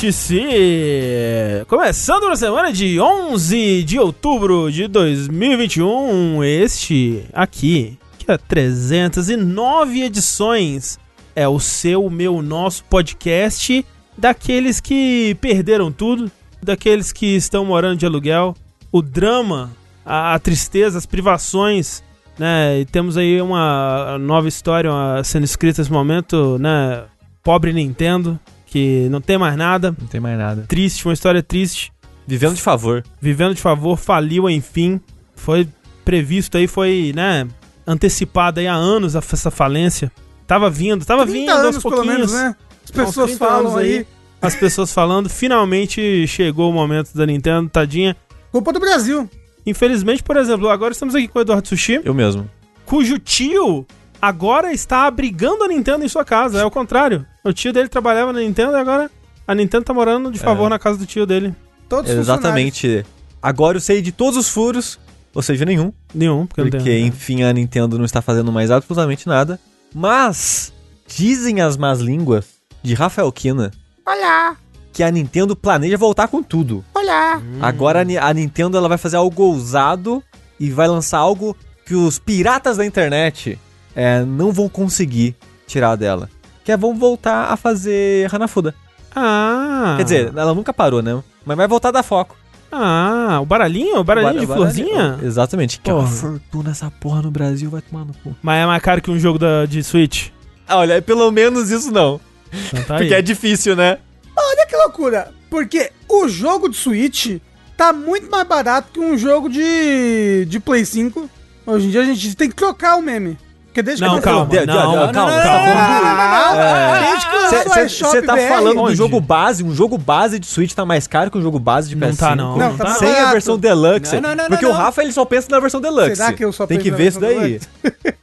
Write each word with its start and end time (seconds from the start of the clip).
Vértice! 0.00 1.64
Começando 1.66 2.28
na 2.28 2.36
semana 2.36 2.72
de 2.72 3.00
11 3.00 3.82
de 3.82 3.98
outubro 3.98 4.70
de 4.70 4.86
2021, 4.86 6.44
este 6.44 7.24
aqui, 7.32 7.98
que 8.16 8.30
é 8.30 8.38
309 8.38 10.02
edições, 10.02 11.00
é 11.34 11.48
o 11.48 11.58
seu, 11.58 12.08
meu, 12.08 12.40
nosso 12.42 12.84
podcast 12.84 13.84
daqueles 14.16 14.78
que 14.78 15.36
perderam 15.40 15.90
tudo, 15.90 16.30
daqueles 16.62 17.12
que 17.12 17.34
estão 17.34 17.64
morando 17.64 17.98
de 17.98 18.06
aluguel, 18.06 18.54
o 18.92 19.02
drama, 19.02 19.72
a, 20.06 20.34
a 20.34 20.38
tristeza, 20.38 20.96
as 20.96 21.06
privações, 21.06 22.04
né? 22.38 22.78
E 22.78 22.84
temos 22.84 23.16
aí 23.16 23.42
uma 23.42 24.16
nova 24.20 24.46
história 24.46 24.92
uma, 24.92 25.24
sendo 25.24 25.42
escrita 25.42 25.82
nesse 25.82 25.90
momento, 25.90 26.56
né? 26.60 27.02
Pobre 27.42 27.72
Nintendo, 27.72 28.38
que 28.70 29.08
não 29.10 29.20
tem 29.20 29.38
mais 29.38 29.56
nada, 29.56 29.94
Não 29.98 30.06
tem 30.06 30.20
mais 30.20 30.38
nada. 30.38 30.64
triste, 30.68 31.06
uma 31.06 31.14
história 31.14 31.42
triste, 31.42 31.92
Vivendo 32.26 32.54
de 32.54 32.62
favor. 32.62 33.02
vivendo 33.20 33.54
de 33.54 33.60
favor, 33.62 33.96
faliu 33.96 34.48
enfim, 34.50 35.00
foi 35.34 35.66
previsto 36.04 36.56
aí, 36.56 36.66
foi, 36.66 37.12
né, 37.16 37.46
antecipado 37.86 38.60
aí 38.60 38.66
há 38.66 38.74
anos 38.74 39.16
a- 39.16 39.20
essa 39.20 39.50
falência. 39.50 40.12
Tava 40.46 40.68
vindo, 40.70 41.04
tava 41.04 41.24
30 41.26 41.38
vindo 41.38 41.50
aos 41.50 41.60
anos, 41.60 41.82
pelo 41.82 41.94
pouquinhos. 41.94 42.16
menos, 42.16 42.32
né? 42.32 42.56
As 42.84 42.90
pessoas 42.90 43.30
30 43.30 43.38
falam 43.46 43.60
anos 43.72 43.76
aí. 43.76 44.06
As 44.40 44.54
pessoas 44.54 44.92
falando, 44.92 45.28
finalmente 45.28 46.26
chegou 46.26 46.70
o 46.70 46.72
momento 46.72 47.12
da 47.14 47.26
Nintendo, 47.26 47.68
tadinha. 47.68 48.16
Culpa 48.52 48.72
do 48.72 48.78
Brasil. 48.80 49.28
Infelizmente, 49.66 50.22
por 50.22 50.36
exemplo, 50.36 50.68
agora 50.68 50.92
estamos 50.92 51.14
aqui 51.14 51.28
com 51.28 51.38
o 51.38 51.42
Eduardo 51.42 51.66
Sushi, 51.68 52.00
Eu 52.04 52.14
mesmo. 52.14 52.48
cujo 52.86 53.18
tio 53.18 53.86
agora 54.20 54.72
está 54.72 55.06
abrigando 55.06 55.64
a 55.64 55.68
Nintendo 55.68 56.04
em 56.04 56.08
sua 56.08 56.24
casa. 56.24 56.60
É 56.60 56.64
o 56.64 56.70
contrário. 56.70 57.24
O 57.44 57.52
tio 57.52 57.72
dele 57.72 57.88
trabalhava 57.88 58.32
na 58.32 58.40
Nintendo 58.40 58.72
e 58.72 58.80
agora 58.80 59.10
a 59.46 59.54
Nintendo 59.54 59.84
tá 59.84 59.94
morando 59.94 60.30
de 60.30 60.38
favor 60.38 60.66
É. 60.66 60.70
na 60.70 60.78
casa 60.78 60.98
do 60.98 61.06
tio 61.06 61.26
dele. 61.26 61.54
Todos 61.88 62.10
os 62.10 62.18
Exatamente. 62.18 63.04
Agora 63.40 63.76
eu 63.76 63.80
sei 63.80 64.02
de 64.02 64.12
todos 64.12 64.36
os 64.36 64.48
furos, 64.48 64.98
ou 65.34 65.42
seja, 65.42 65.64
nenhum. 65.64 65.92
Nenhum, 66.14 66.44
porque, 66.46 66.70
Porque, 66.70 66.98
enfim, 66.98 67.42
a 67.44 67.52
Nintendo 67.52 67.96
não 67.96 68.04
está 68.04 68.20
fazendo 68.20 68.52
mais 68.52 68.70
absolutamente 68.70 69.26
nada. 69.26 69.58
Mas, 69.94 70.72
dizem 71.06 71.60
as 71.60 71.76
más 71.76 72.00
línguas 72.00 72.46
de 72.82 72.94
Rafael 72.94 73.30
Kina 73.32 73.70
Olha, 74.04 74.56
que 74.92 75.02
a 75.02 75.10
Nintendo 75.10 75.54
planeja 75.56 75.96
voltar 75.96 76.28
com 76.28 76.42
tudo. 76.42 76.84
olha. 76.94 77.40
Agora 77.60 78.00
a, 78.00 78.04
Ni- 78.04 78.18
a 78.18 78.32
Nintendo 78.34 78.76
ela 78.76 78.88
vai 78.88 78.98
fazer 78.98 79.16
algo 79.16 79.42
ousado 79.44 80.22
e 80.60 80.70
vai 80.70 80.88
lançar 80.88 81.18
algo 81.18 81.56
que 81.86 81.94
os 81.94 82.18
piratas 82.18 82.76
da 82.76 82.84
internet 82.84 83.58
é, 83.98 84.24
não 84.24 84.52
vão 84.52 84.68
conseguir 84.68 85.34
tirar 85.66 85.96
dela. 85.96 86.30
Que 86.64 86.70
é 86.72 86.76
vão 86.76 86.94
voltar 86.94 87.46
a 87.52 87.56
fazer 87.56 88.32
Hanafuda. 88.32 88.74
Ah. 89.14 89.94
Quer 89.96 90.04
dizer, 90.04 90.32
ela 90.36 90.54
nunca 90.54 90.72
parou, 90.72 91.02
né? 91.02 91.20
Mas 91.44 91.56
vai 91.56 91.66
voltar 91.66 91.88
a 91.88 91.92
dar 91.92 92.02
foco. 92.02 92.36
Ah, 92.70 93.38
o 93.40 93.46
baralhinho? 93.46 93.96
O 93.98 94.04
baralhinho 94.04 94.40
de 94.40 94.46
Baralho- 94.46 94.70
florzinha? 94.72 95.18
Exatamente. 95.22 95.80
Que 95.80 95.90
é 95.90 95.94
uma 95.94 96.02
Porra. 96.04 96.14
fortuna 96.14 96.70
essa 96.70 96.90
porra 96.90 97.22
no 97.22 97.30
Brasil, 97.30 97.70
vai 97.70 97.80
tomar 97.80 98.04
no 98.04 98.12
cu. 98.14 98.36
Mas 98.42 98.62
é 98.62 98.66
mais 98.66 98.82
caro 98.82 99.00
que 99.00 99.10
um 99.10 99.18
jogo 99.18 99.38
da, 99.38 99.64
de 99.66 99.82
Switch. 99.82 100.28
Ah, 100.66 100.76
olha, 100.76 101.00
pelo 101.00 101.30
menos 101.30 101.70
isso 101.70 101.90
não. 101.90 102.20
Então 102.52 102.82
tá 102.84 102.94
aí. 102.96 103.00
Porque 103.00 103.14
é 103.14 103.22
difícil, 103.22 103.74
né? 103.74 103.98
Olha 104.36 104.66
que 104.66 104.76
loucura. 104.76 105.32
Porque 105.50 105.90
o 106.08 106.28
jogo 106.28 106.68
de 106.68 106.76
Switch 106.76 107.38
tá 107.76 107.92
muito 107.92 108.30
mais 108.30 108.46
barato 108.46 108.88
que 108.92 109.00
um 109.00 109.16
jogo 109.16 109.48
de, 109.48 110.44
de 110.46 110.60
Play 110.60 110.84
5. 110.84 111.28
Hoje 111.66 111.86
em 111.86 111.90
dia 111.90 112.02
a 112.02 112.04
gente 112.04 112.36
tem 112.36 112.50
que 112.50 112.54
trocar 112.54 112.96
o 112.96 113.02
meme. 113.02 113.38
Porque 113.78 113.82
desde 113.84 114.04
Não, 114.04 114.16
que 114.16 114.22
calma. 114.22 114.46
De- 114.46 114.58
de- 114.58 114.66
não, 114.66 114.74
de- 114.74 114.96
não, 114.96 115.12
calma, 115.12 115.36
não, 115.36 115.42
calma. 115.42 116.98
Desde 117.00 117.26
que 117.26 117.36
lançou 117.36 118.08
o 118.08 118.10
Você 118.10 118.22
tá 118.22 118.36
falando 118.36 118.80
Onde? 118.80 118.90
do 118.92 118.96
jogo 118.96 119.20
base, 119.20 119.62
um 119.62 119.72
jogo 119.72 119.96
base 119.96 120.38
de 120.40 120.46
Switch 120.48 120.72
tá 120.72 120.84
mais 120.84 121.06
caro 121.06 121.30
que 121.30 121.38
um 121.38 121.42
jogo 121.42 121.60
base 121.60 121.88
de 121.88 121.94
Não 121.94 122.08
PS5. 122.08 122.16
tá, 122.18 122.34
não. 122.34 122.56
Não, 122.56 122.76
tá 122.76 122.94
Sem 122.94 123.14
a 123.14 123.30
versão 123.30 123.56
Deluxe. 123.56 124.20
Não, 124.20 124.30
não, 124.30 124.34
não, 124.36 124.46
porque 124.48 124.64
não, 124.64 124.72
o 124.72 124.74
não. 124.74 124.80
Rafa 124.80 125.00
ele 125.02 125.12
só 125.12 125.24
pensa 125.24 125.46
na 125.48 125.60
versão 125.60 125.80
Deluxe. 125.80 126.16
Será 126.16 126.32
que 126.32 126.44
eu 126.44 126.52
só 126.52 126.66
Tem 126.66 126.78
que 126.80 126.90
na 126.90 126.96
ver 126.96 127.06
isso 127.06 127.20
versão 127.20 127.40
daí. 127.40 127.60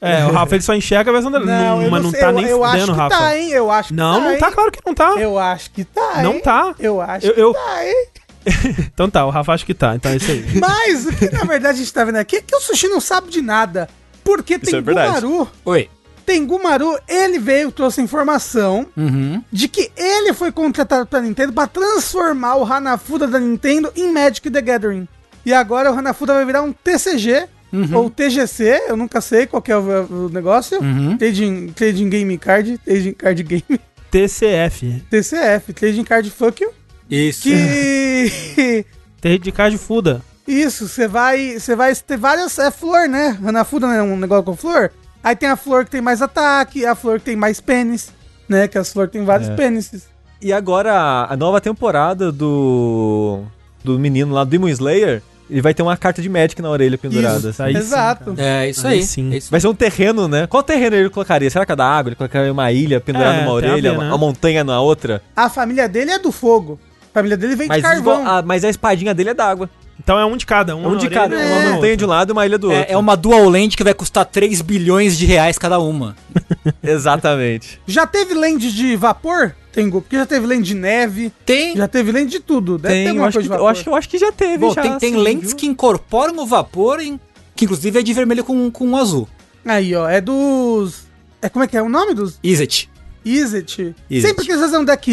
É, 0.01 0.25
o 0.25 0.31
Rafa 0.33 0.55
ele 0.55 0.63
só 0.63 0.73
enxerga 0.73 1.09
a 1.09 1.13
versão. 1.13 1.31
Não, 1.31 1.81
eu 1.81 1.89
mas 1.89 2.03
não 2.03 2.09
não 2.09 2.11
sei, 2.11 2.19
tá 2.19 2.27
eu, 2.27 2.31
nem 2.33 2.45
eu 2.47 2.63
acho 2.63 2.73
fudendo, 2.73 2.91
que 2.93 2.97
Rafa. 2.99 3.17
tá, 3.17 3.37
hein? 3.37 3.49
Eu 3.51 3.71
acho 3.71 3.87
que 3.89 3.93
Não, 3.95 4.13
tá, 4.21 4.29
não 4.29 4.37
tá, 4.37 4.51
claro 4.51 4.71
que 4.71 4.79
não 4.85 4.93
tá. 4.93 5.15
Eu 5.17 5.39
acho 5.39 5.71
que 5.71 5.85
tá, 5.85 6.21
Não 6.21 6.41
tá. 6.41 6.75
Eu 6.79 6.99
acho 7.01 7.27
Eu- 7.27 7.53
que 7.53 7.59
tá, 7.59 7.85
hein? 7.85 8.07
Então 8.93 9.09
tá, 9.09 9.25
o 9.25 9.29
Rafa 9.29 9.53
acha 9.53 9.65
que 9.65 9.73
tá. 9.73 9.95
Então 9.95 10.11
é 10.11 10.17
isso 10.17 10.29
aí. 10.31 10.45
Mas 10.59 11.05
o 11.05 11.13
que 11.13 11.29
na 11.31 11.45
verdade 11.45 11.75
a 11.75 11.81
gente 11.81 11.93
tá 11.93 12.03
vendo 12.03 12.17
aqui 12.17 12.35
é 12.35 12.41
que 12.41 12.53
o 12.55 12.59
Sushi 12.59 12.89
não 12.89 12.99
sabe 12.99 13.29
de 13.29 13.41
nada. 13.41 13.87
Porque 14.25 14.59
tem 14.59 14.75
é. 14.75 14.81
Gumaru. 14.81 15.47
Oi. 15.63 15.89
Tem 16.25 16.43
Gumaru, 16.43 16.97
ele 17.07 17.37
veio, 17.37 17.71
trouxe 17.71 18.01
informação 18.01 18.87
Uhum. 18.97 19.43
de 19.51 19.67
que 19.67 19.91
ele 19.95 20.33
foi 20.33 20.51
contratado 20.51 21.05
pela 21.05 21.21
Nintendo 21.21 21.53
para 21.53 21.67
transformar 21.67 22.55
o 22.57 22.65
Hanafuda 22.65 23.27
da 23.27 23.39
Nintendo 23.39 23.93
em 23.95 24.11
Magic 24.11 24.49
the 24.49 24.61
Gathering. 24.61 25.07
E 25.45 25.53
agora 25.53 25.91
o 25.91 25.97
Hanafuda 25.97 26.33
vai 26.33 26.43
virar 26.43 26.63
um 26.63 26.73
TCG 26.73 27.47
ou 27.93 28.09
TGC, 28.09 28.85
eu 28.87 28.95
nunca 28.97 29.19
sei 29.21 29.45
qual 29.45 29.61
que 29.61 29.71
é 29.71 29.77
o, 29.77 30.25
o 30.25 30.29
negócio. 30.29 30.81
Uhum. 30.81 31.17
Trading, 31.17 31.67
trading 31.75 32.09
Game 32.09 32.37
Card, 32.37 32.77
Trading 32.79 33.13
Card 33.13 33.43
Game, 33.43 33.79
TCF. 34.09 35.03
TCF, 35.09 35.73
Trading 35.73 36.03
Card 36.03 36.29
Fuck 36.31 36.63
You. 36.63 36.71
Isso. 37.09 37.43
Que. 37.43 38.85
De 39.41 39.51
card 39.51 39.77
fuda. 39.77 40.21
Isso, 40.47 40.87
você 40.87 41.07
vai. 41.07 41.59
Você 41.59 41.75
vai 41.75 41.93
ter 41.95 42.17
várias. 42.17 42.57
É 42.59 42.69
flor, 42.71 43.07
né? 43.07 43.37
Hanafuda 43.43 43.87
não 43.87 43.93
é 43.93 44.03
um 44.03 44.17
negócio 44.17 44.43
com 44.43 44.55
flor. 44.55 44.91
Aí 45.23 45.35
tem 45.35 45.49
a 45.49 45.55
flor 45.55 45.85
que 45.85 45.91
tem 45.91 46.01
mais 46.01 46.21
ataque, 46.21 46.85
a 46.85 46.93
flor 46.93 47.19
que 47.19 47.25
tem 47.25 47.35
mais 47.35 47.59
pênis, 47.59 48.09
né? 48.47 48.67
Que 48.67 48.77
as 48.77 48.93
flores 48.93 49.11
tem 49.11 49.25
vários 49.25 49.49
É. 49.49 49.55
pênises. 49.55 50.03
E 50.41 50.53
agora, 50.53 51.25
a 51.27 51.35
nova 51.35 51.59
temporada 51.59 52.31
do. 52.31 53.41
Do 53.83 53.97
menino 53.99 54.33
lá, 54.33 54.43
do 54.43 54.49
Demon 54.49 54.67
Slayer, 54.69 55.21
ele 55.49 55.61
vai 55.61 55.71
ter 55.73 55.81
uma 55.83 55.95
carta 55.95 56.19
de 56.21 56.27
Magic 56.29 56.59
na 56.61 56.69
orelha 56.69 56.97
pendurada. 56.97 57.37
Isso, 57.37 57.49
assim. 57.49 57.63
Aí 57.63 57.73
sim, 57.73 57.79
Exato. 57.79 58.35
É 58.37 58.69
isso 58.69 58.87
Aí 58.87 58.93
aí. 58.99 59.03
sim. 59.03 59.33
É 59.33 59.37
isso. 59.37 59.49
Vai 59.51 59.59
ser 59.59 59.67
um 59.67 59.75
terreno, 59.75 60.27
né? 60.27 60.45
Qual 60.47 60.61
terreno 60.63 60.95
ele 60.95 61.09
colocaria? 61.09 61.49
Será 61.49 61.65
que 61.65 61.71
é 61.71 61.75
da 61.75 61.85
água? 61.87 62.09
Ele 62.09 62.15
colocaria 62.15 62.51
uma 62.51 62.71
ilha 62.71 62.99
pendurada 62.99 63.37
É, 63.37 63.45
numa 63.45 63.59
tem 63.61 63.69
a 63.69 63.73
orelha, 63.73 63.91
ver, 63.91 63.97
né? 63.99 64.05
uma 64.07 64.17
montanha 64.17 64.63
na 64.63 64.79
outra? 64.81 65.21
A 65.35 65.47
família 65.49 65.87
dele 65.87 66.11
é 66.11 66.19
do 66.19 66.31
fogo. 66.31 66.79
A 67.11 67.13
família 67.13 67.37
dele 67.37 67.55
vem 67.55 67.67
Mas, 67.67 67.77
de 67.77 67.83
carvão. 67.83 68.21
igual- 68.21 68.35
a, 68.37 68.41
mas 68.41 68.63
a 68.63 68.69
espadinha 68.69 69.13
dele 69.13 69.29
é 69.29 69.33
d'água. 69.35 69.69
Então 69.99 70.19
é 70.19 70.25
um 70.25 70.35
de 70.37 70.45
cada. 70.45 70.75
Um, 70.75 70.87
Um 70.87 70.91
na 70.93 70.97
de 70.99 71.09
cada. 71.09 71.35
um 71.35 71.39
Uma 71.39 71.71
montanha 71.75 71.97
de 71.97 72.05
um 72.05 72.07
lado 72.07 72.29
e 72.29 72.33
uma 72.33 72.45
ilha 72.45 72.57
do 72.57 72.67
outro. 72.69 72.81
É, 72.83 72.91
é 72.93 72.97
uma 72.97 73.15
dual 73.15 73.47
land 73.49 73.75
que 73.77 73.83
vai 73.83 73.93
custar 73.93 74.25
3 74.25 74.61
bilhões 74.61 75.17
de 75.17 75.25
reais 75.25 75.57
cada 75.57 75.79
uma. 75.79 76.15
Exatamente. 76.83 77.79
Já 77.87 78.05
teve 78.05 78.33
land 78.33 78.71
de 78.71 78.95
vapor? 78.95 79.55
Tengu, 79.71 80.01
porque 80.01 80.15
já 80.15 80.25
teve 80.25 80.47
land 80.47 80.63
de 80.63 80.73
neve, 80.73 81.31
Tem. 81.45 81.75
já 81.75 81.87
teve 81.87 82.11
land 82.11 82.29
de 82.31 82.39
tudo. 82.39 82.77
Deve 82.77 82.93
ter 82.93 82.97
Tem, 82.99 83.03
eu 83.07 83.09
alguma 83.11 83.27
acho, 83.27 83.35
coisa 83.37 83.49
que, 83.49 83.49
de 83.49 83.53
eu, 83.53 83.57
vapor. 83.65 83.71
acho, 83.71 83.83
que- 83.83 83.89
eu 83.89 83.95
acho 83.95 84.09
que 84.09 84.17
já 84.17 84.31
teve. 84.31 84.57
Bom, 84.59 84.73
já, 84.73 84.81
tem, 84.81 84.97
tem 84.97 85.13
assim, 85.13 85.21
lentes 85.21 85.49
viu? 85.49 85.57
que 85.57 85.65
incorporam 85.67 86.37
o 86.39 86.45
vapor, 86.45 86.99
em, 87.01 87.19
que 87.55 87.65
inclusive 87.65 87.99
é 87.99 88.01
de 88.01 88.13
vermelho 88.13 88.43
com, 88.43 88.71
com 88.71 88.95
azul. 88.95 89.27
Aí, 89.65 89.93
ó, 89.95 90.07
é 90.07 90.21
dos... 90.21 91.05
É 91.41 91.49
como 91.49 91.65
é 91.65 91.67
que 91.67 91.75
é 91.75 91.81
o 91.81 91.89
nome 91.89 92.13
dos? 92.13 92.39
Iset. 92.43 92.89
Izzet. 93.25 93.95
Izzet. 94.09 94.27
Sempre 94.27 94.45
quis 94.45 94.59
fazer 94.59 94.77
um 94.77 94.85
deck 94.85 95.11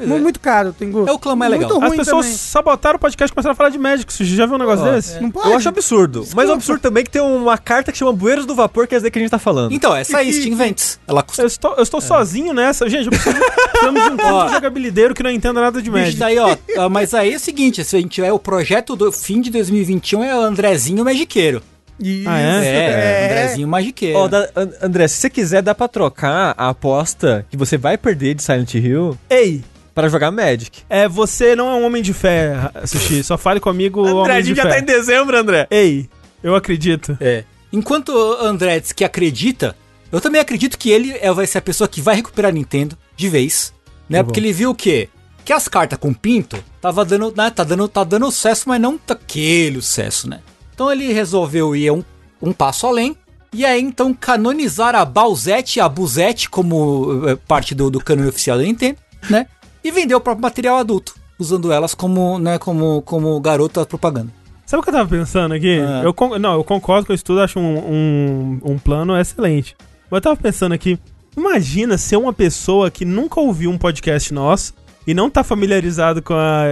Izzet. 0.00 0.08
Mu- 0.08 0.18
Muito 0.20 0.40
caro, 0.40 0.72
Tengu. 0.72 1.06
É 1.08 1.12
o 1.12 1.18
clã 1.18 1.34
Muito 1.36 1.50
legal. 1.50 1.82
As 1.82 1.96
pessoas 1.96 2.26
também. 2.26 2.38
sabotaram 2.38 2.96
o 2.96 2.98
podcast 2.98 3.30
e 3.30 3.34
começaram 3.34 3.52
a 3.52 3.56
falar 3.56 3.70
de 3.70 3.78
Magic. 3.78 4.12
Você 4.12 4.24
já 4.24 4.46
viu 4.46 4.54
um 4.56 4.58
negócio 4.58 4.84
Ó, 4.84 4.90
desse? 4.92 5.20
Não 5.20 5.30
pode? 5.30 5.48
Eu 5.48 5.56
acho 5.56 5.68
absurdo. 5.68 6.18
Mas 6.20 6.26
Desculpa. 6.28 6.50
é 6.50 6.54
absurdo 6.54 6.80
também 6.80 7.04
que 7.04 7.10
tem 7.10 7.22
uma 7.22 7.56
carta 7.58 7.92
que 7.92 7.98
chama 7.98 8.12
Bueiros 8.12 8.46
do 8.46 8.54
Vapor, 8.54 8.86
que 8.86 8.94
é 8.94 8.96
essa 8.96 9.02
daí 9.04 9.10
que 9.10 9.18
a 9.18 9.22
gente 9.22 9.30
tá 9.30 9.38
falando. 9.38 9.72
Então, 9.72 9.94
essa 9.94 10.18
aí, 10.18 10.32
Steam 10.32 10.56
Vents. 10.56 10.98
Ela 11.06 11.22
custa. 11.22 11.42
Eu 11.42 11.46
estou, 11.46 11.74
eu 11.76 11.82
estou 11.82 12.00
sozinho 12.00 12.52
nessa. 12.52 12.88
Gente, 12.88 13.06
eu 13.06 13.10
preciso, 13.10 13.36
precisamos 13.36 14.02
de 14.16 14.22
um 14.24 14.34
Ó. 14.34 14.48
jogabilideiro 14.48 15.14
que 15.14 15.22
não 15.22 15.30
entenda 15.30 15.60
nada 15.60 15.80
de 15.82 15.90
Magic. 15.90 16.16
daí, 16.18 16.36
ó. 16.38 16.88
Mas 16.88 17.14
aí 17.14 17.32
é 17.32 17.36
o 17.36 17.40
seguinte: 17.40 17.84
se 17.84 17.96
a 17.96 18.00
gente 18.00 18.10
tiver 18.12 18.32
o 18.32 18.38
projeto 18.38 18.94
do 18.96 19.10
fim 19.12 19.40
de 19.40 19.50
2021 19.50 20.24
é 20.24 20.36
o 20.36 20.40
Andrezinho 20.40 21.04
Magiqueiro. 21.04 21.62
Isso, 22.02 22.26
Ah, 22.30 22.40
É, 22.40 23.26
Andrezinho 23.26 23.68
Magiqueiro. 23.68 24.18
Ó, 24.18 24.26
da- 24.28 24.48
An- 24.56 24.70
André, 24.82 25.06
se 25.06 25.16
você 25.18 25.28
quiser, 25.28 25.60
dá 25.60 25.74
pra 25.74 25.86
trocar 25.86 26.54
a 26.56 26.70
aposta 26.70 27.44
que 27.50 27.58
você 27.58 27.76
vai 27.76 27.98
perder 27.98 28.34
de 28.34 28.42
Silent 28.42 28.72
Hill 28.74 29.18
Ei, 29.28 29.62
pra 29.94 30.08
jogar 30.08 30.30
Magic. 30.30 30.82
é, 30.88 31.08
você 31.08 31.54
não 31.56 31.68
é 31.70 31.74
um 31.74 31.84
homem 31.84 32.02
de 32.02 32.12
fé, 32.12 32.70
Sushi. 32.86 33.22
Só 33.22 33.36
fale 33.36 33.60
comigo, 33.60 34.06
homem 34.06 34.42
de 34.42 34.54
fé. 34.54 34.78
em 34.78 34.84
dezembro, 34.84 35.36
André. 35.36 35.66
Ei, 35.70 36.08
eu 36.42 36.54
acredito. 36.54 37.16
É. 37.20 37.44
Enquanto 37.72 38.10
o 38.10 38.44
André 38.44 38.80
diz 38.80 38.92
que 38.92 39.04
acredita, 39.04 39.76
eu 40.10 40.20
também 40.20 40.40
acredito 40.40 40.76
que 40.76 40.90
ele 40.90 41.16
é, 41.20 41.32
vai 41.32 41.46
ser 41.46 41.58
a 41.58 41.62
pessoa 41.62 41.86
que 41.86 42.00
vai 42.00 42.16
recuperar 42.16 42.50
a 42.50 42.52
Nintendo 42.52 42.96
de 43.16 43.28
vez, 43.28 43.72
né? 44.08 44.18
Tá. 44.18 44.24
Porque 44.24 44.40
ele 44.40 44.52
viu 44.52 44.70
o 44.70 44.74
quê? 44.74 45.08
Que 45.44 45.52
as 45.52 45.68
cartas 45.68 45.98
com 45.98 46.12
pinto 46.12 46.62
tava 46.80 47.04
dando, 47.04 47.32
né, 47.36 47.50
tá 47.50 47.62
dando, 47.62 47.86
tá 47.88 48.04
dando 48.04 48.30
sucesso, 48.30 48.68
mas 48.68 48.80
não 48.80 48.98
daquele 49.06 49.80
sucesso, 49.80 50.28
né? 50.28 50.40
Então 50.74 50.90
ele 50.90 51.12
resolveu 51.12 51.76
ir 51.76 51.90
um, 51.90 52.02
um 52.42 52.52
passo 52.52 52.86
além 52.86 53.16
e 53.52 53.64
aí 53.64 53.80
então 53.80 54.14
canonizar 54.14 54.94
a 54.94 55.04
Bowsette 55.04 55.78
e 55.78 55.82
a 55.82 55.88
Buzette 55.88 56.48
como 56.48 57.28
eh, 57.28 57.36
parte 57.48 57.74
do, 57.74 57.90
do 57.90 58.00
cânone 58.00 58.28
oficial 58.28 58.56
da 58.58 58.64
Nintendo, 58.64 58.96
né? 59.28 59.46
E 59.82 59.90
vender 59.90 60.14
o 60.14 60.20
próprio 60.20 60.42
material 60.42 60.78
adulto, 60.78 61.14
usando 61.38 61.72
elas 61.72 61.94
como, 61.94 62.38
né, 62.38 62.58
como, 62.58 63.02
como 63.02 63.40
garota 63.40 63.84
propaganda. 63.86 64.28
Sabe 64.66 64.80
o 64.80 64.84
que 64.84 64.90
eu 64.90 64.94
tava 64.94 65.08
pensando 65.08 65.54
aqui? 65.54 65.80
Ah. 65.80 66.02
Eu 66.04 66.14
con- 66.14 66.38
não, 66.38 66.54
eu 66.54 66.64
concordo 66.64 67.06
com 67.06 67.12
isso 67.12 67.24
tudo, 67.24 67.40
acho 67.40 67.58
um, 67.58 67.78
um, 67.78 68.60
um 68.72 68.78
plano 68.78 69.16
excelente. 69.16 69.76
Mas 70.10 70.18
eu 70.18 70.22
tava 70.22 70.36
pensando 70.36 70.72
aqui, 70.72 70.98
imagina 71.36 71.98
ser 71.98 72.16
uma 72.16 72.32
pessoa 72.32 72.90
que 72.90 73.04
nunca 73.04 73.40
ouviu 73.40 73.70
um 73.70 73.78
podcast 73.78 74.32
nosso, 74.32 74.74
e 75.06 75.14
não 75.14 75.30
tá 75.30 75.42
familiarizado 75.42 76.22
com, 76.22 76.34
a, 76.34 76.66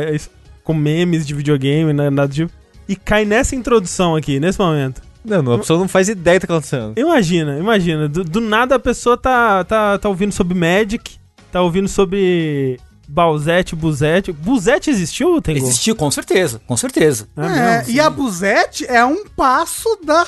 com 0.63 0.75
memes 0.75 1.27
de 1.27 1.35
videogame, 1.35 1.93
né, 1.93 2.11
nada 2.11 2.33
tipo, 2.33 2.53
e 2.89 2.95
cai 2.95 3.25
nessa 3.25 3.57
introdução 3.57 4.15
aqui, 4.15 4.39
nesse 4.39 4.59
momento. 4.61 5.03
Não, 5.25 5.43
não, 5.43 5.55
a 5.55 5.59
pessoa 5.59 5.79
não 5.79 5.89
faz 5.89 6.09
ideia 6.09 6.39
do 6.39 6.43
que 6.43 6.47
tá 6.47 6.55
acontecendo. 6.55 6.93
Imagina, 6.97 7.59
imagina. 7.59 8.09
Do, 8.09 8.23
do 8.23 8.41
nada 8.41 8.77
a 8.77 8.79
pessoa 8.79 9.17
tá, 9.17 9.65
tá, 9.65 9.99
tá 9.99 10.09
ouvindo 10.09 10.33
sobre 10.33 10.55
Magic, 10.55 11.17
tá 11.51 11.61
ouvindo 11.61 11.89
sobre 11.89 12.79
Balzete, 13.09 13.75
Buzete. 13.75 14.31
Buzete 14.33 14.91
existiu, 14.91 15.41
Tengu? 15.41 15.59
Existiu, 15.59 15.97
com 15.97 16.11
certeza, 16.11 16.61
com 16.67 16.77
certeza. 16.77 17.27
É, 17.37 17.41
não, 17.41 17.89
e 17.89 17.99
a 17.99 18.11
Buzete 18.11 18.85
é 18.87 19.03
um 19.05 19.25
passo 19.25 19.99
da. 20.05 20.27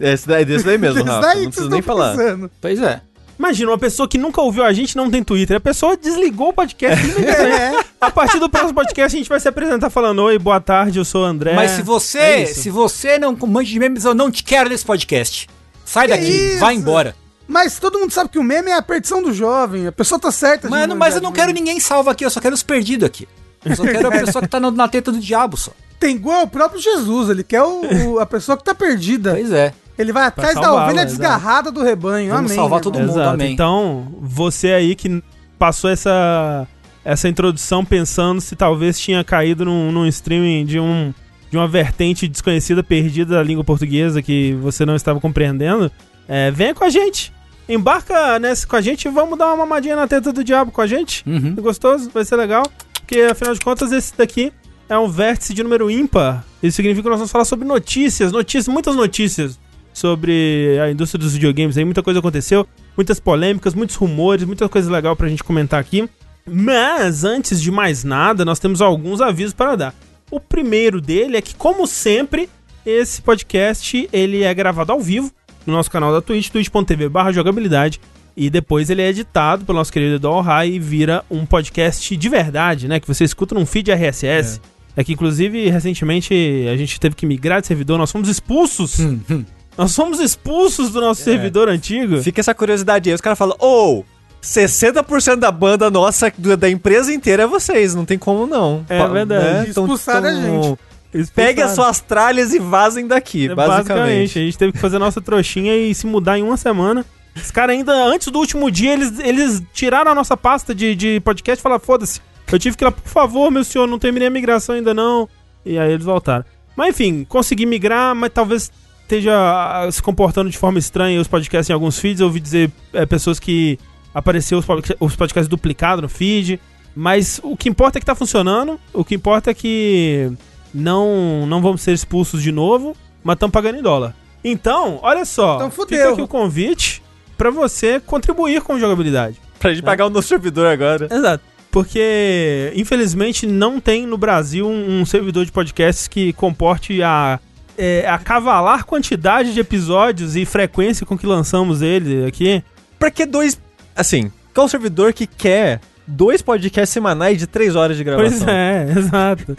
Esse 0.00 0.26
daí, 0.26 0.44
desse 0.44 0.64
daí 0.64 0.78
mesmo, 0.78 1.04
Rafa. 1.04 1.20
daí 1.20 1.34
Não 1.36 1.44
que 1.44 1.48
preciso 1.48 1.68
nem 1.70 1.82
falar. 1.82 2.16
pensando. 2.16 2.50
Pois 2.60 2.80
é. 2.80 3.02
Imagina, 3.38 3.70
uma 3.70 3.78
pessoa 3.78 4.08
que 4.08 4.16
nunca 4.16 4.40
ouviu 4.40 4.64
a 4.64 4.72
gente 4.72 4.96
não 4.96 5.10
tem 5.10 5.22
Twitter. 5.22 5.58
A 5.58 5.60
pessoa 5.60 5.94
desligou 5.94 6.48
o 6.48 6.52
podcast. 6.54 7.04
É. 7.22 7.84
a 8.00 8.10
partir 8.10 8.38
do 8.38 8.48
próximo 8.48 8.72
podcast 8.74 9.14
a 9.14 9.18
gente 9.18 9.28
vai 9.28 9.38
se 9.38 9.46
apresentar 9.46 9.90
falando: 9.90 10.22
Oi, 10.22 10.38
boa 10.38 10.58
tarde, 10.58 10.98
eu 10.98 11.04
sou 11.04 11.22
o 11.22 11.26
André. 11.26 11.52
Mas 11.54 11.72
se 11.72 11.82
você, 11.82 12.18
é 12.18 12.46
se 12.46 12.70
você 12.70 13.18
não 13.18 13.36
manja 13.46 13.70
de 13.70 13.78
memes, 13.78 14.06
eu 14.06 14.14
não 14.14 14.30
te 14.30 14.42
quero 14.42 14.70
nesse 14.70 14.84
podcast. 14.86 15.46
Sai 15.84 16.08
daqui, 16.08 16.24
isso? 16.24 16.58
vai 16.60 16.74
embora. 16.74 17.14
Mas 17.48 17.78
todo 17.78 17.98
mundo 17.98 18.10
sabe 18.12 18.30
que 18.30 18.38
o 18.38 18.42
meme 18.42 18.70
é 18.70 18.76
a 18.76 18.82
perdição 18.82 19.22
do 19.22 19.32
jovem. 19.32 19.86
A 19.86 19.92
pessoa 19.92 20.18
tá 20.18 20.30
certa. 20.32 20.68
Mano, 20.68 20.96
mas 20.96 21.14
eu 21.14 21.22
não 21.22 21.32
quero 21.32 21.52
ninguém 21.52 21.78
salvo 21.78 22.10
aqui, 22.10 22.24
eu 22.24 22.30
só 22.30 22.40
quero 22.40 22.54
os 22.54 22.62
perdidos 22.62 23.06
aqui. 23.06 23.28
Eu 23.64 23.76
só 23.76 23.84
quero 23.84 24.08
a 24.08 24.10
pessoa 24.24 24.42
que 24.42 24.48
tá 24.48 24.58
na, 24.60 24.70
na 24.70 24.88
teta 24.88 25.12
do 25.12 25.18
diabo 25.18 25.56
só. 25.56 25.70
Tem 25.98 26.14
igual 26.16 26.42
o 26.42 26.48
próprio 26.48 26.80
Jesus, 26.80 27.30
ele 27.30 27.42
quer 27.44 27.62
o, 27.62 28.14
o- 28.14 28.18
a 28.18 28.26
pessoa 28.26 28.56
que 28.56 28.64
tá 28.64 28.74
perdida. 28.74 29.32
Pois 29.32 29.50
é. 29.52 29.72
Ele 29.98 30.12
vai 30.12 30.24
atrás 30.26 30.54
da 30.54 30.72
ovelha 30.74 30.96
exato. 31.00 31.06
desgarrada 31.06 31.70
do 31.70 31.82
rebanho. 31.82 32.30
Vamos 32.30 32.50
Amém. 32.50 32.56
salvar 32.62 32.80
todo 32.80 32.98
mundo. 32.98 33.12
Exato. 33.12 33.30
amém. 33.30 33.52
Então, 33.54 34.06
você 34.20 34.72
aí 34.72 34.94
que 34.94 35.22
passou 35.58 35.88
essa, 35.88 36.66
essa 37.02 37.28
introdução 37.28 37.82
pensando 37.82 38.40
se 38.42 38.54
talvez 38.54 39.00
tinha 39.00 39.24
caído 39.24 39.64
num, 39.64 39.90
num 39.90 40.06
streaming 40.06 40.66
de, 40.66 40.78
um, 40.78 41.14
de 41.50 41.56
uma 41.56 41.66
vertente 41.66 42.28
desconhecida, 42.28 42.82
perdida 42.82 43.36
da 43.36 43.42
língua 43.42 43.64
portuguesa 43.64 44.20
que 44.20 44.52
você 44.60 44.84
não 44.84 44.96
estava 44.96 45.18
compreendendo, 45.18 45.90
é, 46.28 46.50
venha 46.50 46.74
com 46.74 46.84
a 46.84 46.90
gente. 46.90 47.32
Embarca 47.68 48.38
nessa 48.38 48.66
com 48.66 48.76
a 48.76 48.80
gente 48.80 49.06
e 49.06 49.10
vamos 49.10 49.38
dar 49.38 49.48
uma 49.48 49.56
mamadinha 49.56 49.96
na 49.96 50.06
teta 50.06 50.32
do 50.32 50.44
diabo 50.44 50.70
com 50.70 50.80
a 50.80 50.86
gente. 50.86 51.24
Uhum. 51.26 51.54
Gostoso, 51.56 52.10
vai 52.12 52.24
ser 52.24 52.36
legal. 52.36 52.62
Porque 52.94 53.20
afinal 53.20 53.54
de 53.54 53.60
contas, 53.60 53.92
esse 53.92 54.16
daqui 54.16 54.52
é 54.88 54.96
um 54.96 55.08
vértice 55.08 55.52
de 55.52 55.62
número 55.62 55.90
ímpar. 55.90 56.44
Isso 56.62 56.76
significa 56.76 57.02
que 57.02 57.08
nós 57.08 57.18
vamos 57.18 57.32
falar 57.32 57.44
sobre 57.44 57.66
notícias, 57.66 58.30
notícias, 58.32 58.68
muitas 58.68 58.94
notícias 58.94 59.58
sobre 59.92 60.78
a 60.80 60.90
indústria 60.90 61.18
dos 61.18 61.32
videogames 61.32 61.76
aí. 61.76 61.84
Muita 61.84 62.02
coisa 62.02 62.20
aconteceu, 62.20 62.66
muitas 62.96 63.18
polêmicas, 63.18 63.74
muitos 63.74 63.96
rumores, 63.96 64.44
muita 64.44 64.68
coisa 64.68 64.90
legal 64.90 65.16
pra 65.16 65.28
gente 65.28 65.42
comentar 65.42 65.80
aqui. 65.80 66.08
Mas 66.48 67.24
antes 67.24 67.60
de 67.60 67.72
mais 67.72 68.04
nada, 68.04 68.44
nós 68.44 68.58
temos 68.60 68.80
alguns 68.80 69.20
avisos 69.20 69.54
para 69.54 69.74
dar. 69.74 69.94
O 70.30 70.38
primeiro 70.38 71.00
dele 71.00 71.36
é 71.36 71.40
que, 71.40 71.54
como 71.54 71.86
sempre, 71.86 72.48
esse 72.84 73.20
podcast 73.22 74.08
ele 74.12 74.42
é 74.42 74.54
gravado 74.54 74.92
ao 74.92 75.00
vivo 75.00 75.32
no 75.66 75.72
nosso 75.72 75.90
canal 75.90 76.12
da 76.12 76.20
Twitch, 76.20 76.48
twitch.tv 76.50 77.08
barra 77.08 77.32
jogabilidade. 77.32 78.00
E 78.36 78.50
depois 78.50 78.90
ele 78.90 79.00
é 79.00 79.08
editado 79.08 79.64
pelo 79.64 79.78
nosso 79.78 79.90
querido 79.92 80.16
Edu 80.16 80.28
Alhai 80.28 80.68
e 80.72 80.78
vira 80.78 81.24
um 81.30 81.46
podcast 81.46 82.14
de 82.14 82.28
verdade, 82.28 82.86
né? 82.86 83.00
Que 83.00 83.08
você 83.08 83.24
escuta 83.24 83.54
num 83.54 83.64
feed 83.64 83.90
RSS. 83.90 84.60
É. 84.94 85.02
que, 85.02 85.12
inclusive, 85.14 85.68
recentemente 85.70 86.34
a 86.72 86.76
gente 86.76 87.00
teve 87.00 87.14
que 87.14 87.24
migrar 87.26 87.60
de 87.62 87.66
servidor, 87.66 87.96
nós 87.98 88.12
fomos 88.12 88.28
expulsos. 88.28 88.98
Hum, 89.00 89.44
Nós 89.76 89.94
fomos 89.94 90.20
expulsos 90.20 90.90
do 90.90 91.00
nosso 91.00 91.22
servidor 91.22 91.68
antigo. 91.68 92.22
Fica 92.22 92.40
essa 92.40 92.54
curiosidade 92.54 93.08
aí. 93.10 93.14
Os 93.14 93.20
caras 93.20 93.38
falam, 93.38 93.56
ô, 93.60 94.04
60% 94.42 95.36
da 95.36 95.50
banda 95.50 95.90
nossa, 95.90 96.32
da 96.58 96.70
empresa 96.70 97.12
inteira 97.12 97.42
é 97.42 97.46
vocês. 97.46 97.94
Não 97.94 98.04
tem 98.04 98.16
como 98.18 98.46
não. 98.46 98.84
É 98.88 99.06
verdade. 99.08 99.70
Expulsaram 99.70 100.28
a 100.28 100.32
gente. 100.32 100.78
Eles 101.16 101.30
Peguem 101.30 101.64
as 101.64 101.72
suas 101.72 101.98
tralhas 101.98 102.52
e 102.52 102.58
vazem 102.58 103.06
daqui, 103.06 103.48
É, 103.48 103.54
basicamente. 103.54 104.38
A 104.38 104.42
gente 104.42 104.58
teve 104.58 104.72
que 104.72 104.78
fazer 104.78 104.98
nossa 104.98 105.18
trouxinha 105.18 105.74
e 105.74 105.94
se 105.94 106.06
mudar 106.06 106.38
em 106.38 106.42
uma 106.42 106.58
semana. 106.58 107.06
Os 107.34 107.50
caras 107.50 107.74
ainda, 107.74 107.92
antes 108.04 108.28
do 108.28 108.38
último 108.38 108.70
dia, 108.70 108.92
eles, 108.92 109.18
eles 109.18 109.62
tiraram 109.72 110.10
a 110.10 110.14
nossa 110.14 110.36
pasta 110.36 110.74
de, 110.74 110.94
de 110.94 111.20
podcast 111.20 111.58
e 111.58 111.62
falaram, 111.62 111.80
foda-se. 111.80 112.20
Eu 112.52 112.58
tive 112.58 112.76
que 112.76 112.84
ir 112.84 112.86
lá, 112.86 112.92
por 112.92 113.08
favor, 113.08 113.50
meu 113.50 113.64
senhor, 113.64 113.86
não 113.86 113.98
terminei 113.98 114.28
a 114.28 114.30
migração 114.30 114.74
ainda 114.74 114.92
não. 114.92 115.26
E 115.64 115.78
aí 115.78 115.92
eles 115.92 116.04
voltaram. 116.04 116.44
Mas 116.76 116.90
enfim, 116.90 117.24
consegui 117.24 117.64
migrar, 117.64 118.14
mas 118.14 118.30
talvez 118.32 118.70
esteja 119.02 119.32
ah, 119.34 119.90
se 119.90 120.02
comportando 120.02 120.50
de 120.50 120.58
forma 120.58 120.78
estranha 120.78 121.20
os 121.20 121.28
podcasts 121.28 121.70
em 121.70 121.72
alguns 121.72 121.98
feeds. 121.98 122.20
Eu 122.20 122.26
ouvi 122.26 122.40
dizer 122.40 122.70
é, 122.92 123.06
pessoas 123.06 123.40
que 123.40 123.78
apareceu 124.14 124.58
os, 124.58 124.66
os 125.00 125.16
podcasts 125.16 125.48
duplicados 125.48 126.02
no 126.02 126.08
feed. 126.08 126.60
Mas 126.94 127.40
o 127.42 127.56
que 127.56 127.68
importa 127.68 127.98
é 127.98 128.00
que 128.00 128.06
tá 128.06 128.14
funcionando. 128.14 128.78
O 128.92 129.04
que 129.04 129.14
importa 129.14 129.50
é 129.50 129.54
que 129.54 130.32
não, 130.76 131.46
não 131.46 131.62
vamos 131.62 131.80
ser 131.80 131.92
expulsos 131.92 132.42
de 132.42 132.52
novo, 132.52 132.96
mas 133.24 133.34
estamos 133.34 133.52
pagando 133.52 133.78
em 133.78 133.82
dólar. 133.82 134.14
Então, 134.44 135.00
olha 135.02 135.24
só. 135.24 135.56
Então 135.56 135.70
fudeu. 135.70 135.98
Fica 135.98 136.12
aqui 136.12 136.22
o 136.22 136.28
convite 136.28 137.02
pra 137.36 137.50
você 137.50 137.98
contribuir 137.98 138.62
com 138.62 138.78
jogabilidade. 138.78 139.40
Pra 139.58 139.72
gente 139.72 139.82
pagar 139.82 140.06
o 140.06 140.10
nosso 140.10 140.28
servidor 140.28 140.66
agora. 140.66 141.08
Exato. 141.10 141.42
Porque, 141.70 142.72
infelizmente, 142.76 143.46
não 143.46 143.80
tem 143.80 144.06
no 144.06 144.16
Brasil 144.16 144.66
um, 144.66 145.00
um 145.00 145.06
servidor 145.06 145.44
de 145.44 145.52
podcasts 145.52 146.06
que 146.06 146.32
comporte 146.32 147.02
a, 147.02 147.40
é, 147.76 148.06
a 148.08 148.18
cavalar 148.18 148.84
quantidade 148.84 149.52
de 149.52 149.60
episódios 149.60 150.36
e 150.36 150.44
frequência 150.44 151.04
com 151.04 151.18
que 151.18 151.26
lançamos 151.26 151.82
ele 151.82 152.24
aqui. 152.26 152.62
Pra 152.98 153.10
que 153.10 153.26
dois... 153.26 153.60
Assim, 153.94 154.30
qual 154.54 154.66
o 154.66 154.70
servidor 154.70 155.12
que 155.12 155.26
quer 155.26 155.80
dois 156.06 156.40
podcasts 156.40 156.90
semanais 156.90 157.38
de 157.38 157.46
três 157.46 157.74
horas 157.74 157.96
de 157.96 158.04
gravação? 158.04 158.38
Pois 158.38 158.48
é, 158.48 158.92
exato. 158.96 159.56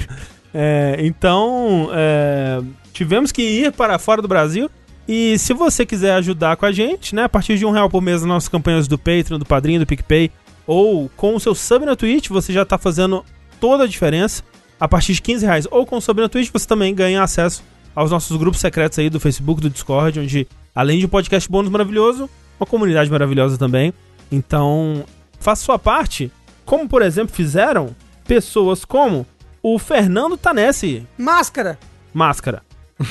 É, 0.53 0.97
então, 0.99 1.89
é, 1.93 2.61
tivemos 2.93 3.31
que 3.31 3.41
ir 3.41 3.71
para 3.71 3.99
fora 3.99 4.21
do 4.21 4.27
Brasil. 4.27 4.69
E 5.07 5.37
se 5.37 5.53
você 5.53 5.85
quiser 5.85 6.13
ajudar 6.15 6.57
com 6.57 6.65
a 6.65 6.71
gente, 6.71 7.15
né, 7.15 7.23
a 7.23 7.29
partir 7.29 7.57
de 7.57 7.65
um 7.65 7.71
real 7.71 7.89
por 7.89 8.01
mês 8.01 8.21
nas 8.21 8.27
nossas 8.27 8.49
campanhas 8.49 8.87
do 8.87 8.97
Patreon, 8.97 9.39
do 9.39 9.45
Padrinho, 9.45 9.79
do 9.79 9.85
PicPay, 9.85 10.29
ou 10.65 11.09
com 11.15 11.35
o 11.35 11.39
seu 11.39 11.55
sub 11.55 11.85
na 11.85 11.95
Twitch, 11.95 12.27
você 12.27 12.51
já 12.51 12.63
está 12.63 12.77
fazendo 12.77 13.23
toda 13.59 13.85
a 13.85 13.87
diferença. 13.87 14.43
A 14.79 14.87
partir 14.87 15.13
de 15.13 15.21
15 15.21 15.45
reais 15.45 15.67
ou 15.71 15.85
com 15.85 15.97
o 15.97 16.01
sub 16.01 16.21
na 16.21 16.29
Twitch, 16.29 16.51
você 16.51 16.67
também 16.67 16.93
ganha 16.93 17.23
acesso 17.23 17.63
aos 17.95 18.11
nossos 18.11 18.35
grupos 18.37 18.59
secretos 18.59 18.99
aí 18.99 19.09
do 19.09 19.19
Facebook, 19.19 19.61
do 19.61 19.69
Discord, 19.69 20.19
onde, 20.19 20.47
além 20.75 20.99
de 20.99 21.05
um 21.05 21.09
podcast 21.09 21.49
bônus 21.49 21.71
maravilhoso, 21.71 22.29
uma 22.59 22.67
comunidade 22.67 23.09
maravilhosa 23.09 23.57
também. 23.57 23.93
Então, 24.31 25.03
faça 25.39 25.63
sua 25.63 25.79
parte, 25.79 26.31
como 26.65 26.87
por 26.87 27.01
exemplo 27.01 27.33
fizeram 27.33 27.95
pessoas 28.27 28.83
como 28.83 29.25
o 29.73 29.77
Fernando 29.77 30.37
Tanesse, 30.37 31.05
Máscara, 31.17 31.77
máscara. 32.13 32.63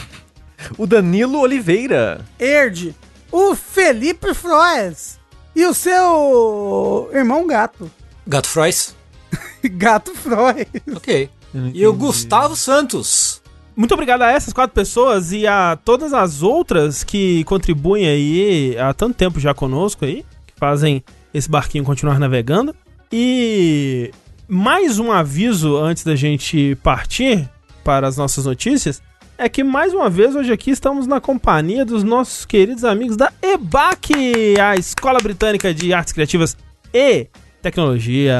O 0.79 0.87
Danilo 0.87 1.39
Oliveira. 1.39 2.25
Erd, 2.41 2.95
o 3.31 3.55
Felipe 3.55 4.33
Froes 4.33 5.21
e 5.55 5.67
o 5.67 5.75
seu 5.75 7.11
irmão 7.13 7.47
gato. 7.47 7.91
Gato 8.27 8.49
Frois. 8.49 8.97
Gato 9.63 10.15
Froes. 10.15 10.67
Ok. 10.97 11.29
E 11.75 11.87
o 11.87 11.93
Gustavo 11.93 12.57
Santos. 12.57 13.43
Muito 13.77 13.93
obrigado 13.93 14.23
a 14.23 14.33
essas 14.33 14.55
quatro 14.55 14.75
pessoas 14.75 15.31
e 15.31 15.47
a 15.47 15.79
todas 15.85 16.15
as 16.15 16.43
outras 16.43 17.05
que 17.05 17.45
contribuem 17.45 18.09
aí 18.09 18.79
há 18.79 18.95
tanto 18.95 19.15
tempo 19.15 19.39
já 19.39 19.53
conosco 19.53 20.07
aí, 20.07 20.25
que 20.47 20.55
fazem 20.57 21.05
esse 21.35 21.51
barquinho 21.51 21.85
continuar 21.85 22.19
navegando. 22.19 22.75
E 23.13 24.11
mais 24.49 24.99
um 24.99 25.11
aviso 25.11 25.77
antes 25.77 26.05
da 26.05 26.15
gente 26.15 26.77
partir 26.83 27.49
para 27.83 28.07
as 28.07 28.17
nossas 28.17 28.47
notícias 28.47 29.03
é 29.39 29.49
que 29.49 29.63
mais 29.63 29.93
uma 29.93 30.09
vez 30.09 30.35
hoje 30.35 30.53
aqui 30.53 30.71
estamos 30.71 31.07
na 31.07 31.21
companhia 31.21 31.85
dos 31.85 32.03
nossos 32.03 32.47
queridos 32.47 32.85
amigos 32.85 33.17
da 33.17 33.31
EBAC, 33.43 34.59
a 34.59 34.77
Escola 34.77 35.19
Britânica 35.21 35.75
de 35.75 35.93
Artes 35.93 36.13
Criativas 36.13 36.57
e 36.95 37.27
Tecnologia. 37.61 38.39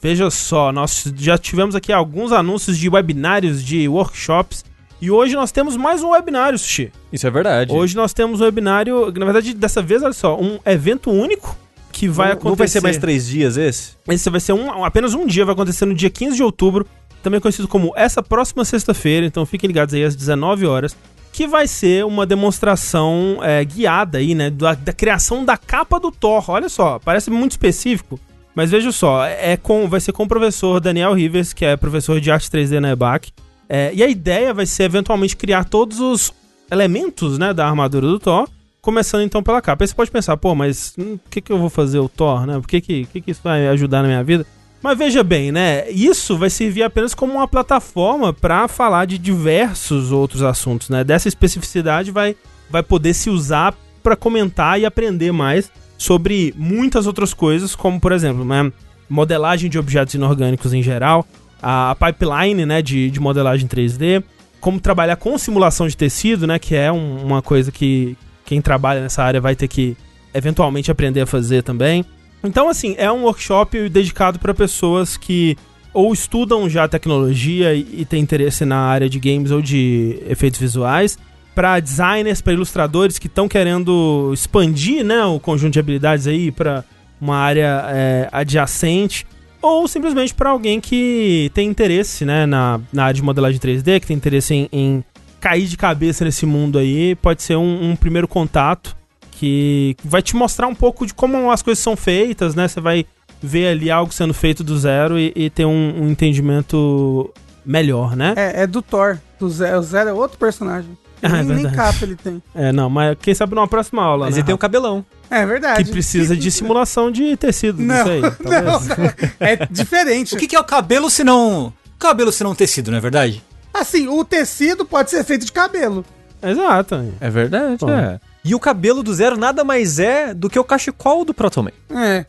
Veja 0.00 0.30
só, 0.30 0.70
nós 0.70 1.12
já 1.16 1.36
tivemos 1.36 1.74
aqui 1.74 1.92
alguns 1.92 2.30
anúncios 2.30 2.78
de 2.78 2.88
webinários, 2.88 3.64
de 3.64 3.88
workshops, 3.88 4.64
e 5.00 5.10
hoje 5.10 5.34
nós 5.34 5.50
temos 5.50 5.76
mais 5.76 6.02
um 6.02 6.10
webinário, 6.10 6.58
Sushi. 6.58 6.92
Isso 7.12 7.26
é 7.26 7.30
verdade. 7.30 7.72
Hoje 7.72 7.96
nós 7.96 8.12
temos 8.12 8.40
um 8.40 8.44
webinário, 8.44 9.10
na 9.12 9.24
verdade, 9.24 9.54
dessa 9.54 9.80
vez, 9.80 10.02
olha 10.02 10.12
só, 10.12 10.38
um 10.38 10.58
evento 10.64 11.10
único 11.10 11.56
que 12.00 12.08
vai 12.08 12.28
não, 12.28 12.32
acontecer. 12.32 12.48
não 12.48 12.56
vai 12.56 12.68
ser 12.68 12.80
mais 12.80 12.96
três 12.96 13.26
dias 13.26 13.58
esse? 13.58 13.92
Esse 14.08 14.30
vai 14.30 14.40
ser 14.40 14.54
um, 14.54 14.82
apenas 14.82 15.12
um 15.12 15.26
dia, 15.26 15.44
vai 15.44 15.52
acontecer 15.52 15.84
no 15.84 15.94
dia 15.94 16.08
15 16.08 16.34
de 16.34 16.42
outubro, 16.42 16.86
também 17.22 17.38
conhecido 17.38 17.68
como 17.68 17.92
essa 17.94 18.22
próxima 18.22 18.64
sexta-feira, 18.64 19.26
então 19.26 19.44
fiquem 19.44 19.68
ligados 19.68 19.92
aí 19.92 20.02
às 20.02 20.16
19 20.16 20.64
horas, 20.64 20.96
que 21.30 21.46
vai 21.46 21.68
ser 21.68 22.06
uma 22.06 22.24
demonstração 22.24 23.40
é, 23.42 23.62
guiada 23.62 24.16
aí, 24.16 24.34
né, 24.34 24.48
da, 24.48 24.72
da 24.72 24.94
criação 24.94 25.44
da 25.44 25.58
capa 25.58 26.00
do 26.00 26.10
Thor. 26.10 26.50
Olha 26.50 26.70
só, 26.70 26.98
parece 26.98 27.30
muito 27.30 27.50
específico, 27.50 28.18
mas 28.54 28.70
veja 28.70 28.90
só, 28.92 29.26
é 29.26 29.58
com, 29.58 29.86
vai 29.86 30.00
ser 30.00 30.12
com 30.12 30.22
o 30.22 30.28
professor 30.28 30.80
Daniel 30.80 31.12
Rivers, 31.12 31.52
que 31.52 31.66
é 31.66 31.76
professor 31.76 32.18
de 32.18 32.30
arte 32.30 32.48
3D 32.48 32.80
na 32.80 32.92
EBAC, 32.92 33.30
é, 33.68 33.90
e 33.92 34.02
a 34.02 34.08
ideia 34.08 34.54
vai 34.54 34.64
ser 34.64 34.84
eventualmente 34.84 35.36
criar 35.36 35.64
todos 35.64 36.00
os 36.00 36.32
elementos, 36.72 37.36
né, 37.36 37.52
da 37.52 37.68
armadura 37.68 38.06
do 38.06 38.18
Thor, 38.18 38.48
começando 38.80 39.22
então 39.22 39.42
pela 39.42 39.60
capa. 39.60 39.84
Aí 39.84 39.88
você 39.88 39.94
pode 39.94 40.10
pensar, 40.10 40.36
pô, 40.36 40.54
mas 40.54 40.94
hum, 40.98 41.16
por 41.16 41.30
que, 41.30 41.40
que 41.40 41.52
eu 41.52 41.58
vou 41.58 41.70
fazer 41.70 41.98
o 41.98 42.08
Thor, 42.08 42.46
né? 42.46 42.54
Por 42.54 42.68
que, 42.68 42.80
que, 42.80 43.04
que, 43.06 43.20
que 43.20 43.30
isso 43.30 43.40
vai 43.42 43.68
ajudar 43.68 44.02
na 44.02 44.08
minha 44.08 44.24
vida? 44.24 44.46
Mas 44.82 44.96
veja 44.96 45.22
bem, 45.22 45.52
né? 45.52 45.90
Isso 45.90 46.38
vai 46.38 46.48
servir 46.48 46.82
apenas 46.82 47.14
como 47.14 47.34
uma 47.34 47.46
plataforma 47.46 48.32
para 48.32 48.66
falar 48.66 49.04
de 49.04 49.18
diversos 49.18 50.10
outros 50.10 50.42
assuntos, 50.42 50.88
né? 50.88 51.04
Dessa 51.04 51.28
especificidade 51.28 52.10
vai, 52.10 52.34
vai 52.70 52.82
poder 52.82 53.12
se 53.12 53.28
usar 53.28 53.74
para 54.02 54.16
comentar 54.16 54.80
e 54.80 54.86
aprender 54.86 55.32
mais 55.32 55.70
sobre 55.98 56.54
muitas 56.56 57.06
outras 57.06 57.34
coisas, 57.34 57.74
como 57.74 58.00
por 58.00 58.12
exemplo, 58.12 58.42
né? 58.42 58.72
modelagem 59.10 59.68
de 59.68 59.78
objetos 59.78 60.14
inorgânicos 60.14 60.72
em 60.72 60.82
geral, 60.82 61.26
a, 61.60 61.90
a 61.90 61.94
pipeline 61.94 62.64
né, 62.64 62.80
de, 62.80 63.10
de 63.10 63.20
modelagem 63.20 63.68
3D, 63.68 64.22
como 64.60 64.80
trabalhar 64.80 65.16
com 65.16 65.36
simulação 65.36 65.88
de 65.88 65.96
tecido, 65.96 66.46
né? 66.46 66.58
Que 66.58 66.74
é 66.74 66.92
um, 66.92 67.24
uma 67.24 67.42
coisa 67.42 67.72
que 67.72 68.16
quem 68.50 68.60
trabalha 68.60 69.00
nessa 69.00 69.22
área 69.22 69.40
vai 69.40 69.54
ter 69.54 69.68
que 69.68 69.96
eventualmente 70.34 70.90
aprender 70.90 71.20
a 71.20 71.26
fazer 71.26 71.62
também. 71.62 72.04
Então, 72.42 72.68
assim, 72.68 72.96
é 72.98 73.10
um 73.10 73.22
workshop 73.22 73.88
dedicado 73.88 74.40
para 74.40 74.52
pessoas 74.52 75.16
que 75.16 75.56
ou 75.94 76.12
estudam 76.12 76.68
já 76.68 76.88
tecnologia 76.88 77.72
e, 77.72 77.86
e 77.92 78.04
têm 78.04 78.20
interesse 78.20 78.64
na 78.64 78.78
área 78.78 79.08
de 79.08 79.20
games 79.20 79.52
ou 79.52 79.62
de 79.62 80.18
efeitos 80.28 80.58
visuais, 80.58 81.16
para 81.54 81.78
designers, 81.78 82.40
para 82.40 82.52
ilustradores 82.52 83.20
que 83.20 83.28
estão 83.28 83.48
querendo 83.48 84.32
expandir 84.34 85.04
né, 85.04 85.24
o 85.24 85.38
conjunto 85.38 85.74
de 85.74 85.78
habilidades 85.78 86.26
aí 86.26 86.50
para 86.50 86.84
uma 87.20 87.36
área 87.36 87.84
é, 87.88 88.28
adjacente, 88.32 89.24
ou 89.62 89.86
simplesmente 89.86 90.34
para 90.34 90.50
alguém 90.50 90.80
que 90.80 91.52
tem 91.54 91.68
interesse 91.68 92.24
né, 92.24 92.46
na, 92.46 92.80
na 92.92 93.04
área 93.04 93.14
de 93.14 93.22
modelagem 93.22 93.60
3D, 93.60 94.00
que 94.00 94.08
tem 94.08 94.16
interesse 94.16 94.54
em, 94.54 94.68
em 94.72 95.04
cair 95.40 95.66
de 95.66 95.76
cabeça 95.76 96.24
nesse 96.24 96.44
mundo 96.46 96.78
aí, 96.78 97.14
pode 97.16 97.42
ser 97.42 97.56
um, 97.56 97.90
um 97.90 97.96
primeiro 97.96 98.28
contato 98.28 98.96
que 99.32 99.96
vai 100.04 100.20
te 100.20 100.36
mostrar 100.36 100.66
um 100.66 100.74
pouco 100.74 101.06
de 101.06 101.14
como 101.14 101.50
as 101.50 101.62
coisas 101.62 101.82
são 101.82 101.96
feitas, 101.96 102.54
né? 102.54 102.68
Você 102.68 102.80
vai 102.80 103.06
ver 103.42 103.68
ali 103.68 103.90
algo 103.90 104.12
sendo 104.12 104.34
feito 104.34 104.62
do 104.62 104.78
zero 104.78 105.18
e, 105.18 105.32
e 105.34 105.48
ter 105.48 105.64
um, 105.64 106.02
um, 106.02 106.10
entendimento 106.10 107.32
melhor, 107.64 108.14
né? 108.14 108.34
É, 108.36 108.62
é 108.62 108.66
do 108.66 108.82
Thor. 108.82 109.18
Do 109.38 109.48
Zero. 109.48 109.78
O 109.78 109.82
Zero 109.82 110.10
é 110.10 110.12
outro 110.12 110.36
personagem. 110.36 110.90
Ah, 111.22 111.38
é 111.40 111.42
nem, 111.42 111.64
nem 111.64 111.72
capa 111.72 111.98
ele 112.02 112.16
tem. 112.16 112.42
É, 112.54 112.70
não, 112.70 112.90
mas 112.90 113.16
quem 113.20 113.34
sabe 113.34 113.54
numa 113.54 113.66
próxima 113.68 114.02
aula, 114.02 114.26
Mas 114.26 114.34
né? 114.34 114.40
ele 114.40 114.46
tem 114.46 114.54
um 114.54 114.58
cabelão. 114.58 115.04
É 115.30 115.46
verdade. 115.46 115.84
que 115.84 115.90
precisa 115.90 116.36
de 116.36 116.50
simulação 116.50 117.10
de 117.10 117.36
tecido, 117.36 117.80
não, 117.80 117.94
Não, 117.94 118.04
sei. 118.04 118.20
talvez. 118.42 118.88
não. 118.88 119.12
É 119.40 119.66
diferente. 119.70 120.34
O 120.34 120.38
que, 120.38 120.46
que 120.46 120.56
é 120.56 120.60
o 120.60 120.64
cabelo 120.64 121.08
se 121.08 121.24
não. 121.24 121.72
Cabelo 121.98 122.32
se 122.32 122.42
não 122.42 122.54
tecido, 122.54 122.90
não 122.90 122.98
é 122.98 123.00
verdade? 123.00 123.42
Assim, 123.72 124.08
o 124.08 124.24
tecido 124.24 124.84
pode 124.84 125.10
ser 125.10 125.24
feito 125.24 125.44
de 125.44 125.52
cabelo. 125.52 126.04
Exato. 126.42 127.12
É 127.20 127.30
verdade, 127.30 127.76
Bom. 127.80 127.90
é. 127.90 128.18
E 128.44 128.54
o 128.54 128.60
cabelo 128.60 129.02
do 129.02 129.12
Zero 129.14 129.36
nada 129.36 129.62
mais 129.62 129.98
é 129.98 130.32
do 130.32 130.48
que 130.48 130.58
o 130.58 130.64
cachecol 130.64 131.24
do 131.24 131.34
Proton 131.34 131.62
Man. 131.64 131.72
É. 131.90 132.24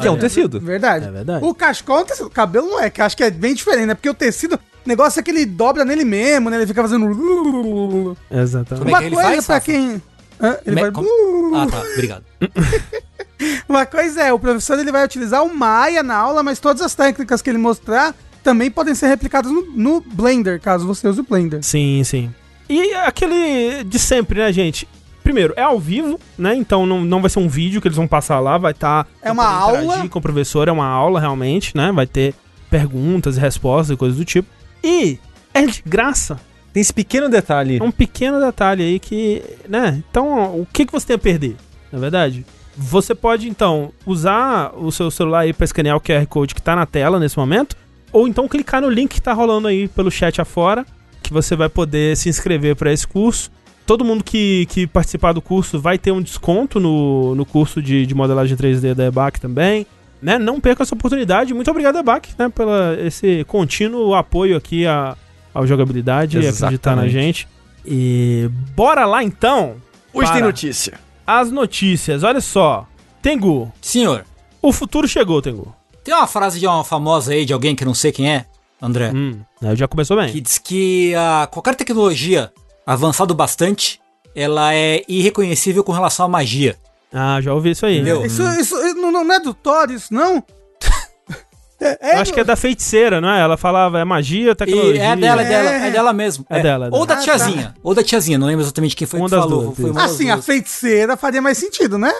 Que 0.00 0.06
é 0.06 0.10
um 0.10 0.18
tecido. 0.18 0.60
Verdade. 0.60 1.06
É 1.06 1.10
verdade. 1.10 1.44
O 1.44 1.54
cachecol, 1.54 1.98
é 1.98 2.02
um 2.02 2.04
tecido. 2.04 2.26
o 2.26 2.30
cabelo 2.30 2.66
não 2.68 2.80
é, 2.80 2.88
que 2.90 3.00
acho 3.02 3.16
que 3.16 3.22
é 3.24 3.30
bem 3.30 3.54
diferente, 3.54 3.86
né? 3.86 3.94
Porque 3.94 4.08
o 4.08 4.14
tecido, 4.14 4.54
o 4.56 4.58
negócio 4.88 5.20
é 5.20 5.22
que 5.22 5.30
ele 5.30 5.44
dobra 5.46 5.84
nele 5.84 6.04
mesmo, 6.04 6.48
né? 6.50 6.56
Ele 6.56 6.66
fica 6.66 6.82
fazendo. 6.82 7.06
Exatamente. 8.30 8.86
É 8.86 8.88
Uma 8.90 8.98
que 9.00 9.04
ele 9.06 9.14
coisa 9.14 9.30
faz, 9.30 9.46
pra 9.46 9.54
Rafa? 9.56 9.64
quem. 9.66 10.02
Hã? 10.40 10.58
Ele 10.66 10.74
Me- 10.76 10.80
vai. 10.82 10.90
com- 10.92 11.54
Ah, 11.54 11.66
tá. 11.70 11.80
Obrigado. 11.92 12.24
Uma 13.68 13.84
coisa 13.84 14.22
é, 14.22 14.32
o 14.32 14.38
professor 14.38 14.78
ele 14.78 14.92
vai 14.92 15.04
utilizar 15.04 15.42
o 15.44 15.54
Maya 15.54 16.02
na 16.02 16.14
aula, 16.16 16.42
mas 16.42 16.58
todas 16.58 16.80
as 16.82 16.94
técnicas 16.94 17.42
que 17.42 17.50
ele 17.50 17.58
mostrar 17.58 18.14
também 18.44 18.70
podem 18.70 18.94
ser 18.94 19.08
replicadas 19.08 19.50
no, 19.50 19.62
no 19.74 20.00
Blender, 20.00 20.60
caso 20.60 20.86
você 20.86 21.08
use 21.08 21.20
o 21.20 21.24
Blender. 21.24 21.64
Sim, 21.64 22.04
sim. 22.04 22.32
E 22.68 22.92
aquele 22.94 23.82
de 23.82 23.98
sempre, 23.98 24.38
né, 24.38 24.52
gente? 24.52 24.86
Primeiro, 25.22 25.54
é 25.56 25.62
ao 25.62 25.80
vivo, 25.80 26.20
né? 26.36 26.54
Então 26.54 26.84
não, 26.84 27.02
não 27.02 27.22
vai 27.22 27.30
ser 27.30 27.38
um 27.38 27.48
vídeo 27.48 27.80
que 27.80 27.88
eles 27.88 27.96
vão 27.96 28.06
passar 28.06 28.38
lá, 28.40 28.58
vai 28.58 28.72
estar. 28.72 29.06
É 29.22 29.32
uma 29.32 29.46
aula. 29.46 30.06
com 30.08 30.18
o 30.18 30.22
professor, 30.22 30.68
é 30.68 30.72
uma 30.72 30.86
aula 30.86 31.18
realmente, 31.18 31.74
né? 31.74 31.90
Vai 31.90 32.06
ter 32.06 32.34
perguntas 32.70 33.36
e 33.36 33.40
respostas 33.40 33.94
e 33.94 33.96
coisas 33.96 34.18
do 34.18 34.24
tipo. 34.24 34.48
E 34.82 35.18
é 35.54 35.64
de 35.64 35.82
graça. 35.84 36.38
Tem 36.74 36.80
esse 36.80 36.92
pequeno 36.92 37.28
detalhe. 37.28 37.78
É 37.78 37.82
um 37.82 37.90
pequeno 37.90 38.38
detalhe 38.38 38.82
aí 38.82 38.98
que, 38.98 39.42
né? 39.66 40.02
Então, 40.10 40.60
o 40.60 40.66
que, 40.70 40.84
que 40.84 40.92
você 40.92 41.06
tem 41.06 41.16
a 41.16 41.18
perder? 41.18 41.56
Na 41.90 41.98
verdade, 41.98 42.44
você 42.76 43.14
pode 43.14 43.48
então 43.48 43.92
usar 44.04 44.72
o 44.76 44.90
seu 44.90 45.10
celular 45.10 45.40
aí 45.40 45.52
para 45.52 45.64
escanear 45.64 45.96
o 45.96 46.00
QR 46.00 46.26
Code 46.26 46.54
que 46.54 46.60
tá 46.60 46.74
na 46.74 46.84
tela 46.84 47.20
nesse 47.20 47.38
momento, 47.38 47.76
ou 48.14 48.28
então 48.28 48.46
clicar 48.46 48.80
no 48.80 48.88
link 48.88 49.12
que 49.12 49.20
tá 49.20 49.32
rolando 49.32 49.66
aí 49.66 49.88
pelo 49.88 50.08
chat 50.08 50.40
afora, 50.40 50.86
que 51.20 51.32
você 51.32 51.56
vai 51.56 51.68
poder 51.68 52.16
se 52.16 52.28
inscrever 52.28 52.76
para 52.76 52.92
esse 52.92 53.04
curso. 53.04 53.50
Todo 53.84 54.04
mundo 54.04 54.22
que, 54.22 54.66
que 54.66 54.86
participar 54.86 55.32
do 55.32 55.42
curso 55.42 55.80
vai 55.80 55.98
ter 55.98 56.12
um 56.12 56.22
desconto 56.22 56.78
no, 56.78 57.34
no 57.34 57.44
curso 57.44 57.82
de, 57.82 58.06
de 58.06 58.14
modelagem 58.14 58.56
3D 58.56 58.94
da 58.94 59.06
EBAC 59.06 59.40
também. 59.40 59.84
Né? 60.22 60.38
Não 60.38 60.60
perca 60.60 60.84
essa 60.84 60.94
oportunidade. 60.94 61.52
Muito 61.52 61.68
obrigado, 61.68 61.98
EBAC, 61.98 62.30
né, 62.38 62.48
pela 62.48 62.96
esse 63.00 63.44
contínuo 63.48 64.14
apoio 64.14 64.56
aqui 64.56 64.86
à, 64.86 65.16
à 65.52 65.66
jogabilidade 65.66 66.38
e 66.38 66.46
acreditar 66.46 66.94
na 66.94 67.06
Exatamente. 67.06 67.12
gente. 67.12 67.48
E 67.84 68.48
bora 68.76 69.04
lá 69.06 69.24
então. 69.24 69.74
Hoje 70.12 70.32
tem 70.32 70.40
notícia. 70.40 71.00
As 71.26 71.50
notícias, 71.50 72.22
olha 72.22 72.40
só. 72.40 72.86
Tengu, 73.20 73.72
Senhor, 73.80 74.24
o 74.62 74.72
futuro 74.72 75.08
chegou, 75.08 75.42
Tengu. 75.42 75.74
Tem 76.04 76.14
uma 76.14 76.26
frase 76.26 76.60
de 76.60 76.66
uma 76.66 76.84
famosa 76.84 77.32
aí, 77.32 77.44
de 77.44 77.52
alguém 77.52 77.74
que 77.74 77.84
não 77.84 77.94
sei 77.94 78.12
quem 78.12 78.30
é, 78.32 78.44
André, 78.80 79.10
Hum, 79.14 79.40
aí 79.62 79.74
já 79.76 79.88
começou 79.88 80.16
bem. 80.16 80.30
que 80.30 80.40
diz 80.40 80.58
que 80.58 81.14
ah, 81.16 81.48
qualquer 81.50 81.74
tecnologia 81.74 82.52
avançado 82.86 83.34
bastante, 83.34 83.98
ela 84.36 84.74
é 84.74 85.02
irreconhecível 85.08 85.82
com 85.82 85.92
relação 85.92 86.26
à 86.26 86.28
magia. 86.28 86.76
Ah, 87.12 87.40
já 87.40 87.54
ouvi 87.54 87.70
isso 87.70 87.86
aí. 87.86 87.94
Entendeu? 87.96 88.26
Isso, 88.26 88.42
isso 88.60 88.74
não, 88.96 89.10
não 89.10 89.32
é 89.32 89.40
do 89.40 89.54
Thor, 89.54 89.90
isso 89.90 90.12
não? 90.12 90.42
Eu 91.80 92.18
acho 92.18 92.32
que 92.32 92.40
é 92.40 92.44
da 92.44 92.56
feiticeira, 92.56 93.20
não 93.20 93.28
é? 93.30 93.40
Ela 93.40 93.56
falava, 93.56 93.98
é 94.00 94.04
magia, 94.04 94.52
E 94.52 94.54
tecnologia. 94.54 95.02
é 95.04 95.16
dela, 95.16 95.42
é 95.42 95.44
dela, 95.48 95.70
É. 95.70 95.88
é 95.88 95.90
dela 95.90 96.12
mesmo. 96.12 96.46
É 96.48 96.62
dela, 96.62 96.86
é 96.86 96.90
Ou 96.92 97.04
da 97.04 97.14
dela. 97.14 97.24
tiazinha, 97.24 97.74
ou 97.82 97.94
da 97.94 98.02
tiazinha, 98.02 98.38
não 98.38 98.46
lembro 98.46 98.64
exatamente 98.64 98.96
quem 98.96 99.06
foi 99.06 99.20
Uma 99.20 99.28
que 99.28 99.34
das 99.34 99.44
falou. 99.44 99.62
duas, 99.64 99.76
foi 99.76 99.90
uma 99.90 100.00
das 100.02 100.10
Assim, 100.12 100.30
a 100.30 100.40
feiticeira 100.40 101.16
faria 101.16 101.42
mais 101.42 101.58
sentido, 101.58 101.98
né? 101.98 102.12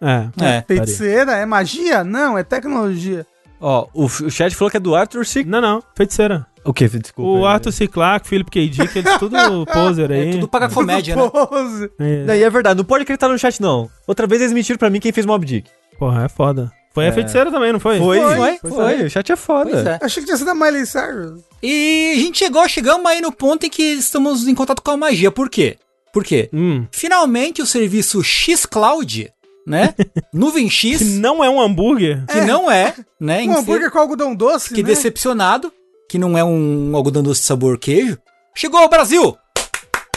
É. 0.00 0.28
É. 0.44 0.64
Feiticeira 0.66 1.32
é 1.36 1.46
magia? 1.46 2.02
Não, 2.02 2.36
é 2.36 2.42
tecnologia. 2.42 3.24
Ó, 3.62 3.86
o, 3.94 4.04
o 4.06 4.30
chat 4.30 4.54
falou 4.56 4.70
que 4.70 4.76
é 4.76 4.80
do 4.80 4.94
Arthur 4.94 5.24
Sick. 5.24 5.48
Não, 5.48 5.60
não, 5.60 5.82
feiticeira. 5.96 6.44
O 6.64 6.72
que? 6.72 6.88
Desculpa. 6.88 7.40
o 7.40 7.46
Arthur 7.46 7.72
C. 7.72 7.86
Clarke, 7.88 8.28
Philip 8.28 8.50
K. 8.50 8.68
Dick, 8.68 8.98
eles 8.98 9.18
tudo 9.18 9.36
poser 9.72 10.10
aí. 10.12 10.28
É 10.28 10.32
tudo 10.32 10.46
paga 10.48 10.68
comédia, 10.68 11.16
né? 11.16 11.28
Pose. 11.30 11.90
É. 11.98 12.24
Daí 12.24 12.42
é 12.42 12.50
verdade, 12.50 12.76
não 12.78 12.84
pode 12.84 13.02
acreditar 13.02 13.28
no 13.28 13.38
chat, 13.38 13.60
não. 13.60 13.88
Outra 14.06 14.26
vez 14.26 14.40
eles 14.42 14.52
mentiram 14.52 14.78
pra 14.78 14.90
mim 14.90 15.00
quem 15.00 15.10
fez 15.12 15.24
Mob 15.26 15.44
Dick. 15.46 15.68
Porra, 15.98 16.24
é 16.24 16.28
foda. 16.28 16.70
Foi 16.94 17.06
a 17.06 17.08
É. 17.08 17.12
feiticeira 17.12 17.50
também, 17.50 17.72
não 17.72 17.80
foi? 17.80 17.98
Foi, 17.98 18.20
Foi, 18.20 18.58
foi. 18.58 18.70
foi. 18.70 19.02
O 19.06 19.10
chat 19.10 19.32
é 19.32 19.36
foda. 19.36 19.70
Pois 19.70 19.86
é. 19.86 19.98
Achei 20.02 20.22
que 20.22 20.26
tinha 20.26 20.36
sido 20.36 20.50
a 20.50 20.54
Miley 20.54 20.84
Cyrus. 20.86 21.40
E 21.62 22.12
a 22.16 22.20
gente 22.20 22.38
chegou, 22.38 22.68
chegamos 22.68 23.06
aí 23.06 23.20
no 23.20 23.32
ponto 23.32 23.64
em 23.66 23.70
que 23.70 23.82
estamos 23.82 24.46
em 24.46 24.54
contato 24.54 24.82
com 24.82 24.90
a 24.90 24.96
magia. 24.96 25.30
Por 25.32 25.48
quê? 25.48 25.78
Por 26.12 26.22
quê? 26.22 26.50
Hum. 26.52 26.86
Finalmente 26.92 27.62
o 27.62 27.66
serviço 27.66 28.22
X-Cloud, 28.22 29.32
né? 29.66 29.94
Nuvem 30.32 30.68
X, 30.68 30.98
Que 30.98 31.04
não 31.04 31.42
é 31.42 31.48
um 31.50 31.60
hambúrguer. 31.60 32.24
que 32.26 32.40
não 32.42 32.70
é, 32.70 32.94
né? 33.20 33.42
Um 33.44 33.58
hambúrguer 33.58 33.90
com 33.90 33.98
algodão 33.98 34.34
doce, 34.34 34.74
Que 34.74 34.82
né? 34.82 34.88
decepcionado, 34.88 35.72
que 36.08 36.18
não 36.18 36.36
é 36.36 36.44
um 36.44 36.92
algodão 36.94 37.22
doce 37.22 37.40
de 37.40 37.46
sabor 37.46 37.78
queijo. 37.78 38.18
Chegou 38.54 38.80
ao 38.80 38.88
Brasil! 38.88 39.36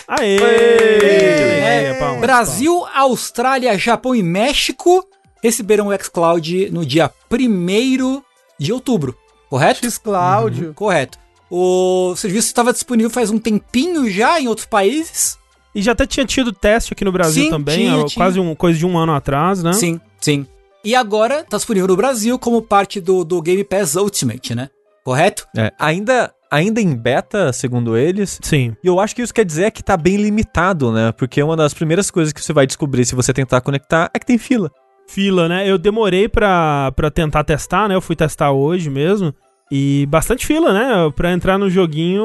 Aê! 0.08 0.38
É, 0.38 1.94
palmas, 2.00 2.22
Brasil, 2.22 2.86
Austrália, 2.94 3.78
Japão 3.78 4.14
e 4.16 4.22
México 4.22 5.04
receberam 5.44 5.88
o 5.88 5.98
xCloud 6.04 6.70
no 6.72 6.86
dia 6.86 7.12
1 7.32 8.22
de 8.60 8.72
outubro, 8.74 9.18
correto? 9.50 9.80
X-Cláudio. 9.86 10.74
Correto. 10.74 11.18
O 11.50 12.16
serviço 12.18 12.48
estava 12.48 12.74
disponível 12.74 13.10
faz 13.10 13.30
um 13.30 13.38
tempinho 13.38 14.10
já 14.10 14.40
em 14.40 14.48
outros 14.48 14.66
países. 14.66 15.38
E 15.76 15.82
já 15.82 15.92
até 15.92 16.08
tinha 16.08 16.26
tido 16.26 16.54
teste 16.54 16.94
aqui 16.94 17.04
no 17.04 17.12
Brasil 17.12 17.44
Sim, 17.44 17.50
também, 17.50 17.80
tinha, 17.80 17.98
ó, 17.98 18.06
tinha. 18.06 18.24
quase 18.24 18.40
um, 18.40 18.56
coisa 18.56 18.80
de 18.80 18.86
um 18.86 18.98
ano 18.98 19.14
atrás, 19.14 19.62
né? 19.62 19.74
Sim, 19.74 20.00
sim. 20.22 20.48
E 20.86 20.96
agora 20.96 21.42
está 21.42 21.58
disponível 21.58 21.90
no 21.90 21.98
Brasil 21.98 22.40
como 22.40 22.62
parte 22.62 23.02
do, 23.02 23.26
do 23.26 23.42
Game 23.42 23.64
Pass 23.64 23.96
Ultimate, 23.96 24.56
né? 24.56 24.70
Correto? 25.04 25.46
É, 25.56 25.72
ainda, 25.78 26.32
ainda 26.50 26.80
em 26.80 26.96
beta, 26.96 27.52
segundo 27.52 27.98
eles. 27.98 28.40
Sim. 28.42 28.76
E 28.84 28.88
eu 28.88 29.00
acho 29.00 29.16
que 29.16 29.22
isso 29.22 29.34
quer 29.34 29.44
dizer 29.44 29.70
que 29.72 29.84
tá 29.84 29.98
bem 29.98 30.16
limitado, 30.16 30.92
né? 30.92 31.12
Porque 31.12 31.44
uma 31.44 31.58
das 31.58 31.74
primeiras 31.74 32.10
coisas 32.10 32.32
que 32.32 32.42
você 32.42 32.54
vai 32.54 32.66
descobrir 32.66 33.04
se 33.04 33.14
você 33.14 33.34
tentar 33.34 33.60
conectar 33.62 34.10
é 34.14 34.20
que 34.20 34.26
tem 34.26 34.38
fila. 34.38 34.72
Fila, 35.08 35.50
né? 35.50 35.70
Eu 35.70 35.78
demorei 35.78 36.30
pra, 36.30 36.92
pra 36.96 37.12
tentar 37.12 37.44
testar, 37.44 37.90
né? 37.90 37.96
Eu 37.96 38.02
fui 38.02 38.16
testar 38.16 38.52
hoje 38.52 38.90
mesmo. 38.90 39.34
E 39.72 40.06
bastante 40.08 40.46
fila, 40.46 40.72
né? 40.72 41.12
Pra 41.16 41.34
entrar 41.34 41.58
no 41.58 41.70
joguinho, 41.70 42.24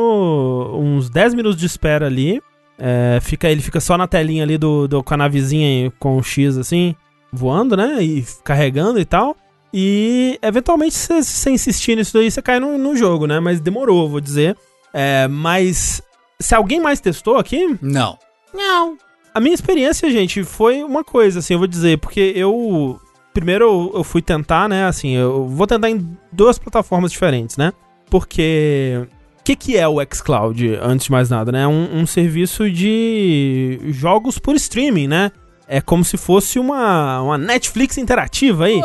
uns 0.74 1.10
10 1.10 1.34
minutos 1.34 1.58
de 1.58 1.66
espera 1.66 2.06
ali. 2.06 2.40
É, 2.80 3.20
fica, 3.20 3.48
ele 3.48 3.60
fica 3.60 3.78
só 3.78 3.96
na 3.98 4.06
telinha 4.06 4.42
ali 4.42 4.56
do, 4.56 4.88
do, 4.88 5.02
com 5.02 5.14
a 5.14 5.16
navezinha 5.16 5.92
com 5.98 6.16
o 6.16 6.22
X 6.22 6.56
assim, 6.56 6.94
voando, 7.30 7.76
né? 7.76 8.02
E 8.02 8.24
carregando 8.42 8.98
e 8.98 9.04
tal. 9.04 9.36
E 9.72 10.38
eventualmente, 10.42 10.94
se 10.94 11.22
você 11.22 11.50
insistir 11.50 11.94
nisso 11.94 12.14
daí, 12.14 12.30
você 12.30 12.42
cai 12.42 12.58
no, 12.58 12.78
no 12.78 12.96
jogo, 12.96 13.26
né? 13.26 13.38
Mas 13.38 13.60
demorou, 13.60 14.08
vou 14.08 14.20
dizer. 14.20 14.56
É, 14.92 15.28
mas 15.28 16.02
se 16.40 16.54
alguém 16.54 16.80
mais 16.80 17.00
testou 17.00 17.36
aqui, 17.36 17.78
Não. 17.80 18.18
Não. 18.52 18.96
a 19.32 19.38
minha 19.38 19.54
experiência, 19.54 20.10
gente, 20.10 20.42
foi 20.42 20.82
uma 20.82 21.04
coisa, 21.04 21.38
assim, 21.38 21.52
eu 21.52 21.58
vou 21.58 21.68
dizer, 21.68 21.98
porque 21.98 22.32
eu 22.34 22.98
primeiro 23.32 23.64
eu, 23.64 23.92
eu 23.98 24.04
fui 24.04 24.22
tentar, 24.22 24.68
né? 24.68 24.86
Assim, 24.86 25.14
eu 25.14 25.46
vou 25.46 25.66
tentar 25.66 25.90
em 25.90 26.16
duas 26.32 26.58
plataformas 26.58 27.12
diferentes, 27.12 27.56
né? 27.56 27.72
Porque. 28.08 29.06
O 29.50 29.52
que, 29.52 29.56
que 29.56 29.76
é 29.76 29.88
o 29.88 29.96
xCloud, 30.00 30.78
antes 30.80 31.06
de 31.06 31.10
mais 31.10 31.28
nada, 31.28 31.50
né? 31.50 31.66
Um, 31.66 32.02
um 32.02 32.06
serviço 32.06 32.70
de 32.70 33.80
jogos 33.88 34.38
por 34.38 34.54
streaming, 34.54 35.08
né? 35.08 35.32
É 35.66 35.80
como 35.80 36.04
se 36.04 36.16
fosse 36.16 36.56
uma, 36.56 37.20
uma 37.20 37.36
Netflix 37.36 37.98
interativa 37.98 38.66
aí. 38.66 38.78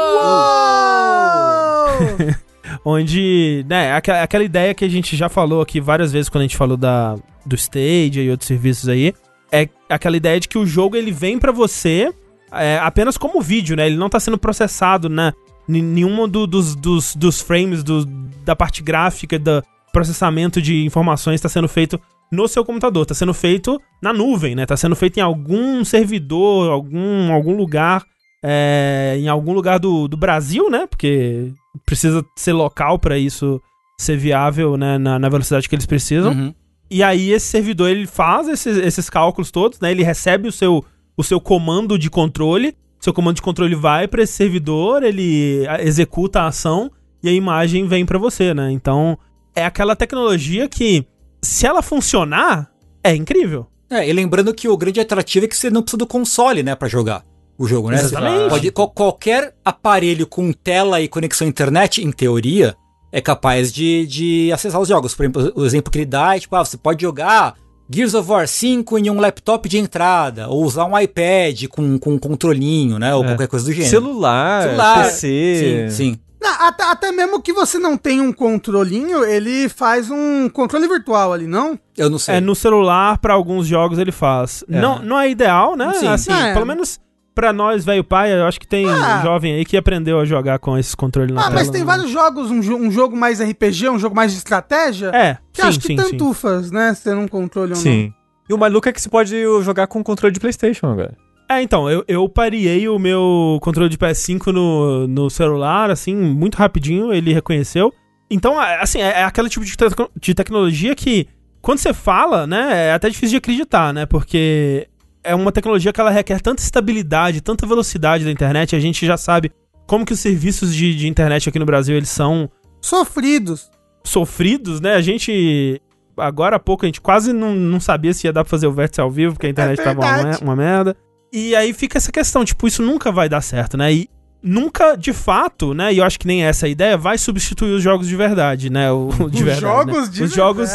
onde, 2.84 3.64
né, 3.70 3.94
aquela, 3.94 4.24
aquela 4.24 4.44
ideia 4.44 4.74
que 4.74 4.84
a 4.84 4.90
gente 4.90 5.16
já 5.16 5.30
falou 5.30 5.62
aqui 5.62 5.80
várias 5.80 6.12
vezes 6.12 6.30
quando 6.30 6.42
a 6.42 6.46
gente 6.46 6.58
falou 6.58 6.76
da, 6.76 7.16
do 7.46 7.54
Stadia 7.54 8.24
e 8.24 8.32
outros 8.32 8.48
serviços 8.48 8.90
aí, 8.90 9.14
é 9.52 9.70
aquela 9.88 10.18
ideia 10.18 10.40
de 10.40 10.48
que 10.48 10.58
o 10.58 10.66
jogo 10.66 10.96
ele 10.96 11.12
vem 11.12 11.38
para 11.38 11.52
você 11.52 12.12
é, 12.52 12.80
apenas 12.80 13.20
como 13.20 13.40
vídeo, 13.40 13.76
né? 13.76 13.86
Ele 13.86 13.98
não 13.98 14.10
tá 14.10 14.20
sendo 14.20 14.40
processado, 14.40 15.10
né? 15.10 15.32
Nenhum 15.68 16.28
do, 16.28 16.48
dos, 16.48 16.76
dos, 16.76 17.16
dos 17.16 17.40
frames 17.40 17.84
do, 17.84 18.04
da 18.44 18.56
parte 18.56 18.82
gráfica, 18.82 19.38
do 19.38 19.62
processamento 19.96 20.62
de 20.62 20.84
informações 20.84 21.36
está 21.36 21.48
sendo 21.48 21.70
feito 21.70 21.98
no 22.30 22.50
seu 22.50 22.66
computador, 22.66 23.04
está 23.04 23.16
sendo 23.16 23.34
feito 23.34 23.82
na 24.02 24.12
nuvem, 24.12 24.54
né? 24.54 24.64
Está 24.64 24.76
sendo 24.76 24.94
feito 24.94 25.18
em 25.18 25.22
algum 25.22 25.86
servidor, 25.86 26.70
algum, 26.70 27.32
algum 27.32 27.56
lugar, 27.56 28.04
é, 28.44 29.16
em 29.18 29.30
algum 29.30 29.54
lugar 29.54 29.80
do, 29.80 30.06
do 30.10 30.18
Brasil, 30.18 30.70
né? 30.70 30.86
Porque 30.86 31.50
precisa 31.86 32.26
ser 32.36 32.52
local 32.52 33.00
para 33.00 33.18
isso 33.18 33.62
ser 33.98 34.18
viável, 34.18 34.76
né? 34.76 34.98
Na, 34.98 35.18
na, 35.18 35.30
velocidade 35.30 35.70
que 35.70 35.74
eles 35.74 35.86
precisam. 35.86 36.34
Uhum. 36.34 36.54
E 36.92 37.02
aí 37.02 37.32
esse 37.32 37.46
servidor 37.46 37.90
ele 37.90 38.06
faz 38.06 38.50
esses, 38.50 38.76
esses 38.76 39.10
cálculos 39.10 39.50
todos, 39.50 39.80
né? 39.80 39.92
Ele 39.92 40.04
recebe 40.04 40.50
o 40.50 40.52
seu, 40.52 40.84
o 41.16 41.24
seu 41.24 41.40
comando 41.40 41.98
de 41.98 42.10
controle. 42.10 42.76
Seu 43.00 43.14
comando 43.14 43.38
de 43.38 43.42
controle 43.42 43.76
vai 43.76 44.10
para 44.10 44.24
esse 44.24 44.34
servidor, 44.34 45.04
ele 45.04 45.66
executa 45.80 46.42
a 46.42 46.48
ação 46.48 46.92
e 47.24 47.30
a 47.30 47.32
imagem 47.32 47.88
vem 47.88 48.06
para 48.06 48.20
você, 48.20 48.54
né? 48.54 48.70
Então 48.72 49.18
é 49.56 49.66
aquela 49.66 49.96
tecnologia 49.96 50.68
que 50.68 51.06
se 51.42 51.66
ela 51.66 51.82
funcionar, 51.82 52.70
é 53.04 53.16
incrível. 53.16 53.68
É, 53.90 54.08
e 54.08 54.12
lembrando 54.12 54.54
que 54.54 54.68
o 54.68 54.76
grande 54.76 55.00
atrativo 55.00 55.46
é 55.46 55.48
que 55.48 55.56
você 55.56 55.70
não 55.70 55.82
precisa 55.82 55.98
do 55.98 56.08
console, 56.08 56.64
né, 56.64 56.76
para 56.76 56.88
jogar 56.88 57.24
o 57.58 57.68
jogo, 57.68 57.90
né? 57.90 57.98
Exatamente. 57.98 58.50
Pode, 58.50 58.72
qualquer 58.72 59.56
aparelho 59.64 60.28
com 60.28 60.52
tela 60.52 61.00
e 61.02 61.08
conexão 61.08 61.48
à 61.48 61.50
internet, 61.50 62.04
em 62.04 62.12
teoria, 62.12 62.76
é 63.12 63.22
capaz 63.22 63.72
de, 63.72 64.06
de 64.08 64.52
acessar 64.52 64.82
os 64.82 64.90
jogos. 64.90 65.16
Por 65.16 65.24
exemplo, 65.24 65.54
o 65.56 65.66
exemplo 65.66 65.92
que 65.92 66.00
ele 66.00 66.06
dá 66.06 66.36
é 66.36 66.40
tipo, 66.40 66.56
ah, 66.56 66.66
você 66.66 66.78
pode 66.78 67.02
jogar 67.02 67.56
Gears 67.90 68.14
of 68.14 68.30
War 68.30 68.48
5 68.48 68.98
em 68.98 69.10
um 69.10 69.20
laptop 69.20 69.70
de 69.70 69.78
entrada, 69.78 70.50
ou 70.50 70.64
usar 70.64 70.86
um 70.86 71.00
iPad 71.00 71.68
com, 71.68 71.98
com 72.00 72.14
um 72.14 72.18
controlinho, 72.18 73.00
né? 73.00 73.14
Ou 73.16 73.24
é. 73.24 73.28
qualquer 73.28 73.48
coisa 73.48 73.66
do 73.66 73.72
gênero. 73.72 73.90
Celular, 73.90 74.64
Celular 74.64 75.04
PC. 75.06 75.90
Sim, 75.90 75.96
sim. 75.96 76.20
Até, 76.48 76.84
até 76.84 77.12
mesmo 77.12 77.42
que 77.42 77.54
você 77.54 77.78
não 77.78 77.98
tenha 77.98 78.22
um 78.22 78.34
controlinho, 78.34 79.24
ele 79.24 79.70
faz 79.70 80.10
um 80.10 80.50
controle 80.50 80.88
virtual 80.88 81.34
ali, 81.34 81.48
não? 81.48 81.80
Eu 81.98 82.10
não 82.10 82.20
sei. 82.20 82.36
É, 82.36 82.42
no 82.42 82.56
celular, 82.56 83.18
para 83.18 83.34
alguns 83.34 83.68
jogos 83.68 83.98
ele 84.00 84.12
faz. 84.12 84.64
É. 84.70 84.80
Não, 84.80 85.02
não 85.02 85.20
é 85.20 85.30
ideal, 85.30 85.76
né? 85.76 85.94
Sim. 85.94 86.08
Assim, 86.08 86.32
é. 86.32 86.54
pelo 86.54 86.66
menos 86.66 87.00
pra 87.36 87.52
nós, 87.52 87.84
velho 87.84 88.04
pai, 88.04 88.34
eu 88.34 88.46
acho 88.46 88.60
que 88.60 88.66
tem 88.66 88.90
ah. 88.90 89.20
um 89.20 89.24
jovem 89.24 89.54
aí 89.54 89.66
que 89.66 89.76
aprendeu 89.76 90.20
a 90.20 90.26
jogar 90.26 90.58
com 90.58 90.78
esses 90.78 90.96
controles 90.96 91.36
na 91.36 91.42
Ah, 91.42 91.44
tela, 91.46 91.56
mas 91.56 91.70
tem 91.70 91.82
né? 91.82 91.86
vários 91.86 92.10
jogos, 92.10 92.50
um, 92.50 92.60
um, 92.60 92.90
jogo 92.90 93.16
mais 93.16 93.42
RPG, 93.42 93.90
um 93.90 94.00
jogo 94.00 94.16
mais 94.16 94.32
de 94.32 94.38
estratégia. 94.38 95.08
É, 95.14 95.38
que 95.52 95.62
sim, 95.62 95.68
acho 95.68 95.80
que 95.80 95.88
sim, 95.88 95.96
tantufas, 95.98 96.68
sim. 96.68 96.74
né? 96.74 96.94
Se 96.94 97.04
tem 97.04 97.14
um 97.14 97.28
controle 97.28 97.72
ou 97.72 97.76
não. 97.76 97.84
Sim. 97.84 98.14
E 98.50 98.54
o 98.54 98.58
maluco 98.58 98.88
é 98.88 98.94
que 98.94 99.02
você 99.02 99.10
pode 99.10 99.36
jogar 99.64 99.88
com 99.88 100.04
controle 100.04 100.34
de 100.34 100.40
PlayStation 100.40 100.88
agora. 100.88 101.16
É, 101.48 101.62
então, 101.62 101.90
eu, 101.90 102.04
eu 102.08 102.28
parei 102.28 102.88
o 102.90 102.98
meu 102.98 103.60
controle 103.62 103.90
de 103.90 103.98
PS5 103.98 104.48
no, 104.52 105.08
no 105.08 105.30
celular, 105.30 105.92
assim, 105.92 106.16
muito 106.16 106.56
rapidinho, 106.56 107.14
ele 107.14 107.34
reconheceu. 107.34 107.94
Então, 108.30 108.60
assim, 108.60 109.00
é, 109.00 109.22
é 109.22 109.24
aquele 109.24 109.50
tipo 109.50 109.64
de, 109.64 109.76
te 109.76 109.86
de 110.20 110.34
tecnologia 110.34 110.96
que, 110.96 111.28
quando 111.62 111.78
você 111.78 111.94
fala, 111.94 112.48
né, 112.48 112.88
é 112.88 112.94
até 112.94 113.10
difícil 113.10 113.32
de 113.32 113.38
acreditar, 113.38 113.94
né? 113.94 114.08
Porque 114.08 114.88
é 115.24 115.36
uma 115.36 115.52
tecnologia 115.52 115.94
que 115.94 116.02
ela 116.02 116.10
requer 116.10 116.42
tanta 116.42 116.64
estabilidade, 116.64 117.42
tanta 117.42 117.68
velocidade 117.68 118.26
da 118.26 118.32
internet, 118.32 118.76
a 118.76 118.80
gente 118.80 119.06
já 119.06 119.16
sabe 119.18 119.52
como 119.86 120.04
que 120.04 120.14
os 120.14 120.20
serviços 120.20 120.74
de, 120.74 120.96
de 120.96 121.08
internet 121.08 121.48
aqui 121.48 121.60
no 121.60 121.66
Brasil, 121.66 121.96
eles 121.96 122.10
são... 122.10 122.50
Sofridos. 122.82 123.70
Sofridos, 124.04 124.82
né? 124.82 124.96
A 124.96 125.02
gente... 125.02 125.80
Agora 126.18 126.56
há 126.56 126.60
pouco 126.60 126.86
a 126.86 126.88
gente 126.88 127.02
quase 127.02 127.34
não, 127.34 127.54
não 127.54 127.80
sabia 127.80 128.14
se 128.14 128.26
ia 128.26 128.32
dar 128.32 128.46
pra 128.46 128.50
fazer 128.50 128.68
o 128.68 128.72
vértice 128.72 129.02
ao 129.02 129.12
vivo, 129.12 129.34
porque 129.34 129.48
a 129.48 129.50
internet 129.50 129.82
é 129.82 129.84
tava 129.84 130.00
uma, 130.00 130.38
uma 130.42 130.56
merda. 130.56 130.96
E 131.36 131.54
aí 131.54 131.74
fica 131.74 131.98
essa 131.98 132.14
questão, 132.14 132.46
tipo, 132.46 132.66
isso 132.66 132.82
nunca 132.82 133.12
vai 133.12 133.28
dar 133.28 133.42
certo, 133.42 133.76
né? 133.76 133.92
E 133.92 134.10
nunca, 134.42 134.96
de 134.96 135.12
fato, 135.12 135.74
né? 135.74 135.94
E 135.94 135.98
eu 135.98 136.06
acho 136.06 136.18
que 136.18 136.26
nem 136.26 136.46
essa 136.46 136.66
é 136.66 136.68
a 136.68 136.72
ideia, 136.72 136.98
vai 136.98 137.18
substituir 137.18 137.72
os 137.72 137.84
jogos 137.84 138.08
de 138.08 138.16
verdade, 138.16 138.70
né? 138.70 138.90
O, 138.90 139.10
de 139.30 139.40
os 139.40 139.42
verdade, 139.42 139.60
jogos 139.60 140.08
né? 140.08 140.14
de 140.14 140.24
Os 140.24 140.34
jogos 140.34 140.70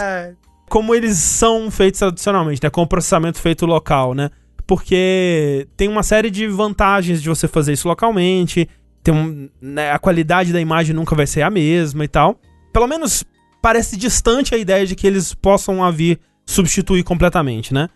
como 0.68 0.94
eles 0.94 1.16
são 1.16 1.70
feitos 1.70 1.98
tradicionalmente, 1.98 2.60
né? 2.62 2.68
Com 2.68 2.82
o 2.82 2.86
processamento 2.86 3.38
feito 3.38 3.64
local, 3.64 4.12
né? 4.14 4.28
Porque 4.66 5.66
tem 5.78 5.88
uma 5.88 6.02
série 6.02 6.30
de 6.30 6.46
vantagens 6.46 7.22
de 7.22 7.28
você 7.30 7.48
fazer 7.48 7.72
isso 7.72 7.88
localmente. 7.88 8.68
Tem 9.02 9.14
um, 9.14 9.48
né, 9.62 9.90
a 9.90 9.98
qualidade 9.98 10.52
da 10.52 10.60
imagem 10.60 10.94
nunca 10.94 11.16
vai 11.16 11.26
ser 11.26 11.40
a 11.40 11.48
mesma 11.48 12.04
e 12.04 12.08
tal. 12.08 12.38
Pelo 12.70 12.86
menos 12.86 13.24
parece 13.62 13.96
distante 13.96 14.54
a 14.54 14.58
ideia 14.58 14.86
de 14.86 14.94
que 14.94 15.06
eles 15.06 15.32
possam 15.32 15.90
vir 15.90 16.20
substituir 16.44 17.02
completamente, 17.02 17.72
né? 17.72 17.88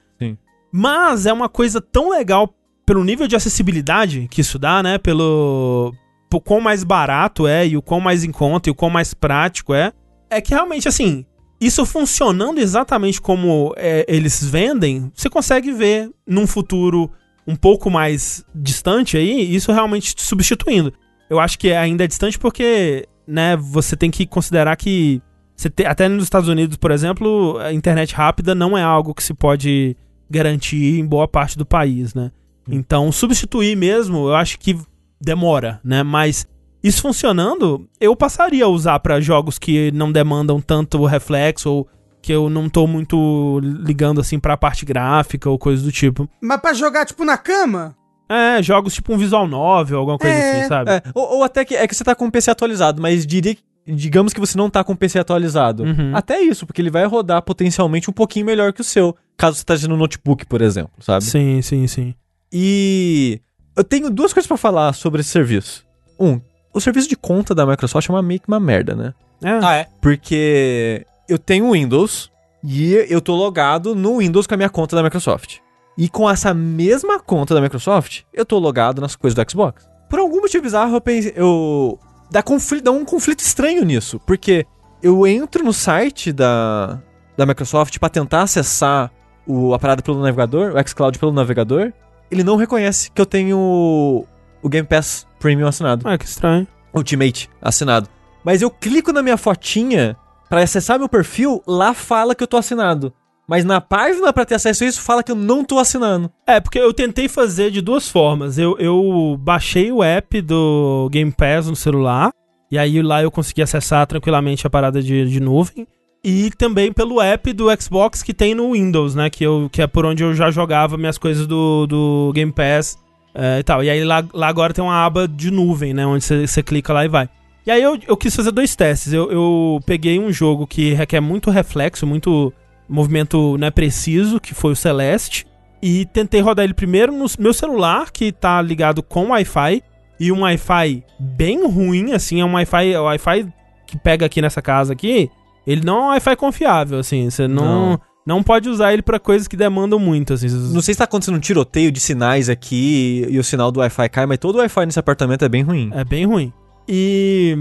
Mas 0.76 1.24
é 1.24 1.32
uma 1.32 1.48
coisa 1.48 1.80
tão 1.80 2.10
legal 2.10 2.52
pelo 2.84 3.04
nível 3.04 3.28
de 3.28 3.36
acessibilidade 3.36 4.26
que 4.28 4.40
isso 4.40 4.58
dá, 4.58 4.82
né? 4.82 4.98
Pelo, 4.98 5.94
pelo 6.28 6.40
quão 6.42 6.60
mais 6.60 6.82
barato 6.82 7.46
é 7.46 7.64
e 7.64 7.76
o 7.76 7.82
quão 7.82 8.00
mais 8.00 8.24
em 8.24 8.32
conta 8.32 8.68
e 8.68 8.72
o 8.72 8.74
quão 8.74 8.90
mais 8.90 9.14
prático 9.14 9.72
é. 9.72 9.92
É 10.28 10.40
que 10.40 10.52
realmente, 10.52 10.88
assim, 10.88 11.24
isso 11.60 11.86
funcionando 11.86 12.58
exatamente 12.58 13.20
como 13.20 13.72
é, 13.76 14.04
eles 14.08 14.42
vendem, 14.42 15.12
você 15.14 15.30
consegue 15.30 15.70
ver 15.70 16.10
num 16.26 16.44
futuro 16.44 17.08
um 17.46 17.54
pouco 17.54 17.88
mais 17.88 18.44
distante 18.52 19.16
aí, 19.16 19.54
isso 19.54 19.70
realmente 19.70 20.12
substituindo. 20.18 20.92
Eu 21.30 21.38
acho 21.38 21.56
que 21.56 21.70
ainda 21.72 22.02
é 22.02 22.08
distante 22.08 22.36
porque, 22.36 23.06
né, 23.28 23.56
você 23.56 23.96
tem 23.96 24.10
que 24.10 24.26
considerar 24.26 24.74
que 24.74 25.22
te, 25.56 25.86
até 25.86 26.08
nos 26.08 26.24
Estados 26.24 26.48
Unidos, 26.48 26.76
por 26.76 26.90
exemplo, 26.90 27.58
a 27.58 27.72
internet 27.72 28.12
rápida 28.12 28.56
não 28.56 28.76
é 28.76 28.82
algo 28.82 29.14
que 29.14 29.22
se 29.22 29.32
pode 29.32 29.96
garantir 30.34 30.98
em 30.98 31.06
boa 31.06 31.28
parte 31.28 31.56
do 31.56 31.64
país, 31.64 32.14
né? 32.14 32.30
Então, 32.68 33.12
substituir 33.12 33.76
mesmo, 33.76 34.28
eu 34.28 34.34
acho 34.34 34.58
que 34.58 34.78
demora, 35.20 35.80
né? 35.84 36.02
Mas 36.02 36.46
isso 36.82 37.02
funcionando, 37.02 37.88
eu 38.00 38.14
passaria 38.16 38.64
a 38.64 38.68
usar 38.68 38.98
para 39.00 39.20
jogos 39.20 39.58
que 39.58 39.90
não 39.92 40.10
demandam 40.10 40.60
tanto 40.60 41.04
reflexo 41.04 41.70
ou 41.70 41.88
que 42.20 42.32
eu 42.32 42.48
não 42.48 42.68
tô 42.68 42.86
muito 42.86 43.60
ligando 43.62 44.20
assim 44.20 44.38
para 44.38 44.54
a 44.54 44.56
parte 44.56 44.84
gráfica 44.84 45.48
ou 45.48 45.58
coisa 45.58 45.82
do 45.82 45.92
tipo. 45.92 46.28
Mas 46.40 46.60
para 46.60 46.74
jogar 46.74 47.04
tipo 47.04 47.24
na 47.24 47.36
cama? 47.36 47.94
É, 48.28 48.62
jogos 48.62 48.94
tipo 48.94 49.12
um 49.12 49.18
visual 49.18 49.46
novel, 49.46 49.98
alguma 49.98 50.18
coisa 50.18 50.34
é, 50.34 50.60
assim, 50.60 50.68
sabe? 50.68 50.90
É, 50.90 51.02
ou, 51.14 51.36
ou, 51.36 51.44
até 51.44 51.64
que 51.64 51.74
é 51.74 51.86
que 51.86 51.94
você 51.94 52.02
tá 52.02 52.14
com 52.14 52.26
o 52.26 52.32
PC 52.32 52.50
atualizado, 52.50 53.00
mas 53.00 53.26
diria 53.26 53.54
digamos 53.86 54.32
que 54.32 54.40
você 54.40 54.56
não 54.56 54.70
tá 54.70 54.82
com 54.82 54.92
o 54.92 54.96
PC 54.96 55.18
atualizado. 55.18 55.84
Uhum. 55.84 56.14
Até 56.14 56.40
isso, 56.40 56.66
porque 56.66 56.80
ele 56.80 56.90
vai 56.90 57.04
rodar 57.04 57.42
potencialmente 57.42 58.08
um 58.08 58.12
pouquinho 58.12 58.46
melhor 58.46 58.72
que 58.72 58.80
o 58.80 58.84
seu, 58.84 59.16
caso 59.36 59.56
você 59.56 59.60
esteja 59.60 59.88
no 59.88 59.96
notebook, 59.96 60.46
por 60.46 60.62
exemplo, 60.62 60.92
sabe? 61.00 61.24
Sim, 61.24 61.60
sim, 61.62 61.86
sim. 61.86 62.14
E 62.52 63.40
eu 63.76 63.84
tenho 63.84 64.10
duas 64.10 64.32
coisas 64.32 64.46
para 64.46 64.56
falar 64.56 64.92
sobre 64.92 65.20
esse 65.20 65.30
serviço. 65.30 65.84
Um, 66.18 66.40
o 66.72 66.80
serviço 66.80 67.08
de 67.08 67.16
conta 67.16 67.54
da 67.54 67.66
Microsoft 67.66 68.08
é 68.08 68.12
uma 68.12 68.22
meio 68.22 68.40
que 68.40 68.48
uma 68.48 68.60
merda, 68.60 68.94
né? 68.94 69.14
É. 69.42 69.58
Ah, 69.62 69.74
é? 69.76 69.86
Porque 70.00 71.06
eu 71.28 71.38
tenho 71.38 71.72
Windows 71.72 72.30
e 72.62 72.94
eu 73.08 73.20
tô 73.20 73.34
logado 73.34 73.94
no 73.94 74.18
Windows 74.18 74.46
com 74.46 74.54
a 74.54 74.56
minha 74.56 74.70
conta 74.70 74.96
da 74.96 75.02
Microsoft. 75.02 75.58
E 75.96 76.08
com 76.08 76.28
essa 76.28 76.52
mesma 76.52 77.20
conta 77.20 77.54
da 77.54 77.60
Microsoft, 77.60 78.22
eu 78.32 78.44
tô 78.44 78.58
logado 78.58 79.00
nas 79.00 79.14
coisas 79.14 79.34
do 79.34 79.50
Xbox. 79.50 79.88
Por 80.08 80.18
algum 80.18 80.40
motivo 80.40 80.62
bizarro, 80.62 80.96
eu 80.96 81.00
pensei. 81.00 81.32
Eu. 81.36 81.98
Dá, 82.34 82.42
conflito, 82.42 82.82
dá 82.82 82.90
um 82.90 83.04
conflito 83.04 83.38
estranho 83.38 83.84
nisso. 83.84 84.18
Porque 84.26 84.66
eu 85.00 85.24
entro 85.24 85.62
no 85.62 85.72
site 85.72 86.32
da, 86.32 87.00
da 87.36 87.46
Microsoft 87.46 87.96
para 88.00 88.08
tentar 88.08 88.42
acessar 88.42 89.12
o, 89.46 89.72
a 89.72 89.78
parada 89.78 90.02
pelo 90.02 90.20
navegador, 90.20 90.74
o 90.74 90.88
xCloud 90.88 91.16
pelo 91.16 91.30
navegador. 91.30 91.92
Ele 92.28 92.42
não 92.42 92.56
reconhece 92.56 93.08
que 93.12 93.20
eu 93.20 93.24
tenho 93.24 94.26
o 94.60 94.68
Game 94.68 94.84
Pass 94.84 95.28
Premium 95.38 95.68
assinado. 95.68 96.08
Ah, 96.08 96.18
que 96.18 96.24
estranho. 96.24 96.66
Ultimate 96.92 97.48
assinado. 97.62 98.08
Mas 98.42 98.62
eu 98.62 98.70
clico 98.70 99.12
na 99.12 99.22
minha 99.22 99.36
fotinha 99.36 100.16
para 100.50 100.60
acessar 100.60 100.98
meu 100.98 101.08
perfil, 101.08 101.62
lá 101.64 101.94
fala 101.94 102.34
que 102.34 102.42
eu 102.42 102.48
tô 102.48 102.56
assinado. 102.56 103.14
Mas 103.46 103.64
na 103.64 103.80
página 103.80 104.32
para 104.32 104.44
ter 104.44 104.54
acesso 104.54 104.84
a 104.84 104.86
isso 104.86 105.02
fala 105.02 105.22
que 105.22 105.30
eu 105.30 105.36
não 105.36 105.64
tô 105.64 105.78
assinando. 105.78 106.30
É, 106.46 106.60
porque 106.60 106.78
eu 106.78 106.92
tentei 106.94 107.28
fazer 107.28 107.70
de 107.70 107.80
duas 107.80 108.08
formas. 108.08 108.58
Eu, 108.58 108.76
eu 108.78 109.36
baixei 109.38 109.92
o 109.92 110.02
app 110.02 110.40
do 110.40 111.08
Game 111.12 111.30
Pass 111.30 111.68
no 111.68 111.76
celular. 111.76 112.30
E 112.70 112.78
aí 112.78 113.02
lá 113.02 113.22
eu 113.22 113.30
consegui 113.30 113.62
acessar 113.62 114.06
tranquilamente 114.06 114.66
a 114.66 114.70
parada 114.70 115.02
de, 115.02 115.28
de 115.28 115.40
nuvem. 115.40 115.86
E 116.24 116.50
também 116.56 116.90
pelo 116.90 117.20
app 117.20 117.52
do 117.52 117.66
Xbox 117.78 118.22
que 118.22 118.32
tem 118.32 118.54
no 118.54 118.72
Windows, 118.72 119.14
né? 119.14 119.28
Que, 119.28 119.44
eu, 119.44 119.68
que 119.70 119.82
é 119.82 119.86
por 119.86 120.06
onde 120.06 120.24
eu 120.24 120.34
já 120.34 120.50
jogava 120.50 120.96
minhas 120.96 121.18
coisas 121.18 121.46
do, 121.46 121.86
do 121.86 122.32
Game 122.34 122.50
Pass 122.50 122.96
é, 123.34 123.58
e 123.58 123.62
tal. 123.62 123.84
E 123.84 123.90
aí 123.90 124.02
lá, 124.02 124.24
lá 124.32 124.48
agora 124.48 124.72
tem 124.72 124.82
uma 124.82 125.04
aba 125.04 125.28
de 125.28 125.50
nuvem, 125.50 125.92
né? 125.92 126.06
Onde 126.06 126.24
você, 126.24 126.46
você 126.46 126.62
clica 126.62 126.94
lá 126.94 127.04
e 127.04 127.08
vai. 127.08 127.28
E 127.66 127.70
aí 127.70 127.82
eu, 127.82 127.98
eu 128.08 128.16
quis 128.16 128.34
fazer 128.34 128.52
dois 128.52 128.74
testes. 128.74 129.12
Eu, 129.12 129.30
eu 129.30 129.80
peguei 129.84 130.18
um 130.18 130.32
jogo 130.32 130.66
que 130.66 130.94
requer 130.94 131.20
muito 131.20 131.50
reflexo, 131.50 132.06
muito 132.06 132.52
movimento 132.88 133.56
né, 133.58 133.70
preciso, 133.70 134.40
que 134.40 134.54
foi 134.54 134.72
o 134.72 134.76
Celeste. 134.76 135.46
E 135.82 136.06
tentei 136.06 136.40
rodar 136.40 136.64
ele 136.64 136.74
primeiro 136.74 137.12
no 137.12 137.26
meu 137.38 137.52
celular, 137.52 138.10
que 138.10 138.32
tá 138.32 138.60
ligado 138.62 139.02
com 139.02 139.28
Wi-Fi. 139.28 139.82
E 140.18 140.32
um 140.32 140.40
Wi-Fi 140.42 141.04
bem 141.18 141.66
ruim, 141.66 142.12
assim, 142.12 142.40
é 142.40 142.44
um 142.44 142.54
Wi-Fi. 142.54 142.96
O 142.96 143.04
Wi-Fi 143.04 143.52
que 143.86 143.98
pega 143.98 144.24
aqui 144.24 144.40
nessa 144.40 144.62
casa 144.62 144.92
aqui, 144.92 145.30
ele 145.66 145.82
não 145.84 145.98
é 145.98 146.02
um 146.02 146.08
Wi-Fi 146.08 146.36
confiável, 146.36 146.98
assim. 146.98 147.28
Você 147.28 147.46
não. 147.46 147.90
Não. 147.90 148.00
Não 148.26 148.42
pode 148.42 148.70
usar 148.70 148.94
ele 148.94 149.02
pra 149.02 149.20
coisas 149.20 149.46
que 149.46 149.54
demandam 149.54 149.98
muito, 149.98 150.32
assim. 150.32 150.48
Não 150.48 150.80
sei 150.80 150.94
se 150.94 150.98
tá 150.98 151.04
acontecendo 151.04 151.36
um 151.36 151.40
tiroteio 151.40 151.92
de 151.92 152.00
sinais 152.00 152.48
aqui 152.48 153.26
e 153.28 153.38
o 153.38 153.44
sinal 153.44 153.70
do 153.70 153.80
Wi-Fi 153.80 154.08
cai, 154.08 154.24
mas 154.24 154.38
todo 154.38 154.54
o 154.54 154.58
Wi-Fi 154.60 154.86
nesse 154.86 154.98
apartamento 154.98 155.44
é 155.44 155.48
bem 155.48 155.62
ruim. 155.62 155.90
É 155.92 156.04
bem 156.04 156.24
ruim. 156.24 156.50
E 156.88 157.54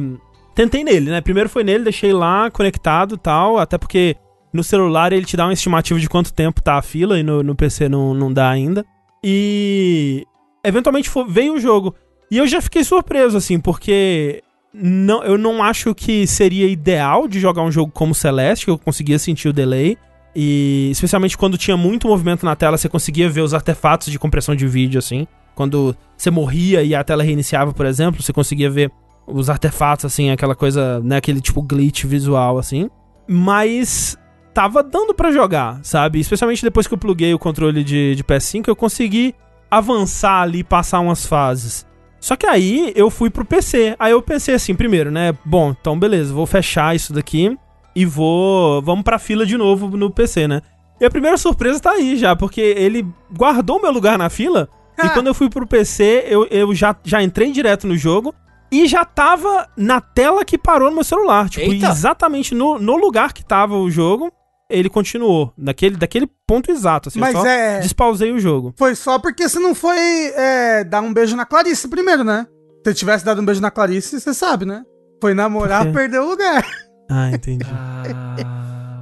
tentei 0.55 0.83
nele, 0.85 1.11
né? 1.11 1.19
Primeiro 1.19 1.49
foi 1.49 1.65
nele, 1.65 1.83
deixei 1.83 2.13
lá 2.13 2.49
conectado 2.49 3.15
e 3.15 3.17
tal, 3.17 3.57
até 3.57 3.77
porque 3.77 4.15
no 4.53 4.63
celular 4.63 5.11
ele 5.11 5.25
te 5.25 5.35
dá 5.35 5.45
uma 5.45 5.53
estimativa 5.53 5.99
de 5.99 6.07
quanto 6.07 6.31
tempo 6.33 6.61
tá 6.61 6.75
a 6.75 6.81
fila 6.81 7.19
e 7.19 7.23
no, 7.23 7.41
no 7.43 7.55
PC 7.55 7.89
não, 7.89 8.13
não 8.13 8.31
dá 8.31 8.49
ainda. 8.49 8.85
E 9.23 10.25
eventualmente 10.63 11.09
fo- 11.09 11.25
veio 11.25 11.53
o 11.55 11.59
jogo. 11.59 11.95
E 12.29 12.37
eu 12.37 12.47
já 12.47 12.61
fiquei 12.61 12.83
surpreso, 12.83 13.37
assim, 13.37 13.59
porque 13.59 14.43
não, 14.73 15.23
eu 15.23 15.37
não 15.37 15.63
acho 15.63 15.93
que 15.95 16.25
seria 16.27 16.67
ideal 16.67 17.27
de 17.27 17.39
jogar 17.39 17.61
um 17.63 17.71
jogo 17.71 17.91
como 17.91 18.13
Celeste, 18.15 18.65
que 18.65 18.71
eu 18.71 18.77
conseguia 18.77 19.17
sentir 19.19 19.47
o 19.49 19.53
delay. 19.53 19.97
E 20.35 20.89
especialmente 20.91 21.37
quando 21.37 21.57
tinha 21.57 21.77
muito 21.77 22.07
movimento 22.07 22.43
na 22.45 22.55
tela, 22.55 22.77
você 22.77 22.89
conseguia 22.89 23.29
ver 23.29 23.41
os 23.41 23.53
artefatos 23.53 24.11
de 24.11 24.17
compressão 24.17 24.55
de 24.55 24.67
vídeo, 24.67 24.97
assim. 24.99 25.27
Quando 25.55 25.95
você 26.17 26.31
morria 26.31 26.81
e 26.83 26.95
a 26.95 27.03
tela 27.03 27.21
reiniciava, 27.23 27.71
por 27.71 27.85
exemplo, 27.85 28.21
você 28.21 28.33
conseguia 28.33 28.69
ver 28.69 28.91
os 29.27 29.49
artefatos, 29.49 30.05
assim, 30.05 30.31
aquela 30.31 30.55
coisa, 30.55 30.99
né, 31.01 31.17
aquele 31.17 31.39
tipo 31.39 31.61
glitch 31.61 32.05
visual, 32.05 32.57
assim. 32.57 32.89
Mas 33.27 34.17
tava 34.53 34.83
dando 34.83 35.13
pra 35.13 35.31
jogar, 35.31 35.79
sabe? 35.83 36.19
Especialmente 36.19 36.63
depois 36.63 36.87
que 36.87 36.93
eu 36.93 36.97
pluguei 36.97 37.33
o 37.33 37.39
controle 37.39 37.83
de, 37.83 38.15
de 38.15 38.23
PS5, 38.23 38.67
eu 38.67 38.75
consegui 38.75 39.33
avançar 39.69 40.41
ali 40.41 40.59
e 40.59 40.63
passar 40.63 40.99
umas 40.99 41.25
fases. 41.25 41.85
Só 42.19 42.35
que 42.35 42.45
aí 42.45 42.93
eu 42.95 43.09
fui 43.09 43.29
pro 43.29 43.43
PC. 43.43 43.95
Aí 43.99 44.11
eu 44.11 44.21
pensei 44.21 44.55
assim, 44.55 44.73
primeiro, 44.75 45.11
né? 45.11 45.35
Bom, 45.43 45.71
então 45.79 45.97
beleza, 45.97 46.33
vou 46.33 46.45
fechar 46.45 46.95
isso 46.95 47.11
daqui 47.11 47.57
e 47.95 48.05
vou. 48.05 48.81
Vamos 48.81 49.03
pra 49.03 49.19
fila 49.19 49.45
de 49.45 49.57
novo 49.57 49.97
no 49.97 50.09
PC, 50.09 50.47
né? 50.47 50.61
E 51.01 51.05
a 51.05 51.09
primeira 51.09 51.35
surpresa 51.37 51.79
tá 51.81 51.91
aí 51.91 52.15
já, 52.15 52.35
porque 52.35 52.61
ele 52.61 53.05
guardou 53.35 53.81
meu 53.81 53.91
lugar 53.91 54.17
na 54.17 54.29
fila. 54.29 54.69
E 54.97 55.07
Ah. 55.07 55.09
quando 55.09 55.27
eu 55.27 55.33
fui 55.33 55.49
pro 55.49 55.67
PC, 55.67 56.25
eu, 56.29 56.45
eu 56.51 56.73
já, 56.73 56.95
já 57.03 57.21
entrei 57.21 57.51
direto 57.51 57.87
no 57.87 57.97
jogo 57.97 58.33
e 58.71 58.87
já 58.87 59.03
tava 59.03 59.67
na 59.75 59.99
tela 59.99 60.45
que 60.45 60.57
parou 60.57 60.89
no 60.89 60.95
meu 60.95 61.03
celular. 61.03 61.49
Tipo, 61.49 61.71
Eita. 61.71 61.87
exatamente 61.89 62.55
no, 62.55 62.79
no 62.79 62.95
lugar 62.95 63.33
que 63.33 63.43
tava 63.43 63.75
o 63.75 63.89
jogo, 63.89 64.31
ele 64.77 64.89
continuou. 64.89 65.53
Daquele, 65.57 65.95
daquele 65.95 66.27
ponto 66.47 66.71
exato. 66.71 67.09
Assim, 67.09 67.19
eu 67.19 67.21
Mas 67.21 67.33
só 67.33 67.45
é. 67.45 67.79
despausei 67.79 68.31
o 68.31 68.39
jogo. 68.39 68.73
Foi 68.77 68.95
só 68.95 69.19
porque 69.19 69.47
você 69.47 69.59
não 69.59 69.73
foi 69.75 69.97
é, 70.35 70.83
dar 70.83 71.01
um 71.01 71.13
beijo 71.13 71.35
na 71.35 71.45
Clarice 71.45 71.87
primeiro, 71.87 72.23
né? 72.23 72.45
Se 72.83 72.91
você 72.91 72.93
tivesse 72.93 73.23
dado 73.25 73.41
um 73.41 73.45
beijo 73.45 73.61
na 73.61 73.71
Clarice, 73.71 74.19
você 74.19 74.33
sabe, 74.33 74.65
né? 74.65 74.83
Foi 75.21 75.33
namorar, 75.33 75.89
perdeu 75.93 76.23
o 76.23 76.29
lugar. 76.29 76.65
Ah, 77.09 77.29
entendi. 77.31 77.65
Ah, 77.69 78.03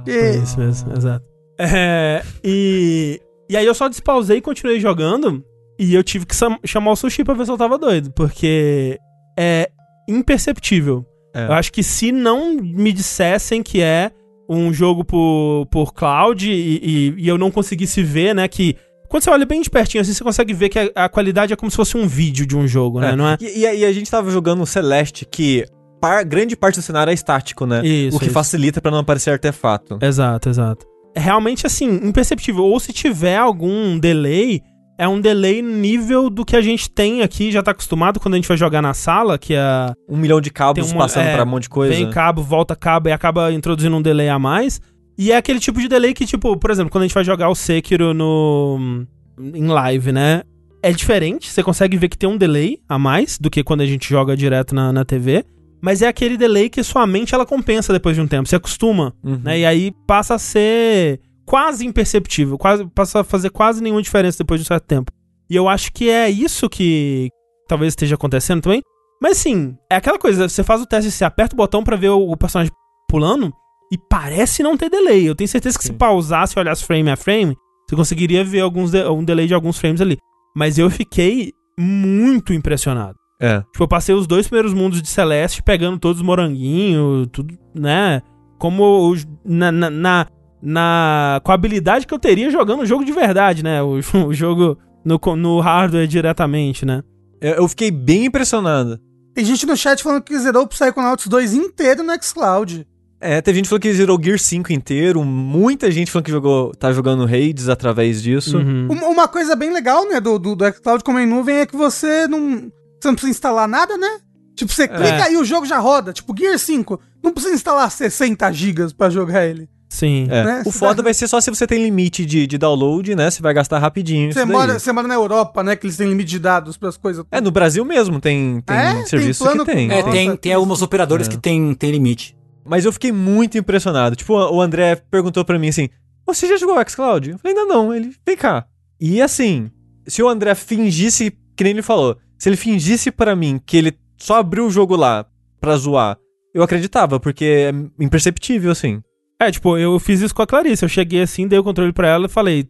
E- 0.06 0.36
isso 0.42 0.58
mesmo, 0.58 0.92
exato. 0.96 1.24
É, 1.58 2.22
e, 2.42 3.20
e 3.48 3.56
aí 3.56 3.64
eu 3.64 3.74
só 3.74 3.88
despausei 3.88 4.38
e 4.38 4.42
continuei 4.42 4.80
jogando. 4.80 5.44
E 5.78 5.94
eu 5.94 6.02
tive 6.04 6.26
que 6.26 6.34
chamar 6.64 6.92
o 6.92 6.96
sushi 6.96 7.24
pra 7.24 7.34
ver 7.34 7.44
se 7.44 7.50
eu 7.50 7.56
tava 7.58 7.78
doido. 7.78 8.10
Porque 8.12 8.98
é 9.38 9.70
imperceptível. 10.08 11.04
É. 11.34 11.46
Eu 11.46 11.52
acho 11.52 11.72
que 11.72 11.82
se 11.82 12.12
não 12.12 12.54
me 12.54 12.92
dissessem 12.92 13.62
que 13.62 13.80
é 13.80 14.10
um 14.54 14.72
jogo 14.72 15.04
por, 15.04 15.66
por 15.70 15.92
cloud 15.92 16.50
e, 16.50 16.52
e- 16.82 17.14
e 17.18 17.28
eu 17.28 17.36
não 17.38 17.50
conseguisse 17.50 18.02
ver, 18.02 18.34
né, 18.34 18.46
que... 18.48 18.76
Quando 19.08 19.24
você 19.24 19.30
olha 19.30 19.44
bem 19.44 19.60
de 19.60 19.68
pertinho 19.68 20.00
assim, 20.00 20.14
você 20.14 20.24
consegue 20.24 20.54
ver 20.54 20.68
que 20.70 20.78
a, 20.78 20.90
a 21.04 21.08
qualidade 21.08 21.52
é 21.52 21.56
como 21.56 21.70
se 21.70 21.76
fosse 21.76 21.96
um 21.98 22.06
vídeo 22.06 22.46
de 22.46 22.56
um 22.56 22.66
jogo, 22.66 22.98
né? 22.98 23.10
É. 23.10 23.16
Não 23.16 23.28
é? 23.28 23.36
E, 23.40 23.58
e 23.60 23.66
a- 23.66 23.74
e 23.74 23.84
a 23.84 23.92
gente 23.92 24.10
tava 24.10 24.30
jogando 24.30 24.62
o 24.62 24.66
Celeste, 24.66 25.26
que 25.30 25.66
par- 26.00 26.24
grande 26.24 26.56
parte 26.56 26.76
do 26.76 26.82
cenário 26.82 27.10
é 27.10 27.14
estático, 27.14 27.66
né? 27.66 27.84
Isso, 27.86 28.16
o 28.16 28.18
que 28.20 28.24
isso. 28.26 28.32
facilita 28.34 28.80
pra 28.80 28.90
não 28.90 28.98
aparecer 29.00 29.30
artefato. 29.30 29.98
Exato, 30.00 30.48
exato. 30.48 30.86
É 31.14 31.20
realmente 31.20 31.66
assim, 31.66 31.90
imperceptível. 32.02 32.64
Ou 32.64 32.80
se 32.80 32.90
tiver 32.90 33.36
algum 33.36 33.98
delay, 33.98 34.62
é 35.02 35.08
um 35.08 35.20
delay 35.20 35.60
nível 35.62 36.30
do 36.30 36.44
que 36.44 36.54
a 36.56 36.62
gente 36.62 36.88
tem 36.90 37.22
aqui, 37.22 37.50
já 37.50 37.62
tá 37.62 37.72
acostumado 37.72 38.20
quando 38.20 38.34
a 38.34 38.36
gente 38.36 38.46
vai 38.48 38.56
jogar 38.56 38.80
na 38.80 38.94
sala, 38.94 39.36
que 39.38 39.54
é 39.54 39.92
Um 40.08 40.16
milhão 40.16 40.40
de 40.40 40.50
cabos 40.50 40.92
uma- 40.92 41.00
passando 41.00 41.26
é, 41.26 41.34
pra 41.34 41.42
um 41.44 41.46
monte 41.46 41.64
de 41.64 41.68
coisa. 41.70 41.92
vem 41.94 42.08
cabo, 42.10 42.42
volta 42.42 42.76
cabo 42.76 43.08
e 43.08 43.12
acaba 43.12 43.52
introduzindo 43.52 43.96
um 43.96 44.02
delay 44.02 44.28
a 44.28 44.38
mais. 44.38 44.80
E 45.18 45.30
é 45.32 45.36
aquele 45.36 45.58
tipo 45.60 45.80
de 45.80 45.88
delay 45.88 46.14
que, 46.14 46.24
tipo, 46.24 46.56
por 46.56 46.70
exemplo, 46.70 46.90
quando 46.90 47.02
a 47.02 47.06
gente 47.06 47.14
vai 47.14 47.24
jogar 47.24 47.48
o 47.48 47.54
Sekiro 47.54 48.14
no 48.14 49.04
em 49.38 49.66
live, 49.66 50.12
né? 50.12 50.42
É 50.82 50.90
diferente, 50.92 51.48
você 51.50 51.62
consegue 51.62 51.96
ver 51.96 52.08
que 52.08 52.18
tem 52.18 52.28
um 52.28 52.36
delay 52.36 52.78
a 52.88 52.98
mais 52.98 53.38
do 53.38 53.48
que 53.50 53.62
quando 53.62 53.82
a 53.82 53.86
gente 53.86 54.08
joga 54.08 54.36
direto 54.36 54.74
na, 54.74 54.92
na 54.92 55.04
TV. 55.04 55.44
Mas 55.80 56.00
é 56.00 56.06
aquele 56.08 56.36
delay 56.36 56.68
que 56.70 56.82
sua 56.82 57.06
mente 57.06 57.34
ela 57.34 57.44
compensa 57.44 57.92
depois 57.92 58.14
de 58.16 58.22
um 58.22 58.26
tempo, 58.28 58.48
você 58.48 58.56
acostuma 58.56 59.12
Uhum. 59.22 59.40
né? 59.42 59.58
E 59.60 59.66
aí 59.66 59.92
passa 60.06 60.34
a 60.34 60.38
ser 60.38 61.20
quase 61.52 61.86
imperceptível, 61.86 62.56
quase, 62.56 62.86
passa 62.86 63.20
a 63.20 63.24
fazer 63.24 63.50
quase 63.50 63.82
nenhuma 63.82 64.00
diferença 64.00 64.38
depois 64.38 64.58
de 64.58 64.64
um 64.64 64.68
certo 64.68 64.84
tempo. 64.84 65.12
E 65.50 65.54
eu 65.54 65.68
acho 65.68 65.92
que 65.92 66.08
é 66.08 66.30
isso 66.30 66.66
que 66.66 67.28
talvez 67.68 67.90
esteja 67.92 68.14
acontecendo 68.14 68.62
também. 68.62 68.80
Mas 69.20 69.36
sim, 69.36 69.76
é 69.92 69.96
aquela 69.96 70.18
coisa, 70.18 70.48
você 70.48 70.64
faz 70.64 70.80
o 70.80 70.86
teste, 70.86 71.10
você 71.10 71.26
aperta 71.26 71.54
o 71.54 71.56
botão 71.58 71.84
pra 71.84 71.94
ver 71.94 72.08
o, 72.08 72.34
personagem 72.38 72.72
pulando 73.06 73.52
e 73.92 73.98
parece 74.08 74.62
não 74.62 74.78
ter 74.78 74.88
delay. 74.88 75.28
Eu 75.28 75.34
tenho 75.34 75.46
certeza 75.46 75.76
que 75.76 75.84
se 75.84 75.90
Sim. 75.90 75.98
pausasse 75.98 76.54
e 76.56 76.58
olhasse 76.58 76.86
frame 76.86 77.10
a 77.10 77.16
frame, 77.16 77.54
você 77.86 77.94
conseguiria 77.96 78.42
ver 78.42 78.60
alguns 78.60 78.90
de- 78.90 79.06
um 79.06 79.22
delay 79.22 79.46
de 79.46 79.52
alguns 79.52 79.76
frames 79.76 80.00
ali. 80.00 80.16
Mas 80.56 80.78
eu 80.78 80.88
fiquei 80.88 81.52
muito 81.78 82.54
impressionado. 82.54 83.14
É. 83.38 83.60
Tipo, 83.60 83.82
eu 83.84 83.88
passei 83.88 84.14
os 84.14 84.26
dois 84.26 84.46
primeiros 84.46 84.72
mundos 84.72 85.02
de 85.02 85.08
Celeste 85.08 85.62
pegando 85.62 85.98
todos 85.98 86.22
os 86.22 86.26
moranguinhos, 86.26 87.28
tudo, 87.30 87.54
né? 87.74 88.22
Como 88.58 89.10
os- 89.10 89.26
na, 89.44 89.70
na, 89.70 89.90
na, 89.90 90.26
na- 90.62 91.40
com 91.42 91.50
a 91.50 91.54
habilidade 91.54 92.06
que 92.06 92.14
eu 92.14 92.18
teria 92.18 92.50
jogando 92.50 92.80
o 92.82 92.86
jogo 92.86 93.04
de 93.04 93.12
verdade, 93.12 93.62
né? 93.62 93.82
O, 93.82 93.98
o 94.28 94.32
jogo 94.34 94.78
no, 95.04 95.18
co- 95.18 95.36
no 95.36 95.60
hardware 95.60 96.06
diretamente, 96.06 96.84
né? 96.86 97.02
Eu 97.40 97.54
eu 97.54 97.68
fiquei 97.68 97.90
bem 97.90 98.26
impressionado. 98.26 99.00
Tem 99.34 99.44
gente 99.44 99.66
no 99.66 99.76
chat 99.76 100.02
falando 100.02 100.22
que 100.22 100.38
zerou 100.38 100.62
o 100.64 100.68
Psychonauts 100.68 101.26
2 101.26 101.54
inteiro 101.54 102.02
no 102.02 102.12
xCloud. 102.22 102.86
É, 103.20 103.40
teve 103.40 103.56
gente 103.56 103.64
que 103.66 103.68
falou 103.70 103.80
que 103.80 103.92
zerou 103.94 104.20
Gear 104.22 104.38
5 104.38 104.72
inteiro, 104.72 105.24
muita 105.24 105.90
gente 105.90 106.10
falando 106.10 106.24
que 106.26 106.30
jogou, 106.32 106.72
tá 106.74 106.92
jogando 106.92 107.24
Raids 107.24 107.68
através 107.68 108.20
disso. 108.22 108.58
Uhum. 108.58 108.88
Uma, 108.90 109.06
uma 109.06 109.28
coisa 109.28 109.54
bem 109.54 109.72
legal, 109.72 110.08
né, 110.08 110.20
do, 110.20 110.38
do, 110.40 110.56
do 110.56 110.64
xCloud 110.72 111.04
como 111.04 111.18
é 111.18 111.22
em 111.22 111.26
nuvem 111.26 111.56
é 111.58 111.66
que 111.66 111.76
você 111.76 112.26
não, 112.26 112.62
você 113.00 113.06
não 113.08 113.14
precisa 113.14 113.30
instalar 113.30 113.68
nada, 113.68 113.96
né? 113.96 114.18
Tipo, 114.56 114.72
você 114.72 114.86
clica 114.88 115.30
e 115.30 115.36
o 115.36 115.44
jogo 115.44 115.64
já 115.64 115.78
roda. 115.78 116.12
Tipo, 116.12 116.34
Gear 116.36 116.58
5, 116.58 117.00
não 117.22 117.32
precisa 117.32 117.54
instalar 117.54 117.90
60 117.90 118.52
gigas 118.52 118.92
pra 118.92 119.08
jogar 119.08 119.46
ele. 119.46 119.68
Sim. 119.92 120.26
É. 120.30 120.42
Né? 120.44 120.62
O 120.64 120.70
foda 120.72 120.94
dá- 120.96 121.02
vai 121.02 121.12
ser 121.14 121.28
só 121.28 121.38
se 121.40 121.50
você 121.50 121.66
tem 121.66 121.82
limite 121.84 122.24
de, 122.24 122.46
de 122.46 122.56
download, 122.56 123.14
né? 123.14 123.30
Você 123.30 123.42
vai 123.42 123.52
gastar 123.52 123.78
rapidinho. 123.78 124.32
Você 124.32 124.44
mora, 124.46 124.78
você 124.78 124.90
mora 124.90 125.06
na 125.06 125.14
Europa, 125.14 125.62
né, 125.62 125.76
que 125.76 125.86
eles 125.86 125.96
têm 125.98 126.08
limite 126.08 126.30
de 126.30 126.38
dados 126.38 126.76
pras 126.78 126.96
coisas. 126.96 127.24
É, 127.30 127.40
no 127.42 127.50
Brasil 127.50 127.84
mesmo 127.84 128.18
tem, 128.18 128.62
tem 128.62 128.76
É? 128.76 128.94
Tem 128.94 129.06
serviço 129.06 129.44
plano 129.44 129.64
que 129.66 129.72
tem. 129.72 129.88
com- 129.88 129.94
É, 129.94 130.00
Nossa, 130.00 130.12
tem, 130.12 130.36
tem 130.36 130.52
algumas 130.54 130.80
operadoras 130.80 131.26
É. 131.26 131.30
que 131.30 131.36
tem, 131.36 131.74
tem 131.74 131.90
limite. 131.90 132.34
Mas 132.64 132.84
eu 132.86 132.92
fiquei 132.92 133.12
muito 133.12 133.58
impressionado. 133.58 134.16
Tipo, 134.16 134.32
o 134.34 134.60
André 134.62 134.96
perguntou 135.10 135.44
pra 135.44 135.58
mim 135.58 135.68
assim: 135.68 135.88
Você 136.26 136.46
já 136.48 136.56
jogou 136.56 136.76
xCloud? 136.88 137.30
Eu 137.32 137.38
falei, 137.38 137.56
ainda 137.58 137.72
não. 137.74 137.92
Ele, 137.94 138.14
vem 138.26 138.36
cá. 138.36 138.64
E 139.00 139.20
assim, 139.20 139.70
se 140.06 140.22
o 140.22 140.28
André 140.28 140.54
fingisse, 140.54 141.36
que 141.54 141.64
nem 141.64 141.72
ele 141.72 141.82
falou, 141.82 142.16
se 142.38 142.48
ele 142.48 142.56
fingisse 142.56 143.10
pra 143.10 143.36
mim 143.36 143.60
que 143.66 143.76
ele 143.76 143.92
só 144.16 144.36
abriu 144.38 144.66
o 144.66 144.70
jogo 144.70 144.96
lá 144.96 145.26
pra 145.60 145.76
zoar, 145.76 146.16
eu 146.54 146.62
acreditava, 146.62 147.18
porque 147.20 147.44
é 147.44 148.02
imperceptível, 148.02 148.70
assim. 148.70 149.02
É, 149.46 149.50
tipo, 149.50 149.76
eu 149.76 149.98
fiz 149.98 150.20
isso 150.20 150.34
com 150.34 150.42
a 150.42 150.46
Clarice. 150.46 150.84
Eu 150.84 150.88
cheguei 150.88 151.22
assim, 151.22 151.48
dei 151.48 151.58
o 151.58 151.64
controle 151.64 151.92
pra 151.92 152.08
ela 152.08 152.26
e 152.26 152.30
falei: 152.30 152.66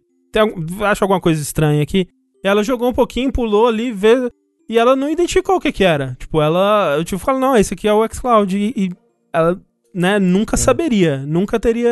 acho 0.89 1.05
alguma 1.05 1.21
coisa 1.21 1.41
estranha 1.41 1.83
aqui. 1.83 2.07
Ela 2.45 2.63
jogou 2.65 2.89
um 2.89 2.93
pouquinho, 2.95 3.33
pulou 3.33 3.67
ali, 3.69 3.93
vê. 3.93 4.29
E 4.69 4.79
ela 4.79 4.97
não 4.97 5.11
identificou 5.11 5.57
o 5.57 5.61
que 5.61 5.71
que 5.73 5.85
era. 5.85 6.17
Tipo, 6.19 6.41
ela. 6.41 6.95
Eu 6.97 7.05
tipo, 7.05 7.19
falo, 7.19 7.39
não, 7.39 7.57
esse 7.57 7.75
aqui 7.75 7.87
é 7.87 7.93
o 7.93 8.07
xCloud. 8.09 8.57
E, 8.57 8.73
e 8.77 8.91
ela, 9.33 9.61
né, 9.95 10.19
nunca 10.19 10.57
saberia. 10.57 11.19
Nunca 11.19 11.61
teria 11.61 11.91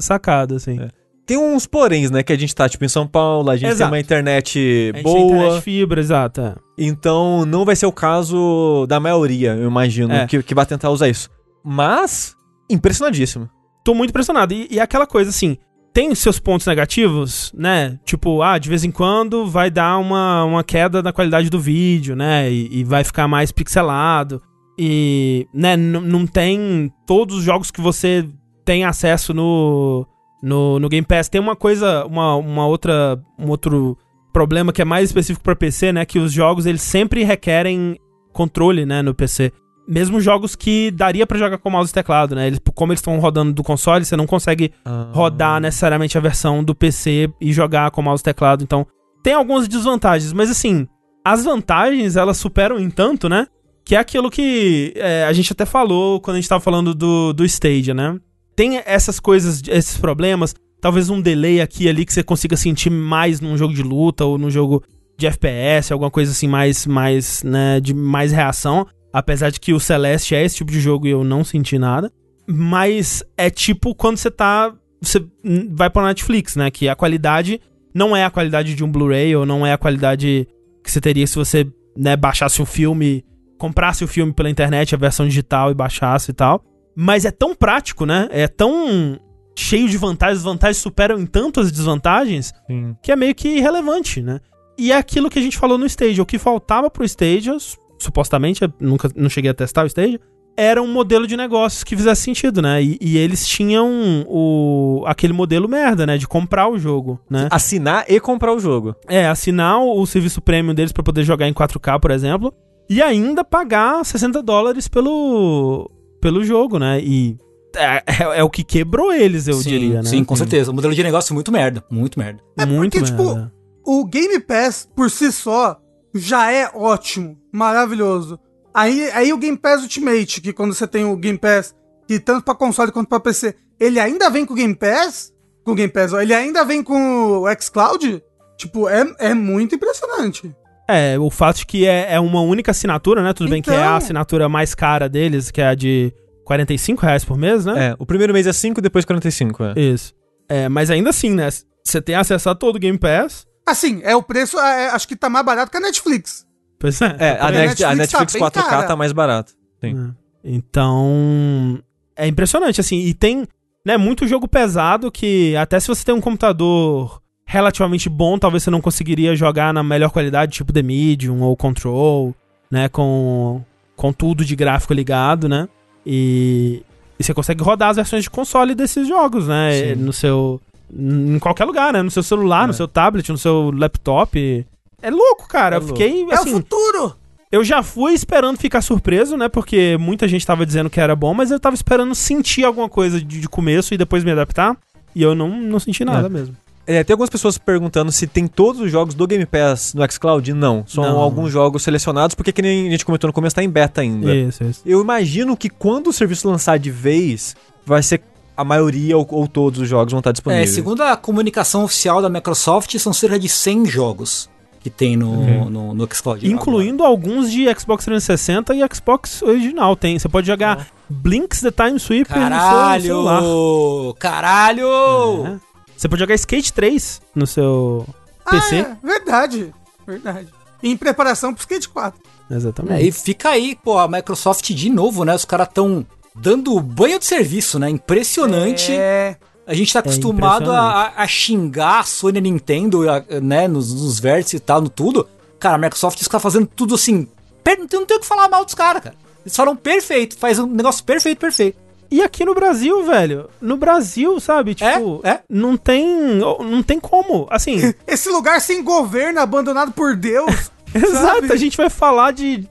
sacado, 0.00 0.56
assim. 0.56 0.80
É. 0.80 0.88
Tem 1.24 1.36
uns 1.36 1.66
poréns, 1.66 2.10
né? 2.10 2.22
Que 2.22 2.32
a 2.32 2.38
gente 2.38 2.54
tá, 2.54 2.68
tipo, 2.68 2.84
em 2.84 2.88
São 2.88 3.06
Paulo, 3.06 3.50
a 3.50 3.56
gente 3.56 3.70
Exato. 3.70 3.90
tem 3.90 3.98
uma 3.98 4.00
internet 4.00 4.58
A 4.58 4.96
gente 4.98 5.04
tem 5.04 5.12
boa. 5.12 5.36
internet 5.36 5.62
fibra, 5.62 6.00
exato. 6.00 6.40
é. 6.40 6.54
Então, 6.78 7.44
não 7.44 7.64
vai 7.64 7.74
ser 7.74 7.86
o 7.86 7.92
caso 7.92 8.86
da 8.88 9.00
maioria, 9.00 9.54
eu 9.56 9.66
imagino, 9.68 10.12
É. 10.14 10.26
que, 10.26 10.40
que 10.42 10.54
vai 10.54 10.64
tentar 10.66 10.90
usar 10.90 11.08
isso. 11.08 11.28
Mas, 11.64 12.36
impressionadíssimo. 12.70 13.48
Tô 13.86 13.94
muito 13.94 14.10
impressionado. 14.10 14.52
E, 14.52 14.66
e 14.68 14.80
aquela 14.80 15.06
coisa 15.06 15.30
assim. 15.30 15.56
tem 15.92 16.12
seus 16.12 16.40
pontos 16.40 16.66
negativos, 16.66 17.52
né? 17.56 18.00
Tipo, 18.04 18.42
ah, 18.42 18.58
de 18.58 18.68
vez 18.68 18.82
em 18.82 18.90
quando 18.90 19.46
vai 19.46 19.70
dar 19.70 19.98
uma, 19.98 20.42
uma 20.42 20.64
queda 20.64 21.00
na 21.04 21.12
qualidade 21.12 21.48
do 21.48 21.60
vídeo, 21.60 22.16
né? 22.16 22.50
E, 22.50 22.80
e 22.80 22.84
vai 22.84 23.04
ficar 23.04 23.28
mais 23.28 23.52
pixelado. 23.52 24.42
E, 24.76 25.46
né, 25.54 25.76
não 25.76 26.26
tem 26.26 26.92
todos 27.06 27.36
os 27.36 27.44
jogos 27.44 27.70
que 27.70 27.80
você 27.80 28.28
tem 28.64 28.84
acesso 28.84 29.32
no, 29.32 30.04
no, 30.42 30.80
no 30.80 30.88
Game 30.88 31.06
Pass. 31.06 31.28
Tem 31.28 31.40
uma 31.40 31.54
coisa, 31.54 32.04
uma, 32.06 32.34
uma 32.34 32.66
outra, 32.66 33.22
um 33.38 33.48
outro 33.48 33.96
problema 34.32 34.72
que 34.72 34.82
é 34.82 34.84
mais 34.84 35.10
específico 35.10 35.44
para 35.44 35.54
PC, 35.54 35.92
né? 35.92 36.04
Que 36.04 36.18
os 36.18 36.32
jogos, 36.32 36.66
eles 36.66 36.82
sempre 36.82 37.22
requerem 37.22 37.96
controle, 38.32 38.84
né, 38.84 39.00
no 39.00 39.14
PC. 39.14 39.52
Mesmo 39.88 40.20
jogos 40.20 40.56
que 40.56 40.90
daria 40.90 41.26
pra 41.26 41.38
jogar 41.38 41.58
com 41.58 41.70
mouse 41.70 41.90
e 41.90 41.94
teclado, 41.94 42.34
né? 42.34 42.46
Eles, 42.48 42.60
como 42.74 42.92
eles 42.92 43.00
estão 43.00 43.18
rodando 43.18 43.52
do 43.52 43.62
console, 43.62 44.04
você 44.04 44.16
não 44.16 44.26
consegue 44.26 44.72
Ah. 44.84 45.10
rodar 45.12 45.60
necessariamente 45.60 46.18
a 46.18 46.20
versão 46.20 46.62
do 46.64 46.74
PC 46.74 47.28
e 47.40 47.52
jogar 47.52 47.90
com 47.90 48.02
mouse 48.02 48.20
e 48.20 48.24
teclado. 48.24 48.64
Então, 48.64 48.86
tem 49.22 49.32
algumas 49.34 49.68
desvantagens, 49.68 50.32
mas 50.32 50.50
assim, 50.50 50.86
as 51.24 51.44
vantagens 51.44 52.16
elas 52.16 52.36
superam 52.36 52.78
em 52.78 52.90
tanto, 52.90 53.28
né? 53.28 53.46
Que 53.84 53.94
é 53.94 53.98
aquilo 53.98 54.30
que 54.30 54.92
é, 54.96 55.24
a 55.24 55.32
gente 55.32 55.52
até 55.52 55.64
falou 55.64 56.20
quando 56.20 56.36
a 56.36 56.40
gente 56.40 56.48
tava 56.48 56.60
falando 56.60 56.92
do, 56.94 57.32
do 57.32 57.44
Stadia, 57.44 57.94
né? 57.94 58.18
Tem 58.56 58.82
essas 58.84 59.20
coisas, 59.20 59.62
esses 59.68 59.98
problemas, 59.98 60.54
talvez 60.80 61.08
um 61.10 61.20
delay 61.20 61.60
aqui 61.60 61.84
e 61.84 61.88
ali 61.88 62.04
que 62.04 62.12
você 62.12 62.22
consiga 62.24 62.56
sentir 62.56 62.90
mais 62.90 63.40
num 63.40 63.56
jogo 63.56 63.72
de 63.74 63.82
luta 63.82 64.24
ou 64.24 64.38
num 64.38 64.50
jogo 64.50 64.82
de 65.18 65.26
FPS, 65.26 65.92
alguma 65.92 66.10
coisa 66.10 66.32
assim 66.32 66.46
mais, 66.48 66.86
mais, 66.86 67.42
né, 67.42 67.80
de 67.80 67.94
mais 67.94 68.32
reação. 68.32 68.86
Apesar 69.18 69.50
de 69.50 69.58
que 69.58 69.72
o 69.72 69.80
Celeste 69.80 70.34
é 70.34 70.44
esse 70.44 70.56
tipo 70.56 70.70
de 70.70 70.78
jogo 70.80 71.06
e 71.06 71.10
eu 71.10 71.24
não 71.24 71.42
senti 71.42 71.78
nada. 71.78 72.12
Mas 72.46 73.22
é 73.36 73.48
tipo 73.48 73.94
quando 73.94 74.18
você 74.18 74.30
tá. 74.30 74.74
Você 75.00 75.24
vai 75.70 75.88
pra 75.88 76.04
Netflix, 76.06 76.54
né? 76.56 76.70
Que 76.70 76.88
a 76.88 76.94
qualidade 76.94 77.60
não 77.94 78.14
é 78.16 78.24
a 78.24 78.30
qualidade 78.30 78.74
de 78.74 78.84
um 78.84 78.90
Blu-ray 78.90 79.34
ou 79.34 79.46
não 79.46 79.66
é 79.66 79.72
a 79.72 79.78
qualidade 79.78 80.46
que 80.84 80.90
você 80.90 81.00
teria 81.00 81.26
se 81.26 81.34
você 81.34 81.66
né, 81.96 82.14
baixasse 82.16 82.60
um 82.60 82.66
filme, 82.66 83.24
comprasse 83.58 84.04
o 84.04 84.08
filme 84.08 84.32
pela 84.34 84.50
internet, 84.50 84.94
a 84.94 84.98
versão 84.98 85.26
digital 85.26 85.70
e 85.70 85.74
baixasse 85.74 86.30
e 86.30 86.34
tal. 86.34 86.62
Mas 86.94 87.24
é 87.24 87.30
tão 87.30 87.54
prático, 87.54 88.04
né? 88.04 88.28
É 88.30 88.46
tão 88.46 89.18
cheio 89.58 89.88
de 89.88 89.96
vantagens, 89.96 90.38
as 90.38 90.44
vantagens 90.44 90.76
superam 90.76 91.18
em 91.18 91.24
tanto 91.26 91.58
as 91.60 91.72
desvantagens 91.72 92.52
Sim. 92.66 92.94
que 93.02 93.10
é 93.10 93.16
meio 93.16 93.34
que 93.34 93.48
irrelevante, 93.48 94.20
né? 94.20 94.40
E 94.78 94.92
é 94.92 94.96
aquilo 94.96 95.30
que 95.30 95.38
a 95.38 95.42
gente 95.42 95.56
falou 95.56 95.78
no 95.78 95.86
Stadia. 95.86 96.22
O 96.22 96.26
que 96.26 96.38
faltava 96.38 96.90
pro 96.90 97.02
Stadia, 97.04 97.54
s- 97.54 97.76
supostamente, 97.98 98.62
eu 98.62 98.72
nunca 98.80 99.10
não 99.16 99.28
cheguei 99.28 99.50
a 99.50 99.54
testar 99.54 99.84
o 99.84 99.86
Stadia, 99.86 100.20
era 100.56 100.80
um 100.82 100.90
modelo 100.90 101.26
de 101.26 101.36
negócios 101.36 101.84
que 101.84 101.94
fizesse 101.94 102.22
sentido, 102.22 102.62
né? 102.62 102.82
E, 102.82 102.96
e 103.00 103.18
eles 103.18 103.46
tinham 103.46 104.24
o, 104.26 105.02
aquele 105.06 105.32
modelo 105.34 105.68
merda, 105.68 106.06
né? 106.06 106.16
De 106.16 106.26
comprar 106.26 106.68
o 106.68 106.78
jogo, 106.78 107.20
né? 107.28 107.46
Assinar 107.50 108.06
e 108.08 108.18
comprar 108.18 108.54
o 108.54 108.58
jogo. 108.58 108.94
É, 109.06 109.26
assinar 109.28 109.78
o, 109.80 110.00
o 110.00 110.06
serviço 110.06 110.40
premium 110.40 110.72
deles 110.74 110.92
pra 110.92 111.02
poder 111.02 111.24
jogar 111.24 111.46
em 111.46 111.52
4K, 111.52 112.00
por 112.00 112.10
exemplo, 112.10 112.54
e 112.88 113.02
ainda 113.02 113.44
pagar 113.44 114.02
60 114.04 114.42
dólares 114.42 114.88
pelo, 114.88 115.90
pelo 116.22 116.42
jogo, 116.42 116.78
né? 116.78 117.00
E 117.02 117.36
é, 117.76 118.02
é- 118.06 118.38
é 118.38 118.42
o 118.42 118.48
que 118.48 118.64
quebrou 118.64 119.12
eles, 119.12 119.46
eu 119.48 119.56
sim, 119.56 119.68
diria, 119.68 119.96
né? 120.02 120.08
Sim, 120.08 120.24
com 120.24 120.36
certeza. 120.36 120.70
O 120.70 120.74
modelo 120.74 120.94
de 120.94 121.02
negócio 121.02 121.32
é 121.32 121.34
muito 121.34 121.52
merda. 121.52 121.84
Muito 121.90 122.18
merda. 122.18 122.40
É 122.58 122.64
Muito 122.64 122.92
porque, 122.92 123.04
tipo, 123.04 123.24
merda. 123.34 123.52
o 123.84 124.06
Game 124.06 124.40
Pass, 124.40 124.88
por 124.96 125.10
si 125.10 125.30
só, 125.30 125.76
já 126.18 126.50
é 126.52 126.70
ótimo, 126.74 127.36
maravilhoso. 127.52 128.38
Aí, 128.74 129.10
aí 129.12 129.32
o 129.32 129.38
Game 129.38 129.56
Pass 129.56 129.82
Ultimate, 129.82 130.40
que 130.40 130.52
quando 130.52 130.74
você 130.74 130.86
tem 130.86 131.04
o 131.04 131.16
Game 131.16 131.38
Pass, 131.38 131.74
que 132.06 132.18
tanto 132.20 132.44
pra 132.44 132.54
console 132.54 132.92
quanto 132.92 133.08
pra 133.08 133.18
PC, 133.20 133.54
ele 133.80 133.98
ainda 133.98 134.28
vem 134.30 134.44
com 134.44 134.52
o 134.52 134.56
Game 134.56 134.74
Pass, 134.74 135.32
com 135.64 135.72
o 135.72 135.74
Game 135.74 135.92
Pass, 135.92 136.12
ó, 136.12 136.20
ele 136.20 136.34
ainda 136.34 136.64
vem 136.64 136.82
com 136.82 137.40
o 137.42 137.46
xCloud, 137.60 138.22
tipo, 138.58 138.88
é, 138.88 139.04
é 139.18 139.34
muito 139.34 139.74
impressionante. 139.74 140.54
É, 140.88 141.18
o 141.18 141.30
fato 141.30 141.56
de 141.58 141.66
que 141.66 141.86
é, 141.86 142.14
é 142.14 142.20
uma 142.20 142.40
única 142.42 142.70
assinatura, 142.70 143.20
né? 143.22 143.32
Tudo 143.32 143.50
bem 143.50 143.60
que 143.60 143.70
é 143.70 143.74
a 143.76 143.80
Então. 143.80 143.96
assinatura 143.96 144.48
mais 144.48 144.74
cara 144.74 145.08
deles, 145.08 145.50
que 145.50 145.60
é 145.60 145.66
a 145.68 145.74
de 145.74 146.12
45 146.44 147.02
reais 147.02 147.24
por 147.24 147.36
mês, 147.36 147.64
né? 147.64 147.88
É, 147.88 147.96
o 147.98 148.06
primeiro 148.06 148.32
mês 148.32 148.46
é 148.46 148.52
5, 148.52 148.80
depois 148.80 149.04
45, 149.04 149.64
é. 149.64 149.72
Isso. 149.76 150.14
É, 150.48 150.68
mas 150.68 150.88
ainda 150.90 151.10
assim, 151.10 151.30
né? 151.30 151.48
Você 151.84 152.00
tem 152.00 152.14
acesso 152.14 152.48
a 152.50 152.54
todo 152.54 152.76
o 152.76 152.78
Game 152.78 152.96
Pass. 152.98 153.44
Assim, 153.66 154.00
é 154.04 154.14
o 154.14 154.22
preço, 154.22 154.58
é, 154.58 154.88
acho 154.90 155.08
que 155.08 155.16
tá 155.16 155.28
mais 155.28 155.44
barato 155.44 155.70
que 155.70 155.76
a 155.76 155.80
Netflix. 155.80 156.46
Pois 156.78 157.00
é. 157.02 157.16
É, 157.18 157.30
a, 157.40 157.46
A 157.48 157.50
Net- 157.50 157.84
a 157.84 157.94
Netflix 157.94 157.98
Netflix 157.98 158.32
tá 158.32 158.38
bem 158.38 158.42
4K 158.50 158.70
cara. 158.70 158.86
tá 158.86 158.96
mais 158.96 159.12
barato. 159.12 159.52
Sim. 159.82 160.14
Então, 160.44 161.78
é 162.14 162.26
impressionante, 162.26 162.80
assim. 162.80 162.98
E 163.00 163.14
tem, 163.14 163.46
né, 163.84 163.96
muito 163.96 164.26
jogo 164.26 164.46
pesado 164.46 165.10
que 165.10 165.56
até 165.56 165.80
se 165.80 165.88
você 165.88 166.04
tem 166.04 166.14
um 166.14 166.20
computador 166.20 167.20
relativamente 167.44 168.08
bom, 168.08 168.38
talvez 168.38 168.62
você 168.62 168.70
não 168.70 168.80
conseguiria 168.80 169.34
jogar 169.36 169.72
na 169.72 169.82
melhor 169.82 170.10
qualidade, 170.10 170.52
tipo 170.52 170.72
The 170.72 170.82
Medium 170.82 171.40
ou 171.42 171.56
Control, 171.56 172.34
né, 172.70 172.88
com, 172.88 173.62
com 173.94 174.12
tudo 174.12 174.44
de 174.44 174.56
gráfico 174.56 174.92
ligado, 174.92 175.48
né? 175.48 175.68
E, 176.04 176.82
e 177.18 177.24
você 177.24 177.32
consegue 177.34 177.62
rodar 177.62 177.90
as 177.90 177.96
versões 177.96 178.22
de 178.24 178.30
console 178.30 178.74
desses 178.74 179.06
jogos, 179.08 179.48
né? 179.48 179.70
Sim. 179.72 179.94
No 179.96 180.12
seu... 180.12 180.60
Em 180.92 181.38
qualquer 181.38 181.64
lugar, 181.64 181.92
né? 181.92 182.02
No 182.02 182.10
seu 182.10 182.22
celular, 182.22 182.64
É. 182.64 182.66
no 182.68 182.72
seu 182.74 182.86
tablet, 182.88 183.30
no 183.30 183.38
seu 183.38 183.70
laptop. 183.72 184.66
É 185.02 185.10
louco, 185.10 185.48
cara. 185.48 185.76
É 185.76 185.78
eu 185.78 185.82
fiquei, 185.82 186.26
É 186.30 186.34
assim... 186.34 186.50
o 186.50 186.56
futuro! 186.56 187.14
Eu 187.50 187.62
já 187.64 187.82
fui 187.82 188.12
esperando 188.12 188.58
ficar 188.58 188.80
surpreso, 188.82 189.36
né? 189.36 189.48
Porque 189.48 189.96
muita 190.00 190.26
gente 190.26 190.44
tava 190.46 190.66
dizendo 190.66 190.90
que 190.90 191.00
era 191.00 191.14
bom, 191.14 191.32
mas 191.32 191.50
eu 191.50 191.60
tava 191.60 191.74
esperando 191.74 192.14
sentir 192.14 192.64
alguma 192.64 192.88
coisa 192.88 193.20
de, 193.20 193.40
de 193.40 193.48
começo 193.48 193.94
e 193.94 193.96
depois 193.98 194.24
me 194.24 194.32
adaptar. 194.32 194.76
E 195.14 195.22
eu 195.22 195.34
não, 195.34 195.48
não 195.48 195.78
senti 195.78 196.04
nada 196.04 196.26
É. 196.26 196.30
mesmo. 196.30 196.56
É, 196.88 197.02
tem 197.02 197.14
algumas 197.14 197.30
pessoas 197.30 197.58
perguntando 197.58 198.12
se 198.12 198.28
tem 198.28 198.46
todos 198.46 198.80
os 198.80 198.92
jogos 198.92 199.12
do 199.14 199.26
Game 199.26 199.44
Pass 199.44 199.92
no 199.94 200.08
xCloud. 200.10 200.52
Não, 200.52 200.84
são 200.86 201.02
Não. 201.02 201.16
alguns 201.18 201.50
jogos 201.50 201.82
selecionados, 201.82 202.34
porque 202.36 202.52
que 202.52 202.62
nem 202.62 202.86
a 202.86 202.90
gente 202.92 203.04
comentou 203.04 203.26
no 203.26 203.32
começo, 203.34 203.56
tá 203.56 203.62
em 203.62 203.68
beta 203.70 204.02
ainda. 204.02 204.32
Isso, 204.34 204.62
isso. 204.62 204.82
Eu 204.86 205.00
imagino 205.00 205.56
que 205.56 205.68
quando 205.68 206.08
o 206.08 206.12
serviço 206.12 206.48
lançar 206.48 206.78
de 206.78 206.90
vez, 206.90 207.56
vai 207.84 208.02
ser 208.04 208.20
a 208.56 208.64
maioria 208.64 209.16
ou, 209.18 209.26
ou 209.30 209.46
todos 209.46 209.80
os 209.80 209.88
jogos 209.88 210.12
vão 210.12 210.20
estar 210.20 210.30
É, 210.30 210.32
disponíveis. 210.32 210.70
segundo 210.70 211.02
a 211.02 211.16
comunicação 211.16 211.84
oficial 211.84 212.22
da 212.22 212.28
Microsoft, 212.28 212.96
são 212.98 213.12
cerca 213.12 213.38
de 213.38 213.48
100 213.48 213.86
jogos 213.86 214.48
que 214.80 214.88
tem 214.90 215.16
no, 215.16 215.30
Uhum. 215.32 215.68
no, 215.70 215.94
no 215.94 216.08
xCloud. 216.14 216.48
Incluindo 216.50 217.02
alguns 217.04 217.50
de 217.50 217.64
Xbox 217.76 218.04
360 218.04 218.74
e 218.74 218.80
Xbox 218.94 219.42
original. 219.42 219.96
Tem. 219.96 220.16
Você 220.18 220.28
pode 220.28 220.46
jogar 220.46 220.86
Blinks 221.10 221.60
the 221.60 221.70
Time 221.72 221.96
Sweeper 221.98 222.36
no 222.38 222.48
seu 222.48 223.00
celular. 223.02 223.40
Caralho! 223.40 224.14
Caralho! 224.18 225.46
É. 225.46 225.60
Você 225.96 226.08
pode 226.08 226.20
jogar 226.20 226.34
Skate 226.36 226.72
3 226.72 227.20
no 227.34 227.46
seu 227.46 228.06
PC. 228.50 228.76
Ah, 228.76 228.96
é, 229.02 229.06
verdade, 229.06 229.74
verdade. 230.06 230.48
Em 230.82 230.96
preparação 230.96 231.52
pro 231.52 231.60
Skate 231.62 231.88
4. 231.88 232.20
Exatamente. 232.50 233.02
É, 233.02 233.02
e 233.04 233.10
fica 233.10 233.48
aí, 233.48 233.76
pô, 233.82 233.98
a 233.98 234.06
Microsoft 234.06 234.70
de 234.72 234.88
novo, 234.90 235.24
né? 235.24 235.34
Os 235.34 235.44
caras 235.44 235.68
tão 235.72 236.06
dando 236.38 236.78
banho 236.80 237.18
de 237.18 237.24
serviço, 237.24 237.78
né? 237.78 237.88
Impressionante. 237.90 238.92
É, 238.92 239.36
A 239.66 239.74
gente 239.74 239.92
tá 239.92 239.98
acostumado 240.00 240.70
a, 240.70 240.74
impressionante. 240.74 241.14
a- 241.18 241.22
a 241.22 241.26
xingar 241.26 242.00
a 242.00 242.04
Sony 242.04 242.36
e 242.36 242.38
a 242.38 242.42
Nintendo, 242.42 243.10
a- 243.10 243.24
né? 243.42 243.66
Nos, 243.68 243.92
nos 243.92 244.20
vértices 244.20 244.54
e 244.54 244.60
tal, 244.60 244.80
no 244.80 244.88
tudo. 244.88 245.26
Cara, 245.58 245.74
a 245.74 245.78
Microsoft 245.78 246.20
está 246.20 246.38
fazendo 246.38 246.66
tudo 246.66 246.94
assim. 246.94 247.26
per- 247.64 247.78
Não 247.78 247.86
tem, 247.86 247.98
não 248.00 248.06
tem 248.06 248.16
o 248.16 248.20
que 248.20 248.26
falar 248.26 248.48
mal 248.48 248.64
dos 248.64 248.74
caras, 248.74 249.02
cara. 249.02 249.16
Eles 249.44 249.56
falam 249.56 249.74
perfeito, 249.76 250.36
faz 250.38 250.58
um 250.58 250.66
negócio 250.66 251.02
perfeito, 251.04 251.38
perfeito. 251.38 251.78
E 252.10 252.22
aqui 252.22 252.44
no 252.44 252.54
Brasil, 252.54 253.04
velho, 253.04 253.48
no 253.60 253.76
Brasil, 253.76 254.38
sabe, 254.38 254.74
tipo, 254.76 255.20
é. 255.24 255.40
não 255.50 255.76
tem, 255.76 256.06
não 256.36 256.80
tem 256.82 257.00
como, 257.00 257.48
assim, 257.50 257.92
esse 258.06 258.28
lugar 258.28 258.60
sem 258.60 258.82
governo, 258.84 259.40
abandonado 259.40 259.90
por 259.92 260.14
Deus. 260.14 260.70
exato, 260.94 261.52
a 261.52 261.56
gente 261.56 261.76
vai 261.76 261.90
falar 261.90 262.32
de, 262.32 262.64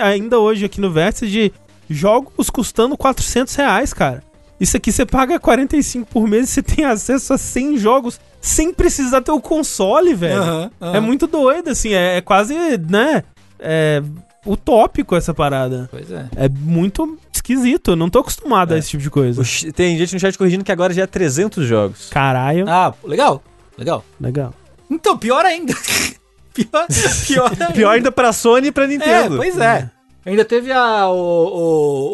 ainda 0.00 0.38
hoje 0.40 0.64
aqui 0.64 0.80
no 0.80 0.90
Vértice, 0.90 1.28
de 1.28 1.52
jogos 1.88 2.50
custando 2.50 2.96
400 2.96 3.54
reais, 3.54 3.92
cara. 3.92 4.22
Isso 4.60 4.76
aqui 4.76 4.90
você 4.90 5.06
paga 5.06 5.38
45 5.38 6.06
por 6.10 6.26
mês 6.26 6.48
e 6.48 6.52
você 6.54 6.62
tem 6.76 6.84
acesso 6.84 7.32
a 7.32 7.38
100 7.38 7.78
jogos 7.78 8.20
sem 8.40 8.72
precisar 8.72 9.20
ter 9.22 9.30
o 9.32 9.40
console, 9.40 10.14
velho. 10.14 10.42
Aham, 10.42 10.70
aham. 10.80 10.96
É 10.96 11.00
muito 11.00 11.26
doido, 11.26 11.68
assim, 11.70 11.92
é, 11.92 12.16
é 12.16 12.20
quase, 12.20 12.54
né, 12.88 13.22
é 13.58 14.02
utópico 14.46 15.14
essa 15.16 15.32
parada. 15.34 15.88
Pois 15.90 16.10
é. 16.10 16.26
É 16.36 16.48
muito 16.48 17.18
esquisito, 17.32 17.92
eu 17.92 17.96
não 17.96 18.08
tô 18.10 18.18
acostumado 18.20 18.72
a 18.74 18.78
esse 18.78 18.90
tipo 18.90 19.02
de 19.02 19.10
coisa. 19.10 19.42
Tem 19.74 19.96
gente 19.96 20.12
no 20.14 20.20
chat 20.20 20.36
corrigindo 20.36 20.64
que 20.64 20.72
agora 20.72 20.92
já 20.92 21.02
é 21.02 21.06
300 21.06 21.66
jogos. 21.66 22.08
Caralho, 22.10 22.64
Ah, 22.68 22.92
legal, 23.04 23.42
legal. 23.76 24.04
legal. 24.20 24.54
Então, 24.90 25.16
pior 25.18 25.44
ainda. 25.44 25.74
pior, 26.54 26.86
pior 27.26 27.50
ainda. 27.52 27.66
Pior 27.74 27.90
ainda 27.92 28.10
pra 28.12 28.32
Sony 28.32 28.68
e 28.68 28.72
pra 28.72 28.84
É, 28.84 28.88
Nintendo. 28.88 29.36
pois 29.36 29.56
é. 29.58 29.88
Ainda 30.28 30.44
teve 30.44 30.70
a, 30.72 31.08
o, 31.08 31.14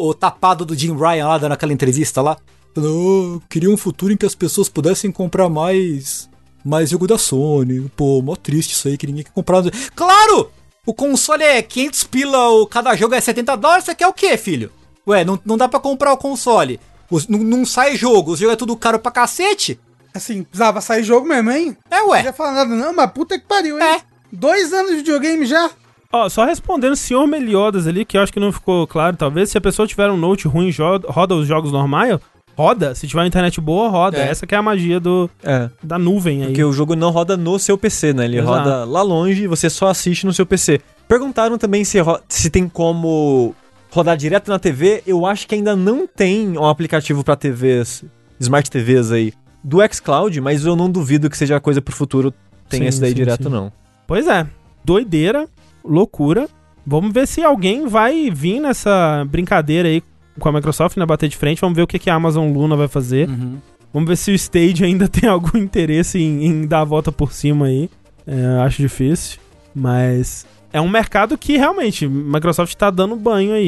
o, 0.05 0.09
o 0.09 0.13
tapado 0.13 0.65
do 0.65 0.75
Jim 0.75 0.95
Ryan 0.95 1.27
lá, 1.27 1.37
dando 1.37 1.51
aquela 1.51 1.73
entrevista 1.73 2.21
lá. 2.21 2.37
Falou, 2.73 3.35
"Oh, 3.37 3.41
queria 3.49 3.69
um 3.69 3.77
futuro 3.77 4.11
em 4.13 4.17
que 4.17 4.25
as 4.25 4.35
pessoas 4.35 4.69
pudessem 4.69 5.11
comprar 5.11 5.49
mais 5.49 6.29
mais 6.63 6.89
jogo 6.89 7.05
da 7.07 7.17
Sony. 7.17 7.91
Pô, 7.95 8.21
mó 8.21 8.35
triste 8.35 8.71
isso 8.73 8.87
aí, 8.87 8.97
que 8.97 9.05
ninguém 9.05 9.23
quer 9.23 9.31
comprar. 9.31 9.61
Claro! 9.95 10.49
O 10.85 10.93
console 10.93 11.43
é 11.43 11.61
500 11.61 12.03
pila, 12.05 12.49
o, 12.49 12.65
cada 12.67 12.95
jogo 12.95 13.13
é 13.15 13.21
70 13.21 13.55
dólares, 13.55 13.85
você 13.85 13.95
quer 13.95 14.07
o 14.07 14.13
quê, 14.13 14.35
filho? 14.37 14.71
Ué, 15.07 15.23
não, 15.25 15.39
não 15.45 15.57
dá 15.57 15.67
pra 15.67 15.79
comprar 15.79 16.11
o 16.13 16.17
console. 16.17 16.79
Os- 17.09 17.27
não, 17.27 17.39
não 17.39 17.65
sai 17.65 17.95
jogo, 17.95 18.31
o 18.31 18.35
jogo 18.35 18.51
é 18.51 18.55
tudo 18.55 18.75
caro 18.75 18.97
pra 18.99 19.11
cacete. 19.11 19.79
Assim, 20.13 20.43
precisava 20.43 20.81
sair 20.81 21.03
jogo 21.03 21.27
mesmo, 21.27 21.51
hein? 21.51 21.77
É, 21.91 21.99
Não 21.99 22.09
ué. 22.09 22.23
ia 22.23 22.33
falar 22.33 22.53
nada, 22.53 22.73
não, 22.75 22.93
mas 22.93 23.11
puta 23.11 23.37
que 23.37 23.45
pariu, 23.45 23.77
hein? 23.79 23.83
É. 23.83 24.01
Dois 24.31 24.73
anos 24.73 24.91
de 24.91 24.97
videogame 24.97 25.45
já. 25.45 25.69
Ó, 26.15 26.29
só 26.29 26.45
respondendo 26.45 26.93
o 26.93 26.95
senhor 26.95 27.27
Meliodas 27.27 27.87
ali, 27.87 28.05
que 28.05 28.17
eu 28.17 28.21
acho 28.21 28.31
que 28.31 28.39
não 28.39 28.51
ficou 28.51 28.87
claro, 28.87 29.17
talvez, 29.17 29.49
se 29.49 29.57
a 29.57 29.61
pessoa 29.61 29.87
tiver 29.87 30.09
um 30.09 30.15
note 30.17 30.47
ruim, 30.47 30.71
roda 31.07 31.35
os 31.35 31.45
jogos 31.47 31.71
normais, 31.71 32.17
roda. 32.57 32.95
Se 32.95 33.05
tiver 33.07 33.19
uma 33.21 33.27
internet 33.27 33.59
boa, 33.59 33.89
roda. 33.89 34.17
É. 34.17 34.29
Essa 34.29 34.47
que 34.47 34.55
é 34.55 34.57
a 34.57 34.61
magia 34.61 34.99
do, 34.99 35.29
É. 35.43 35.69
da 35.83 35.99
nuvem 35.99 36.41
aí. 36.41 36.47
Porque 36.47 36.63
o 36.63 36.71
jogo 36.71 36.95
não 36.95 37.09
roda 37.11 37.35
no 37.35 37.59
seu 37.59 37.77
PC, 37.77 38.13
né? 38.13 38.25
Ele 38.25 38.37
Exato. 38.39 38.57
roda 38.57 38.85
lá 38.85 39.01
longe 39.01 39.43
e 39.43 39.47
você 39.47 39.69
só 39.69 39.89
assiste 39.89 40.25
no 40.25 40.33
seu 40.33 40.45
PC. 40.45 40.79
Perguntaram 41.07 41.57
também 41.57 41.83
se, 41.83 41.97
se 42.29 42.49
tem 42.49 42.67
como 42.69 43.53
rodar 43.91 44.15
direto 44.15 44.49
na 44.49 44.57
TV. 44.57 45.03
Eu 45.05 45.25
acho 45.25 45.45
que 45.47 45.55
ainda 45.55 45.75
não 45.75 46.07
tem 46.07 46.57
um 46.57 46.65
aplicativo 46.65 47.23
pra 47.23 47.35
TVs, 47.35 48.03
Smart 48.39 48.69
TVs 48.71 49.11
aí, 49.11 49.33
do 49.63 49.79
xCloud, 49.93 50.39
mas 50.41 50.65
eu 50.65 50.75
não 50.75 50.89
duvido 50.89 51.29
que 51.29 51.37
seja 51.37 51.59
coisa 51.59 51.81
pro 51.81 51.93
futuro 51.93 52.33
tem 52.69 52.81
Sim, 52.81 52.87
esse 52.87 53.01
daí 53.01 53.09
sim, 53.11 53.15
direto, 53.15 53.43
sim. 53.43 53.49
não. 53.49 53.71
Pois 54.07 54.27
é, 54.27 54.47
doideira, 54.83 55.47
loucura. 55.87 56.47
Vamos 56.85 57.11
ver 57.13 57.27
se 57.27 57.43
alguém 57.43 57.87
vai 57.87 58.29
vir 58.29 58.59
nessa 58.59 59.25
brincadeira 59.29 59.87
aí 59.89 60.03
com 60.39 60.49
a 60.49 60.51
Microsoft, 60.51 60.97
né, 60.97 61.05
bater 61.05 61.29
de 61.29 61.37
frente. 61.37 61.61
Vamos 61.61 61.75
ver 61.75 61.81
o 61.83 61.87
que, 61.87 61.97
que 61.97 62.09
a 62.09 62.15
Amazon 62.15 62.51
Luna 62.51 62.75
vai 62.75 62.87
fazer. 62.87 63.27
Uhum. 63.29 63.57
Vamos 63.93 64.07
ver 64.09 64.17
se 64.17 64.31
o 64.31 64.35
Stage 64.35 64.83
ainda 64.85 65.07
tem 65.07 65.29
algum 65.29 65.57
interesse 65.57 66.19
em, 66.21 66.45
em 66.45 66.67
dar 66.67 66.81
a 66.81 66.83
volta 66.83 67.11
por 67.11 67.31
cima 67.31 67.67
aí. 67.67 67.89
É, 68.27 68.61
acho 68.63 68.81
difícil, 68.81 69.39
mas 69.73 70.45
é 70.73 70.81
um 70.81 70.89
mercado 70.89 71.37
que 71.37 71.57
realmente 71.57 72.07
Microsoft 72.07 72.73
tá 72.75 72.89
dando 72.89 73.15
banho 73.15 73.53
aí 73.53 73.67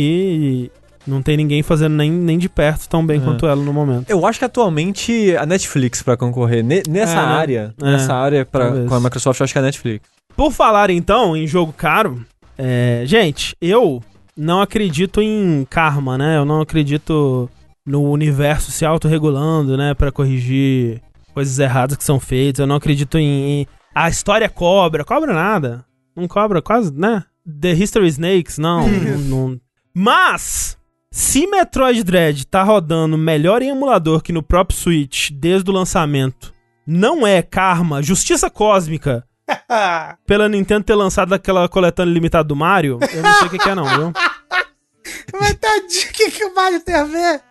e 0.68 0.72
não 1.10 1.22
tem 1.22 1.38
ninguém 1.38 1.62
fazendo 1.64 1.96
nem, 1.96 2.12
nem 2.12 2.38
de 2.38 2.50
perto 2.50 2.90
tão 2.90 3.06
bem 3.06 3.20
É. 3.22 3.24
quanto 3.24 3.46
ela 3.48 3.64
no 3.64 3.72
momento. 3.72 4.10
Eu 4.10 4.26
acho 4.26 4.40
que 4.40 4.46
atualmente 4.46 5.36
a 5.38 5.46
Netflix 5.46 6.02
pra 6.02 6.18
concorrer 6.18 6.64
ne- 6.64 6.84
nessa 6.90 7.14
É, 7.16 7.20
área, 7.20 7.74
É, 7.82 7.86
nessa 7.92 8.14
área 8.14 8.46
pra, 8.46 8.84
com 8.86 8.94
a 8.96 9.00
Microsoft, 9.00 9.40
eu 9.40 9.44
acho 9.44 9.54
que 9.54 9.58
é 9.60 9.62
a 9.62 9.66
Netflix. 9.66 10.10
Por 10.38 10.52
falar 10.52 10.90
então 10.92 11.36
em 11.36 11.46
jogo 11.48 11.74
caro, 11.74 12.26
é, 12.58 13.02
gente, 13.06 13.56
eu 13.60 14.02
não 14.38 14.62
acredito 14.62 15.20
em 15.22 15.66
karma, 15.70 16.18
né? 16.18 16.38
Eu 16.38 16.46
não 16.46 16.62
acredito 16.62 17.50
no 17.86 18.04
universo 18.12 18.72
se 18.72 18.86
autorregulando, 18.86 19.76
né, 19.76 19.94
Pra 19.96 20.12
corrigir 20.12 21.02
coisas 21.34 21.58
erradas 21.58 21.98
que 21.98 22.04
são 22.04 22.20
feitas. 22.20 22.60
Eu 22.60 22.68
não 22.68 22.76
acredito 22.76 23.18
em, 23.18 23.62
em- 23.62 23.68
a 23.96 24.08
história 24.10 24.48
cobra, 24.48 25.04
cobra 25.04 25.34
nada. 25.34 25.84
Não 26.16 26.28
cobra 26.28 26.62
quase, 26.62 26.94
né? 26.94 27.24
The 27.60 27.72
History 27.72 28.08
Snakes, 28.08 28.58
não, 28.60 28.86
não, 28.88 29.18
não. 29.50 29.60
Mas 29.94 30.78
se 31.12 31.48
Metroid 31.48 32.04
Dread 32.04 32.46
tá 32.46 32.62
rodando 32.62 33.18
melhor 33.18 33.62
em 33.64 33.70
emulador 33.70 34.22
que 34.22 34.32
no 34.32 34.44
próprio 34.44 34.78
Switch 34.78 35.32
desde 35.32 35.70
o 35.72 35.74
lançamento, 35.74 36.54
não 36.86 37.26
é 37.26 37.42
karma, 37.42 38.04
justiça 38.04 38.50
cósmica 38.50 39.24
pela 40.26 40.50
Nintendo 40.50 40.84
ter 40.84 40.96
lançado 40.96 41.34
aquela 41.34 41.68
coletânea 41.70 42.14
limitada 42.14 42.44
do 42.44 42.56
Mario, 42.56 43.00
eu 43.14 43.24
não 43.24 43.34
sei 43.36 43.48
o 43.48 43.50
que, 43.50 43.58
que 43.58 43.70
é 43.70 43.76
não, 43.76 43.86
viu? 43.86 44.14
Mas 45.40 45.54
tadinho, 45.56 46.10
o 46.10 46.14
que, 46.14 46.32
que 46.32 46.46
o 46.46 46.54
Mario 46.54 46.80
tem 46.82 46.96
a 46.96 47.04
ver? 47.04 47.42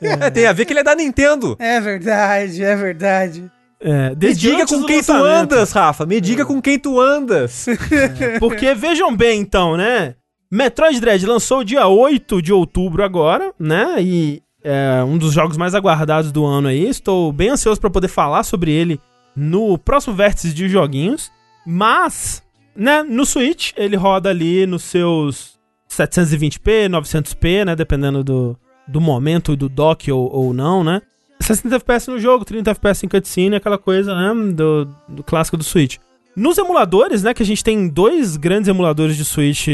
É, 0.00 0.30
tem 0.30 0.46
a 0.46 0.52
ver 0.52 0.64
que 0.64 0.72
ele 0.72 0.80
é 0.80 0.84
da 0.84 0.94
Nintendo. 0.94 1.56
É 1.58 1.80
verdade, 1.80 2.62
é 2.62 2.76
verdade. 2.76 3.50
É, 3.80 4.10
Me 4.10 4.34
diga 4.34 4.66
com 4.66 4.84
quem 4.84 5.02
tu 5.02 5.12
andas, 5.12 5.72
Rafa. 5.72 6.04
Me 6.04 6.20
diga 6.20 6.44
com 6.44 6.60
quem 6.60 6.78
tu 6.78 7.00
andas. 7.00 7.66
Porque 8.38 8.74
vejam 8.74 9.16
bem 9.16 9.40
então, 9.40 9.76
né? 9.76 10.14
Metroid 10.50 11.00
Dread 11.00 11.24
lançou 11.26 11.64
dia 11.64 11.86
8 11.86 12.42
de 12.42 12.52
outubro 12.52 13.02
agora, 13.04 13.52
né? 13.58 13.96
E 14.00 14.42
é 14.62 15.02
um 15.04 15.16
dos 15.16 15.32
jogos 15.32 15.56
mais 15.56 15.74
aguardados 15.74 16.30
do 16.32 16.44
ano 16.44 16.68
aí. 16.68 16.88
Estou 16.88 17.32
bem 17.32 17.50
ansioso 17.50 17.80
para 17.80 17.90
poder 17.90 18.08
falar 18.08 18.42
sobre 18.42 18.70
ele 18.72 19.00
no 19.34 19.78
próximo 19.78 20.14
vértice 20.14 20.52
de 20.52 20.68
joguinhos. 20.68 21.30
Mas, 21.66 22.42
né, 22.74 23.02
no 23.02 23.24
Switch 23.24 23.72
ele 23.76 23.96
roda 23.96 24.30
ali 24.30 24.66
nos 24.66 24.82
seus 24.82 25.58
720p, 25.90 26.88
900p, 26.88 27.64
né? 27.64 27.76
Dependendo 27.76 28.22
do, 28.22 28.56
do 28.86 29.00
momento, 29.00 29.56
do 29.56 29.68
dock 29.68 30.10
ou, 30.10 30.30
ou 30.32 30.54
não, 30.54 30.84
né? 30.84 31.02
60 31.40 31.76
FPS 31.76 32.10
no 32.10 32.18
jogo, 32.18 32.44
30 32.44 32.70
FPS 32.70 33.04
em 33.04 33.08
cutscene, 33.08 33.56
aquela 33.56 33.78
coisa, 33.78 34.14
né? 34.14 34.52
Do, 34.52 34.88
do 35.08 35.22
clássico 35.22 35.56
do 35.56 35.64
Switch. 35.64 35.96
Nos 36.36 36.58
emuladores, 36.58 37.24
né, 37.24 37.34
que 37.34 37.42
a 37.42 37.46
gente 37.46 37.62
tem 37.62 37.88
dois 37.88 38.36
grandes 38.36 38.68
emuladores 38.68 39.16
de 39.16 39.24
Switch 39.24 39.66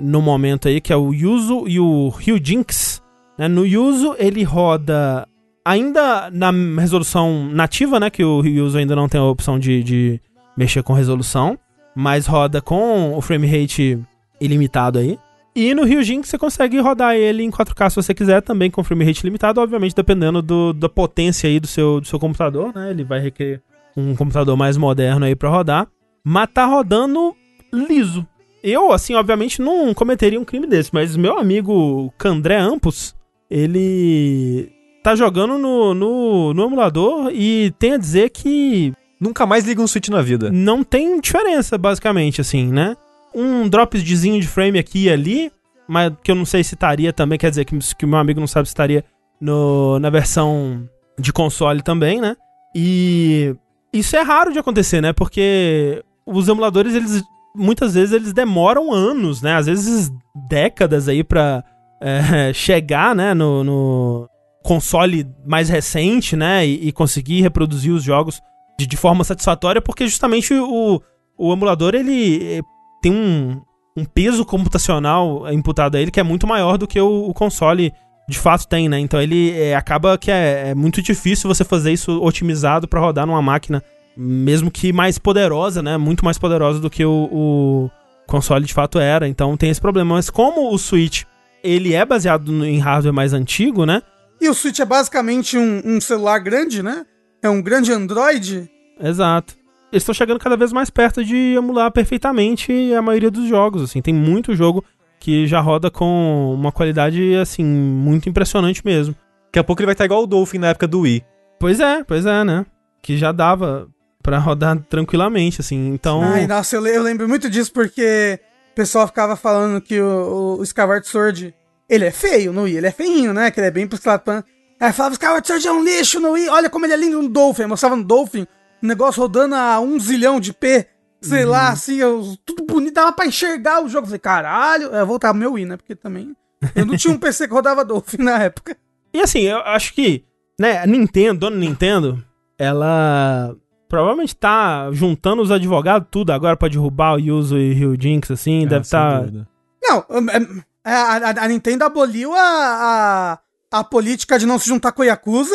no 0.00 0.22
momento 0.22 0.68
aí, 0.68 0.80
que 0.80 0.92
é 0.92 0.96
o 0.96 1.12
Yuzu 1.12 1.64
e 1.66 1.80
o 1.80 2.08
Ryujinx. 2.10 3.02
Né? 3.36 3.48
No 3.48 3.66
Yuzu, 3.66 4.14
ele 4.18 4.44
roda 4.44 5.26
ainda 5.66 6.30
na 6.30 6.52
resolução 6.80 7.48
nativa, 7.50 7.98
né, 7.98 8.08
que 8.08 8.24
o 8.24 8.46
Yuzu 8.46 8.78
ainda 8.78 8.94
não 8.94 9.08
tem 9.08 9.20
a 9.20 9.24
opção 9.24 9.58
de, 9.58 9.82
de 9.82 10.20
mexer 10.56 10.80
com 10.84 10.92
resolução, 10.92 11.58
mas 11.92 12.26
roda 12.26 12.62
com 12.62 13.16
o 13.16 13.20
frame 13.20 13.48
rate 13.48 13.98
ilimitado 14.40 15.00
aí. 15.00 15.18
E 15.56 15.74
no 15.74 15.84
Ryujinx 15.84 16.28
você 16.28 16.38
consegue 16.38 16.78
rodar 16.78 17.16
ele 17.16 17.42
em 17.42 17.50
4K 17.50 17.90
se 17.90 17.96
você 17.96 18.14
quiser, 18.14 18.42
também 18.42 18.70
com 18.70 18.84
frame 18.84 19.04
rate 19.04 19.24
limitado, 19.24 19.60
obviamente 19.60 19.96
dependendo 19.96 20.40
do, 20.40 20.72
da 20.72 20.88
potência 20.88 21.48
aí 21.48 21.58
do 21.58 21.66
seu, 21.66 22.00
do 22.00 22.06
seu 22.06 22.20
computador, 22.20 22.72
né, 22.72 22.90
ele 22.90 23.02
vai 23.02 23.18
requerer 23.18 23.60
um 23.96 24.14
computador 24.14 24.56
mais 24.56 24.76
moderno 24.76 25.24
aí 25.24 25.34
pra 25.34 25.48
rodar 25.48 25.88
mas 26.22 26.48
tá 26.52 26.64
rodando 26.66 27.36
liso. 27.72 28.26
Eu, 28.60 28.90
assim, 28.92 29.14
obviamente 29.14 29.62
não 29.62 29.94
cometeria 29.94 30.40
um 30.40 30.44
crime 30.44 30.66
desse, 30.66 30.90
mas 30.92 31.16
meu 31.16 31.38
amigo 31.38 32.12
Candré 32.18 32.56
Ampos, 32.56 33.14
ele 33.48 34.72
tá 35.06 35.14
jogando 35.14 35.56
no, 35.56 35.94
no, 35.94 36.52
no 36.52 36.64
emulador 36.64 37.30
e 37.32 37.72
tem 37.78 37.92
a 37.92 37.96
dizer 37.96 38.28
que 38.30 38.92
Nunca 39.20 39.46
mais 39.46 39.64
liga 39.64 39.80
um 39.80 39.86
Switch 39.86 40.08
na 40.08 40.20
vida. 40.20 40.50
não 40.50 40.82
tem 40.82 41.20
diferença, 41.20 41.78
basicamente, 41.78 42.40
assim, 42.40 42.66
né? 42.66 42.96
Um 43.32 43.68
dropzinho 43.68 44.40
de 44.40 44.48
frame 44.48 44.80
aqui 44.80 45.04
e 45.04 45.10
ali, 45.10 45.52
mas 45.86 46.12
que 46.24 46.30
eu 46.32 46.34
não 46.34 46.44
sei 46.44 46.64
se 46.64 46.74
estaria 46.74 47.12
também, 47.12 47.38
quer 47.38 47.50
dizer, 47.50 47.64
que, 47.64 47.78
que 47.94 48.04
o 48.04 48.08
meu 48.08 48.18
amigo 48.18 48.40
não 48.40 48.48
sabe 48.48 48.66
se 48.66 48.72
estaria 48.72 49.04
no, 49.40 50.00
na 50.00 50.10
versão 50.10 50.88
de 51.16 51.32
console 51.32 51.82
também, 51.82 52.20
né? 52.20 52.36
E 52.74 53.54
isso 53.92 54.16
é 54.16 54.22
raro 54.22 54.52
de 54.52 54.58
acontecer, 54.58 55.00
né? 55.00 55.12
Porque 55.12 56.02
os 56.26 56.48
emuladores, 56.48 56.94
eles 56.96 57.22
muitas 57.54 57.94
vezes 57.94 58.12
eles 58.12 58.32
demoram 58.32 58.92
anos, 58.92 59.40
né? 59.40 59.54
Às 59.54 59.66
vezes 59.66 60.10
décadas 60.48 61.08
aí 61.08 61.22
pra 61.22 61.62
é, 62.02 62.50
chegar, 62.52 63.14
né, 63.14 63.32
no, 63.34 63.62
no 63.62 64.28
console 64.66 65.24
mais 65.46 65.68
recente, 65.68 66.34
né? 66.34 66.66
E, 66.66 66.88
e 66.88 66.92
conseguir 66.92 67.40
reproduzir 67.40 67.92
os 67.92 68.02
jogos 68.02 68.42
de, 68.76 68.84
de 68.84 68.96
forma 68.96 69.22
satisfatória, 69.22 69.80
porque 69.80 70.08
justamente 70.08 70.52
o, 70.52 71.00
o 71.38 71.52
emulador 71.52 71.94
ele 71.94 72.58
eh, 72.58 72.60
tem 73.00 73.12
um, 73.12 73.62
um 73.96 74.04
peso 74.04 74.44
computacional 74.44 75.50
imputado 75.52 75.96
a 75.96 76.00
ele 76.00 76.10
que 76.10 76.18
é 76.18 76.24
muito 76.24 76.48
maior 76.48 76.76
do 76.76 76.86
que 76.86 77.00
o, 77.00 77.28
o 77.28 77.32
console 77.32 77.92
de 78.28 78.36
fato 78.36 78.66
tem, 78.66 78.88
né? 78.88 78.98
Então 78.98 79.22
ele 79.22 79.52
eh, 79.52 79.76
acaba 79.76 80.18
que 80.18 80.32
é, 80.32 80.70
é 80.70 80.74
muito 80.74 81.00
difícil 81.00 81.48
você 81.48 81.64
fazer 81.64 81.92
isso 81.92 82.20
otimizado 82.20 82.88
pra 82.88 83.00
rodar 83.00 83.24
numa 83.24 83.40
máquina, 83.40 83.80
mesmo 84.16 84.68
que 84.68 84.92
mais 84.92 85.16
poderosa, 85.16 85.80
né? 85.80 85.96
Muito 85.96 86.24
mais 86.24 86.38
poderosa 86.38 86.80
do 86.80 86.90
que 86.90 87.04
o, 87.04 87.28
o 87.32 87.90
console 88.26 88.66
de 88.66 88.74
fato 88.74 88.98
era. 88.98 89.28
Então 89.28 89.56
tem 89.56 89.70
esse 89.70 89.80
problema. 89.80 90.16
Mas 90.16 90.28
como 90.28 90.74
o 90.74 90.76
Switch 90.76 91.22
ele 91.62 91.94
é 91.94 92.04
baseado 92.04 92.64
em 92.64 92.80
hardware 92.80 93.14
mais 93.14 93.32
antigo, 93.32 93.86
né? 93.86 94.02
E 94.40 94.48
o 94.48 94.54
Switch 94.54 94.78
é 94.80 94.84
basicamente 94.84 95.56
um, 95.58 95.80
um 95.84 96.00
celular 96.00 96.38
grande, 96.38 96.82
né? 96.82 97.04
É 97.42 97.48
um 97.48 97.62
grande 97.62 97.92
Android. 97.92 98.70
Exato. 99.00 99.54
Eles 99.92 100.02
estão 100.02 100.14
chegando 100.14 100.38
cada 100.40 100.56
vez 100.56 100.72
mais 100.72 100.90
perto 100.90 101.24
de 101.24 101.54
emular 101.56 101.90
perfeitamente 101.92 102.72
a 102.94 103.00
maioria 103.00 103.30
dos 103.30 103.48
jogos, 103.48 103.82
assim. 103.82 104.02
Tem 104.02 104.12
muito 104.12 104.54
jogo 104.54 104.84
que 105.18 105.46
já 105.46 105.60
roda 105.60 105.90
com 105.90 106.52
uma 106.54 106.70
qualidade, 106.72 107.34
assim, 107.36 107.64
muito 107.64 108.28
impressionante 108.28 108.82
mesmo. 108.84 109.14
Daqui 109.46 109.58
a 109.58 109.64
pouco 109.64 109.80
ele 109.80 109.86
vai 109.86 109.94
estar 109.94 110.04
igual 110.04 110.22
o 110.22 110.26
Dolphin 110.26 110.58
na 110.58 110.68
época 110.68 110.86
do 110.86 111.00
Wii. 111.00 111.24
Pois 111.58 111.80
é, 111.80 112.04
pois 112.04 112.26
é, 112.26 112.44
né? 112.44 112.66
Que 113.02 113.16
já 113.16 113.32
dava 113.32 113.88
pra 114.22 114.38
rodar 114.38 114.78
tranquilamente, 114.90 115.60
assim. 115.60 115.88
Então, 115.94 116.20
Ai, 116.22 116.46
nossa, 116.46 116.76
eu, 116.76 116.80
le- 116.82 116.94
eu 116.96 117.02
lembro 117.02 117.28
muito 117.28 117.48
disso 117.48 117.72
porque 117.72 118.38
o 118.72 118.74
pessoal 118.74 119.06
ficava 119.06 119.36
falando 119.36 119.80
que 119.80 119.98
o, 120.00 120.56
o 120.58 120.62
Skyward 120.64 121.06
Sword, 121.06 121.54
ele 121.88 122.04
é 122.04 122.10
feio 122.10 122.52
no 122.52 122.62
Wii, 122.62 122.76
ele 122.76 122.86
é 122.86 122.90
feinho, 122.92 123.32
né? 123.32 123.50
Que 123.50 123.60
ele 123.60 123.66
é 123.68 123.70
bem 123.70 123.86
pistolado. 123.86 124.44
Aí 124.80 124.92
falava, 124.92 125.14
Skyward 125.14 125.46
Sword 125.46 125.66
é 125.68 125.72
um 125.72 125.82
lixo 125.82 126.20
no 126.20 126.32
Wii, 126.32 126.48
olha 126.48 126.68
como 126.68 126.84
ele 126.86 126.92
é 126.92 126.96
lindo 126.96 127.22
no 127.22 127.28
Dolphin. 127.28 127.62
Aí 127.62 127.68
Mostrava 127.68 127.96
no 127.96 128.04
Dolphin, 128.04 128.46
um 128.82 128.86
negócio 128.86 129.22
rodando 129.22 129.54
a 129.54 129.80
um 129.80 129.98
zilhão 129.98 130.38
de 130.38 130.52
P, 130.52 130.86
sei 131.20 131.44
lá, 131.46 131.70
assim, 131.70 131.96
eu- 131.96 132.36
tudo 132.44 132.64
bonito, 132.66 132.94
dava 132.94 133.12
pra 133.12 133.26
enxergar 133.26 133.82
o 133.82 133.88
jogo. 133.88 134.04
Eu 134.04 134.08
falei, 134.08 134.18
caralho, 134.18 134.86
eu 134.88 135.06
voltava 135.06 135.32
pro 135.32 135.40
meu 135.40 135.52
Wii, 135.54 135.64
né? 135.66 135.76
Porque 135.76 135.94
também 135.94 136.34
eu 136.74 136.84
não 136.84 136.96
tinha 136.96 137.12
um 137.14 137.18
PC 137.18 137.48
que 137.48 137.54
rodava 137.54 137.84
Dolphin 137.84 138.18
na 138.22 138.42
época. 138.42 138.76
E 139.14 139.20
assim, 139.20 139.40
eu 139.40 139.58
acho 139.60 139.94
que, 139.94 140.24
né, 140.60 140.78
a 140.78 140.86
Nintendo, 140.86 141.40
dona 141.40 141.56
Nintendo, 141.56 142.22
ela 142.58 143.56
provavelmente 143.88 144.36
tá 144.36 144.90
juntando 144.92 145.40
os 145.40 145.50
advogados 145.50 146.08
tudo 146.10 146.32
agora 146.32 146.54
pra 146.56 146.68
derrubar 146.68 147.14
o 147.14 147.18
Yuzo 147.18 147.56
e 147.56 147.86
o 147.86 147.98
Jinx, 147.98 148.30
assim, 148.30 148.64
É, 148.64 148.66
deve 148.66 148.82
estar... 148.82 149.20
dúvida. 149.20 149.48
Não, 149.82 149.98
é, 150.30 150.64
a, 150.92 151.16
a- 151.30 151.44
a 151.44 151.48
Nintendo 151.48 151.84
aboliu 151.84 152.32
a, 152.34 153.38
a, 153.72 153.78
a 153.80 153.84
política 153.84 154.38
de 154.38 154.46
não 154.46 154.58
se 154.58 154.68
juntar 154.68 154.92
com 154.92 155.02
o 155.02 155.04
Yakuza 155.04 155.54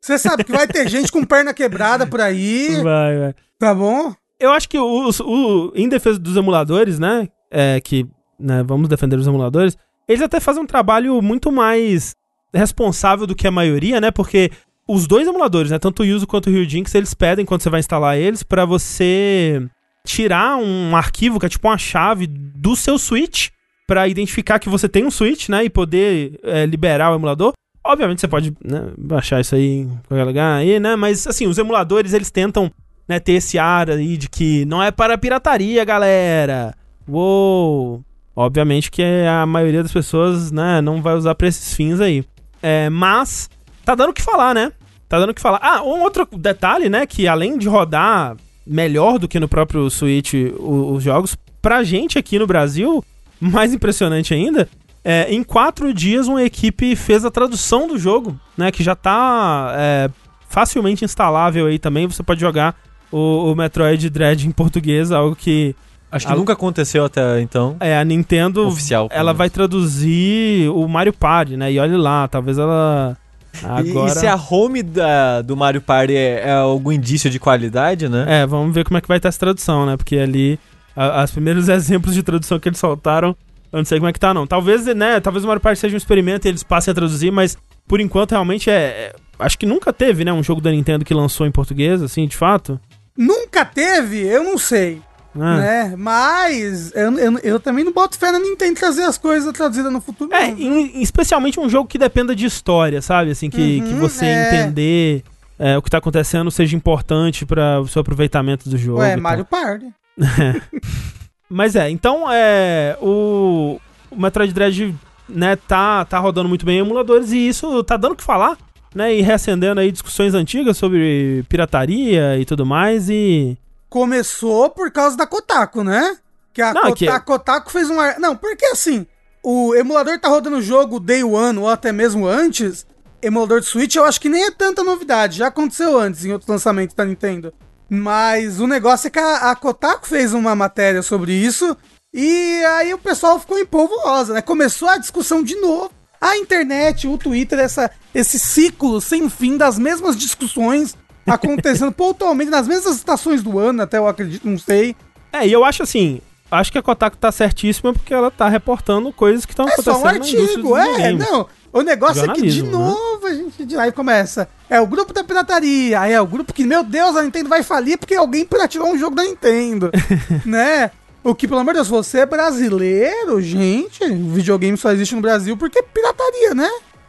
Você 0.00 0.18
sabe 0.18 0.44
que 0.44 0.52
vai 0.52 0.66
ter 0.66 0.88
gente 0.88 1.10
com 1.12 1.24
perna 1.24 1.54
quebrada 1.54 2.06
por 2.06 2.20
aí, 2.20 2.80
Vai, 2.82 3.18
vai. 3.18 3.34
tá 3.58 3.74
bom? 3.74 4.12
Eu 4.40 4.50
acho 4.50 4.68
que 4.68 4.78
o, 4.78 5.10
o- 5.24 5.72
em 5.74 5.88
defesa 5.88 6.18
dos 6.18 6.36
emuladores, 6.36 6.98
né? 6.98 7.28
É, 7.50 7.80
que 7.80 8.06
né, 8.38 8.62
vamos 8.64 8.88
defender 8.88 9.16
os 9.16 9.26
emuladores, 9.26 9.76
eles 10.08 10.20
até 10.22 10.40
fazem 10.40 10.62
um 10.62 10.66
trabalho 10.66 11.22
muito 11.22 11.52
mais 11.52 12.14
responsável 12.52 13.26
do 13.26 13.34
que 13.36 13.46
a 13.46 13.50
maioria, 13.52 14.00
né? 14.00 14.10
Porque 14.10 14.50
os 14.88 15.06
dois 15.06 15.28
emuladores, 15.28 15.70
né? 15.70 15.78
Tanto 15.78 16.02
o 16.02 16.04
Yuzu 16.04 16.26
quanto 16.26 16.48
o 16.48 16.52
Ryujinx, 16.52 16.92
eles 16.94 17.14
pedem 17.14 17.44
quando 17.46 17.62
você 17.62 17.70
vai 17.70 17.78
instalar 17.80 18.18
eles 18.18 18.42
pra 18.42 18.64
você 18.64 19.64
tirar 20.04 20.56
um 20.56 20.96
arquivo 20.96 21.38
que 21.38 21.46
é 21.46 21.48
tipo 21.48 21.68
uma 21.68 21.78
chave 21.78 22.26
do 22.26 22.74
seu 22.74 22.98
Switch 22.98 23.50
pra 23.86 24.08
identificar 24.08 24.58
que 24.58 24.68
você 24.68 24.88
tem 24.88 25.04
um 25.04 25.10
Switch, 25.10 25.48
né? 25.48 25.64
E 25.64 25.70
poder 25.70 26.38
é, 26.42 26.66
liberar 26.66 27.12
o 27.12 27.14
emulador. 27.14 27.52
Obviamente 27.84 28.20
você 28.20 28.28
pode 28.28 28.52
né, 28.64 28.92
baixar 28.96 29.40
isso 29.40 29.54
aí 29.54 29.80
em 29.80 29.98
qualquer 30.06 30.24
lugar 30.24 30.58
aí, 30.58 30.78
né? 30.78 30.94
Mas 30.94 31.26
assim, 31.26 31.46
os 31.46 31.58
emuladores 31.58 32.12
eles 32.12 32.30
tentam 32.30 32.70
né, 33.08 33.18
ter 33.18 33.32
esse 33.32 33.58
ar 33.58 33.90
aí 33.90 34.16
de 34.16 34.28
que 34.28 34.64
não 34.64 34.82
é 34.82 34.90
para 34.90 35.18
pirataria, 35.18 35.84
galera. 35.84 36.74
Uou! 37.08 38.02
Obviamente 38.34 38.90
que 38.90 39.02
a 39.02 39.44
maioria 39.44 39.82
das 39.82 39.92
pessoas, 39.92 40.50
né, 40.50 40.80
não 40.80 41.02
vai 41.02 41.14
usar 41.14 41.34
pra 41.34 41.48
esses 41.48 41.74
fins 41.74 42.00
aí. 42.00 42.24
É, 42.62 42.88
mas 42.88 43.50
tá 43.84 43.94
dando 43.94 44.10
o 44.10 44.14
que 44.14 44.22
falar, 44.22 44.54
né? 44.54 44.72
Tá 45.08 45.18
dando 45.18 45.30
o 45.30 45.34
que 45.34 45.42
falar. 45.42 45.58
Ah, 45.60 45.82
um 45.82 46.00
outro 46.02 46.26
detalhe, 46.32 46.88
né, 46.88 47.04
que 47.04 47.28
além 47.28 47.58
de 47.58 47.68
rodar 47.68 48.36
melhor 48.66 49.18
do 49.18 49.28
que 49.28 49.40
no 49.40 49.48
próprio 49.48 49.90
Switch 49.90 50.34
os 50.58 51.02
jogos, 51.02 51.36
pra 51.60 51.82
gente 51.82 52.18
aqui 52.18 52.38
no 52.38 52.46
Brasil, 52.46 53.04
mais 53.50 53.74
impressionante 53.74 54.32
ainda, 54.32 54.68
é, 55.04 55.26
em 55.34 55.42
quatro 55.42 55.92
dias 55.92 56.28
uma 56.28 56.42
equipe 56.44 56.94
fez 56.94 57.24
a 57.24 57.30
tradução 57.30 57.88
do 57.88 57.98
jogo, 57.98 58.38
né, 58.56 58.70
que 58.70 58.82
já 58.84 58.94
tá 58.94 59.72
é, 59.76 60.08
facilmente 60.48 61.04
instalável 61.04 61.66
aí 61.66 61.78
também, 61.78 62.06
você 62.06 62.22
pode 62.22 62.40
jogar 62.40 62.76
o, 63.10 63.50
o 63.50 63.56
Metroid 63.56 64.08
Dread 64.08 64.46
em 64.46 64.52
português, 64.52 65.10
algo 65.10 65.34
que 65.36 65.74
Acho 66.10 66.26
que 66.26 66.32
Ah, 66.32 66.36
nunca 66.36 66.52
aconteceu 66.52 67.06
até 67.06 67.40
então. 67.40 67.76
é, 67.80 67.96
a 67.98 68.04
Nintendo, 68.04 68.66
Oficial, 68.68 69.08
ela 69.10 69.24
menos. 69.32 69.38
vai 69.38 69.48
traduzir 69.48 70.68
o 70.70 70.86
Mario 70.86 71.12
Party, 71.12 71.56
né? 71.56 71.72
E 71.72 71.78
olha 71.78 71.96
lá, 71.96 72.28
talvez 72.28 72.58
ela 72.58 73.16
E- 73.62 73.66
agora... 73.90 74.12
E, 74.12 74.14
se 74.16 74.26
a 74.26 74.36
home 74.36 74.82
da- 74.82 75.40
do 75.40 75.56
Mario 75.56 75.80
Party 75.80 76.14
é, 76.14 76.42
é 76.48 76.52
algum 76.52 76.92
indício 76.92 77.30
de 77.30 77.38
qualidade, 77.40 78.08
né? 78.10 78.42
É, 78.42 78.46
vamos 78.46 78.74
ver 78.74 78.84
como 78.84 78.98
é 78.98 79.00
que 79.00 79.08
vai 79.08 79.16
estar 79.16 79.30
essa 79.30 79.38
tradução, 79.38 79.86
né? 79.86 79.96
Porque 79.96 80.16
ali, 80.18 80.58
a, 80.96 81.24
os 81.24 81.30
primeiros 81.30 81.68
exemplos 81.70 82.14
de 82.14 82.22
tradução 82.22 82.58
que 82.58 82.68
eles 82.68 82.78
soltaram, 82.78 83.36
eu 83.72 83.78
não 83.78 83.84
sei 83.84 83.98
como 83.98 84.08
é 84.08 84.12
que 84.12 84.20
tá, 84.20 84.32
não. 84.34 84.46
Talvez, 84.46 84.84
né, 84.86 85.18
talvez 85.20 85.44
o 85.44 85.48
Mario 85.48 85.60
Party 85.62 85.78
seja 85.80 85.94
um 85.94 85.98
experimento 85.98 86.46
e 86.46 86.50
eles 86.50 86.62
passem 86.62 86.92
a 86.92 86.94
traduzir, 86.94 87.30
mas 87.30 87.56
por 87.88 88.00
enquanto 88.00 88.32
realmente 88.32 88.70
é... 88.70 88.74
é- 88.74 89.16
acho 89.38 89.58
que 89.58 89.66
nunca 89.66 89.92
teve, 89.92 90.24
né, 90.24 90.32
um 90.32 90.42
jogo 90.42 90.60
da 90.60 90.70
Nintendo 90.70 91.04
que 91.04 91.12
lançou 91.14 91.46
em 91.46 91.50
português, 91.50 92.00
assim, 92.02 92.26
de 92.28 92.36
fato. 92.36 92.78
Nunca 93.16 93.64
teve, 93.64 94.20
eu 94.26 94.44
não 94.44 94.56
sei. 94.56 95.00
né? 95.34 95.56
Né? 95.88 95.94
Mas 95.96 96.92
eu, 96.94 97.18
eu, 97.18 97.38
eu 97.42 97.60
também 97.60 97.82
não 97.84 97.92
boto 97.92 98.16
fé 98.18 98.30
na 98.30 98.38
Nintendo 98.38 98.78
trazer 98.78 99.02
as 99.02 99.18
coisas 99.18 99.50
traduzidas 99.52 99.92
no 99.92 100.00
futuro. 100.00 100.32
É, 100.32 100.48
em- 100.50 101.02
especialmente 101.02 101.58
um 101.58 101.68
jogo 101.68 101.88
que 101.88 101.98
dependa 101.98 102.36
de 102.36 102.46
história, 102.46 103.00
sabe? 103.02 103.30
Assim, 103.30 103.50
que, 103.50 103.80
Uhum, 103.80 103.88
que 103.88 103.94
você 103.94 104.26
é. 104.26 104.54
entender 104.62 105.24
é, 105.58 105.76
o 105.76 105.82
que 105.82 105.90
tá 105.90 105.98
acontecendo 105.98 106.50
seja 106.50 106.76
importante 106.76 107.44
para 107.46 107.80
o 107.80 107.88
seu 107.88 108.00
aproveitamento 108.00 108.68
do 108.68 108.76
jogo. 108.78 109.00
tal. 109.00 109.20
Mario 109.20 109.44
Party. 109.44 109.86
Mas 111.48 111.76
é, 111.76 111.90
então 111.90 112.24
é. 112.30 112.96
O, 113.00 113.78
o 114.10 114.16
Metroid 114.20 114.52
Dread, 114.52 114.94
né, 115.28 115.56
tá, 115.56 116.04
tá 116.04 116.18
rodando 116.18 116.48
muito 116.48 116.64
bem 116.64 116.76
em 116.78 116.80
emuladores 116.80 117.30
e 117.32 117.46
isso 117.48 117.82
tá 117.84 117.96
dando 117.96 118.12
o 118.12 118.16
que 118.16 118.24
falar, 118.24 118.56
né? 118.94 119.14
E 119.14 119.20
reacendendo 119.20 119.80
aí 119.80 119.92
discussões 119.92 120.34
antigas 120.34 120.76
sobre 120.76 121.44
pirataria 121.48 122.38
e 122.38 122.44
tudo 122.44 122.64
mais. 122.64 123.08
E. 123.10 123.56
Começou 123.90 124.70
por 124.70 124.90
causa 124.90 125.16
da 125.16 125.26
Kotaku, 125.26 125.84
né? 125.84 126.16
Que 126.54 126.62
a, 126.62 126.72
Não, 126.72 126.82
Kota- 126.84 126.94
que- 126.96 127.08
a 127.08 127.20
Kotaku 127.20 127.70
fez 127.70 127.90
um. 127.90 128.00
ar- 128.00 128.18
Não, 128.18 128.34
porque 128.34 128.64
assim, 128.66 129.06
o 129.42 129.74
emulador 129.74 130.18
tá 130.18 130.28
rodando 130.28 130.56
o 130.56 130.62
jogo 130.62 130.98
Day 130.98 131.22
One 131.22 131.58
ou 131.58 131.68
até 131.68 131.92
mesmo 131.92 132.26
antes. 132.26 132.86
Emulador 133.20 133.60
de 133.60 133.66
Switch, 133.66 133.94
eu 133.94 134.04
acho 134.04 134.20
que 134.20 134.28
nem 134.28 134.44
é 134.46 134.50
tanta 134.50 134.82
novidade. 134.82 135.38
Já 135.38 135.46
aconteceu 135.48 135.96
antes 135.98 136.24
em 136.24 136.32
outros 136.32 136.48
lançamentos 136.48 136.94
da 136.96 137.04
Nintendo. 137.04 137.52
Mas 137.94 138.58
o 138.58 138.66
negócio 138.66 139.08
é 139.08 139.10
que 139.10 139.18
a, 139.18 139.50
a 139.50 139.54
Kotaku 139.54 140.08
fez 140.08 140.32
uma 140.32 140.54
matéria 140.54 141.02
sobre 141.02 141.34
isso. 141.34 141.76
E 142.10 142.64
aí 142.64 142.94
o 142.94 142.98
pessoal 142.98 143.38
ficou 143.38 143.58
em 143.58 143.66
polvorosa, 143.66 144.32
né? 144.32 144.40
Começou 144.40 144.88
a 144.88 144.96
discussão 144.96 145.42
de 145.42 145.56
novo. 145.56 145.90
A 146.18 146.38
internet, 146.38 147.06
o 147.06 147.18
Twitter, 147.18 147.58
essa, 147.58 147.90
esse 148.14 148.38
ciclo 148.38 148.98
sem 148.98 149.28
fim 149.28 149.58
das 149.58 149.78
mesmas 149.78 150.16
discussões 150.16 150.96
acontecendo 151.28 151.92
pontualmente 151.92 152.50
nas 152.50 152.66
mesmas 152.66 152.96
estações 152.96 153.42
do 153.42 153.58
ano, 153.58 153.82
até 153.82 153.98
eu 153.98 154.08
acredito, 154.08 154.48
não 154.48 154.58
sei. 154.58 154.96
É, 155.30 155.46
e 155.46 155.52
eu 155.52 155.62
acho 155.62 155.82
assim. 155.82 156.22
Acho 156.50 156.72
que 156.72 156.78
a 156.78 156.82
Kotaku 156.82 157.18
tá 157.18 157.30
certíssima 157.30 157.92
porque 157.92 158.14
ela 158.14 158.30
tá 158.30 158.48
reportando 158.48 159.12
coisas 159.12 159.44
que 159.44 159.52
estão 159.52 159.68
É 159.68 159.72
acontecendo 159.72 160.00
só 160.00 160.02
um 160.02 160.08
artigo, 160.08 160.76
é, 160.78 161.12
não. 161.12 161.46
O 161.72 161.80
negócio 161.82 162.30
é 162.30 162.34
que 162.34 162.46
de 162.48 162.62
né? 162.62 162.70
novo 162.70 163.26
a 163.26 163.32
gente. 163.34 163.64
de- 163.64 163.76
Aí 163.76 163.90
começa. 163.90 164.48
É 164.68 164.80
o 164.80 164.86
grupo 164.86 165.12
da 165.12 165.24
pirataria. 165.24 166.00
Aí 166.00 166.12
é 166.12 166.20
o 166.20 166.26
grupo 166.26 166.52
que, 166.52 166.64
meu 166.64 166.84
Deus, 166.84 167.16
a 167.16 167.22
Nintendo 167.22 167.48
vai 167.48 167.62
falir 167.62 167.96
porque 167.96 168.14
alguém 168.14 168.44
pirateou 168.44 168.92
um 168.92 168.98
jogo 168.98 169.16
da 169.16 169.22
Nintendo. 169.24 169.90
né? 170.44 170.90
O 171.24 171.34
que, 171.34 171.46
pelo 171.48 171.60
amor 171.60 171.72
de 171.72 171.78
Deus, 171.78 171.88
você 171.88 172.20
é 172.20 172.26
brasileiro, 172.26 173.40
gente. 173.40 174.04
O 174.04 174.30
videogame 174.30 174.76
só 174.76 174.90
existe 174.92 175.14
no 175.14 175.20
Brasil 175.20 175.56
porque 175.56 175.78
é 175.78 175.82
pirataria, 175.82 176.54
né? 176.54 176.68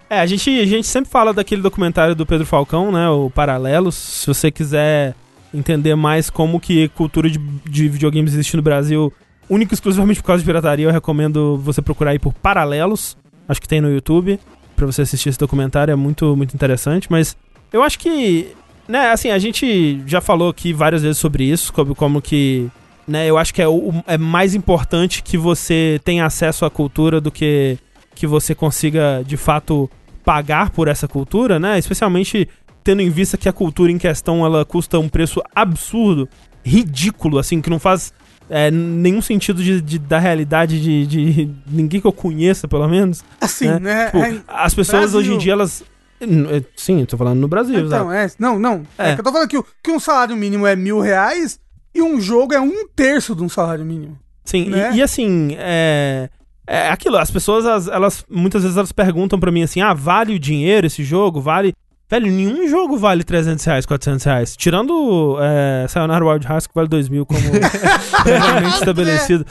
É, 0.10 0.20
a 0.20 0.26
gente, 0.26 0.50
a 0.60 0.66
gente 0.66 0.88
sempre 0.88 1.10
fala 1.10 1.34
daquele 1.34 1.62
documentário 1.62 2.14
do 2.16 2.26
Pedro 2.26 2.46
Falcão, 2.46 2.92
né? 2.92 3.10
O 3.10 3.30
Paralelos. 3.30 3.96
Se 3.96 4.28
você 4.28 4.52
quiser 4.52 5.16
entender 5.54 5.96
mais 5.96 6.30
como 6.30 6.60
que 6.60 6.88
cultura 6.90 7.30
de, 7.30 7.38
de 7.38 7.90
videogames 7.90 8.34
existe 8.34 8.56
no 8.56 8.62
Brasil, 8.62 9.12
único 9.50 9.74
e 9.74 9.76
exclusivamente 9.76 10.22
por 10.22 10.28
causa 10.28 10.42
de 10.42 10.46
pirataria, 10.46 10.86
eu 10.86 10.92
recomendo 10.92 11.58
você 11.58 11.82
procurar 11.82 12.12
aí 12.12 12.20
por 12.20 12.34
Paralelos. 12.34 13.18
Acho 13.48 13.60
que 13.62 13.68
tem 13.68 13.82
no 13.82 13.92
YouTube, 13.92 14.40
pra 14.76 14.86
você 14.86 15.04
assistir 15.04 15.30
esse 15.30 15.40
documentário, 15.40 15.92
é 15.92 15.96
muito, 15.96 16.36
muito 16.36 16.54
interessante. 16.54 17.08
Mas 17.10 17.36
eu 17.72 17.84
acho 17.84 18.00
que, 18.00 18.50
né, 18.88 19.12
assim, 19.12 19.30
a 19.30 19.40
gente 19.40 20.02
já 20.06 20.22
falou 20.22 20.50
aqui 20.50 20.74
várias 20.74 21.02
vezes 21.02 21.18
sobre 21.18 21.44
isso, 21.44 21.72
como, 21.74 21.96
como 21.96 22.22
que, 22.22 22.70
né, 23.08 23.30
eu 23.30 23.38
acho 23.38 23.54
que 23.54 23.62
é, 23.62 23.68
o, 23.68 23.94
é 24.08 24.18
mais 24.18 24.56
importante 24.56 25.24
que 25.24 25.38
você 25.38 26.00
tenha 26.04 26.26
acesso 26.26 26.66
à 26.66 26.70
cultura 26.70 27.20
do 27.22 27.32
que 27.32 27.78
que 28.16 28.28
você 28.28 28.54
consiga, 28.54 29.24
de 29.26 29.36
fato, 29.36 29.90
pagar 30.24 30.70
por 30.70 30.88
essa 30.88 31.08
cultura, 31.08 31.60
né? 31.60 31.78
Especialmente 31.78 32.48
tendo 32.84 33.02
em 33.02 33.10
vista 33.10 33.38
que 33.38 33.50
a 33.50 33.54
cultura 33.54 33.92
em 33.92 33.98
questão 33.98 34.46
ela 34.46 34.66
custa 34.66 35.00
um 35.00 35.10
preço 35.10 35.42
absurdo, 35.56 36.28
ridículo, 36.64 37.38
assim, 37.38 37.62
que 37.62 37.70
não 37.70 37.80
faz 37.80 38.14
é, 38.50 38.70
nenhum 38.72 39.22
sentido 39.22 39.64
de, 39.64 39.82
de- 39.82 40.00
da 40.00 40.20
realidade 40.20 40.82
de, 40.82 41.06
de 41.08 41.50
ninguém 41.68 42.00
que 42.02 42.08
eu 42.08 42.12
conheça, 42.14 42.68
pelo 42.68 42.88
menos. 42.88 43.24
Assim, 43.42 43.68
É, 43.68 43.80
né? 43.80 44.06
Tipo, 44.08 44.18
É- 44.20 44.42
as 44.48 44.74
pessoas 44.74 45.12
Brasil. 45.12 45.20
hoje 45.20 45.34
em 45.34 45.38
dia, 45.38 45.54
elas. 45.54 45.84
É, 46.22 46.64
Sim, 46.76 47.02
eu 47.02 47.08
tô 47.08 47.18
falando 47.18 47.40
no 47.40 47.48
Brasil, 47.48 47.86
Então, 47.86 48.12
é. 48.12 48.30
Não, 48.40 48.58
não. 48.58 48.84
É. 48.98 49.12
É. 49.12 49.16
que 49.16 49.20
eu 49.22 49.24
tô 49.26 49.32
falando 49.32 49.50
que, 49.50 49.62
que 49.84 49.92
um 49.92 50.00
salário 50.00 50.36
mínimo 50.38 50.66
é 50.66 50.76
mil 50.76 51.00
reais 51.02 51.60
e 51.94 52.02
um 52.02 52.20
jogo 52.22 52.54
é 52.54 52.62
um 52.62 52.88
terço 52.96 53.36
de 53.36 53.44
um 53.44 53.50
salário 53.50 53.84
mínimo. 53.86 54.18
Sim, 54.46 54.64
e- 54.68 54.70
né? 54.70 54.92
e, 54.96 55.02
assim, 55.02 55.56
é. 55.58 56.30
É 56.66 56.88
aquilo, 56.88 57.18
as 57.18 57.30
pessoas, 57.30 57.66
elas, 57.66 57.88
elas- 57.90 58.26
muitas 58.30 58.62
vezes 58.64 58.78
elas 58.78 58.94
perguntam 58.94 59.38
pra 59.38 59.52
mim 59.52 59.64
assim: 59.64 59.82
ah, 59.82 59.94
vale 59.94 60.34
o 60.34 60.40
dinheiro 60.40 60.88
esse 60.88 61.04
jogo? 61.04 61.42
Vale. 61.42 61.74
Velho, 62.14 62.32
nenhum 62.32 62.68
jogo 62.68 62.96
vale 62.96 63.24
300 63.24 63.66
reais, 63.66 63.86
400 63.88 64.24
reais. 64.24 64.56
Tirando 64.56 65.36
é, 65.42 65.88
Sayonara 65.88 66.24
Wild 66.24 66.46
Hearts, 66.46 66.68
que 66.68 66.76
vale 66.76 66.88
2 66.88 67.10
mil, 67.10 67.26
como 67.26 67.40
previamente 68.22 68.76
estabelecido. 68.76 69.44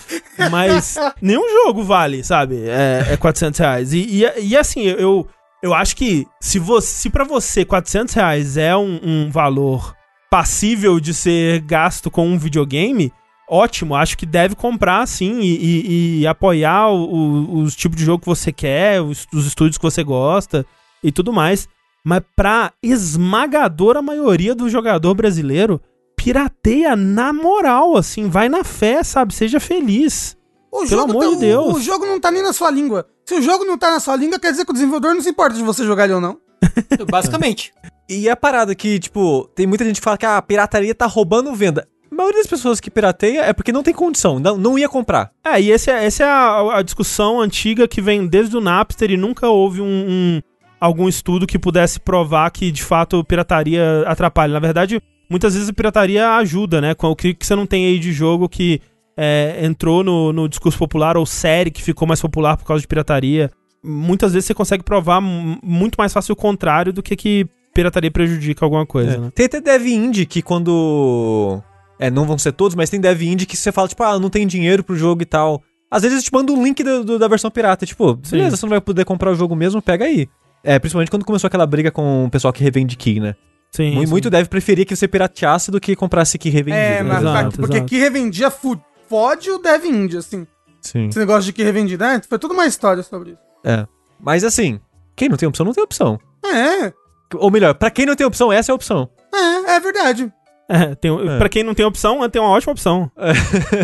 Mas 0.49 0.95
nenhum 1.21 1.43
jogo 1.65 1.83
vale, 1.83 2.23
sabe? 2.23 2.63
É, 2.69 3.15
é 3.15 3.17
400 3.17 3.59
reais. 3.59 3.93
E, 3.93 3.99
e, 4.39 4.45
e 4.51 4.57
assim, 4.57 4.83
eu, 4.83 5.27
eu 5.61 5.75
acho 5.75 5.97
que 5.97 6.25
se, 6.41 6.61
você, 6.61 6.87
se 6.87 7.11
pra 7.11 7.25
você 7.25 7.65
400 7.65 8.15
reais 8.15 8.57
é 8.57 8.77
um, 8.77 9.01
um 9.03 9.29
valor 9.29 9.97
passível 10.31 11.01
de 11.01 11.13
ser 11.13 11.63
gasto 11.63 12.13
com 12.13 12.29
um 12.29 12.39
videogame, 12.39 13.13
ótimo. 13.51 13.97
Acho 13.97 14.17
que 14.17 14.25
deve 14.25 14.55
comprar, 14.55 15.05
sim, 15.09 15.41
e, 15.41 15.57
e- 15.57 16.21
e 16.21 16.27
apoiar 16.29 16.93
os 16.93 17.75
tipos 17.75 17.97
de 17.99 18.05
jogo 18.05 18.21
que 18.21 18.29
você 18.29 18.53
quer, 18.53 19.03
os, 19.03 19.27
os 19.35 19.47
estúdios 19.49 19.79
que 19.79 19.83
você 19.83 20.05
gosta 20.05 20.65
e 21.03 21.11
tudo 21.11 21.33
mais. 21.33 21.69
Mas 22.05 22.23
pra 22.35 22.73
esmagadora 22.83 24.03
maioria 24.03 24.55
do 24.55 24.69
jogador 24.69 25.15
brasileiro, 25.15 25.81
pirateia 26.17 26.97
na 26.97 27.33
moral, 27.33 27.97
assim, 27.97 28.29
vai 28.29 28.49
na 28.49 28.65
fé, 28.65 29.03
sabe? 29.03 29.35
Seja 29.35 29.61
feliz. 29.61 30.37
O 30.71 30.87
Pelo 30.87 31.03
amor 31.03 31.25
tá- 31.25 31.31
de 31.31 31.37
Deus. 31.37 31.67
O, 31.75 31.77
o 31.77 31.81
jogo 31.81 32.07
não 32.07 32.19
tá 32.19 32.31
nem 32.31 32.43
na 32.43 32.53
sua 32.53 32.71
língua. 32.71 33.07
Se 33.27 33.35
o 33.35 33.43
jogo 33.43 33.65
não 33.65 33.77
tá 33.77 33.91
na 33.91 34.01
sua 34.01 34.17
língua, 34.17 34.39
quer 34.39 34.51
dizer 34.51 34.65
que 34.65 34.71
o 34.71 34.75
desenvolvedor 34.75 35.15
não 35.15 35.21
se 35.23 35.29
importa 35.31 35.55
de 35.55 35.63
você 35.63 35.85
jogar 35.85 36.05
ele 36.05 36.15
ou 36.15 36.21
não. 36.21 36.39
Basicamente. 37.11 37.73
E 38.09 38.29
a 38.29 38.37
parada 38.37 38.75
que, 38.75 38.99
tipo, 38.99 39.49
tem 39.55 39.67
muita 39.67 39.85
gente 39.85 39.97
que 40.01 40.05
fala 40.05 40.19
que 40.19 40.27
a 40.27 40.41
pirataria 40.41 40.95
tá 40.95 41.07
roubando 41.07 41.55
venda. 41.55 41.87
A 42.11 42.15
maioria 42.15 42.41
das 42.41 42.47
pessoas 42.47 42.81
que 42.81 42.91
pirateia 42.91 43.41
é 43.43 43.53
porque 43.53 43.73
não 43.73 43.83
tem 43.83 43.95
condição, 43.95 44.39
não, 44.39 44.57
não 44.59 44.79
ia 44.79 44.89
comprar. 44.89 45.31
É, 45.45 45.61
e 45.61 45.71
esse 45.71 45.91
é, 45.91 46.05
essa 46.05 46.25
é 46.25 46.27
a, 46.27 46.79
a 46.79 46.83
discussão 46.83 47.41
antiga 47.41 47.89
que 47.89 48.03
vem 48.03 48.27
desde 48.27 48.57
o 48.57 48.61
Napster 48.61 49.11
e 49.11 49.17
nunca 49.17 49.49
houve 49.49 49.81
um, 49.81 49.87
um- 49.87 50.43
algum 50.85 51.09
estudo 51.09 51.47
que 51.47 51.59
pudesse 51.59 52.01
provar 52.01 52.51
que 52.51 52.70
de 52.72 52.83
fato 52.83 53.22
pirataria 53.24 54.03
atrapalha. 54.07 54.53
Na 54.53 54.59
verdade, 54.59 55.01
muitas 55.30 55.55
vezes 55.55 55.68
a 55.68 55.72
pirataria 55.72 56.28
ajuda, 56.37 56.80
né? 56.80 56.95
Com 56.95 57.09
o 57.09 57.16
que, 57.16 57.33
que 57.35 57.47
você 57.47 57.55
não 57.55 57.66
tem 57.66 57.87
aí 57.87 57.99
de 57.99 58.12
jogo 58.12 58.49
que 58.49 58.80
é, 59.16 59.61
entrou 59.62 60.03
no, 60.03 60.33
no 60.33 60.49
discurso 60.49 60.76
popular 60.78 61.16
ou 61.16 61.24
série 61.24 61.70
que 61.70 61.83
ficou 61.83 62.09
mais 62.09 62.20
popular 62.20 62.57
por 62.57 62.64
causa 62.66 62.80
de 62.80 62.89
pirataria. 62.89 63.51
Muitas 63.85 64.33
vezes 64.33 64.47
você 64.47 64.55
consegue 64.55 64.83
provar 64.83 65.20
muito 65.20 65.97
mais 65.97 66.12
fácil 66.12 66.33
o 66.33 66.37
contrário 66.37 66.93
do 66.93 67.03
que 67.03 67.14
que 67.16 67.47
pirataria 67.74 68.11
prejudica 68.11 68.64
alguma 68.64 68.85
coisa, 68.85 69.12
É. 69.14 69.18
né? 69.18 69.30
Tem 69.35 69.47
até 69.47 69.61
dev 69.61 69.87
indie 69.87 70.26
que 70.26 70.43
quando. 70.43 71.61
É, 71.99 72.11
não 72.11 72.24
vão 72.24 72.37
ser 72.39 72.53
todos, 72.53 72.74
mas 72.74 72.91
tem 72.91 73.01
dev 73.01 73.22
indie 73.22 73.47
que 73.47 73.57
você 73.57 73.70
fala, 73.70 73.87
tipo, 73.87 74.03
ah, 74.03 74.18
não 74.18 74.28
tem 74.30 74.47
dinheiro 74.47 74.83
pro 74.83 74.97
jogo 74.97 75.22
e 75.22 75.26
tal. 75.26 75.62
Às 75.91 76.03
vezes 76.03 76.16
eles 76.16 76.24
te 76.24 76.33
mandam 76.33 76.57
um 76.57 76.64
link 76.64 76.83
do- 76.83 77.05
do- 77.05 77.18
da 77.18 77.28
versão 77.28 77.51
pirata. 77.51 77.85
Tipo, 77.87 78.14
beleza, 78.16 78.57
você 78.57 78.64
não 78.66 78.70
vai 78.70 78.80
poder 78.80 79.05
comprar 79.05 79.30
o 79.30 79.35
jogo 79.35 79.55
mesmo, 79.55 79.80
pega 79.83 80.05
aí. 80.07 80.26
É, 80.65 80.79
principalmente 80.79 81.11
quando 81.11 81.25
começou 81.25 81.49
aquela 81.49 81.67
briga 81.67 81.91
com 81.91 82.25
o 82.27 82.31
pessoal 82.31 82.53
que 82.53 82.63
revende 82.63 82.97
key, 82.97 83.19
né? 83.21 83.35
Sim. 83.71 83.95
Mu- 83.95 84.01
sim. 84.03 84.07
Muito 84.07 84.31
dev 84.31 84.47
preferia 84.49 84.85
que 84.85 84.95
você 84.95 85.09
pirateasse 85.09 85.71
do 85.71 85.81
que 85.81 85.97
comprasse 85.97 86.39
key 86.39 86.51
revendido. 86.51 86.77
É, 86.85 87.03
né? 87.03 87.09
mas 87.09 87.21
Exato, 87.23 87.57
porque 87.59 87.77
exato. 87.77 87.89
que 87.89 87.99
revendia 87.99 88.51
fode 88.51 89.51
o 89.51 89.59
Dev 89.59 89.85
Indie, 89.87 90.19
assim. 90.19 90.47
Sim. 90.81 91.09
Esse 91.09 91.19
negócio 91.19 91.45
de 91.45 91.53
que 91.53 91.63
revendido, 91.63 92.05
né? 92.05 92.21
Foi 92.29 92.39
toda 92.39 92.55
uma 92.55 92.67
história 92.67 93.03
sobre 93.03 93.31
isso. 93.31 93.41
É. 93.65 93.87
Mas 94.21 94.45
assim, 94.45 94.81
quem 95.17 95.29
não 95.29 95.37
tem 95.37 95.49
opção, 95.49 95.65
não 95.67 95.73
tem 95.73 95.83
opção. 95.83 96.19
É, 96.45 96.93
Ou 97.37 97.51
melhor, 97.51 97.75
pra 97.75 97.91
quem 97.91 98.05
não 98.05 98.15
tem 98.17 98.27
opção, 98.27 98.53
essa 98.53 98.71
é 98.71 98.73
a 98.73 98.77
opção. 98.77 99.09
é, 99.33 99.73
é 99.77 99.81
verdade. 99.81 100.33
É, 100.69 100.95
tem, 100.95 101.11
É. 101.29 101.39
Pra 101.39 101.49
quem 101.49 101.63
não 101.63 101.75
tem 101.75 101.85
opção, 101.85 102.29
tem 102.31 102.41
uma 102.41 102.51
ótima 102.51 102.73
opção. 102.73 103.11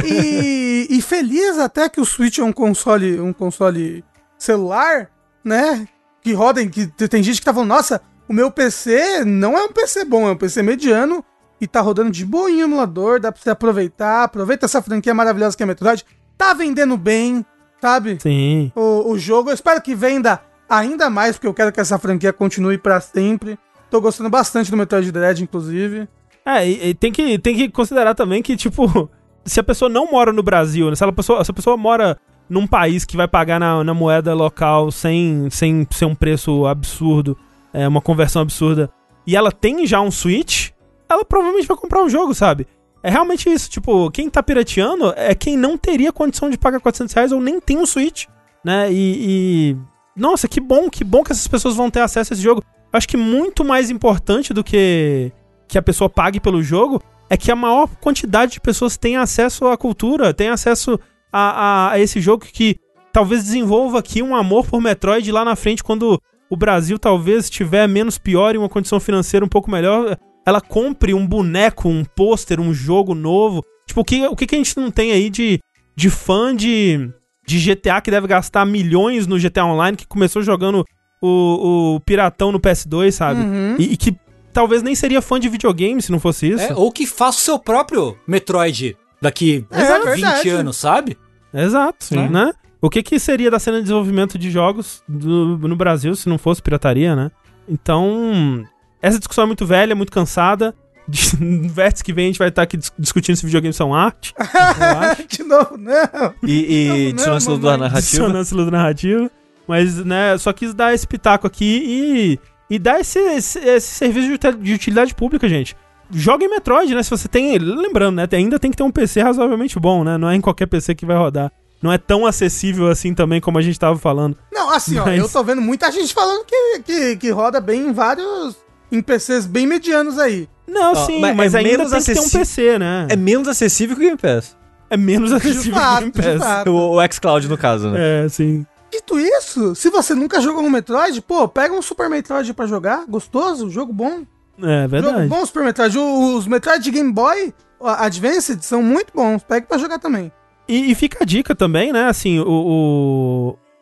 E, 0.04 0.86
e 0.90 1.02
feliz 1.02 1.58
até 1.58 1.88
que 1.88 2.00
o 2.00 2.04
Switch 2.04 2.38
é 2.38 2.44
um 2.44 2.52
console, 2.52 3.20
um 3.20 3.32
console 3.32 4.04
celular, 4.38 5.10
né? 5.44 5.86
Que 6.28 6.34
roda 6.34 6.60
em 6.60 6.68
que 6.68 6.86
tem 7.08 7.22
gente 7.22 7.38
que 7.38 7.44
tá 7.46 7.54
falando, 7.54 7.70
nossa, 7.70 8.02
o 8.28 8.34
meu 8.34 8.50
PC 8.50 9.24
não 9.24 9.56
é 9.56 9.64
um 9.64 9.72
PC 9.72 10.04
bom, 10.04 10.28
é 10.28 10.32
um 10.32 10.36
PC 10.36 10.62
mediano 10.62 11.24
e 11.58 11.66
tá 11.66 11.80
rodando 11.80 12.10
de 12.10 12.22
boa 12.22 12.50
em 12.50 12.60
emulador, 12.60 13.18
dá 13.18 13.32
pra 13.32 13.40
você 13.40 13.48
aproveitar, 13.48 14.24
aproveita 14.24 14.66
essa 14.66 14.82
franquia 14.82 15.14
maravilhosa 15.14 15.56
que 15.56 15.62
é 15.62 15.66
Metroid, 15.66 16.04
tá 16.36 16.52
vendendo 16.52 16.98
bem, 16.98 17.42
sabe? 17.80 18.18
Sim. 18.20 18.70
O, 18.76 19.12
o 19.12 19.18
jogo, 19.18 19.48
eu 19.48 19.54
espero 19.54 19.80
que 19.80 19.94
venda 19.94 20.38
ainda 20.68 21.08
mais, 21.08 21.36
porque 21.36 21.46
eu 21.46 21.54
quero 21.54 21.72
que 21.72 21.80
essa 21.80 21.98
franquia 21.98 22.30
continue 22.30 22.76
pra 22.76 23.00
sempre. 23.00 23.58
Tô 23.90 23.98
gostando 23.98 24.28
bastante 24.28 24.70
do 24.70 24.76
Metroid 24.76 25.10
Dread, 25.10 25.42
inclusive. 25.42 26.06
É, 26.44 26.68
e, 26.68 26.90
e 26.90 26.94
tem, 26.94 27.10
que, 27.10 27.38
tem 27.38 27.56
que 27.56 27.70
considerar 27.70 28.14
também 28.14 28.42
que, 28.42 28.54
tipo, 28.54 29.08
se 29.46 29.58
a 29.58 29.64
pessoa 29.64 29.88
não 29.88 30.10
mora 30.10 30.30
no 30.30 30.42
Brasil, 30.42 30.90
né, 30.90 30.94
se, 30.94 31.02
ela, 31.02 31.14
se 31.42 31.50
a 31.50 31.54
pessoa 31.54 31.74
mora 31.78 32.18
num 32.48 32.66
país 32.66 33.04
que 33.04 33.16
vai 33.16 33.28
pagar 33.28 33.60
na, 33.60 33.82
na 33.84 33.94
moeda 33.94 34.34
local 34.34 34.90
sem, 34.90 35.48
sem 35.50 35.86
ser 35.90 36.04
um 36.04 36.14
preço 36.14 36.66
absurdo, 36.66 37.36
é, 37.72 37.86
uma 37.86 38.00
conversão 38.00 38.42
absurda, 38.42 38.90
e 39.26 39.36
ela 39.36 39.52
tem 39.52 39.86
já 39.86 40.00
um 40.00 40.10
Switch, 40.10 40.70
ela 41.08 41.24
provavelmente 41.24 41.66
vai 41.66 41.76
comprar 41.76 42.02
o 42.02 42.08
jogo, 42.08 42.34
sabe? 42.34 42.66
É 43.02 43.10
realmente 43.10 43.48
isso, 43.48 43.70
tipo, 43.70 44.10
quem 44.10 44.28
tá 44.28 44.42
pirateando 44.42 45.12
é 45.16 45.34
quem 45.34 45.56
não 45.56 45.78
teria 45.78 46.12
condição 46.12 46.50
de 46.50 46.58
pagar 46.58 46.80
400 46.80 47.14
reais 47.14 47.32
ou 47.32 47.40
nem 47.40 47.60
tem 47.60 47.78
um 47.78 47.86
Switch, 47.86 48.26
né? 48.64 48.90
E, 48.92 49.72
e- 49.72 49.76
Nossa, 50.16 50.48
que 50.48 50.60
bom, 50.60 50.90
que 50.90 51.04
bom 51.04 51.22
que 51.22 51.30
essas 51.32 51.46
pessoas 51.46 51.76
vão 51.76 51.90
ter 51.90 52.00
acesso 52.00 52.32
a 52.32 52.34
esse 52.34 52.42
jogo. 52.42 52.62
Acho 52.92 53.06
que 53.06 53.16
muito 53.16 53.64
mais 53.64 53.90
importante 53.90 54.52
do 54.52 54.64
que 54.64 55.30
que 55.68 55.76
a 55.76 55.82
pessoa 55.82 56.08
pague 56.08 56.40
pelo 56.40 56.62
jogo 56.62 57.00
é 57.28 57.36
que 57.36 57.52
a 57.52 57.56
maior 57.56 57.86
quantidade 58.00 58.52
de 58.52 58.60
pessoas 58.60 58.96
tenha 58.96 59.20
acesso 59.20 59.66
à 59.66 59.76
cultura, 59.76 60.32
tenha 60.32 60.54
acesso 60.54 60.98
a, 61.32 61.88
a- 61.88 61.90
a 61.92 62.00
esse 62.00 62.20
jogo 62.20 62.44
que 62.44 62.76
talvez 63.12 63.44
desenvolva 63.44 63.98
aqui 63.98 64.22
um 64.22 64.34
amor 64.36 64.66
por 64.66 64.80
Metroid 64.80 65.30
lá 65.32 65.44
na 65.44 65.56
frente, 65.56 65.82
quando 65.82 66.20
o 66.50 66.56
Brasil 66.56 66.98
talvez 66.98 67.44
estiver 67.44 67.86
menos 67.88 68.16
pior 68.18 68.54
e 68.54 68.58
uma 68.58 68.68
condição 68.68 68.98
financeira 69.00 69.44
um 69.44 69.48
pouco 69.48 69.70
melhor, 69.70 70.16
ela 70.46 70.60
compre 70.60 71.12
um 71.12 71.26
boneco, 71.26 71.88
um 71.88 72.04
pôster, 72.04 72.58
um 72.60 72.72
jogo 72.72 73.14
novo. 73.14 73.62
Tipo, 73.86 74.00
o 74.00 74.04
que, 74.04 74.26
o 74.26 74.36
que, 74.36 74.54
a 74.54 74.58
gente 74.58 74.76
não 74.76 74.90
tem 74.90 75.12
aí 75.12 75.28
de, 75.28 75.58
de 75.94 76.08
fã 76.08 76.54
de, 76.54 77.10
de 77.46 77.58
GTA 77.58 78.00
que 78.00 78.10
deve 78.10 78.26
gastar 78.26 78.64
milhões 78.64 79.26
no 79.26 79.38
GTA 79.38 79.64
Online, 79.66 79.96
que 79.96 80.06
começou 80.06 80.40
jogando 80.42 80.84
o, 81.20 81.96
o 81.96 82.00
Piratão 82.00 82.50
no 82.52 82.60
PS2, 82.60 83.10
sabe? 83.10 83.40
Uhum. 83.40 83.76
E, 83.78 83.92
e 83.92 83.96
que 83.96 84.16
talvez 84.52 84.82
nem 84.82 84.94
seria 84.94 85.20
fã 85.20 85.38
de 85.38 85.48
videogame 85.48 86.00
se 86.00 86.10
não 86.12 86.20
fosse 86.20 86.48
isso. 86.50 86.62
É, 86.62 86.74
ou 86.74 86.90
que 86.90 87.06
faça 87.06 87.38
o 87.38 87.42
seu 87.42 87.58
próprio 87.58 88.16
Metroid 88.26 88.96
daqui 89.20 89.66
É, 89.70 89.94
20 89.98 90.04
verdade. 90.04 90.48
anos, 90.50 90.76
sabe? 90.76 91.16
Exato, 91.52 92.04
Sim. 92.04 92.28
né? 92.28 92.52
O 92.80 92.88
que, 92.88 93.02
que 93.02 93.18
seria 93.18 93.50
da 93.50 93.58
cena 93.58 93.78
de 93.78 93.84
desenvolvimento 93.84 94.38
de 94.38 94.50
jogos 94.50 95.02
do- 95.08 95.58
no 95.58 95.74
Brasil 95.76 96.14
se 96.14 96.28
não 96.28 96.38
fosse 96.38 96.62
pirataria, 96.62 97.16
né? 97.16 97.30
Então, 97.68 98.64
essa 99.02 99.18
discussão 99.18 99.44
é 99.44 99.46
muito 99.46 99.66
velha, 99.66 99.94
muito 99.94 100.12
cansada. 100.12 100.74
De, 101.08 101.42
no 101.42 101.70
vértice 101.70 102.04
que 102.04 102.12
vem 102.12 102.24
a 102.24 102.28
gente 102.28 102.38
vai 102.38 102.48
estar 102.48 102.60
aqui 102.60 102.76
dis- 102.76 102.92
discutindo 102.98 103.34
se 103.34 103.46
videogames 103.46 103.76
são 103.76 103.94
arte. 103.94 104.34
de 105.26 105.42
novo, 105.42 105.78
não. 105.78 106.34
E, 106.42 107.06
e 107.08 107.12
Não, 107.12 107.16
dissonância 107.16 107.56
da 107.58 107.76
narrativa. 107.78 108.00
Dissonância 108.02 108.56
do 108.56 108.70
narrativo. 108.70 109.30
Mas, 109.66 110.04
né, 110.04 110.36
só 110.36 110.52
quis 110.52 110.74
dar 110.74 110.92
esse 110.92 111.06
pitaco 111.06 111.46
aqui 111.46 112.38
e, 112.68 112.74
e 112.74 112.78
dar 112.78 113.00
esse, 113.00 113.18
esse, 113.18 113.58
esse 113.58 113.86
serviço 113.94 114.38
de 114.60 114.74
utilidade 114.74 115.14
pública, 115.14 115.48
gente. 115.48 115.74
Joga 116.10 116.44
em 116.44 116.48
Metroid, 116.48 116.94
né? 116.94 117.02
Se 117.02 117.10
você 117.10 117.28
tem. 117.28 117.56
Lembrando, 117.58 118.16
né? 118.16 118.28
Ainda 118.32 118.58
tem 118.58 118.70
que 118.70 118.76
ter 118.76 118.82
um 118.82 118.90
PC 118.90 119.20
razoavelmente 119.20 119.78
bom, 119.78 120.02
né? 120.04 120.16
Não 120.16 120.28
é 120.30 120.34
em 120.34 120.40
qualquer 120.40 120.66
PC 120.66 120.94
que 120.94 121.04
vai 121.06 121.16
rodar. 121.16 121.52
Não 121.82 121.92
é 121.92 121.98
tão 121.98 122.26
acessível 122.26 122.88
assim 122.88 123.14
também 123.14 123.40
como 123.40 123.56
a 123.58 123.62
gente 123.62 123.78
tava 123.78 123.96
falando. 123.98 124.36
Não, 124.52 124.70
assim, 124.72 124.98
ó, 124.98 125.04
Mas- 125.04 125.18
eu 125.20 125.28
tô 125.28 125.44
vendo 125.44 125.60
muita 125.62 125.92
gente 125.92 126.12
falando 126.12 126.44
que, 126.44 126.80
que, 126.84 127.16
que 127.16 127.30
roda 127.30 127.60
bem 127.60 127.88
em 127.88 127.92
vários. 127.92 128.56
em 128.90 129.00
PCs 129.02 129.46
bem 129.46 129.66
medianos 129.66 130.18
aí. 130.18 130.48
Não, 130.66 130.92
Ó, 130.92 130.94
sim, 131.06 131.20
mas 131.20 131.36
mas, 131.36 131.54
é 131.54 131.58
ainda 131.58 131.70
menos 131.70 131.90
tem 131.92 132.00
que 132.00 132.06
ter 132.06 132.18
um 132.18 132.22
acessi- 132.24 132.38
PC, 132.38 132.78
né? 132.78 133.06
É 133.10 133.16
menos 133.16 133.46
acessível 133.48 133.96
que 133.96 134.02
o 134.02 134.06
Game 134.06 134.18
Pass. 134.18 134.56
É, 134.90 134.96
menos 134.96 135.32
acessível 135.32 135.72
que 135.74 135.78
o 135.78 135.82
fato, 135.82 136.00
Game 136.00 136.12
Pass. 136.12 136.38
fato. 136.38 136.70
O, 136.70 136.96
o 136.98 137.12
xCloud, 137.12 137.48
no 137.48 137.56
caso, 137.58 137.90
né? 137.90 138.24
É, 138.24 138.28
sim. 138.28 138.66
Dito 138.90 139.20
isso, 139.20 139.74
se 139.74 139.88
você 139.90 140.14
nunca 140.14 140.40
jogou 140.40 140.62
um 140.64 140.70
Metroid, 140.70 141.20
pô, 141.20 141.46
pega 141.46 141.74
um 141.74 141.82
Super 141.82 142.08
Metroid 142.08 142.52
pra 142.54 142.66
jogar, 142.66 143.04
gostoso, 143.06 143.70
jogo 143.70 143.92
bom. 143.92 144.22
É 144.62 144.82
Jogo 144.82 144.88
verdade. 144.88 145.28
bom 145.28 145.44
Super 145.46 145.64
Metroid. 145.64 145.98
O- 145.98 146.36
Os 146.36 146.46
Metroid 146.46 146.82
de 146.82 146.90
Game 146.90 147.12
Boy 147.12 147.52
Advanced 147.80 148.60
são 148.62 148.82
muito 148.82 149.12
bons, 149.14 149.42
pega 149.42 149.66
pra 149.66 149.78
jogar 149.78 149.98
também. 149.98 150.32
E, 150.68 150.90
e 150.90 150.94
fica 150.94 151.18
a 151.22 151.26
dica 151.26 151.54
também, 151.54 151.92
né? 151.92 152.06
Assim, 152.06 152.38
o, 152.40 152.44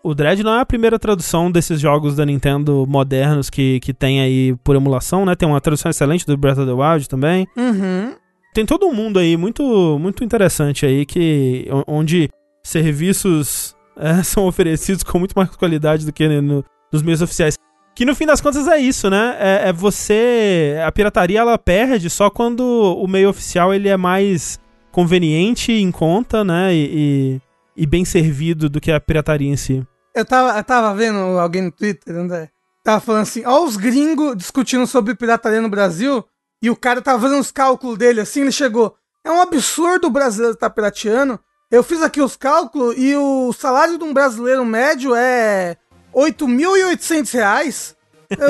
o, 0.04 0.10
o 0.10 0.14
Dread 0.14 0.42
não 0.44 0.54
é 0.54 0.60
a 0.60 0.66
primeira 0.66 0.98
tradução 0.98 1.50
desses 1.50 1.80
jogos 1.80 2.14
da 2.14 2.24
Nintendo 2.24 2.84
modernos 2.88 3.50
que, 3.50 3.80
que 3.80 3.92
tem 3.92 4.20
aí 4.20 4.54
por 4.62 4.76
emulação, 4.76 5.24
né? 5.24 5.34
Tem 5.34 5.48
uma 5.48 5.60
tradução 5.60 5.90
excelente 5.90 6.26
do 6.26 6.36
Breath 6.36 6.58
of 6.58 6.66
the 6.66 6.72
Wild 6.72 7.08
também. 7.08 7.46
Uhum. 7.56 8.14
Tem 8.54 8.64
todo 8.64 8.86
um 8.86 8.94
mundo 8.94 9.18
aí 9.18 9.36
muito, 9.36 9.98
muito 9.98 10.22
interessante 10.22 10.86
aí, 10.86 11.04
que, 11.04 11.66
onde 11.86 12.28
serviços 12.64 13.74
é, 13.96 14.22
são 14.24 14.46
oferecidos 14.46 15.02
com 15.02 15.18
muito 15.18 15.32
mais 15.34 15.50
qualidade 15.56 16.04
do 16.06 16.12
que 16.12 16.28
no- 16.40 16.64
nos 16.92 17.02
meios 17.02 17.20
oficiais. 17.22 17.54
Que 17.96 18.04
no 18.04 18.14
fim 18.14 18.26
das 18.26 18.42
contas 18.42 18.68
é 18.68 18.76
isso, 18.76 19.08
né? 19.08 19.34
É, 19.40 19.70
é 19.70 19.72
você. 19.72 20.76
A 20.86 20.92
pirataria 20.92 21.40
ela 21.40 21.56
perde 21.56 22.10
só 22.10 22.28
quando 22.28 22.60
o 22.60 23.08
meio 23.08 23.30
oficial 23.30 23.72
ele 23.72 23.88
é 23.88 23.96
mais 23.96 24.60
conveniente, 24.92 25.72
em 25.72 25.90
conta, 25.90 26.44
né? 26.44 26.74
E, 26.74 27.40
e, 27.74 27.82
e 27.82 27.86
bem 27.86 28.04
servido 28.04 28.68
do 28.68 28.82
que 28.82 28.92
a 28.92 29.00
pirataria 29.00 29.50
em 29.50 29.56
si. 29.56 29.82
Eu 30.14 30.26
tava, 30.26 30.58
eu 30.58 30.62
tava 30.62 30.94
vendo 30.94 31.18
alguém 31.38 31.62
no 31.62 31.72
Twitter, 31.72 32.14
André, 32.16 32.50
tava 32.84 33.00
falando 33.00 33.22
assim, 33.22 33.42
ó 33.46 33.64
os 33.64 33.78
gringos 33.78 34.36
discutindo 34.36 34.86
sobre 34.86 35.14
pirataria 35.14 35.60
no 35.62 35.68
Brasil, 35.68 36.22
e 36.62 36.68
o 36.68 36.76
cara 36.76 37.00
tava 37.00 37.20
fazendo 37.20 37.40
os 37.40 37.50
cálculos 37.50 37.98
dele 37.98 38.20
assim, 38.20 38.42
ele 38.42 38.52
chegou, 38.52 38.94
é 39.24 39.30
um 39.30 39.40
absurdo 39.40 40.06
o 40.06 40.10
brasileiro 40.10 40.54
estar 40.54 40.70
pirateando, 40.70 41.38
eu 41.70 41.82
fiz 41.82 42.00
aqui 42.02 42.22
os 42.22 42.36
cálculos 42.36 42.94
e 42.96 43.14
o 43.14 43.52
salário 43.52 43.98
de 43.98 44.04
um 44.04 44.14
brasileiro 44.14 44.64
médio 44.64 45.14
é 45.14 45.76
8.800 46.16 47.32
reais, 47.32 47.94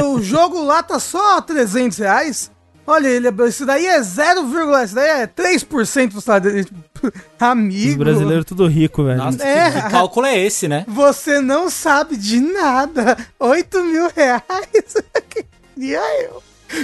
o 0.04 0.20
jogo 0.22 0.62
lá 0.62 0.82
tá 0.82 1.00
só 1.00 1.40
300 1.40 1.98
reais, 1.98 2.50
olha, 2.86 3.08
ele, 3.08 3.28
isso 3.48 3.66
daí 3.66 3.86
é 3.86 4.00
0, 4.00 4.42
isso 4.84 4.94
daí 4.94 5.22
é 5.22 5.26
3% 5.26 6.12
do 6.12 6.20
salário 6.20 6.52
dele, 6.52 6.68
Os 7.02 7.12
amigo... 7.40 7.98
brasileiros 8.04 8.44
tudo 8.44 8.66
rico, 8.66 9.04
velho. 9.04 9.18
Nossa, 9.18 9.42
É. 9.46 9.70
que, 9.70 9.82
que 9.82 9.90
cálculo 9.90 10.26
é 10.26 10.38
esse, 10.38 10.66
né? 10.68 10.84
Você 10.88 11.40
não 11.40 11.68
sabe 11.68 12.16
de 12.16 12.40
nada. 12.40 13.16
8 13.38 13.82
mil 13.84 14.08
reais. 14.14 14.94
Queria 15.74 16.00
eu. 16.24 16.42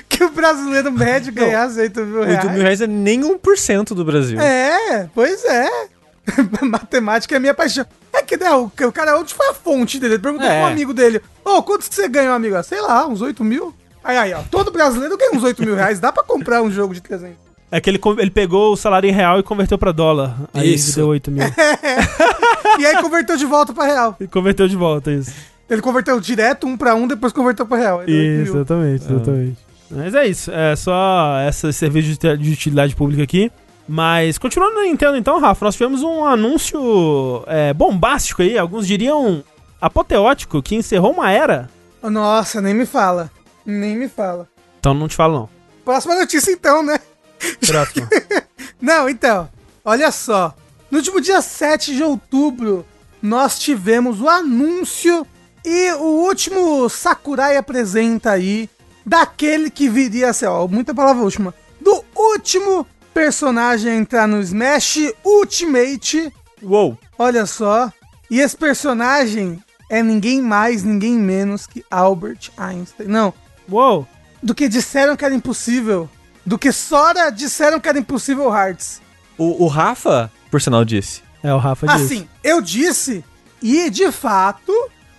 Que 0.08 0.22
o 0.22 0.30
brasileiro 0.30 0.92
médio 0.92 1.32
ganhasse 1.32 1.80
8 1.80 2.00
mil 2.04 2.22
reais. 2.22 2.44
8 2.44 2.52
mil 2.52 2.62
reais 2.62 2.80
é 2.82 2.86
nem 2.86 3.20
1% 3.22 3.94
do 3.94 4.04
Brasil. 4.04 4.38
É, 4.40 5.08
pois 5.14 5.44
é. 5.44 5.68
Matemática 6.62 7.36
é 7.36 7.38
minha 7.38 7.54
paixão. 7.54 7.84
É 8.12 8.22
que, 8.22 8.36
né, 8.36 8.50
o, 8.52 8.64
o 8.64 8.92
cara, 8.92 9.18
onde 9.18 9.34
foi 9.34 9.48
a 9.48 9.54
fonte 9.54 9.98
dele? 9.98 10.14
Ele 10.14 10.22
perguntou 10.22 10.46
É. 10.48 10.60
pro 10.60 10.70
amigo 10.72 10.92
dele: 10.94 11.20
Ô, 11.44 11.62
quanto 11.62 11.88
que 11.88 11.94
você 11.94 12.08
ganhou, 12.08 12.34
amigo? 12.34 12.54
Ah, 12.56 12.62
Sei 12.62 12.80
lá, 12.80 13.06
uns 13.06 13.20
8 13.20 13.42
mil. 13.42 13.74
Aí, 14.04 14.16
aí, 14.16 14.34
ó. 14.34 14.40
Todo 14.50 14.70
brasileiro 14.70 15.16
ganha 15.16 15.32
uns 15.32 15.42
8 15.44 15.62
mil 15.62 15.74
reais. 15.74 16.00
Dá 16.00 16.10
pra 16.12 16.22
comprar 16.24 16.62
um 16.62 16.70
jogo 16.70 16.94
de 16.94 17.00
300. 17.00 17.36
É 17.70 17.80
que 17.80 17.88
ele, 17.88 18.00
ele 18.18 18.30
pegou 18.30 18.72
o 18.72 18.76
salário 18.76 19.08
em 19.08 19.12
real 19.12 19.38
e 19.38 19.42
converteu 19.42 19.78
pra 19.78 19.92
dólar. 19.92 20.36
Aí 20.52 20.74
Isso. 20.74 20.94
deu 20.96 21.08
8 21.08 21.30
mil. 21.30 21.44
E 22.78 22.86
aí 22.86 23.00
converteu 23.02 23.36
de 23.36 23.44
volta 23.44 23.72
pra 23.72 23.84
real. 23.84 24.16
e 24.18 24.26
converteu 24.26 24.66
de 24.66 24.76
volta 24.76 25.10
isso. 25.12 25.30
Ele 25.68 25.82
converteu 25.82 26.18
direto 26.20 26.66
um 26.66 26.76
pra 26.76 26.94
um, 26.94 27.06
depois 27.06 27.32
converteu 27.32 27.66
pra 27.66 27.76
real. 27.76 28.02
Isso, 28.06 28.56
exatamente, 28.56 29.04
exatamente. 29.04 29.56
Mas 29.90 30.14
é 30.14 30.26
isso, 30.26 30.50
é 30.50 30.74
só 30.74 31.36
esse 31.46 31.70
serviço 31.72 32.18
de, 32.18 32.36
de 32.38 32.50
utilidade 32.50 32.96
pública 32.96 33.22
aqui. 33.22 33.52
Mas, 33.94 34.38
continuando 34.38 34.76
na 34.76 34.84
Nintendo 34.84 35.18
então, 35.18 35.38
Rafa, 35.38 35.66
nós 35.66 35.74
tivemos 35.74 36.02
um 36.02 36.24
anúncio 36.24 37.44
é, 37.46 37.74
bombástico 37.74 38.40
aí, 38.40 38.56
alguns 38.56 38.86
diriam 38.86 39.44
apoteótico, 39.78 40.62
que 40.62 40.74
encerrou 40.74 41.12
uma 41.12 41.30
era. 41.30 41.68
Nossa, 42.02 42.62
nem 42.62 42.72
me 42.72 42.86
fala. 42.86 43.30
Nem 43.66 43.94
me 43.94 44.08
fala. 44.08 44.48
Então 44.80 44.94
não 44.94 45.08
te 45.08 45.14
falo 45.14 45.34
não. 45.34 45.48
Próxima 45.84 46.14
notícia 46.14 46.50
então, 46.50 46.82
né? 46.82 46.98
Próximo. 47.66 48.08
Não, 48.80 49.10
então, 49.10 49.50
olha 49.84 50.10
só. 50.10 50.54
No 50.90 50.96
último 50.96 51.20
dia 51.20 51.42
7 51.42 51.94
de 51.94 52.02
outubro, 52.02 52.86
nós 53.20 53.58
tivemos 53.58 54.22
o 54.22 54.28
anúncio 54.28 55.26
e 55.62 55.92
o 55.92 56.24
último 56.26 56.88
Sakurai 56.88 57.58
apresenta 57.58 58.30
aí 58.30 58.70
daquele 59.04 59.70
que 59.70 59.86
viria 59.90 60.30
a 60.30 60.32
ser, 60.32 60.46
ó, 60.46 60.66
muita 60.66 60.94
palavra 60.94 61.22
última, 61.22 61.52
do 61.78 62.02
último 62.16 62.86
personagem 63.12 63.92
a 63.92 63.96
entrar 63.96 64.26
no 64.26 64.40
Smash 64.40 65.12
Ultimate. 65.24 66.32
Uou! 66.62 66.98
Olha 67.18 67.46
só. 67.46 67.92
E 68.30 68.40
esse 68.40 68.56
personagem 68.56 69.62
é 69.90 70.02
ninguém 70.02 70.40
mais, 70.40 70.82
ninguém 70.82 71.14
menos 71.14 71.66
que 71.66 71.84
Albert 71.90 72.50
Einstein. 72.56 73.08
Não, 73.08 73.34
Uou! 73.70 74.06
do 74.42 74.54
que 74.54 74.68
disseram 74.68 75.16
que 75.16 75.24
era 75.24 75.34
impossível. 75.34 76.08
Do 76.44 76.58
que 76.58 76.72
Sora 76.72 77.30
disseram 77.30 77.78
que 77.78 77.88
era 77.88 77.98
impossível 77.98 78.52
Hearts. 78.52 79.00
O, 79.38 79.64
o 79.64 79.68
Rafa, 79.68 80.30
por 80.50 80.60
sinal, 80.60 80.84
disse. 80.84 81.22
É, 81.42 81.52
o 81.52 81.58
Rafa 81.58 81.86
disse. 81.86 82.04
Assim, 82.04 82.28
eu 82.42 82.60
disse, 82.60 83.24
e 83.62 83.90
de 83.90 84.10
fato, 84.10 84.72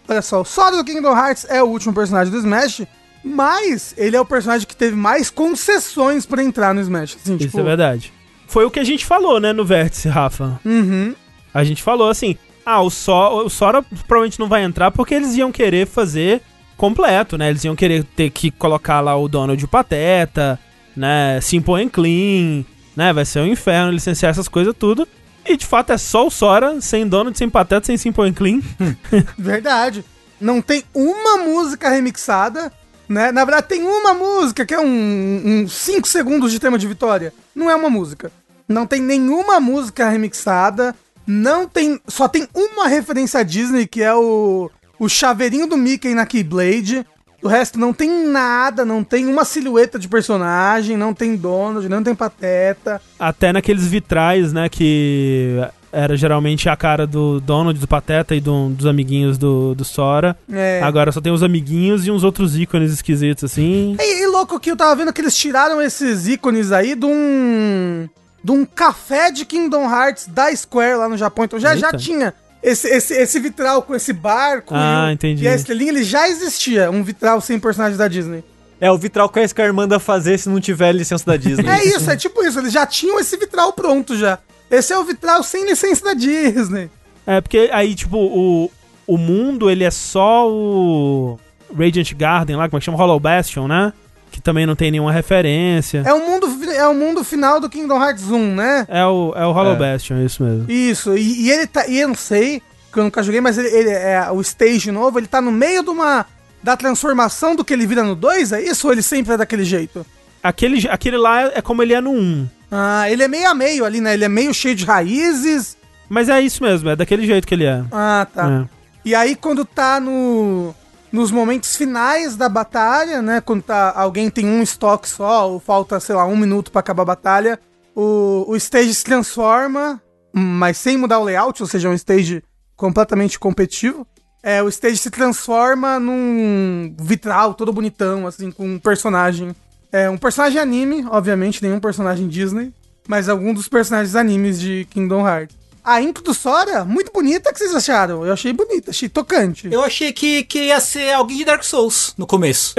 olha 0.08 0.22
só, 0.22 0.41
o 0.41 0.46
Sora 0.46 0.76
do 0.76 0.84
Kingdom 0.84 1.16
Hearts 1.16 1.46
é 1.50 1.62
o 1.64 1.68
último 1.68 1.94
personagem 1.94 2.32
do 2.32 2.39
Smash, 2.39 2.86
mas 3.24 3.93
ele 3.97 4.15
é 4.15 4.21
o 4.21 4.26
personagem 4.26 4.67
que 4.67 4.76
teve 4.76 4.95
mais 4.95 5.30
concessões 5.30 6.26
pra 6.26 6.43
entrar 6.43 6.74
no 6.74 6.82
Smash. 6.82 7.17
Assim, 7.21 7.38
Isso 7.38 7.59
é 7.59 7.63
verdade. 7.63 8.13
Foi 8.47 8.65
o 8.65 8.71
que 8.71 8.80
a 8.80 8.84
gente 8.84 9.05
falou, 9.05 9.39
né, 9.39 9.53
no 9.53 9.65
Vértice, 9.65 10.07
Rafa. 10.07 10.59
Uhum. 10.65 11.15
A 11.53 11.63
gente 11.63 11.82
falou 11.82 12.09
assim, 12.09 12.38
ah, 12.65 12.82
o, 12.82 12.89
so 12.89 13.45
o 13.45 13.49
Sora 13.49 13.82
provavelmente 14.07 14.39
não 14.39 14.47
vai 14.47 14.63
entrar 14.63 14.91
porque 14.91 15.13
eles 15.13 15.36
iam 15.36 15.51
querer 15.51 15.88
fazer 15.88 16.41
completo, 16.78 17.38
né? 17.38 17.49
Eles 17.49 17.63
iam 17.63 17.76
querer 17.76 18.03
ter 18.03 18.30
que 18.30 18.51
colocar 18.51 18.99
lá 18.99 19.15
o 19.15 19.28
Donald 19.28 19.61
e 19.61 19.65
o 19.65 19.67
Pateta, 19.67 20.59
né? 20.95 21.39
Simple 21.41 21.84
and 21.84 21.89
Clean, 21.89 22.65
né? 22.95 23.13
Vai 23.13 23.26
ser 23.26 23.39
um 23.39 23.47
inferno 23.47 23.91
licenciar 23.91 24.32
essas 24.32 24.47
coisas 24.47 24.74
tudo. 24.78 25.07
E 25.45 25.57
de 25.57 25.65
fato 25.65 25.91
é 25.91 25.97
só 25.97 26.26
o 26.26 26.32
Sora, 26.32 26.80
sem 26.80 27.07
Donald, 27.07 27.38
sem 27.38 27.49
Pateta, 27.49 27.86
sem 27.86 27.97
Simple 27.97 28.30
and 28.30 28.34
Clean. 28.34 28.61
Verdade. 29.38 30.03
Não 30.39 30.61
tem 30.61 30.84
uma 30.93 31.38
música 31.38 31.89
remixada, 31.89 32.71
né? 33.08 33.32
Na 33.32 33.45
verdade, 33.45 33.68
tem 33.68 33.84
uma 33.84 34.14
música 34.14 34.66
que 34.66 34.74
é 34.74 34.80
um 34.80 35.66
5 35.68 36.08
segundos 36.08 36.51
de 36.51 36.60
tema 36.60 36.78
de 36.78 36.88
vitória. 36.88 37.34
Não 37.56 37.70
é 37.70 37.76
uma 37.76 37.89
música. 37.89 38.32
Não 38.68 38.86
tem 38.86 39.01
nenhuma 39.01 39.60
música 39.60 40.10
remixada. 40.10 40.95
Não 41.26 41.68
tem. 41.68 41.99
Só 42.08 42.28
tem 42.28 42.47
uma 42.54 42.88
referência 42.88 43.39
à 43.39 43.43
Disney, 43.43 43.88
que 43.88 44.01
é 44.01 44.14
o, 44.14 44.70
o 44.99 45.08
chaveirinho 45.08 45.68
do 45.68 45.78
Mickey 45.78 46.14
na 46.14 46.26
Keyblade. 46.26 47.06
O 47.41 47.47
resto 47.47 47.78
não 47.78 47.91
tem 47.91 48.10
nada, 48.28 48.86
não 48.86 49.04
tem 49.04 49.28
uma 49.28 49.43
silhueta 49.43 49.99
de 49.99 50.08
personagem, 50.08 50.95
não 50.95 51.14
tem 51.14 51.36
Donald, 51.36 51.89
não 51.89 52.01
tem 52.01 52.16
Pateta. 52.16 53.01
Até 53.20 53.51
naqueles 53.51 53.86
vitrais, 53.86 54.54
né? 54.54 54.70
Que 54.70 55.60
era 55.94 56.18
geralmente 56.18 56.68
a 56.68 56.76
cara 56.76 57.06
do 57.08 57.39
Donald, 57.39 57.80
do 57.80 57.88
Pateta 57.88 58.36
e 58.36 58.41
do- 58.41 58.70
dos 58.70 58.86
amiguinhos 58.88 59.38
do, 59.38 59.76
do 59.76 59.86
Sora. 59.86 60.36
É. 60.52 60.82
Agora 60.84 61.12
só 61.12 61.22
tem 61.22 61.32
os 61.32 61.44
amiguinhos 61.44 62.06
e 62.08 62.12
uns 62.12 62.24
outros 62.24 62.58
ícones 62.58 62.91
esquisitos 62.91 63.44
assim. 63.44 63.96
E, 64.00 64.24
e 64.24 64.28
louco 64.28 64.60
que 64.60 64.72
eu 64.72 64.76
tava 64.76 64.96
vendo 64.96 65.14
que 65.14 65.22
eles 65.22 65.36
tiraram 65.36 65.82
esses 65.82 66.28
ícones 66.28 66.72
aí 66.72 66.96
de 66.96 67.06
um. 67.06 68.10
de 68.44 68.52
um 68.52 68.66
café 68.66 69.32
de 69.32 69.46
Kingdom 69.46 69.84
Hearts 69.89 70.28
da 70.28 70.54
Square 70.56 70.96
lá 70.98 71.08
no 71.08 71.16
Japão. 71.18 71.46
Então 71.46 71.60
já, 71.60 71.76
já 71.76 71.94
tinha 71.94 72.34
esse, 72.62 72.88
esse, 72.88 73.14
esse 73.14 73.39
vitral 73.39 73.82
com 73.84 73.94
esse 73.94 74.12
barco 74.14 74.74
Ah, 74.76 75.08
e, 75.10 75.14
entendi. 75.14 75.44
e 75.44 75.48
a 75.48 75.54
estrelinha, 75.56 75.91
ele 75.91 76.04
já 76.04 76.28
existia, 76.28 76.89
um 76.89 77.04
vitral 77.04 77.39
sem 77.41 77.60
personagens 77.60 77.98
da 77.98 78.08
Disney. 78.08 78.44
É 78.82 78.91
o 78.91 78.98
vitral 78.98 79.30
que 79.30 79.39
a 79.39 79.48
Square 79.48 79.72
manda 79.72 80.00
fazer 80.00 80.38
se 80.38 80.50
não 80.50 80.60
tiver 80.60 80.91
licença 80.91 81.24
da 81.26 81.38
Disney. 81.38 81.70
É 81.70 81.86
isso, 81.86 82.10
é 82.10 82.16
tipo 82.18 82.44
isso, 82.44 82.60
eles 82.60 82.74
já 82.74 82.86
tinham 82.86 83.20
esse 83.20 83.38
vitral 83.38 83.72
pronto 83.74 84.18
já. 84.18 84.39
Esse 84.74 84.91
é 84.91 84.97
o 84.97 85.03
vitral 85.03 85.43
sem 85.43 85.65
licença 85.65 86.03
da 86.03 86.13
Disney. 86.13 86.89
É, 87.28 87.39
porque 87.39 87.69
aí, 87.71 87.93
tipo, 87.93 88.17
o, 88.17 88.71
o 89.05 89.17
mundo, 89.17 89.69
ele 89.69 89.84
é 89.84 89.91
só 89.91 90.49
o 90.49 91.39
Radiant 91.78 92.11
Garden 92.13 92.55
lá, 92.55 92.67
como 92.67 92.78
é 92.78 92.80
que 92.80 92.86
chama? 92.86 92.97
Hollow 92.97 93.19
Bastion, 93.19 93.67
né? 93.67 93.93
Que 94.32 94.41
também 94.41 94.65
não 94.65 94.76
tem 94.76 94.89
nenhuma 94.89 95.11
referência. 95.11 96.01
É 96.03 96.11
o 96.11 96.28
mundo, 96.28 96.47
é 96.71 96.88
o 96.88 96.93
mundo 96.95 97.24
final 97.24 97.59
do 97.59 97.69
Kingdom 97.69 98.03
Hearts 98.03 98.32
1, 98.32 98.55
né? 98.55 98.86
É, 98.89 99.05
o, 99.05 99.32
é 99.36 99.45
o 99.45 99.51
Hollow 99.51 99.74
É. 99.74 99.76
Bastion, 99.76 100.17
é 100.17 100.26
isso 100.26 100.43
mesmo. 100.43 100.71
Isso, 100.71 101.15
e, 101.15 101.45
e 101.45 101.51
ele 101.51 101.67
tá. 101.67 101.86
E 101.88 101.99
eu 101.99 102.07
não 102.07 102.15
sei, 102.15 102.59
que 102.91 102.97
eu 102.99 103.03
nunca 103.03 103.21
joguei, 103.21 103.41
mas 103.41 103.59
ele, 103.59 103.69
ele 103.69 103.89
é 103.91 104.28
o 104.32 104.41
stage 104.41 104.91
novo, 104.91 105.19
ele 105.19 105.28
tá 105.28 105.39
no 105.39 105.51
meio 105.51 105.84
de 105.84 105.89
uma. 105.89 106.26
Da 106.63 106.78
transformação 106.78 107.57
do 107.57 107.63
que 107.65 107.74
ele 107.74 107.86
vira 107.86 108.03
no 108.03 108.15
2, 108.15 108.53
é 108.53 108.61
isso? 108.63 108.88
Ou 108.88 108.93
ele 108.93 109.01
sempre 109.01 109.34
é 109.34 109.38
daquele 109.38 109.65
jeito? 109.65 110.05
Aquele, 110.41 110.88
aquele 110.89 111.17
lá 111.17 111.41
é 111.41 111.61
como 111.61 111.84
ele 111.84 111.93
é 111.93 111.99
no 111.99 112.11
1. 112.11 112.47
Ah, 112.76 113.07
ele 113.07 113.21
é 113.21 113.28
meio 113.28 113.47
a 113.47 113.53
meio 113.53 113.86
ali, 113.86 114.01
né? 114.01 114.15
Ele 114.15 114.26
é 114.26 114.30
meio 114.30 114.51
cheio 114.51 114.74
de 114.74 114.84
raízes. 114.84 115.78
Mas 116.09 116.28
é 116.28 116.41
isso 116.41 116.63
mesmo, 116.63 116.89
é 116.89 116.95
daquele 116.95 117.24
jeito 117.24 117.47
que 117.47 117.53
ele 117.53 117.65
é. 117.65 117.84
Ah, 117.91 118.26
tá. 118.34 118.49
É. 118.49 118.69
E 119.05 119.13
aí, 119.13 119.36
quando 119.36 119.63
tá 119.63 119.99
no. 119.99 120.74
Nos 121.11 121.30
momentos 121.30 121.76
finais 121.76 122.36
da 122.36 122.49
batalha, 122.49 123.21
né? 123.21 123.39
Quando 123.39 123.61
tá, 123.61 123.93
alguém 123.95 124.32
tem 124.32 124.47
um 124.47 124.63
estoque 124.63 125.07
só, 125.07 125.47
ou 125.47 125.59
falta, 125.59 125.99
sei 125.99 126.15
lá, 126.15 126.26
um 126.26 126.36
minuto 126.36 126.71
pra 126.71 126.80
acabar 126.80 127.03
a 127.03 127.05
batalha, 127.05 127.59
o, 127.95 128.45
o 128.47 128.55
stage 128.55 128.91
se 128.95 129.03
transforma, 129.03 130.01
mas 130.34 130.78
sem 130.78 130.97
mudar 130.97 131.19
o 131.19 131.24
layout, 131.24 131.61
ou 131.61 131.69
seja, 131.69 131.88
é 131.88 131.91
um 131.91 131.93
stage 131.93 132.43
completamente 132.76 133.38
competitivo. 133.38 134.07
É, 134.41 134.63
o 134.63 134.67
stage 134.69 134.97
se 134.97 135.11
transforma 135.11 135.99
num 135.99 136.95
vitral 136.99 137.53
todo 137.53 137.71
bonitão, 137.71 138.26
assim, 138.26 138.49
com 138.49 138.65
um 138.65 138.80
personagem. 138.80 139.55
É, 139.94 140.10
um 140.10 140.18
personagem 140.18 140.60
anime, 140.60 141.06
obviamente, 141.10 141.62
nenhum 141.62 141.80
personagem 141.80 142.28
Disney, 142.28 142.74
mas 143.08 143.30
algum 143.30 143.54
dos 143.54 143.68
personagens 143.68 144.16
animes 144.16 144.60
de 144.60 144.88
Kingdom 144.89 145.26
Hearts. 145.28 145.56
A 145.86 146.02
intro 146.02 146.24
do 146.24 146.34
Sora, 146.34 146.84
muito 146.86 147.12
bonita, 147.14 147.50
o 147.50 147.54
que 147.54 147.60
vocês 147.60 147.76
acharam? 147.76 148.26
Eu 148.26 148.32
achei 148.34 148.54
bonita, 148.54 148.89
achei 148.91 149.10
tocante. 149.10 149.68
Eu 149.70 149.84
achei 149.84 150.14
que, 150.14 150.44
que 150.46 150.68
ia 150.68 150.80
ser 150.80 151.12
alguém 151.14 151.38
de 151.38 151.46
Dark 151.46 151.62
Souls 151.64 152.14
no 152.18 152.26
começo. 152.26 152.74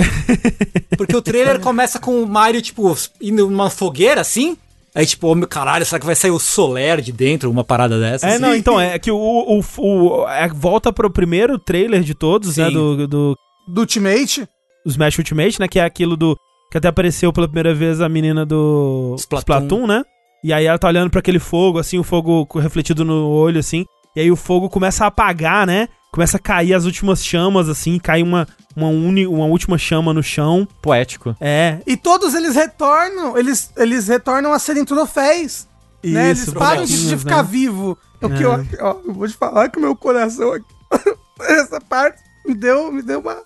Porque 0.97 1.15
o 1.15 1.21
trailer 1.23 1.61
começa 1.61 1.99
com 1.99 2.23
o 2.23 2.27
Mario, 2.27 2.63
tipo, 2.63 2.97
indo 3.21 3.49
numa 3.49 3.69
fogueira 3.71 4.21
assim. 4.23 4.57
Aí, 4.95 5.05
tipo, 5.05 5.27
oh, 5.29 5.35
meu 5.35 5.47
caralho, 5.47 5.85
será 5.85 5.99
que 6.01 6.07
vai 6.07 6.15
sair 6.15 6.31
o 6.31 6.39
Soler 6.39 7.01
de 7.01 7.13
dentro? 7.13 7.51
Uma 7.51 7.63
parada 7.65 8.01
dessa? 8.01 8.27
É, 8.27 8.31
assim? 8.35 8.39
não, 8.43 8.55
então, 8.55 8.81
é 8.81 8.99
que 8.99 9.11
o, 9.11 9.17
o, 9.19 9.61
o- 9.79 10.29
é, 10.29 10.49
volta 10.49 10.93
pro 10.93 11.11
primeiro 11.11 11.59
trailer 11.59 12.01
de 12.03 12.15
todos, 12.15 12.57
né? 12.57 12.69
Sim. 12.69 12.73
Do, 12.73 13.07
do 13.09 13.37
Do 13.69 13.81
Ultimate, 13.83 14.49
o 14.87 14.89
Smash 14.89 15.19
Ultimate, 15.19 15.61
né? 15.61 15.69
Que 15.69 15.79
é 15.81 15.85
aquilo 15.85 16.17
do. 16.17 16.39
Que 16.71 16.79
até 16.79 16.89
apareceu 16.89 17.33
pela 17.33 17.47
primeira 17.47 17.75
vez 17.75 18.01
a 18.01 18.09
menina 18.09 18.45
do 18.45 19.15
Splatoon. 19.19 19.41
Splatoon, 19.41 19.87
né? 19.87 20.03
E 20.43 20.53
aí 20.53 20.67
ela 20.67 20.79
tá 20.79 20.89
olhando 20.89 21.11
pra 21.11 21.21
aquele 21.21 21.39
fogo, 21.39 21.79
assim, 21.79 21.99
o 21.99 22.03
fogo 22.05 22.47
refletido 22.59 23.05
no 23.05 23.29
olho, 23.29 23.59
assim. 23.61 23.85
E 24.17 24.21
aí 24.21 24.31
o 24.31 24.37
fogo 24.37 24.69
começa 24.69 25.05
a 25.05 25.09
apagar, 25.09 25.67
né? 25.67 25.89
Começa 26.13 26.37
a 26.37 26.41
cair 26.41 26.75
as 26.75 26.85
últimas 26.85 27.25
chamas, 27.25 27.69
assim, 27.69 27.99
cai 27.99 28.23
uma, 28.23 28.47
uma, 28.77 28.89
uni, 28.89 29.27
uma 29.27 29.47
última 29.47 29.79
chama 29.79 30.13
no 30.13 30.23
chão. 30.23 30.69
Poético. 30.83 31.35
É. 31.41 31.79
e 31.87 31.97
todos 31.97 32.35
eles 32.35 32.55
retornam, 32.55 33.37
eles, 33.37 33.73
eles 33.77 34.07
retornam 34.09 34.53
a 34.53 34.59
serem 34.59 34.85
troféus. 34.85 35.67
né? 36.05 36.31
Eles 36.31 36.53
param 36.53 36.85
de, 36.85 37.09
de 37.09 37.17
ficar 37.19 37.43
né? 37.43 37.49
vivo. 37.51 37.99
O 38.23 38.29
que 38.29 38.43
É. 38.43 38.47
eu, 38.47 38.67
ó, 38.81 38.97
eu 39.05 39.13
vou 39.15 39.27
te 39.27 39.35
falar 39.35 39.69
que 39.69 39.79
o 39.79 39.81
meu 39.83 39.97
coração 39.97 40.53
aqui, 40.53 40.67
essa 41.41 41.81
parte 41.81 42.21
me 42.47 42.55
deu, 42.55 42.93
me 42.93 43.03
deu 43.03 43.21
uma. 43.21 43.39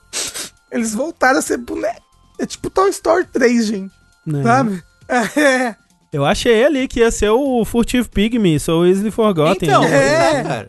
Eles 0.70 0.94
voltaram 0.94 1.38
a 1.38 1.42
ser 1.42 1.56
boneco. 1.58 2.02
É 2.38 2.46
tipo 2.46 2.70
Toy 2.70 2.90
Story 2.90 3.24
3, 3.32 3.66
gente. 3.66 3.92
né? 4.26 4.42
Sabe? 4.42 4.82
É. 5.08 5.74
Eu 6.12 6.24
achei 6.24 6.64
ali 6.64 6.88
que 6.88 7.00
ia 7.00 7.10
ser 7.10 7.28
o 7.28 7.62
Furtive 7.66 8.08
Pygmy, 8.08 8.58
So 8.58 8.86
Easily 8.86 9.10
Forgotten. 9.10 9.68
Então, 9.68 9.84
É. 9.84 10.40
é, 10.40 10.42
cara. 10.42 10.68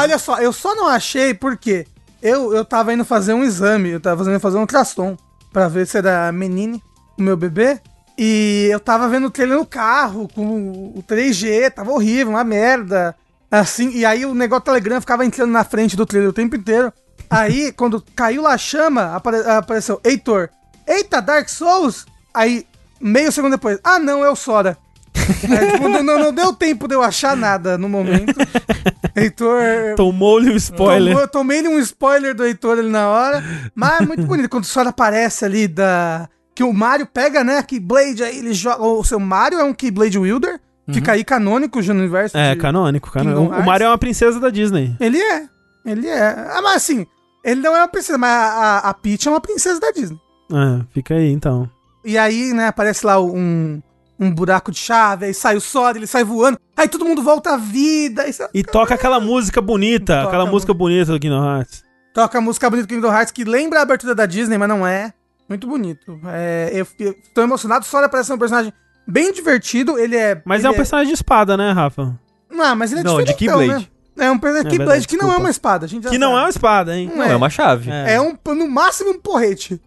Olha 0.00 0.16
só, 0.16 0.38
eu 0.38 0.52
só 0.52 0.76
não 0.76 0.86
achei 0.86 1.34
porque 1.34 1.84
eu, 2.22 2.54
eu 2.54 2.64
tava 2.64 2.92
indo 2.94 3.04
fazer 3.04 3.34
um 3.34 3.42
exame, 3.42 3.88
eu 3.90 3.98
tava 4.00 4.18
fazendo 4.24 4.38
fazer 4.40 4.58
um 4.58 4.60
ultrassom 4.60 5.16
pra 5.52 5.66
ver 5.66 5.88
se 5.88 5.98
era 5.98 6.30
menine, 6.30 6.80
o 7.18 7.22
meu 7.22 7.36
bebê. 7.36 7.80
E 8.16 8.68
eu 8.70 8.78
tava 8.78 9.08
vendo 9.08 9.26
o 9.26 9.30
trailer 9.30 9.58
no 9.58 9.66
carro, 9.66 10.28
com 10.32 10.92
o 10.94 11.02
3G, 11.08 11.68
tava 11.72 11.90
horrível, 11.90 12.28
uma 12.34 12.44
merda. 12.44 13.16
Assim, 13.50 13.90
e 13.90 14.04
aí 14.04 14.24
o 14.24 14.34
negócio 14.34 14.62
do 14.62 14.66
Telegram 14.66 15.00
ficava 15.00 15.24
entrando 15.26 15.50
na 15.50 15.64
frente 15.64 15.96
do 15.96 16.06
trailer 16.06 16.30
o 16.30 16.34
tempo 16.34 16.54
inteiro. 16.54 16.92
Aí, 17.28 17.72
quando 17.72 18.04
caiu 18.14 18.42
lá 18.42 18.52
a 18.54 18.58
chama, 18.58 19.16
apare- 19.16 19.48
apareceu 19.48 20.00
Heitor. 20.04 20.48
Eita, 20.90 21.20
Dark 21.22 21.48
Souls! 21.48 22.04
Aí, 22.34 22.66
meio 23.00 23.30
segundo 23.32 23.52
depois, 23.52 23.78
ah 23.84 23.98
não, 23.98 24.24
é 24.24 24.30
o 24.30 24.36
Sora. 24.36 24.76
É, 25.50 25.72
tipo, 25.72 25.88
não, 25.88 26.02
não- 26.02 26.32
deu 26.32 26.52
tempo 26.52 26.88
de 26.88 26.94
eu 26.94 27.02
achar 27.02 27.36
nada 27.36 27.78
no 27.78 27.88
momento. 27.88 28.34
Heitor. 29.14 29.94
Tomou-lhe 29.96 30.50
o 30.50 30.56
spoiler. 30.56 31.08
Tomou- 31.12 31.20
eu 31.22 31.28
tomei-lhe 31.28 31.68
um 31.68 31.78
spoiler 31.78 32.34
do 32.34 32.44
Heitor 32.44 32.78
ali 32.78 32.88
na 32.88 33.08
hora. 33.08 33.42
Mas 33.74 34.00
é 34.00 34.06
muito 34.06 34.24
bonito 34.26 34.48
quando 34.48 34.64
o 34.64 34.66
Sora 34.66 34.90
aparece 34.90 35.44
ali 35.44 35.68
da. 35.68 36.28
Que 36.54 36.62
o 36.64 36.72
Mario 36.72 37.06
pega, 37.06 37.42
né? 37.44 37.62
Keyblade 37.62 38.22
aí, 38.22 38.38
ele 38.38 38.52
joga. 38.52 38.82
O 38.82 39.02
seu 39.04 39.18
Mario 39.20 39.58
é 39.60 39.64
um 39.64 39.72
Keyblade 39.72 40.18
Wielder. 40.18 40.60
Fica 40.92 41.12
aí 41.12 41.22
canônico 41.22 41.80
já 41.80 41.94
no 41.94 42.00
universo. 42.00 42.36
É, 42.36 42.56
canônico, 42.56 43.10
canônico. 43.12 43.42
Kingdom 43.42 43.62
O 43.62 43.64
Mario 43.66 43.84
é 43.84 43.88
uma 43.88 43.98
princesa 43.98 44.40
da 44.40 44.50
Disney. 44.50 44.96
Ele 44.98 45.18
é. 45.18 45.44
Ele 45.86 46.08
é. 46.08 46.20
Ah, 46.50 46.60
mas 46.62 46.76
assim, 46.76 47.06
ele 47.44 47.60
não 47.60 47.76
é 47.76 47.80
uma 47.80 47.88
princesa, 47.88 48.18
mas 48.18 48.30
a, 48.30 48.52
a, 48.52 48.78
a 48.90 48.94
Peach 48.94 49.28
é 49.28 49.30
uma 49.30 49.40
princesa 49.40 49.78
da 49.78 49.92
Disney. 49.92 50.18
É, 50.50 50.84
fica 50.92 51.14
aí 51.14 51.30
então. 51.32 51.68
E 52.04 52.16
aí, 52.18 52.52
né, 52.52 52.68
aparece 52.68 53.04
lá 53.04 53.20
um, 53.20 53.80
um 54.18 54.30
buraco 54.32 54.70
de 54.72 54.78
chave, 54.78 55.26
aí 55.26 55.34
sai 55.34 55.56
o 55.56 55.60
Sora, 55.60 55.98
ele 55.98 56.06
sai 56.06 56.24
voando, 56.24 56.58
aí 56.76 56.88
todo 56.88 57.04
mundo 57.04 57.22
volta 57.22 57.54
à 57.54 57.56
vida, 57.56 58.22
aí 58.22 58.32
E 58.54 58.62
toca 58.62 58.94
aquela 58.94 59.20
música 59.20 59.60
bonita, 59.60 60.16
Toca 60.16 60.28
aquela 60.28 60.44
a 60.44 60.50
música 60.50 60.72
bonita 60.74 61.12
do 61.12 61.20
Kingdom 61.20 61.44
Hearts. 61.44 61.84
toca 62.14 62.38
a 62.38 62.40
música 62.40 62.68
bonita 62.70 62.86
do 62.86 62.90
Kingdom 62.94 63.12
Hearts, 63.12 63.32
que 63.32 63.44
lembra 63.44 63.78
a 63.80 63.82
abertura 63.82 64.14
da 64.14 64.26
Disney, 64.26 64.56
mas 64.58 64.68
não 64.68 64.86
é. 64.86 65.12
Muito 65.48 65.66
bonito. 65.66 66.18
É, 66.26 66.70
eu, 66.72 66.86
fiquei- 66.86 67.12
tô 67.34 67.42
emocionado, 67.42 67.84
o 67.84 67.88
Sora 67.88 68.08
parece 68.08 68.32
um 68.32 68.38
personagem 68.38 68.72
bem 69.06 69.32
divertido, 69.32 69.98
ele 69.98 70.16
é... 70.16 70.40
Mas 70.44 70.60
ele 70.60 70.68
é 70.68 70.70
um 70.70 70.74
personagem 70.74 71.08
de 71.08 71.14
espada, 71.14 71.56
né, 71.56 71.72
Rafa? 71.72 72.18
Não, 72.50 72.76
mas 72.76 72.92
ele 72.92 73.00
é 73.00 73.04
Não, 73.04 73.22
de 73.22 73.34
Keyblade. 73.34 73.90
né? 74.16 74.26
É 74.26 74.30
um 74.30 74.38
personagem 74.38 74.68
É 74.68 74.70
Keyblade 74.70 75.00
verdade, 75.00 75.08
que 75.08 75.16
não 75.16 75.32
é 75.32 75.36
uma 75.36 75.50
espada, 75.50 75.86
a 75.86 75.88
gente 75.88 76.04
já 76.04 76.10
Que 76.10 76.18
não 76.18 76.28
é 76.28 76.30
sabe. 76.34 76.42
uma 76.44 76.48
espada, 76.50 76.96
hein? 76.96 77.12
Não, 77.14 77.24
é 77.24 77.36
uma 77.36 77.50
chave. 77.50 77.90
É. 77.90 78.14
É 78.14 78.20
um, 78.20 78.36
no 78.54 78.68
máximo, 78.68 79.10
um 79.10 79.18
porrete. 79.20 79.80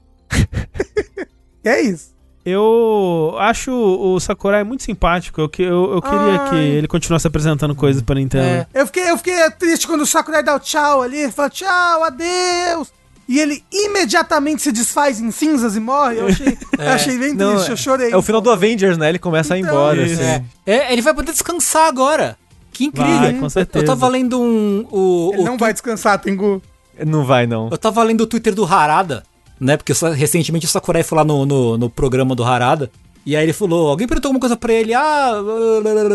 E 1.64 1.70
é 1.70 1.82
isso. 1.82 2.14
Eu 2.46 3.36
acho 3.40 3.72
o 3.72 4.20
Sakurai 4.20 4.66
muito 4.66 4.84
simpático. 4.84 5.40
Eu, 5.40 5.50
eu, 5.60 5.94
eu 5.94 6.02
queria 6.02 6.42
Ai. 6.42 6.50
que 6.50 6.56
ele 6.56 6.88
continuasse 6.90 7.26
apresentando 7.26 7.74
coisas 7.74 8.02
pra 8.02 8.16
Nintendo. 8.16 8.46
É. 8.46 8.68
Eu 8.74 8.86
fiquei, 8.86 9.10
eu 9.10 9.18
fiquei 9.18 9.50
triste 9.52 9.88
quando 9.88 10.02
o 10.02 10.06
Sakurai 10.06 10.44
dá 10.44 10.56
o 10.56 10.60
tchau 10.60 11.02
ali, 11.02 11.20
ele 11.20 11.32
fala 11.32 11.50
tchau, 11.50 12.04
adeus. 12.04 12.92
E 13.30 13.40
ele 13.40 13.64
imediatamente 13.72 14.62
se 14.62 14.74
desfaz 14.74 15.22
em 15.22 15.32
cinzas 15.32 15.78
e 15.78 15.80
morre. 15.80 16.20
Eu 16.20 16.28
achei, 16.28 16.58
eu 16.78 16.90
achei 16.90 17.18
bem 17.18 17.34
Não, 17.34 17.54
triste, 17.54 17.72
eu 17.72 17.78
chorei. 17.78 18.12
É 18.12 18.18
o 18.18 18.22
final 18.22 18.42
do 18.42 18.52
Avengers, 18.52 18.98
né? 18.98 19.08
Ele 19.08 19.20
começa 19.20 19.54
a 19.54 19.58
ir 19.58 19.62
Então, 19.62 19.74
embora, 19.74 20.04
assim. 20.04 20.22
É, 20.22 20.44
é, 20.66 20.92
ele 20.94 21.02
vai 21.02 21.14
poder 21.14 21.32
descansar 21.32 21.88
agora. 21.88 22.38
Que 22.74 22.86
incrível. 22.86 23.20
Vai, 23.20 23.34
com 23.36 23.50
certeza. 23.50 23.86
Eu 23.86 23.88
tava 23.88 24.08
lendo 24.10 24.42
um. 24.42 24.86
O, 24.92 25.32
Ele 25.34 25.44
o 25.44 25.46
não 25.46 25.58
vai 25.58 25.72
descansar, 25.72 26.20
Tengu. 26.20 26.62
Não 27.06 27.24
vai, 27.24 27.48
não. 27.48 27.70
Eu 27.72 27.78
tava 27.78 28.04
lendo 28.04 28.22
o 28.22 28.28
Twitter 28.28 28.54
do 28.54 28.66
Harada, 28.66 29.24
né? 29.64 29.78
Porque 29.78 29.94
só- 29.94 30.12
recentemente 30.12 30.66
o 30.66 30.70
Sakurai 30.70 31.04
foi 31.04 31.18
lá 31.18 31.24
no, 31.24 31.46
no, 31.46 31.78
no 31.78 31.90
programa 31.90 32.36
do 32.36 32.44
Harada. 32.44 32.92
E 33.26 33.36
aí 33.36 33.44
ele 33.44 33.54
falou, 33.54 33.90
alguém 33.90 34.08
perguntou 34.08 34.30
alguma 34.30 34.40
coisa 34.40 34.58
pra 34.58 34.74
ele, 34.74 34.94
ah. 34.94 35.32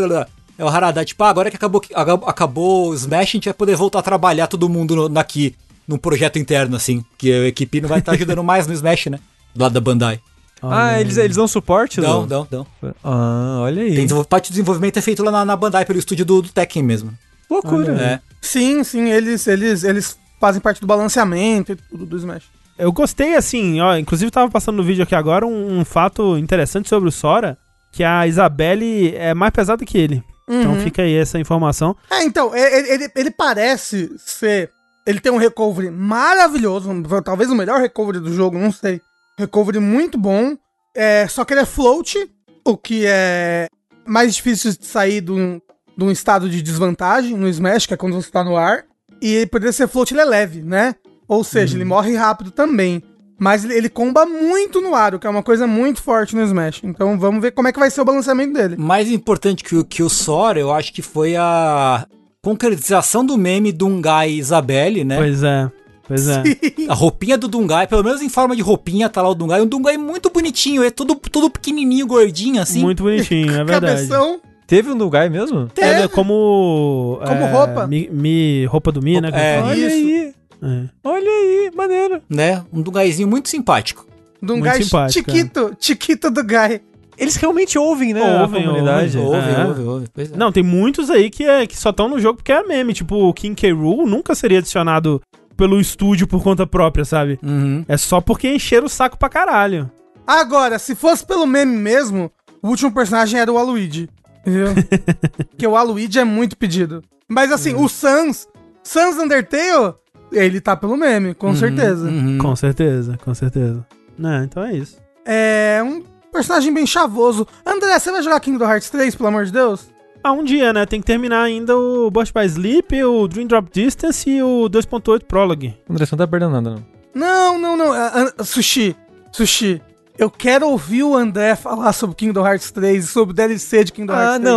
blá. 0.06 0.26
É 0.58 0.64
o 0.64 0.68
Harada, 0.68 1.04
tipo, 1.04 1.22
ah, 1.22 1.30
agora 1.30 1.50
que 1.50 1.56
acabou, 1.56 1.80
acabou, 2.26 2.90
o 2.90 2.94
Smash, 2.94 3.28
a 3.28 3.32
gente 3.32 3.44
vai 3.44 3.54
poder 3.54 3.76
voltar 3.76 4.00
a 4.00 4.02
trabalhar 4.02 4.48
todo 4.48 4.68
mundo 4.68 5.08
no, 5.08 5.18
aqui, 5.18 5.54
num 5.86 5.96
projeto 5.96 6.38
interno, 6.38 6.76
assim. 6.76 7.04
Que 7.16 7.32
a 7.32 7.46
equipe 7.46 7.80
não 7.80 7.88
vai 7.88 8.00
estar 8.00 8.12
ajudando 8.12 8.42
mais 8.42 8.66
no 8.66 8.74
Smash, 8.74 9.06
né? 9.06 9.20
Do 9.54 9.62
lado 9.62 9.72
da 9.72 9.80
Bandai. 9.80 10.20
Ah, 10.60 11.00
eles, 11.00 11.16
eles 11.16 11.36
dão 11.36 11.46
suporte? 11.46 12.00
Não, 12.00 12.22
Lu? 12.22 12.26
não, 12.26 12.46
não. 12.50 12.66
Ah, 13.04 13.60
olha 13.62 13.82
aí. 13.82 13.94
Tem 13.94 14.24
parte 14.24 14.50
do 14.50 14.54
desenvolvimento 14.54 14.96
é 14.96 15.00
feito 15.00 15.22
lá 15.22 15.30
na, 15.30 15.44
na 15.44 15.56
Bandai, 15.56 15.84
pelo 15.84 15.98
estúdio 15.98 16.26
do, 16.26 16.42
do 16.42 16.48
Tekken 16.48 16.82
mesmo. 16.82 17.16
Loucura. 17.48 17.92
É. 17.92 18.20
Sim, 18.40 18.82
sim, 18.82 19.08
eles, 19.08 19.46
eles, 19.46 19.84
eles 19.84 20.18
fazem 20.40 20.60
parte 20.60 20.80
do 20.80 20.86
balanceamento 20.86 21.72
e 21.72 21.76
tudo 21.76 22.04
do 22.04 22.16
Smash. 22.16 22.44
Eu 22.78 22.92
gostei, 22.92 23.34
assim, 23.34 23.80
ó. 23.80 23.96
Inclusive, 23.96 24.30
tava 24.30 24.50
passando 24.50 24.76
no 24.76 24.84
vídeo 24.84 25.02
aqui 25.02 25.14
agora 25.14 25.46
um, 25.46 25.80
um 25.80 25.84
fato 25.84 26.38
interessante 26.38 26.88
sobre 26.88 27.08
o 27.08 27.12
Sora. 27.12 27.58
Que 27.90 28.04
a 28.04 28.26
Isabelle 28.26 29.14
é 29.16 29.32
mais 29.34 29.52
pesada 29.52 29.84
que 29.84 29.96
ele. 29.98 30.22
Então 30.48 30.72
Uhum. 30.74 30.80
fica 30.80 31.02
aí 31.02 31.14
essa 31.14 31.38
informação. 31.38 31.96
É, 32.10 32.22
então, 32.22 32.54
ele, 32.54 32.90
ele, 32.92 33.10
ele 33.16 33.30
parece 33.30 34.10
ser. 34.18 34.70
Ele 35.06 35.20
tem 35.20 35.32
um 35.32 35.38
recovery 35.38 35.90
maravilhoso, 35.90 36.90
talvez 37.24 37.50
o 37.50 37.54
melhor 37.54 37.80
recovery 37.80 38.20
do 38.20 38.32
jogo, 38.32 38.58
não 38.58 38.70
sei. 38.70 39.00
Recovery 39.38 39.78
muito 39.78 40.18
bom. 40.18 40.54
É, 40.94 41.26
só 41.28 41.44
que 41.44 41.54
ele 41.54 41.60
é 41.60 41.64
float, 41.66 42.18
o 42.64 42.76
que 42.76 43.04
é 43.06 43.68
mais 44.06 44.34
difícil 44.34 44.72
de 44.72 44.84
sair 44.86 45.20
de 45.22 45.32
um, 45.32 45.60
de 45.96 46.04
um 46.04 46.10
estado 46.10 46.48
de 46.48 46.60
desvantagem 46.62 47.36
no 47.36 47.48
Smash, 47.48 47.86
que 47.86 47.94
é 47.94 47.96
quando 47.96 48.14
você 48.14 48.30
tá 48.30 48.44
no 48.44 48.56
ar. 48.56 48.84
E 49.22 49.32
ele 49.34 49.46
poderia 49.46 49.72
ser 49.72 49.88
float, 49.88 50.12
ele 50.12 50.20
é 50.20 50.24
leve, 50.26 50.60
né? 50.62 50.94
Ou 51.28 51.44
seja, 51.44 51.76
ele 51.76 51.84
morre 51.84 52.16
rápido 52.16 52.50
também. 52.50 53.02
Mas 53.40 53.64
ele, 53.64 53.88
comba 53.88 54.26
muito 54.26 54.80
no 54.80 54.96
ar, 54.96 55.14
o 55.14 55.18
que 55.20 55.26
é 55.26 55.30
uma 55.30 55.44
coisa 55.44 55.64
muito 55.64 56.02
forte 56.02 56.34
no 56.34 56.42
Smash. 56.42 56.80
Então 56.82 57.16
vamos 57.16 57.40
ver 57.40 57.52
como 57.52 57.68
é 57.68 57.72
que 57.72 57.78
vai 57.78 57.88
ser 57.88 58.00
o 58.00 58.04
balanceamento 58.04 58.52
dele. 58.54 58.74
Mais 58.76 59.08
importante 59.08 59.62
que, 59.62 59.76
o- 59.76 59.84
que 59.84 60.02
o 60.02 60.08
Sora, 60.08 60.58
eu 60.58 60.72
acho 60.72 60.92
que 60.92 61.02
foi 61.02 61.36
a 61.36 62.04
concretização 62.42 63.24
do 63.24 63.36
meme 63.38 63.70
Dungai 63.70 64.30
e 64.30 64.38
Isabelle, 64.38 65.04
né? 65.04 65.16
Pois 65.18 65.42
é. 65.44 65.70
Pois 66.08 66.26
é. 66.26 66.42
A 66.88 66.94
roupinha 66.94 67.36
do 67.36 67.46
Dungai, 67.46 67.86
pelo 67.86 68.02
menos 68.02 68.22
em 68.22 68.28
forma 68.30 68.56
de 68.56 68.62
roupinha, 68.62 69.08
tá 69.10 69.20
lá 69.20 69.28
o 69.28 69.34
Dungai. 69.34 69.60
Um 69.60 69.66
Dungai 69.66 69.98
muito 69.98 70.30
bonitinho, 70.30 70.82
é 70.82 70.90
todo, 70.90 71.14
todo 71.14 71.50
pequenininho, 71.50 72.06
gordinho, 72.06 72.60
assim. 72.62 72.80
Muito 72.80 73.02
bonitinho, 73.02 73.52
é 73.52 73.62
verdade. 73.62 74.08
Cabeção. 74.08 74.40
Teve 74.66 74.90
um 74.90 74.94
lugar 74.96 75.28
mesmo? 75.30 75.68
É, 75.76 76.00
né, 76.00 76.08
como. 76.08 77.20
Como 77.24 77.40
é, 77.44 77.52
roupa. 77.52 77.86
Mi, 77.86 78.08
mi- 78.10 78.64
roupa 78.66 78.90
do 78.90 79.00
Mi, 79.02 79.20
né? 79.20 79.30
É, 79.32 79.74
isso. 79.76 79.86
aí. 79.86 80.32
É. 80.62 80.88
Olha 81.04 81.28
aí, 81.30 81.70
maneiro. 81.74 82.22
Né? 82.28 82.64
Um 82.72 82.82
Dungaizinho 82.82 83.28
muito 83.28 83.48
simpático. 83.48 84.06
De 84.40 84.52
um 84.52 84.58
Muito 84.58 84.84
simpático, 84.84 85.30
chiquito, 85.30 85.76
chiquito 85.80 86.30
do 86.30 86.44
guy. 86.44 86.80
Eles 87.16 87.34
realmente 87.34 87.76
ouvem, 87.76 88.14
né? 88.14 88.40
Ouvem, 88.42 88.62
a 88.62 88.66
comunidade. 88.66 89.18
ouvem. 89.18 89.40
Ouve, 89.40 89.50
É. 89.50 89.64
ouve, 89.66 89.82
ouve. 89.82 90.06
Pois 90.14 90.32
é. 90.32 90.36
Não, 90.36 90.52
tem 90.52 90.62
muitos 90.62 91.10
aí 91.10 91.28
que, 91.28 91.42
é, 91.42 91.66
que 91.66 91.76
só 91.76 91.90
estão 91.90 92.08
no 92.08 92.20
jogo 92.20 92.36
porque 92.36 92.52
é 92.52 92.62
meme. 92.62 92.94
Tipo, 92.94 93.16
o 93.16 93.34
King 93.34 93.56
K. 93.60 93.72
Rool 93.72 94.06
nunca 94.06 94.36
seria 94.36 94.58
adicionado 94.58 95.20
pelo 95.56 95.80
estúdio 95.80 96.28
por 96.28 96.40
conta 96.40 96.64
própria, 96.64 97.04
sabe? 97.04 97.36
Uhum. 97.42 97.84
É 97.88 97.96
só 97.96 98.20
porque 98.20 98.48
encheram 98.52 98.86
o 98.86 98.88
saco 98.88 99.18
pra 99.18 99.28
caralho. 99.28 99.90
Agora, 100.24 100.78
se 100.78 100.94
fosse 100.94 101.26
pelo 101.26 101.44
meme 101.46 101.76
mesmo, 101.76 102.30
o 102.62 102.68
último 102.68 102.92
personagem 102.92 103.40
era 103.40 103.50
o 103.52 103.58
Aluigi. 103.58 104.08
Entendeu? 104.46 104.68
Porque 105.50 105.66
o 105.66 105.76
Aluigi 105.76 106.18
é 106.20 106.24
muito 106.24 106.56
pedido. 106.56 107.02
Mas 107.28 107.50
assim, 107.50 107.74
o 107.74 107.88
Sans, 107.88 108.46
Sans 108.84 109.16
Undertale, 109.18 109.94
ele 110.32 110.60
tá 110.60 110.76
pelo 110.76 110.96
meme, 110.96 111.34
com 111.34 111.54
certeza. 111.54 112.08
Uhum. 112.08 112.38
Com 112.38 112.54
certeza, 112.56 113.18
com 113.24 113.34
certeza. 113.34 113.84
Né, 114.18 114.46
então 114.48 114.62
é 114.64 114.74
isso. 114.74 114.96
É 115.24 115.80
um 115.84 116.02
personagem 116.32 116.72
bem 116.72 116.86
chavoso. 116.86 117.46
André, 117.64 117.98
você 117.98 118.10
vai 118.10 118.22
jogar 118.22 118.40
Kingdom 118.40 118.64
Hearts 118.68 118.90
3, 118.90 119.14
pelo 119.14 119.28
amor 119.28 119.44
de 119.44 119.52
Deus? 119.52 119.88
Ah, 120.22 120.32
um 120.32 120.42
dia, 120.42 120.72
né? 120.72 120.84
Tem 120.84 121.00
que 121.00 121.06
terminar 121.06 121.42
ainda 121.42 121.76
o 121.76 122.10
Burst 122.10 122.32
by 122.34 122.44
Sleep, 122.46 123.04
o 123.04 123.28
Dream 123.28 123.46
Drop 123.46 123.68
Distance 123.72 124.28
e 124.28 124.42
o 124.42 124.68
2.8 124.68 125.24
Prologue. 125.24 125.76
André, 125.88 126.04
você 126.04 126.14
não 126.14 126.18
tá 126.18 126.26
perdendo 126.26 126.52
nada, 126.52 126.70
não. 126.70 126.84
Não, 127.14 127.58
não, 127.58 127.76
não. 127.76 127.92
Ah, 127.92 128.32
ah, 128.38 128.44
sushi, 128.44 128.96
Sushi. 129.32 129.80
Eu 130.18 130.28
quero 130.28 130.68
ouvir 130.68 131.04
o 131.04 131.14
André 131.16 131.54
falar 131.54 131.92
sobre 131.92 132.16
Kingdom 132.16 132.44
Hearts 132.44 132.72
3 132.72 133.04
e 133.04 133.06
sobre 133.06 133.32
o 133.32 133.34
DLC 133.36 133.84
de 133.84 133.92
Kingdom 133.92 134.14
Hearts 134.14 134.34
Ah, 134.34 134.40
3. 134.40 134.52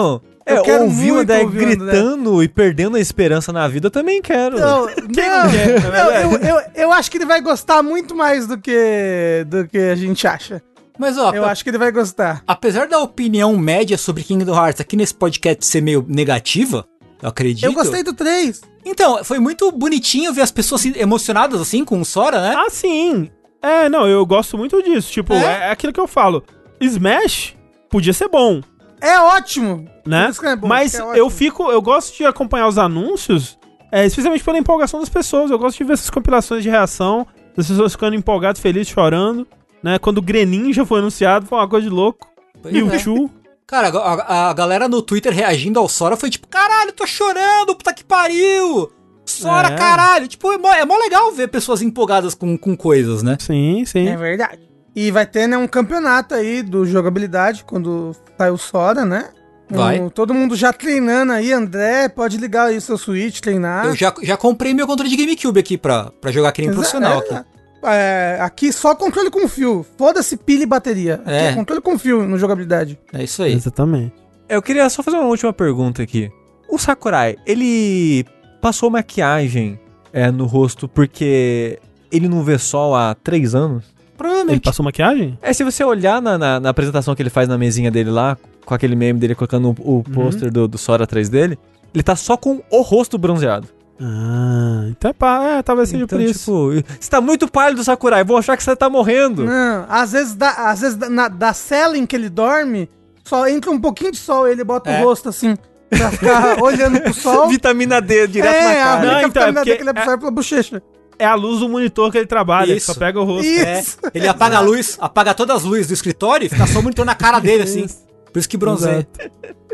Não. 0.48 0.56
Eu 0.56 0.62
É, 0.62 0.64
quero 0.64 0.84
ouvir 0.84 1.12
o 1.12 1.16
muito 1.16 1.32
André 1.32 1.44
ouvir 1.44 1.58
o 1.60 1.62
André. 1.62 1.76
gritando 1.76 2.44
e 2.44 2.48
perdendo 2.48 2.98
a 2.98 3.00
esperança 3.00 3.52
na 3.54 3.68
vida, 3.68 3.88
eu 3.88 3.92
também 3.92 4.22
quero. 4.22 4.60
Não, 4.60 4.86
não, 4.88 4.92
quer, 5.14 5.82
não, 5.92 6.12
eu, 6.12 6.38
eu, 6.58 6.62
eu 6.76 6.92
acho 6.92 7.10
que 7.12 7.18
ele 7.18 7.26
vai 7.26 7.42
gostar 7.42 7.82
muito 7.84 8.16
mais 8.16 8.48
do 8.48 8.58
que, 8.58 9.46
do 9.48 9.68
que 9.68 9.78
a 9.78 9.96
gente 9.96 10.26
acha. 10.28 10.62
Mas, 11.00 11.18
ó, 11.18 11.34
Eu 11.34 11.46
acho 11.46 11.64
que 11.64 11.70
ele 11.70 11.78
vai 11.80 11.92
gostar. 11.92 12.44
apesar 12.46 12.88
da 12.88 13.00
opinião 13.00 13.58
média 13.58 13.98
sobre 13.98 14.24
Kingdom 14.24 14.54
Hearts 14.54 14.80
aqui 14.82 14.96
nesse 14.96 15.16
podcast 15.16 15.66
ser 15.66 15.82
meio 15.82 16.06
negativa, 16.08 16.86
eu 17.22 17.30
acredito. 17.30 17.66
Eu 17.66 17.74
gostei 17.74 18.04
do 18.04 18.14
3. 18.14 18.62
Então, 18.86 19.24
foi 19.24 19.40
muito 19.40 19.72
bonitinho 19.72 20.34
ver 20.34 20.42
as 20.42 20.52
pessoas 20.52 20.86
emocionadas 20.86 21.60
assim 21.62 21.84
com 21.86 22.00
o 22.02 22.06
Sora, 22.06 22.42
né? 22.42 22.56
Ah, 22.58 22.70
sim! 22.70 23.30
É, 23.64 23.88
não, 23.90 24.08
eu 24.08 24.24
gosto 24.26 24.58
muito 24.58 24.82
disso. 24.84 25.12
Tipo, 25.12 25.34
É? 25.34 25.38
é, 25.44 25.68
é 25.68 25.72
aquilo 25.72 25.94
que 25.94 26.00
eu 26.00 26.08
falo. 26.08 26.44
Smash 26.80 27.56
podia 27.90 28.14
ser 28.14 28.28
bom, 28.28 28.62
É 29.02 29.20
ótimo. 29.20 29.86
né? 30.06 30.26
Por 30.26 30.32
isso 30.32 30.40
que 30.42 30.48
é 30.48 30.56
bom, 30.56 30.68
Mas 30.68 30.94
é 30.96 31.02
ótimo. 31.04 31.16
eu 31.18 31.30
fico, 31.30 31.72
eu 31.72 31.82
gosto 31.82 32.16
de 32.16 32.26
acompanhar 32.26 32.68
os 32.68 32.78
anúncios, 32.78 33.58
é, 33.92 34.06
especialmente 34.06 34.44
pela 34.44 34.58
empolgação 34.60 35.00
das 35.00 35.10
pessoas. 35.10 35.50
Eu 35.52 35.58
gosto 35.60 35.78
de 35.80 35.84
ver 35.84 35.94
essas 35.94 36.10
compilações 36.10 36.64
de 36.64 36.70
reação, 36.70 37.26
das 37.58 37.68
pessoas 37.68 37.92
ficando 37.94 38.16
empolgadas, 38.16 38.62
felizes, 38.62 38.88
chorando. 38.94 39.48
Né? 39.84 39.98
Quando 39.98 40.20
o 40.20 40.22
Greninja 40.22 40.86
foi 40.86 41.00
anunciado, 41.00 41.48
foi 41.48 41.58
uma 41.58 41.68
coisa 41.68 41.90
de 41.90 41.94
louco. 41.94 42.28
Pois 42.62 42.74
é. 42.76 42.82
Mewtwo. 42.82 43.30
Cara, 43.66 43.88
a, 43.90 44.14
a- 44.14 44.50
a 44.50 44.54
galera 44.54 44.88
no 44.88 45.02
Twitter 45.02 45.34
reagindo 45.34 45.80
ao 45.80 45.88
Sora 45.90 46.16
foi 46.18 46.30
tipo, 46.30 46.48
caralho, 46.48 46.92
tô 46.92 47.08
chorando, 47.08 47.74
puta 47.76 47.94
que 47.94 48.04
pariu! 48.04 48.92
Sora, 49.26 49.70
É. 49.70 49.76
caralho! 49.78 50.28
Tipo, 50.28 50.52
é 50.52 50.58
mó, 50.58 50.74
é 50.74 50.86
mó 50.86 50.98
legal 50.98 51.32
ver 51.32 51.48
pessoas 51.48 51.82
empolgadas 51.82 52.36
com, 52.36 52.58
com 52.58 52.76
coisas, 52.76 53.24
né? 53.24 53.38
Sim, 53.40 53.84
sim. 53.86 54.08
É 54.08 54.18
verdade. 54.18 54.60
E 54.96 55.10
vai 55.12 55.26
ter, 55.26 55.48
né, 55.48 55.58
um 55.58 55.68
campeonato 55.68 56.34
aí 56.36 56.62
do 56.62 56.86
jogabilidade 56.86 57.64
quando 57.64 58.16
sai 58.38 58.50
o 58.52 58.58
Sora, 58.58 59.06
né? 59.06 59.30
Vai. 59.70 60.02
Um- 60.02 60.10
todo 60.10 60.34
mundo 60.34 60.54
já 60.56 60.74
treinando 60.74 61.32
aí, 61.32 61.54
André, 61.54 62.10
pode 62.10 62.36
ligar 62.38 62.68
aí 62.68 62.76
o 62.78 62.82
seu 62.82 62.98
Switch, 62.98 63.40
treinar. 63.40 63.86
Eu 63.86 63.96
já, 63.96 64.14
já 64.22 64.36
comprei 64.36 64.74
meu 64.74 64.86
controle 64.86 65.10
de 65.10 65.16
GameCube 65.16 65.60
aqui 65.60 65.78
pra, 65.78 66.12
pra 66.20 66.30
jogar 66.30 66.52
que 66.52 66.62
nem 66.62 66.72
um 66.72 66.74
profissional 66.74 67.22
É, 67.22 67.36
aqui. 67.36 67.46
é, 67.84 68.38
aqui 68.42 68.74
só 68.74 68.94
controle 68.94 69.30
com 69.32 69.48
fio. 69.48 69.86
Foda-se 69.98 70.36
pilha 70.36 70.64
e 70.64 70.66
bateria. 70.66 71.16
Aqui 71.16 71.32
É. 71.32 71.46
é 71.48 71.54
controle 71.54 71.82
com 71.82 71.98
fio 71.98 72.26
no 72.28 72.38
jogabilidade. 72.38 73.00
É 73.14 73.24
isso 73.24 73.42
aí. 73.42 73.54
Exatamente. 73.54 74.14
Eu 74.50 74.62
queria 74.62 74.90
só 74.90 75.02
fazer 75.02 75.16
uma 75.16 75.28
última 75.28 75.54
pergunta 75.54 76.04
aqui. 76.04 76.30
O 76.68 76.78
Sakurai, 76.78 77.38
ele 77.46 78.26
passou 78.62 78.90
maquiagem 78.90 79.80
é, 80.12 80.30
no 80.30 80.46
rosto 80.48 80.86
porque 80.90 81.80
ele 82.12 82.28
não 82.28 82.44
vê 82.44 82.58
sol 82.58 82.94
há 82.94 83.16
três 83.16 83.56
anos? 83.56 83.86
Ele 84.22 84.30
Provavelmente. 84.30 84.64
passou 84.64 84.84
maquiagem? 84.84 85.38
É, 85.42 85.52
se 85.54 85.64
você 85.64 85.84
olhar 85.84 86.22
na, 86.22 86.38
na, 86.38 86.60
na 86.60 86.70
apresentação 86.70 87.14
que 87.16 87.22
ele 87.22 87.30
faz 87.30 87.48
na 87.48 87.58
mesinha 87.58 87.90
dele 87.92 88.10
lá, 88.10 88.38
com 88.66 88.74
aquele 88.74 88.96
meme 88.96 89.20
dele 89.20 89.36
colocando 89.36 89.76
o, 89.80 90.00
o 90.00 90.04
pôster 90.04 90.52
do, 90.52 90.68
do 90.68 90.78
Sora 90.78 91.04
atrás 91.04 91.30
dele, 91.30 91.58
ele 91.94 92.04
tá 92.04 92.16
só 92.16 92.38
com 92.38 92.62
o 92.70 92.82
rosto 92.82 93.18
bronzeado. 93.18 93.68
Ah, 94.04 94.86
então 94.90 95.10
é, 95.12 95.14
pá, 95.14 95.44
é 95.60 95.62
talvez 95.62 95.90
seja 95.90 96.04
então, 96.04 96.18
por 96.18 96.26
isso. 96.26 96.74
tipo, 96.76 96.94
você 97.00 97.10
tá 97.10 97.22
muito 97.22 97.48
pálido, 97.48 97.84
Sakurai, 97.84 98.24
vou 98.24 98.38
achar 98.38 98.58
que 98.58 98.64
você 98.64 98.76
tá 98.76 98.90
morrendo. 98.90 99.46
Não, 99.46 99.86
às 99.88 100.12
vezes, 100.12 100.34
dá, 100.34 100.50
às 100.70 100.82
vezes 100.82 100.98
na, 100.98 101.28
da 101.28 101.54
cela 101.54 101.96
em 101.98 102.06
que 102.06 102.16
ele 102.16 102.30
dorme, 102.30 102.90
só 103.24 103.48
entra 103.48 103.70
um 103.70 103.80
pouquinho 103.80 104.12
de 104.12 104.18
sol 104.18 104.48
e 104.48 104.52
ele 104.52 104.64
bota 104.64 104.90
É. 104.90 105.02
o 105.02 105.06
rosto 105.06 105.30
assim, 105.30 105.56
pra 105.90 106.10
ficar 106.12 106.62
olhando 106.64 107.00
pro 107.02 107.14
sol. 107.14 107.48
Vitamina 107.50 108.02
D 108.02 108.26
direto 108.28 108.54
é, 108.56 108.64
na 108.64 108.72
a 108.72 108.74
cara. 108.86 109.02
Não, 109.06 109.14
única 109.14 109.28
então, 109.28 109.44
é 109.44 109.46
vitamina 109.46 109.64
D 109.64 109.66
porque- 109.72 109.76
que 109.78 109.84
ele 109.84 109.90
absorve 109.92 110.18
pela 110.20 110.32
bochecha. 110.32 110.82
É 111.22 111.26
a 111.26 111.36
luz 111.36 111.60
do 111.60 111.70
monitor 111.70 112.12
que 112.12 112.18
ele 112.18 112.26
trabalha, 112.28 112.70
ele 112.72 112.78
Isso. 112.78 112.94
só 112.94 113.00
pega 113.00 113.20
o 113.20 113.24
rosto. 113.24 113.46
Isso. 113.46 113.98
É, 114.04 114.12
ele 114.14 114.28
apaga 114.28 114.58
a 114.58 114.60
luz, 114.62 114.98
apaga 115.00 115.34
todas 115.34 115.58
as 115.58 115.64
luzes 115.64 115.88
do 115.88 115.94
escritório 115.94 116.46
e 116.46 116.50
fica 116.50 116.66
só 116.68 116.80
o 116.80 116.84
monitor 116.84 117.06
na 117.06 117.16
cara 117.16 117.40
dele, 117.40 117.64
assim. 117.64 117.86
Por 118.32 118.40
isso 118.40 118.50
que 118.50 118.58
bronzeia. 118.58 119.08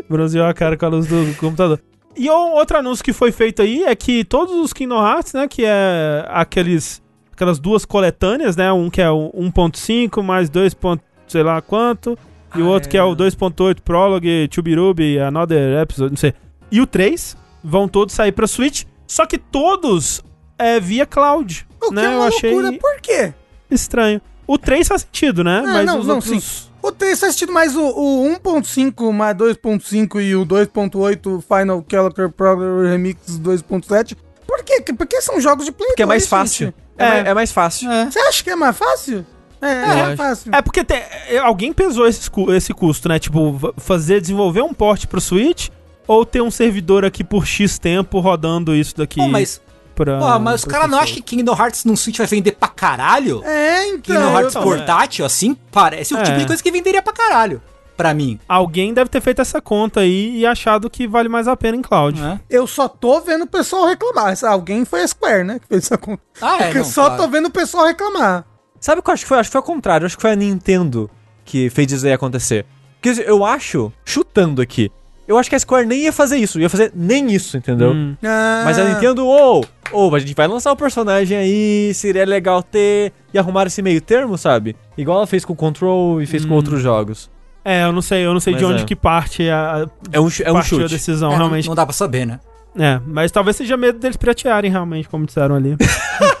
Bronzeou 0.08 0.46
a 0.46 0.54
cara 0.54 0.76
com 0.76 0.86
a 0.86 0.88
luz 0.88 1.06
do 1.06 1.34
computador. 1.38 1.80
E 2.16 2.28
o 2.28 2.34
outro 2.52 2.76
anúncio 2.78 3.04
que 3.04 3.12
foi 3.12 3.30
feito 3.30 3.62
aí 3.62 3.84
é 3.84 3.94
que 3.94 4.24
todos 4.24 4.54
os 4.54 4.72
Kingdom 4.72 5.00
Hearts, 5.06 5.32
né, 5.32 5.46
que 5.46 5.62
é 5.64 6.24
aqueles 6.28 7.00
aquelas 7.32 7.60
duas 7.60 7.84
coletâneas, 7.84 8.56
né, 8.56 8.72
um 8.72 8.90
que 8.90 9.00
é 9.00 9.08
o 9.08 9.30
1.5 9.32 10.22
mais 10.22 10.50
2. 10.50 10.74
ponto 10.74 11.02
sei 11.28 11.42
lá 11.42 11.60
quanto, 11.60 12.18
e 12.56 12.60
o 12.62 12.66
Ah, 12.66 12.70
outro 12.70 12.88
é. 12.88 12.90
que 12.90 12.96
é 12.98 13.02
o 13.02 13.14
2.8 13.14 13.80
Prologue, 13.82 14.48
Chubirubi, 14.52 15.18
Another 15.20 15.80
Episode, 15.82 16.10
não 16.10 16.16
sei. 16.16 16.32
E 16.72 16.80
o 16.80 16.86
3 16.86 17.36
vão 17.62 17.86
todos 17.86 18.14
sair 18.14 18.32
pra 18.32 18.46
Switch, 18.46 18.84
só 19.06 19.24
que 19.26 19.38
todos 19.38 20.22
é 20.58 20.80
via 20.80 21.06
cloud, 21.06 21.66
O 21.80 21.88
que 21.88 21.94
né? 21.94 22.04
é 22.04 22.08
uma 22.08 22.16
Eu 22.16 22.22
achei 22.24 22.50
loucura, 22.52 22.78
por 22.78 23.00
quê? 23.00 23.32
estranho. 23.70 24.20
O 24.46 24.56
3 24.58 24.88
faz 24.88 25.02
sentido, 25.02 25.44
né? 25.44 25.62
Ah, 25.66 25.82
não, 25.84 26.00
os 26.00 26.06
não, 26.06 26.14
outros- 26.16 26.42
sim. 26.42 26.68
O 26.82 26.90
3 26.92 27.18
faz 27.20 27.32
sentido, 27.34 27.52
mas 27.52 27.76
o, 27.76 27.82
o 27.82 28.24
1.5 28.42 29.12
mais 29.12 29.36
2.5 29.36 30.20
e 30.22 30.34
o 30.34 30.46
2.8 30.46 31.42
Final 31.42 31.82
Calendar 31.82 32.30
Program 32.30 32.82
Remix 32.82 33.38
2.7, 33.38 34.16
por 34.46 34.62
quê? 34.62 34.82
Porque 34.96 35.20
são 35.20 35.40
jogos 35.40 35.64
de 35.66 35.72
Play 35.72 35.88
Porque 35.88 36.02
é 36.02 36.06
mais 36.06 36.22
2, 36.22 36.28
fácil. 36.30 36.66
gente. 36.68 36.76
É, 36.96 37.04
É. 37.04 37.08
mais- 37.10 37.26
é 37.26 37.34
mais 37.34 37.52
fácil. 37.52 37.90
É. 37.90 38.10
Você 38.10 38.18
acha 38.20 38.42
que 38.44 38.50
é 38.50 38.56
mais 38.56 38.76
fácil? 38.76 39.26
É, 39.60 39.66
é, 39.66 39.84
acho. 40.02 40.16
fácil. 40.16 40.54
É 40.54 40.62
porque 40.62 40.84
tem- 40.84 41.02
é, 41.28 41.38
alguém 41.38 41.72
pesou 41.72 42.06
esse, 42.06 42.30
cu- 42.30 42.52
esse 42.52 42.72
custo, 42.72 43.08
né? 43.08 43.18
Tipo, 43.18 43.58
fazer, 43.76 44.20
desenvolver 44.20 44.62
um 44.62 44.72
port 44.72 45.04
pro 45.06 45.20
Switch 45.20 45.68
ou 46.06 46.24
ter 46.24 46.40
um 46.40 46.50
servidor 46.50 47.04
aqui 47.04 47.22
por 47.22 47.44
X 47.46 47.76
tempo 47.78 48.18
rodando 48.20 48.74
isso 48.74 48.96
daqui 48.96 49.20
Pô, 49.20 49.28
mas, 49.28 49.60
pra. 50.04 50.18
pô, 50.18 50.38
mas 50.38 50.60
os 50.60 50.64
caras 50.64 50.88
não 50.90 50.98
acham 50.98 51.16
que 51.16 51.22
Kingdom 51.22 51.52
Hearts 51.56 51.84
num 51.84 51.96
Switch 51.96 52.18
vai 52.18 52.26
vender 52.26 52.52
pra 52.52 52.68
caralho? 52.68 53.42
É, 53.44 53.86
então. 53.88 54.00
Kingdom 54.16 54.32
Hearts 54.38 54.54
eu- 54.54 54.60
tô- 54.62 54.66
portátil, 54.68 55.24
assim, 55.24 55.56
parece 55.72 56.14
o 56.14 56.18
É. 56.18 56.22
tipo 56.22 56.38
de 56.38 56.46
coisa 56.46 56.62
que 56.62 56.70
venderia 56.70 57.02
pra 57.02 57.12
caralho. 57.12 57.60
Pra 57.96 58.14
mim. 58.14 58.38
Alguém 58.48 58.94
deve 58.94 59.10
ter 59.10 59.20
feito 59.20 59.42
essa 59.42 59.60
conta 59.60 60.00
aí 60.00 60.38
e 60.38 60.46
achado 60.46 60.88
que 60.88 61.08
vale 61.08 61.28
mais 61.28 61.48
a 61.48 61.56
pena 61.56 61.76
em 61.76 61.82
cloud. 61.82 62.20
né? 62.20 62.40
Eu 62.48 62.64
só 62.66 62.86
tô 62.88 63.20
vendo 63.20 63.42
o 63.42 63.46
pessoal 63.48 63.86
reclamar. 63.86 64.34
Alguém 64.44 64.84
foi 64.84 65.02
a 65.02 65.08
Square, 65.08 65.42
né? 65.42 65.58
Que 65.58 65.66
fez 65.66 65.84
essa 65.86 65.98
conta. 65.98 66.22
Ah, 66.40 66.58
é, 66.62 66.70
eu 66.70 66.74
não, 66.76 66.84
só 66.84 67.06
claro. 67.06 67.22
tô 67.22 67.28
vendo 67.28 67.46
o 67.46 67.50
pessoal 67.50 67.86
reclamar. 67.86 68.44
Sabe 68.80 69.00
o 69.00 69.02
que 69.02 69.10
eu 69.10 69.14
acho 69.14 69.24
que 69.24 69.28
foi? 69.28 69.38
Acho 69.38 69.48
que 69.48 69.52
foi 69.52 69.58
ao 69.58 69.64
contrário. 69.64 70.06
Acho 70.06 70.14
que 70.16 70.22
foi 70.22 70.30
a 70.30 70.36
Nintendo 70.36 71.10
que 71.44 71.68
fez 71.70 71.90
isso 71.90 72.06
aí 72.06 72.12
acontecer. 72.12 72.64
Porque 73.00 73.20
eu 73.26 73.44
acho, 73.44 73.92
chutando 74.04 74.62
aqui, 74.62 74.92
eu 75.28 75.38
acho 75.38 75.48
que 75.50 75.54
a 75.54 75.58
Square 75.58 75.86
nem 75.86 76.00
ia 76.04 76.12
fazer 76.12 76.38
isso. 76.38 76.58
Ia 76.58 76.68
fazer 76.70 76.90
nem 76.94 77.30
isso, 77.30 77.56
entendeu? 77.56 77.92
Hum. 77.92 78.16
Ah, 78.24 78.62
Mas 78.64 78.78
a 78.78 78.84
Nintendo, 78.84 79.24
ou, 79.26 79.64
ou 79.92 80.14
a 80.14 80.18
gente 80.18 80.34
vai 80.34 80.48
lançar 80.48 80.72
o 80.72 80.76
personagem 80.76 81.36
aí, 81.36 81.92
seria 81.94 82.24
legal 82.24 82.62
ter 82.62 83.12
e 83.32 83.38
arrumar 83.38 83.66
esse 83.66 83.82
meio 83.82 84.00
termo, 84.00 84.36
sabe? 84.38 84.74
Igual 84.96 85.18
ela 85.18 85.26
fez 85.26 85.44
com 85.44 85.52
o 85.52 85.56
Control 85.56 86.20
e 86.22 86.26
fez 86.26 86.44
com 86.44 86.54
outros 86.54 86.80
jogos. 86.82 87.30
É, 87.64 87.84
eu 87.84 87.92
não 87.92 88.00
sei, 88.00 88.24
eu 88.24 88.32
não 88.32 88.40
sei 88.40 88.54
de 88.54 88.62
Mas 88.62 88.72
onde 88.72 88.82
é. 88.82 88.86
que 88.86 88.96
parte 88.96 89.48
a, 89.50 89.82
a- 89.84 89.86
É 90.10 90.18
um, 90.18 90.28
é 90.42 90.50
um 90.50 90.54
partiu 90.54 90.78
a 90.78 90.80
chute. 90.82 90.88
decisão, 90.94 91.28
É, 91.28 91.32
não- 91.32 91.38
realmente. 91.38 91.68
Não 91.68 91.74
dá 91.74 91.84
pra 91.84 91.92
saber, 91.92 92.26
né? 92.26 92.40
É, 92.78 92.98
mas 93.06 93.30
talvez 93.30 93.56
seja 93.56 93.76
medo 93.76 93.98
deles 93.98 94.16
piratearem, 94.16 94.70
realmente, 94.70 95.08
como 95.08 95.26
disseram 95.26 95.54
ali. 95.54 95.76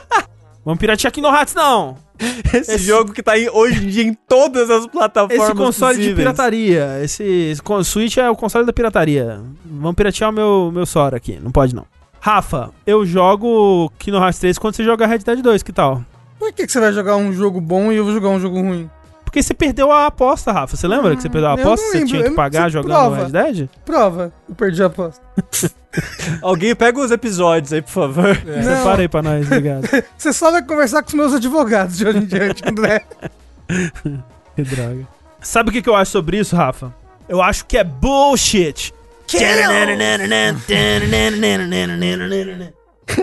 Vamos 0.68 0.80
piratear 0.80 1.08
aqui 1.08 1.22
no 1.22 1.28
Hats, 1.28 1.54
não! 1.54 1.96
Esse, 2.52 2.72
Esse- 2.72 2.84
jogo 2.84 3.14
que 3.14 3.22
tá 3.22 3.32
aí 3.32 3.48
hoje 3.48 3.82
em 3.82 3.88
dia 3.88 4.02
em 4.02 4.12
todas 4.12 4.68
as 4.68 4.86
plataformas 4.86 5.46
Esse 5.46 5.54
console 5.56 5.94
de 5.94 6.00
possíveis. 6.00 6.18
pirataria, 6.18 7.00
esse, 7.02 7.22
esse 7.24 7.62
Switch 7.84 8.18
é 8.18 8.28
o 8.28 8.36
console 8.36 8.66
da 8.66 8.72
pirataria. 8.72 9.40
Vamos 9.64 9.96
piratear 9.96 10.28
o 10.28 10.32
meu, 10.34 10.70
meu 10.70 10.84
Sora 10.84 11.16
aqui, 11.16 11.38
não 11.42 11.50
pode 11.50 11.74
não. 11.74 11.86
Rafa, 12.20 12.70
eu 12.86 13.06
jogo 13.06 13.90
Kingdom 13.98 14.18
Hearts 14.22 14.40
3 14.40 14.58
quando 14.58 14.74
você 14.74 14.84
joga 14.84 15.06
Red 15.06 15.20
Dead 15.20 15.40
2, 15.40 15.62
que 15.62 15.72
tal? 15.72 16.04
Por 16.38 16.52
que, 16.52 16.66
que 16.66 16.70
você 16.72 16.80
vai 16.80 16.92
jogar 16.92 17.16
um 17.16 17.32
jogo 17.32 17.62
bom 17.62 17.90
e 17.90 17.96
eu 17.96 18.04
vou 18.04 18.12
jogar 18.12 18.28
um 18.28 18.38
jogo 18.38 18.60
ruim? 18.60 18.90
Porque 19.28 19.42
você 19.42 19.52
perdeu 19.52 19.92
a 19.92 20.06
aposta, 20.06 20.50
Rafa. 20.50 20.74
Você 20.74 20.88
lembra 20.88 21.14
que 21.14 21.20
você 21.20 21.28
perdeu 21.28 21.50
a 21.50 21.52
aposta? 21.52 21.86
Você 21.86 22.02
tinha 22.06 22.24
que 22.24 22.30
pagar 22.30 22.70
jogando 22.70 22.90
prova. 22.92 23.24
Red 23.24 23.30
Dead? 23.30 23.68
Prova. 23.84 24.32
Eu 24.48 24.54
perdi 24.54 24.82
a 24.82 24.86
aposta. 24.86 25.22
Alguém 26.40 26.74
pega 26.74 26.98
os 26.98 27.10
episódios 27.10 27.70
aí, 27.74 27.82
por 27.82 27.90
favor. 27.90 28.38
É. 28.48 28.62
Não. 28.62 28.76
Separa 28.76 29.02
aí 29.02 29.08
pra 29.08 29.20
nós, 29.20 29.46
obrigado. 29.46 29.86
Você 30.16 30.32
só 30.32 30.50
vai 30.50 30.62
conversar 30.64 31.02
com 31.02 31.08
os 31.08 31.14
meus 31.14 31.34
advogados 31.34 31.98
de 31.98 32.06
hoje 32.06 32.18
em 32.18 32.24
diante, 32.24 32.62
André. 32.66 33.04
que 34.56 34.62
droga. 34.62 35.06
Sabe 35.42 35.68
o 35.68 35.72
que, 35.72 35.82
que 35.82 35.88
eu 35.90 35.94
acho 35.94 36.10
sobre 36.10 36.38
isso, 36.38 36.56
Rafa? 36.56 36.94
Eu 37.28 37.42
acho 37.42 37.66
que 37.66 37.76
é 37.76 37.84
bullshit. 37.84 38.94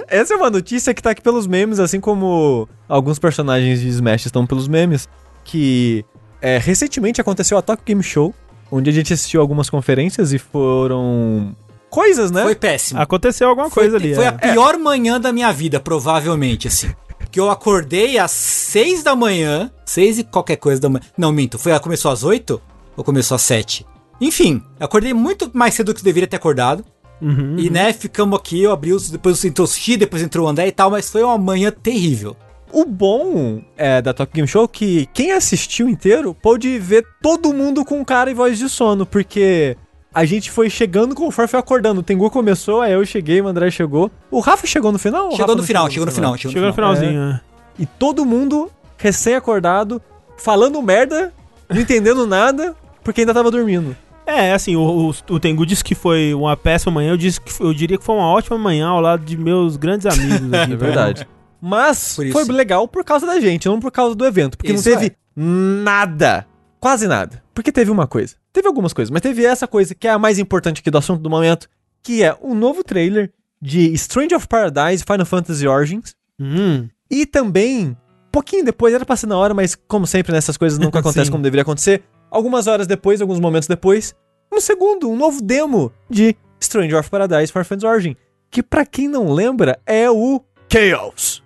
Essa 0.07 0.33
é 0.35 0.37
uma 0.37 0.51
notícia 0.51 0.93
que 0.93 1.01
tá 1.01 1.09
aqui 1.09 1.21
pelos 1.21 1.47
memes, 1.47 1.79
assim 1.79 1.99
como 1.99 2.69
alguns 2.87 3.17
personagens 3.17 3.81
de 3.81 3.87
Smash 3.87 4.27
estão 4.27 4.45
pelos 4.45 4.67
memes. 4.67 5.09
Que 5.45 6.03
é, 6.41 6.57
recentemente 6.57 7.21
aconteceu 7.21 7.57
a 7.57 7.61
Tokyo 7.61 7.85
Game 7.85 8.03
Show, 8.03 8.35
onde 8.69 8.89
a 8.89 8.93
gente 8.93 9.13
assistiu 9.13 9.39
algumas 9.39 9.69
conferências 9.69 10.33
e 10.33 10.37
foram 10.37 11.55
coisas, 11.89 12.29
né? 12.29 12.43
Foi 12.43 12.55
péssimo. 12.55 12.99
Aconteceu 12.99 13.47
alguma 13.47 13.69
Foi, 13.69 13.83
coisa 13.83 13.95
ali. 13.95 14.13
foi 14.13 14.25
é. 14.25 14.27
a 14.27 14.33
pior 14.33 14.77
manhã 14.77 15.19
da 15.19 15.31
minha 15.31 15.51
vida, 15.53 15.79
provavelmente, 15.79 16.67
assim. 16.67 16.93
Que 17.31 17.39
eu 17.39 17.49
acordei 17.49 18.17
às 18.17 18.31
seis 18.31 19.01
da 19.01 19.15
manhã. 19.15 19.71
Seis 19.85 20.19
e 20.19 20.23
qualquer 20.23 20.57
coisa 20.57 20.81
da 20.81 20.89
manhã. 20.89 21.03
Não, 21.17 21.31
minto. 21.31 21.57
Foi, 21.57 21.77
começou 21.79 22.11
às 22.11 22.23
oito? 22.23 22.61
Ou 22.97 23.03
começou 23.03 23.35
às 23.35 23.41
sete? 23.41 23.85
Enfim, 24.19 24.61
acordei 24.79 25.13
muito 25.13 25.49
mais 25.53 25.73
cedo 25.73 25.93
do 25.93 25.95
que 25.95 26.03
deveria 26.03 26.27
ter 26.27 26.35
acordado. 26.35 26.83
Uhum. 27.21 27.55
E, 27.57 27.69
né, 27.69 27.93
ficamos 27.93 28.37
aqui, 28.37 28.61
eu 28.61 28.71
abri 28.71 28.93
os. 28.93 29.09
Depois 29.09 29.43
entrou 29.43 29.65
o 29.65 29.67
Sushi, 29.67 29.97
depois 29.97 30.21
entrou 30.21 30.45
o 30.45 30.49
André 30.49 30.67
e 30.67 30.71
tal, 30.71 30.91
mas 30.91 31.09
foi 31.09 31.23
uma 31.23 31.37
manhã 31.37 31.71
terrível. 31.71 32.35
O 32.71 32.83
bom 32.85 33.61
é, 33.77 34.01
da 34.01 34.13
Tokyo 34.13 34.35
Game 34.35 34.47
Show 34.47 34.65
é 34.65 34.67
que 34.67 35.09
quem 35.13 35.31
assistiu 35.31 35.87
inteiro 35.87 36.33
pôde 36.33 36.77
ver 36.79 37.05
todo 37.21 37.53
mundo 37.53 37.85
com 37.85 38.03
cara 38.03 38.29
e 38.29 38.33
voz 38.33 38.57
de 38.57 38.67
sono, 38.67 39.05
porque 39.05 39.77
a 40.13 40.25
gente 40.25 40.51
foi 40.51 40.69
chegando 40.69 41.15
conforme 41.15 41.47
foi 41.47 41.59
acordando. 41.59 42.01
O 42.01 42.03
Tengu 42.03 42.29
começou, 42.29 42.81
aí 42.81 42.93
eu 42.93 43.05
cheguei, 43.05 43.39
o 43.41 43.47
André 43.47 43.69
chegou. 43.71 44.11
O 44.29 44.39
Rafa 44.39 44.65
chegou 44.67 44.91
no 44.91 44.99
final? 44.99 45.31
Chegou 45.35 45.55
no 45.55 45.63
final, 45.63 45.89
chegou 45.89 46.05
no 46.05 46.11
final. 46.11 46.37
Chegou, 46.37 46.51
Chegou 46.53 46.67
no 46.67 46.73
finalzinho. 46.73 47.21
é. 47.21 47.41
E 47.77 47.85
todo 47.85 48.25
mundo 48.25 48.69
recém-acordado, 48.97 50.01
falando 50.37 50.81
merda, 50.81 51.33
não 51.69 51.79
entendendo 51.81 52.25
nada, 52.27 52.75
porque 53.03 53.21
ainda 53.21 53.33
tava 53.33 53.49
dormindo. 53.51 53.95
É, 54.27 54.53
assim, 54.53 54.75
o, 54.75 54.81
o, 55.29 55.33
o 55.35 55.39
Tengu 55.39 55.65
disse 55.65 55.83
que 55.83 55.93
foi 55.93 56.33
uma 56.33 56.57
péssima 56.57 56.91
manhã, 56.91 57.11
eu, 57.11 57.17
disse 57.17 57.39
que, 57.39 57.53
foi- 57.53 57.67
eu 57.67 57.73
diria 57.73 57.97
que 57.97 58.03
foi 58.03 58.15
uma 58.15 58.27
ótima 58.27 58.57
manhã 58.57 58.87
ao 58.87 58.99
lado 58.99 59.23
de 59.23 59.37
meus 59.37 59.77
grandes 59.77 60.05
amigos 60.07 60.51
aqui. 60.51 60.73
É 60.73 60.75
tá? 60.77 60.85
verdade. 60.85 61.27
Mas 61.61 62.15
foi 62.15 62.43
legal 62.45 62.87
por 62.87 63.03
causa 63.03 63.25
da 63.25 63.39
gente, 63.39 63.67
não 63.67 63.79
por 63.79 63.91
causa 63.91 64.15
do 64.15 64.25
evento. 64.25 64.57
Porque 64.57 64.71
Isso 64.73 64.89
não 64.89 64.97
teve 64.97 65.15
nada. 65.35 66.45
Quase 66.79 67.07
nada. 67.07 67.43
Porque 67.53 67.71
teve 67.71 67.89
uma 67.91 68.07
coisa. 68.07 68.35
Teve 68.53 68.67
algumas 68.67 68.93
coisas, 68.93 69.09
mas 69.11 69.21
teve 69.21 69.43
essa 69.45 69.67
coisa 69.67 69.93
que 69.95 70.07
é 70.07 70.11
a 70.11 70.19
mais 70.19 70.39
importante 70.39 70.79
aqui 70.79 70.89
do 70.91 70.97
assunto 70.97 71.21
do 71.21 71.29
momento, 71.29 71.67
que 72.03 72.23
é 72.23 72.37
um 72.41 72.53
novo 72.53 72.83
trailer 72.83 73.31
de 73.61 73.91
Strange 73.93 74.35
of 74.35 74.47
Paradise 74.47 75.03
Final 75.03 75.25
Fantasy 75.25 75.67
Origins. 75.67 76.15
Hum, 76.39 76.87
E 77.09 77.25
também, 77.25 77.97
pouquinho 78.31 78.63
depois, 78.63 78.93
era 78.93 79.05
pra 79.05 79.15
ser 79.15 79.27
na 79.27 79.37
hora, 79.37 79.53
mas 79.53 79.75
como 79.75 80.05
sempre 80.05 80.31
nessas 80.31 80.57
coisas 80.57 80.77
nunca 80.79 80.99
acontece 80.99 81.31
como 81.31 81.43
deveria 81.43 81.63
acontecer. 81.63 82.03
Algumas 82.29 82.67
horas 82.67 82.87
depois, 82.87 83.21
alguns 83.21 83.39
momentos 83.39 83.67
depois, 83.67 84.13
um 84.53 84.59
segundo, 84.59 85.09
um 85.09 85.15
novo 85.17 85.41
demo 85.41 85.91
de 86.09 86.35
Stranger 86.61 86.99
of 86.99 87.09
Paradise 87.09 87.51
Final 87.51 87.65
Fantasy 87.65 87.87
Origin. 87.87 88.15
Que 88.51 88.61
pra 88.63 88.85
quem 88.85 89.07
não 89.07 89.31
lembra, 89.33 89.79
é 89.85 90.09
o 90.09 90.41
Chaos. 90.71 91.43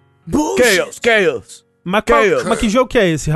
Chaos, 0.57 0.99
Chaos. 1.03 1.65
mas, 1.83 2.03
qual- 2.05 2.23
Chaos. 2.23 2.43
mas 2.45 2.59
que 2.59 2.69
jogo 2.69 2.87
que 2.89 2.97
é 2.97 3.09
esse, 3.09 3.29
eh, 3.31 3.35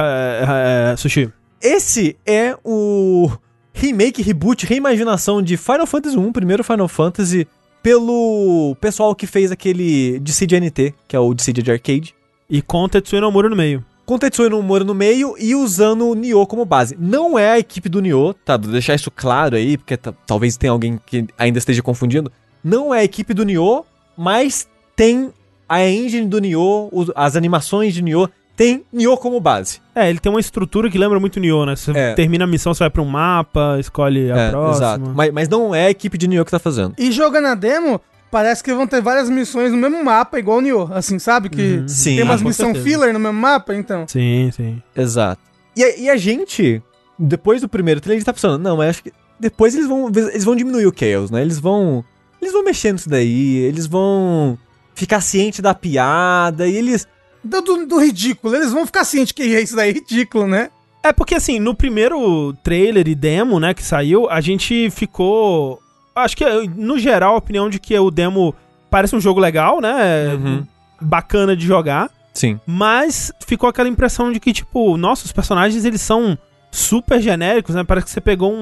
eh, 0.92 0.96
Sushi? 0.98 1.30
Esse 1.62 2.18
é 2.26 2.56
o 2.64 3.30
remake, 3.74 4.22
reboot, 4.22 4.66
reimaginação 4.66 5.42
de 5.42 5.56
Final 5.58 5.88
Fantasy 5.88 6.18
1, 6.18 6.32
primeiro 6.34 6.64
Final 6.64 6.88
Fantasy, 6.88 7.48
pelo 7.82 8.76
pessoal 8.80 9.14
que 9.16 9.26
fez 9.28 9.52
aquele 9.52 10.20
Dissidia 10.20 10.58
NT, 10.60 10.94
que 11.08 11.16
é 11.16 11.20
o 11.20 11.34
Dissidia 11.34 11.64
de 11.64 11.72
arcade. 11.72 12.14
E 12.50 12.62
com 12.62 12.88
Tetsuya 12.88 13.22
Nomura 13.22 13.50
no 13.50 13.56
meio. 13.56 13.84
com 14.06 14.20
Tetsuya 14.20 14.50
Nomura 14.50 14.84
no 14.84 14.94
meio 14.94 15.36
e 15.40 15.56
usando 15.56 16.06
o 16.08 16.14
Nioh 16.14 16.46
como 16.46 16.66
base. 16.66 16.96
Não 17.00 17.40
é 17.40 17.52
a 17.52 17.60
equipe 17.60 17.88
do 17.90 18.02
Nioh, 18.02 18.34
tá? 18.46 18.58
Vou 18.58 18.70
deixar 18.72 18.94
isso 18.96 19.10
claro 19.10 19.56
aí, 19.56 19.78
porque 19.78 19.98
talvez 20.28 20.58
tenha 20.58 20.72
alguém 20.72 21.00
que 21.06 21.26
ainda 21.38 21.58
esteja 21.58 21.82
confundindo. 21.82 22.32
Não 22.64 22.94
é 22.94 23.00
a 23.00 23.04
equipe 23.04 23.34
do 23.34 23.44
Nioh, 23.46 23.86
mas 24.18 24.68
tem 24.96 25.32
a 25.76 25.90
engine 25.90 26.28
do 26.28 26.40
Nioh, 26.40 26.90
as 27.16 27.36
animações 27.36 27.94
de 27.94 28.02
Nioh, 28.02 28.30
tem 28.56 28.84
Nioh 28.94 29.18
como 29.18 29.40
base. 29.40 29.80
É, 29.96 30.10
ele 30.10 30.20
tem 30.20 30.32
uma 30.32 30.40
estrutura 30.40 30.90
que 30.90 30.98
lembra 30.98 31.20
muito 31.20 31.40
Nioh, 31.40 31.66
né? 31.66 31.76
Você 31.76 31.92
É. 31.92 32.14
termina 32.14 32.44
a 32.44 32.48
missão, 32.48 32.74
você 32.74 32.80
vai 32.84 32.90
pra 32.90 33.02
um 33.02 33.06
mapa, 33.06 33.78
escolhe 33.80 34.32
a 34.32 34.38
É, 34.38 34.50
próxima. 34.52 34.76
exato. 34.86 35.12
Mas, 35.16 35.32
mas 35.34 35.50
não 35.50 35.74
é 35.74 35.88
a 35.88 35.90
equipe 35.90 36.18
de 36.18 36.28
Nioh 36.28 36.46
que 36.46 36.52
tá 36.52 36.60
fazendo. 36.60 36.94
E 36.98 37.12
jogando 37.12 37.48
a 37.48 37.56
demo, 37.56 38.00
parece 38.30 38.64
que 38.64 38.74
vão 38.74 38.86
ter 38.86 39.02
várias 39.02 39.30
missões 39.30 39.72
no 39.72 39.78
mesmo 39.78 40.04
mapa, 40.04 40.38
igual 40.38 40.60
o 40.60 40.62
Nioh. 40.62 40.90
Assim, 40.94 41.18
sabe? 41.18 41.50
Que 41.50 41.78
Uhum. 41.78 41.88
Sim. 41.88 42.16
tem 42.18 42.24
umas 42.24 42.42
Ah, 42.42 42.46
missões 42.46 42.78
filler 42.78 43.12
no 43.14 43.20
mesmo 43.20 43.40
mapa, 43.40 43.74
então. 43.74 44.06
Sim, 44.08 44.52
sim. 44.56 44.82
Exato. 44.96 45.42
E, 45.76 45.84
a- 45.84 45.98
e 45.98 46.10
a 46.10 46.16
gente, 46.16 46.80
depois 47.18 47.60
do 47.62 47.68
primeiro 47.70 48.00
trailer, 48.00 48.18
a 48.18 48.20
gente 48.20 48.26
tá 48.26 48.34
pensando, 48.34 48.60
não, 48.60 48.78
mas 48.78 48.90
acho 48.92 49.04
que 49.04 49.12
depois 49.40 49.74
eles 49.74 49.88
vão, 49.88 50.10
eles 50.10 50.44
vão 50.44 50.56
diminuir 50.56 50.86
o 50.86 50.94
Chaos, 50.96 51.32
né? 51.32 51.42
Eles 51.42 51.58
vão. 51.60 52.04
Eles 52.40 52.54
vão 52.54 52.64
mexer 52.64 52.92
nisso 52.92 53.10
daí, 53.10 53.56
eles 53.58 53.88
vão 53.88 54.60
ficar 54.96 55.22
ciente 55.22 55.62
da 55.62 55.74
piada, 55.74 56.68
e 56.68 56.76
eles. 56.76 57.08
Do, 57.44 57.62
do- 57.62 57.86
do 57.86 58.00
ridículo. 58.00 58.56
Eles 58.56 58.72
vão 58.72 58.86
ficar 58.86 59.04
cientes 59.04 59.32
que 59.34 59.44
isso 59.44 59.76
daí 59.76 59.90
é 59.90 59.94
ridículo, 59.94 60.48
né? 60.48 60.70
É 61.04 61.12
porque 61.12 61.36
assim, 61.36 61.60
no 61.60 61.76
primeiro 61.76 62.54
trailer 62.64 63.08
e 63.08 63.14
demo, 63.16 63.60
né, 63.60 63.74
que 63.74 63.84
saiu, 63.84 64.30
a 64.30 64.40
gente 64.40 64.90
ficou. 64.92 65.80
Acho 66.16 66.38
que, 66.38 66.46
no 66.76 66.98
geral, 66.98 67.34
a 67.34 67.38
opinião 67.38 67.70
de 67.70 67.80
que 67.80 67.98
o 67.98 68.10
demo 68.12 68.56
parece 68.90 69.16
um 69.16 69.20
jogo 69.20 69.40
legal, 69.40 69.82
né? 69.82 70.34
Uhum. 70.34 70.66
Bacana 71.02 71.56
de 71.56 71.66
jogar. 71.66 72.10
Sim. 72.34 72.60
Mas 72.66 73.32
ficou 73.46 73.68
aquela 73.68 73.90
impressão 73.90 74.32
de 74.32 74.40
que, 74.40 74.54
tipo, 74.54 74.96
nossa, 74.96 75.26
os 75.26 75.32
personagens 75.34 75.84
eles 75.84 76.02
são 76.02 76.38
super 76.72 77.20
genéricos, 77.22 77.76
né? 77.76 77.84
Parece 77.84 78.06
que 78.06 78.12
você 78.12 78.22
pegou 78.22 78.54
um- 78.54 78.58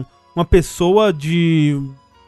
um- 0.00 0.04
uma 0.36 0.44
pessoa 0.44 1.12
de. 1.12 1.76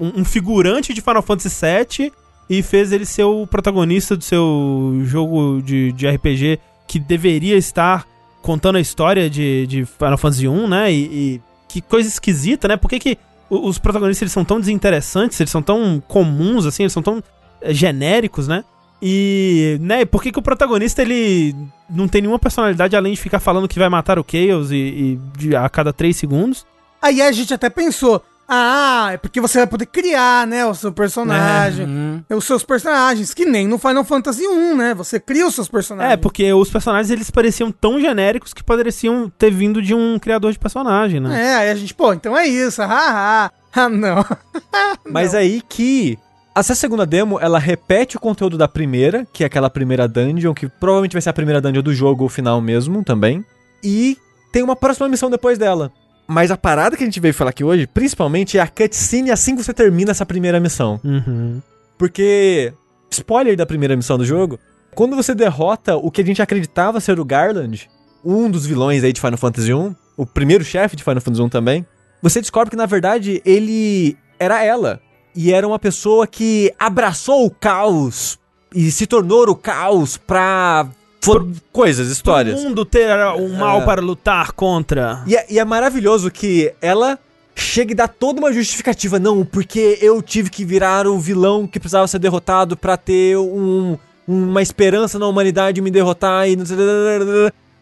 Um, 0.00 0.20
um 0.22 0.24
figurante 0.24 0.92
de 0.92 1.00
Final 1.00 1.22
Fantasy 1.22 1.48
VII 1.64 2.12
e 2.48 2.62
fez 2.62 2.92
ele 2.92 3.06
ser 3.06 3.24
o 3.24 3.46
protagonista 3.46 4.16
do 4.16 4.22
seu 4.24 5.00
jogo 5.04 5.62
de, 5.62 5.92
de 5.92 6.08
RPG 6.08 6.58
que 6.86 6.98
deveria 6.98 7.56
estar 7.56 8.06
contando 8.42 8.76
a 8.76 8.80
história 8.80 9.30
de, 9.30 9.66
de 9.66 9.84
Final 9.86 10.18
Fantasy 10.18 10.46
I, 10.46 10.68
né? 10.68 10.92
E, 10.92 10.96
e 11.04 11.40
que 11.68 11.80
coisa 11.80 12.08
esquisita, 12.08 12.68
né? 12.68 12.76
Por 12.76 12.88
que, 12.88 12.98
que 12.98 13.18
os 13.48 13.78
protagonistas 13.78 14.22
eles 14.22 14.32
são 14.32 14.44
tão 14.44 14.60
desinteressantes, 14.60 15.40
eles 15.40 15.50
são 15.50 15.62
tão 15.62 16.02
comuns, 16.06 16.66
assim, 16.66 16.82
eles 16.82 16.92
são 16.92 17.02
tão 17.02 17.22
eh, 17.62 17.72
genéricos, 17.72 18.46
né? 18.48 18.64
E, 19.02 19.76
né, 19.80 20.04
por 20.04 20.22
que, 20.22 20.32
que 20.32 20.38
o 20.38 20.42
protagonista 20.42 21.02
ele 21.02 21.54
não 21.90 22.08
tem 22.08 22.22
nenhuma 22.22 22.38
personalidade 22.38 22.96
além 22.96 23.12
de 23.12 23.20
ficar 23.20 23.38
falando 23.40 23.68
que 23.68 23.78
vai 23.78 23.88
matar 23.88 24.18
o 24.18 24.24
Chaos 24.26 24.70
e, 24.70 24.76
e 24.76 25.20
de- 25.36 25.56
a 25.56 25.68
cada 25.68 25.92
3 25.92 26.16
segundos? 26.16 26.64
Aí 27.02 27.20
a 27.20 27.30
gente 27.32 27.52
até 27.52 27.68
pensou, 27.68 28.22
ah, 28.48 29.10
é 29.12 29.16
porque 29.16 29.40
você 29.40 29.58
vai 29.58 29.66
poder 29.66 29.86
criar, 29.86 30.46
né, 30.46 30.66
o 30.66 30.74
seu 30.74 30.92
personagem, 30.92 31.86
Hum. 31.86 32.22
os 32.30 32.44
seus 32.44 32.62
personagens, 32.64 33.32
que 33.32 33.44
nem 33.44 33.66
no 33.66 33.78
Final 33.78 34.04
Fantasy 34.04 34.46
1, 34.46 34.76
né? 34.76 34.94
Você 34.94 35.18
cria 35.18 35.46
os 35.46 35.54
seus 35.54 35.68
personagens. 35.68 36.12
É, 36.12 36.16
porque 36.16 36.52
os 36.52 36.70
personagens 36.70 37.10
eles 37.10 37.30
pareciam 37.30 37.72
tão 37.72 38.00
genéricos 38.00 38.52
que 38.52 38.62
poderiam 38.62 39.30
ter 39.38 39.50
vindo 39.50 39.80
de 39.80 39.94
um 39.94 40.18
criador 40.18 40.52
de 40.52 40.58
personagem, 40.58 41.20
né? 41.20 41.42
É, 41.42 41.54
aí 41.56 41.70
a 41.70 41.74
gente, 41.74 41.94
pô, 41.94 42.12
então 42.12 42.36
é 42.36 42.46
isso, 42.46 42.82
haha. 42.82 43.50
Ah, 43.76 43.88
não. 43.88 44.24
Mas 45.10 45.34
aí 45.34 45.60
que. 45.68 46.16
Essa 46.56 46.76
segunda 46.76 47.04
demo, 47.04 47.40
ela 47.40 47.58
repete 47.58 48.16
o 48.16 48.20
conteúdo 48.20 48.56
da 48.56 48.68
primeira, 48.68 49.26
que 49.32 49.42
é 49.42 49.46
aquela 49.48 49.68
primeira 49.68 50.06
dungeon, 50.06 50.54
que 50.54 50.68
provavelmente 50.68 51.14
vai 51.14 51.20
ser 51.20 51.30
a 51.30 51.32
primeira 51.32 51.60
dungeon 51.60 51.82
do 51.82 51.92
jogo 51.92 52.28
final 52.28 52.60
mesmo 52.60 53.02
também. 53.02 53.44
E 53.82 54.16
tem 54.52 54.62
uma 54.62 54.76
próxima 54.76 55.08
missão 55.08 55.28
depois 55.28 55.58
dela. 55.58 55.90
Mas 56.26 56.50
a 56.50 56.56
parada 56.56 56.96
que 56.96 57.02
a 57.02 57.06
gente 57.06 57.20
veio 57.20 57.34
falar 57.34 57.50
aqui 57.50 57.62
hoje, 57.62 57.86
principalmente, 57.86 58.56
é 58.56 58.60
a 58.60 58.66
cutscene 58.66 59.30
assim 59.30 59.54
que 59.56 59.62
você 59.62 59.74
termina 59.74 60.10
essa 60.10 60.24
primeira 60.24 60.58
missão. 60.58 61.00
Uhum. 61.04 61.60
Porque, 61.98 62.72
spoiler 63.10 63.56
da 63.56 63.66
primeira 63.66 63.94
missão 63.94 64.16
do 64.16 64.24
jogo, 64.24 64.58
quando 64.94 65.16
você 65.16 65.34
derrota 65.34 65.96
o 65.96 66.10
que 66.10 66.22
a 66.22 66.24
gente 66.24 66.40
acreditava 66.40 67.00
ser 67.00 67.20
o 67.20 67.24
Garland, 67.24 67.88
um 68.24 68.50
dos 68.50 68.64
vilões 68.64 69.04
aí 69.04 69.12
de 69.12 69.20
Final 69.20 69.36
Fantasy 69.36 69.74
1, 69.74 69.94
o 70.16 70.24
primeiro 70.24 70.64
chefe 70.64 70.96
de 70.96 71.04
Final 71.04 71.20
Fantasy 71.20 71.42
1 71.42 71.48
também, 71.48 71.86
você 72.22 72.40
descobre 72.40 72.70
que 72.70 72.76
na 72.76 72.86
verdade 72.86 73.42
ele 73.44 74.16
era 74.38 74.64
ela. 74.64 75.00
E 75.36 75.52
era 75.52 75.66
uma 75.66 75.78
pessoa 75.78 76.26
que 76.26 76.72
abraçou 76.78 77.44
o 77.44 77.50
caos 77.50 78.38
e 78.74 78.90
se 78.90 79.06
tornou 79.06 79.48
o 79.48 79.56
caos 79.56 80.16
pra 80.16 80.88
fo- 81.24 81.46
coisas, 81.72 82.08
histórias. 82.10 82.60
O 82.60 82.64
mundo 82.64 82.84
ter 82.84 83.08
um 83.36 83.56
mal 83.56 83.82
É. 83.82 83.84
para 83.84 84.00
lutar 84.00 84.52
contra. 84.52 85.22
E 85.26 85.36
é, 85.36 85.46
e 85.50 85.58
é 85.58 85.64
maravilhoso 85.64 86.30
que 86.30 86.72
ela 86.80 87.18
chega 87.56 87.92
e 87.92 87.94
dá 87.94 88.06
toda 88.08 88.40
uma 88.40 88.52
justificativa. 88.52 89.18
Não, 89.18 89.44
porque 89.44 89.98
eu 90.00 90.20
tive 90.22 90.50
que 90.50 90.64
virar 90.64 91.06
o 91.06 91.18
vilão 91.18 91.66
que 91.66 91.78
precisava 91.80 92.06
ser 92.08 92.18
derrotado 92.18 92.76
pra 92.76 92.96
ter 92.96 93.36
um, 93.36 93.96
uma 94.26 94.60
esperança 94.62 95.18
na 95.18 95.26
humanidade 95.26 95.80
me 95.80 95.90
derrotar 95.90 96.48
e. 96.48 96.56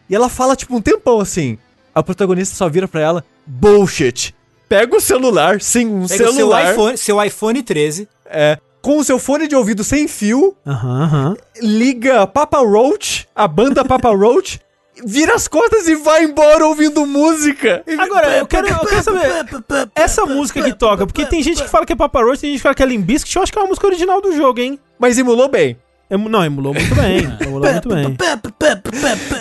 E 0.09 0.15
ela 0.15 0.29
fala, 0.29 0.55
tipo, 0.55 0.75
um 0.75 0.81
tempão 0.81 1.19
assim. 1.19 1.57
A 1.95 2.03
protagonista 2.03 2.55
só 2.55 2.67
vira 2.69 2.87
pra 2.87 3.01
ela: 3.01 3.23
Bullshit. 3.45 4.33
Pega 4.67 4.95
o 4.95 5.01
celular, 5.01 5.61
sim, 5.61 5.85
um 5.85 6.07
Pega 6.07 6.23
o 6.23 6.27
seu 6.27 6.33
celular. 6.33 6.71
iPhone, 6.71 6.97
seu 6.97 7.23
iPhone 7.23 7.61
13. 7.61 8.07
É, 8.25 8.57
com 8.83 8.97
o 8.99 9.03
seu 9.03 9.17
fone 9.17 9.47
de 9.47 9.55
ouvido 9.55 9.83
sem 9.83 10.07
fio, 10.07 10.55
Aham, 10.67 11.03
aham. 11.03 11.37
liga 11.61 12.27
Papa 12.27 12.59
Roach, 12.59 13.27
a 13.33 13.47
banda 13.47 13.83
Papa 13.85 14.09
Roach, 14.15 14.59
vira 15.05 15.33
as 15.33 15.47
costas 15.47 15.87
e 15.87 15.95
vai 15.95 16.23
embora 16.25 16.67
ouvindo 16.67 17.03
música. 17.05 17.81
Agora, 17.97 18.37
eu 18.37 18.45
quero, 18.45 18.67
eu 18.67 18.79
quero 18.79 19.01
saber 19.03 19.27
essa 19.95 20.25
música 20.25 20.61
que 20.61 20.73
toca, 20.73 21.07
porque 21.07 21.25
tem 21.25 21.41
gente 21.41 21.63
que 21.63 21.69
fala 21.69 21.85
que 21.85 21.93
é 21.93 21.95
Papa 21.95 22.21
Roach, 22.21 22.41
tem 22.41 22.49
gente 22.51 22.59
que 22.59 22.63
fala 22.63 22.75
que 22.75 22.83
é 22.83 22.85
Limp 22.85 23.05
Bizkit, 23.05 23.35
eu 23.35 23.41
acho 23.41 23.51
que 23.53 23.57
é 23.57 23.61
uma 23.61 23.69
música 23.69 23.87
original 23.87 24.21
do 24.21 24.35
jogo, 24.35 24.59
hein? 24.59 24.77
Mas 24.99 25.17
emulou 25.17 25.47
bem. 25.49 25.77
Emu- 26.09 26.29
Não, 26.29 26.43
emulou 26.45 26.73
muito 26.73 26.93
bem. 26.93 27.19
Emulou 27.41 27.71
muito 27.71 27.89
bem. 27.89 28.17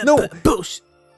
Não. 0.07 0.16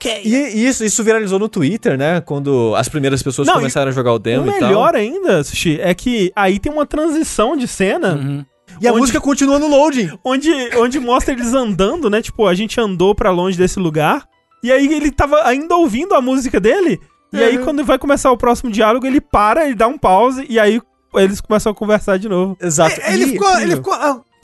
E, 0.05 0.35
e 0.35 0.67
isso, 0.67 0.85
isso 0.85 1.03
viralizou 1.03 1.39
no 1.39 1.49
Twitter, 1.49 1.97
né? 1.97 2.21
Quando 2.21 2.75
as 2.77 2.89
primeiras 2.89 3.23
pessoas 3.23 3.47
Não, 3.49 3.55
começaram 3.55 3.89
a 3.91 3.93
jogar 3.93 4.13
o 4.13 4.17
O 4.17 4.19
demo 4.19 4.47
e 4.49 4.59
tal. 4.59 4.69
melhor 4.69 4.95
ainda, 4.95 5.43
Sushi, 5.45 5.79
é 5.81 5.95
que 5.95 6.31
aí 6.37 6.59
tem 6.59 6.71
uma 6.73 6.85
transição 6.87 7.57
de 7.57 7.67
cena 7.67 8.15
Uhum. 8.17 8.45
E 8.81 8.89
a 8.89 8.91
onde- 8.91 9.01
música 9.03 9.21
continua 9.21 9.59
no 9.59 9.69
loading. 9.69 10.11
onde, 10.25 10.51
onde 10.77 10.99
mostra 10.99 11.33
eles 11.33 11.55
andando, 11.55 12.11
né? 12.11 12.21
Tipo, 12.21 12.47
a 12.47 12.55
gente 12.55 12.81
andou 12.81 13.15
pra 13.15 13.31
longe 13.31 13.57
desse 13.57 13.79
lugar. 13.79 14.25
E 14.65 14.73
aí 14.73 14.93
ele 14.93 15.13
tava 15.13 15.47
ainda 15.47 15.77
ouvindo 15.77 16.13
a 16.15 16.21
música 16.21 16.59
dele. 16.59 16.99
E 17.33 17.43
aí, 17.43 17.57
Uhum. 17.59 17.65
quando 17.65 17.85
vai 17.85 17.99
começar 17.99 18.33
o 18.33 18.37
próximo 18.37 18.71
diálogo, 18.73 19.07
ele 19.07 19.21
para, 19.21 19.65
ele 19.67 19.75
dá 19.75 19.87
um 19.87 19.97
pause, 19.99 20.45
e 20.49 20.59
aí 20.59 20.81
eles 21.15 21.41
começam 21.41 21.71
a 21.71 21.75
conversar 21.75 22.19
de 22.19 22.29
novo. 22.29 22.57
Exato. 22.61 23.01
É, 23.01 23.15
Ele 23.15 23.25
E- 23.25 23.29
ficou, 23.29 23.59
ele 23.61 23.77
ficou. 23.77 23.95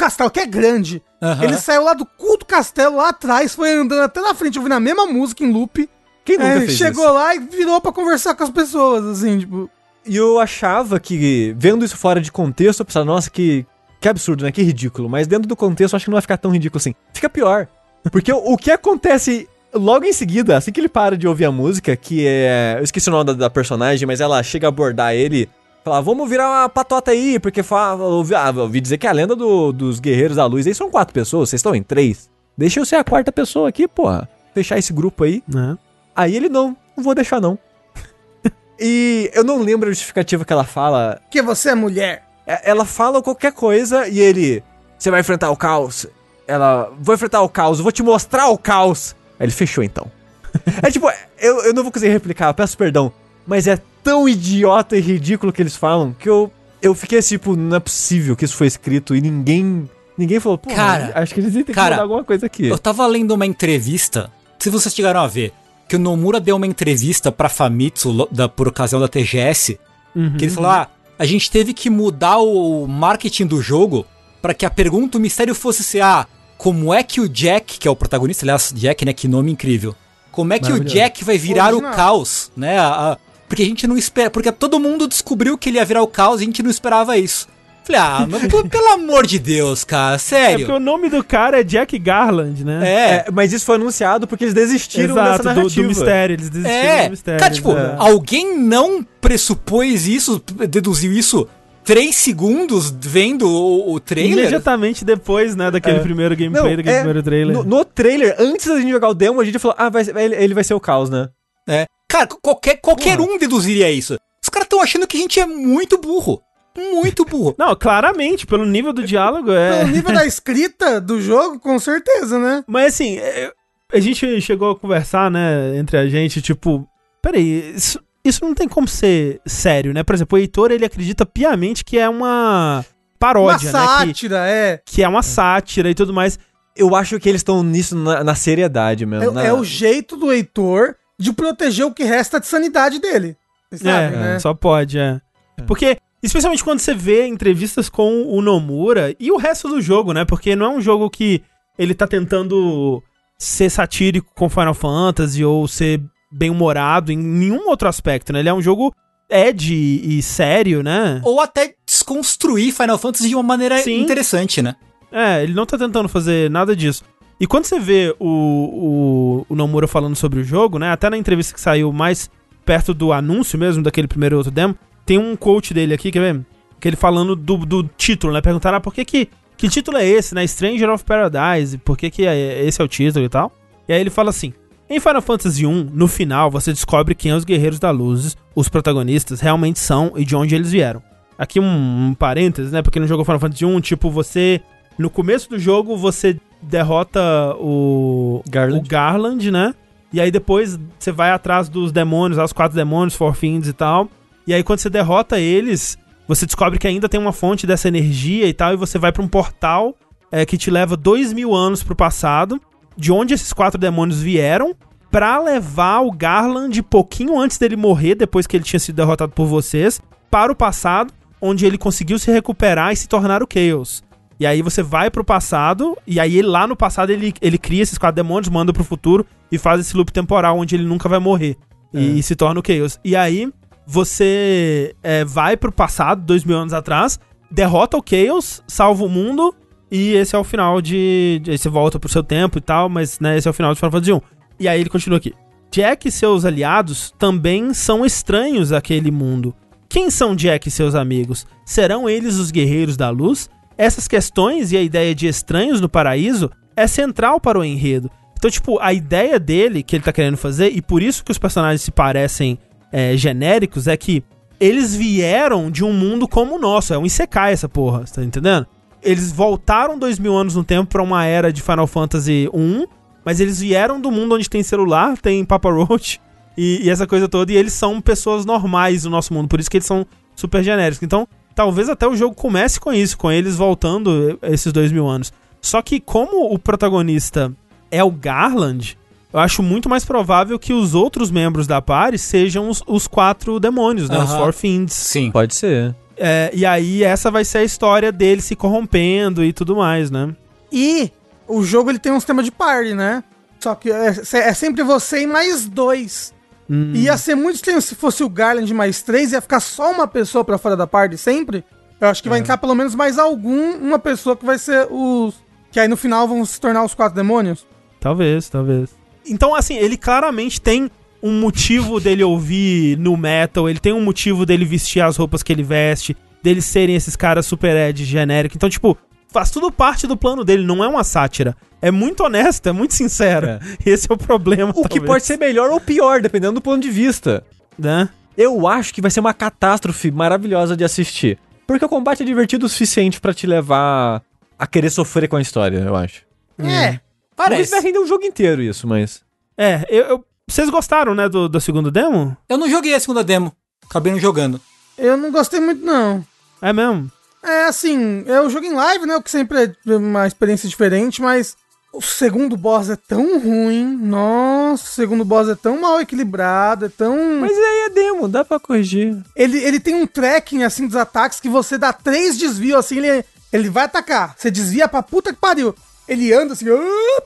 Castelo 0.01 0.31
que 0.31 0.41
é 0.41 0.47
grande. 0.47 1.03
Aham. 1.23 1.45
Ele 1.45 1.57
saiu 1.57 1.85
lá 1.85 1.95
do 1.95 2.05
cu 2.07 2.37
do 2.39 2.45
castelo, 2.45 2.97
lá 2.97 3.11
atrás, 3.11 3.55
foi 3.55 3.73
andando 3.73 4.03
até 4.03 4.21
na 4.21 4.35
frente, 4.35 4.59
ouvindo 4.59 4.73
a 4.75 4.81
mesma 4.81 5.07
música 5.07 5.45
em 5.45 5.53
loop. 5.53 5.89
Quem 6.25 6.37
nunca 6.39 6.49
É, 6.51 6.59
fez 6.61 6.73
chegou 6.73 7.05
isso? 7.05 7.15
lá 7.15 7.35
e 7.35 7.39
virou 7.41 7.81
pra 7.81 7.93
conversar 7.93 8.35
com 8.35 8.43
as 8.45 8.51
pessoas, 8.51 9.05
assim, 9.05 9.39
tipo. 9.41 9.69
E 10.07 10.17
eu 10.17 10.39
achava 10.41 10.99
que, 10.99 11.55
vendo 11.59 11.85
isso 11.85 11.97
fora 11.97 12.21
de 12.21 12.33
contexto, 12.33 12.81
eu 12.81 12.87
pensava, 12.87 13.05
nossa, 13.05 13.29
que, 13.31 13.67
que 14.01 14.09
absurdo, 14.09 14.45
né? 14.45 14.51
Que 14.53 14.63
ridículo. 14.63 15.09
Mas 15.11 15.27
dentro 15.27 15.47
do 15.47 15.55
contexto, 15.55 15.93
eu 15.95 15.97
acho 15.97 16.05
que 16.05 16.11
não 16.11 16.17
vai 16.17 16.23
ficar 16.23 16.39
tão 16.39 16.51
ridículo 16.51 16.79
assim. 16.79 16.95
Fica 17.13 17.29
pior. 17.29 17.69
Porque 18.11 18.33
o, 18.33 18.39
o 18.39 18.57
que 18.57 18.71
acontece 18.71 19.47
logo 19.75 20.05
em 20.07 20.13
seguida, 20.13 20.57
assim 20.57 20.73
que 20.73 20.81
ele 20.81 20.89
para 20.89 21.17
de 21.19 21.29
ouvir 21.29 21.45
a 21.45 21.53
música, 21.53 21.95
que 21.97 22.27
é. 22.27 22.77
Eu 22.79 22.85
esqueci 22.85 23.09
o 23.09 23.13
nome 23.13 23.25
da, 23.27 23.33
da 23.35 23.51
personagem, 23.51 24.07
mas 24.07 24.21
ela 24.21 24.43
chega 24.43 24.67
a 24.67 24.71
abordar 24.71 25.15
ele. 25.15 25.49
Falar, 25.85 26.01
vamos 26.03 26.29
virar 26.29 26.49
uma 26.49 26.69
patota 26.69 27.11
aí, 27.11 27.39
porque 27.39 27.63
fa- 27.63 27.95
ouvi, 27.95 28.35
ah, 28.35 28.53
ouvi 28.55 28.81
dizer 28.81 28.99
que 28.99 29.07
a 29.07 29.13
lenda 29.13 29.35
do- 29.35 29.73
dos 29.73 29.99
Guerreiros 29.99 30.37
da 30.37 30.45
Luz 30.45 30.67
aí 30.67 30.75
são 30.75 30.91
quatro 30.91 31.15
pessoas, 31.15 31.49
vocês 31.49 31.59
estão 31.61 31.75
em 31.75 31.83
três. 31.83 32.29
Deixa 32.57 32.79
eu 32.81 32.85
ser 32.85 32.97
a 32.97 33.05
quarta 33.05 33.33
pessoa 33.33 33.69
aqui, 33.69 33.89
porra. 33.89 34.29
Fechar 34.55 34.79
esse 34.79 34.93
grupo 34.93 35.25
aí. 35.25 35.43
Né? 35.49 35.79
Aí 36.15 36.37
ele, 36.37 36.49
não, 36.51 36.77
não 36.97 37.03
vou 37.03 37.15
deixar 37.15 37.41
não. 37.41 37.59
e 38.79 39.31
eu 39.35 39.43
não 39.45 39.59
lembro 39.63 39.89
a 39.89 39.93
justificativa 39.93 40.45
que 40.45 40.53
ela 40.53 40.65
fala. 40.65 41.19
Porque 41.23 41.41
você 41.41 41.71
é 41.71 41.75
mulher. 41.75 42.25
É- 42.47 42.71
Ela 42.71 42.85
fala 42.85 43.23
qualquer 43.23 43.53
coisa 43.53 44.07
e 44.09 44.19
ele. 44.21 44.63
Você 44.99 45.11
vai 45.11 45.21
enfrentar 45.21 45.51
o 45.51 45.57
caos. 45.57 46.07
Ela. 46.47 46.93
Vou 46.99 47.15
enfrentar 47.15 47.41
o 47.43 47.49
caos, 47.49 47.81
vou 47.81 47.93
te 47.93 48.03
mostrar 48.03 48.49
o 48.49 48.59
caos. 48.59 49.15
Aí 49.39 49.47
ele 49.47 49.53
fechou 49.53 49.83
então. 49.83 50.11
é 50.83 50.91
tipo, 50.91 51.09
eu, 51.39 51.63
eu 51.65 51.73
não 51.73 51.83
vou 51.83 51.93
conseguir 51.93 52.13
replicar, 52.13 52.53
peço 52.53 52.77
perdão. 52.77 53.11
Mas 53.47 53.67
é 53.67 53.79
tão 54.03 54.29
idiota 54.29 54.97
e 54.97 55.01
ridículo 55.01 55.53
que 55.53 55.61
eles 55.63 55.77
falam 55.77 56.15
que 56.19 56.29
eu. 56.29 56.51
Eu 56.83 56.95
fiquei 56.95 57.19
assim, 57.19 57.35
tipo, 57.35 57.55
não 57.57 57.77
é 57.77 57.81
possível 57.81 58.35
que 58.35 58.45
isso 58.45 58.57
foi 58.57 58.67
escrito 58.67 59.15
e 59.15 59.21
ninguém. 59.21 59.89
Ninguém 60.17 60.41
falou, 60.41 60.57
pô, 60.59 60.71
Cara, 60.75 61.13
acho 61.15 61.33
que 61.35 61.41
eles 61.41 61.53
têm 61.53 61.65
que 61.65 61.73
cara, 61.73 61.97
mudar 61.97 62.03
alguma 62.03 62.25
coisa 62.25 62.47
aqui. 62.47 62.67
Eu 62.67 62.79
tava 62.79 63.07
lendo 63.07 63.33
uma 63.33 63.47
entrevista, 63.47 64.31
se 64.59 64.69
vocês 64.71 64.95
chegaram 64.95 65.21
a 65.21 65.27
ver, 65.27 65.53
que 65.89 65.97
o 65.97 65.99
Nomura 65.99 66.39
deu 66.41 66.57
uma 66.57 66.67
entrevista 66.67 67.31
pra 67.33 67.49
Famitsu 67.49 68.27
da, 68.31 68.49
por 68.49 68.69
ocasião 68.69 69.01
da 69.01 69.09
TGS, 69.09 69.79
Uhum. 70.15 70.37
que 70.37 70.45
ele 70.47 70.53
falou: 70.53 70.71
ah, 70.71 70.89
a 71.19 71.25
gente 71.25 71.51
teve 71.51 71.73
que 71.75 71.89
mudar 71.91 72.39
o 72.39 72.87
marketing 72.87 73.47
do 73.47 73.61
jogo 73.63 74.05
pra 74.43 74.53
que 74.55 74.65
a 74.67 74.71
pergunta, 74.71 75.19
o 75.19 75.21
mistério 75.21 75.55
fosse 75.55 75.83
ser: 75.85 76.01
ah, 76.01 76.27
como 76.59 76.93
é 76.93 77.03
que 77.03 77.21
o 77.21 77.29
Jack, 77.29 77.79
que 77.79 77.87
é 77.87 77.91
o 77.91 77.97
protagonista, 77.97 78.45
aliás, 78.45 78.73
Jack, 78.75 79.05
né, 79.05 79.13
que 79.13 79.29
nome 79.29 79.53
incrível. 79.53 79.95
Como 80.33 80.53
é 80.53 80.59
que 80.59 80.73
o. 80.73 80.81
Jack 80.81 81.25
vai 81.25 81.37
virar 81.39 81.75
o 81.75 81.81
caos, 81.83 82.51
né? 82.57 82.79
a- 82.79 83.13
a- 83.13 83.19
porque 83.51 83.65
a 83.65 83.67
gente 83.67 83.85
não 83.89 83.99
espera, 83.99 84.31
porque 84.31 84.53
todo 84.53 84.79
mundo 84.79 85.09
descobriu 85.09 85.59
que 85.59 85.69
ele 85.71 85.79
ia 85.79 85.85
virar 85.85 86.03
o 86.03 86.07
caos 86.07 86.41
e 86.41 86.45
a 86.45 86.47
gente 86.47 86.63
não 86.63 86.71
esperava 86.71 87.19
isso. 87.19 87.49
Falei, 87.83 88.01
ah, 88.01 88.27
mas 88.31 88.43
pelo 88.47 88.89
amor 88.95 89.27
de 89.27 89.41
Deus, 89.41 89.83
cara, 89.83 90.15
É 90.15 90.19
sério. 90.19 90.59
porque 90.61 90.73
o 90.73 90.79
nome 90.79 91.09
do 91.09 91.25
cara 91.25 91.59
é 91.61 91.65
Jack 91.65 91.99
Garland, 91.99 92.63
né? 92.65 92.81
É, 92.89 93.11
É, 93.11 93.25
mas 93.33 93.53
isso 93.53 93.65
foi 93.65 93.75
anunciado 93.75 94.29
porque 94.29 94.45
eles 94.45 94.55
desistiram 94.55 95.15
Exato, 95.17 95.31
dessa 95.31 95.43
do, 95.43 95.57
narrativa. 95.57 95.83
do 95.83 95.89
mistério. 95.89 96.35
Eles 96.35 96.49
desistiram 96.49 96.79
É, 96.89 97.05
do 97.07 97.11
mistério. 97.11 97.41
cara, 97.41 97.53
tipo, 97.53 97.73
é. 97.73 97.97
alguém 97.99 98.57
não 98.57 99.05
pressupôs 99.21 100.07
isso, 100.07 100.41
deduziu 100.69 101.13
isso 101.13 101.49
três 101.83 102.15
segundos 102.15 102.95
vendo 103.01 103.49
o, 103.51 103.95
o 103.95 103.99
trailer? 103.99 104.39
Imediatamente 104.39 105.05
depois, 105.05 105.57
né, 105.57 105.73
daquele 105.73 105.97
É. 105.97 106.01
primeiro 106.01 106.37
gameplay, 106.37 106.77
daquele 106.77 106.95
é, 106.95 106.99
primeiro 106.99 107.23
trailer. 107.25 107.57
No, 107.57 107.65
no 107.65 107.85
trailer, 107.85 108.37
antes 108.39 108.67
da 108.67 108.77
gente 108.79 108.91
jogar 108.91 109.09
o 109.09 109.15
demo, 109.15 109.41
a 109.41 109.45
gente 109.45 109.59
falou, 109.59 109.75
ah, 109.77 109.89
vai, 109.89 110.05
ele, 110.25 110.37
ele 110.37 110.55
vai 110.55 110.63
ser 110.63 110.75
o 110.75 110.79
caos, 110.81 111.11
né? 111.11 111.29
É. 111.69 111.87
Cara, 112.11 112.27
qualquer, 112.27 112.81
qualquer 112.81 113.21
um 113.21 113.39
deduziria 113.39 113.91
isso. 113.91 114.19
Os 114.43 114.49
caras 114.49 114.67
estão 114.67 114.83
achando 114.83 115.07
que 115.07 115.17
a 115.17 115.21
gente 115.21 115.39
é 115.39 115.47
muito 115.47 115.97
burro. 115.97 116.43
Muito 116.77 117.25
burro. 117.25 117.55
Não, 117.59 117.75
claramente, 117.77 118.47
pelo 118.47 118.67
nível 118.67 118.93
do 118.93 119.05
diálogo, 119.07 119.53
é... 119.53 119.79
Pelo 119.79 119.91
nível 119.93 120.13
da 120.13 120.27
escrita 120.27 121.01
do 121.01 121.21
jogo, 121.21 121.61
com 121.61 121.79
certeza, 121.79 122.39
né? 122.39 122.65
Mas 122.67 122.95
assim, 122.95 123.17
é, 123.19 123.53
a 123.93 124.01
gente 124.01 124.41
chegou 124.41 124.73
a 124.73 124.77
conversar, 124.77 125.31
né, 125.31 125.77
entre 125.77 125.97
a 125.97 126.09
gente, 126.09 126.43
tipo, 126.43 126.85
peraí, 127.23 127.75
isso, 127.77 128.01
isso 128.25 128.45
não 128.45 128.55
tem 128.55 128.69
como 128.69 128.89
ser 128.89 129.41
sério, 129.47 129.93
né? 129.95 130.03
Por 130.03 130.15
exemplo, 130.15 130.37
o 130.37 130.41
Heitor, 130.41 130.73
ele 130.73 130.85
acredita 130.85 131.25
piamente 131.25 131.85
que 131.85 131.97
é 131.99 132.09
uma 132.09 132.79
Uma 132.79 132.85
paródia, 133.19 133.71
né? 133.73 133.79
Que, 133.79 133.87
sátira, 133.89 134.49
é. 134.49 134.81
que 134.85 135.03
é 135.03 135.09
uma 135.09 135.23
sátira 135.23 135.91
e 135.91 135.95
tudo 135.95 136.13
mais. 136.13 136.39
Eu 136.77 136.95
acho 136.97 137.19
que 137.21 137.29
eles 137.29 137.41
estão 137.41 137.63
nisso 137.63 137.95
na, 137.97 138.25
na 138.25 138.35
seriedade 138.35 139.05
mesmo. 139.05 139.31
É, 139.31 139.33
na- 139.33 139.45
é 139.45 139.53
o 139.53 139.63
jeito 139.65 140.17
do 140.17 140.33
Heitor 140.33 140.95
de 141.21 141.33
proteger 141.35 141.85
o 141.85 141.93
que 141.93 142.03
resta 142.03 142.41
de 142.41 142.47
sanidade 142.47 142.99
dele. 142.99 143.37
Sabe, 143.73 144.15
é, 144.15 144.19
né? 144.19 144.39
só 144.39 144.55
pode, 144.55 144.99
é. 144.99 145.21
Porque, 145.67 145.99
especialmente 146.23 146.65
quando 146.65 146.81
você 146.81 146.95
vê 146.95 147.27
entrevistas 147.27 147.89
com 147.91 148.23
o 148.23 148.41
Nomura 148.41 149.15
e 149.21 149.31
o 149.31 149.37
resto 149.37 149.69
do 149.69 149.81
jogo, 149.81 150.15
né? 150.15 150.25
Porque 150.25 150.57
não 150.57 150.67
é 150.67 150.69
um 150.71 150.81
jogo 150.81 151.11
que 151.11 151.43
ele 151.79 151.95
tá 151.95 152.07
tentando 152.07 153.03
ser 153.39 153.71
satírico 153.71 154.33
com 154.35 154.49
Final 154.49 154.75
Fantasy 154.75 155.45
ou 155.45 155.69
ser 155.69 156.03
bem-humorado 156.33 157.13
em 157.13 157.19
nenhum 157.19 157.69
outro 157.69 157.87
aspecto, 157.87 158.33
né? 158.33 158.41
Ele 158.41 158.49
é 158.49 158.55
um 158.55 158.63
jogo 158.63 158.95
ed 159.29 159.73
e 159.73 160.23
sério, 160.23 160.83
né? 160.83 161.21
Ou 161.23 161.39
até 161.41 161.75
desconstruir 161.87 162.73
Final 162.73 162.99
Fantasy 162.99 163.29
de 163.29 163.35
uma 163.35 163.43
maneira 163.43 163.79
Sim. 163.79 164.01
interessante, 164.01 164.63
né? 164.63 164.75
É, 165.13 165.43
ele 165.43 165.53
não 165.53 165.67
tá 165.67 165.77
tentando 165.77 166.09
fazer 166.09 166.51
nada 166.51 166.75
disso. 166.75 167.05
E 167.41 167.47
quando 167.47 167.65
você 167.65 167.81
vê 167.81 168.15
o, 168.19 168.27
o, 168.29 169.47
o 169.49 169.57
Nomura 169.57 169.89
falando 169.89 170.15
sobre 170.15 170.41
o 170.41 170.45
jogo, 170.45 170.79
né? 170.79 170.91
Até 170.91 171.09
na 171.09 171.17
entrevista 171.17 171.55
que 171.55 171.61
saiu 171.61 171.91
mais 171.91 172.31
perto 172.67 172.93
do 172.93 173.15
anúncio 173.15 173.59
mesmo, 173.59 173.83
daquele 173.83 174.07
primeiro 174.07 174.37
outro 174.37 174.53
demo, 174.53 174.77
tem 175.07 175.17
um 175.17 175.35
quote 175.35 175.73
dele 175.73 175.95
aqui, 175.95 176.13
quer 176.13 176.21
ver? 176.21 176.45
Que 176.79 176.87
ele 176.87 176.97
falando 176.97 177.35
do, 177.35 177.57
do 177.57 177.83
título, 177.97 178.35
né? 178.35 178.43
Perguntaram, 178.43 178.77
ah, 178.77 178.81
por 178.81 178.93
que 178.93 179.07
que... 179.07 179.29
Que 179.57 179.69
título 179.69 179.97
é 179.97 180.07
esse, 180.07 180.35
né? 180.35 180.47
Stranger 180.47 180.91
of 180.91 181.03
Paradise, 181.05 181.79
por 181.79 181.97
que 181.97 182.11
que 182.11 182.27
é- 182.27 182.65
esse 182.65 182.81
é 182.81 182.85
o 182.85 182.89
título 182.89 183.25
e 183.25 183.29
tal? 183.29 183.51
E 183.89 183.93
aí 183.93 184.01
ele 184.01 184.11
fala 184.11 184.29
assim... 184.29 184.53
Em 184.89 184.99
Final 184.99 185.23
Fantasy 185.23 185.65
1, 185.65 185.91
no 185.93 186.09
final, 186.09 186.51
você 186.51 186.73
descobre 186.73 187.15
quem 187.15 187.33
os 187.33 187.45
Guerreiros 187.45 187.79
da 187.79 187.91
Luz, 187.91 188.37
os 188.55 188.69
protagonistas, 188.69 189.41
realmente 189.41 189.79
são 189.79 190.13
e 190.17 190.25
de 190.25 190.35
onde 190.35 190.55
eles 190.55 190.73
vieram. 190.73 191.01
Aqui 191.39 191.61
um, 191.61 192.09
um 192.09 192.15
parênteses, 192.15 192.73
né? 192.73 192.83
Porque 192.83 192.99
no 192.99 193.07
jogo 193.07 193.25
Final 193.25 193.41
Fantasy 193.41 193.65
1, 193.65 193.81
tipo, 193.81 194.11
você... 194.11 194.61
No 194.99 195.09
começo 195.09 195.49
do 195.49 195.59
jogo, 195.59 195.97
você 195.97 196.39
derrota 196.63 197.21
o 197.59 198.43
Garland. 198.49 198.87
o 198.87 198.89
Garland, 198.89 199.51
né? 199.51 199.75
E 200.13 200.21
aí 200.21 200.31
depois 200.31 200.79
você 200.99 201.13
vai 201.13 201.31
atrás 201.31 201.69
dos 201.69 201.93
demônios, 201.93 202.39
os 202.39 202.53
quatro 202.53 202.77
demônios, 202.77 203.15
Four 203.15 203.35
Fiends 203.35 203.69
e 203.69 203.73
tal. 203.73 204.09
E 204.47 204.53
aí 204.53 204.63
quando 204.63 204.81
você 204.81 204.91
derrota 204.91 205.39
eles, 205.39 205.97
você 206.27 206.47
descobre 206.47 206.79
que 206.79 206.87
ainda 206.87 207.09
tem 207.09 207.21
uma 207.21 207.33
fonte 207.33 207.67
dessa 207.67 207.89
energia 207.89 208.47
e 208.47 208.53
tal, 208.53 208.73
e 208.73 208.77
você 208.77 208.99
vai 208.99 209.13
pra 209.13 209.23
um 209.23 209.29
portal 209.29 209.95
é, 210.31 210.45
que 210.45 210.59
te 210.59 210.71
leva 210.71 210.97
dois 210.97 211.33
mil 211.33 211.55
anos 211.55 211.83
pro 211.83 211.95
passado, 211.95 212.61
de 212.97 213.13
onde 213.13 213.35
esses 213.35 213.53
quatro 213.53 213.79
demônios 213.79 214.21
vieram, 214.21 214.75
pra 215.11 215.41
levar 215.41 216.01
o 216.01 216.13
Garland 216.13 216.83
pouquinho 216.83 217.39
antes 217.39 217.59
dele 217.59 217.77
morrer, 217.77 218.15
depois 218.15 218.47
que 218.47 218.57
ele 218.57 218.65
tinha 218.65 218.79
sido 218.79 218.97
derrotado 218.97 219.33
por 219.33 219.47
vocês, 219.47 220.01
para 220.31 220.53
o 220.53 220.57
passado, 220.57 221.13
onde 221.41 221.67
ele 221.67 221.79
conseguiu 221.79 222.19
se 222.19 222.31
recuperar 222.31 222.93
e 222.93 222.97
se 222.97 223.09
tornar 223.09 223.43
o 223.43 223.49
Chaos. 223.53 224.05
E 224.41 224.47
aí 224.47 224.63
você 224.63 224.83
vai 224.83 225.11
pro 225.11 225.23
passado, 225.23 225.97
e 226.07 226.19
aí 226.19 226.41
lá 226.41 226.67
no 226.67 226.75
passado 226.75 227.11
ele, 227.11 227.35
ele 227.43 227.59
cria 227.59 227.83
esses 227.83 227.99
quatro 227.99 228.17
demônios, 228.17 228.49
manda 228.49 228.73
pro 228.73 228.83
futuro 228.83 229.27
e 229.53 229.59
faz 229.59 229.81
esse 229.81 229.95
loop 229.95 230.11
temporal 230.11 230.59
onde 230.59 230.75
ele 230.75 230.85
nunca 230.85 231.09
vai 231.11 231.19
morrer. 231.19 231.57
E, 231.93 232.19
e 232.19 232.23
se 232.23 232.35
torna 232.35 232.59
o 232.59 232.63
Chaos. 232.67 232.99
E 233.05 233.15
aí 233.15 233.53
você 233.87 234.95
é, 235.03 235.25
vai 235.25 235.57
pro 235.57 235.71
passado, 235.71 236.23
dois 236.25 236.45
mil 236.45 236.57
anos 236.57 236.73
atrás, 236.73 237.21
derrota 237.51 237.97
o 237.99 238.03
Chaos, 238.09 238.63
salva 238.67 239.05
o 239.05 239.09
mundo, 239.09 239.55
e 239.91 240.13
esse 240.15 240.35
é 240.35 240.39
o 240.39 240.45
final 240.45 240.81
de. 240.81 241.41
de- 241.43 241.59
você 241.59 241.69
volta 241.69 241.99
pro 241.99 242.09
seu 242.09 242.23
tempo 242.23 242.59
e 242.59 242.61
tal, 242.61 242.89
mas 242.89 243.19
né, 243.21 243.37
esse 243.37 243.47
é 243.49 243.51
o 243.51 243.55
final 243.55 243.73
de 243.75 243.79
Final 243.79 243.91
Fantasy 243.91 244.13
1. 244.13 244.21
E 244.59 244.69
aí 244.69 244.81
ele 244.81 244.89
continua 244.89 245.19
aqui. 245.19 245.35
Jack 245.71 246.09
e 246.09 246.11
seus 246.13 246.45
aliados 246.45 247.13
também 247.19 247.75
são 247.75 248.05
estranhos 248.07 248.73
àquele 248.73 249.11
mundo. 249.11 249.55
Quem 249.89 250.11
são 250.11 250.35
Jack 250.37 250.69
e 250.69 250.71
seus 250.71 250.95
amigos? 250.95 251.47
Serão 251.67 252.09
eles 252.09 252.37
os 252.37 252.51
guerreiros 252.51 252.97
da 252.97 253.11
luz? 253.11 253.51
Essas 253.81 254.07
questões 254.07 254.73
e 254.73 254.77
a 254.77 254.83
ideia 254.83 255.15
de 255.15 255.27
estranhos 255.27 255.81
no 255.81 255.89
paraíso 255.89 256.51
é 256.77 256.87
central 256.87 257.41
para 257.41 257.59
o 257.59 257.65
enredo. 257.65 258.11
Então, 258.37 258.51
tipo, 258.51 258.79
a 258.79 258.93
ideia 258.93 259.41
dele 259.41 259.83
que 259.83 259.97
ele 259.97 260.05
tá 260.05 260.13
querendo 260.13 260.37
fazer, 260.37 260.69
e 260.69 260.83
por 260.83 261.03
isso 261.03 261.25
que 261.25 261.33
os 261.33 261.39
personagens 261.39 261.81
se 261.81 261.91
parecem 261.91 262.59
é, 262.93 263.17
genéricos, 263.17 263.87
é 263.87 263.97
que 263.97 264.23
eles 264.61 264.95
vieram 264.95 265.71
de 265.71 265.83
um 265.83 265.95
mundo 265.95 266.29
como 266.29 266.57
o 266.57 266.59
nosso. 266.59 266.93
É 266.93 266.99
um 266.99 267.07
Isekai 267.07 267.55
essa 267.55 267.71
porra, 267.71 268.07
você 268.07 268.17
tá 268.17 268.23
entendendo? 268.23 268.67
Eles 269.03 269.33
voltaram 269.33 269.99
dois 269.99 270.19
mil 270.19 270.37
anos 270.37 270.55
no 270.55 270.63
tempo 270.63 270.91
pra 270.91 271.03
uma 271.03 271.25
era 271.25 271.51
de 271.51 271.63
Final 271.63 271.87
Fantasy 271.87 272.51
1, 272.53 272.85
mas 273.25 273.41
eles 273.41 273.61
vieram 273.61 273.99
do 273.99 274.11
mundo 274.11 274.35
onde 274.35 274.51
tem 274.51 274.63
celular, 274.63 275.17
tem 275.17 275.43
Papa 275.43 275.71
Roach 275.71 276.21
e, 276.55 276.83
e 276.85 276.91
essa 276.91 277.07
coisa 277.07 277.27
toda, 277.27 277.51
e 277.51 277.57
eles 277.57 277.73
são 277.73 277.99
pessoas 277.99 278.45
normais 278.45 279.05
do 279.05 279.11
nosso 279.11 279.33
mundo, 279.33 279.49
por 279.49 279.59
isso 279.59 279.71
que 279.71 279.79
eles 279.79 279.87
são 279.87 280.07
super 280.37 280.63
genéricos. 280.63 281.03
Então, 281.03 281.27
talvez 281.61 281.91
até 281.91 282.09
o 282.09 282.17
jogo 282.17 282.35
comece 282.35 282.81
com 282.81 282.91
isso, 282.91 283.19
com 283.19 283.31
eles 283.31 283.55
voltando 283.55 284.39
esses 284.45 284.73
dois 284.73 284.91
mil 284.91 285.07
anos. 285.07 285.31
Só 285.61 285.83
que 285.83 286.01
como 286.01 286.51
o 286.51 286.59
protagonista 286.59 287.53
é 287.91 288.03
o 288.03 288.11
Garland, 288.11 288.97
eu 289.31 289.39
acho 289.39 289.63
muito 289.63 289.87
mais 289.87 290.03
provável 290.03 290.59
que 290.59 290.73
os 290.73 290.95
outros 290.95 291.31
membros 291.31 291.67
da 291.67 291.83
party 291.83 292.17
sejam 292.17 292.71
os, 292.71 292.83
os 292.87 293.07
quatro 293.07 293.61
demônios, 293.61 294.09
né? 294.09 294.19
Os. 294.21 294.33
Four 294.33 294.55
Fiends. 294.55 294.95
Sim. 294.95 295.31
Pode 295.31 295.55
ser. 295.55 295.95
É, 296.17 296.51
e 296.55 296.65
aí 296.65 297.05
essa 297.05 297.31
vai 297.31 297.45
ser 297.45 297.59
a 297.59 297.65
história 297.65 298.11
dele 298.11 298.41
se 298.41 298.57
corrompendo 298.57 299.45
e 299.45 299.53
tudo 299.53 299.77
mais, 299.77 300.11
né? 300.11 300.35
E 300.73 301.13
o 301.47 301.63
jogo 301.63 301.91
ele 301.91 301.99
tem 301.99 302.11
um 302.11 302.21
sistema 302.21 302.43
de 302.43 302.51
party, 302.51 302.95
né? 302.95 303.23
Só 303.59 303.75
que 303.75 303.93
é, 303.93 304.15
é 304.33 304.55
sempre 304.55 304.83
você 304.83 305.25
e 305.25 305.27
mais 305.27 305.67
dois. 305.67 306.33
Hum, 306.71 306.93
Ia 306.95 307.17
ser 307.17 307.35
muito 307.35 307.57
estranho 307.57 307.83
se 307.83 307.97
fosse 307.97 308.23
o 308.23 308.29
Garland 308.29 308.73
mais 308.73 309.03
três, 309.03 309.33
ia 309.33 309.41
ficar 309.41 309.59
só 309.59 309.91
uma 309.91 310.07
pessoa 310.07 310.45
pra 310.45 310.57
fora 310.57 310.77
da 310.77 310.87
party 310.87 311.19
sempre. 311.19 311.65
Eu 312.01 312.09
acho 312.09 312.23
que 312.23 312.29
vai 312.29 312.39
entrar 312.39 312.57
pelo 312.59 312.75
menos 312.75 312.95
mais 312.95 313.19
algum, 313.19 313.73
uma 313.77 313.99
pessoa 313.99 314.37
que 314.37 314.47
vai 314.47 314.57
ser 314.57 314.87
os. 314.89 315.35
Que 315.73 315.81
aí 315.81 315.89
no 315.89 315.97
final 315.97 316.27
vão 316.29 316.45
se 316.45 316.61
tornar 316.61 316.85
os 316.85 316.95
quatro 316.95 317.15
demônios. 317.17 317.67
Talvez, 317.99 318.49
talvez. 318.49 318.91
Então, 319.27 319.55
assim, 319.55 319.77
ele 319.77 319.97
claramente 319.97 320.61
tem 320.61 320.91
um 321.23 321.39
motivo 321.41 322.01
dele 322.01 322.25
ouvir 322.25 322.97
no 322.99 323.17
metal, 323.17 323.69
ele 323.69 323.79
tem 323.79 323.93
um 323.93 324.03
motivo 324.03 324.47
dele 324.47 324.65
vestir 324.65 325.03
as 325.03 325.17
roupas 325.17 325.43
que 325.43 325.53
ele 325.53 325.63
veste, 325.63 326.17
deles 326.43 326.65
serem 326.65 326.97
esses 326.97 327.15
caras 327.17 327.45
super 327.47 327.77
ed 327.77 328.05
genérico. 328.05 328.57
Então, 328.57 328.71
tipo, 328.71 328.97
faz 329.29 329.51
tudo 329.51 329.71
parte 329.71 330.07
do 330.07 330.17
plano 330.17 330.45
dele, 330.45 330.65
não 330.65 330.83
é 330.83 330.89
uma 330.89 331.05
sátira. 331.05 331.55
É 331.83 331.91
muito 331.91 332.23
honesto, 332.25 332.69
é 332.69 332.73
muito 332.73 332.95
sincero. 332.95 333.47
É. 333.47 333.61
Esse 333.85 334.07
é 334.11 334.15
o 334.15 334.17
problema. 334.17 334.71
O 334.77 334.83
que 334.83 334.89
talvez, 335.01 335.07
pode 335.07 335.25
ser 335.25 335.39
melhor 335.39 335.71
ou 335.71 335.81
pior, 335.81 336.21
dependendo 336.21 336.55
do 336.55 336.61
ponto 336.61 336.81
de 336.83 336.91
vista. 336.91 337.43
Né? 337.79 338.09
Eu 338.37 338.67
acho 338.67 338.93
que 338.93 339.01
vai 339.01 339.11
ser 339.11 339.21
uma 339.21 339.35
catástrofe 339.35 340.11
maravilhosa 340.11 340.77
de 340.77 340.85
assistir. 340.85 341.39
Porque 341.67 341.85
o 341.85 341.89
combate 341.89 342.23
é 342.23 342.27
divertido 342.27 342.67
o 342.67 342.69
suficiente 342.69 343.21
pra 343.21 343.33
te 343.33 343.47
levar 343.47 344.23
a 344.59 344.67
querer 344.67 344.91
sofrer 344.91 345.29
com 345.29 345.37
a 345.37 345.41
história, 345.41 345.79
eu 345.79 345.97
acho. 345.97 346.23
É. 346.59 346.65
Parece. 346.65 347.01
Parece. 347.37 347.71
vai 347.71 347.81
render 347.81 347.99
um 347.99 348.07
jogo 348.07 348.25
inteiro 348.25 348.61
isso, 348.63 348.87
mas... 348.87 349.23
É, 349.57 349.85
eu, 349.89 350.05
eu- 350.07 350.25
vocês 350.47 350.69
gostaram, 350.69 351.15
né, 351.15 351.29
do, 351.29 351.49
do 351.49 351.61
segundo 351.61 351.91
demo? 351.93 352.37
Eu 352.49 352.59
não 352.59 352.69
joguei 352.69 352.93
a 352.95 352.99
segunda 353.01 353.23
demo. 353.23 353.53
Acabei 353.89 354.13
não 354.13 354.19
jogando. 354.19 354.61
Eu 354.99 355.17
não 355.17 355.31
gostei 355.31 355.61
muito, 355.61 355.85
não. 355.87 356.25
É 356.61 356.73
mesmo? 356.73 357.11
É 357.43 357.65
assim, 357.67 358.25
eu 358.27 358.51
jogo 358.51 358.67
em 358.67 358.73
live, 358.75 359.07
né? 359.07 359.17
O 359.17 359.23
que 359.23 359.31
sempre 359.31 359.75
é 359.87 359.97
uma 359.97 360.27
experiência 360.27 360.69
diferente, 360.69 361.23
mas 361.23 361.57
o 361.93 362.01
segundo 362.01 362.57
boss 362.57 362.89
é 362.89 362.97
tão 362.97 363.41
ruim. 363.41 363.97
Nossa, 363.97 364.85
o 364.85 364.95
segundo 364.95 365.25
boss 365.25 365.49
é 365.49 365.55
tão 365.55 365.81
mal 365.81 366.01
equilibrado, 366.01 366.87
é 366.87 366.89
tão. 366.89 367.41
Mas 367.41 367.53
aí 367.53 367.87
é 367.87 367.91
demo, 367.91 368.29
dá 368.29 368.45
pra 368.45 368.61
corrigir. 368.61 369.17
Ele, 369.35 369.59
ele 369.59 369.81
tem 369.81 369.95
um 369.95 370.07
tracking 370.07 370.63
assim 370.63 370.87
dos 370.87 370.97
ataques 370.97 371.41
que 371.41 371.49
você 371.49 371.77
dá 371.77 371.93
três 371.93 372.37
desvios 372.37 372.79
assim, 372.79 372.99
ele, 372.99 373.25
ele 373.53 373.69
vai 373.69 373.85
atacar. 373.85 374.35
Você 374.37 374.51
desvia 374.51 374.89
pra 374.89 375.03
puta 375.03 375.33
que 375.33 375.41
pariu. 375.41 375.75
ele 376.07 376.33
anda 376.33 376.53
assim, 376.53 376.67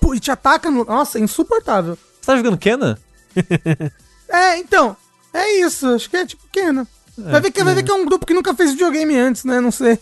pô, 0.00 0.14
e 0.14 0.20
te 0.20 0.30
ataca. 0.30 0.70
No... 0.70 0.84
Nossa, 0.84 1.18
é 1.18 1.22
insuportável. 1.22 1.98
Você 2.20 2.26
tá 2.26 2.36
jogando 2.36 2.58
Kena? 2.58 2.98
É, 4.26 4.58
então, 4.58 4.96
é 5.32 5.60
isso. 5.60 5.86
Acho 5.86 6.10
que 6.10 6.16
é 6.16 6.26
tipo 6.26 6.42
Kena. 6.50 6.88
Vai, 7.16 7.40
ver 7.40 7.52
que, 7.52 7.62
vai 7.62 7.74
ver 7.74 7.84
que 7.84 7.90
é 7.90 7.94
um 7.94 8.04
grupo 8.04 8.26
que 8.26 8.34
nunca 8.34 8.54
fez 8.54 8.72
videogame 8.72 9.16
antes, 9.16 9.44
né? 9.44 9.60
Não 9.60 9.70
sei. 9.70 9.96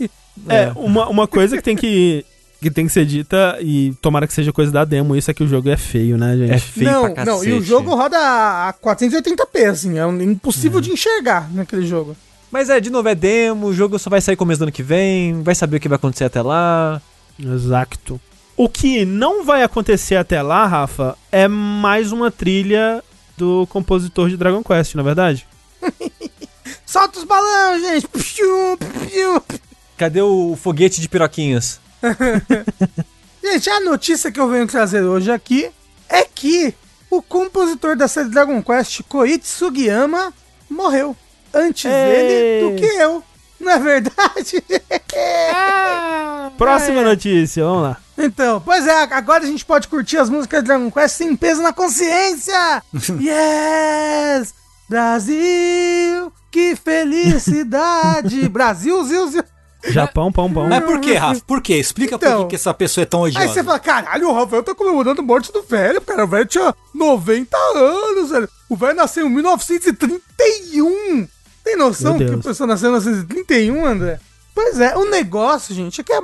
É, 0.49 0.73
uma, 0.77 1.09
uma 1.09 1.29
coisa 1.29 1.57
que 1.57 1.63
tem 1.63 1.77
que, 1.77 2.25
que 2.63 2.71
tem 2.71 2.87
que 2.87 2.93
ser 2.93 3.05
dita, 3.05 3.59
e 3.61 3.93
tomara 4.01 4.27
que 4.27 4.33
seja 4.33 4.53
coisa 4.53 4.71
da 4.71 4.85
demo, 4.85 5.17
isso 5.17 5.31
é 5.31 5.35
que 5.35 5.43
o 5.43 5.49
jogo 5.49 5.69
é 5.69 5.77
feio, 5.77 6.17
né, 6.17 6.37
gente? 6.37 6.53
É 6.53 6.59
feio 6.59 6.91
não, 6.91 7.13
pra 7.13 7.25
não, 7.25 7.35
cacete. 7.39 7.51
e 7.51 7.53
o 7.53 7.63
jogo 7.63 7.95
roda 7.95 8.17
a 8.17 8.75
480p, 8.83 9.69
assim. 9.69 9.99
É 9.99 10.07
impossível 10.25 10.81
de 10.81 10.91
enxergar 10.91 11.53
naquele 11.53 11.87
jogo. 11.87 12.17
Mas 12.51 12.71
é, 12.71 12.81
de 12.81 12.91
novo, 12.91 13.09
é 13.09 13.15
demo, 13.15 13.67
o 13.67 13.75
jogo 13.75 13.99
só 13.99 14.09
vai 14.09 14.21
sair 14.21 14.37
começo 14.37 14.61
do 14.61 14.65
ano 14.65 14.73
que 14.73 14.83
vem, 14.83 15.43
vai 15.43 15.55
saber 15.55 15.79
o 15.79 15.81
que 15.81 15.89
vai 15.89 15.97
acontecer 15.97 16.25
até 16.25 16.41
lá. 16.41 17.01
Exato. 17.39 18.21
O 18.57 18.69
que 18.69 19.05
não 19.05 19.45
vai 19.45 19.63
acontecer 19.63 20.17
até 20.17 20.41
lá, 20.43 20.67
Rafa, 20.67 21.17
é 21.33 21.49
mais 21.49 22.13
uma 22.13 22.31
trilha 22.31 23.03
do 23.37 23.67
compositor 23.69 24.29
de 24.29 24.37
Dragon 24.37 24.63
Quest, 24.63 24.95
na 24.95 25.01
é 25.01 25.05
verdade? 25.05 25.47
Solta 26.87 27.19
os 27.19 27.25
balões, 27.25 27.83
gente! 27.83 28.07
Cadê 29.97 30.21
o 30.21 30.57
foguete 30.57 31.01
de 31.01 31.09
piroquinhas? 31.09 31.81
Gente, 33.43 33.71
a 33.71 33.81
notícia 33.81 34.31
que 34.31 34.41
eu 34.41 34.49
venho 34.49 34.67
trazer 34.67 35.03
hoje 35.03 35.31
aqui 35.31 35.71
é 36.09 36.25
que 36.25 36.75
o 37.11 37.21
compositor 37.21 37.97
da 37.97 38.09
série 38.09 38.29
Dragon 38.29 38.63
Quest, 38.63 39.03
Koichi 39.09 39.47
Sugiyama, 39.47 40.33
morreu. 40.69 41.17
Antes 41.53 41.85
Ei. 41.85 41.91
dele 41.91 42.71
do 42.71 42.81
que 42.81 42.87
eu. 42.87 43.23
Não 43.61 43.73
é 43.73 43.79
verdade? 43.79 44.63
Próxima 46.59 47.01
é. 47.01 47.05
notícia, 47.05 47.65
vamos 47.65 47.83
lá. 47.83 47.97
Então, 48.17 48.61
pois 48.61 48.87
é, 48.87 49.03
agora 49.03 49.45
a 49.45 49.47
gente 49.47 49.65
pode 49.65 49.89
curtir 49.89 50.19
as 50.19 50.29
músicas 50.29 50.61
de 50.61 50.67
Dragon 50.67 50.91
Quest 50.91 51.17
sem 51.17 51.37
peso 51.37 51.63
na 51.63 51.73
consciência! 51.73 52.83
yes! 53.21 54.55
Brasil! 54.89 56.33
Que 56.51 56.77
felicidade! 56.77 58.49
Brasil, 58.49 59.05
zil, 59.05 59.29
zil. 59.29 59.45
Japão, 59.91 60.31
pão, 60.31 60.53
pão. 60.53 60.69
Mas 60.69 60.85
por 60.85 61.01
que, 61.01 61.15
Rafa? 61.15 61.41
Por 61.47 61.61
quê? 61.61 61.75
Explica 61.75 62.19
por 62.19 62.25
Então. 62.27 62.43
que 62.45 62.51
que 62.51 62.57
essa 62.57 62.73
pessoa 62.73 63.03
é 63.03 63.07
tão 63.07 63.23
odiosa. 63.23 63.41
Aí 63.47 63.49
você 63.53 63.65
fala, 63.65 63.79
caralho, 63.81 64.29
o 64.29 64.33
Rafael 64.33 64.63
tá 64.63 64.75
comemorando 64.75 65.21
a 65.21 65.25
morte 65.25 65.53
do 65.53 65.63
velho, 65.63 66.01
cara. 66.01 66.25
O 66.25 66.29
velho 66.29 66.47
tinha 66.47 66.75
90 66.95 67.57
anos, 67.75 68.31
velho. 68.31 68.49
O 68.69 68.77
velho 68.77 68.95
nasceu 68.95 69.27
em 69.27 69.31
1931. 69.31 71.29
Tem 71.65 71.77
noção 71.77 72.19
que 72.19 72.25
a 72.25 72.39
pessoa 72.39 72.67
nasceu 72.67 72.89
em 72.91 72.93
1931, 73.01 73.87
André? 73.87 74.19
Pois 74.55 74.79
é, 74.81 74.97
o 74.97 75.09
negócio, 75.09 75.75
gente, 75.75 76.01
é 76.01 76.05
que 76.05 76.13
é 76.13 76.21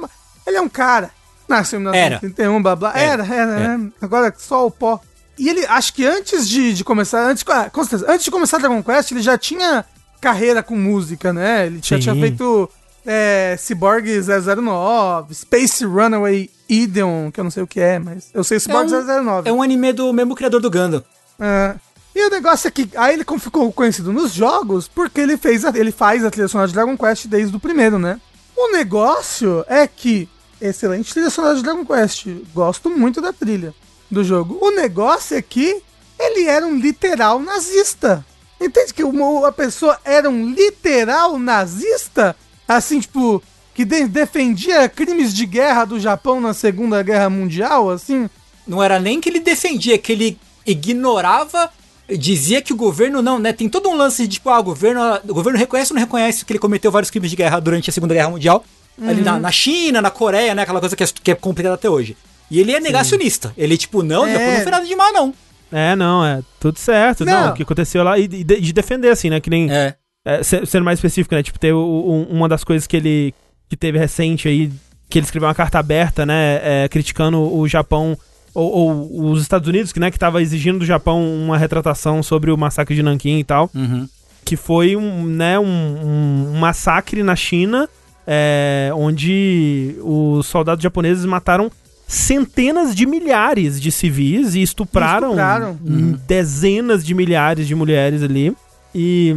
ele 0.47 0.57
é 0.57 0.61
um 0.61 0.69
cara. 0.69 1.11
Nasceu 1.49 1.79
em 1.79 1.83
1931, 1.83 2.63
blá 2.63 2.77
blá. 2.77 2.93
Era, 2.99 3.25
era, 3.25 3.53
É. 3.61 3.77
né? 3.79 3.91
Agora 4.03 4.35
só 4.37 4.67
o 4.67 4.71
pó. 4.71 5.01
E 5.39 5.49
ele, 5.49 5.65
acho 5.67 5.95
que 5.95 6.05
antes 6.05 6.49
de, 6.49 6.75
de 6.75 6.83
começar, 6.85 7.23
antes, 7.23 7.45
ah, 7.49 7.71
com 7.71 7.83
certeza, 7.85 8.11
antes 8.11 8.25
de 8.25 8.31
começar 8.31 8.59
Dragon 8.59 8.83
Quest, 8.83 9.13
ele 9.13 9.23
já 9.23 9.39
tinha 9.39 9.85
carreira 10.21 10.63
com 10.63 10.77
música, 10.77 11.33
né? 11.33 11.67
Ele 11.67 11.77
já 11.83 11.97
Sim. 11.97 12.03
tinha 12.03 12.15
feito 12.17 12.69
é, 13.11 13.57
Cyborg 13.59 14.07
009, 14.21 15.35
Space 15.35 15.83
Runaway 15.85 16.51
Ideon, 16.69 17.31
que 17.31 17.41
eu 17.41 17.45
não 17.45 17.51
sei 17.51 17.63
o 17.63 17.67
que 17.67 17.81
é, 17.81 17.99
mas 17.99 18.29
eu 18.35 18.45
sei 18.45 18.61
Cyborg 18.61 18.93
É 18.93 18.97
um- 18.97 19.25
009. 19.25 19.49
É 19.49 19.53
um 19.53 19.63
anime 19.63 19.93
do 19.95 20.13
mesmo 20.13 20.35
criador 20.35 20.61
do 20.61 20.71
Gundam. 20.71 21.03
É. 21.41 21.75
E 22.15 22.27
o 22.27 22.31
negócio 22.31 22.69
é 22.69 22.71
que 22.71 22.91
aí 22.97 23.15
ele 23.15 23.25
ficou 23.39 23.73
conhecido 23.73 24.13
nos 24.13 24.33
jogos 24.35 24.87
porque 24.89 25.21
ele 25.23 25.37
fez 25.39 25.65
a- 25.65 25.73
ele 25.75 25.91
faz 25.91 26.23
a 26.25 26.31
trilha 26.31 26.49
sonora 26.49 26.69
de 26.69 26.75
Dragon 26.75 26.97
Quest 26.99 27.27
desde 27.27 27.57
o 27.57 27.61
primeiro, 27.61 27.99
né? 27.99 28.21
O 28.57 28.73
negócio 28.73 29.65
é 29.69 29.87
que 29.87 30.29
excelente 30.61 31.13
trilha 31.15 31.31
sonora 31.31 31.55
de 31.55 31.63
Dragon 31.63 31.87
Quest, 31.87 32.27
gosto 32.53 32.91
muito 32.91 33.21
da 33.23 33.33
trilha 33.33 33.73
do 34.11 34.23
jogo. 34.25 34.59
O 34.61 34.71
negócio 34.73 35.37
é 35.37 35.41
que 35.43 35.81
ele 36.19 36.47
era 36.47 36.67
um 36.67 36.77
literal 36.77 37.39
nazista. 37.41 38.25
Entende 38.61 38.93
que 38.93 39.05
uma, 39.05 39.47
a 39.49 39.53
pessoa 39.53 39.97
era 40.05 40.29
um 40.29 40.51
literal 40.51 41.39
nazista? 41.39 42.35
Assim, 42.69 43.01
tipo, 43.01 43.43
que 43.75 43.85
de- 43.85 44.07
defendia 44.07 44.89
crimes 44.89 45.33
de 45.35 45.47
guerra 45.47 45.85
do 45.87 45.99
Japão 45.99 46.41
na 46.41 46.53
Segunda 46.53 47.03
Guerra 47.03 47.31
Mundial, 47.31 47.89
assim? 47.91 48.29
Não 48.67 48.83
era 48.83 49.01
nem 49.01 49.21
que 49.21 49.29
ele 49.31 49.41
defendia, 49.41 49.97
que 49.97 50.13
ele 50.13 50.39
ignorava, 50.67 51.71
dizia 52.19 52.61
que 52.63 52.73
o 52.73 52.77
governo 52.77 53.23
não, 53.23 53.39
né? 53.39 53.53
Tem 53.53 53.69
todo 53.69 53.89
um 53.89 53.97
lance 53.97 54.23
de 54.27 54.35
tipo, 54.35 54.51
ah, 54.51 54.59
o 54.61 54.63
governo, 54.63 55.01
o 55.29 55.35
governo 55.35 55.59
reconhece 55.59 55.93
ou 55.93 55.95
não 55.95 56.01
reconhece 56.05 56.45
que 56.45 56.53
ele 56.53 56.59
cometeu 56.59 56.91
vários 56.91 57.11
crimes 57.11 57.31
de 57.31 57.37
guerra 57.37 57.61
durante 57.61 57.89
a 57.89 57.93
Segunda 57.93 58.15
Guerra 58.15 58.31
Mundial. 58.31 58.65
Ali 59.01 59.23
na, 59.23 59.39
na 59.39 59.53
China, 59.53 60.03
na 60.03 60.11
Coreia, 60.11 60.55
né? 60.57 60.63
Aquela 60.63 60.81
coisa 60.81 60.97
que 60.97 61.05
é, 61.05 61.07
que 61.07 61.31
é 61.31 61.35
complicada 61.35 61.77
até 61.77 61.89
hoje. 61.89 62.17
E 62.51 62.59
ele 62.59 62.73
é 62.73 62.81
negacionista. 62.81 63.53
Ele, 63.57 63.77
tipo, 63.79 64.03
não, 64.03 64.27
É. 64.27 64.33
Japão 64.33 64.49
não 64.55 64.63
foi 64.63 64.71
nada 64.73 64.87
de 64.87 64.97
mal, 64.97 65.13
não. 65.13 65.35
É, 65.71 65.95
não, 65.95 66.25
é 66.27 66.41
tudo 66.59 66.79
certo. 66.79 67.25
Não, 67.25 67.45
Não. 67.47 67.51
o 67.53 67.55
que 67.55 67.63
aconteceu 67.63 68.03
lá. 68.03 68.19
E 68.19 68.27
de, 68.27 68.43
de 68.43 68.73
defender, 68.73 69.11
assim, 69.11 69.31
né? 69.31 69.39
Que 69.41 69.51
nem. 69.51 69.71
É. 69.71 69.95
É, 70.29 70.43
se- 70.43 70.67
sendo 70.67 70.85
mais 70.85 70.99
específico, 70.99 71.35
né? 71.35 71.43
Tipo, 71.43 71.59
teve 71.59 71.73
o- 71.75 72.27
um- 72.31 72.37
uma 72.37 72.49
das 72.49 72.63
coisas 72.65 72.87
que 72.87 72.97
ele 72.97 73.35
que 73.69 73.77
teve 73.77 73.99
recente 73.99 74.49
aí, 74.49 74.71
que 75.11 75.19
ele 75.19 75.25
escreveu 75.25 75.49
uma 75.49 75.55
carta 75.55 75.79
aberta, 75.79 76.25
né? 76.25 76.61
é, 76.63 76.89
criticando 76.89 77.39
o 77.39 77.67
Japão 77.69 78.17
ou, 78.55 78.73
ou 78.73 79.31
os 79.33 79.43
Estados 79.43 79.69
Unidos, 79.69 79.93
que, 79.93 80.01
né, 80.01 80.11
que 80.11 80.19
tava 80.19 80.41
exigindo 80.43 80.79
do 80.81 80.87
Japão 80.87 81.23
uma 81.23 81.57
retratação 81.59 82.23
sobre 82.23 82.51
o 82.51 82.57
massacre 82.57 82.95
de 82.95 83.03
Nanquim 83.03 83.39
e 83.39 83.45
tal. 83.45 83.71
Uhum. 83.75 84.09
Que 84.45 84.57
foi 84.57 84.97
um, 84.97 85.25
né, 85.25 85.59
um, 85.59 85.65
um- 85.67 86.59
massacre 86.59 87.23
na 87.23 87.37
China, 87.37 87.89
é, 88.27 88.91
onde 88.95 89.95
os 90.03 90.47
soldados 90.47 90.83
japoneses 90.83 91.25
mataram 91.27 91.71
centenas 92.07 92.95
de 92.95 93.05
milhares 93.07 93.79
de 93.81 93.93
civis 93.93 94.55
e 94.55 94.63
estupraram, 94.63 95.29
Estupraram. 95.29 95.79
dezenas 96.27 97.05
de 97.05 97.15
milhares 97.15 97.67
de 97.67 97.75
mulheres 97.75 98.23
ali. 98.23 98.55
E 98.95 99.37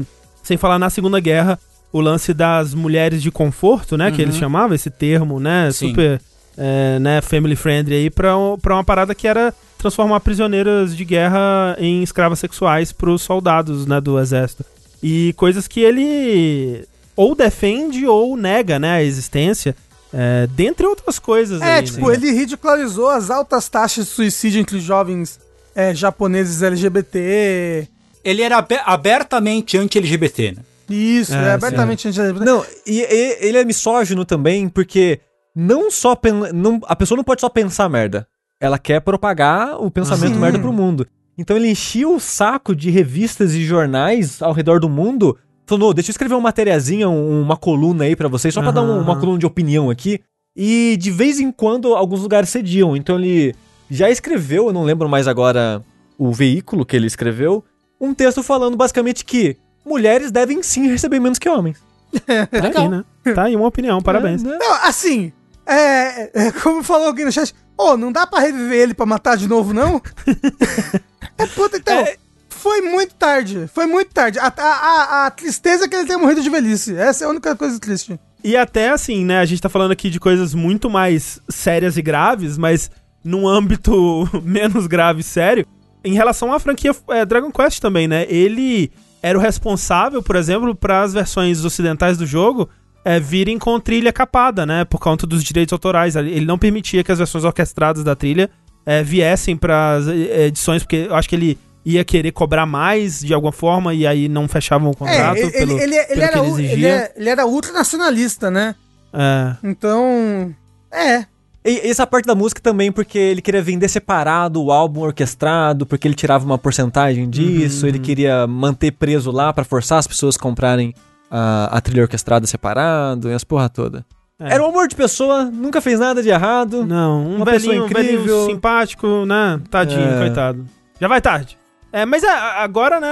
sem 0.52 0.58
falar 0.58 0.78
na 0.78 0.90
Segunda 0.90 1.18
Guerra, 1.22 1.58
o 1.94 2.02
lance 2.02 2.34
das 2.34 2.74
mulheres 2.74 3.22
de 3.22 3.32
conforto, 3.32 3.96
né, 3.96 4.12
que 4.12 4.22
eles 4.22 4.36
chamavam 4.36 4.76
esse 4.76 4.90
termo, 4.90 5.40
né, 5.40 5.72
Sim. 5.72 5.90
super 5.90 6.22
é, 6.58 7.00
né, 7.00 7.22
family 7.22 7.56
friendly 7.56 7.96
aí 7.96 8.10
pra, 8.10 8.34
pra 8.62 8.76
uma 8.76 8.84
parada 8.84 9.16
que 9.16 9.26
era 9.30 9.54
transformar 9.78 10.20
prisioneiras 10.20 10.94
de 10.96 11.06
guerra 11.06 11.78
em 11.80 12.04
escravas 12.04 12.40
sexuais 12.40 12.92
pros 12.92 13.22
soldados, 13.22 13.86
né, 13.86 14.02
do 14.02 14.20
exército. 14.20 14.66
E 15.02 15.34
coisas 15.38 15.70
que 15.70 15.80
ele 15.80 16.86
ou 17.16 17.34
defende 17.34 18.06
ou 18.06 18.36
nega, 18.36 18.78
né, 18.78 18.92
a 18.92 19.04
existência, 19.04 19.74
é, 20.14 20.48
dentre 20.48 20.86
outras 20.86 21.18
coisas 21.18 21.62
É, 21.62 21.76
aí, 21.76 21.84
tipo, 21.84 22.10
né? 22.10 22.16
ele 22.16 22.32
ridicularizou 22.32 23.10
as 23.10 23.30
altas 23.30 23.70
taxas 23.70 24.06
de 24.06 24.12
suicídio 24.12 24.60
entre 24.60 24.82
jovens 24.82 25.40
é, 25.74 25.96
japoneses 25.96 26.62
LGBT. 26.62 27.88
Ele 28.24 28.42
era 28.42 28.58
abe- 28.58 28.80
abertamente 28.86 29.78
anti-LGBT, 29.78 30.54
né? 30.58 30.64
Isso, 30.90 31.34
É, 31.34 31.50
é, 31.50 31.52
abertamente 31.54 32.08
anti-LGBT. 32.08 32.46
Não, 32.46 32.66
e, 32.86 33.00
e- 33.02 33.38
ele 33.48 33.58
é 33.58 33.64
misógino 33.66 34.26
também, 34.26 34.68
porque 34.70 35.20
não 35.56 35.90
só 35.90 36.18
não, 36.54 36.80
a 36.86 36.96
pessoa 36.96 37.16
não 37.18 37.24
pode 37.24 37.42
só 37.42 37.50
pensar 37.50 37.90
merda. 37.90 38.28
Ela 38.60 38.78
quer 38.78 39.00
propagar 39.02 39.82
o 39.82 39.90
pensamento 39.90 40.34
Sim. 40.36 40.40
merda 40.40 40.60
pro 40.60 40.72
mundo. 40.74 41.08
Então 41.38 41.56
ele 41.58 41.70
enchia 41.70 42.08
o 42.08 42.20
saco 42.20 42.76
de 42.76 42.90
revistas 42.92 43.54
e 43.54 43.64
jornais 43.64 44.42
ao 44.42 44.54
redor 44.54 44.80
do 44.80 44.88
mundo, 44.90 45.38
falando, 45.66 45.88
"Ô, 45.88 45.94
deixa 45.94 46.10
eu 46.10 46.14
escrever 46.14 46.36
uma 46.36 46.42
matériazinha, 46.42 47.10
um- 47.10 47.42
uma 47.42 47.58
coluna 47.58 48.04
aí 48.04 48.16
pra 48.16 48.28
vocês, 48.28 48.54
só 48.54 48.62
pra 48.62 48.72
dar 48.72 48.82
um- 48.84 49.00
uma 49.02 49.20
coluna 49.20 49.40
de 49.40 49.46
opinião 49.46 49.90
aqui. 49.90 50.20
E 50.56 50.98
de 51.00 51.10
vez 51.10 51.40
em 51.40 51.52
quando 51.52 51.96
alguns 51.96 52.22
lugares 52.22 52.50
cediam. 52.50 52.96
Então 52.96 53.18
ele 53.18 53.56
já 53.90 54.10
escreveu, 54.12 54.68
eu 54.68 54.74
não 54.74 54.84
lembro 54.84 55.08
mais 55.10 55.28
agora 55.28 55.82
o 56.18 56.32
veículo 56.32 56.86
que 56.86 56.96
ele 56.96 57.08
escreveu, 57.08 57.64
um 58.02 58.14
texto 58.14 58.42
falando 58.42 58.76
basicamente 58.76 59.24
que 59.24 59.56
mulheres 59.86 60.32
devem 60.32 60.64
sim 60.64 60.88
receber 60.88 61.20
menos 61.20 61.38
que 61.38 61.48
homens. 61.48 61.78
Tá 62.26 62.82
aí, 62.82 62.90
né? 62.90 63.06
Tá 63.36 63.44
aí 63.44 63.56
uma 63.56 63.68
opinião, 63.68 64.02
parabéns. 64.02 64.44
É, 64.44 64.48
né? 64.48 64.58
Não, 64.60 64.74
assim, 64.84 65.32
é, 65.66 66.48
é, 66.48 66.52
como 66.52 66.84
falou 66.84 67.08
alguém 67.08 67.24
no 67.24 67.32
chat, 67.32 67.54
ô, 67.78 67.96
não 67.96 68.12
dá 68.12 68.28
pra 68.28 68.40
reviver 68.40 68.80
ele 68.80 68.94
pra 68.94 69.06
matar 69.06 69.38
de 69.38 69.48
novo, 69.48 69.74
não? 69.74 70.02
é 71.38 71.46
puta, 71.48 71.78
então, 71.78 71.98
É. 72.00 72.18
foi 72.50 72.82
muito 72.82 73.14
tarde, 73.16 73.70
foi 73.74 73.86
muito 73.86 74.12
tarde. 74.12 74.40
A, 74.40 74.52
a, 74.58 74.64
a, 74.64 75.26
a 75.28 75.32
tristeza 75.32 75.86
é 75.86 75.88
que 75.88 75.96
ele 75.96 76.06
tenha 76.06 76.20
morrido 76.20 76.42
de 76.42 76.50
velhice, 76.50 76.96
essa 76.98 77.24
é 77.24 77.28
a 77.28 77.30
única 77.30 77.56
coisa 77.56 77.80
triste. 77.80 78.20
E 78.44 78.58
até 78.58 78.90
assim, 78.90 79.24
né? 79.24 79.40
A 79.40 79.46
gente 79.46 79.62
tá 79.62 79.70
falando 79.70 79.92
aqui 79.92 80.10
de 80.10 80.20
coisas 80.20 80.54
muito 80.54 80.90
mais 80.90 81.40
sérias 81.48 81.96
e 81.96 82.02
graves, 82.02 82.58
mas 82.58 82.90
num 83.24 83.48
âmbito 83.48 84.28
menos 84.44 84.88
grave 84.88 85.22
e 85.22 85.24
sério. 85.24 85.66
Em 86.04 86.14
relação 86.14 86.52
à 86.54 86.60
franquia 86.60 86.92
é, 87.10 87.26
Dragon 87.26 87.52
Quest 87.52 87.80
também, 87.80 88.08
né? 88.08 88.26
Ele 88.30 88.92
era 89.22 89.38
o 89.38 89.42
responsável, 89.42 90.22
por 90.24 90.36
exemplo, 90.36 90.74
para 90.76 91.02
as 91.04 91.14
versões 91.14 91.64
ocidentais 91.64 92.18
do 92.18 92.26
jogo 92.26 92.68
é, 93.06 93.20
virem 93.20 93.58
com 93.60 93.80
trilha 93.80 94.12
capada, 94.12 94.66
né? 94.66 94.84
Por 94.86 95.00
conta 95.00 95.28
dos 95.28 95.44
direitos 95.44 95.74
autorais. 95.74 96.16
Ele 96.16 96.46
não 96.46 96.58
permitia 96.58 97.04
que 97.04 97.12
as 97.12 97.18
versões 97.20 97.44
orquestradas 97.44 98.04
da 98.04 98.16
trilha 98.16 98.50
é, 98.86 99.04
viessem 99.04 99.56
para 99.56 99.94
as 99.96 100.08
edições, 100.08 100.82
porque 100.84 101.08
eu 101.08 101.16
acho 101.16 101.30
que 101.30 101.36
ele 101.36 101.58
ia 101.86 102.04
querer 102.06 102.32
cobrar 102.32 102.66
mais 102.66 103.20
de 103.22 103.34
alguma 103.34 103.52
forma 103.52 103.94
e 103.94 104.06
aí 104.06 104.28
não 104.30 104.48
fechavam 104.48 104.92
o 104.92 104.96
contrato 104.96 105.38
É, 105.38 105.42
ele, 105.42 105.52
pelo, 105.52 105.80
ele, 105.80 105.96
ele, 105.96 106.06
pelo 106.08 106.22
era, 106.22 106.32
que 106.32 106.38
ele 106.40 106.48
exigia. 106.48 106.74
ele, 106.74 106.86
é- 106.88 107.14
ele 107.16 107.30
era 107.30 107.46
ultranacionalista, 107.46 108.52
né? 108.52 108.76
É. 109.14 109.56
Então, 109.64 110.56
é. 110.92 111.26
E 111.64 111.90
essa 111.90 112.08
parte 112.08 112.26
da 112.26 112.34
música 112.34 112.60
também, 112.62 112.92
porque 112.92 113.18
ele 113.20 113.42
queria 113.42 113.62
vender 113.62 113.88
separado 113.88 114.62
o 114.64 114.72
álbum 114.72 115.02
orquestrado, 115.02 115.86
porque 115.86 116.08
ele 116.08 116.16
tirava 116.16 116.44
uma 116.44 116.58
porcentagem 116.58 117.30
disso, 117.30 117.86
ele 117.86 118.00
queria 118.00 118.48
manter 118.48 118.92
preso 118.92 119.30
lá 119.32 119.54
pra 119.54 119.64
forçar 119.64 120.00
as 120.00 120.08
pessoas 120.08 120.36
a 120.36 120.40
comprarem 120.40 120.94
a, 121.30 121.78
a 121.78 121.82
trilha 121.82 122.02
orquestrada 122.02 122.48
separado 122.48 123.30
e 123.30 123.34
as 123.34 123.44
porra 123.44 123.70
toda. 123.70 124.04
É. 124.40 124.56
Era 124.56 124.64
um 124.64 124.70
amor 124.70 124.88
de 124.88 124.96
pessoa, 124.96 125.46
nunca 125.46 125.80
fez 125.82 126.00
nada 126.00 126.24
de 126.24 126.30
errado. 126.30 126.84
Não, 126.84 127.22
um 127.28 127.36
Uma 127.36 127.46
pessoa 127.46 127.74
velhinho, 127.74 127.84
um 127.84 127.86
incrível. 127.86 128.46
simpático, 128.48 129.26
né? 129.28 129.62
Tadinho, 129.70 130.02
É. 130.02 130.18
coitado. 130.18 130.66
Já 131.00 131.08
vai 131.08 131.22
tarde. 131.22 131.60
É, 131.94 132.06
mas 132.08 132.24
é, 132.24 132.30
agora, 132.32 133.00
né, 133.00 133.08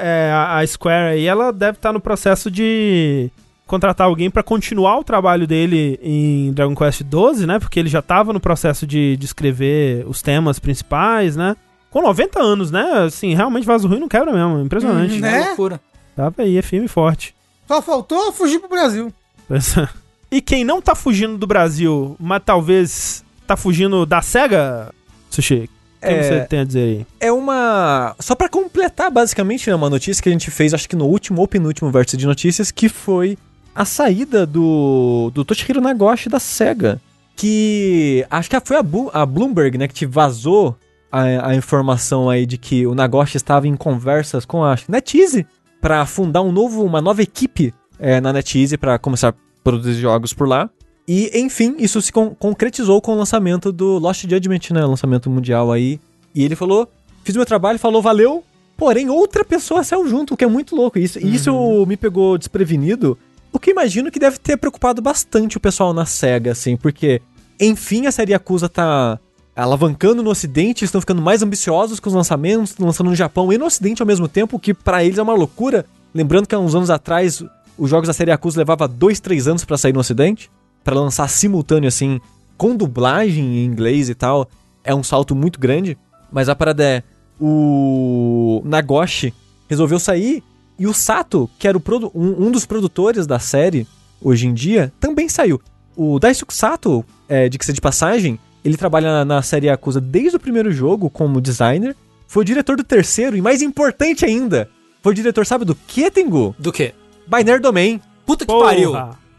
é, 0.00 0.32
a 0.34 0.58
a 0.58 0.66
Square 0.66 1.12
aí, 1.12 1.26
ela 1.26 1.52
deve 1.52 1.76
estar 1.78 1.92
no 1.92 2.00
processo 2.00 2.50
de 2.50 3.30
contratar 3.72 4.06
alguém 4.06 4.30
pra 4.30 4.42
continuar 4.42 4.98
o 4.98 5.02
trabalho 5.04 5.46
dele 5.46 5.98
em 6.02 6.52
Dragon 6.52 6.74
Quest 6.74 7.00
XII, 7.00 7.46
né? 7.46 7.58
Porque 7.58 7.80
ele 7.80 7.88
já 7.88 8.02
tava 8.02 8.30
no 8.30 8.38
processo 8.38 8.86
de, 8.86 9.16
de 9.16 9.24
escrever 9.24 10.04
os 10.06 10.20
temas 10.20 10.58
principais, 10.58 11.36
né? 11.36 11.56
Com 11.90 12.02
90 12.02 12.38
anos, 12.38 12.70
né? 12.70 13.04
Assim, 13.06 13.34
realmente 13.34 13.64
Vaso 13.66 13.88
Ruim 13.88 13.98
não 13.98 14.08
quebra 14.08 14.30
mesmo. 14.30 14.60
Impressionante. 14.62 15.14
Uhum. 15.14 15.20
né? 15.20 15.40
É 15.42 15.46
loucura. 15.46 15.80
Tava 16.14 16.34
aí, 16.42 16.58
é 16.58 16.60
firme 16.62 16.84
e 16.84 16.88
forte. 16.88 17.34
Só 17.66 17.80
faltou 17.80 18.30
fugir 18.30 18.58
pro 18.58 18.68
Brasil. 18.68 19.10
É. 19.50 19.88
E 20.30 20.42
quem 20.42 20.64
não 20.64 20.82
tá 20.82 20.94
fugindo 20.94 21.38
do 21.38 21.46
Brasil, 21.46 22.14
mas 22.20 22.42
talvez 22.44 23.24
tá 23.46 23.56
fugindo 23.56 24.04
da 24.04 24.20
SEGA, 24.20 24.90
Sushi, 25.30 25.54
o 26.02 26.06
que 26.06 26.12
É. 26.12 26.22
você 26.22 26.40
tem 26.46 26.60
a 26.60 26.64
dizer 26.64 26.80
aí? 26.80 27.06
É 27.20 27.32
uma. 27.32 28.14
Só 28.18 28.34
pra 28.34 28.48
completar, 28.50 29.10
basicamente, 29.10 29.68
né, 29.70 29.74
uma 29.74 29.88
notícia 29.88 30.22
que 30.22 30.28
a 30.28 30.32
gente 30.32 30.50
fez, 30.50 30.74
acho 30.74 30.86
que 30.88 30.96
no 30.96 31.06
último 31.06 31.40
ou 31.40 31.48
penúltimo 31.48 31.90
vértice 31.90 32.18
de 32.18 32.26
notícias, 32.26 32.70
que 32.70 32.88
foi 32.90 33.38
a 33.74 33.84
saída 33.84 34.46
do, 34.46 35.30
do 35.34 35.44
Toshihiro 35.44 35.80
Nagoshi 35.80 36.28
da 36.28 36.38
SEGA. 36.38 37.00
Que. 37.36 38.24
Acho 38.30 38.48
que 38.50 38.60
foi 38.64 38.76
a, 38.76 38.82
Bu- 38.82 39.10
a 39.12 39.24
Bloomberg, 39.26 39.78
né, 39.78 39.88
que 39.88 39.94
te 39.94 40.06
vazou 40.06 40.76
a, 41.10 41.48
a 41.48 41.54
informação 41.54 42.28
aí 42.30 42.46
de 42.46 42.56
que 42.58 42.86
o 42.86 42.94
Nagoshi 42.94 43.36
estava 43.36 43.66
em 43.66 43.74
conversas 43.76 44.44
com 44.44 44.62
a 44.64 44.76
NetEase 44.88 45.46
pra 45.80 46.06
fundar 46.06 46.42
um 46.42 46.52
novo, 46.52 46.84
uma 46.84 47.00
nova 47.00 47.22
equipe 47.22 47.74
é, 47.98 48.20
na 48.20 48.32
NetEase 48.32 48.76
pra 48.76 48.98
começar 48.98 49.30
a 49.30 49.34
produzir 49.64 49.94
jogos 50.00 50.32
por 50.32 50.46
lá. 50.46 50.70
E, 51.08 51.30
enfim, 51.34 51.74
isso 51.78 52.00
se 52.00 52.12
con- 52.12 52.34
concretizou 52.38 53.00
com 53.00 53.12
o 53.12 53.16
lançamento 53.16 53.72
do 53.72 53.98
Lost 53.98 54.22
Judgment, 54.28 54.70
né? 54.70 54.84
Lançamento 54.84 55.28
mundial 55.28 55.72
aí. 55.72 55.98
E 56.34 56.44
ele 56.44 56.54
falou: 56.54 56.88
fiz 57.24 57.34
meu 57.34 57.44
trabalho, 57.44 57.78
falou, 57.78 58.00
valeu. 58.00 58.44
Porém, 58.76 59.10
outra 59.10 59.44
pessoa 59.44 59.82
saiu 59.84 60.06
junto, 60.08 60.34
o 60.34 60.36
que 60.36 60.44
é 60.44 60.48
muito 60.48 60.74
louco. 60.76 60.98
Isso, 60.98 61.18
e 61.18 61.34
isso 61.34 61.84
me 61.86 61.96
pegou 61.96 62.38
desprevenido. 62.38 63.18
O 63.52 63.58
que 63.58 63.70
imagino 63.70 64.10
que 64.10 64.18
deve 64.18 64.38
ter 64.38 64.56
preocupado 64.56 65.02
bastante 65.02 65.56
o 65.56 65.60
pessoal 65.60 65.92
na 65.92 66.06
SEGA, 66.06 66.52
assim, 66.52 66.76
porque, 66.76 67.20
enfim, 67.60 68.06
a 68.06 68.12
série 68.12 68.34
Acusa 68.34 68.68
tá 68.68 69.18
alavancando 69.54 70.22
no 70.22 70.30
Ocidente, 70.30 70.84
estão 70.84 71.00
ficando 71.00 71.20
mais 71.20 71.42
ambiciosos 71.42 72.00
com 72.00 72.08
os 72.08 72.14
lançamentos, 72.14 72.76
lançando 72.78 73.10
no 73.10 73.16
Japão 73.16 73.52
e 73.52 73.58
no 73.58 73.66
Ocidente 73.66 74.00
ao 74.00 74.06
mesmo 74.06 74.26
tempo, 74.26 74.58
que 74.58 74.72
pra 74.72 75.04
eles 75.04 75.18
é 75.18 75.22
uma 75.22 75.34
loucura. 75.34 75.84
Lembrando 76.14 76.46
que 76.46 76.54
há 76.54 76.58
uns 76.58 76.74
anos 76.74 76.88
atrás, 76.88 77.44
os 77.76 77.90
jogos 77.90 78.06
da 78.06 78.14
série 78.14 78.30
Acusa 78.30 78.58
levava 78.58 78.88
dois, 78.88 79.20
três 79.20 79.46
anos 79.46 79.64
pra 79.64 79.76
sair 79.76 79.92
no 79.92 80.00
Ocidente, 80.00 80.50
Pra 80.84 80.96
lançar 80.96 81.28
simultâneo, 81.28 81.86
assim, 81.86 82.20
com 82.56 82.74
dublagem 82.74 83.58
em 83.58 83.64
inglês 83.64 84.08
e 84.08 84.14
tal, 84.14 84.48
é 84.82 84.94
um 84.94 85.02
salto 85.02 85.34
muito 85.34 85.60
grande. 85.60 85.96
Mas 86.30 86.48
a 86.48 86.56
parada 86.56 86.82
é, 86.82 87.02
o 87.40 88.62
Nagoshi 88.64 89.32
resolveu 89.68 89.98
sair 89.98 90.42
e 90.82 90.86
o 90.88 90.92
Sato, 90.92 91.48
que 91.60 91.68
era 91.68 91.78
um, 91.78 92.46
um 92.46 92.50
dos 92.50 92.66
produtores 92.66 93.24
da 93.24 93.38
série 93.38 93.86
hoje 94.20 94.48
em 94.48 94.52
dia, 94.52 94.92
também 94.98 95.28
saiu. 95.28 95.62
O 95.96 96.18
Daisuke 96.18 96.52
Sato, 96.52 97.04
é, 97.28 97.48
de 97.48 97.56
que 97.56 97.64
ser 97.64 97.72
de 97.72 97.80
passagem, 97.80 98.36
ele 98.64 98.76
trabalha 98.76 99.12
na, 99.12 99.24
na 99.24 99.42
série 99.42 99.68
Yakuza 99.68 100.00
desde 100.00 100.36
o 100.36 100.40
primeiro 100.40 100.72
jogo 100.72 101.08
como 101.08 101.40
designer, 101.40 101.94
foi 102.26 102.42
o 102.42 102.44
diretor 102.44 102.76
do 102.76 102.82
terceiro 102.82 103.36
e 103.36 103.40
mais 103.40 103.62
importante 103.62 104.24
ainda, 104.24 104.68
foi 105.00 105.12
o 105.12 105.14
diretor, 105.14 105.46
sabe 105.46 105.64
do 105.64 105.76
que, 105.76 106.10
Tengu? 106.10 106.52
Do 106.58 106.72
quê? 106.72 106.94
Binary 107.28 107.62
Domain. 107.62 108.00
Puta 108.26 108.44
que 108.44 108.52
Porra, 108.52 108.70
pariu. 108.70 108.92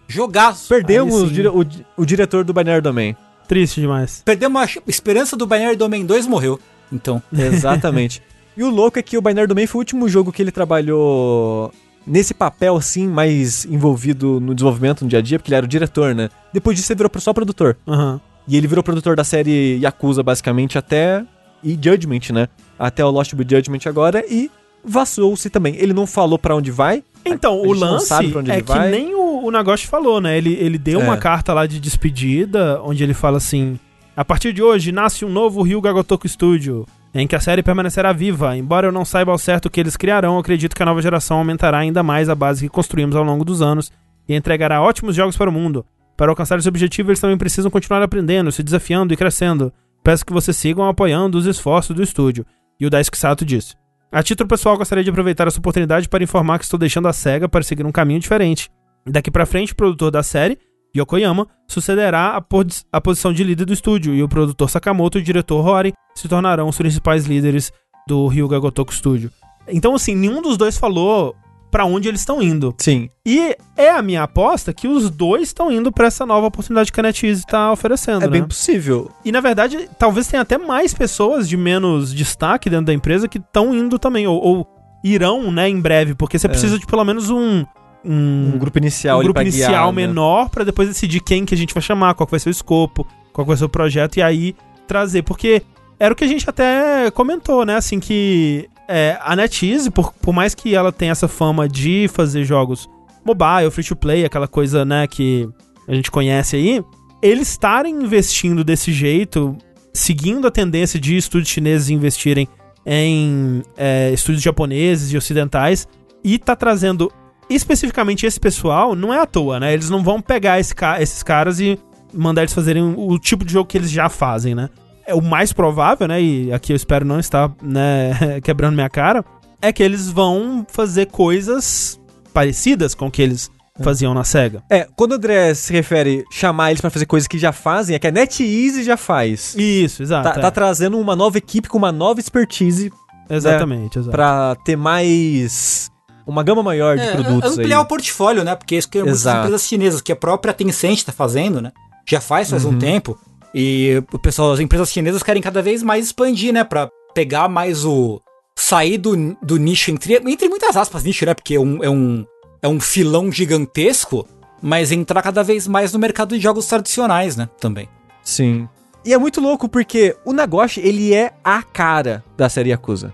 Jogaço. 0.07 0.69
Perdemos 0.69 1.29
dire- 1.29 1.49
o 1.49 1.65
o 1.97 2.05
diretor 2.05 2.45
do 2.45 2.53
Binary 2.53 2.79
Domain. 2.81 3.17
Triste 3.49 3.81
demais. 3.81 4.21
Perdemos 4.23 4.61
a 4.61 4.67
esperança 4.87 5.35
do 5.35 5.45
Binary 5.45 5.75
Domain 5.75 6.05
2 6.05 6.25
morreu. 6.25 6.57
Então. 6.89 7.21
Exatamente. 7.35 8.21
E 8.57 8.63
o 8.63 8.69
louco 8.69 8.99
é 8.99 9.01
que 9.01 9.17
o 9.17 9.21
Binary 9.21 9.47
Domain 9.47 9.67
foi 9.67 9.79
o 9.79 9.81
último 9.81 10.07
jogo 10.09 10.31
que 10.31 10.41
ele 10.41 10.51
trabalhou 10.51 11.71
nesse 12.05 12.33
papel, 12.33 12.75
assim, 12.75 13.07
mais 13.07 13.65
envolvido 13.65 14.39
no 14.39 14.53
desenvolvimento 14.53 15.03
no 15.03 15.07
dia 15.09 15.19
a 15.19 15.21
dia, 15.21 15.39
porque 15.39 15.49
ele 15.49 15.55
era 15.57 15.65
o 15.65 15.69
diretor, 15.69 16.13
né? 16.13 16.29
Depois 16.53 16.77
disso 16.77 16.91
ele 16.91 16.97
virou 16.97 17.11
só 17.19 17.33
produtor. 17.33 17.77
Aham. 17.87 18.19
E 18.47 18.57
ele 18.57 18.67
virou 18.67 18.83
produtor 18.83 19.15
da 19.15 19.23
série 19.23 19.79
Yakuza, 19.81 20.21
basicamente, 20.23 20.77
até... 20.77 21.23
E 21.65 21.79
Judgment, 21.81 22.33
né? 22.33 22.49
Até 22.77 23.05
o 23.05 23.09
Lost 23.09 23.33
Boy 23.33 23.45
Judgment 23.49 23.79
agora 23.85 24.21
e 24.29 24.51
vazou-se 24.83 25.49
também. 25.49 25.77
Ele 25.77 25.93
não 25.93 26.05
falou 26.05 26.37
pra 26.37 26.53
onde 26.53 26.71
vai. 26.71 27.01
Então, 27.25 27.57
o 27.61 27.71
lance 27.71 28.07
sabe 28.07 28.27
pra 28.31 28.41
onde 28.41 28.51
é 28.51 28.55
ele 28.55 28.63
que 28.63 28.67
vai. 28.67 28.91
nem 28.91 29.15
o, 29.15 29.45
o 29.45 29.49
Nagoshi 29.49 29.87
falou, 29.87 30.19
né? 30.19 30.37
Ele, 30.37 30.53
ele 30.59 30.77
deu 30.77 30.99
É. 30.99 31.03
uma 31.05 31.15
carta 31.15 31.53
lá 31.53 31.65
de 31.65 31.79
despedida, 31.79 32.81
onde 32.83 33.01
ele 33.01 33.13
fala 33.13 33.37
assim: 33.37 33.79
A 34.13 34.25
partir 34.25 34.51
de 34.51 34.61
hoje 34.61 34.91
nasce 34.91 35.23
um 35.23 35.29
novo 35.29 35.61
Ryuga 35.61 35.93
Gotoku 35.93 36.27
Studio, 36.27 36.85
em 37.13 37.27
que 37.27 37.35
a 37.35 37.39
série 37.39 37.61
permanecerá 37.61 38.11
viva. 38.11 38.57
Embora 38.57 38.87
eu 38.87 38.91
não 38.91 39.05
saiba 39.05 39.31
ao 39.31 39.37
certo 39.37 39.67
o 39.67 39.69
que 39.69 39.79
eles 39.79 39.95
criarão, 39.95 40.37
acredito 40.37 40.75
que 40.75 40.81
a 40.81 40.85
nova 40.85 41.01
geração 41.01 41.37
aumentará 41.37 41.77
ainda 41.77 42.01
mais 42.01 42.29
a 42.29 42.35
base 42.35 42.61
que 42.61 42.69
construímos 42.69 43.15
ao 43.15 43.23
longo 43.23 43.45
dos 43.45 43.61
anos 43.61 43.91
e 44.27 44.35
entregará 44.35 44.81
ótimos 44.81 45.15
jogos 45.15 45.37
para 45.37 45.49
o 45.49 45.53
mundo. 45.53 45.85
Para 46.17 46.31
alcançar 46.31 46.57
esse 46.57 46.69
objetivo, 46.69 47.09
eles 47.09 47.19
também 47.19 47.37
precisam 47.37 47.71
continuar 47.71 48.01
aprendendo, 48.01 48.51
se 48.51 48.63
desafiando 48.63 49.13
e 49.13 49.17
crescendo. 49.17 49.71
Peço 50.03 50.25
que 50.25 50.33
vocês 50.33 50.55
sigam 50.57 50.87
apoiando 50.87 51.37
os 51.37 51.45
esforços 51.45 51.95
do 51.95 52.03
estúdio. 52.03 52.45
E 52.79 52.85
o 52.85 52.89
Daisuke 52.89 53.17
Sato 53.17 53.45
disse. 53.45 53.75
A 54.11 54.21
título 54.21 54.47
pessoal, 54.47 54.77
gostaria 54.77 55.03
de 55.03 55.09
aproveitar 55.09 55.47
essa 55.47 55.57
oportunidade 55.57 56.07
para 56.07 56.23
informar 56.23 56.59
que 56.59 56.65
estou 56.65 56.77
deixando 56.77 57.07
a 57.07 57.13
SEGA 57.13 57.49
para 57.49 57.63
seguir 57.63 57.85
um 57.85 57.91
caminho 57.91 58.19
diferente. 58.19 58.69
Daqui 59.05 59.31
pra 59.31 59.45
frente, 59.45 59.73
o 59.73 59.75
produtor 59.75 60.11
da 60.11 60.21
série, 60.21 60.57
Yokoyama, 60.95 61.47
sucederá 61.67 62.35
a, 62.35 62.41
pos- 62.41 62.85
a 62.91 63.01
posição 63.01 63.33
de 63.33 63.43
líder 63.43 63.65
do 63.65 63.73
estúdio, 63.73 64.13
e 64.13 64.21
o 64.21 64.27
produtor 64.29 64.69
Sakamoto 64.69 65.17
e 65.17 65.21
o 65.21 65.23
diretor 65.23 65.65
Hori 65.65 65.93
se 66.15 66.27
tornarão 66.27 66.67
os 66.67 66.77
principais 66.77 67.25
líderes 67.25 67.71
do 68.07 68.27
Ryuga 68.27 68.59
Gotoku 68.59 68.93
Studio. 68.93 69.31
Então, 69.67 69.95
assim, 69.95 70.15
nenhum 70.15 70.41
dos 70.41 70.57
dois 70.57 70.77
falou 70.77 71.35
pra 71.71 71.85
onde 71.85 72.07
eles 72.07 72.19
estão 72.19 72.39
indo. 72.39 72.75
Sim. 72.77 73.09
E 73.25 73.55
é 73.75 73.89
a 73.89 74.01
minha 74.03 74.21
aposta 74.21 74.71
que 74.71 74.87
os 74.87 75.09
dois 75.09 75.43
estão 75.43 75.71
indo 75.71 75.91
pra 75.91 76.05
essa 76.05 76.23
nova 76.23 76.45
oportunidade 76.45 76.91
que 76.91 76.99
a 76.99 77.03
NetEase 77.03 77.43
tá 77.47 77.71
oferecendo, 77.71 78.17
É 78.25 78.27
né? 78.27 78.31
bem 78.31 78.43
possível. 78.43 79.09
E 79.25 79.31
na 79.31 79.41
verdade, 79.41 79.89
talvez 79.97 80.27
tenha 80.27 80.43
até 80.43 80.57
mais 80.59 80.93
pessoas 80.93 81.49
de 81.49 81.57
menos 81.57 82.13
destaque 82.13 82.69
dentro 82.69 82.85
da 82.85 82.93
empresa 82.93 83.27
que 83.27 83.39
estão 83.39 83.73
indo 83.73 83.97
também, 83.97 84.27
ou, 84.27 84.39
ou 84.39 84.67
irão, 85.03 85.51
né, 85.51 85.67
em 85.67 85.81
breve, 85.81 86.13
porque 86.13 86.37
você 86.37 86.47
precisa 86.47 86.77
de 86.77 86.85
pelo 86.85 87.03
menos 87.03 87.31
um. 87.31 87.65
Um, 88.05 88.51
Um 88.55 88.57
grupo 88.57 88.77
inicial 88.77 89.19
um 89.19 89.23
grupo 89.23 89.41
inicial 89.41 89.69
guiar, 89.69 89.85
né? 89.87 89.91
menor 89.93 90.49
pra 90.49 90.63
depois 90.63 90.89
decidir 90.89 91.21
quem 91.21 91.45
que 91.45 91.53
a 91.53 91.57
gente 91.57 91.73
vai 91.73 91.81
chamar, 91.81 92.13
qual 92.15 92.27
vai 92.29 92.39
ser 92.39 92.49
o 92.49 92.51
escopo, 92.51 93.07
qual 93.31 93.47
vai 93.47 93.55
ser 93.55 93.65
o 93.65 93.69
projeto, 93.69 94.17
e 94.17 94.21
aí 94.21 94.55
trazer. 94.87 95.21
Porque 95.23 95.63
era 95.99 96.13
o 96.13 96.17
que 96.17 96.23
a 96.23 96.27
gente 96.27 96.49
até 96.49 97.09
comentou, 97.11 97.65
né? 97.65 97.77
Assim, 97.77 97.99
que 97.99 98.67
é, 98.87 99.17
a 99.21 99.35
NetEase, 99.35 99.89
por, 99.89 100.13
por 100.13 100.33
mais 100.33 100.53
que 100.53 100.75
ela 100.75 100.91
tenha 100.91 101.11
essa 101.11 101.27
fama 101.27 101.67
de 101.67 102.07
fazer 102.09 102.43
jogos 102.43 102.89
mobile, 103.25 103.71
free 103.71 103.83
to 103.83 103.95
play, 103.95 104.25
aquela 104.25 104.47
coisa, 104.47 104.83
né, 104.83 105.07
que 105.07 105.47
a 105.87 105.95
gente 105.95 106.11
conhece 106.11 106.55
aí, 106.55 106.83
eles 107.21 107.49
estarem 107.49 108.03
investindo 108.03 108.63
desse 108.63 108.91
jeito, 108.91 109.57
seguindo 109.93 110.45
a 110.45 110.51
tendência 110.51 110.99
de 110.99 111.15
estúdios 111.15 111.49
chineses 111.49 111.89
investirem 111.89 112.47
em 112.85 113.63
é, 113.77 114.11
estúdios 114.11 114.43
japoneses 114.43 115.11
e 115.13 115.17
ocidentais, 115.17 115.87
e 116.21 116.37
tá 116.37 116.55
trazendo 116.55 117.11
especificamente 117.55 118.25
esse 118.25 118.39
pessoal, 118.39 118.95
não 118.95 119.13
é 119.13 119.19
à 119.19 119.25
toa, 119.25 119.59
né? 119.59 119.73
Eles 119.73 119.89
não 119.89 120.03
vão 120.03 120.21
pegar 120.21 120.59
esse 120.59 120.73
ca- 120.73 121.01
esses 121.01 121.21
caras 121.23 121.59
e 121.59 121.77
mandar 122.13 122.41
eles 122.41 122.53
fazerem 122.53 122.83
o 122.97 123.17
tipo 123.19 123.43
de 123.45 123.53
jogo 123.53 123.67
que 123.67 123.77
eles 123.77 123.89
já 123.91 124.07
fazem, 124.09 124.53
né? 124.55 124.69
É 125.05 125.13
o 125.13 125.21
mais 125.21 125.51
provável, 125.51 126.07
né? 126.07 126.21
E 126.21 126.53
aqui 126.53 126.71
eu 126.71 126.75
espero 126.77 127.03
não 127.05 127.19
estar, 127.19 127.51
né, 127.61 128.39
quebrando 128.43 128.75
minha 128.75 128.89
cara, 128.89 129.23
é 129.61 129.71
que 129.73 129.81
eles 129.83 130.09
vão 130.09 130.65
fazer 130.69 131.07
coisas 131.07 131.99
parecidas 132.33 132.93
com 132.95 133.07
o 133.07 133.11
que 133.11 133.21
eles 133.21 133.49
faziam 133.81 134.13
na 134.13 134.23
SEGA. 134.23 134.61
É, 134.69 134.87
quando 134.95 135.13
o 135.13 135.15
André 135.15 135.53
se 135.55 135.73
refere 135.73 136.23
chamar 136.31 136.69
eles 136.69 136.79
pra 136.81 136.89
fazer 136.91 137.05
coisas 137.07 137.27
que 137.27 137.37
já 137.39 137.51
fazem, 137.51 137.95
é 137.95 137.99
que 137.99 138.07
a 138.07 138.11
NetEase 138.11 138.83
já 138.83 138.95
faz. 138.95 139.55
Isso, 139.57 140.03
exato. 140.03 140.29
Tá, 140.31 140.35
é. 140.37 140.41
tá 140.41 140.51
trazendo 140.51 140.97
uma 140.99 141.15
nova 141.15 141.37
equipe 141.37 141.67
com 141.67 141.77
uma 141.79 141.91
nova 141.91 142.19
expertise 142.19 142.91
Exatamente, 143.29 143.97
exato. 143.97 144.11
pra 144.11 144.55
ter 144.63 144.75
mais. 144.75 145.89
Uma 146.25 146.43
gama 146.43 146.63
maior 146.63 146.97
de 146.97 147.03
É, 147.03 147.11
produtos 147.13 147.57
ampliar 147.57 147.79
o 147.79 147.81
aí. 147.81 147.87
portfólio, 147.87 148.43
né? 148.43 148.55
Porque 148.55 148.75
isso 148.75 148.89
que 148.89 149.01
muitas 149.01 149.25
empresas 149.25 149.67
chinesas, 149.67 150.01
que 150.01 150.11
a 150.11 150.15
própria 150.15 150.53
Tencent 150.53 151.03
tá 151.03 151.11
fazendo, 151.11 151.61
né? 151.61 151.71
Já 152.07 152.19
faz 152.21 152.49
faz 152.49 152.65
Uhum. 152.65 152.71
um 152.71 152.79
tempo. 152.79 153.17
E 153.55 154.01
o 154.11 154.17
pessoal, 154.19 154.51
as 154.51 154.59
empresas 154.59 154.91
chinesas 154.91 155.21
querem 155.21 155.41
cada 155.41 155.61
vez 155.61 155.83
mais 155.83 156.05
expandir, 156.07 156.51
né? 156.53 156.63
Pra 156.63 156.89
pegar 157.13 157.47
mais 157.47 157.85
o. 157.85 158.21
sair 158.55 158.97
do, 158.97 159.35
do 159.41 159.57
nicho, 159.57 159.89
entre, 159.91 160.15
entre 160.15 160.47
muitas 160.49 160.75
aspas, 160.77 161.03
nicho, 161.03 161.25
né? 161.25 161.33
Porque 161.33 161.55
é 161.55 161.59
um, 161.59 161.83
é, 161.83 161.89
um, 161.89 162.25
é 162.61 162.67
um 162.67 162.79
filão 162.79 163.31
gigantesco, 163.31 164.27
mas 164.61 164.91
entrar 164.91 165.21
cada 165.21 165.43
vez 165.43 165.67
mais 165.67 165.91
no 165.93 165.99
mercado 165.99 166.35
de 166.35 166.41
jogos 166.41 166.65
tradicionais, 166.67 167.35
né? 167.35 167.49
Também. 167.59 167.87
Sim. 168.23 168.67
E 169.05 169.13
é 169.13 169.17
muito 169.17 169.41
louco 169.41 169.67
porque 169.67 170.15
o 170.23 170.31
Nagoshi, 170.33 170.79
ele 170.81 171.13
é 171.13 171.33
a 171.43 171.61
cara 171.61 172.23
da 172.37 172.47
série 172.47 172.69
Yakuza. 172.69 173.13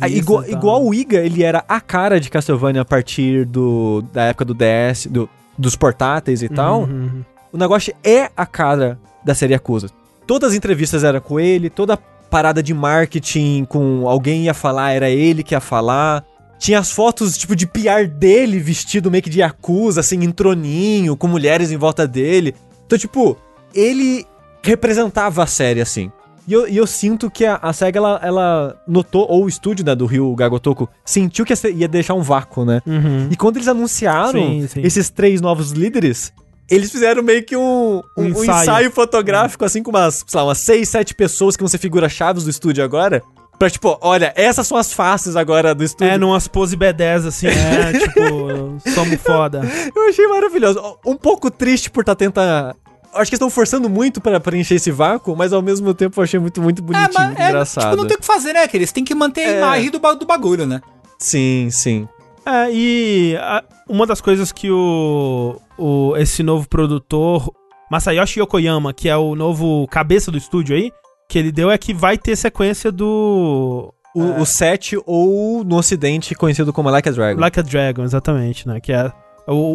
É, 0.00 0.08
igual, 0.18 0.42
igual 0.58 0.84
o 0.86 0.94
Iga, 0.94 1.18
ele 1.24 1.42
era 1.42 1.64
a 1.68 1.80
cara 1.80 2.20
de 2.20 2.28
Castlevania 2.30 2.82
a 2.82 2.84
partir 2.84 3.44
do, 3.46 4.02
da 4.12 4.24
época 4.24 4.44
do 4.44 4.54
DS, 4.54 5.06
do- 5.10 5.28
dos 5.56 5.74
portáteis 5.76 6.42
e 6.42 6.48
tal. 6.48 6.82
Uhum, 6.82 6.88
uhum. 6.90 7.24
O 7.52 7.56
Nagoshi 7.58 7.94
é 8.04 8.30
a 8.36 8.44
cara 8.46 8.98
da 9.24 9.34
série 9.34 9.54
Yakuza. 9.54 9.88
Todas 10.26 10.50
as 10.50 10.56
entrevistas 10.56 11.02
eram 11.04 11.20
com 11.20 11.40
ele, 11.40 11.70
toda 11.70 11.96
parada 11.96 12.62
de 12.62 12.74
marketing 12.74 13.64
com 13.64 14.06
alguém 14.06 14.44
ia 14.44 14.52
falar, 14.54 14.92
era 14.92 15.08
ele 15.08 15.42
que 15.42 15.54
ia 15.54 15.60
falar. 15.60 16.22
Tinha 16.58 16.78
as 16.80 16.90
fotos, 16.90 17.38
tipo, 17.38 17.56
de 17.56 17.66
PR 17.66 18.06
dele 18.12 18.58
vestido 18.58 19.10
meio 19.10 19.22
que 19.22 19.30
de 19.30 19.38
Yakuza, 19.40 20.00
assim, 20.00 20.22
em 20.22 20.30
troninho, 20.30 21.16
com 21.16 21.26
mulheres 21.26 21.70
em 21.72 21.76
volta 21.76 22.06
dele. 22.06 22.54
Então, 22.84 22.98
tipo, 22.98 23.36
ele 23.74 24.26
representava 24.62 25.42
a 25.42 25.46
série, 25.46 25.80
assim. 25.80 26.10
E 26.48 26.52
eu, 26.54 26.66
e 26.66 26.78
eu 26.78 26.86
sinto 26.86 27.30
que 27.30 27.44
a, 27.44 27.56
a 27.60 27.74
SEGA, 27.74 27.98
ela, 27.98 28.20
ela 28.22 28.82
notou, 28.88 29.26
ou 29.28 29.44
o 29.44 29.48
estúdio 29.48 29.84
né, 29.84 29.94
do 29.94 30.06
Rio 30.06 30.34
Gagotoku, 30.34 30.88
sentiu 31.04 31.44
que 31.44 31.52
ia 31.74 31.86
deixar 31.86 32.14
um 32.14 32.22
vácuo, 32.22 32.64
né? 32.64 32.80
Uhum. 32.86 33.28
E 33.30 33.36
quando 33.36 33.58
eles 33.58 33.68
anunciaram 33.68 34.32
Sim, 34.40 34.66
sim. 34.66 34.80
esses 34.82 35.10
três 35.10 35.42
novos 35.42 35.72
líderes, 35.72 36.32
eles 36.70 36.90
fizeram 36.90 37.22
meio 37.22 37.44
que 37.44 37.54
um, 37.54 37.96
um, 38.16 38.22
Um 38.22 38.22
um 38.22 38.28
ensaio. 38.28 38.62
ensaio. 38.62 38.90
fotográfico, 38.90 39.62
assim, 39.62 39.82
com 39.82 39.90
umas, 39.90 40.24
sei 40.26 40.38
lá, 40.40 40.46
umas 40.46 40.56
seis, 40.56 40.88
sete 40.88 41.14
pessoas 41.14 41.54
que 41.54 41.62
vão 41.62 41.68
ser 41.68 41.76
figuras-chaves 41.76 42.44
do 42.44 42.50
estúdio 42.50 42.82
agora. 42.82 43.22
Pra, 43.58 43.68
tipo, 43.68 43.98
olha, 44.00 44.32
essas 44.34 44.66
são 44.66 44.78
as 44.78 44.90
faces 44.90 45.36
agora 45.36 45.74
do 45.74 45.84
estúdio. 45.84 46.12
É, 46.12 46.16
numas 46.16 46.48
pose 46.48 46.78
B10, 46.78 47.26
assim, 47.26 47.48
é, 47.48 47.92
tipo, 47.98 48.80
somos 48.94 49.20
foda. 49.20 49.62
Eu 49.94 50.08
achei 50.08 50.26
maravilhoso. 50.28 50.80
Um 51.04 51.16
pouco 51.16 51.50
triste 51.50 51.90
por 51.90 52.00
estar 52.00 52.14
tentando... 52.14 52.74
Acho 53.18 53.30
que 53.30 53.34
estão 53.36 53.50
forçando 53.50 53.88
muito 53.88 54.20
pra 54.20 54.38
preencher 54.40 54.74
esse 54.76 54.90
vácuo, 54.90 55.36
mas 55.36 55.52
ao 55.52 55.60
mesmo 55.62 55.92
tempo 55.94 56.18
eu 56.18 56.24
achei 56.24 56.38
muito, 56.40 56.60
muito 56.62 56.82
bonitinho, 56.82 57.08
é, 57.08 57.12
mas 57.14 57.38
é, 57.40 57.48
engraçado. 57.48 57.84
tipo, 57.84 57.96
não 57.96 58.06
tem 58.06 58.16
o 58.16 58.20
que 58.20 58.26
fazer, 58.26 58.52
né? 58.52 58.66
Que 58.68 58.76
eles 58.76 58.92
têm 58.92 59.04
que 59.04 59.14
manter 59.14 59.42
a 59.44 59.50
É. 59.50 59.58
imagem 59.58 59.90
do, 59.90 59.98
do 60.16 60.26
bagulho, 60.26 60.66
né? 60.66 60.80
Sim, 61.18 61.68
sim. 61.70 62.08
É, 62.46 62.70
e 62.72 63.36
a- 63.40 63.62
uma 63.88 64.06
das 64.06 64.20
coisas 64.20 64.52
que 64.52 64.70
o, 64.70 65.60
o 65.76 66.16
esse 66.16 66.42
novo 66.42 66.68
produtor, 66.68 67.52
Masayoshi 67.90 68.40
Yokoyama, 68.40 68.92
que 68.94 69.08
é 69.08 69.16
o 69.16 69.34
novo 69.34 69.86
cabeça 69.88 70.30
do 70.30 70.38
estúdio 70.38 70.76
aí, 70.76 70.92
que 71.28 71.38
ele 71.38 71.52
deu 71.52 71.70
é 71.70 71.76
que 71.76 71.92
vai 71.92 72.16
ter 72.16 72.36
sequência 72.36 72.90
do 72.92 73.92
O, 74.14 74.40
o 74.40 74.46
7 74.46 74.98
ou 75.06 75.62
no 75.64 75.76
ocidente 75.76 76.34
conhecido 76.34 76.72
como 76.72 76.88
Like 76.90 77.08
a 77.08 77.12
Dragon. 77.12 77.40
Like 77.40 77.60
a 77.60 77.62
Dragon, 77.62 78.02
exatamente, 78.04 78.66
né? 78.66 78.80
Que 78.80 78.92
é 78.92 79.12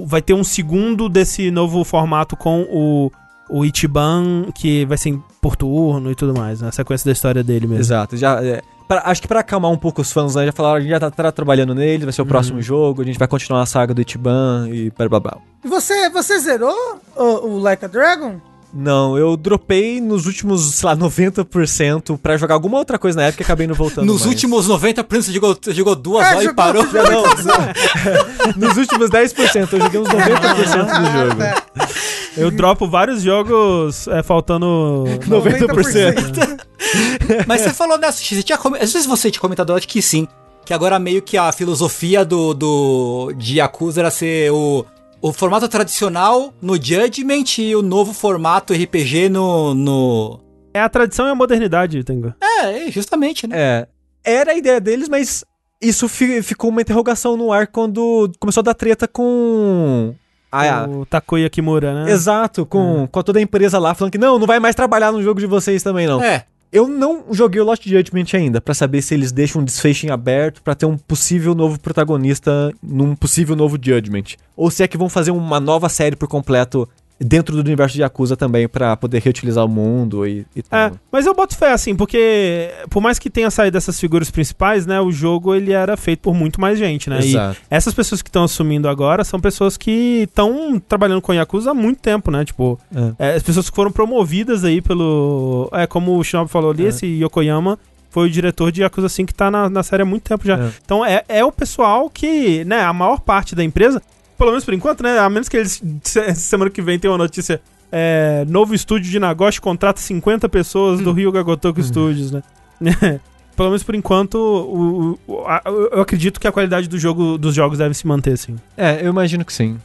vai 0.05 0.21
ter 0.21 0.33
um 0.35 0.43
segundo 0.43 1.09
desse 1.09 1.49
novo 1.49 1.83
formato 1.83 2.35
com 2.37 2.61
o 2.71 3.11
o 3.49 3.63
Ichiban, 3.65 4.45
que 4.55 4.85
vai 4.85 4.97
ser 4.97 5.17
por 5.41 5.55
turno 5.55 6.11
e 6.11 6.15
tudo 6.15 6.33
mais, 6.37 6.61
né? 6.61 6.69
A 6.69 6.71
sequência 6.71 7.05
da 7.05 7.11
história 7.11 7.43
dele 7.43 7.67
mesmo. 7.67 7.81
Exato. 7.81 8.15
Já, 8.17 8.43
é, 8.43 8.61
pra- 8.87 9.03
acho 9.05 9.21
que 9.21 9.27
pra 9.27 9.41
acalmar 9.41 9.69
um 9.71 9.77
pouco 9.77 10.01
os 10.01 10.11
fãs, 10.11 10.35
né, 10.35 10.45
já 10.45 10.51
falaram, 10.51 10.77
a 10.77 10.79
gente 10.81 10.89
já 10.89 10.99
tá, 10.99 11.11
tá 11.11 11.31
trabalhando 11.31 11.75
nele, 11.75 12.05
vai 12.05 12.13
ser 12.13 12.21
o 12.21 12.25
próximo 12.25 12.61
jogo, 12.61 13.01
a 13.01 13.05
gente 13.05 13.19
vai 13.19 13.27
continuar 13.27 13.61
a 13.61 13.65
saga 13.65 13.93
do 13.93 14.01
Ichiban 14.01 14.67
e 14.71 14.89
blá 14.97 15.07
blá 15.09 15.19
blá. 15.19 15.37
E 15.63 15.67
você, 15.67 16.09
você 16.09 16.39
zerou 16.39 16.73
o, 17.15 17.23
o 17.47 17.59
Like 17.59 17.83
a 17.85 17.87
Dragon? 17.87 18.39
Não, 18.75 19.15
eu 19.15 19.37
dropei 19.37 20.01
nos 20.01 20.25
últimos, 20.25 20.73
sei 20.73 20.87
lá, 20.89 20.95
90% 20.97 22.17
pra 22.17 22.35
jogar 22.37 22.55
alguma 22.55 22.79
outra 22.79 22.97
coisa 22.97 23.19
na 23.19 23.27
época 23.27 23.43
e 23.43 23.45
acabei 23.45 23.67
não 23.67 23.75
voltando 23.75 24.05
Nos 24.07 24.21
mais. 24.21 24.33
últimos 24.33 24.67
90 24.67 25.05
você 25.07 25.31
jogou, 25.31 25.55
você 25.61 25.73
jogou 25.75 25.95
duas 25.95 26.25
É, 26.25 26.29
horas 26.29 26.41
e 26.41 26.45
jogou- 26.45 26.55
parou. 26.55 26.87
Já 26.91 27.03
não, 27.03 27.21
não. 27.21 28.53
nos 28.67 28.75
últimos 28.77 29.11
10%, 29.11 29.73
eu 29.73 29.79
joguei 29.79 29.99
uns 29.99 30.07
90% 30.07 30.85
do 30.85 31.05
jogo. 31.13 31.93
Eu 32.37 32.49
dropo 32.51 32.87
vários 32.87 33.21
jogos 33.21 34.07
é, 34.07 34.23
faltando 34.23 35.03
90%. 35.27 36.63
Mas 37.47 37.61
você 37.61 37.69
falou 37.73 37.97
nessa. 37.97 38.23
Você 38.23 38.43
tinha, 38.43 38.57
com- 38.57 38.75
às 38.75 38.91
vezes 38.93 39.05
você 39.05 39.29
tinha 39.31 39.41
comentado, 39.41 39.71
eu 39.71 39.75
acho 39.77 39.87
que 39.87 40.01
sim. 40.01 40.27
Que 40.65 40.73
agora 40.73 40.97
meio 40.99 41.21
que 41.21 41.37
a 41.37 41.51
filosofia 41.51 42.23
do, 42.23 42.53
do 42.53 43.33
de 43.37 43.57
Yakuza 43.57 44.01
era 44.01 44.09
ser 44.11 44.51
o, 44.51 44.85
o 45.21 45.33
formato 45.33 45.67
tradicional 45.67 46.53
no 46.61 46.75
Judgment 46.75 47.43
e 47.59 47.75
o 47.75 47.81
novo 47.81 48.13
formato 48.13 48.73
RPG 48.73 49.29
no. 49.29 49.73
no... 49.73 50.39
É 50.73 50.79
a 50.79 50.89
tradição 50.89 51.27
e 51.27 51.31
a 51.31 51.35
modernidade, 51.35 52.03
Tengu. 52.03 52.33
É, 52.41 52.87
é, 52.87 52.91
justamente, 52.91 53.45
né? 53.45 53.55
É, 53.57 53.87
era 54.23 54.51
a 54.53 54.55
ideia 54.55 54.79
deles, 54.81 55.07
mas 55.09 55.43
isso 55.81 56.07
fi- 56.07 56.41
ficou 56.41 56.69
uma 56.69 56.81
interrogação 56.81 57.35
no 57.37 57.51
ar 57.51 57.67
quando 57.67 58.31
começou 58.39 58.61
a 58.61 58.63
dar 58.63 58.73
treta 58.73 59.07
com... 59.07 60.15
A, 60.53 60.87
O 60.87 61.05
Takuya 61.05 61.49
Kimura, 61.49 62.05
né? 62.05 62.11
Exato, 62.11 62.65
com, 62.65 63.07
com 63.11 63.23
toda 63.23 63.39
a 63.39 63.41
empresa 63.41 63.79
lá 63.79 63.93
falando 63.95 64.11
que 64.11 64.17
não, 64.17 64.37
não 64.37 64.45
vai 64.45 64.59
mais 64.59 64.75
trabalhar 64.75 65.11
no 65.11 65.21
jogo 65.23 65.39
de 65.39 65.47
vocês 65.47 65.81
também, 65.81 66.05
não. 66.07 66.21
É. 66.21 66.45
Eu 66.71 66.87
não 66.87 67.25
joguei 67.29 67.61
o 67.61 67.63
Lost 67.63 67.87
Judgment 67.87 68.25
ainda, 68.33 68.59
pra 68.59 68.73
saber 68.73 69.03
se 69.03 69.13
eles 69.13 69.31
deixam 69.31 69.61
um 69.61 69.65
desfecho 69.65 70.07
em 70.07 70.09
aberto 70.09 70.59
pra 70.63 70.73
ter 70.73 70.87
um 70.87 70.97
possível 70.97 71.53
novo 71.53 71.79
protagonista 71.79 72.73
num 72.81 73.15
possível 73.15 73.55
novo 73.55 73.77
Judgment. 73.79 74.37
Ou 74.57 74.71
se 74.71 74.81
é 74.81 74.87
que 74.87 74.97
vão 74.97 75.07
fazer 75.07 75.29
uma 75.29 75.59
nova 75.59 75.87
série 75.87 76.15
por 76.15 76.27
completo 76.27 76.89
dentro 77.23 77.55
do 77.55 77.61
universo 77.61 77.95
de 77.95 78.01
Yakuza 78.01 78.35
também 78.35 78.67
pra 78.67 78.95
poder 78.97 79.21
reutilizar 79.21 79.63
o 79.65 79.67
mundo 79.69 80.27
e, 80.27 80.45
e 80.55 80.59
É, 80.71 80.89
tal. 80.89 80.99
mas 81.11 81.25
eu 81.25 81.33
boto 81.33 81.55
fé, 81.57 81.71
assim, 81.71 81.95
porque 81.95 82.69
por 82.89 83.01
mais 83.01 83.17
que 83.19 83.29
tenha 83.29 83.49
saído 83.49 83.73
dessas 83.73 83.99
figuras 83.99 84.29
principais, 84.31 84.85
né, 84.85 84.99
o 84.99 85.11
jogo 85.11 85.53
ele 85.55 85.71
era 85.71 85.95
feito 85.97 86.19
por 86.21 86.33
muito 86.33 86.59
mais 86.59 86.77
gente, 86.77 87.09
né? 87.09 87.19
Exato. 87.19 87.57
E 87.59 87.65
essas 87.75 87.93
pessoas 87.93 88.21
que 88.21 88.29
estão 88.29 88.43
assumindo 88.43 88.87
agora 88.89 89.23
são 89.23 89.39
pessoas 89.39 89.77
que 89.77 90.23
estão 90.27 90.79
trabalhando 90.87 91.21
com 91.21 91.33
Yakuza 91.33 91.71
há 91.71 91.73
muito 91.73 91.99
tempo, 92.01 92.29
né? 92.31 92.43
Tipo, 92.45 92.79
É. 93.19 93.29
é, 93.31 93.35
as 93.35 93.43
pessoas 93.43 93.69
que 93.69 93.75
foram 93.75 93.91
promovidas 93.91 94.63
aí 94.63 94.81
pelo... 94.81 95.69
É, 95.71 95.87
como 95.87 96.17
o 96.17 96.23
Shinobu 96.23 96.49
falou 96.49 96.71
ali, 96.71 96.85
É. 96.85 96.89
esse 96.89 97.05
Yokoyama 97.05 97.77
foi 98.09 98.27
o 98.27 98.29
diretor 98.29 98.71
de 98.71 98.81
Yakuza 98.81 99.09
5 99.09 99.27
que 99.27 99.33
tá 99.33 99.49
na, 99.49 99.69
na 99.69 99.81
série 99.81 100.03
há 100.03 100.05
muito 100.05 100.23
tempo 100.23 100.45
já. 100.45 100.57
É. 100.57 100.69
Então 100.85 101.03
é, 101.05 101.23
é 101.27 101.43
o 101.43 101.51
pessoal 101.51 102.09
que, 102.09 102.63
né, 102.65 102.81
a 102.81 102.93
maior 102.93 103.19
parte 103.19 103.55
da 103.55 103.63
empresa, 103.63 104.01
pelo 104.43 104.51
menos 104.51 104.65
por 104.65 104.73
enquanto, 104.73 105.01
né, 105.03 105.17
a 105.19 105.29
menos 105.29 105.47
que 105.47 105.55
eles 105.57 105.81
se- 106.03 106.35
semana 106.35 106.69
que 106.69 106.81
vem 106.81 106.99
tenha 106.99 107.11
uma 107.11 107.17
notícia, 107.17 107.61
é, 107.91 108.43
novo 108.47 108.75
estúdio 108.75 109.09
de 109.09 109.19
Nagoshi 109.19 109.61
contrata 109.61 109.99
50 110.01 110.49
pessoas 110.49 110.99
do 110.99 111.11
Rio 111.13 111.31
Gagotoku 111.31 111.81
Studios, 111.81 112.31
né? 112.31 112.43
pelo 113.55 113.69
menos 113.69 113.83
por 113.83 113.95
enquanto, 113.95 114.35
o, 114.35 115.19
o- 115.27 115.45
a- 115.47 115.61
eu 115.65 116.01
acredito 116.01 116.39
que 116.39 116.47
a 116.47 116.51
qualidade 116.51 116.89
do 116.89 116.97
jogo, 116.99 117.37
dos 117.37 117.55
jogos 117.55 117.77
deve 117.77 117.93
se 117.93 118.05
manter, 118.05 118.33
assim. 118.33 118.57
É, 118.75 118.99
eu 119.05 119.09
imagino 119.09 119.45
que 119.45 119.53
sim. 119.53 119.79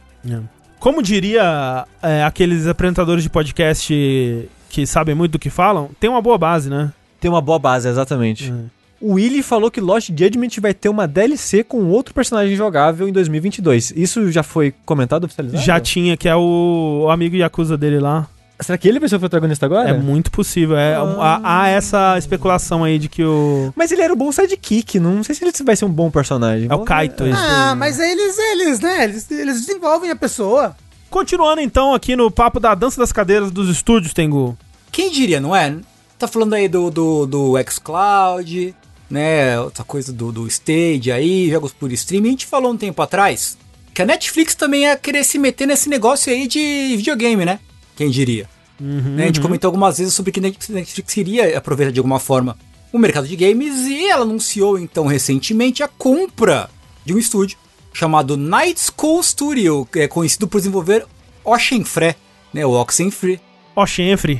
Como 0.79 1.01
diria 1.03 1.85
é, 2.01 2.23
aqueles 2.23 2.67
apresentadores 2.67 3.23
de 3.23 3.29
podcast 3.29 4.49
que 4.69 4.85
sabem 4.87 5.13
muito 5.15 5.33
do 5.33 5.39
que 5.39 5.49
falam, 5.49 5.89
tem 5.99 6.09
uma 6.09 6.21
boa 6.21 6.37
base, 6.37 6.69
né? 6.69 6.91
Tem 7.19 7.29
uma 7.29 7.41
boa 7.41 7.59
base, 7.59 7.87
exatamente. 7.87 8.51
É. 8.51 8.78
O 9.01 9.13
Willy 9.13 9.41
falou 9.41 9.71
que 9.71 9.79
Lost 9.79 10.09
Judgment 10.09 10.49
vai 10.59 10.73
ter 10.73 10.89
uma 10.89 11.07
DLC 11.07 11.63
com 11.63 11.85
outro 11.85 12.13
personagem 12.13 12.55
jogável 12.55 13.07
em 13.07 13.13
2022. 13.13 13.93
Isso 13.95 14.31
já 14.31 14.43
foi 14.43 14.73
comentado, 14.85 15.23
oficializado? 15.23 15.63
Já 15.63 15.79
tinha, 15.79 16.17
que 16.17 16.27
é 16.27 16.35
o, 16.35 17.03
o 17.05 17.09
amigo 17.09 17.35
Yakuza 17.35 17.77
dele 17.77 17.99
lá. 17.99 18.27
Será 18.61 18.77
que 18.77 18.89
ele 18.89 18.99
vai 18.99 19.07
ser 19.07 19.15
o 19.15 19.19
protagonista 19.19 19.65
agora? 19.65 19.89
É 19.89 19.93
muito 19.93 20.29
possível. 20.29 20.77
É, 20.77 20.95
há, 20.95 21.39
há 21.43 21.67
essa 21.69 22.17
especulação 22.17 22.83
aí 22.83 22.99
de 22.99 23.07
que 23.07 23.23
o. 23.23 23.71
Mas 23.73 23.89
ele 23.91 24.01
era 24.01 24.13
um 24.13 24.17
bom 24.17 24.31
sidekick, 24.33 24.99
não 24.99 25.23
sei 25.23 25.33
se 25.33 25.45
ele 25.45 25.53
vai 25.63 25.77
ser 25.77 25.85
um 25.85 25.89
bom 25.89 26.11
personagem. 26.11 26.67
É 26.69 26.75
o 26.75 26.79
Kaito. 26.79 27.23
Ah, 27.33 27.73
mas 27.73 27.99
eles, 27.99 28.37
eles, 28.37 28.81
né? 28.81 29.05
Eles, 29.05 29.31
eles 29.31 29.65
desenvolvem 29.65 30.11
a 30.11 30.15
pessoa. 30.15 30.75
Continuando 31.09 31.61
então 31.61 31.93
aqui 31.93 32.17
no 32.17 32.29
papo 32.29 32.59
da 32.59 32.75
dança 32.75 32.99
das 32.99 33.13
cadeiras 33.13 33.49
dos 33.49 33.69
estúdios, 33.69 34.13
Tengu. 34.13 34.57
Quem 34.91 35.09
diria, 35.09 35.39
não 35.39 35.55
é? 35.55 35.77
Tá 36.17 36.27
falando 36.27 36.53
aí 36.53 36.67
do, 36.67 36.91
do, 36.91 37.25
do 37.25 37.53
xCloud, 37.69 38.75
né? 39.09 39.59
Outra 39.59 39.83
coisa 39.83 40.13
do, 40.13 40.31
do 40.31 40.47
Stage 40.47 41.11
aí, 41.11 41.49
jogos 41.49 41.73
por 41.73 41.91
streaming. 41.91 42.29
A 42.29 42.31
gente 42.31 42.45
falou 42.45 42.71
um 42.71 42.77
tempo 42.77 43.01
atrás 43.01 43.57
que 43.93 44.01
a 44.01 44.05
Netflix 44.05 44.55
também 44.55 44.83
ia 44.83 44.95
querer 44.95 45.23
se 45.23 45.37
meter 45.37 45.65
nesse 45.67 45.89
negócio 45.89 46.31
aí 46.31 46.47
de 46.47 46.95
videogame, 46.95 47.43
né? 47.45 47.59
Quem 47.95 48.09
diria? 48.09 48.47
Né, 48.79 49.23
A 49.23 49.25
gente 49.25 49.41
comentou 49.41 49.67
algumas 49.67 49.97
vezes 49.97 50.13
sobre 50.13 50.31
que 50.31 50.39
a 50.39 50.43
Netflix 50.43 51.17
iria 51.17 51.57
aproveitar 51.57 51.91
de 51.91 51.99
alguma 51.99 52.19
forma 52.19 52.57
o 52.93 52.97
mercado 52.97 53.27
de 53.27 53.35
games 53.35 53.87
e 53.87 54.07
ela 54.07 54.23
anunciou 54.23 54.79
então 54.79 55.05
recentemente 55.05 55.83
a 55.83 55.87
compra 55.87 56.69
de 57.05 57.13
um 57.13 57.17
estúdio 57.17 57.57
chamado 57.91 58.37
Night 58.37 58.79
School 58.79 59.21
Studio, 59.21 59.85
que 59.91 59.99
é 59.99 60.07
conhecido 60.07 60.47
por 60.47 60.59
desenvolver 60.59 61.05
Oxenfree, 61.43 62.15
né, 62.53 62.65
o 62.65 62.71
Oxenfree. 62.71 63.39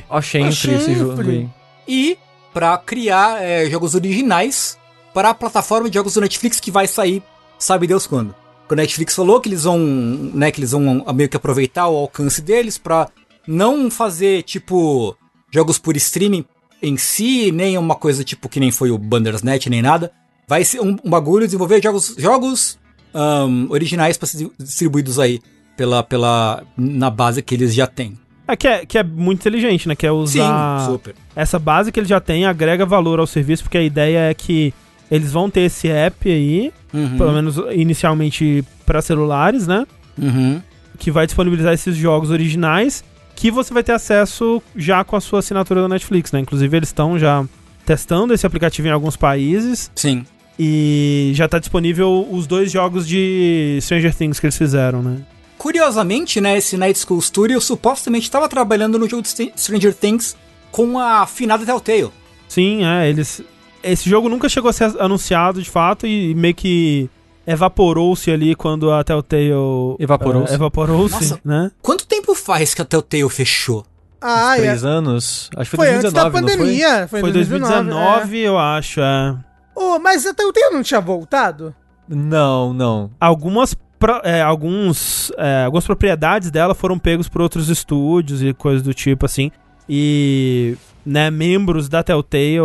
Ó, 0.08 0.20
Shenfree 0.22 0.74
esse 0.74 0.94
jogo 0.94 1.20
aí. 1.20 1.48
e 1.86 2.16
para 2.52 2.76
criar 2.78 3.42
é, 3.42 3.68
jogos 3.70 3.94
originais 3.94 4.78
para 5.14 5.30
a 5.30 5.34
plataforma 5.34 5.88
de 5.88 5.94
jogos 5.94 6.14
do 6.14 6.20
Netflix 6.20 6.60
que 6.60 6.70
vai 6.70 6.86
sair, 6.86 7.22
sabe 7.58 7.86
Deus 7.86 8.06
quando. 8.06 8.34
O 8.68 8.74
Netflix 8.74 9.14
falou 9.16 9.40
que 9.40 9.48
eles 9.48 9.64
vão, 9.64 9.78
né, 9.78 10.50
que 10.50 10.60
eles 10.60 10.70
vão 10.70 11.04
meio 11.12 11.28
que 11.28 11.36
aproveitar 11.36 11.88
o 11.88 11.96
alcance 11.96 12.40
deles 12.40 12.78
para 12.78 13.08
não 13.46 13.90
fazer 13.90 14.44
tipo 14.44 15.16
jogos 15.52 15.76
por 15.76 15.96
streaming 15.96 16.44
em 16.80 16.96
si, 16.96 17.50
nem 17.50 17.76
uma 17.76 17.96
coisa 17.96 18.22
tipo 18.22 18.48
que 18.48 18.60
nem 18.60 18.70
foi 18.70 18.90
o 18.90 18.98
Bandersnatch 18.98 19.66
nem 19.66 19.82
nada. 19.82 20.12
Vai 20.46 20.64
ser 20.64 20.80
um, 20.80 20.96
um 21.04 21.10
bagulho 21.10 21.46
desenvolver 21.46 21.82
jogos, 21.82 22.14
jogos 22.16 22.78
ahn, 23.12 23.66
originais 23.70 24.16
para 24.16 24.28
ser 24.28 24.50
distribuídos 24.58 25.18
aí 25.18 25.40
pela, 25.76 26.02
pela 26.02 26.62
na 26.76 27.10
base 27.10 27.42
que 27.42 27.54
eles 27.54 27.74
já 27.74 27.86
têm. 27.86 28.18
É 28.52 28.56
que, 28.56 28.66
é 28.68 28.84
que 28.86 28.98
é 28.98 29.02
muito 29.02 29.40
inteligente, 29.40 29.86
né? 29.88 29.94
Que 29.94 30.06
é 30.06 30.12
usar 30.12 30.80
Sim, 30.80 30.86
super. 30.92 31.14
essa 31.36 31.58
base 31.58 31.90
que 31.92 32.00
ele 32.00 32.08
já 32.08 32.20
tem, 32.20 32.44
agrega 32.46 32.84
valor 32.84 33.18
ao 33.20 33.26
serviço, 33.26 33.62
porque 33.62 33.78
a 33.78 33.82
ideia 33.82 34.30
é 34.30 34.34
que 34.34 34.74
eles 35.10 35.32
vão 35.32 35.48
ter 35.50 35.62
esse 35.62 35.88
app 35.88 36.28
aí, 36.30 36.72
Uhum. 36.92 37.16
pelo 37.18 37.32
menos 37.32 37.56
inicialmente 37.72 38.64
para 38.84 39.00
celulares, 39.02 39.66
né? 39.66 39.86
Uhum. 40.18 40.60
Que 40.98 41.10
vai 41.10 41.26
disponibilizar 41.26 41.72
esses 41.72 41.96
jogos 41.96 42.30
originais, 42.30 43.04
que 43.36 43.50
você 43.50 43.72
vai 43.72 43.82
ter 43.82 43.92
acesso 43.92 44.60
já 44.76 45.02
com 45.04 45.16
a 45.16 45.20
sua 45.20 45.38
assinatura 45.38 45.82
da 45.82 45.88
Netflix, 45.88 46.32
né? 46.32 46.40
Inclusive 46.40 46.76
eles 46.76 46.88
estão 46.88 47.18
já 47.18 47.44
testando 47.86 48.34
esse 48.34 48.46
aplicativo 48.46 48.86
em 48.88 48.90
alguns 48.90 49.16
países 49.16 49.90
Sim. 49.94 50.24
e 50.58 51.32
já 51.34 51.48
tá 51.48 51.58
disponível 51.58 52.26
os 52.30 52.46
dois 52.46 52.70
jogos 52.70 53.06
de 53.06 53.78
Stranger 53.80 54.14
Things 54.14 54.38
que 54.38 54.46
eles 54.46 54.58
fizeram, 54.58 55.02
né? 55.02 55.16
Curiosamente, 55.64 56.40
né, 56.40 56.56
esse 56.56 56.74
Night 56.78 56.98
School 56.98 57.20
Studio 57.20 57.60
supostamente 57.60 58.24
estava 58.24 58.48
trabalhando 58.48 58.98
no 58.98 59.06
jogo 59.06 59.20
de 59.20 59.28
St- 59.28 59.52
Stranger 59.54 59.94
Things 59.94 60.34
com 60.72 60.98
a 60.98 61.20
afinada 61.20 61.66
Telltale. 61.66 62.10
Sim, 62.48 62.82
é, 62.82 63.10
eles. 63.10 63.42
Esse 63.82 64.08
jogo 64.08 64.30
nunca 64.30 64.48
chegou 64.48 64.70
a 64.70 64.72
ser 64.72 64.90
anunciado 64.98 65.62
de 65.62 65.68
fato 65.68 66.06
e 66.06 66.34
meio 66.34 66.54
que 66.54 67.10
evaporou-se 67.46 68.30
ali 68.30 68.54
quando 68.54 68.90
a 68.90 69.04
Telltale. 69.04 69.50
Evaporou-se? 69.98 70.50
eh, 70.50 70.54
Evaporou-se, 70.56 71.12
Nossa. 71.14 71.40
né? 71.44 71.70
Quanto 71.82 72.06
tempo 72.06 72.34
faz 72.34 72.72
que 72.72 72.80
a 72.80 72.84
Telltale 72.86 73.28
fechou? 73.28 73.84
Ah, 74.18 74.56
é. 74.56 74.62
Três 74.62 74.82
anos. 74.82 75.50
Acho 75.54 75.70
que 75.72 75.76
foi, 75.76 75.86
Foi 75.88 75.94
antes 75.96 76.10
da 76.10 76.22
2019, 76.30 76.40
não 76.40 76.48
foi? 76.48 76.56
pandemia. 76.56 77.06
Foi, 77.08 77.20
Foi 77.20 77.32
2019, 77.32 78.38
eu 78.38 78.58
acho. 78.58 79.00
É. 79.02 79.36
Oh, 79.76 79.98
mas 79.98 80.24
o 80.24 80.32
Telltale 80.32 80.74
não 80.74 80.82
tinha 80.82 81.02
voltado? 81.02 81.74
Não, 82.08 82.72
não. 82.72 83.10
Algumas. 83.20 83.76
Pro- 84.00 84.20
é, 84.24 84.40
alguns, 84.42 85.30
é, 85.38 85.64
algumas 85.64 85.86
propriedades 85.86 86.50
dela 86.50 86.74
foram 86.74 86.98
pegos 86.98 87.28
por 87.28 87.40
outros 87.42 87.68
estúdios 87.68 88.42
e 88.42 88.52
coisas 88.52 88.82
do 88.82 88.92
tipo 88.92 89.24
assim. 89.26 89.52
E. 89.88 90.76
Né, 91.06 91.30
membros 91.30 91.88
da 91.88 92.02
Telltale 92.02 92.58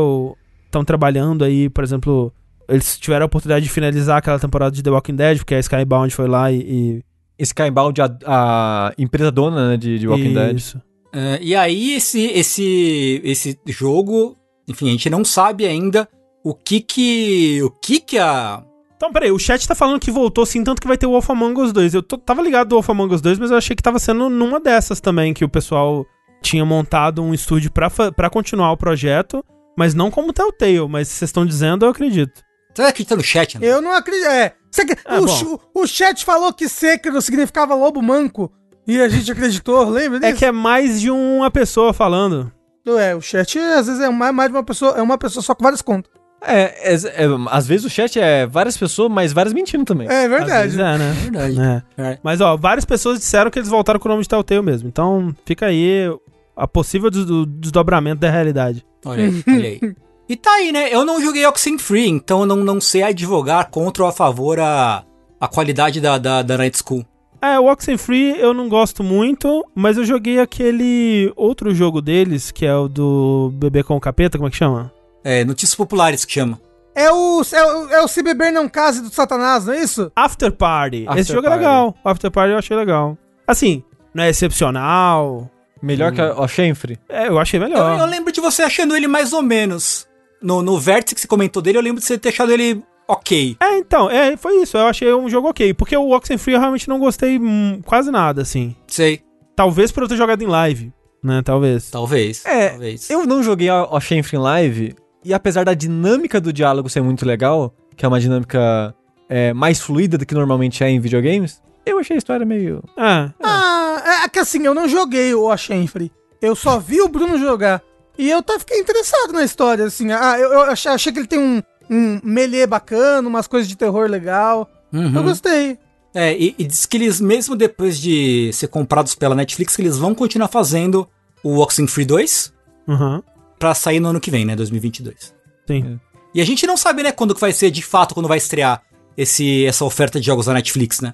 estão 0.66 0.84
trabalhando 0.84 1.44
aí, 1.44 1.70
por 1.70 1.84
exemplo. 1.84 2.34
Eles 2.68 2.98
tiveram 2.98 3.26
a 3.26 3.28
oportunidade 3.28 3.64
de 3.64 3.72
finalizar 3.72 4.18
aquela 4.18 4.40
temporada 4.40 4.76
de 4.76 4.82
The 4.82 4.90
Walking 4.90 5.16
Dead, 5.16 5.38
porque 5.38 5.54
a 5.54 5.60
Skybound 5.60 6.14
foi 6.14 6.28
lá 6.28 6.52
e. 6.52 7.04
e 7.38 7.44
Skybound, 7.44 8.02
a, 8.02 8.10
a 8.26 8.94
empresa 8.98 9.32
dona 9.32 9.70
né, 9.70 9.78
de, 9.78 10.00
de 10.00 10.08
Walking 10.08 10.34
Dead. 10.34 10.56
Isso. 10.56 10.82
É, 11.14 11.40
e 11.42 11.56
aí 11.56 11.94
esse, 11.94 12.26
esse, 12.26 13.22
esse 13.24 13.58
jogo, 13.68 14.36
enfim, 14.68 14.90
a 14.90 14.92
gente 14.92 15.10
não 15.10 15.24
sabe 15.24 15.66
ainda 15.66 16.08
o 16.44 16.54
que 16.54 16.82
que, 16.82 17.62
o 17.64 17.70
que 17.70 18.00
que 18.00 18.18
a... 18.18 18.64
Então, 18.96 19.12
peraí, 19.12 19.32
o 19.32 19.38
chat 19.40 19.68
tá 19.68 19.76
falando 19.76 20.00
que 20.00 20.10
voltou 20.10 20.46
sim, 20.46 20.64
tanto 20.64 20.82
que 20.82 20.88
vai 20.88 20.98
ter 20.98 21.06
o 21.06 21.12
Wolf 21.12 21.30
Among 21.30 21.60
Us 21.62 21.74
2. 21.74 21.94
Eu 21.94 22.02
tô- 22.04 22.18
tava 22.18 22.42
ligado 22.42 22.70
do 22.70 22.76
Wolf 22.76 22.90
Among 22.90 23.14
Us 23.14 23.22
2, 23.22 23.38
mas 23.38 23.52
eu 23.52 23.58
achei 23.58 23.76
que 23.76 23.84
tava 23.84 24.00
sendo 24.00 24.30
numa 24.30 24.60
dessas 24.60 25.02
também, 25.02 25.34
que 25.34 25.44
o 25.44 25.50
pessoal 25.50 26.06
tinha 26.42 26.64
montado 26.66 27.22
um 27.22 27.34
estúdio 27.34 27.72
pra 27.72 28.30
continuar 28.30 28.72
o 28.72 28.78
projeto, 28.78 29.44
mas 29.78 29.94
não 29.94 30.10
como 30.10 30.32
Telltale, 30.32 30.88
mas 30.88 31.08
vocês 31.10 31.30
estão 31.30 31.46
dizendo, 31.46 31.86
eu 31.86 31.90
acredito. 31.90 32.42
Você 32.74 32.82
acredita 32.84 33.16
no 33.16 33.24
chat, 33.24 33.58
né? 33.60 33.68
Eu 33.68 33.82
não 33.82 33.92
acredito. 33.92 34.28
É. 34.28 34.54
Você 34.72 34.84
Ah, 35.06 35.20
o, 35.22 35.82
o 35.84 35.88
chat 35.88 36.24
falou 36.26 36.52
que 36.54 36.68
Sekiro 36.70 37.22
significava 37.22 37.74
lobo 37.76 38.02
manco. 38.02 38.52
E 38.88 39.02
a 39.02 39.10
gente 39.10 39.32
acreditou, 39.32 39.90
lembra 39.90 40.20
disso? 40.20 40.32
É 40.32 40.36
que 40.38 40.46
é 40.46 40.52
mais 40.52 41.02
de 41.02 41.10
uma 41.10 41.50
pessoa 41.50 41.92
falando. 41.94 42.52
É, 42.86 43.16
o 43.16 43.22
chat 43.22 43.58
às 43.58 43.88
vezes 43.88 44.00
é 44.02 44.10
mais, 44.10 44.34
mais 44.34 44.50
de 44.52 44.56
uma 44.56 44.64
pessoa, 44.64 44.92
é 44.98 45.02
uma 45.02 45.18
pessoa 45.18 45.42
só 45.42 45.56
com 45.56 45.64
várias 45.64 45.82
contas. 45.82 46.12
É, 46.48 46.94
é, 46.94 46.94
é, 46.94 47.28
às 47.50 47.68
vezes 47.68 47.86
o 47.86 47.90
chat 47.90 48.20
é 48.20 48.46
várias 48.46 48.78
pessoas, 48.78 49.12
mas 49.12 49.34
várias 49.34 49.54
mentindo 49.54 49.84
também. 49.86 50.08
É 50.08 50.24
Às 50.26 50.30
verdade. 50.30 50.64
vezes 50.64 50.80
é, 50.80 50.98
né? 50.98 51.12
Verdade. 51.24 51.60
É. 51.98 52.02
É. 52.02 52.20
Mas, 52.24 52.42
ó, 52.42 52.56
várias 52.56 52.86
pessoas 52.86 53.20
disseram 53.20 53.50
que 53.50 53.60
eles 53.60 53.70
voltaram 53.70 54.00
com 54.00 54.08
o 54.08 54.12
nome 54.12 54.24
de 54.24 54.30
Telltale 54.30 54.62
mesmo. 54.62 54.88
Então, 54.88 55.36
fica 55.46 55.66
aí 55.68 56.08
a 56.56 56.68
possível 56.68 57.10
des- 57.10 57.26
do- 57.26 57.46
desdobramento 57.46 58.22
da 58.22 58.30
realidade. 58.30 58.86
Olha 59.06 59.26
aí, 59.26 59.44
olha 59.48 59.68
aí. 59.70 59.96
E 60.28 60.36
tá 60.36 60.52
aí, 60.52 60.72
né? 60.72 60.88
Eu 60.94 61.06
não 61.06 61.22
joguei 61.22 61.46
Oxenfree, 61.46 62.08
então 62.10 62.42
eu 62.42 62.46
não, 62.46 62.58
não 62.58 62.82
sei 62.82 63.04
advogar 63.04 63.70
contra 63.70 64.04
ou 64.04 64.10
a 64.10 64.12
favor 64.12 64.60
a, 64.60 65.04
a 65.40 65.48
qualidade 65.48 66.02
da, 66.02 66.18
da, 66.18 66.42
da 66.42 66.58
Night 66.58 66.78
School. 66.84 67.06
É, 67.42 67.60
o 67.60 67.66
Oxenfree 67.72 68.40
eu 68.40 68.52
não 68.52 68.68
gosto 68.68 69.04
muito, 69.04 69.64
mas 69.76 69.98
eu 69.98 70.06
joguei 70.06 70.40
aquele 70.40 71.32
outro 71.36 71.76
jogo 71.76 72.02
deles, 72.02 72.50
que 72.50 72.66
é 72.66 72.76
o 72.76 72.88
do 72.88 73.52
Bebê 73.54 73.84
com 73.84 73.96
o 73.96 74.00
Capeta, 74.00 74.38
como 74.40 74.48
é 74.48 74.52
que 74.52 74.58
chama? 74.58 74.92
É, 75.26 75.44
notícias 75.44 75.76
populares 75.76 76.24
que 76.24 76.32
chama. 76.32 76.62
É 76.94 77.12
o, 77.12 77.42
é, 77.52 77.64
o, 77.66 77.90
é 77.90 78.02
o 78.04 78.08
Se 78.08 78.24
Beber 78.24 78.54
Não 78.54 78.70
Case 78.70 79.02
do 79.02 79.10
Satanás, 79.10 79.66
não 79.66 79.74
é 79.74 79.82
isso? 79.82 80.10
After 80.16 80.52
Party. 80.52 81.06
After 81.08 81.20
Esse 81.20 81.34
jogo 81.34 81.48
Party. 81.48 81.56
é 81.56 81.58
legal. 81.58 81.96
O 82.04 82.10
After 82.10 82.32
Party 82.32 82.52
eu 82.52 82.58
achei 82.58 82.78
legal. 82.78 83.18
Assim, 83.46 83.84
não 84.14 84.24
é 84.24 84.30
excepcional. 84.30 85.50
Melhor 85.82 86.12
que 86.14 86.22
a, 86.22 86.32
a 86.34 86.48
Shenfree. 86.48 86.98
É, 87.10 87.28
eu 87.28 87.38
achei 87.38 87.60
Eu, 87.60 87.64
melhor. 87.68 88.00
eu 88.00 88.06
lembro 88.06 88.32
de 88.32 88.40
você 88.40 88.62
achando 88.64 88.96
ele 88.96 89.08
mais 89.08 89.34
ou 89.34 89.42
menos. 89.42 90.08
No, 90.42 90.62
no 90.62 90.80
vértice 90.80 91.16
que 91.16 91.22
você 91.22 91.28
comentou 91.28 91.62
dele, 91.62 91.78
eu 91.78 91.82
lembro 91.82 92.00
de 92.00 92.06
você 92.06 92.18
ter 92.18 92.30
achado 92.30 92.52
ele 92.52 92.82
ok. 93.08 93.58
É, 93.60 93.78
então, 93.78 94.10
é, 94.10 94.38
foi 94.38 94.62
isso. 94.62 94.78
Eu 94.78 94.88
achei 94.88 95.14
um 95.14 95.30
jogo 95.30 95.50
ok. 95.50 95.74
Porque 95.74 95.98
o 95.98 96.12
Oxenfree 96.12 96.54
eu 96.56 96.60
realmente 96.60 96.88
não 96.88 97.00
gostei 97.00 97.38
hum, 97.40 97.82
quase 97.86 98.10
nada, 98.12 98.42
assim. 98.42 98.76
Sei, 98.88 99.22
Talvez 99.56 99.92
por 99.92 100.04
eu 100.04 100.10
ter 100.10 100.18
jogado 100.18 100.42
em 100.42 100.48
live, 100.48 100.92
né? 101.24 101.42
Talvez. 101.44 101.90
talvez. 101.90 102.46
É, 102.46 102.70
talvez. 102.70 103.10
Eu 103.10 103.26
não 103.26 103.42
joguei 103.42 103.70
a, 103.70 103.84
a 103.84 104.00
Shenfree 104.02 104.38
em 104.38 104.42
live, 104.42 104.96
e 105.26 105.34
apesar 105.34 105.66
da 105.66 105.74
dinâmica 105.74 106.40
do 106.40 106.54
diálogo 106.54 106.90
ser 106.90 107.02
muito 107.02 107.26
legal, 107.26 107.74
que 107.98 108.06
é 108.06 108.08
uma 108.08 108.20
dinâmica 108.20 108.94
é, 109.28 109.54
mais 109.54 109.82
fluida 109.82 110.18
do 110.18 110.26
que 110.26 110.36
normalmente 110.36 110.84
é 110.84 110.90
em 110.90 111.00
videogames, 111.00 111.60
eu 111.86 112.00
achei 112.00 112.16
a 112.16 112.18
história 112.18 112.46
meio. 112.46 112.84
É. 112.98 113.32
Ah, 113.44 114.22
é 114.24 114.30
que 114.30 114.40
assim, 114.40 114.64
eu 114.66 114.74
não 114.74 114.88
joguei 114.88 115.34
o 115.34 115.52
Ashenfree. 115.52 116.12
Eu 116.42 116.56
só 116.56 116.80
vi 116.80 117.02
o 117.02 117.10
Bruno 117.10 117.38
jogar. 117.40 117.82
E 118.18 118.30
eu 118.30 118.42
tá, 118.42 118.58
fiquei 118.60 118.80
interessado 118.80 119.34
na 119.34 119.44
história, 119.44 119.86
assim. 119.86 120.12
Ah, 120.12 120.40
eu, 120.40 120.52
eu 120.52 120.62
achei, 120.62 120.92
achei 120.92 121.12
que 121.12 121.20
ele 121.20 121.28
tem 121.28 121.40
um, 121.40 121.62
um 121.90 122.20
melee 122.24 122.68
bacana, 122.68 123.28
umas 123.28 123.48
coisas 123.48 123.68
de 123.68 123.76
terror 123.76 124.10
legal. 124.10 124.70
Uhum. 124.94 125.16
Eu 125.16 125.24
gostei. 125.24 125.78
É, 126.14 126.38
e, 126.38 126.56
e 126.58 126.64
diz 126.64 126.86
que 126.86 126.98
eles, 126.98 127.20
mesmo 127.20 127.56
depois 127.56 128.00
de 128.00 128.52
ser 128.54 128.68
comprados 128.68 129.16
pela 129.16 129.36
Netflix, 129.36 129.76
que 129.76 129.82
eles 129.82 129.98
vão 129.98 130.16
continuar 130.16 130.48
fazendo 130.48 131.08
o 131.44 131.60
Oxenfree 131.60 132.06
2 132.06 132.54
Uhum. 132.88 133.22
Pra 133.60 133.74
sair 133.74 134.00
no 134.00 134.10
ano 134.10 134.20
que 134.20 134.30
vem, 134.32 134.46
né? 134.46 134.56
2022. 134.56 135.34
Sim. 135.68 136.00
E 136.34 136.42
a 136.42 136.46
gente 136.46 136.68
não 136.68 136.76
sabe, 136.78 137.02
né, 137.04 137.12
quando 137.12 137.34
que 137.34 137.40
vai 137.42 137.52
ser 137.54 137.72
de 137.72 137.82
fato, 137.82 138.14
quando 138.14 138.28
vai 138.28 138.38
estrear 138.38 138.82
esse, 139.18 139.66
essa 139.66 139.86
oferta 139.86 140.20
de 140.20 140.26
jogos 140.26 140.46
da 140.48 140.54
Netflix, 140.54 141.00
né? 141.02 141.14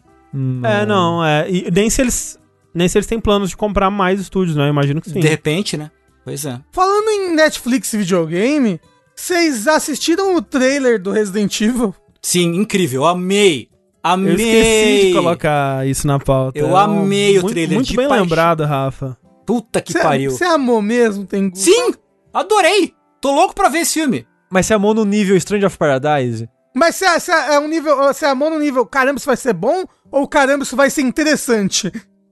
É, 0.64 0.86
não, 0.86 1.24
é. 1.24 1.50
E 1.50 1.70
nem 1.72 1.90
se 1.90 2.02
eles. 2.02 2.40
Nem 2.74 2.88
se 2.88 2.98
eles 2.98 3.06
têm 3.06 3.20
planos 3.20 3.50
de 3.50 3.58
comprar 3.58 3.90
mais 3.90 4.20
estúdios, 4.20 4.56
né? 4.56 4.64
Eu 4.64 4.70
imagino 4.70 5.02
que 5.02 5.10
sim. 5.10 5.20
De 5.20 5.28
repente, 5.28 5.76
né? 5.76 5.92
Pois 6.24 6.46
é. 6.46 6.58
Falando 6.72 7.10
em 7.10 7.36
Netflix 7.36 7.92
e 7.94 7.98
videogame, 7.98 8.80
vocês 9.14 9.68
assistiram 9.68 10.36
o 10.38 10.42
trailer 10.42 11.02
do 11.02 11.12
Resident 11.12 11.60
Evil? 11.60 11.94
Sim, 12.22 12.56
incrível. 12.56 13.02
Eu 13.02 13.08
amei. 13.10 13.68
Amei. 14.02 14.32
Eu 14.34 14.38
esqueci 14.38 15.08
de 15.10 15.14
colocar 15.14 15.86
isso 15.88 16.08
na 16.08 16.18
pauta. 16.18 16.58
Eu 16.58 16.68
É 16.70 16.72
um- 16.72 16.78
amei 16.78 17.38
o 17.38 17.42
muito- 17.42 17.54
trailer 17.54 17.76
Muito 17.76 17.88
de 17.90 17.98
bem 17.98 18.08
paixão. 18.08 18.24
lembrado, 18.24 18.64
Rafa. 18.64 19.18
Puta 19.46 19.82
que 19.82 19.92
Cê- 19.92 20.00
pariu. 20.00 20.32
Você 20.32 20.46
amou 20.46 20.82
mesmo, 20.82 21.26
tem 21.26 21.52
Sim! 21.54 21.94
Adorei! 22.34 22.94
Tô 23.20 23.32
louco 23.34 23.54
pra 23.54 23.70
ver 23.70 23.80
esse 23.80 23.94
filme. 23.96 24.26
Mas 24.50 24.66
você 24.66 24.74
amou 24.74 24.94
no 24.94 25.06
nível 25.06 25.36
Strange 25.38 25.66
of 25.66 25.78
Paradise? 25.78 26.48
Mas 26.76 26.96
você 26.96 27.08
você 27.20 27.32
é 27.32 27.60
um 27.60 27.68
nível. 27.68 27.96
Você 27.98 28.26
amou 28.26 28.50
no 28.50 28.60
nível 28.60 28.86
caramba, 28.86 29.18
isso 29.18 29.26
vai 29.26 29.38
ser 29.38 29.54
bom? 29.54 29.84
Ou 30.12 30.28
caramba, 30.28 30.64
isso 30.64 30.76
vai 30.76 30.90
ser 30.90 31.02
interessante? 31.02 31.92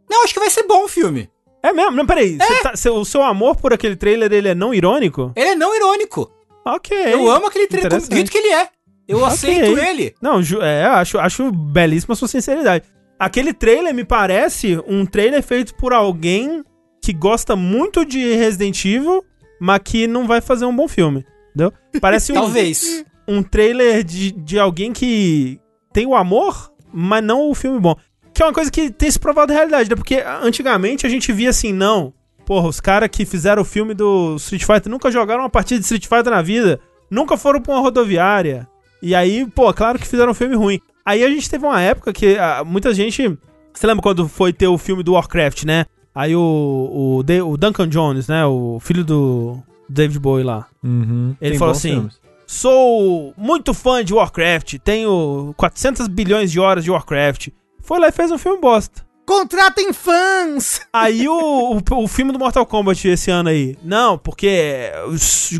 Não, 0.09 0.23
acho 0.23 0.33
que 0.33 0.39
vai 0.39 0.49
ser 0.49 0.63
bom 0.63 0.85
o 0.85 0.87
filme. 0.87 1.29
É 1.61 1.73
mesmo? 1.73 1.91
Não, 1.91 2.05
peraí. 2.05 2.37
cê 2.41 2.55
tá- 2.63 2.75
cê- 2.75 2.89
o 2.89 3.03
seu 3.05 3.21
amor 3.21 3.57
por 3.57 3.73
aquele 3.73 3.95
trailer, 3.95 4.31
ele 4.31 4.47
é 4.47 4.55
não 4.55 4.73
irônico? 4.73 5.31
Ele 5.35 5.49
é 5.49 5.55
não 5.55 5.75
irônico. 5.75 6.31
Ok. 6.65 6.97
Eu 7.13 7.29
amo 7.29 7.47
aquele 7.47 7.67
trailer 7.67 7.99
do 7.99 8.15
jeito 8.15 8.31
que 8.31 8.37
ele 8.37 8.53
é. 8.53 8.69
Eu 9.07 9.17
Ok. 9.19 9.27
aceito 9.33 9.77
ele. 9.77 10.15
Não, 10.21 10.39
é, 10.61 10.85
acho, 10.85 11.19
acho 11.19 11.51
belíssima 11.51 12.13
a 12.13 12.15
sua 12.15 12.27
sinceridade. 12.27 12.85
Aquele 13.19 13.53
trailer 13.53 13.93
me 13.93 14.05
parece 14.05 14.81
um 14.87 15.05
trailer 15.05 15.43
feito 15.43 15.75
por 15.75 15.91
alguém 15.93 16.63
que 17.03 17.11
gosta 17.11 17.55
muito 17.55 18.05
de 18.05 18.33
Resident 18.35 18.85
Evil, 18.85 19.23
mas 19.59 19.81
que 19.83 20.07
não 20.07 20.27
vai 20.27 20.41
fazer 20.41 20.65
um 20.65 20.75
bom 20.75 20.87
filme. 20.87 21.25
Entendeu? 21.49 21.73
Parece 21.99 22.31
um, 22.33 22.35
Talvez. 22.35 23.03
um 23.27 23.43
trailer 23.43 24.03
de, 24.03 24.31
de 24.31 24.59
alguém 24.59 24.93
que 24.93 25.59
tem 25.91 26.05
o 26.05 26.15
amor, 26.15 26.71
mas 26.93 27.23
não 27.23 27.49
o 27.49 27.55
filme 27.55 27.79
bom. 27.79 27.95
Que 28.33 28.43
é 28.43 28.45
uma 28.45 28.53
coisa 28.53 28.71
que 28.71 28.89
tem 28.89 29.09
se 29.09 29.19
provado 29.19 29.51
realidade, 29.51 29.89
né? 29.89 29.95
Porque 29.95 30.23
antigamente 30.41 31.05
a 31.05 31.09
gente 31.09 31.31
via 31.31 31.49
assim, 31.49 31.73
não. 31.73 32.13
Porra, 32.45 32.67
os 32.67 32.79
caras 32.79 33.09
que 33.11 33.25
fizeram 33.25 33.61
o 33.61 33.65
filme 33.65 33.93
do 33.93 34.35
Street 34.37 34.63
Fighter 34.63 34.89
nunca 34.89 35.11
jogaram 35.11 35.41
uma 35.43 35.49
partida 35.49 35.79
de 35.79 35.85
Street 35.85 36.07
Fighter 36.07 36.31
na 36.31 36.41
vida, 36.41 36.79
nunca 37.09 37.37
foram 37.37 37.61
pra 37.61 37.73
uma 37.73 37.81
rodoviária. 37.81 38.67
E 39.01 39.13
aí, 39.13 39.45
pô, 39.45 39.71
claro 39.73 39.99
que 39.99 40.07
fizeram 40.07 40.31
um 40.31 40.35
filme 40.35 40.55
ruim. 40.55 40.79
Aí 41.05 41.23
a 41.23 41.29
gente 41.29 41.49
teve 41.49 41.65
uma 41.65 41.81
época 41.81 42.13
que 42.13 42.37
ah, 42.37 42.63
muita 42.65 42.93
gente. 42.93 43.37
Você 43.73 43.87
lembra 43.87 44.01
quando 44.01 44.27
foi 44.27 44.51
ter 44.51 44.67
o 44.67 44.77
filme 44.77 45.03
do 45.03 45.13
Warcraft, 45.13 45.63
né? 45.63 45.85
Aí 46.19 46.35
o, 46.35 46.41
o, 46.41 47.19
o 47.49 47.57
Duncan 47.57 47.87
Jones, 47.87 48.27
né? 48.27 48.45
O 48.45 48.77
filho 48.81 49.05
do 49.05 49.57
David 49.87 50.19
Bowie 50.19 50.43
lá. 50.43 50.67
Uhum. 50.83 51.33
Ele 51.39 51.51
Tem 51.51 51.57
falou 51.57 51.71
assim, 51.71 51.91
filmes. 51.91 52.19
Sou 52.45 53.33
muito 53.37 53.73
fã 53.73 54.03
de 54.03 54.13
Warcraft, 54.13 54.79
tenho 54.83 55.53
400 55.55 56.09
bilhões 56.09 56.51
de 56.51 56.59
horas 56.59 56.83
de 56.83 56.91
Warcraft. 56.91 57.47
Foi 57.81 58.01
lá 58.01 58.09
e 58.09 58.11
fez 58.11 58.31
um 58.31 58.37
filme 58.37 58.59
bosta. 58.59 59.01
contratem 59.25 59.93
fãs! 59.93 60.81
Aí 60.91 61.25
o, 61.25 61.77
o, 61.77 62.03
o 62.03 62.07
filme 62.09 62.33
do 62.33 62.39
Mortal 62.39 62.65
Kombat 62.65 63.07
esse 63.07 63.31
ano 63.31 63.47
aí. 63.47 63.77
Não, 63.81 64.17
porque 64.17 64.91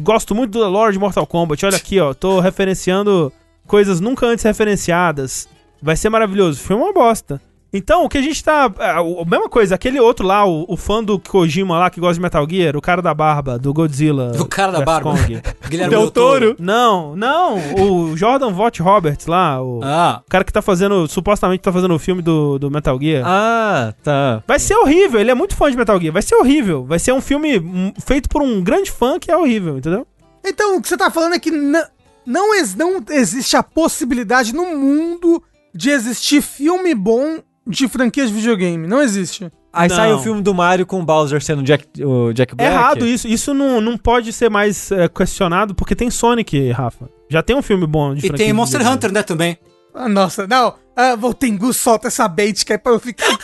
gosto 0.02 0.36
muito 0.36 0.60
da 0.60 0.68
lore 0.68 0.91
de 0.91 0.99
Mortal 0.99 1.26
Kombat. 1.26 1.65
Olha 1.65 1.77
aqui, 1.77 2.02
ó. 2.02 2.14
Tô 2.14 2.41
referenciando 2.41 3.31
coisas 3.65 4.02
nunca 4.02 4.26
antes 4.26 4.44
referenciadas. 4.44 5.48
Vai 5.81 5.95
ser 5.95 6.10
maravilhoso. 6.10 6.60
O 6.60 6.64
filme 6.65 6.84
é 6.84 6.86
uma 6.88 6.94
bosta. 6.94 7.41
Então, 7.72 8.04
o 8.04 8.10
que 8.10 8.18
a 8.18 8.22
gente 8.22 8.44
tá. 8.44 8.72
A, 8.80 9.00
a 9.00 9.26
mesma 9.30 9.48
coisa, 9.48 9.76
aquele 9.76 10.00
outro 10.00 10.26
lá, 10.26 10.44
o, 10.46 10.66
o 10.68 10.76
fã 10.76 11.04
do 11.04 11.20
Kojima 11.20 11.78
lá 11.78 11.90
que 11.90 12.00
gosta 12.00 12.16
de 12.16 12.22
Metal 12.22 12.46
Gear, 12.50 12.76
o 12.76 12.82
cara 12.82 13.02
da 13.02 13.14
barba, 13.14 13.60
do 13.60 13.72
Godzilla. 13.72 14.32
O 14.40 14.46
cara 14.46 14.72
da 14.72 14.82
barba. 14.82 15.12
Kong. 15.12 15.41
Guilherme 15.70 15.96
Del 15.96 16.10
Toro. 16.10 16.56
Não, 16.60 17.16
não. 17.16 17.58
O 17.80 18.18
Jordan 18.18 18.52
Vogt 18.52 18.82
Roberts 18.82 19.28
lá, 19.28 19.62
o, 19.62 19.82
Ah, 19.84 20.22
o 20.26 20.30
cara 20.30 20.44
que 20.44 20.52
tá 20.52 20.62
fazendo. 20.64 21.08
Supostamente 21.08 21.62
tá 21.62 21.72
fazendo 21.72 21.94
o 21.94 22.00
filme 22.00 22.22
do, 22.24 22.58
do 22.58 22.72
Metal 22.72 23.00
Gear. 23.00 23.24
Ah, 23.26 23.94
tá. 24.04 24.41
Vai 24.48 24.58
ser 24.58 24.76
horrível, 24.76 25.20
ele 25.20 25.30
é 25.30 25.36
muito 25.36 25.56
fã 25.56 25.70
de 25.70 25.78
Metal 25.78 26.00
Gear. 26.02 26.12
Vai 26.14 26.24
ser 26.24 26.36
horrível. 26.36 26.86
Vai 26.86 26.98
ser 26.98 27.14
um 27.14 27.22
filme 27.22 27.60
hum, 27.60 27.94
feito 28.04 28.28
por 28.30 28.41
um 28.41 28.62
grande 28.64 28.90
fã 28.90 29.20
que 29.20 29.30
é 29.30 29.38
horrível, 29.38 29.78
entendeu? 29.78 30.08
Então, 30.44 30.78
o 30.78 30.82
que 30.82 30.88
você 30.88 30.98
tá 30.98 31.12
falando 31.12 31.36
é 31.36 31.40
que 31.40 31.52
não, 31.52 31.84
não, 32.26 32.56
ex- 32.56 32.74
não 32.76 33.04
existe 33.12 33.56
a 33.56 33.62
possibilidade 33.62 34.56
no 34.56 34.76
mundo 34.76 35.44
de 35.76 35.91
existir 35.91 36.41
filme 36.41 36.96
bom 36.96 37.38
de 37.70 37.88
franquias 37.88 38.30
de 38.30 38.36
videogame. 38.36 38.88
Não 38.88 39.02
existe. 39.02 39.50
Aí 39.72 39.88
Não. 39.88 39.96
sai 39.96 40.12
o 40.12 40.20
filme 40.20 40.41
do 40.41 40.54
Mario 40.54 40.86
com 40.86 41.00
o 41.00 41.06
Bowser 41.06 41.41
sendo 41.44 41.62
Jack, 41.62 41.86
o 42.04 42.34
Jack 42.34 42.54
É 42.54 42.56
Black. 42.56 42.72
errado 42.74 43.06
isso. 43.06 43.28
Isso 43.28 43.54
não, 43.54 43.80
não 43.80 43.96
pode 43.98 44.34
ser 44.34 44.50
mais 44.50 44.91
é, 44.91 45.08
questionado 45.08 45.76
porque 45.76 45.96
tem 45.96 46.10
Sonic, 46.10 46.72
Rafa. 46.72 47.08
Já 47.30 47.44
tem 47.44 47.56
um 47.56 47.62
filme 47.62 47.86
bom 47.86 48.16
de 48.16 48.26
e 48.26 48.28
franquia 48.30 48.46
tem 48.48 48.54
Monster. 48.54 48.86
Hunter, 48.86 49.12
né, 49.12 49.22
também. 49.22 49.58
Ah, 49.94 50.10
nossa, 50.10 50.48
não. 50.48 50.74
Ah, 50.96 51.16
o 51.22 51.34
Tengu 51.34 51.72
solta 51.72 52.08
essa 52.08 52.28
bait 52.28 52.66
que 52.66 52.74
é 52.74 52.78
pra 52.78 52.94
eu 52.94 53.00
ficar. 53.00 53.26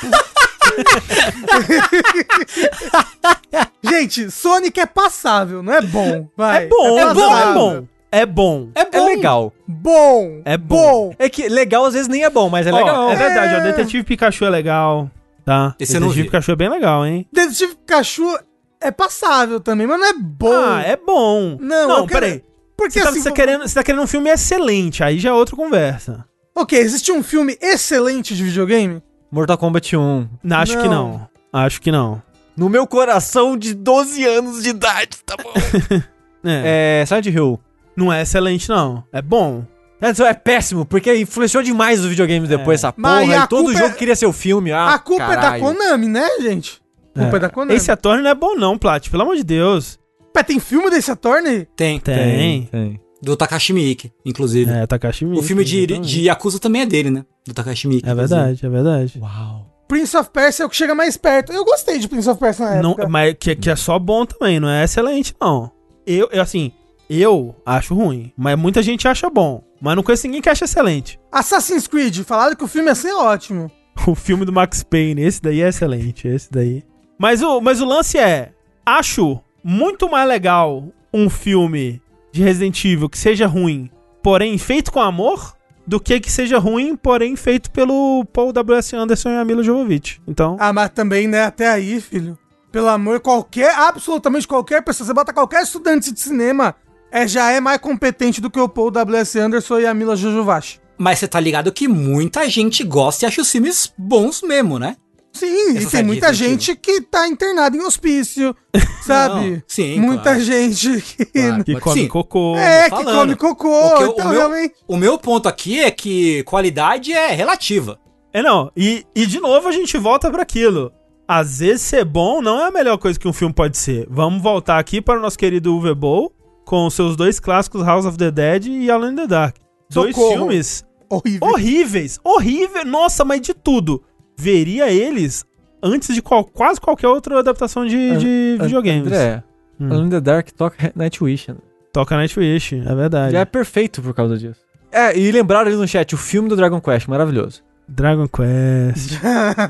Gente, 3.84 4.31
Sonic 4.31 4.80
é 4.80 4.85
passável, 4.85 5.61
não 5.61 5.73
é 5.73 5.81
bom. 5.81 6.27
Vai. 6.35 6.65
É 6.65 6.68
bom, 6.68 6.99
é 6.99 7.14
bom, 7.14 7.38
é 7.38 7.53
bom. 7.53 7.88
É 8.15 8.25
bom. 8.25 8.69
É 8.75 8.81
É 8.81 8.85
bom. 8.85 9.05
legal. 9.05 9.53
Bom. 9.67 10.41
É 10.45 10.57
bom. 10.57 11.13
É 11.19 11.27
que 11.29 11.49
legal 11.49 11.85
às 11.85 11.93
vezes 11.93 12.07
nem 12.07 12.23
é 12.23 12.29
bom, 12.29 12.49
mas 12.49 12.65
é 12.67 12.71
Ó, 12.71 12.77
legal. 12.77 13.09
É 13.09 13.15
verdade, 13.15 13.55
ó. 13.55 13.57
É. 13.57 13.61
Detetive 13.71 14.03
Pikachu 14.03 14.45
é 14.45 14.49
legal. 14.49 15.09
Tá? 15.43 15.75
Esse 15.79 15.93
não 15.99 16.07
Detetive. 16.07 16.23
Pikachu 16.27 16.51
é 16.51 16.55
bem 16.55 16.69
legal, 16.69 17.05
hein? 17.05 17.27
Detetive 17.31 17.75
Pikachu 17.75 18.37
é 18.81 18.89
passável 18.91 19.59
também, 19.59 19.85
mas 19.85 19.99
não 19.99 20.07
é 20.07 20.13
bom. 20.13 20.53
Ah, 20.53 20.81
é 20.85 20.95
bom. 20.95 21.57
Não, 21.59 21.87
não 21.87 22.07
quero- 22.07 22.19
peraí. 22.21 22.43
Porque 22.77 22.93
Você 22.99 23.03
tá, 23.03 23.09
assim. 23.09 23.21
você 23.21 23.31
querendo, 23.31 23.61
você 23.67 23.73
tá 23.73 23.83
querendo 23.83 24.03
um 24.03 24.07
filme 24.07 24.29
excelente, 24.29 25.01
aí 25.03 25.17
já 25.19 25.29
é 25.29 25.33
outra 25.33 25.55
conversa. 25.55 26.25
Ok, 26.55 26.77
existe 26.77 27.11
um 27.11 27.21
filme 27.23 27.57
excelente 27.61 28.35
de 28.35 28.43
videogame? 28.43 29.01
Mortal 29.31 29.57
Kombat 29.57 29.95
1. 29.95 30.27
Acho 30.51 30.77
que 30.81 30.87
Não. 30.87 31.09
não. 31.09 31.29
Acho 31.53 31.81
que 31.81 31.91
não. 31.91 32.21
No 32.55 32.69
meu 32.69 32.85
coração 32.87 33.57
de 33.57 33.73
12 33.73 34.25
anos 34.25 34.63
de 34.63 34.69
idade, 34.69 35.17
tá 35.25 35.35
bom. 35.41 35.51
É. 36.47 37.01
é, 37.01 37.05
Silent 37.07 37.25
Hill. 37.25 37.59
Não 37.95 38.11
é 38.11 38.22
excelente, 38.22 38.69
não. 38.69 39.03
É 39.11 39.22
bom. 39.22 39.63
É, 40.01 40.09
é 40.23 40.34
péssimo, 40.34 40.85
porque 40.85 41.15
influenciou 41.15 41.63
demais 41.63 42.01
os 42.01 42.07
videogames 42.07 42.49
depois, 42.49 42.80
essa 42.81 42.93
Mas 42.95 43.22
porra. 43.26 43.34
e 43.34 43.38
a 43.38 43.43
E 43.43 43.47
todo 43.47 43.73
jogo 43.73 43.85
é- 43.85 43.93
queria 43.93 44.15
ser 44.15 44.26
o 44.26 44.34
filme. 44.34 44.72
Ah, 44.72 44.93
a 44.93 44.99
culpa 44.99 45.23
é 45.23 45.27
da 45.30 45.35
caralho. 45.35 45.63
Konami, 45.63 46.07
né, 46.07 46.27
gente? 46.41 46.81
A 47.15 47.22
culpa 47.22 47.38
é, 47.38 47.39
da 47.39 47.49
Konami. 47.49 47.73
Esse 47.73 47.91
ator 47.91 48.17
não 48.22 48.30
é 48.30 48.35
bom, 48.35 48.55
não, 48.55 48.77
Plat. 48.77 49.09
Pelo 49.09 49.23
amor 49.23 49.38
de 49.38 49.43
Deus. 49.43 49.97
Pé, 50.34 50.43
tem 50.43 50.59
filme 50.59 50.89
desse 50.89 51.09
Attorney? 51.09 51.65
Tem. 51.76 51.99
Tem. 51.99 52.65
tem. 52.69 52.99
Do 53.22 53.38
Takashi 53.38 53.72
Miike, 53.72 54.11
inclusive. 54.26 54.69
É, 54.69 54.85
Takashi 54.85 55.26
o 55.26 55.30
Miike, 55.30 55.45
filme 55.47 55.63
de, 55.63 55.88
de 55.88 56.23
Yakuza 56.26 56.59
também 56.59 56.81
é 56.81 56.85
dele, 56.85 57.09
né? 57.09 57.26
Do 57.47 57.53
Takashi 57.53 57.88
Miike. 57.88 58.07
É 58.07 58.13
verdade, 58.13 58.65
é 58.65 58.69
verdade. 58.69 59.17
Uau. 59.19 59.72
Prince 59.88 60.17
of 60.17 60.30
Persia 60.31 60.63
é 60.63 60.65
o 60.65 60.69
que 60.69 60.76
chega 60.76 60.93
mais 60.93 61.15
perto. 61.15 61.53
Eu 61.53 61.63
gostei 61.63 61.97
de 61.99 62.07
Prince 62.07 62.30
of 62.30 62.39
Persia 62.39 62.65
na 62.65 62.81
Não, 62.81 62.91
época. 62.91 63.07
mas 63.07 63.35
que, 63.39 63.55
que 63.55 63.69
é 63.69 63.76
só 63.76 63.97
bom 63.97 64.26
também, 64.26 64.59
não 64.59 64.67
é 64.67 64.84
excelente, 64.84 65.34
não. 65.39 65.72
Eu, 66.05 66.27
eu, 66.31 66.41
assim, 66.41 66.72
eu 67.10 67.56
acho 67.65 67.94
ruim, 67.94 68.32
mas 68.38 68.57
muita 68.57 68.82
gente 68.82 69.07
acha 69.07 69.30
bom. 69.30 69.64
Mas 69.82 69.95
não 69.95 70.03
conheço 70.03 70.26
ninguém 70.27 70.41
que 70.41 70.49
acha 70.49 70.65
excelente. 70.65 71.19
Assassin's 71.32 71.88
Creed, 71.88 72.23
falaram 72.23 72.56
que 72.56 72.64
o 72.64 72.68
filme 72.68 72.90
ia 72.90 72.95
ser 72.95 73.14
ótimo. 73.14 73.69
O 74.07 74.14
filme 74.14 74.44
do 74.45 74.52
Max 74.52 74.84
Payne, 74.84 75.22
esse 75.23 75.41
daí 75.41 75.61
é 75.61 75.69
excelente, 75.69 76.27
esse 76.27 76.52
daí. 76.52 76.84
Mas 77.18 77.41
o, 77.41 77.61
mas 77.61 77.80
o 77.80 77.86
lance 77.86 78.18
é, 78.18 78.52
acho 78.86 79.40
muito 79.64 80.10
mais 80.10 80.27
legal 80.27 80.84
um 81.14 81.30
filme 81.30 82.02
de 82.32 82.44
Resident 82.44 82.84
Evil 82.84 83.07
que 83.10 83.18
seja 83.18 83.48
ruim, 83.48 83.90
porém 84.22 84.57
feito 84.57 84.91
com 84.91 84.99
amor, 84.99 85.56
do 85.88 85.98
que 85.99 86.19
que 86.19 86.30
seja 86.30 86.60
ruim, 86.60 86.95
porém 86.95 87.36
feito 87.38 87.72
pelo 87.72 88.26
Paul 88.34 88.52
W.S. 88.52 88.95
Anderson 88.95 89.30
e 89.30 89.38
a 89.38 89.45
Mila 89.45 89.64
Jovovich. 89.64 90.22
Então, 90.27 90.57
Ah, 90.60 90.73
mas 90.73 90.90
também, 90.90 91.26
né, 91.26 91.44
até 91.45 91.69
aí, 91.69 92.02
filho. 92.02 92.38
Pelo 92.72 92.90
amor, 92.90 93.22
qualquer, 93.22 93.73
absolutamente 93.73 94.45
qualquer 94.45 94.84
pessoa, 94.84 95.07
você 95.07 95.14
bota 95.14 95.32
qualquer 95.32 95.64
estudante 95.64 96.11
de 96.11 96.19
cinema, 96.19 96.76
é, 97.11 97.27
já 97.27 97.52
é 97.52 97.60
mais 97.60 97.80
competente 97.80 98.41
do 98.41 98.49
que 98.49 98.60
o 98.60 98.68
Paul 98.69 98.91
W.S. 98.91 99.40
Anderson 99.40 99.80
e 99.80 99.86
a 99.86 99.94
Mila 99.94 100.15
Jojovashi. 100.15 100.80
Mas 100.98 101.19
você 101.19 101.27
tá 101.27 101.40
ligado 101.40 101.72
que 101.72 101.88
muita 101.88 102.49
gente 102.49 102.84
gosta 102.84 103.26
e 103.26 103.27
acha 103.27 103.41
os 103.41 103.52
filmes 103.52 103.91
bons 103.98 104.41
mesmo, 104.41 104.80
né? 104.80 104.95
Sim, 105.34 105.77
Essa 105.77 105.88
e 105.88 105.91
tem 105.91 106.03
muita 106.03 106.34
gente 106.34 106.73
que 106.77 107.02
tá 107.02 107.27
internada 107.27 107.76
em 107.76 107.82
hospício, 107.82 108.56
sabe? 109.06 109.49
Não, 109.52 109.64
sim, 109.68 109.99
Muita 109.99 110.23
claro. 110.23 110.40
gente 110.40 111.02
que... 111.02 111.26
Claro. 111.26 111.64
que 111.65 111.73
Mas, 111.73 111.84
come 111.84 112.02
sim, 112.02 112.07
cocô. 112.07 112.56
É, 112.56 112.90
que 112.90 113.03
come 113.03 113.36
cocô, 113.36 113.68
O 113.69 113.98
que 113.98 114.03
eu- 114.03 114.07
então 114.11 114.26
o, 114.27 114.30
meu, 114.30 114.38
realmente... 114.40 114.76
o 114.88 114.95
meu 114.95 115.18
ponto 115.18 115.49
aqui 115.49 115.82
é 115.82 115.91
que 115.91 116.41
qualidade 116.44 117.11
é 117.11 117.32
relativa. 117.34 117.99
É 118.32 118.41
não, 118.41 118.72
e, 118.77 119.06
e 119.14 119.26
de 119.26 119.41
novo 119.41 119.68
a 119.68 119.72
gente 119.73 119.98
volta 119.98 120.32
pra 120.32 120.41
aquilo. 120.41 120.91
Às 121.27 121.60
vezes 121.60 121.82
ser 121.82 122.06
bom 122.06 122.41
não 122.41 122.61
é 122.61 122.68
a 122.68 122.72
melhor 122.72 122.98
coisa 122.98 123.19
que 123.19 123.27
um 123.27 123.34
filme 123.34 123.53
pode 123.53 123.77
ser. 123.77 124.07
Vamos 124.10 124.41
voltar 124.41 124.77
aqui 124.80 125.02
para 125.02 125.19
o 125.19 125.22
nosso 125.22 125.38
querido 125.38 125.76
Uwe 125.76 125.94
Boll 125.95 126.32
com 126.65 126.89
seus 126.89 127.15
dois 127.15 127.39
clássicos 127.39 127.83
House 127.83 128.05
of 128.05 128.17
the 128.17 128.31
Dead 128.31 128.65
e 128.65 128.89
Alone 128.91 129.13
in 129.13 129.15
the 129.15 129.27
Dark. 129.27 129.55
Dois 129.89 130.15
Socorro. 130.15 130.33
filmes 130.37 130.85
Horrível. 131.09 131.47
horríveis, 131.47 132.19
horrível, 132.23 132.85
nossa, 132.85 133.23
mas 133.23 133.39
de 133.41 133.53
tudo. 133.53 134.03
Veria 134.37 134.91
eles 134.91 135.45
antes 135.81 136.13
de 136.13 136.21
qual- 136.21 136.43
quase 136.43 136.81
qualquer 136.81 137.07
outra 137.07 137.39
adaptação 137.39 137.85
de, 137.85 138.17
de 138.17 138.57
videogames. 138.61 139.07
André, 139.07 139.43
Hum. 139.79 139.91
Alone 139.91 140.07
in 140.07 140.09
the 140.09 140.21
Dark 140.21 140.49
toca 140.51 140.91
Nightwish. 140.95 141.49
né? 141.51 141.57
Toca 141.93 142.15
Nightwish, 142.17 142.75
é 142.75 142.95
verdade. 142.95 143.33
Já 143.33 143.39
é 143.41 143.45
perfeito 143.45 144.01
por 144.01 144.13
causa 144.13 144.37
disso. 144.37 144.59
É, 144.91 145.17
e 145.17 145.29
lembraram 145.31 145.67
ali 145.67 145.75
no 145.75 145.85
chat 145.87 146.15
o 146.15 146.17
filme 146.17 146.47
do 146.47 146.55
Dragon 146.55 146.79
Quest, 146.79 147.07
maravilhoso. 147.07 147.61
Dragon 147.88 148.28
Quest. 148.28 149.20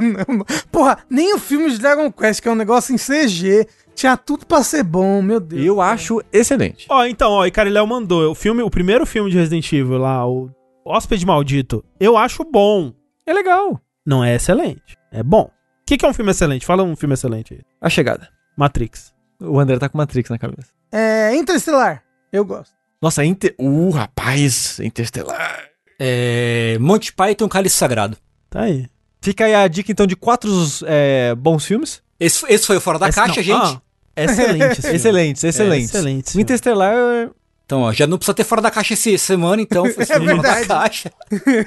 Porra, 0.71 0.99
nem 1.09 1.33
o 1.35 1.39
filme 1.39 1.69
de 1.69 1.79
Dragon 1.79 2.11
Quest, 2.11 2.41
que 2.41 2.47
é 2.47 2.51
um 2.51 2.55
negócio 2.55 2.93
em 2.93 2.97
CG, 2.97 3.67
tinha 3.93 4.17
tudo 4.17 4.45
pra 4.45 4.63
ser 4.63 4.83
bom, 4.83 5.21
meu 5.21 5.39
Deus. 5.39 5.65
Eu 5.65 5.81
acho 5.81 6.21
excelente. 6.31 6.85
Ó, 6.89 7.05
então, 7.05 7.31
ó, 7.31 7.45
e 7.45 7.51
Cariléu 7.51 7.85
mandou. 7.87 8.31
O 8.31 8.35
filme, 8.35 8.61
o 8.61 8.69
primeiro 8.69 9.05
filme 9.05 9.29
de 9.29 9.37
Resident 9.37 9.71
Evil 9.71 9.97
lá, 9.97 10.27
o 10.27 10.49
Hóspede 10.85 11.25
Maldito, 11.25 11.83
eu 11.99 12.17
acho 12.17 12.43
bom. 12.43 12.93
É 13.25 13.33
legal. 13.33 13.79
Não 14.05 14.23
é 14.23 14.35
excelente. 14.35 14.97
É 15.11 15.23
bom. 15.23 15.43
O 15.45 15.85
que, 15.85 15.97
que 15.97 16.05
é 16.05 16.09
um 16.09 16.13
filme 16.13 16.31
excelente? 16.31 16.65
Fala 16.65 16.83
um 16.83 16.95
filme 16.95 17.13
excelente 17.13 17.53
aí. 17.53 17.61
A 17.81 17.89
chegada. 17.89 18.29
Matrix. 18.57 19.13
O 19.39 19.59
André 19.59 19.77
tá 19.77 19.89
com 19.89 19.97
Matrix 19.97 20.29
na 20.29 20.37
cabeça. 20.37 20.69
É, 20.91 21.35
Interestelar, 21.35 22.03
eu 22.31 22.45
gosto. 22.45 22.73
Nossa, 23.01 23.23
Inter... 23.23 23.53
Uh, 23.59 23.89
rapaz, 23.89 24.79
Interstellar. 24.79 25.74
É, 25.99 26.77
Monty 26.79 27.13
Python, 27.13 27.47
Cálice 27.47 27.75
Sagrado. 27.75 28.17
Tá 28.49 28.61
aí. 28.61 28.87
Fica 29.21 29.45
aí 29.45 29.55
a 29.55 29.67
dica, 29.67 29.91
então, 29.91 30.05
de 30.05 30.15
quatro 30.15 30.49
é, 30.85 31.33
bons 31.35 31.65
filmes. 31.65 32.01
Esse, 32.19 32.45
esse 32.47 32.65
foi 32.67 32.77
o 32.77 32.81
Fora 32.81 32.99
da 32.99 33.09
Esse- 33.09 33.19
Caixa, 33.19 33.35
não, 33.37 33.43
gente. 33.43 33.77
ah, 33.77 33.81
excelente. 34.23 34.79
Excelentes, 34.87 35.43
excelentes. 35.43 35.93
É, 35.95 35.97
excelente. 35.97 36.37
O 36.37 36.39
Interstellar 36.39 36.93
é... 36.93 37.29
Então, 37.65 37.81
ó, 37.81 37.91
já 37.91 38.05
não 38.05 38.17
precisa 38.17 38.33
ter 38.35 38.43
Fora 38.43 38.61
da 38.61 38.69
Caixa 38.71 38.93
essa 38.93 39.17
semana, 39.17 39.61
então. 39.61 39.83
Foi 39.91 40.03
É 40.03 40.05
Fora 40.05 40.37
da. 40.41 40.65
Caixa. 40.65 41.11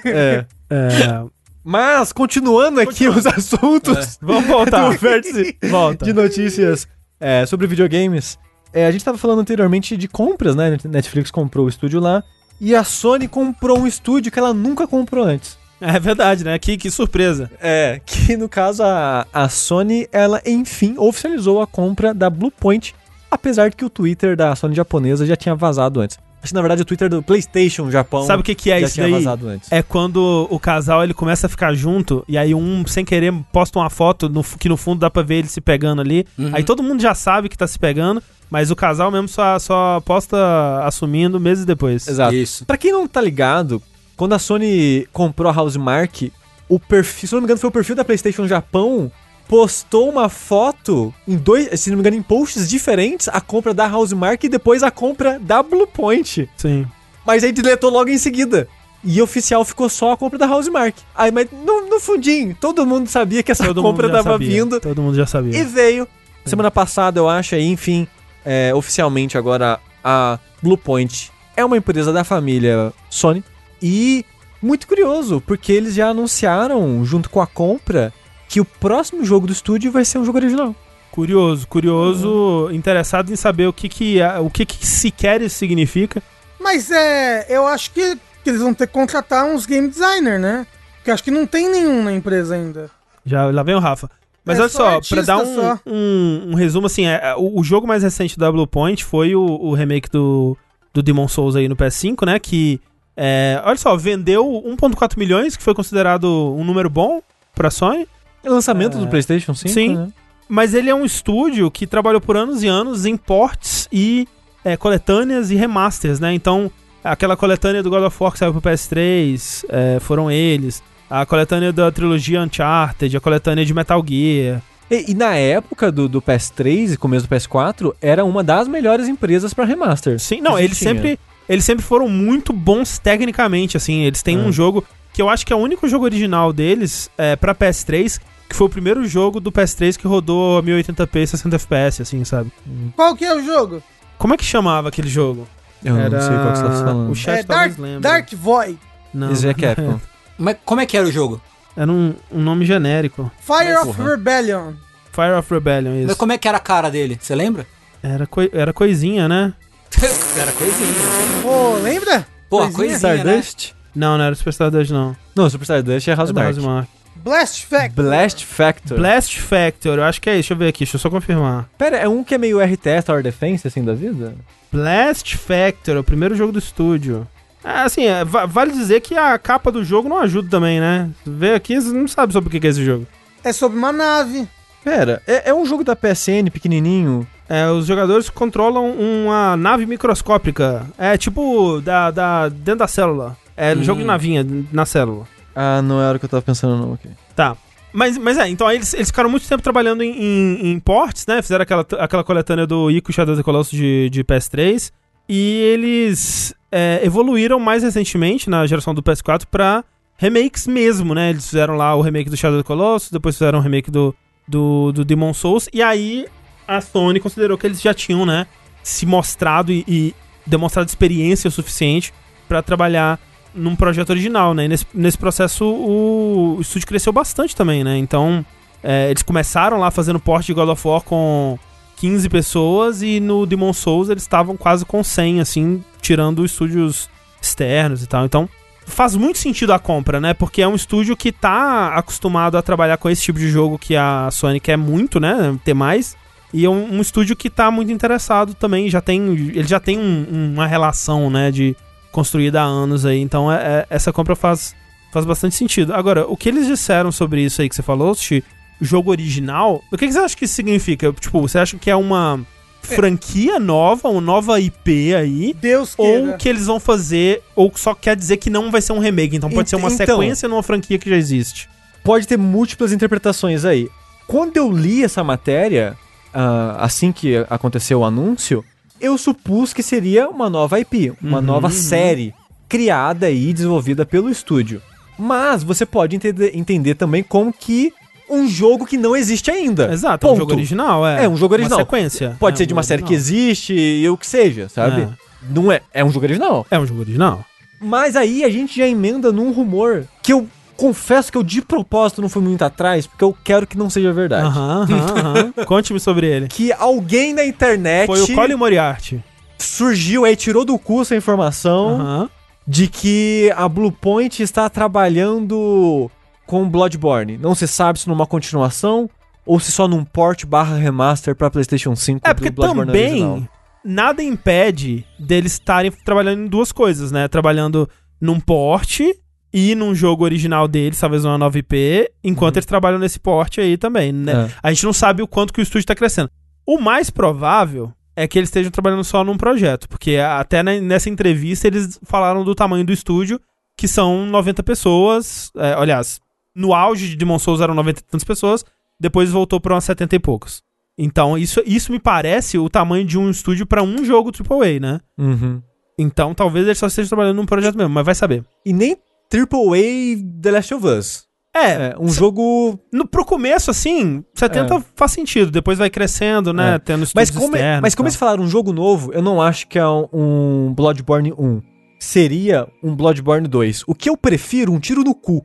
é. 0.04 0.44
É, 0.70 1.24
Mas, 1.64 2.12
continuando 2.12 2.80
aqui 2.80 3.08
os 3.08 3.26
assuntos 3.26 4.18
vamos 4.22 4.46
voltar. 4.46 4.88
do 4.90 4.96
vértice 4.96 5.56
Volta. 5.64 6.02
de 6.04 6.12
notícias 6.14 6.88
é, 7.20 7.44
sobre 7.44 7.66
videogames. 7.66 8.38
É, 8.72 8.86
a 8.86 8.90
gente 8.90 9.04
tava 9.04 9.18
falando 9.18 9.40
anteriormente 9.40 9.96
de 9.96 10.08
compras, 10.08 10.54
né? 10.56 10.78
Netflix 10.84 11.30
comprou 11.30 11.66
o 11.66 11.68
estúdio 11.68 12.00
lá. 12.00 12.22
E 12.60 12.74
a 12.74 12.82
Sony 12.84 13.28
comprou 13.28 13.78
um 13.80 13.86
estúdio 13.86 14.32
que 14.32 14.38
ela 14.38 14.52
nunca 14.52 14.86
comprou 14.86 15.24
antes. 15.24 15.56
É 15.80 15.98
verdade, 16.00 16.42
né? 16.44 16.58
Que, 16.58 16.76
que 16.76 16.90
surpresa. 16.90 17.48
É, 17.60 18.00
que 18.04 18.36
no 18.36 18.48
caso 18.48 18.82
a, 18.82 19.26
a 19.32 19.48
Sony, 19.48 20.08
ela 20.10 20.42
enfim 20.44 20.94
oficializou 20.98 21.62
a 21.62 21.66
compra 21.68 22.12
da 22.12 22.28
Bluepoint, 22.28 22.94
apesar 23.30 23.70
de 23.70 23.76
que 23.76 23.84
o 23.84 23.90
Twitter 23.90 24.36
da 24.36 24.56
Sony 24.56 24.74
japonesa 24.74 25.24
já 25.24 25.36
tinha 25.36 25.54
vazado 25.54 26.00
antes. 26.00 26.18
Acho 26.42 26.50
que 26.50 26.54
na 26.54 26.60
verdade 26.62 26.82
o 26.82 26.84
Twitter 26.84 27.08
do 27.08 27.20
PlayStation 27.20 27.90
Japão 27.90 28.22
Sabe 28.24 28.42
o 28.42 28.44
que, 28.44 28.54
que 28.54 28.70
é 28.70 28.78
já 28.80 28.86
isso 28.86 28.94
tinha 28.94 29.06
daí? 29.06 29.12
vazado 29.12 29.48
antes. 29.48 29.70
É 29.72 29.82
quando 29.82 30.46
o 30.50 30.58
casal 30.60 31.02
ele 31.02 31.12
começa 31.12 31.46
a 31.48 31.50
ficar 31.50 31.74
junto 31.74 32.24
e 32.28 32.38
aí 32.38 32.54
um 32.54 32.86
sem 32.86 33.04
querer 33.04 33.32
posta 33.52 33.76
uma 33.78 33.90
foto 33.90 34.28
no- 34.28 34.44
que 34.44 34.68
no 34.68 34.76
fundo 34.76 35.00
dá 35.00 35.10
pra 35.10 35.22
ver 35.22 35.36
ele 35.36 35.48
se 35.48 35.60
pegando 35.60 36.00
ali. 36.00 36.24
Uhum. 36.38 36.50
Aí 36.52 36.62
todo 36.62 36.80
mundo 36.82 37.00
já 37.02 37.12
sabe 37.12 37.48
que 37.48 37.58
tá 37.58 37.66
se 37.66 37.76
pegando, 37.76 38.22
mas 38.50 38.70
o 38.70 38.76
casal 38.76 39.10
mesmo 39.10 39.28
só, 39.28 39.58
só 39.58 40.00
posta 40.04 40.36
assumindo 40.84 41.38
meses 41.38 41.64
depois. 41.64 42.06
Exato. 42.06 42.34
Isso. 42.34 42.64
Pra 42.64 42.76
quem 42.76 42.92
não 42.92 43.06
tá 43.06 43.20
ligado, 43.20 43.82
quando 44.16 44.34
a 44.34 44.38
Sony 44.38 45.06
comprou 45.12 45.50
a 45.50 45.54
Housemark, 45.54 46.32
o 46.68 46.78
perfil, 46.78 47.28
se 47.28 47.34
não 47.34 47.40
me 47.40 47.46
engano, 47.46 47.60
foi 47.60 47.68
o 47.68 47.72
perfil 47.72 47.94
da 47.96 48.04
PlayStation 48.04 48.46
Japão, 48.46 49.10
postou 49.48 50.10
uma 50.10 50.28
foto 50.28 51.12
em 51.26 51.36
dois, 51.36 51.80
se 51.80 51.90
não 51.90 51.96
me 51.96 52.00
engano, 52.00 52.16
em 52.16 52.22
posts 52.22 52.68
diferentes, 52.68 53.28
a 53.28 53.40
compra 53.40 53.72
da 53.72 53.86
Housemark 53.86 54.44
e 54.44 54.48
depois 54.48 54.82
a 54.82 54.90
compra 54.90 55.38
da 55.38 55.62
Bluepoint. 55.62 56.48
Sim. 56.56 56.86
Mas 57.26 57.44
aí 57.44 57.52
deletou 57.52 57.90
logo 57.90 58.10
em 58.10 58.18
seguida. 58.18 58.68
E 59.04 59.22
oficial 59.22 59.64
ficou 59.64 59.88
só 59.88 60.12
a 60.12 60.16
compra 60.16 60.38
da 60.38 60.46
Housemark. 60.46 60.96
Aí, 61.14 61.30
mas 61.30 61.48
no, 61.52 61.88
no 61.88 62.00
fundinho, 62.00 62.56
todo 62.60 62.84
mundo 62.84 63.08
sabia 63.08 63.42
que 63.42 63.52
essa 63.52 63.64
Todo 63.66 63.80
compra 63.80 64.10
tava 64.10 64.32
sabia. 64.32 64.48
vindo. 64.48 64.80
Todo 64.80 65.00
mundo 65.00 65.14
já 65.16 65.26
sabia. 65.26 65.56
E 65.56 65.62
veio. 65.62 66.06
Semana 66.44 66.70
passada, 66.70 67.20
eu 67.20 67.28
acho, 67.28 67.54
aí, 67.54 67.66
enfim, 67.66 68.08
é, 68.50 68.74
oficialmente 68.74 69.36
agora 69.36 69.78
a 70.02 70.38
Bluepoint 70.62 71.30
é 71.54 71.62
uma 71.62 71.76
empresa 71.76 72.12
da 72.14 72.24
família 72.24 72.92
Sony. 73.10 73.44
E 73.82 74.24
muito 74.62 74.86
curioso, 74.88 75.42
porque 75.46 75.70
eles 75.72 75.94
já 75.94 76.08
anunciaram, 76.08 77.04
junto 77.04 77.28
com 77.28 77.40
a 77.42 77.46
compra, 77.46 78.10
que 78.48 78.58
o 78.60 78.64
próximo 78.64 79.22
jogo 79.24 79.46
do 79.46 79.52
estúdio 79.52 79.92
vai 79.92 80.04
ser 80.04 80.18
um 80.18 80.24
jogo 80.24 80.38
original. 80.38 80.74
Curioso, 81.10 81.66
curioso, 81.68 82.70
interessado 82.72 83.30
em 83.32 83.36
saber 83.36 83.66
o 83.66 83.72
que 83.72 83.88
que, 83.88 84.20
é- 84.20 84.38
o 84.38 84.48
que 84.48 84.64
que 84.64 84.86
sequer 84.86 85.42
isso 85.42 85.56
significa. 85.56 86.22
Mas 86.58 86.90
é. 86.90 87.46
Eu 87.48 87.66
acho 87.66 87.90
que, 87.92 88.16
que 88.42 88.50
eles 88.50 88.60
vão 88.60 88.72
ter 88.72 88.86
que 88.86 88.92
contratar 88.92 89.44
uns 89.44 89.66
game 89.66 89.88
designer, 89.88 90.38
né? 90.38 90.66
Porque 90.96 91.10
acho 91.10 91.22
que 91.24 91.30
não 91.30 91.46
tem 91.46 91.68
nenhum 91.70 92.02
na 92.02 92.12
empresa 92.12 92.54
ainda. 92.54 92.90
Já 93.24 93.46
lá 93.46 93.62
vem 93.62 93.74
o 93.74 93.78
Rafa. 93.80 94.10
Mas 94.48 94.58
É 94.58 94.62
olha 94.62 94.68
só 94.68 95.00
só, 95.02 95.14
pra 95.14 95.22
dar 95.22 95.38
um, 95.38 95.54
só. 95.54 95.78
um, 95.86 96.42
um 96.48 96.54
resumo 96.54 96.86
assim, 96.86 97.06
é, 97.06 97.20
é, 97.22 97.34
o, 97.36 97.60
o 97.60 97.62
jogo 97.62 97.86
mais 97.86 98.02
recente 98.02 98.36
da 98.38 98.50
Bluepoint 98.50 99.04
foi 99.04 99.34
o, 99.36 99.42
o 99.42 99.74
remake 99.74 100.10
do, 100.10 100.56
do 100.92 101.02
Demon 101.02 101.28
Souls 101.28 101.54
aí 101.54 101.68
no 101.68 101.76
PS5, 101.76 102.26
né? 102.26 102.38
Que, 102.38 102.80
é, 103.16 103.60
olha 103.64 103.76
só, 103.76 103.96
vendeu 103.96 104.44
1.4 104.66 105.16
milhões, 105.18 105.56
que 105.56 105.62
foi 105.62 105.74
considerado 105.74 106.26
um 106.56 106.64
número 106.64 106.88
bom 106.90 107.20
pra 107.54 107.70
Sony. 107.70 108.08
É 108.42 108.48
lançamento 108.50 108.96
É. 108.96 109.00
do 109.00 109.06
PlayStation 109.06 109.54
5? 109.54 109.72
Sim. 109.72 109.96
né? 109.96 110.08
Mas 110.48 110.72
ele 110.72 110.88
é 110.88 110.94
um 110.94 111.04
estúdio 111.04 111.70
que 111.70 111.86
trabalhou 111.86 112.20
por 112.20 112.36
anos 112.36 112.62
e 112.62 112.66
anos 112.66 113.04
em 113.04 113.16
ports 113.16 113.86
e 113.92 114.26
é, 114.64 114.76
coletâneas 114.76 115.50
e 115.50 115.56
remasters, 115.56 116.18
né? 116.20 116.32
Então, 116.32 116.70
aquela 117.04 117.36
coletânea 117.36 117.82
do 117.82 117.90
God 117.90 118.04
of 118.04 118.16
War 118.18 118.32
que 118.32 118.38
saiu 118.38 118.52
pro 118.52 118.62
PS3, 118.62 119.64
é, 119.68 120.00
foram 120.00 120.30
eles. 120.30 120.82
A 121.10 121.24
coletânea 121.24 121.72
da 121.72 121.90
trilogia 121.90 122.40
Uncharted, 122.42 123.16
a 123.16 123.20
coletânea 123.20 123.64
de 123.64 123.72
Metal 123.72 124.02
Gear. 124.06 124.60
E, 124.90 125.10
e 125.12 125.14
na 125.14 125.34
época 125.34 125.90
do, 125.92 126.08
do 126.08 126.20
PS3 126.20 126.92
e 126.92 126.96
começo 126.96 127.26
do 127.26 127.34
PS4, 127.34 127.94
era 128.00 128.24
uma 128.24 128.42
das 128.44 128.68
melhores 128.68 129.08
empresas 129.08 129.52
pra 129.54 129.64
remaster. 129.64 130.18
Sim, 130.18 130.40
não, 130.40 130.58
eles 130.58 130.78
tinha. 130.78 130.92
sempre, 130.94 131.18
eles 131.48 131.64
sempre 131.64 131.84
foram 131.84 132.08
muito 132.08 132.52
bons 132.52 132.98
tecnicamente, 132.98 133.76
assim. 133.76 134.02
Eles 134.02 134.22
têm 134.22 134.36
É. 134.36 134.40
um 134.40 134.52
jogo 134.52 134.84
que 135.12 135.20
eu 135.22 135.28
acho 135.28 135.46
que 135.46 135.52
é 135.52 135.56
o 135.56 135.58
único 135.58 135.88
jogo 135.88 136.04
original 136.04 136.52
deles 136.52 137.10
é, 137.18 137.36
pra 137.36 137.54
PS3, 137.54 138.20
que 138.48 138.54
foi 138.56 138.66
o 138.66 138.70
primeiro 138.70 139.06
jogo 139.06 139.40
do 139.40 139.50
PS3 139.52 139.96
que 139.96 140.06
rodou 140.06 140.58
a 140.58 140.62
1080p 140.62 141.16
e 141.22 141.26
60 141.26 141.56
FPS, 141.56 142.02
assim, 142.02 142.24
sabe? 142.24 142.50
Qual 142.96 143.14
que 143.16 143.24
é 143.24 143.34
o 143.34 143.44
jogo? 143.44 143.82
Como 144.16 144.34
é 144.34 144.36
que 144.36 144.44
chamava 144.44 144.88
aquele 144.88 145.08
jogo? 145.08 145.46
Eu 145.84 145.94
não 145.94 146.20
sei 146.20 146.36
qual 146.36 146.52
que 146.52 146.58
você 146.58 146.64
tá 146.64 146.70
falando. 146.72 147.10
O 147.10 147.14
chat 147.14 147.38
é 147.40 147.42
Dark. 147.42 147.72
Dark 148.00 148.32
Void. 148.34 148.78
Não, 149.14 149.32
Esse 149.32 149.48
é 149.48 149.54
Capcom. 149.54 150.00
Mas 150.38 150.56
como 150.64 150.80
é 150.80 150.86
que 150.86 150.96
era 150.96 151.06
o 151.06 151.10
jogo? 151.12 151.40
Era 151.76 151.90
um, 151.90 152.14
um 152.30 152.40
nome 152.40 152.64
genérico. 152.64 153.30
Fire 153.40 153.72
Mas, 153.74 153.76
of 153.86 153.96
porra. 153.96 154.10
Rebellion. 154.10 154.72
Fire 155.12 155.32
of 155.38 155.52
Rebellion, 155.52 155.92
Mas 155.94 156.06
isso. 156.10 156.16
como 156.16 156.32
é 156.32 156.38
que 156.38 156.46
era 156.48 156.56
a 156.58 156.60
cara 156.60 156.90
dele? 156.90 157.18
Você 157.20 157.34
lembra? 157.34 157.66
Era, 158.02 158.26
coi- 158.26 158.50
era 158.52 158.72
coisinha, 158.72 159.28
né? 159.28 159.52
era 160.40 160.52
coisinha. 160.52 160.94
Pô, 161.42 161.74
lembra? 161.82 162.26
Pô, 162.48 162.58
Coisinha. 162.58 162.76
coisinha, 162.76 163.14
né? 163.14 163.20
Stardust? 163.40 163.72
Não, 163.94 164.16
não 164.16 164.24
era 164.24 164.34
Superstar 164.34 164.70
Dust, 164.70 164.90
não. 164.90 165.16
Não, 165.34 165.50
Super 165.50 165.64
Stardust 165.64 166.08
é. 166.08 166.14
Housemark. 166.14 166.88
Blast 167.16 167.66
Factor. 167.66 168.04
Blast 168.04 168.46
Factor. 168.46 168.98
Blast 168.98 169.40
Factor, 169.40 169.98
eu 169.98 170.04
acho 170.04 170.20
que 170.20 170.30
é 170.30 170.34
isso. 170.34 170.38
Deixa 170.48 170.54
eu 170.54 170.58
ver 170.58 170.68
aqui, 170.68 170.78
deixa 170.84 170.96
eu 170.96 171.00
só 171.00 171.10
confirmar. 171.10 171.68
Pera, 171.76 171.96
é 171.96 172.08
um 172.08 172.22
que 172.22 172.34
é 172.34 172.38
meio 172.38 172.60
RTS, 172.60 173.04
Tower 173.06 173.22
Defense, 173.22 173.66
assim, 173.66 173.84
da 173.84 173.92
vida? 173.94 174.34
Blast 174.70 175.36
Factor, 175.36 175.96
é 175.96 175.98
o 175.98 176.04
primeiro 176.04 176.34
jogo 176.36 176.52
do 176.52 176.58
estúdio. 176.60 177.26
É, 177.64 177.70
assim, 177.80 178.04
é, 178.04 178.24
va- 178.24 178.46
vale 178.46 178.72
dizer 178.72 179.00
que 179.00 179.16
a 179.16 179.36
capa 179.38 179.70
do 179.72 179.84
jogo 179.84 180.08
não 180.08 180.18
ajuda 180.18 180.48
também, 180.48 180.80
né? 180.80 181.10
Vê 181.26 181.54
aqui, 181.54 181.80
você 181.80 181.92
não 181.92 182.06
sabe 182.08 182.32
sobre 182.32 182.48
o 182.48 182.60
que 182.60 182.66
é 182.66 182.70
esse 182.70 182.84
jogo. 182.84 183.06
É 183.44 183.52
sobre 183.52 183.76
uma 183.78 183.92
nave. 183.92 184.48
Pera, 184.84 185.20
é, 185.26 185.50
é 185.50 185.54
um 185.54 185.66
jogo 185.66 185.82
da 185.84 185.96
PSN 185.96 186.50
pequenininho. 186.52 187.26
É, 187.48 187.66
os 187.68 187.86
jogadores 187.86 188.28
controlam 188.30 188.90
uma 188.92 189.56
nave 189.56 189.86
microscópica. 189.86 190.86
É 190.96 191.16
tipo 191.16 191.80
da, 191.80 192.10
da, 192.10 192.48
dentro 192.48 192.80
da 192.80 192.88
célula. 192.88 193.36
É 193.56 193.74
Hum. 193.74 193.82
jogo 193.82 194.00
de 194.00 194.06
navinha 194.06 194.46
na 194.72 194.86
célula. 194.86 195.26
Ah, 195.54 195.82
não 195.82 196.00
era 196.00 196.16
o 196.16 196.20
que 196.20 196.26
eu 196.26 196.28
tava 196.30 196.42
pensando, 196.42 196.76
não. 196.76 196.92
ok. 196.92 197.10
Tá. 197.34 197.56
Mas, 197.92 198.16
mas 198.18 198.38
é, 198.38 198.48
então 198.48 198.70
eles, 198.70 198.92
eles 198.94 199.08
ficaram 199.08 199.28
muito 199.30 199.48
tempo 199.48 199.62
trabalhando 199.62 200.02
em, 200.02 200.12
em, 200.12 200.72
em 200.72 200.78
ports, 200.80 201.26
né? 201.26 201.42
Fizeram 201.42 201.62
aquela, 201.62 201.84
aquela 201.98 202.22
coletânea 202.22 202.66
do 202.66 202.90
Ico 202.90 203.12
Shadow 203.12 203.32
of 203.34 203.40
the 203.42 203.44
Colossus 203.44 203.76
de, 203.76 204.08
de 204.10 204.22
PS3. 204.22 204.92
E 205.28 205.56
eles 205.72 206.54
é, 206.70 207.00
evoluíram 207.02 207.58
mais 207.58 207.82
recentemente, 207.82 208.50
na 208.50 208.66
geração 208.66 208.94
do 208.94 209.02
PS4, 209.02 209.44
pra 209.50 209.84
remakes 210.16 210.66
mesmo, 210.66 211.14
né? 211.14 211.30
Eles 211.30 211.46
fizeram 211.46 211.76
lá 211.76 211.94
o 211.94 212.02
remake 212.02 212.28
do 212.28 212.36
Shadow 212.36 212.58
of 212.58 212.64
the 212.64 212.66
Colossus, 212.66 213.10
depois 213.10 213.36
fizeram 213.36 213.58
o 213.58 213.62
remake 213.62 213.90
do, 213.90 214.14
do, 214.46 214.92
do 214.92 215.04
Demon 215.04 215.32
Souls. 215.32 215.68
E 215.72 215.82
aí 215.82 216.26
a 216.66 216.80
Sony 216.80 217.20
considerou 217.20 217.56
que 217.56 217.66
eles 217.66 217.80
já 217.80 217.94
tinham, 217.94 218.26
né? 218.26 218.46
Se 218.82 219.06
mostrado 219.06 219.72
e, 219.72 219.84
e 219.86 220.14
demonstrado 220.46 220.88
experiência 220.88 221.48
o 221.48 221.50
suficiente 221.50 222.12
pra 222.48 222.62
trabalhar 222.62 223.18
num 223.54 223.76
projeto 223.76 224.10
original, 224.10 224.54
né? 224.54 224.64
E 224.64 224.68
nesse, 224.68 224.86
nesse 224.92 225.18
processo 225.18 225.64
o, 225.64 226.56
o 226.58 226.60
estúdio 226.60 226.88
cresceu 226.88 227.12
bastante 227.12 227.54
também, 227.54 227.84
né? 227.84 227.96
Então 227.96 228.44
é, 228.82 229.10
eles 229.10 229.22
começaram 229.22 229.78
lá 229.78 229.90
fazendo 229.90 230.20
porte 230.20 230.46
de 230.48 230.54
God 230.54 230.68
of 230.68 230.86
War 230.86 231.00
com 231.02 231.58
15 231.98 232.28
pessoas 232.28 233.02
e 233.02 233.20
no 233.20 233.44
Demon 233.46 233.72
Souls 233.72 234.08
eles 234.08 234.22
estavam 234.22 234.56
quase 234.56 234.84
com 234.84 235.02
100, 235.02 235.40
assim, 235.40 235.82
tirando 236.00 236.44
estúdios 236.44 237.08
externos 237.40 238.02
e 238.02 238.06
tal. 238.06 238.24
Então 238.24 238.48
faz 238.86 239.14
muito 239.14 239.38
sentido 239.38 239.72
a 239.72 239.78
compra, 239.78 240.20
né? 240.20 240.32
Porque 240.32 240.62
é 240.62 240.68
um 240.68 240.74
estúdio 240.74 241.16
que 241.16 241.30
tá 241.30 241.94
acostumado 241.94 242.56
a 242.56 242.62
trabalhar 242.62 242.96
com 242.96 243.10
esse 243.10 243.22
tipo 243.22 243.38
de 243.38 243.48
jogo 243.50 243.78
que 243.78 243.94
a 243.96 244.28
Sony 244.30 244.60
quer 244.60 244.76
muito, 244.78 245.20
né? 245.20 245.58
Ter 245.64 245.74
mais. 245.74 246.16
E 246.54 246.64
é 246.64 246.70
um, 246.70 246.94
um 246.96 247.00
estúdio 247.02 247.36
que 247.36 247.50
tá 247.50 247.70
muito 247.70 247.92
interessado 247.92 248.54
também, 248.54 248.88
já 248.88 249.02
tem, 249.02 249.20
ele 249.28 249.68
já 249.68 249.78
tem 249.78 249.98
um- 249.98 250.52
uma 250.54 250.66
relação, 250.66 251.28
né, 251.28 251.50
de 251.50 251.76
construída 252.10 252.62
há 252.62 252.64
anos 252.64 253.04
aí, 253.04 253.20
então 253.20 253.52
é- 253.52 253.56
é- 253.56 253.86
essa 253.90 254.10
compra 254.14 254.34
faz, 254.34 254.74
faz 255.12 255.26
bastante 255.26 255.54
sentido. 255.54 255.92
Agora, 255.92 256.26
o 256.26 256.34
que 256.38 256.48
eles 256.48 256.66
disseram 256.66 257.12
sobre 257.12 257.42
isso 257.44 257.60
aí 257.60 257.68
que 257.68 257.74
você 257.74 257.82
falou, 257.82 258.14
Sushi, 258.14 258.42
jogo 258.80 259.10
original, 259.10 259.82
o 259.92 259.96
que, 259.96 260.06
que 260.06 260.12
você 260.12 260.18
acha 260.18 260.36
que 260.36 260.44
isso 260.44 260.54
significa? 260.54 261.12
Tipo, 261.12 261.40
você 261.40 261.58
acha 261.58 261.76
que 261.76 261.90
é 261.90 261.96
uma 261.96 262.40
franquia 262.82 263.58
nova, 263.58 264.08
uma 264.08 264.20
nova 264.20 264.60
IP 264.60 265.14
aí? 265.14 265.54
Deus 265.60 265.94
queira. 265.94 266.30
Ou 266.32 266.36
que 266.38 266.48
eles 266.48 266.66
vão 266.66 266.80
fazer, 266.80 267.42
ou 267.54 267.70
só 267.74 267.94
quer 267.94 268.16
dizer 268.16 268.36
que 268.38 268.48
não 268.50 268.70
vai 268.70 268.80
ser 268.80 268.92
um 268.92 268.98
remake, 268.98 269.36
então 269.36 269.48
pode 269.50 269.62
Ent- 269.62 269.68
ser 269.70 269.76
uma 269.76 269.90
então- 269.92 270.06
sequência 270.06 270.48
numa 270.48 270.62
franquia 270.62 270.98
que 270.98 271.10
já 271.10 271.16
existe. 271.16 271.68
Pode 272.04 272.26
ter 272.26 272.38
múltiplas 272.38 272.92
interpretações 272.92 273.64
aí. 273.64 273.88
Quando 274.26 274.56
eu 274.56 274.70
li 274.70 275.02
essa 275.04 275.22
matéria, 275.24 275.96
ah, 276.32 276.76
assim 276.80 277.12
que 277.12 277.36
aconteceu 277.50 278.00
o 278.00 278.04
anúncio, 278.04 278.64
eu 279.00 279.16
supus 279.18 279.72
que 279.72 279.82
seria 279.82 280.28
uma 280.28 280.48
nova 280.48 280.78
IP, 280.80 281.12
uma 281.22 281.38
Uhum, 281.38 281.44
nova 281.44 281.66
uhum. 281.66 281.72
série 281.72 282.34
criada 282.68 283.30
e 283.30 283.52
desenvolvida 283.52 284.04
pelo 284.06 284.28
estúdio. 284.30 284.80
Mas 285.18 285.62
você 285.62 285.84
pode 285.84 286.14
entender, 286.14 286.52
entender 286.54 286.94
também 286.94 287.22
como 287.22 287.52
que 287.52 287.92
um 288.30 288.46
jogo 288.48 288.84
que 288.86 288.96
não 288.96 289.16
existe 289.16 289.50
ainda. 289.50 289.92
Exato, 289.92 290.26
é 290.26 290.28
um 290.28 290.32
Ponto. 290.32 290.38
jogo 290.40 290.52
original, 290.52 291.06
é. 291.06 291.24
É 291.24 291.28
um 291.28 291.36
jogo 291.36 291.54
original. 291.54 291.78
Uma 291.78 291.84
sequência. 291.84 292.36
Pode 292.38 292.54
É 292.54 292.58
ser 292.58 292.66
de 292.66 292.72
uma 292.72 292.82
série 292.82 293.02
que 293.02 293.14
original. 293.14 293.38
existe 293.38 293.72
e 293.74 294.08
o 294.08 294.16
que 294.16 294.26
seja, 294.26 294.68
sabe? 294.68 295.02
É. 295.02 295.08
Não 295.50 295.70
é, 295.70 295.80
é 295.94 296.04
um 296.04 296.10
jogo 296.10 296.24
original. 296.26 296.66
É 296.70 296.78
um 296.78 296.86
jogo 296.86 297.00
original. 297.00 297.44
Mas 297.80 298.16
aí 298.16 298.42
a 298.44 298.48
gente 298.50 298.76
já 298.76 298.86
emenda 298.86 299.30
num 299.30 299.52
rumor 299.52 300.04
que 300.22 300.32
eu 300.32 300.48
confesso 300.76 301.30
que 301.32 301.38
eu 301.38 301.42
de 301.42 301.60
propósito 301.62 302.20
não 302.22 302.28
fui 302.28 302.42
muito 302.42 302.62
atrás, 302.62 303.06
porque 303.06 303.22
eu 303.24 303.36
quero 303.44 303.66
que 303.66 303.76
não 303.78 303.88
seja 303.90 304.12
verdade. 304.12 304.46
Aham, 304.46 304.82
aham, 304.82 305.18
aham. 305.18 305.52
Conte-me 305.66 305.98
sobre 306.00 306.26
ele. 306.26 306.48
Que 306.48 306.72
alguém 306.72 307.32
na 307.34 307.44
internet 307.44 308.06
Foi 308.06 308.20
o 308.20 308.34
Colin 308.34 308.54
Moriarty. 308.56 309.22
surgiu 309.58 310.24
aí, 310.24 310.36
tirou 310.36 310.64
do 310.64 310.78
cu 310.78 311.02
essa 311.02 311.16
informação 311.16 312.00
Aham. 312.00 312.30
de 312.66 312.86
que 312.88 313.52
a 313.56 313.68
Bluepoint 313.68 314.40
está 314.42 314.68
trabalhando 314.68 316.10
com 316.48 316.68
Bloodborne. 316.68 317.36
Não 317.38 317.54
se 317.54 317.68
sabe 317.68 318.00
se 318.00 318.08
numa 318.08 318.26
continuação 318.26 319.08
ou 319.46 319.60
se 319.60 319.70
só 319.70 319.86
num 319.86 320.02
port 320.04 320.44
barra 320.46 320.76
remaster 320.76 321.36
pra 321.36 321.50
PlayStation 321.50 321.94
5 321.94 322.20
É 322.24 322.32
porque 322.34 322.50
também 322.86 323.48
nada 323.84 324.22
impede 324.22 325.04
deles 325.18 325.52
estarem 325.52 325.90
trabalhando 325.90 326.42
em 326.42 326.48
duas 326.48 326.72
coisas, 326.72 327.12
né? 327.12 327.28
Trabalhando 327.28 327.88
num 328.20 328.40
porte 328.40 329.14
e 329.52 329.74
num 329.74 329.94
jogo 329.94 330.24
original 330.24 330.66
deles, 330.66 330.98
talvez 331.00 331.24
uma 331.24 331.38
9P, 331.38 332.06
enquanto 332.24 332.56
eles 332.56 332.66
trabalham 332.66 332.98
nesse 332.98 333.18
porte 333.20 333.60
aí 333.60 333.76
também, 333.76 334.12
né? 334.12 334.32
É. 334.32 334.50
A 334.62 334.72
gente 334.72 334.84
não 334.84 334.92
sabe 334.92 335.22
o 335.22 335.26
quanto 335.28 335.52
que 335.52 335.60
o 335.60 335.62
estúdio 335.62 335.86
tá 335.86 335.94
crescendo. 335.94 336.30
O 336.66 336.78
mais 336.78 337.08
provável 337.10 337.92
é 338.16 338.26
que 338.26 338.38
eles 338.38 338.48
estejam 338.48 338.70
trabalhando 338.70 339.04
só 339.04 339.22
num 339.24 339.36
projeto, 339.38 339.88
porque 339.88 340.16
até 340.16 340.62
ne- 340.62 340.80
nessa 340.80 341.08
entrevista 341.08 341.66
eles 341.66 341.98
falaram 342.02 342.44
do 342.44 342.54
tamanho 342.54 342.84
do 342.84 342.92
estúdio, 342.92 343.40
que 343.76 343.86
são 343.88 344.26
90 344.26 344.62
pessoas, 344.62 345.50
é, 345.56 345.72
aliás, 345.72 346.18
no 346.58 346.74
auge 346.74 347.08
de 347.08 347.16
Demon 347.16 347.38
Souls 347.38 347.60
eram 347.60 347.74
90 347.74 348.00
e 348.00 348.02
tantas 348.02 348.24
pessoas, 348.24 348.64
depois 349.00 349.30
voltou 349.30 349.60
pra 349.60 349.74
umas 349.74 349.84
70 349.84 350.16
e 350.16 350.18
poucos. 350.18 350.62
Então, 350.98 351.38
isso, 351.38 351.62
isso 351.64 351.92
me 351.92 352.00
parece 352.00 352.58
o 352.58 352.68
tamanho 352.68 353.04
de 353.04 353.16
um 353.16 353.30
estúdio 353.30 353.64
pra 353.64 353.82
um 353.84 354.04
jogo 354.04 354.32
AAA, 354.32 354.80
né? 354.80 355.00
Uhum. 355.16 355.62
Então, 355.96 356.34
talvez 356.34 356.66
ele 356.66 356.74
só 356.74 356.88
esteja 356.88 357.08
trabalhando 357.08 357.36
num 357.36 357.46
projeto 357.46 357.76
mesmo, 357.78 357.94
mas 357.94 358.04
vai 358.04 358.14
saber. 358.14 358.44
E 358.66 358.72
nem 358.72 358.96
AAA 359.32 360.20
The 360.42 360.50
Last 360.50 360.74
of 360.74 360.86
Us. 360.86 361.28
É, 361.54 361.90
É, 361.90 361.96
um 361.98 362.08
jogo. 362.08 362.78
no, 362.92 363.06
pro 363.06 363.24
começo, 363.24 363.70
assim, 363.70 364.24
70 364.34 364.84
faz 364.94 365.12
sentido, 365.12 365.50
depois 365.50 365.78
vai 365.78 365.88
crescendo, 365.88 366.52
né? 366.52 366.74
É. 366.74 366.78
Tendo 366.78 367.06
Mas 367.14 367.30
como, 367.30 367.54
externos 367.54 367.80
mas 367.80 367.94
como 367.94 368.08
eles 368.08 368.16
falaram 368.16 368.42
um 368.42 368.48
jogo 368.48 368.72
novo, 368.72 369.12
eu 369.12 369.22
não 369.22 369.40
acho 369.40 369.66
que 369.66 369.78
é 369.78 369.86
um, 369.86 370.08
um 370.12 370.74
Bloodborne 370.74 371.32
1. 371.32 371.62
Seria 371.98 372.68
um 372.82 372.94
Bloodborne 372.94 373.48
2. 373.48 373.84
O 373.86 373.94
que 373.94 374.08
eu 374.08 374.16
prefiro, 374.16 374.72
um 374.72 374.78
tiro 374.80 375.02
no 375.02 375.14
cu. 375.14 375.44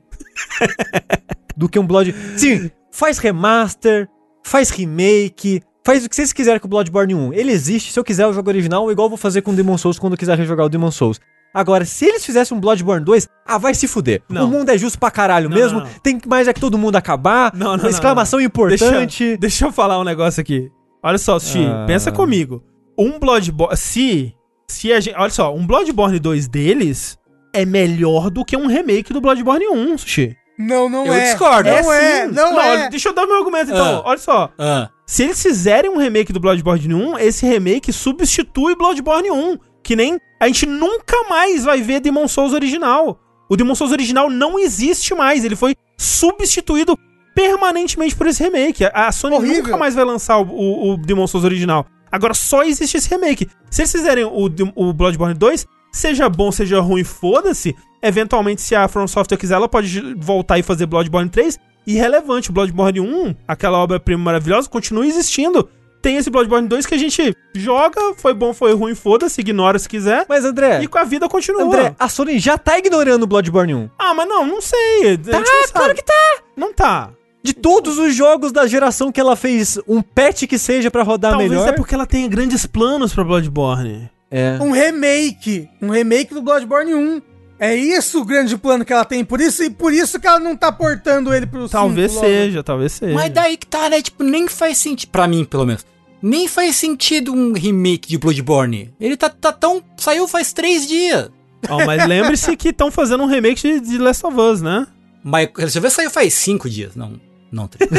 do 1.57 1.67
que 1.69 1.79
um 1.79 1.85
Blood. 1.85 2.13
Sim, 2.37 2.69
faz 2.91 3.17
remaster, 3.17 4.07
faz 4.43 4.69
remake, 4.69 5.61
faz 5.85 6.05
o 6.05 6.09
que 6.09 6.15
vocês 6.15 6.33
quiserem 6.33 6.59
com 6.59 6.67
o 6.67 6.69
Bloodborne 6.69 7.13
1. 7.15 7.33
Ele 7.33 7.51
existe, 7.51 7.91
se 7.91 7.99
eu 7.99 8.03
quiser 8.03 8.27
o 8.27 8.33
jogo 8.33 8.49
original, 8.49 8.91
igual 8.91 9.05
eu 9.05 9.09
vou 9.09 9.17
fazer 9.17 9.41
com 9.41 9.51
o 9.51 9.55
Demon 9.55 9.77
Souls 9.77 9.99
quando 9.99 10.13
eu 10.13 10.17
quiser 10.17 10.37
rejogar 10.37 10.65
o 10.65 10.69
Demon 10.69 10.91
Souls. 10.91 11.19
Agora, 11.53 11.85
se 11.85 12.05
eles 12.05 12.25
fizessem 12.25 12.57
um 12.57 12.59
Bloodborne 12.59 13.05
2, 13.05 13.27
ah, 13.45 13.59
vai 13.59 13.75
se 13.75 13.87
fuder. 13.87 14.23
Não. 14.27 14.45
O 14.45 14.47
mundo 14.47 14.69
é 14.69 14.77
justo 14.77 14.97
pra 14.97 15.11
caralho 15.11 15.49
Não, 15.49 15.55
mesmo. 15.55 15.81
não. 15.81 15.87
Tem 16.01 16.19
mais 16.27 16.47
é 16.47 16.53
que 16.53 16.59
todo 16.59 16.79
mundo 16.79 16.95
acabar. 16.95 17.53
Não, 17.53 17.77
não, 17.77 17.83
uma 17.83 17.89
exclamação 17.89 18.39
Deixa, 18.39 18.47
importante. 18.47 19.37
deixa 19.37 19.65
eu 19.65 19.71
falar 19.71 19.99
um 19.99 20.03
negócio 20.03 20.41
aqui. 20.41 20.71
Olha 21.03 21.17
só, 21.19 21.37
Sushi, 21.37 21.63
Ah. 21.65 21.83
pensa 21.85 22.11
comigo. 22.11 22.63
Um 22.97 23.19
Bloodborne. 23.19 23.77
Se. 23.77 24.33
Se 24.67 24.91
a 24.93 24.99
gente. 24.99 25.15
Olha 25.17 25.29
só, 25.29 25.53
um 25.53 25.65
Bloodborne 25.65 26.19
2 26.19 26.47
deles 26.47 27.17
é 27.53 27.65
melhor 27.65 28.29
do 28.29 28.43
que 28.43 28.57
um 28.57 28.67
remake 28.67 29.13
do 29.13 29.21
Bloodborne 29.21 29.67
1, 29.67 29.97
Sushi. 29.97 30.35
Não, 30.57 30.87
não 30.87 31.05
Eu 31.05 31.13
é. 31.13 31.23
discordo. 31.31 31.69
Não 31.69 31.91
É 31.93 32.01
é, 32.21 32.27
sim. 32.27 32.33
não, 32.33 32.59
é. 32.61 32.69
olha, 32.71 32.89
Deixa 32.89 33.09
eu 33.09 33.13
dar 33.13 33.25
meu 33.25 33.37
argumento 33.37 33.71
então. 33.71 33.97
Ah. 33.97 34.01
Olha 34.05 34.17
só. 34.19 34.51
Ah, 34.57 34.89
Se 35.05 35.23
eles 35.23 35.41
fizerem 35.41 35.89
um 35.91 35.97
remake 35.97 36.31
do 36.31 36.39
Bloodborne 36.39 36.93
1, 36.93 37.17
esse 37.19 37.45
remake 37.45 37.91
substitui 37.91 38.75
Bloodborne 38.75 39.31
1. 39.31 39.57
Que 39.83 39.95
nem 39.95 40.17
a 40.39 40.47
gente 40.47 40.65
nunca 40.65 41.27
mais 41.29 41.63
vai 41.65 41.81
ver 41.81 41.99
Demon 41.99 42.27
Souls 42.27 42.53
original. 42.53 43.19
O 43.49 43.55
Demon 43.57 43.75
Souls 43.75 43.91
original 43.91 44.29
não 44.29 44.57
existe 44.57 45.13
mais. 45.13 45.43
Ele 45.43 45.55
foi 45.55 45.75
substituído 45.97 46.97
permanentemente 47.35 48.15
por 48.15 48.27
esse 48.27 48.41
remake. 48.43 48.85
A 48.85 49.07
a 49.07 49.11
Sony 49.11 49.35
Horrível. 49.35 49.63
nunca 49.63 49.77
mais 49.77 49.95
vai 49.95 50.05
lançar 50.05 50.37
o, 50.37 50.43
o, 50.47 50.93
o 50.93 50.97
Demon 50.97 51.27
Souls 51.27 51.43
original. 51.45 51.85
Agora 52.13 52.35
só 52.35 52.61
existe 52.63 52.95
esse 52.95 53.09
remake. 53.09 53.49
Se 53.71 53.81
eles 53.81 53.91
fizerem 53.91 54.23
o, 54.23 54.45
o 54.75 54.93
Bloodborne 54.93 55.33
2, 55.33 55.65
seja 55.91 56.29
bom, 56.29 56.51
seja 56.51 56.79
ruim, 56.79 57.03
foda-se. 57.03 57.75
Eventualmente, 58.03 58.61
se 58.61 58.75
a 58.75 58.87
From 58.87 59.07
Software 59.07 59.35
quiser, 59.35 59.55
ela 59.55 59.67
pode 59.67 60.13
voltar 60.17 60.59
e 60.59 60.63
fazer 60.63 60.85
Bloodborne 60.85 61.27
3. 61.27 61.59
Irrelevante, 61.87 62.51
Bloodborne 62.51 62.99
1, 62.99 63.35
aquela 63.47 63.79
obra-prima 63.79 64.23
maravilhosa, 64.23 64.69
continua 64.69 65.07
existindo. 65.07 65.67
Tem 66.03 66.17
esse 66.17 66.29
Bloodborne 66.29 66.67
2 66.67 66.85
que 66.85 66.93
a 66.93 66.99
gente 66.99 67.35
joga, 67.55 68.13
foi 68.15 68.35
bom, 68.35 68.53
foi 68.53 68.75
ruim, 68.75 68.93
foda-se, 68.93 69.41
ignora 69.41 69.79
se 69.79 69.89
quiser. 69.89 70.27
Mas, 70.29 70.45
André. 70.45 70.83
E 70.83 70.87
com 70.87 70.99
a 70.99 71.03
vida 71.03 71.27
continua. 71.27 71.63
André, 71.63 71.95
a 71.97 72.07
Sony 72.07 72.37
já 72.37 72.59
tá 72.59 72.77
ignorando 72.77 73.23
o 73.23 73.27
Bloodborne 73.27 73.73
1. 73.73 73.89
Ah, 73.97 74.13
mas 74.13 74.27
não, 74.27 74.45
não 74.45 74.61
sei. 74.61 75.17
Tá, 75.17 75.41
claro 75.71 75.95
que 75.95 76.03
tá. 76.03 76.37
Não 76.55 76.71
tá. 76.71 77.09
De 77.43 77.53
todos 77.53 77.97
os 77.97 78.15
jogos 78.15 78.53
da 78.53 78.65
geração 78.65 79.11
que 79.11 79.19
ela 79.19 79.35
fez, 79.35 79.77
um 79.85 80.01
patch 80.01 80.45
que 80.45 80.57
seja 80.57 80.89
pra 80.89 81.03
rodar 81.03 81.31
Talvez 81.31 81.51
melhor. 81.51 81.67
é 81.67 81.71
porque 81.73 81.93
ela 81.93 82.05
tenha 82.05 82.27
grandes 82.27 82.65
planos 82.65 83.13
pra 83.13 83.23
Bloodborne. 83.23 84.09
É. 84.31 84.57
Um 84.61 84.71
remake. 84.71 85.67
Um 85.81 85.89
remake 85.89 86.33
do 86.33 86.41
Bloodborne 86.41 86.93
1. 86.95 87.21
É 87.59 87.75
isso 87.75 88.21
o 88.21 88.25
grande 88.25 88.57
plano 88.57 88.83
que 88.83 88.91
ela 88.91 89.05
tem. 89.05 89.23
Por 89.23 89.39
isso, 89.41 89.61
e 89.63 89.69
por 89.69 89.93
isso 89.93 90.19
que 90.19 90.25
ela 90.27 90.39
não 90.39 90.55
tá 90.55 90.71
portando 90.71 91.33
ele 91.33 91.45
pro 91.45 91.67
Talvez 91.69 92.11
cinco 92.11 92.23
logo. 92.23 92.33
seja, 92.33 92.63
talvez 92.63 92.91
seja. 92.93 93.13
mas 93.13 93.31
daí 93.31 93.57
que 93.57 93.67
tá, 93.67 93.89
né? 93.89 94.01
Tipo, 94.01 94.23
nem 94.23 94.47
faz 94.47 94.77
sentido. 94.77 95.09
Pra 95.11 95.27
mim, 95.27 95.45
pelo 95.45 95.65
menos. 95.65 95.85
Nem 96.21 96.47
faz 96.47 96.77
sentido 96.77 97.33
um 97.33 97.51
remake 97.53 98.07
de 98.07 98.17
Bloodborne. 98.17 98.93
Ele 98.99 99.15
tá, 99.17 99.29
tá 99.29 99.51
tão. 99.51 99.83
Saiu 99.97 100.27
faz 100.27 100.51
três 100.53 100.87
dias. 100.87 101.29
Ó, 101.69 101.85
mas 101.85 102.03
lembre-se 102.07 102.55
que 102.55 102.69
estão 102.69 102.89
fazendo 102.89 103.23
um 103.23 103.27
remake 103.27 103.61
de, 103.61 103.79
de 103.81 103.97
Last 103.97 104.25
of 104.25 104.37
Us, 104.39 104.61
né? 104.61 104.87
Mas 105.23 105.49
deixa 105.55 105.77
eu 105.77 105.81
ver, 105.81 105.89
saiu 105.89 106.09
faz 106.09 106.33
cinco 106.33 106.69
dias. 106.69 106.95
Não, 106.95 107.19
não 107.53 107.67
três. 107.67 107.89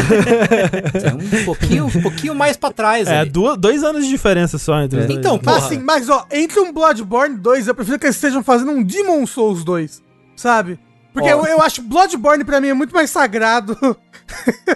Saiu 1.01 1.17
um 1.17 1.45
pouquinho, 1.47 1.87
um 1.87 2.03
pouquinho 2.03 2.35
mais 2.35 2.57
pra 2.57 2.71
trás. 2.71 3.07
É, 3.09 3.21
ali. 3.21 3.31
du- 3.31 3.57
dois 3.57 3.83
anos 3.85 4.05
de 4.05 4.11
diferença 4.11 4.59
só 4.59 4.81
entre 4.83 5.01
os 5.01 5.07
dois. 5.07 5.19
Então, 5.19 5.39
Porra. 5.39 5.59
assim, 5.59 5.79
mas 5.79 6.09
ó, 6.09 6.27
entre 6.31 6.61
um 6.61 6.73
Bloodborne 6.73 7.37
2, 7.39 7.69
eu 7.69 7.75
prefiro 7.75 7.99
que 7.99 8.07
eles 8.07 8.17
estejam 8.17 8.43
fazendo 8.43 8.73
um 8.73 8.83
Demon 8.83 9.25
Souls 9.27 9.65
2. 9.65 10.03
Sabe? 10.37 10.79
Porque 11.13 11.29
eu, 11.29 11.45
eu 11.47 11.63
acho 11.63 11.81
Bloodborne 11.83 12.45
pra 12.45 12.61
mim 12.61 12.69
é 12.69 12.75
muito 12.75 12.93
mais 12.95 13.09
sagrado. 13.11 13.79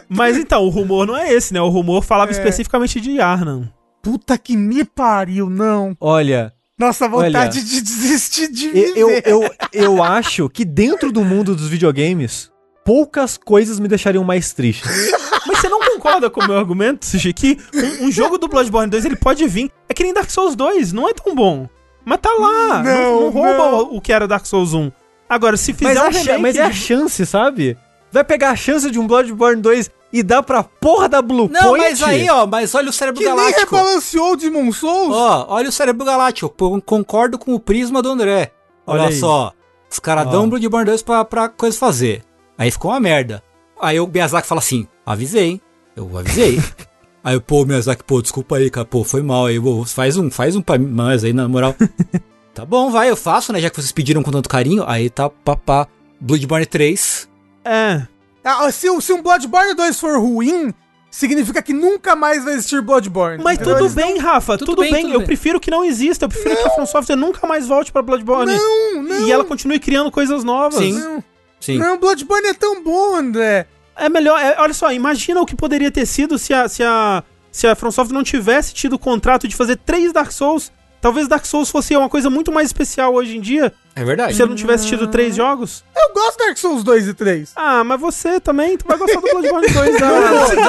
Mas 0.08 0.36
então, 0.36 0.62
o 0.64 0.68
rumor 0.68 1.06
não 1.06 1.16
é 1.16 1.32
esse, 1.32 1.52
né? 1.52 1.60
O 1.60 1.68
rumor 1.68 2.02
falava 2.02 2.30
É. 2.30 2.32
especificamente 2.32 3.00
de 3.00 3.12
Yarnan. 3.12 3.68
Puta 4.02 4.38
que 4.38 4.56
me 4.56 4.84
pariu, 4.84 5.50
não. 5.50 5.96
Olha, 6.00 6.52
Nossa, 6.78 7.08
vontade 7.08 7.58
Olha, 7.58 7.66
de 7.66 7.80
desistir 7.80 8.48
de 8.52 8.68
viver. 8.68 8.92
eu, 8.96 9.10
eu, 9.24 9.50
eu 9.72 10.02
acho 10.02 10.48
que 10.48 10.64
dentro 10.64 11.10
do 11.10 11.24
mundo 11.24 11.56
dos 11.56 11.66
videogames, 11.68 12.50
poucas 12.88 13.36
coisas 13.36 13.78
me 13.78 13.86
deixariam 13.86 14.24
mais 14.24 14.54
triste. 14.54 14.82
Mas 15.46 15.58
você 15.60 15.68
não 15.68 15.78
concorda 15.80 16.30
com 16.30 16.40
o 16.40 16.46
meu 16.46 16.56
argumento, 16.56 17.04
Sushi? 17.04 17.32
Que 17.34 17.58
um, 18.00 18.06
um 18.06 18.10
jogo 18.10 18.38
do 18.38 18.48
Bloodborne 18.48 18.90
2 18.90 19.04
ele 19.04 19.16
pode 19.16 19.46
vir. 19.46 19.70
É 19.88 19.92
que 19.94 20.02
nem 20.02 20.14
Dark 20.14 20.30
Souls 20.30 20.56
2, 20.56 20.92
não 20.94 21.06
é 21.08 21.12
tão 21.12 21.34
bom. 21.34 21.68
Mas 22.04 22.18
tá 22.20 22.30
lá. 22.32 22.82
Não, 22.82 22.84
Não, 22.84 23.20
não 23.22 23.30
rouba 23.30 23.70
não. 23.70 23.96
o- 23.96 24.00
que 24.00 24.10
era 24.12 24.26
Dark 24.26 24.46
Souls 24.46 24.72
1. 24.72 24.90
Agora, 25.28 25.58
se 25.58 25.74
fizer 25.74 25.92
Mas, 25.94 26.02
um 26.02 26.06
a 26.06 26.12
cha- 26.12 26.18
remake 26.32 26.40
mas 26.42 26.56
é 26.56 26.62
a 26.62 26.72
chance, 26.72 27.26
sabe? 27.26 27.76
Vai 28.10 28.24
pegar 28.24 28.50
a 28.50 28.56
chance 28.56 28.90
de 28.90 28.98
um 28.98 29.06
Bloodborne 29.06 29.60
2 29.60 29.90
e 30.10 30.22
dar 30.22 30.42
pra 30.42 30.62
porra 30.62 31.06
da 31.10 31.20
Blue 31.20 31.50
Não, 31.52 31.60
Point? 31.62 31.84
mas 31.90 32.02
aí, 32.02 32.28
ó, 32.30 32.46
mas 32.46 32.74
olha 32.74 32.88
o 32.88 32.92
cérebro 32.92 33.20
Que 33.20 33.26
nem 33.26 33.36
galáctico. 33.36 33.76
rebalanceou 33.76 34.32
o 34.32 34.36
Demon 34.36 34.72
Souls. 34.72 35.14
Ó, 35.14 35.46
olha 35.50 35.68
o 35.68 35.72
cérebro 35.72 36.06
galáctico. 36.06 36.54
Eu 36.58 36.80
concordo 36.80 37.38
com 37.38 37.52
o 37.54 37.60
prisma 37.60 38.00
do 38.00 38.08
André. 38.10 38.52
Olha, 38.86 39.02
Olha 39.02 39.12
só. 39.12 39.52
Os 39.90 39.98
caras 39.98 40.30
dão 40.30 40.44
um 40.44 40.48
Bloodborne 40.48 40.86
2 40.86 41.02
pra, 41.02 41.24
pra 41.24 41.48
coisa 41.50 41.76
fazer. 41.78 42.22
Aí 42.58 42.70
ficou 42.72 42.90
uma 42.90 42.98
merda. 42.98 43.42
Aí 43.80 44.00
o 44.00 44.06
Miyazaki 44.06 44.48
fala 44.48 44.58
assim: 44.58 44.86
avisei. 45.06 45.60
Eu 45.94 46.18
avisei. 46.18 46.60
aí 47.22 47.36
o 47.36 47.40
pô, 47.40 47.62
o 47.62 47.66
Miyazaki, 47.66 48.02
pô, 48.02 48.20
desculpa 48.20 48.56
aí, 48.56 48.68
cara. 48.68 48.84
Pô, 48.84 49.04
foi 49.04 49.22
mal 49.22 49.46
aí. 49.46 49.60
Pô, 49.60 49.84
faz 49.84 50.16
um, 50.16 50.28
faz 50.30 50.56
um 50.56 50.60
pra 50.60 50.76
nós 50.76 51.22
aí, 51.22 51.32
na 51.32 51.48
moral. 51.48 51.76
tá 52.52 52.64
bom, 52.66 52.90
vai, 52.90 53.08
eu 53.08 53.16
faço, 53.16 53.52
né? 53.52 53.60
Já 53.60 53.70
que 53.70 53.76
vocês 53.76 53.92
pediram 53.92 54.22
com 54.22 54.32
tanto 54.32 54.48
carinho. 54.48 54.84
Aí 54.86 55.08
tá, 55.08 55.30
papá. 55.30 55.86
Bloodborne 56.20 56.66
3. 56.66 57.28
É. 57.64 58.02
Ah, 58.44 58.70
se, 58.72 58.88
se 59.00 59.12
um 59.12 59.22
Bloodborne 59.22 59.74
2 59.74 60.00
for 60.00 60.18
ruim, 60.18 60.74
significa 61.10 61.62
que 61.62 61.72
nunca 61.72 62.16
mais 62.16 62.44
vai 62.44 62.54
existir 62.54 62.80
Bloodborne. 62.82 63.42
Mas 63.42 63.58
tudo 63.58 63.88
bem, 63.90 64.18
Rafa, 64.18 64.56
tudo 64.58 64.70
tudo, 64.70 64.80
bem, 64.82 64.92
bem. 64.92 65.02
tudo 65.02 65.14
eu 65.14 65.18
bem. 65.18 65.26
prefiro 65.26 65.60
que 65.60 65.70
não 65.70 65.84
exista. 65.84 66.24
Eu 66.24 66.28
prefiro 66.28 66.56
que 66.56 66.62
a 66.62 66.70
From 66.70 66.86
Software 66.86 67.16
nunca 67.16 67.46
mais 67.46 67.68
volte 67.68 67.92
pra 67.92 68.02
Bloodborne. 68.02 68.56
Não, 68.56 69.02
não. 69.02 69.28
E 69.28 69.30
ela 69.30 69.44
continue 69.44 69.78
criando 69.78 70.10
coisas 70.10 70.42
novas. 70.42 70.78
Sim. 70.78 70.92
Não, 70.92 71.22
Sim. 71.60 71.78
não, 71.78 71.98
Bloodborne 71.98 72.48
é 72.48 72.54
tão 72.54 72.82
bom, 72.82 73.16
André. 73.16 73.66
É 73.96 74.08
melhor. 74.08 74.40
é, 74.40 74.54
olha 74.58 74.72
só, 74.72 74.92
imagina 74.92 75.40
o 75.40 75.46
que 75.46 75.56
poderia 75.56 75.90
ter 75.90 76.06
sido 76.06 76.38
se 76.38 76.54
a, 76.54 76.68
se 76.68 76.84
a, 76.84 77.24
se 77.50 77.66
a 77.66 77.74
From 77.74 77.90
Software 77.90 78.14
não 78.14 78.22
tivesse 78.22 78.72
tido 78.72 78.92
o 78.94 78.98
contrato 78.98 79.48
de 79.48 79.56
fazer 79.56 79.76
três 79.76 80.12
Dark 80.12 80.30
Souls. 80.30 80.70
Talvez 81.00 81.28
Dark 81.28 81.46
Souls 81.46 81.70
fosse 81.70 81.96
uma 81.96 82.08
coisa 82.08 82.28
muito 82.28 82.50
mais 82.50 82.68
especial 82.68 83.14
hoje 83.14 83.36
em 83.36 83.40
dia. 83.40 83.72
É 83.94 84.04
verdade. 84.04 84.34
Se 84.34 84.42
ela 84.42 84.48
não 84.48 84.56
tivesse 84.56 84.88
tido 84.88 85.06
três 85.06 85.34
jogos. 85.34 85.84
Eu 85.96 86.12
gosto 86.12 86.38
de 86.38 86.46
Dark 86.46 86.58
Souls 86.58 86.82
2 86.82 87.08
e 87.08 87.14
3. 87.14 87.52
Ah, 87.54 87.84
mas 87.84 88.00
você 88.00 88.40
também, 88.40 88.76
tu 88.76 88.84
vai 88.86 88.98
gostar 88.98 89.20
do 89.20 89.28
Bloodborne 89.28 89.68
2. 89.68 90.00
Não, 90.00 90.08
ah. 90.08 90.20
não, 90.20 90.34
não, 90.34 90.42
assim, 90.42 90.56
se 90.56 90.62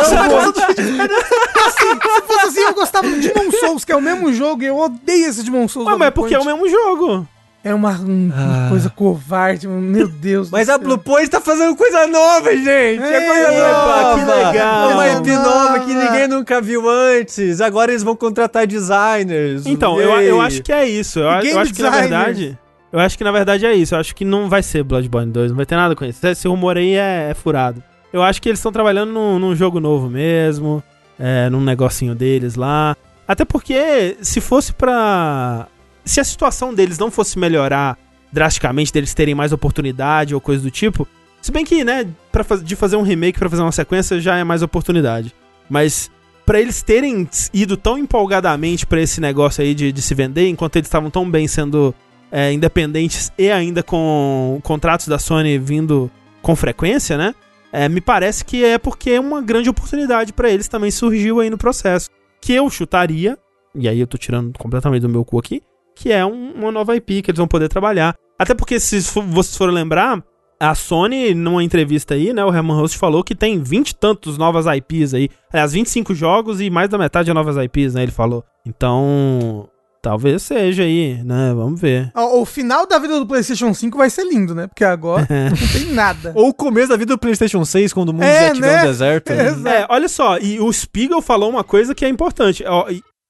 fosse 2.28 2.48
assim, 2.48 2.60
eu 2.60 2.74
gostava 2.74 3.10
do 3.10 3.20
Demon 3.20 3.52
Souls, 3.60 3.84
que 3.84 3.92
é 3.92 3.96
o 3.96 4.02
mesmo 4.02 4.32
jogo, 4.32 4.62
e 4.62 4.68
eu 4.68 4.78
odeio 4.78 5.28
esse 5.28 5.44
Demon 5.44 5.68
Souls. 5.68 5.88
Ué, 5.88 5.98
mas 5.98 6.10
é 6.10 6.12
porque 6.12 6.36
é 6.36 6.40
o 6.40 6.46
mesmo 6.46 6.70
jogo. 6.70 7.28
É 7.62 7.74
uma, 7.74 7.92
um- 8.00 8.28
uma 8.34 8.68
Ah. 8.68 8.70
coisa 8.70 8.90
covarde, 8.90 9.68
meu 9.68 10.08
Deus 10.08 10.50
Mas 10.50 10.68
do 10.68 10.74
a. 10.74 10.78
Blue 10.78 10.98
Point 10.98 11.30
tá 11.30 11.42
fazendo 11.42 11.76
coisa 11.76 12.08
nova, 12.08 12.56
gente! 12.56 12.70
É, 13.04 13.28
coisa 13.28 13.52
Ei, 13.54 13.60
nova! 13.60 14.20
que 14.20 14.26
legal. 14.26 14.90
É 14.92 14.94
uma 14.94 15.08
IP 15.10 15.30
Nova. 15.32 15.50
nova 15.50 15.80
que 15.82 15.94
ninguém 15.94 16.28
nunca 16.30 16.62
viu 16.62 16.90
antes. 16.90 17.60
Agora 17.60 17.92
eles 17.92 18.02
vão 18.02 18.16
contratar 18.16 18.66
dezerners. 18.66 19.66
Então, 19.66 20.00
eu, 20.00 20.10
eu 20.22 20.40
acho 20.42 20.64
que 20.64 20.72
é 20.72 20.88
isso. 20.88 21.20
Eu, 21.20 21.26
eu 21.26 21.60
acho 21.60 21.74
que 21.74 21.82
na 21.82 21.90
designers. 21.90 22.00
verdade. 22.10 22.58
Eu 22.92 23.00
acho 23.00 23.18
que 23.18 23.24
na 23.26 23.32
verdade 23.32 23.66
é 23.66 23.74
isso. 23.74 23.94
Eu 23.94 24.00
acho 24.00 24.16
que 24.16 24.24
não 24.26 24.48
vai 24.50 24.64
ser 24.64 24.82
Bloodborne 24.84 25.32
2, 25.32 25.52
não 25.52 25.58
vai 25.58 25.66
ter 25.66 25.76
nada 25.76 25.96
com 25.96 26.06
isso. 26.06 26.26
Esse 26.26 26.48
rumor 26.48 26.78
aí 26.78 26.94
é, 26.96 27.28
é 27.30 27.34
furado. 27.34 27.84
Eu 28.12 28.24
acho 28.24 28.42
que 28.42 28.48
eles 28.50 28.58
estão 28.60 28.72
trabalhando 28.72 29.12
num, 29.12 29.38
num 29.38 29.54
jogo 29.56 29.80
novo 29.82 30.10
mesmo, 30.10 30.82
é, 31.20 31.50
num 31.50 31.62
negocinho 31.62 32.16
deles 32.16 32.56
lá. 32.56 32.96
Até 33.28 33.44
porque, 33.44 34.16
se 34.22 34.40
fosse 34.42 34.72
pra. 34.74 35.68
Se 36.06 36.20
a 36.20 36.24
situação 36.24 36.74
deles 36.74 36.98
não 36.98 37.12
fosse 37.12 37.38
melhorar 37.38 37.98
drasticamente, 38.32 38.94
deles 38.94 39.14
terem 39.14 39.36
mais 39.36 39.52
oportunidade 39.52 40.34
ou 40.34 40.42
coisa 40.42 40.62
do 40.62 40.72
tipo. 40.72 41.08
Se 41.42 41.52
bem 41.52 41.66
que, 41.66 41.84
né, 41.84 42.08
pra, 42.32 42.44
de 42.58 42.76
fazer 42.76 42.96
um 42.96 43.02
remake 43.02 43.40
pra 43.40 43.50
fazer 43.50 43.62
uma 43.62 43.72
sequência 43.72 44.20
já 44.20 44.38
é 44.38 44.44
mais 44.44 44.62
oportunidade. 44.62 45.34
Mas 45.70 46.12
pra 46.46 46.60
eles 46.60 46.82
terem 46.82 47.28
ido 47.54 47.78
tão 47.78 47.98
empolgadamente 47.98 48.86
pra 48.86 49.02
esse 49.02 49.22
negócio 49.22 49.64
aí 49.64 49.74
de, 49.74 49.92
de 49.92 50.02
se 50.02 50.14
vender, 50.14 50.48
enquanto 50.48 50.76
eles 50.76 50.88
estavam 50.88 51.10
tão 51.10 51.30
bem 51.30 51.48
sendo 51.48 51.94
é, 52.32 52.52
independentes 52.52 53.32
e 53.38 53.50
ainda 53.50 53.84
com 53.84 54.60
contratos 54.64 55.08
da 55.08 55.20
Sony 55.20 55.58
vindo 55.58 56.10
com 56.42 56.56
frequência, 56.56 57.18
né? 57.18 57.34
é, 57.72 57.88
me 57.88 58.02
parece 58.02 58.44
que 58.44 58.64
é 58.64 58.78
porque 58.78 59.12
é 59.12 59.20
uma 59.20 59.42
grande 59.42 59.70
oportunidade 59.70 60.34
pra 60.34 60.50
eles 60.50 60.68
também 60.68 60.92
surgiu 60.92 61.40
aí 61.40 61.50
no 61.50 61.58
processo. 61.58 62.10
Que 62.42 62.54
eu 62.54 62.70
chutaria, 62.70 63.38
e 63.76 63.88
aí 63.88 64.00
eu 64.00 64.08
tô 64.08 64.18
tirando 64.18 64.58
completamente 64.58 65.02
do 65.02 65.10
meu 65.10 65.24
cu 65.24 65.40
aqui, 65.40 65.62
que 66.00 66.12
é 66.12 66.26
um- 66.26 66.54
uma 66.54 66.72
nova 66.72 66.96
IP 66.96 67.22
que 67.22 67.32
eles 67.32 67.38
vão 67.38 67.48
poder 67.48 67.68
trabalhar. 67.68 68.16
Até 68.40 68.56
porque, 68.56 68.80
se 68.80 69.02
vocês 69.02 69.56
forem 69.58 69.76
lembrar, 69.76 70.24
a 70.60 70.74
Sony, 70.76 71.34
numa 71.34 71.64
entrevista 71.64 72.14
aí, 72.14 72.34
né, 72.34 72.44
o 72.44 72.54
Herman 72.54 72.76
Host 72.76 72.98
falou 72.98 73.24
que 73.24 73.36
tem 73.36 73.62
20 73.62 73.90
e 73.92 73.96
tantos 73.96 74.38
novas 74.38 74.66
IPs 74.66 75.14
aí. 75.14 75.30
Aliás, 75.52 75.74
25 75.74 76.14
jogos 76.16 76.60
e 76.62 76.70
mais 76.70 76.90
da 76.90 76.98
metade 76.98 77.30
é 77.30 77.34
novas 77.34 77.58
IPs, 77.58 77.94
né, 77.94 78.04
ele 78.04 78.12
falou. 78.12 78.44
Então, 78.66 79.68
talvez 80.02 80.42
seja 80.44 80.84
aí, 80.84 81.22
né, 81.24 81.54
vamos 81.54 81.80
ver. 81.80 82.12
Ó, 82.16 82.40
O 82.42 82.46
final 82.46 82.86
da 82.88 82.98
vida 82.98 83.20
do 83.20 83.26
PlayStation 83.28 83.74
5 83.74 83.98
vai 83.98 84.10
ser 84.10 84.24
lindo, 84.26 84.56
né? 84.56 84.68
Porque 84.68 84.84
agora 84.86 85.28
não 85.50 85.68
tem 85.74 85.94
nada. 85.94 86.32
Ou 86.36 86.50
o 86.50 86.54
começo 86.54 86.90
da 86.90 86.98
vida 86.98 87.14
do 87.14 87.20
PlayStation 87.20 87.64
6, 87.66 87.92
quando 87.94 88.10
o 88.10 88.14
mundo 88.14 88.24
É, 88.24 88.48
já 88.48 88.54
tiver 88.54 88.76
né? 88.76 88.82
um 88.82 88.86
deserto. 88.86 89.34
né? 89.34 89.50
É, 89.82 89.86
olha 89.90 90.08
só, 90.10 90.38
e 90.40 90.60
o 90.60 90.72
Spiegel 90.72 91.22
falou 91.22 91.50
uma 91.50 91.64
coisa 91.64 91.94
que 91.94 92.06
é 92.06 92.10
importante. 92.10 92.64
ó, 92.66 92.86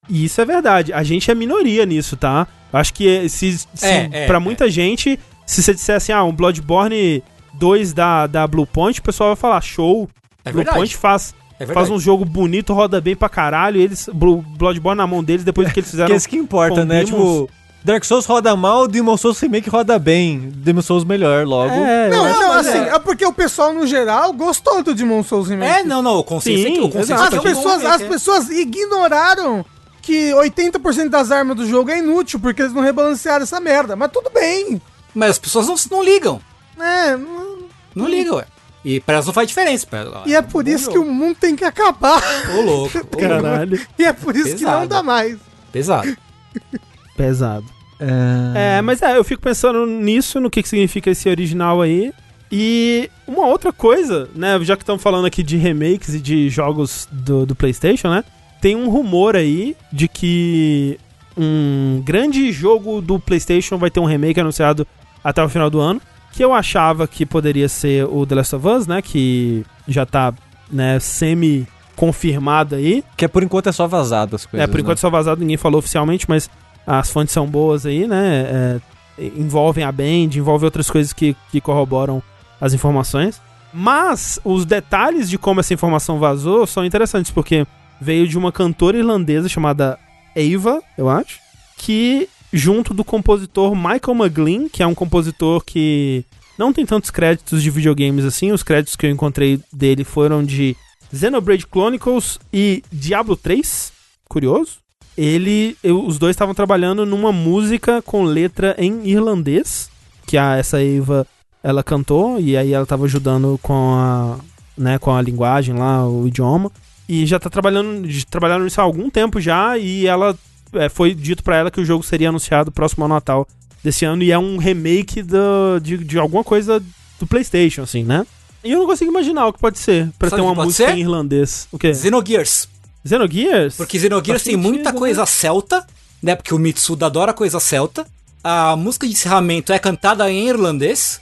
e, 0.10 0.26
isso 0.26 0.42
é 0.42 0.46
verdade. 0.46 0.92
A 0.94 1.04
gente 1.04 1.30
é 1.30 1.36
minoria 1.36 1.86
nisso, 1.86 2.18
tá? 2.18 2.48
Acho 2.74 2.94
que 2.94 3.28
se, 3.30 3.58
se 3.58 3.86
É, 3.86 4.10
é, 4.12 4.26
pra 4.28 4.38
é. 4.38 4.40
muita 4.40 4.70
gente, 4.70 5.20
se 5.46 5.62
você 5.64 5.74
disser 5.74 5.96
assim, 5.96 6.12
ah, 6.12 6.24
um 6.24 6.32
Bloodborne 6.34 7.24
2 7.54 7.94
da, 7.94 8.28
da 8.28 8.46
Bluepoint, 8.48 9.00
o 9.00 9.04
pessoal 9.04 9.30
vai 9.30 9.36
falar, 9.36 9.62
show. 9.62 10.10
É 10.46 10.52
Bluepoint 10.52 10.74
verdade. 10.94 10.98
faz, 10.98 11.36
É 11.60 11.66
faz 11.66 11.90
um 11.90 12.00
jogo 12.00 12.24
bonito, 12.26 12.74
roda 12.74 13.02
bem 13.02 13.16
pra 13.16 13.28
caralho, 13.30 13.80
e 13.80 13.84
eles, 13.84 14.10
Blue- 14.14 14.44
Bloodborne 14.58 14.98
na 14.98 15.08
mão 15.08 15.24
deles, 15.24 15.44
depois 15.44 15.72
que 15.72 15.80
eles 15.80 15.90
fizeram... 15.92 16.08
Que 16.08 16.14
é 16.14 16.18
isso 16.18 16.30
que 16.30 16.38
importa, 16.38 16.86
né? 16.86 17.04
Demons. 17.04 17.10
Tipo, 17.46 17.50
Dark 17.84 18.04
Souls 18.04 18.26
roda 18.26 18.56
mal, 18.58 18.88
Demon 18.90 19.16
Souls 19.16 19.40
Remake 19.40 19.70
roda 19.70 19.98
bem. 19.98 20.52
Demon 20.54 20.82
Souls 20.82 21.06
melhor, 21.06 21.46
logo. 21.48 21.74
É, 21.74 22.10
Não, 22.10 22.24
não, 22.30 22.52
assim, 22.52 22.78
é. 22.78 22.90
é. 22.96 23.00
porque 23.00 23.26
o 23.26 23.32
pessoal, 23.32 23.74
no 23.74 23.88
geral, 23.88 24.34
gostou 24.34 24.84
do 24.84 24.94
Demon 24.94 25.24
Souls 25.24 25.48
Remake. 25.48 25.80
É, 25.80 25.84
não, 25.84 26.02
não, 26.02 26.18
o 26.18 26.24
consenso 26.24 26.68
é 26.68 26.70
que 26.72 26.76
Sim, 26.76 26.82
o 26.82 26.98
é 26.98 27.00
As 27.00 27.08
que 27.08 27.14
é 27.14 27.16
um 27.26 27.30
bom 27.32 27.42
pessoas, 27.42 27.86
as 27.86 28.02
é. 28.02 28.08
pessoas 28.08 28.50
ignoraram 28.50 29.66
que 30.10 30.32
80% 30.32 31.08
das 31.10 31.30
armas 31.32 31.56
do 31.56 31.68
jogo 31.68 31.92
é 31.92 32.00
inútil, 32.00 32.40
porque 32.40 32.64
eles 32.64 32.74
não 32.74 32.82
rebalancearam 32.82 33.44
essa 33.44 33.60
merda. 33.60 33.96
Mas 33.96 34.12
tudo 34.12 34.32
bem. 34.32 34.82
Mas 35.14 35.32
as 35.32 35.38
pessoas 35.38 35.68
não, 35.68 35.76
não 35.98 36.04
ligam. 36.04 36.42
É, 36.80 37.16
não- 37.16 37.60
Não 37.94 38.08
ligam, 38.08 38.38
ué. 38.38 38.46
E 38.84 39.00
pra 39.00 39.16
elas 39.16 39.26
não 39.28 39.34
faz 39.34 39.48
diferença. 39.48 39.86
Pra 39.86 40.24
e 40.26 40.34
é 40.34 40.42
por 40.42 40.68
isso 40.68 40.90
que 40.90 40.96
jogo. 40.96 41.10
o 41.10 41.14
mundo 41.14 41.38
tem 41.40 41.56
que 41.56 41.64
acabar. 41.64 42.20
Ô, 42.58 42.62
louco. 42.62 42.98
ô, 42.98 43.02
louco. 43.02 43.18
Caralho, 43.18 43.80
E 44.00 44.04
é 44.06 44.12
por 44.14 44.36
isso 44.36 44.56
que 44.56 44.64
não 44.64 44.72
Pesado. 44.72 44.88
dá 44.88 45.04
mais. 45.04 45.38
Pesado. 45.72 46.18
pesado. 47.16 47.66
É... 48.00 48.78
É, 48.78 48.82
mas 48.82 49.02
é, 49.02 49.16
eu 49.16 49.24
fico 49.24 49.42
pensando 49.42 49.86
nisso, 49.86 50.40
no 50.40 50.50
que, 50.50 50.64
que 50.64 50.70
significa 50.70 51.12
esse 51.12 51.30
original 51.30 51.82
aí. 51.82 52.12
E 52.52 53.12
uma 53.28 53.46
outra 53.46 53.72
coisa, 53.72 54.28
né, 54.34 54.58
já 54.64 54.76
que 54.76 54.82
estamos 54.82 55.04
falando 55.04 55.26
aqui 55.28 55.44
de 55.44 55.56
remakes 55.58 56.16
e 56.16 56.20
de 56.20 56.50
jogos 56.50 57.08
do, 57.12 57.46
do 57.46 57.54
PlayStation, 57.54 58.10
né? 58.10 58.24
Tem 58.62 58.76
um 58.76 58.90
rumor 58.90 59.36
aí 59.36 59.76
de 59.92 60.08
que 60.08 61.00
um 61.38 62.02
grande 62.04 62.52
jogo 62.52 63.02
do 63.02 63.20
PlayStation 63.20 63.78
vai 63.78 63.90
ter 63.90 64.00
um 64.00 64.06
remake 64.06 64.40
anunciado 64.40 64.86
até 65.24 65.44
o 65.44 65.50
final 65.50 65.70
do 65.70 65.80
ano. 65.80 66.02
Que 66.32 66.44
eu 66.44 66.54
achava 66.54 67.08
que 67.08 67.26
poderia 67.26 67.68
ser 67.68 68.06
o 68.06 68.26
The 68.26 68.36
Last 68.36 68.56
of 68.56 68.68
Us, 68.68 68.88
né? 68.88 69.02
Que 69.02 69.66
já 69.88 70.06
tá, 70.06 70.34
né, 70.72 71.00
semi-confirmado 71.00 72.76
aí. 72.76 73.04
Que 73.18 73.26
é 73.26 73.28
por 73.28 73.42
enquanto 73.42 73.70
é 73.70 73.72
só 73.72 73.88
vazado 73.88 74.36
as 74.36 74.46
coisas. 74.46 74.68
É, 74.68 74.70
por 74.70 74.80
enquanto 74.80 74.98
né? 74.98 75.02
só 75.02 75.10
vazado, 75.10 75.42
ninguém 75.42 75.58
falou 75.58 75.80
oficialmente, 75.80 76.26
mas 76.28 76.50
as 76.86 77.10
fontes 77.10 77.34
são 77.34 77.48
boas 77.48 77.86
aí, 77.86 78.08
né? 78.08 78.80
É, 79.18 79.32
envolvem 79.38 79.84
a 79.84 79.92
Band, 79.92 80.30
envolvem 80.36 80.66
outras 80.66 80.90
coisas 80.90 81.14
que, 81.14 81.36
que 81.52 81.60
corroboram 81.60 82.22
as 82.60 82.74
informações. 82.74 83.42
Mas 83.74 84.40
os 84.44 84.66
detalhes 84.66 85.30
de 85.30 85.38
como 85.38 85.60
essa 85.60 85.74
informação 85.74 86.20
vazou 86.20 86.66
são 86.66 86.86
interessantes, 86.86 87.32
porque 87.32 87.66
veio 88.02 88.28
de 88.28 88.38
uma 88.38 88.52
cantora 88.52 88.98
irlandesa 88.98 89.50
chamada 89.50 89.98
Ava, 90.36 90.82
eu 90.98 91.10
acho, 91.10 91.40
que 91.78 92.28
junto 92.52 92.94
do 92.94 93.04
compositor 93.04 93.76
Michael 93.76 94.16
McGlynn, 94.18 94.70
que 94.70 94.82
é 94.82 94.88
um 94.88 94.96
compositor 94.96 95.64
que 95.64 96.24
não 96.58 96.74
tem 96.74 96.86
tantos 96.86 97.10
créditos 97.10 97.62
de 97.64 97.70
videogames 97.70 98.26
assim, 98.26 98.52
os 98.52 98.64
créditos 98.64 98.96
que 98.96 99.06
eu 99.06 99.10
encontrei 99.12 99.60
dele 99.72 100.04
foram 100.04 100.44
de 100.44 100.76
Xenoblade 101.14 101.66
Chronicles 101.72 102.40
e 102.52 102.84
Diablo 102.92 103.36
3, 103.36 103.92
curioso. 104.28 104.74
Ele, 105.18 105.76
eu- 105.84 106.06
os 106.06 106.18
dois 106.18 106.34
estavam 106.36 106.54
trabalhando 106.56 107.06
numa 107.06 107.32
música 107.32 108.02
com 108.02 108.24
letra 108.24 108.76
em 108.78 109.08
irlandês, 109.08 109.90
que 110.26 110.38
a, 110.38 110.56
essa 110.58 110.82
Eva 110.84 111.26
ela 111.62 111.84
cantou 111.84 112.40
e 112.40 112.56
aí 112.56 112.72
ela 112.74 112.86
tava 112.86 113.06
ajudando 113.06 113.60
com 113.62 113.94
a, 113.96 114.40
né, 114.78 114.98
com 114.98 115.14
a 115.14 115.22
linguagem 115.22 115.76
lá, 115.76 116.08
o 116.08 116.26
idioma. 116.28 116.72
E 117.10 117.26
já 117.26 117.40
tá 117.40 117.50
trabalhando, 117.50 118.08
trabalhando 118.30 118.66
nisso 118.66 118.80
há 118.80 118.84
algum 118.84 119.10
tempo 119.10 119.42
já 119.42 119.76
e 119.80 120.06
ela 120.06 120.38
é, 120.74 120.88
foi 120.88 121.16
dito 121.16 121.44
pra 121.44 121.58
ela 121.58 121.72
que 121.72 121.82
o 121.82 121.86
jogo 121.86 122.04
seria 122.04 122.30
anunciado 122.30 122.72
próximo 122.72 123.04
ao 123.04 123.10
Natal 123.10 123.48
desse 123.84 124.06
ano 124.06 124.22
e 124.22 124.32
é 124.32 124.38
um 124.38 124.58
remake 124.58 125.24
do, 125.24 125.80
de, 125.82 125.98
de 125.98 126.20
alguma 126.20 126.44
coisa 126.44 126.80
do 127.20 127.26
PlayStation, 127.26 127.82
assim, 127.82 128.04
né? 128.04 128.28
E 128.64 128.72
eu 128.74 128.78
não 128.80 128.86
consigo 128.86 129.10
imaginar 129.10 129.48
o 129.48 129.54
que 129.54 129.60
pode 129.60 129.80
ser 129.80 130.12
pra 130.20 130.30
Sabe 130.30 130.44
ter 130.44 130.48
uma 130.48 130.64
música 130.64 130.86
ser? 130.86 130.98
em 130.98 131.02
irlandês. 131.02 131.68
O 131.72 131.80
quê? 131.80 131.96
Xenogears. 131.96 132.70
Xenogears? 133.04 133.76
Porque 133.76 134.00
Xenogears 134.00 134.44
tem 134.44 134.56
muita 134.56 134.92
né? 134.92 135.00
coisa 135.00 135.26
celta, 135.26 135.88
né? 136.22 136.36
Porque 136.36 136.54
o 136.54 136.60
Mitsuda 136.60 137.08
adora 137.08 137.34
coisa 137.34 137.60
celta. 137.60 138.06
A 138.44 138.76
música 138.76 139.08
de 139.08 139.14
encerramento 139.14 139.74
é 139.74 139.80
cantada 139.80 140.30
em 140.30 140.48
irlandês. 140.48 141.20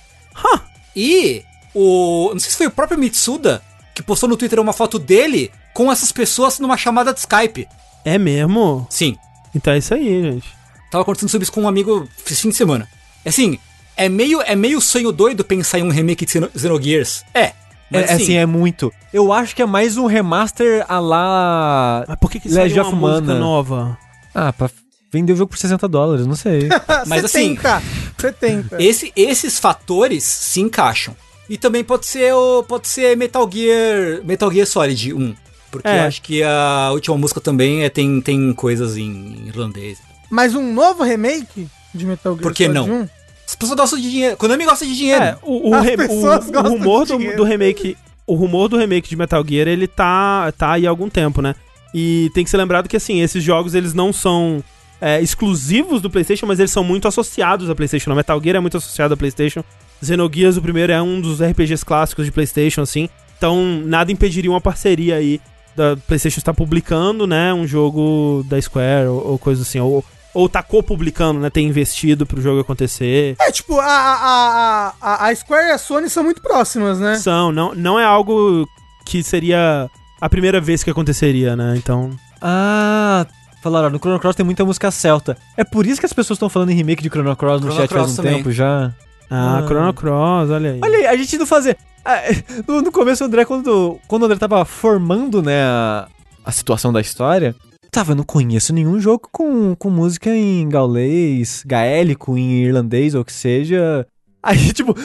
E 0.95 1.43
o. 1.76 2.31
Não 2.34 2.39
sei 2.39 2.49
se 2.49 2.57
foi 2.57 2.68
o 2.68 2.72
próprio 2.72 2.97
Mitsuda 2.97 3.61
que 3.93 4.01
postou 4.01 4.27
no 4.27 4.35
Twitter 4.35 4.59
uma 4.59 4.73
foto 4.73 4.97
dele 4.97 5.51
com 5.78 5.91
essas 5.91 6.12
pessoas 6.12 6.58
numa 6.58 6.76
chamada 6.76 7.14
de 7.14 7.20
Skype. 7.20 7.68
É 8.04 8.18
mesmo? 8.18 8.88
Sim. 8.90 9.16
Então 9.54 9.72
é 9.74 9.78
isso 9.78 9.94
aí, 9.94 10.24
gente. 10.24 10.48
Tava 10.90 11.06
conversando 11.06 11.30
sobre 11.30 11.44
isso 11.44 11.52
com 11.52 11.62
um 11.62 11.68
amigo 11.68 12.08
esse 12.26 12.41
fim 12.41 12.49
de 12.49 12.56
semana. 12.56 12.88
Assim, 13.24 13.60
é 13.95 14.10
meio, 14.10 14.41
é 14.41 14.56
meio 14.56 14.82
sonho 14.82 15.12
doido 15.12 15.44
pensar 15.44 15.78
em 15.78 15.84
um 15.84 15.90
remake 15.91 16.26
de 16.26 16.32
Xeno- 16.32 16.49
Xenogears. 16.58 17.24
É. 17.32 17.41
É, 17.44 17.54
Mas 17.91 18.10
assim, 18.10 18.34
é 18.34 18.45
muito. 18.45 18.91
Eu 19.14 19.32
acho 19.32 19.56
que 19.56 19.62
é 19.62 19.66
mais 19.68 19.98
um 19.98 20.08
remaster 20.08 20.84
a 20.90 20.99
lá. 20.99 22.06
Mas 22.08 22.18
por 22.20 22.32
que, 22.32 22.40
que 22.40 22.49
Legend 22.49 22.74
saiu 22.74 22.84
uma 22.98 23.10
música 23.10 23.34
nova? 23.36 23.98
Ah, 24.34 24.52
pra 24.52 24.70
vender 25.14 25.34
o 25.34 25.36
jogo 25.36 25.52
por 25.52 25.60
60 25.60 25.88
dólares, 25.88 26.26
não 26.26 26.36
sei. 26.36 26.68
Mas 27.06 27.24
assim- 27.24 27.56
70, 27.56 27.84
70. 28.18 28.84
Esse, 28.84 29.14
esses 29.16 29.60
fatores 29.60 30.24
se 30.24 30.60
encaixam. 30.60 31.16
E 31.48 31.56
também 31.58 31.84
pode 31.84 32.08
ser 32.08 32.34
o 32.34 32.64
pode 32.64 32.88
ser 32.88 33.16
Metal 33.16 33.48
Gear, 33.52 34.22
Metal 34.26 34.52
Gear 34.52 34.66
Solid 34.68 35.14
1, 35.14 35.36
porque 35.72 35.88
É. 35.88 35.99
eu 35.99 36.07
acho 36.07 36.22
que 36.22 36.41
a 36.44 36.89
última 36.91 37.18
música 37.18 37.39
também 37.41 37.84
é, 37.84 37.89
tem, 37.89 38.19
tem 38.22 38.53
coisas 38.53 38.98
em 38.98 39.44
irlandês. 39.48 39.99
Mas 40.30 40.53
um 40.56 40.73
novo 40.73 41.03
remake 41.03 41.68
de 41.94 42.06
Metal 42.06 42.34
Gear 42.34 42.44
Por 42.44 42.53
que 42.53 42.65
Solid 42.65 42.88
não? 42.89 43.02
1? 43.03 43.10
As 43.48 43.56
pessoas 43.56 43.77
gostam 43.80 43.99
de 43.99 44.11
dinheiro. 44.11 44.35
Konami 44.38 44.65
gosta 44.65 44.85
de 44.85 44.95
dinheiro. 44.95 45.23
É, 45.23 45.38
o, 45.41 45.69
o, 45.69 45.73
As 45.76 45.85
re- 45.85 45.94
o- 45.94 45.98
pessoas 45.98 46.48
o 46.48 46.52
gostam 46.52 46.72
rumor 46.77 47.06
de 47.06 47.11
do, 47.14 47.18
dinheiro. 47.18 47.38
do 47.38 47.44
remake. 47.44 47.98
O 48.26 48.35
rumor 48.35 48.68
do 48.68 48.76
remake 48.77 49.07
de 49.07 49.15
Metal 49.15 49.41
Gear, 49.48 49.68
ele 49.69 49.88
tá, 49.88 50.52
tá 50.57 50.73
aí 50.73 50.85
há 50.85 50.89
algum 50.89 51.10
tempo, 51.10 51.41
né? 51.41 51.56
E 51.94 52.30
tem 52.34 52.44
que 52.44 52.49
ser 52.49 52.57
lembrado 52.57 52.89
que, 52.89 52.98
assim, 52.98 53.22
esses 53.22 53.41
jogos, 53.41 53.73
eles 53.73 53.94
não 53.94 54.11
são 54.11 54.61
é, 54.99 55.22
exclusivos 55.22 56.02
do 56.02 56.10
PlayStation, 56.10 56.45
mas 56.45 56.60
eles 56.60 56.72
são 56.72 56.84
muito 56.84 57.07
associados 57.07 57.69
ao 57.69 57.76
PlayStation. 57.76 58.11
O 58.11 58.15
Metal 58.15 58.41
Gear 58.44 58.57
é 58.57 58.60
muito 58.60 58.76
associado 58.76 59.14
ao 59.14 59.18
PlayStation. 59.18 59.64
Xenogears, 60.03 60.57
o 60.57 60.61
primeiro, 60.61 60.91
é 60.91 61.02
um 61.02 61.22
dos 61.22 61.41
RPGs 61.41 61.85
clássicos 61.85 62.26
de 62.26 62.31
PlayStation, 62.34 62.81
assim. 62.81 63.07
Então, 63.38 63.64
nada 63.85 64.11
impediria 64.11 64.52
uma 64.52 64.60
parceria 64.60 65.15
aí 65.15 65.39
da 65.78 65.95
PlayStation 65.95 66.40
estar 66.40 66.54
publicando, 66.54 67.28
né, 67.28 67.54
um 67.54 67.68
jogo 67.68 68.44
da 68.49 68.60
Square 68.62 69.08
ou, 69.08 69.28
ou 69.32 69.38
coisa 69.38 69.62
assim. 69.62 69.80
Ou, 69.80 70.04
ou 70.34 70.49
tá 70.49 70.62
co-publicando, 70.64 71.40
né, 71.40 71.49
ter 71.49 71.62
investido 71.62 72.26
pro 72.26 72.41
jogo 72.41 72.60
acontecer. 72.62 73.36
É, 73.40 73.52
tipo, 73.52 73.80
a, 73.80 73.86
a, 73.86 74.94
a, 74.99 75.28
a 75.28 75.36
Square 75.36 75.68
e 75.68 75.72
a 75.72 75.78
Sony 75.78 76.10
são 76.10 76.24
muito 76.24 76.41
próximas, 76.41 76.99
né? 76.99 77.16
São, 77.16 77.52
não, 77.52 77.74
não 77.76 77.99
é 77.99 78.04
algo 78.04 78.68
que 79.06 79.22
seria 79.24 79.90
a 80.20 80.28
primeira 80.30 80.60
vez 80.60 80.84
que 80.84 80.90
aconteceria, 80.90 81.56
né? 81.56 81.76
Então. 81.78 82.10
ah, 82.41 83.26
falaram, 83.62 83.90
no 83.90 83.99
Chrono 83.99 84.20
Cross 84.20 84.36
tem 84.36 84.45
muita 84.45 84.66
música 84.66 84.90
celta. 84.91 85.38
É 85.56 85.64
por 85.64 85.86
isso 85.86 85.99
que 85.99 86.06
as 86.06 86.14
pessoas 86.14 86.38
estão 86.38 86.49
falando 86.49 86.72
em 86.72 86.76
remake 86.76 87.04
de 87.04 87.10
Chrono 87.10 87.36
Cross 87.36 87.62
no 87.62 87.68
Chrono 87.68 87.82
chat 87.82 87.90
faz 87.90 88.02
Cross 88.02 88.14
um 88.14 88.16
também. 88.18 88.36
tempo 88.38 88.52
já. 88.52 88.91
Ah, 89.30 89.60
Ah. 89.60 89.64
Chrono 89.68 89.94
Cross, 89.94 90.49
olha 90.49 90.72
aí. 90.72 90.80
Olha 90.84 90.98
aí, 90.98 91.08
a 91.08 91.16
gente 91.18 91.38
não 91.38 91.45
fazer. 91.45 91.78
Ah, 92.08 92.22
No, 92.68 92.82
no 92.82 92.92
começo, 92.92 93.24
o 93.24 93.28
André, 93.28 93.46
quando, 93.46 94.00
quando 94.08 94.24
o 94.24 94.26
André 94.26 94.38
tava 94.38 94.64
formando, 94.66 95.42
né, 95.42 95.62
a, 95.64 96.08
a 96.46 96.52
situação 96.52 96.94
da 96.94 97.02
história, 97.02 97.54
tava, 97.92 98.12
eu 98.14 98.16
não 98.16 98.24
conheço 98.24 98.74
nenhum 98.74 99.00
jogo 99.00 99.28
com, 99.32 99.76
com 99.76 99.90
música 99.90 100.30
em 100.36 100.68
gaulês, 100.70 101.64
gaélico, 101.66 102.38
em 102.38 102.64
irlandês 102.64 103.14
ou 103.14 103.22
o 103.22 103.26
que 103.26 103.34
seja. 103.34 104.08
Aí, 104.42 104.72
tipo, 104.74 104.96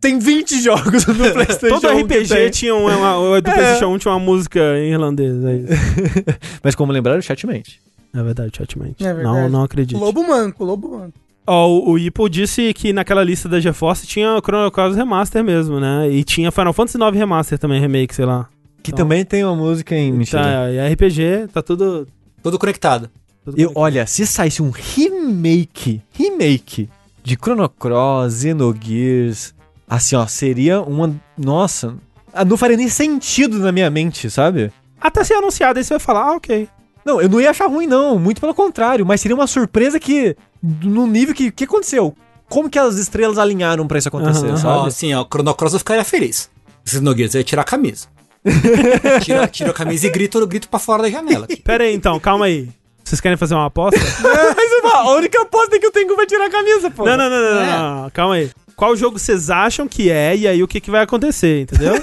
tem 0.00 0.18
20 0.18 0.60
jogos 0.62 1.06
no 1.06 1.14
PlayStation. 1.32 1.80
Todo 1.80 1.92
1 1.92 2.06
que 2.06 2.18
RPG 2.18 2.50
tinha 2.50 2.74
uma, 2.74 3.18
o 3.18 3.40
do 3.40 3.44
PlayStation 3.52 3.94
1 3.94 3.98
tinha 3.98 4.12
uma 4.14 4.20
música 4.20 4.60
em 4.78 4.92
irlandês. 4.92 5.36
É. 5.44 6.36
Mas 6.64 6.74
como 6.74 6.92
lembraram, 6.92 7.20
chatmente. 7.20 7.80
é 8.14 8.22
verdade, 8.22 8.56
chatmente. 8.56 9.04
É 9.04 9.12
verdade. 9.12 9.24
Não, 9.24 9.48
não 9.48 9.62
acredito. 9.62 9.98
Lobo 9.98 10.26
Manco, 10.26 10.64
Lobo 10.64 10.98
Manco. 10.98 11.18
Ó, 11.52 11.66
o, 11.68 11.90
o 11.92 11.98
Ipo 11.98 12.28
disse 12.28 12.72
que 12.72 12.92
naquela 12.92 13.24
lista 13.24 13.48
da 13.48 13.58
GeForce 13.58 14.06
tinha 14.06 14.34
o 14.36 14.40
Chrono 14.40 14.70
Cross 14.70 14.94
Remaster 14.94 15.42
mesmo, 15.42 15.80
né? 15.80 16.08
E 16.08 16.22
tinha 16.22 16.52
Final 16.52 16.72
Fantasy 16.72 16.96
IX 16.96 17.16
Remaster 17.18 17.58
também, 17.58 17.80
remake, 17.80 18.14
sei 18.14 18.24
lá. 18.24 18.48
Que 18.82 18.92
Então- 18.92 19.04
também 19.04 19.24
tem 19.24 19.44
uma 19.44 19.56
música 19.56 19.94
em 19.96 20.12
mentira. 20.12 20.42
Tá, 20.42 20.70
e 20.70 20.92
RPG, 20.92 21.48
tá 21.52 21.60
tudo... 21.60 22.06
Tudo 22.42 22.56
conectado. 22.58 23.10
tudo 23.44 23.54
E 23.58 23.64
conectado. 23.64 23.82
olha, 23.82 24.06
se 24.06 24.24
saísse 24.26 24.62
um 24.62 24.70
remake, 24.70 26.00
remake 26.12 26.88
de 27.24 27.34
Chrono 27.34 27.68
Cross, 27.68 28.42
Xenogears, 28.42 29.52
assim, 29.88 30.14
ó, 30.16 30.26
seria 30.26 30.80
uma, 30.80 31.12
nossa, 31.36 31.94
ah, 32.32 32.44
não 32.44 32.56
faria 32.56 32.76
nem 32.76 32.88
sentido 32.88 33.58
na 33.58 33.72
minha 33.72 33.90
mente, 33.90 34.30
sabe? 34.30 34.70
Até 35.00 35.24
ser 35.24 35.34
anunciado, 35.34 35.78
aí 35.78 35.84
você 35.84 35.94
vai 35.94 36.00
falar, 36.00 36.22
ah, 36.28 36.36
ok. 36.36 36.68
Não, 37.04 37.20
eu 37.20 37.28
não 37.28 37.40
ia 37.40 37.50
achar 37.50 37.66
ruim 37.66 37.86
não, 37.86 38.18
muito 38.18 38.40
pelo 38.40 38.54
contrário, 38.54 39.04
mas 39.04 39.20
seria 39.20 39.34
uma 39.34 39.46
surpresa 39.46 39.98
que 39.98 40.36
no 40.62 41.06
nível 41.06 41.34
que 41.34 41.50
que 41.50 41.64
aconteceu? 41.64 42.14
Como 42.48 42.68
que 42.68 42.78
as 42.78 42.96
estrelas 42.96 43.38
alinharam 43.38 43.86
pra 43.86 43.98
isso 43.98 44.08
acontecer. 44.08 44.50
Ó, 44.52 44.56
sabe? 44.56 44.88
assim, 44.88 45.14
ó, 45.14 45.24
Chrono 45.24 45.54
Cross 45.54 45.72
eu 45.74 45.78
ficaria 45.78 46.04
feliz. 46.04 46.50
Se 46.84 47.00
no 47.00 47.16
Gears 47.16 47.34
eu 47.34 47.40
ia 47.40 47.44
tirar 47.44 47.62
a 47.62 47.64
camisa. 47.64 48.08
tira, 49.22 49.46
tira 49.46 49.70
a 49.70 49.74
camisa 49.74 50.06
e 50.06 50.10
grito, 50.10 50.44
grito 50.46 50.68
pra 50.68 50.78
fora 50.80 51.02
da 51.02 51.10
janela. 51.10 51.46
Pera 51.62 51.84
aí, 51.84 51.94
então, 51.94 52.18
calma 52.18 52.46
aí. 52.46 52.68
Vocês 53.04 53.20
querem 53.20 53.36
fazer 53.36 53.54
uma 53.54 53.66
aposta? 53.66 53.98
Mas 54.22 54.94
a 54.94 55.10
única 55.12 55.40
aposta 55.42 55.76
é 55.76 55.78
que 55.78 55.86
o 55.86 55.90
Tengu 55.90 56.16
vai 56.16 56.26
tirar 56.26 56.46
a 56.46 56.50
camisa, 56.50 56.90
pô. 56.90 57.04
não, 57.04 57.16
não, 57.16 57.30
não, 57.30 57.40
não, 57.40 57.54
não, 57.54 57.60
É. 57.62 57.78
não, 57.78 58.10
calma 58.10 58.34
aí. 58.34 58.50
Qual 58.76 58.96
jogo 58.96 59.18
vocês 59.18 59.50
acham 59.50 59.86
que 59.86 60.10
é 60.10 60.34
e 60.36 60.48
aí 60.48 60.62
o 60.62 60.68
que, 60.68 60.80
que 60.80 60.90
vai 60.90 61.02
acontecer, 61.02 61.62
entendeu? 61.62 62.02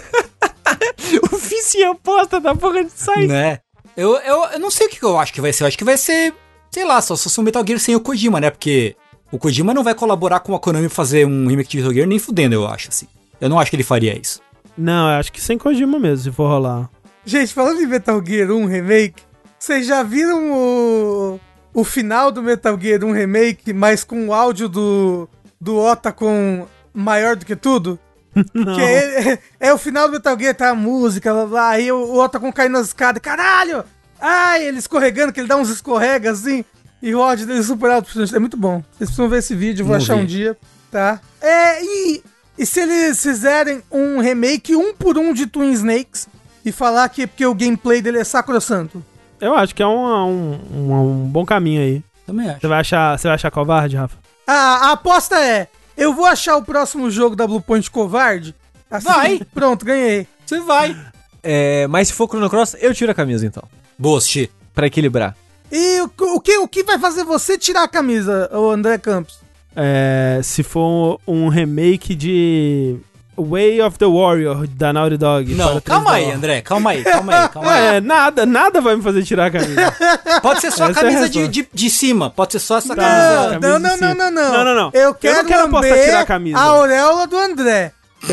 Oficial 1.31 1.93
aposta 1.93 2.39
da 2.39 2.55
porra 2.55 2.83
de 2.83 2.91
sair. 2.91 3.27
né? 3.27 3.59
Eu, 3.95 4.15
eu, 4.17 4.43
eu 4.53 4.59
não 4.59 4.69
sei 4.69 4.87
o 4.87 4.89
que 4.89 5.01
eu 5.03 5.17
acho 5.17 5.33
que 5.33 5.41
vai 5.41 5.51
ser. 5.53 5.63
Eu 5.63 5.67
acho 5.67 5.77
que 5.77 5.83
vai 5.83 5.97
ser, 5.97 6.33
sei 6.77 6.85
lá, 6.85 7.01
só 7.01 7.15
se 7.15 7.23
fosse 7.23 7.39
um 7.39 7.43
Metal 7.43 7.65
Gear 7.65 7.79
sem 7.79 7.95
o 7.95 7.99
Kojima, 7.99 8.39
né? 8.39 8.51
Porque 8.51 8.95
o 9.31 9.39
Kojima 9.39 9.73
não 9.73 9.83
vai 9.83 9.95
colaborar 9.95 10.41
com 10.41 10.53
a 10.53 10.59
Konami 10.59 10.85
pra 10.85 10.95
fazer 10.95 11.25
um 11.25 11.47
remake 11.47 11.71
de 11.71 11.77
Metal 11.77 11.91
Gear 11.91 12.07
nem 12.07 12.19
fudendo, 12.19 12.53
eu 12.53 12.67
acho, 12.67 12.89
assim. 12.89 13.07
Eu 13.41 13.49
não 13.49 13.59
acho 13.59 13.71
que 13.71 13.75
ele 13.75 13.83
faria 13.83 14.15
isso. 14.15 14.39
não, 14.77 15.09
eu 15.09 15.19
acho 15.19 15.31
que 15.31 15.41
sem 15.41 15.57
Kojima 15.57 15.97
mesmo, 15.97 16.25
se 16.25 16.31
for 16.31 16.47
rolar. 16.47 16.87
Gente, 17.25 17.51
falando 17.51 17.81
em 17.81 17.87
Metal 17.87 18.23
Gear 18.23 18.51
1 18.51 18.65
Remake, 18.65 19.23
vocês 19.57 19.87
já 19.87 20.03
viram 20.03 20.51
o, 20.53 21.39
o 21.73 21.83
final 21.83 22.31
do 22.31 22.43
Metal 22.43 22.79
Gear 22.79 23.03
1 23.03 23.11
Remake, 23.11 23.73
mas 23.73 24.03
com 24.03 24.27
o 24.27 24.33
áudio 24.33 24.69
do, 24.69 25.27
do 25.59 25.79
Ota 25.79 26.11
com 26.11 26.67
maior 26.93 27.35
do 27.35 27.43
que 27.43 27.55
tudo? 27.55 27.97
Não. 28.53 28.75
Que 28.75 28.81
é, 28.81 29.39
é 29.59 29.73
o 29.73 29.79
final 29.79 30.07
do 30.07 30.13
Metal 30.13 30.37
Gear, 30.39 30.53
tá 30.53 30.69
a 30.69 30.75
música, 30.75 31.33
blá 31.33 31.45
blá, 31.47 31.69
aí 31.69 31.91
o, 31.91 31.97
o 31.97 32.19
Ota 32.19 32.39
com 32.39 32.53
caindo 32.53 32.73
nas 32.73 32.85
escadas, 32.87 33.19
caralho! 33.19 33.83
Ai, 34.19 34.65
ele 34.67 34.79
escorregando, 34.79 35.31
que 35.33 35.39
ele 35.39 35.47
dá 35.47 35.55
uns 35.55 35.69
escorregas 35.69 36.39
assim, 36.39 36.63
e 37.01 37.13
o 37.13 37.21
áudio 37.21 37.45
dele 37.45 37.63
super 37.63 37.91
alto. 37.91 38.09
É 38.35 38.39
muito 38.39 38.57
bom. 38.57 38.83
Vocês 38.91 39.09
precisam 39.09 39.29
ver 39.29 39.39
esse 39.39 39.55
vídeo, 39.55 39.85
vou 39.85 39.93
Não 39.95 40.01
achar 40.01 40.15
vi. 40.15 40.21
um 40.21 40.25
dia, 40.25 40.57
tá? 40.91 41.19
É, 41.41 41.83
e, 41.83 42.23
e 42.57 42.65
se 42.65 42.79
eles 42.81 43.21
fizerem 43.21 43.83
um 43.91 44.19
remake 44.19 44.75
um 44.75 44.93
por 44.93 45.17
um 45.17 45.33
de 45.33 45.45
Twin 45.47 45.71
Snakes 45.71 46.27
e 46.65 46.71
falar 46.71 47.07
que 47.09 47.23
é 47.23 47.27
porque 47.27 47.45
o 47.45 47.53
gameplay 47.53 48.01
dele 48.01 48.17
é 48.19 48.23
sacrosanto? 48.23 49.03
Eu 49.39 49.53
acho 49.55 49.75
que 49.75 49.83
é 49.83 49.87
um, 49.87 50.05
um, 50.05 50.59
um, 50.73 50.93
um 51.23 51.27
bom 51.29 51.45
caminho 51.45 51.81
aí. 51.81 52.03
Também 52.25 52.49
acho. 52.49 52.61
Você 52.61 52.67
vai 52.67 52.79
achar, 52.79 53.17
você 53.19 53.27
vai 53.27 53.35
achar 53.35 53.51
covarde, 53.51 53.95
Rafa? 53.95 54.17
A, 54.47 54.53
a 54.89 54.91
aposta 54.93 55.39
é: 55.39 55.67
eu 55.95 56.13
vou 56.13 56.25
achar 56.25 56.57
o 56.57 56.63
próximo 56.63 57.11
jogo 57.11 57.35
da 57.35 57.45
Bluepoint 57.45 57.89
covarde? 57.91 58.55
Assim, 58.89 59.05
Vai. 59.07 59.41
Pronto, 59.53 59.85
ganhei. 59.85 60.27
Você 60.45 60.59
vai. 60.59 60.95
É, 61.49 61.87
mas 61.87 62.09
se 62.09 62.13
for 62.13 62.27
Chrono 62.27 62.49
Cross, 62.49 62.75
eu 62.81 62.93
tiro 62.93 63.09
a 63.09 63.15
camisa 63.15 63.45
então. 63.45 63.63
Boa, 63.97 64.19
Xi. 64.21 64.49
Pra 64.73 64.87
equilibrar. 64.87 65.35
E 65.71 66.01
o, 66.01 66.11
o 66.35 66.39
que, 66.39 66.57
o 66.59 66.67
que 66.67 66.83
vai 66.83 66.97
fazer 66.99 67.23
você 67.23 67.57
tirar 67.57 67.83
a 67.83 67.87
camisa, 67.87 68.49
o 68.53 68.69
André 68.69 68.97
Campos? 68.97 69.39
É, 69.75 70.39
se 70.43 70.63
for 70.63 71.19
um 71.27 71.49
remake 71.49 72.15
de 72.15 72.95
Way 73.37 73.81
of 73.81 73.97
the 73.99 74.05
Warrior 74.05 74.65
da 74.67 74.91
Naughty 74.93 75.17
Dog. 75.17 75.53
Não, 75.53 75.73
para 75.73 75.81
calma 75.81 76.11
3DO. 76.11 76.13
aí, 76.15 76.31
André. 76.31 76.61
Calma 76.61 76.89
aí, 76.91 77.03
calma 77.03 77.41
aí, 77.43 77.49
calma 77.49 77.71
aí. 77.73 77.83
É, 77.97 78.01
nada, 78.01 78.45
nada 78.45 78.81
vai 78.81 78.95
me 78.95 79.01
fazer 79.03 79.23
tirar 79.23 79.47
a 79.47 79.51
camisa. 79.51 79.93
Pode 80.41 80.61
ser 80.61 80.71
só 80.71 80.85
a 80.85 80.89
Essa 80.89 80.99
é 80.99 81.01
a 81.01 81.05
camisa 81.05 81.29
de, 81.29 81.39
resposta. 81.39 81.51
de, 81.51 81.69
de 81.73 81.89
cima. 81.89 82.29
Pode 82.29 82.53
ser 82.53 82.59
só 82.59 82.77
essa 82.77 82.95
Tá. 82.95 83.01
camisa. 83.03 83.59
camisa 83.59 83.67
Não, 83.67 83.79
não, 83.79 83.95
de 83.95 84.01
não, 84.01 84.15
não, 84.15 84.31
não. 84.31 84.51
Não, 84.53 84.65
não, 84.65 84.75
não. 84.75 84.91
Eu 84.93 85.01
Eu 85.09 85.13
quero, 85.15 85.37
não 85.39 85.45
quero 85.45 85.63
apostar 85.65 85.99
tirar 86.03 86.19
a 86.21 86.25
camisa. 86.25 86.57
A 86.57 86.61
auréola 86.63 87.27
do 87.27 87.37
André. 87.37 87.91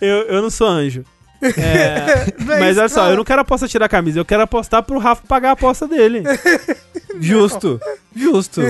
Eu, 0.00 0.16
eu 0.28 0.42
não 0.42 0.50
sou 0.50 0.66
anjo. 0.66 1.04
É, 1.56 2.26
é 2.54 2.58
mas 2.60 2.78
olha 2.78 2.88
só, 2.88 3.10
eu 3.10 3.16
não 3.16 3.24
quero 3.24 3.40
apostar 3.40 3.68
tirar 3.68 3.86
a 3.86 3.88
camisa, 3.88 4.18
eu 4.18 4.24
quero 4.24 4.42
apostar 4.42 4.82
pro 4.82 4.98
Rafa 4.98 5.22
pagar 5.26 5.50
a 5.50 5.52
aposta 5.52 5.86
dele. 5.86 6.22
Justo, 7.18 7.80
justo. 8.14 8.60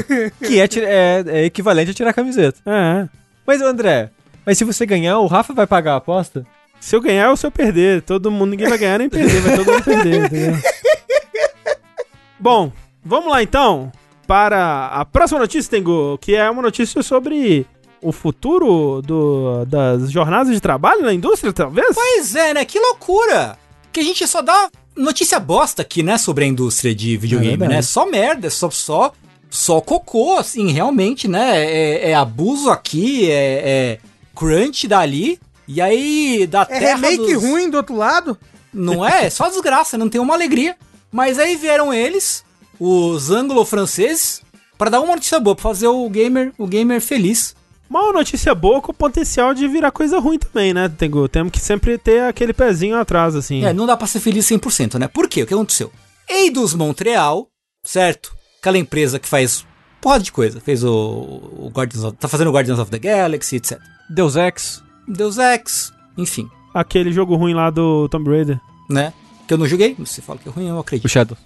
que 0.40 0.60
é, 0.60 0.68
é- 0.84 1.24
é 1.26 1.44
equivalente 1.46 1.90
a 1.90 1.94
tirar 1.94 2.10
a 2.10 2.12
camiseta. 2.12 2.60
É. 2.64 3.08
Mas, 3.44 3.60
André, 3.60 4.10
mas 4.44 4.56
se 4.56 4.62
você 4.64 4.86
ganhar, 4.86 5.18
o 5.18 5.26
Rafa 5.26 5.52
vai 5.52 5.66
pagar 5.66 5.94
a 5.94 5.96
aposta? 5.96 6.46
Se 6.78 6.94
eu 6.94 7.00
ganhar 7.00 7.30
ou 7.30 7.36
se 7.36 7.44
eu 7.44 7.50
perder. 7.50 8.02
Todo 8.02 8.30
mundo, 8.30 8.50
ninguém 8.50 8.68
vai 8.68 8.78
ganhar 8.78 8.98
nem 8.98 9.08
perder, 9.08 9.40
vai 9.40 9.56
todo 9.56 9.72
mundo 9.72 9.82
perder, 9.82 10.26
entendeu? 10.26 10.56
Bom, 12.38 12.70
vamos 13.04 13.30
lá 13.30 13.42
então 13.42 13.90
para 14.26 14.86
a 14.88 15.04
próxima 15.04 15.40
notícia, 15.40 15.70
Tengu, 15.70 16.18
que 16.18 16.34
é 16.34 16.48
uma 16.50 16.62
notícia 16.62 17.02
sobre 17.02 17.66
o 18.08 18.12
futuro 18.12 19.02
do, 19.02 19.64
das 19.66 20.10
jornadas 20.10 20.52
de 20.52 20.60
trabalho 20.60 21.02
na 21.02 21.12
indústria, 21.12 21.52
talvez? 21.52 21.94
Pois 21.94 22.34
é, 22.34 22.54
né? 22.54 22.64
Que 22.64 22.78
loucura! 22.78 23.58
Que 23.92 24.00
a 24.00 24.02
gente 24.02 24.26
só 24.26 24.42
dá 24.42 24.68
notícia 24.96 25.38
bosta 25.40 25.82
aqui, 25.82 26.02
né? 26.02 26.18
Sobre 26.18 26.44
a 26.44 26.46
indústria 26.46 26.94
de 26.94 27.14
É 27.14 27.18
videogame, 27.18 27.56
verdade. 27.56 27.74
né? 27.74 27.82
Só 27.82 28.06
merda, 28.06 28.50
só, 28.50 28.70
só, 28.70 29.12
só 29.50 29.80
cocô, 29.80 30.36
assim, 30.38 30.70
realmente, 30.72 31.26
né? 31.28 31.64
É, 31.64 32.10
é 32.10 32.14
abuso 32.14 32.70
aqui, 32.70 33.30
é, 33.30 33.62
é 33.64 33.98
crunch 34.34 34.86
dali. 34.86 35.38
E 35.68 35.80
aí, 35.80 36.46
da 36.46 36.62
É 36.62 36.64
terra 36.78 37.08
remake 37.08 37.34
dos- 37.34 37.42
ruim 37.42 37.68
do 37.70 37.76
outro 37.78 37.96
lado? 37.96 38.38
Não 38.72 39.04
é? 39.06 39.26
É 39.26 39.30
só 39.30 39.48
desgraça, 39.48 39.96
não 39.98 40.08
tem 40.08 40.20
uma 40.20 40.34
alegria. 40.34 40.76
Mas 41.10 41.38
aí 41.38 41.56
vieram 41.56 41.92
eles, 41.94 42.44
os 42.78 43.30
anglo-franceses, 43.30 44.42
pra 44.78 44.90
dar 44.90 45.00
uma 45.00 45.14
notícia 45.14 45.40
boa, 45.40 45.56
pra 45.56 45.62
fazer 45.62 45.88
o 45.88 46.08
gamer, 46.10 46.52
o 46.58 46.66
gamer 46.66 47.00
feliz. 47.00 47.54
Uma 47.88 48.12
notícia 48.12 48.54
boa 48.54 48.80
com 48.80 48.92
potencial 48.92 49.54
de 49.54 49.66
virar 49.68 49.90
coisa 49.92 50.18
ruim 50.18 50.38
também, 50.38 50.74
né, 50.74 50.88
Tengu? 50.88 51.28
Temos 51.28 51.52
que 51.52 51.60
sempre 51.60 51.96
ter 51.98 52.22
aquele 52.24 52.52
pezinho 52.52 52.96
atrás, 52.96 53.34
assim. 53.36 53.64
É, 53.64 53.72
não 53.72 53.86
dá 53.86 53.96
pra 53.96 54.06
ser 54.06 54.20
feliz 54.20 54.44
100%, 54.46 54.98
né? 54.98 55.06
Por 55.08 55.28
quê? 55.28 55.42
O 55.42 55.46
que 55.46 55.54
aconteceu? 55.54 55.92
Eidos 56.28 56.74
Montreal, 56.74 57.48
certo? 57.84 58.34
Aquela 58.60 58.76
empresa 58.78 59.18
que 59.20 59.28
faz 59.28 59.64
porrada 60.00 60.24
de 60.24 60.32
coisa. 60.32 60.60
Fez 60.60 60.82
o, 60.82 60.90
o 60.90 61.70
Guardians 61.72 62.02
of, 62.04 62.16
tá 62.16 62.26
fazendo 62.26 62.48
o 62.48 62.52
Guardians 62.52 62.78
of 62.80 62.90
the 62.90 62.98
Galaxy, 62.98 63.56
etc. 63.56 63.78
Deus 64.10 64.34
Ex. 64.36 64.82
Deus 65.08 65.38
Ex, 65.38 65.92
enfim, 66.18 66.48
Aquele 66.74 67.12
jogo 67.12 67.36
ruim 67.36 67.54
lá 67.54 67.70
do 67.70 68.08
Tomb 68.08 68.28
Raider. 68.28 68.60
né? 68.90 69.12
Que 69.46 69.54
eu 69.54 69.58
não 69.58 69.66
joguei, 69.68 69.94
você 69.98 70.20
fala 70.20 70.38
que 70.40 70.48
é 70.48 70.52
ruim, 70.52 70.66
eu 70.68 70.74
O 70.74 70.80
acredito. 70.80 71.08
Shadow. 71.08 71.38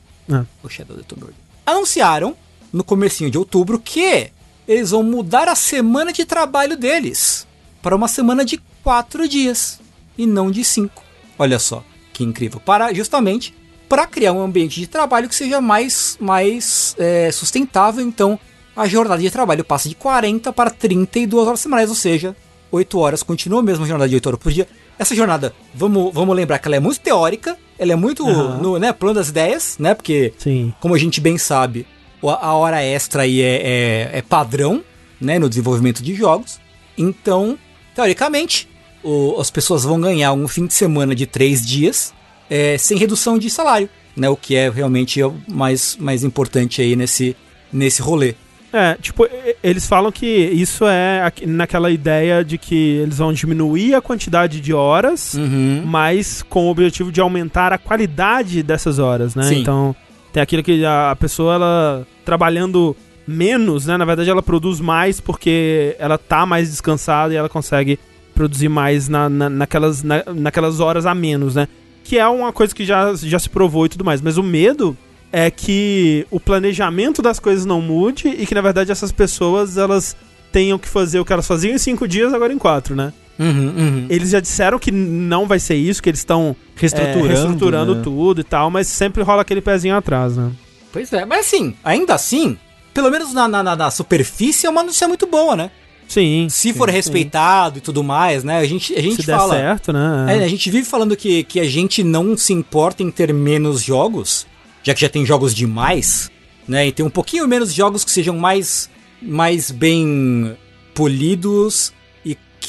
O 0.65 0.69
Shadow 0.69 0.97
the 0.97 1.03
Tomb 1.07 1.21
Raider. 1.25 1.37
Anunciaram, 1.67 2.35
no 2.73 2.83
comecinho 2.83 3.31
de 3.31 3.37
outubro, 3.37 3.79
que 3.79 4.31
eles 4.67 4.91
vão 4.91 5.03
mudar 5.03 5.49
a 5.49 5.55
semana 5.55 6.13
de 6.13 6.25
trabalho 6.25 6.77
deles 6.77 7.47
para 7.83 7.97
uma 7.97 8.09
semana 8.09 8.45
de 8.45 8.61
quatro 8.83 9.29
dias 9.29 9.81
e 10.17 10.27
não 10.27 10.51
de 10.51 10.65
cinco. 10.65 11.03
Olha 11.39 11.59
só, 11.59 11.83
que 12.13 12.25
incrível. 12.25 12.61
Para 12.61 12.93
justamente 12.93 13.55
para 13.91 14.07
criar 14.07 14.33
um 14.33 14.41
ambiente 14.41 14.79
de 14.79 14.87
trabalho 14.87 15.29
que 15.29 15.35
seja 15.35 15.61
mais, 15.61 16.17
mais 16.21 16.95
é, 16.97 17.33
sustentável. 17.33 18.07
Então, 18.07 18.39
a 18.77 18.87
jornada 18.87 19.21
de 19.21 19.29
trabalho 19.31 19.65
passa 19.65 19.89
de 19.89 19.97
40 19.97 20.53
para 20.53 20.71
32 20.71 21.49
horas 21.49 21.59
semanais, 21.59 21.91
ou 21.91 21.97
seja, 21.97 22.37
8 22.71 22.99
horas. 22.99 23.25
Continua 23.25 23.59
a 23.59 23.63
mesma 23.65 23.85
jornada 23.85 24.09
de 24.09 24.15
8 24.15 24.27
horas 24.29 24.41
por 24.41 24.53
dia. 24.53 24.69
Essa 24.97 25.13
jornada, 25.13 25.53
vamos, 25.75 26.15
vamos 26.15 26.37
lembrar 26.37 26.61
que 26.61 26.69
ela 26.69 26.77
é 26.77 26.81
muito 26.81 27.01
teórica, 27.01 27.57
ela 27.77 27.93
é 27.93 27.97
muito 27.97 28.25
Aham. 28.29 28.59
no 28.59 28.79
né, 28.79 28.93
plano 28.93 29.15
das 29.15 29.29
ideias, 29.31 29.77
né? 29.77 29.93
Porque 29.93 30.33
Sim. 30.39 30.73
como 30.79 30.95
a 30.95 30.99
gente 30.99 31.21
bem 31.21 31.37
sabe, 31.37 31.85
a 32.29 32.53
hora 32.55 32.83
extra 32.83 33.23
aí 33.23 33.41
é, 33.41 34.11
é- 34.13 34.19
é 34.19 34.23
padrão, 34.23 34.83
né, 35.21 35.39
no 35.39 35.49
desenvolvimento 35.49 36.03
de 36.03 36.15
jogos. 36.15 36.59
Então, 36.99 37.59
teoricamente, 37.95 38.69
o- 39.03 39.37
as 39.41 39.51
pessoas 39.51 39.85
vão 39.85 40.01
ganhar 40.01 40.33
um 40.33 40.47
fim 40.49 40.67
de 40.67 40.75
semana 40.75 41.15
de 41.15 41.27
três 41.27 41.65
dias 41.67 42.13
é, 42.49 42.77
sem 42.77 42.99
redução 42.99 43.39
de 43.39 43.49
salário, 43.49 43.89
né, 44.17 44.29
o 44.29 44.37
que 44.37 44.57
é 44.57 44.69
realmente 44.69 45.23
o 45.23 45.35
mais, 45.47 45.97
mais 46.01 46.25
importante 46.25 46.83
aí 46.83 46.97
nesse, 46.97 47.37
nesse 47.73 48.03
rolê. 48.03 48.35
É, 48.73 48.95
tipo, 49.01 49.27
eles 49.65 49.87
falam 49.87 50.13
que 50.13 50.27
isso 50.27 50.85
é 50.87 51.33
naquela 51.47 51.91
ideia 51.91 52.45
de 52.45 52.57
que 52.59 52.75
eles 53.03 53.19
vão 53.19 53.33
diminuir 53.33 53.95
a 53.95 54.01
quantidade 54.01 54.61
de 54.61 54.73
horas, 54.73 55.35
Uhum. 55.35 55.83
mas 55.85 56.43
com 56.43 56.67
o 56.67 56.71
objetivo 56.71 57.11
de 57.11 57.21
aumentar 57.21 57.73
a 57.73 57.79
qualidade 57.79 58.63
dessas 58.63 58.99
horas, 59.01 59.35
né? 59.35 59.43
Sim. 59.45 59.61
Então, 59.61 59.95
tem 60.33 60.43
aquilo 60.43 60.63
que 60.63 60.85
a 60.85 61.17
pessoa, 61.19 61.55
ela 61.55 62.07
trabalhando 62.25 62.97
menos, 63.27 63.87
né? 63.87 63.97
Na 63.97 64.05
verdade, 64.05 64.31
ela 64.31 64.43
produz 64.43 64.81
mais 64.81 65.21
porque 65.21 65.95
ela 65.99 66.19
tá 66.19 66.45
mais 66.47 66.71
descansada 66.71 67.33
e 67.33 67.37
ela 67.37 67.49
consegue 67.49 67.99
produzir 68.35 68.69
mais 68.69 69.09
na, 69.09 69.29
na- 69.29 69.51
naquelas, 69.51 70.03
na- 70.03 70.25
naquelas 70.35 70.81
horas 70.81 71.07
a 71.07 71.15
menos, 71.15 71.55
né? 71.55 71.69
Que 72.05 72.19
é 72.19 72.27
uma 72.27 72.53
coisa 72.53 72.75
que 72.75 72.85
já, 72.85 73.15
já 73.15 73.39
se 73.39 73.49
provou 73.49 73.87
e 73.87 73.89
tudo 73.89 74.05
mais. 74.05 74.21
Mas 74.21 74.37
o 74.39 74.43
medo 74.43 74.97
é 75.33 75.51
que 75.51 76.27
o 76.31 76.41
planejamento 76.41 77.23
das 77.23 77.39
coisas 77.39 77.65
não 77.65 77.81
mude 77.81 78.29
e 78.29 78.47
que, 78.47 78.55
na 78.55 78.61
verdade, 78.61 78.91
essas 78.91 79.13
pessoas, 79.13 79.77
elas 79.77 80.17
tenham 80.51 80.79
que 80.79 80.89
fazer 80.89 81.21
o 81.21 81.25
que 81.25 81.33
elas 81.33 81.47
faziam 81.47 81.73
em 81.75 81.79
cinco 81.79 82.09
dias, 82.09 82.33
agora 82.35 82.53
em 82.53 82.59
quatro, 82.59 82.97
né? 82.97 83.13
Uhum, 83.41 83.75
uhum. 83.75 84.07
Eles 84.11 84.31
já 84.31 84.39
disseram 84.41 84.79
que 84.79 84.93
não 84.93 85.47
vai 85.47 85.59
ser 85.59 85.75
isso, 85.75 86.03
que 86.03 86.11
eles 86.11 86.21
estão 86.21 86.55
Reestruturando, 86.77 87.25
é, 87.25 87.29
reestruturando 87.29 87.95
né? 87.95 88.01
tudo 88.05 88.41
e 88.43 88.45
tal, 88.45 88.71
mas 88.71 88.87
sempre 88.87 89.23
rola 89.23 89.41
aquele 89.41 89.63
pezinho 89.63 89.97
atrás, 89.97 90.37
né? 90.37 90.51
Pois 90.93 91.11
é, 91.13 91.25
mas 91.25 91.47
assim, 91.47 91.75
ainda 91.83 92.15
assim, 92.15 92.59
pelo 92.93 93.11
menos 93.11 93.33
na, 93.33 93.49
na, 93.49 93.63
na- 93.63 93.91
superfície 93.91 94.67
é 94.67 94.71
uma 94.71 94.83
notícia 94.83 95.09
muito 95.09 95.27
boa, 95.27 95.57
né? 95.57 95.71
Sim. 96.07 96.49
Se 96.51 96.73
sim, 96.73 96.75
for 96.75 96.91
sim. 96.91 96.95
respeitado 96.97 97.79
e 97.79 97.81
tudo 97.81 98.03
mais, 98.03 98.45
né? 98.45 98.59
A 98.59 98.65
gente, 98.67 98.93
a 98.95 99.01
gente 99.01 99.17
Se 99.17 99.27
der 99.27 99.39
fala. 99.39 99.55
certo, 99.55 99.93
né? 99.93 100.27
É, 100.39 100.45
a 100.45 100.49
gente 100.49 100.69
vive 100.69 100.85
falando 100.85 101.17
que, 101.17 101.45
que 101.45 101.61
a 101.61 101.65
gente 101.65 102.03
não 102.03 102.37
se 102.37 102.53
importa 102.53 103.03
em 103.03 103.11
ter 103.11 103.33
menos 103.33 103.81
jogos, 103.81 104.47
já 104.83 104.93
que 104.93 105.01
já 105.01 105.09
tem 105.09 105.25
jogos 105.25 105.55
demais, 105.55 106.31
né? 106.69 106.89
E 106.89 106.93
tem 106.93 107.07
um 107.07 107.11
pouquinho 107.11 107.47
menos 107.49 107.73
jogos 107.73 108.05
que 108.05 108.11
sejam 108.11 108.37
mais, 108.37 108.91
mais 109.23 109.71
bem 109.71 110.57
polidos 110.95 111.93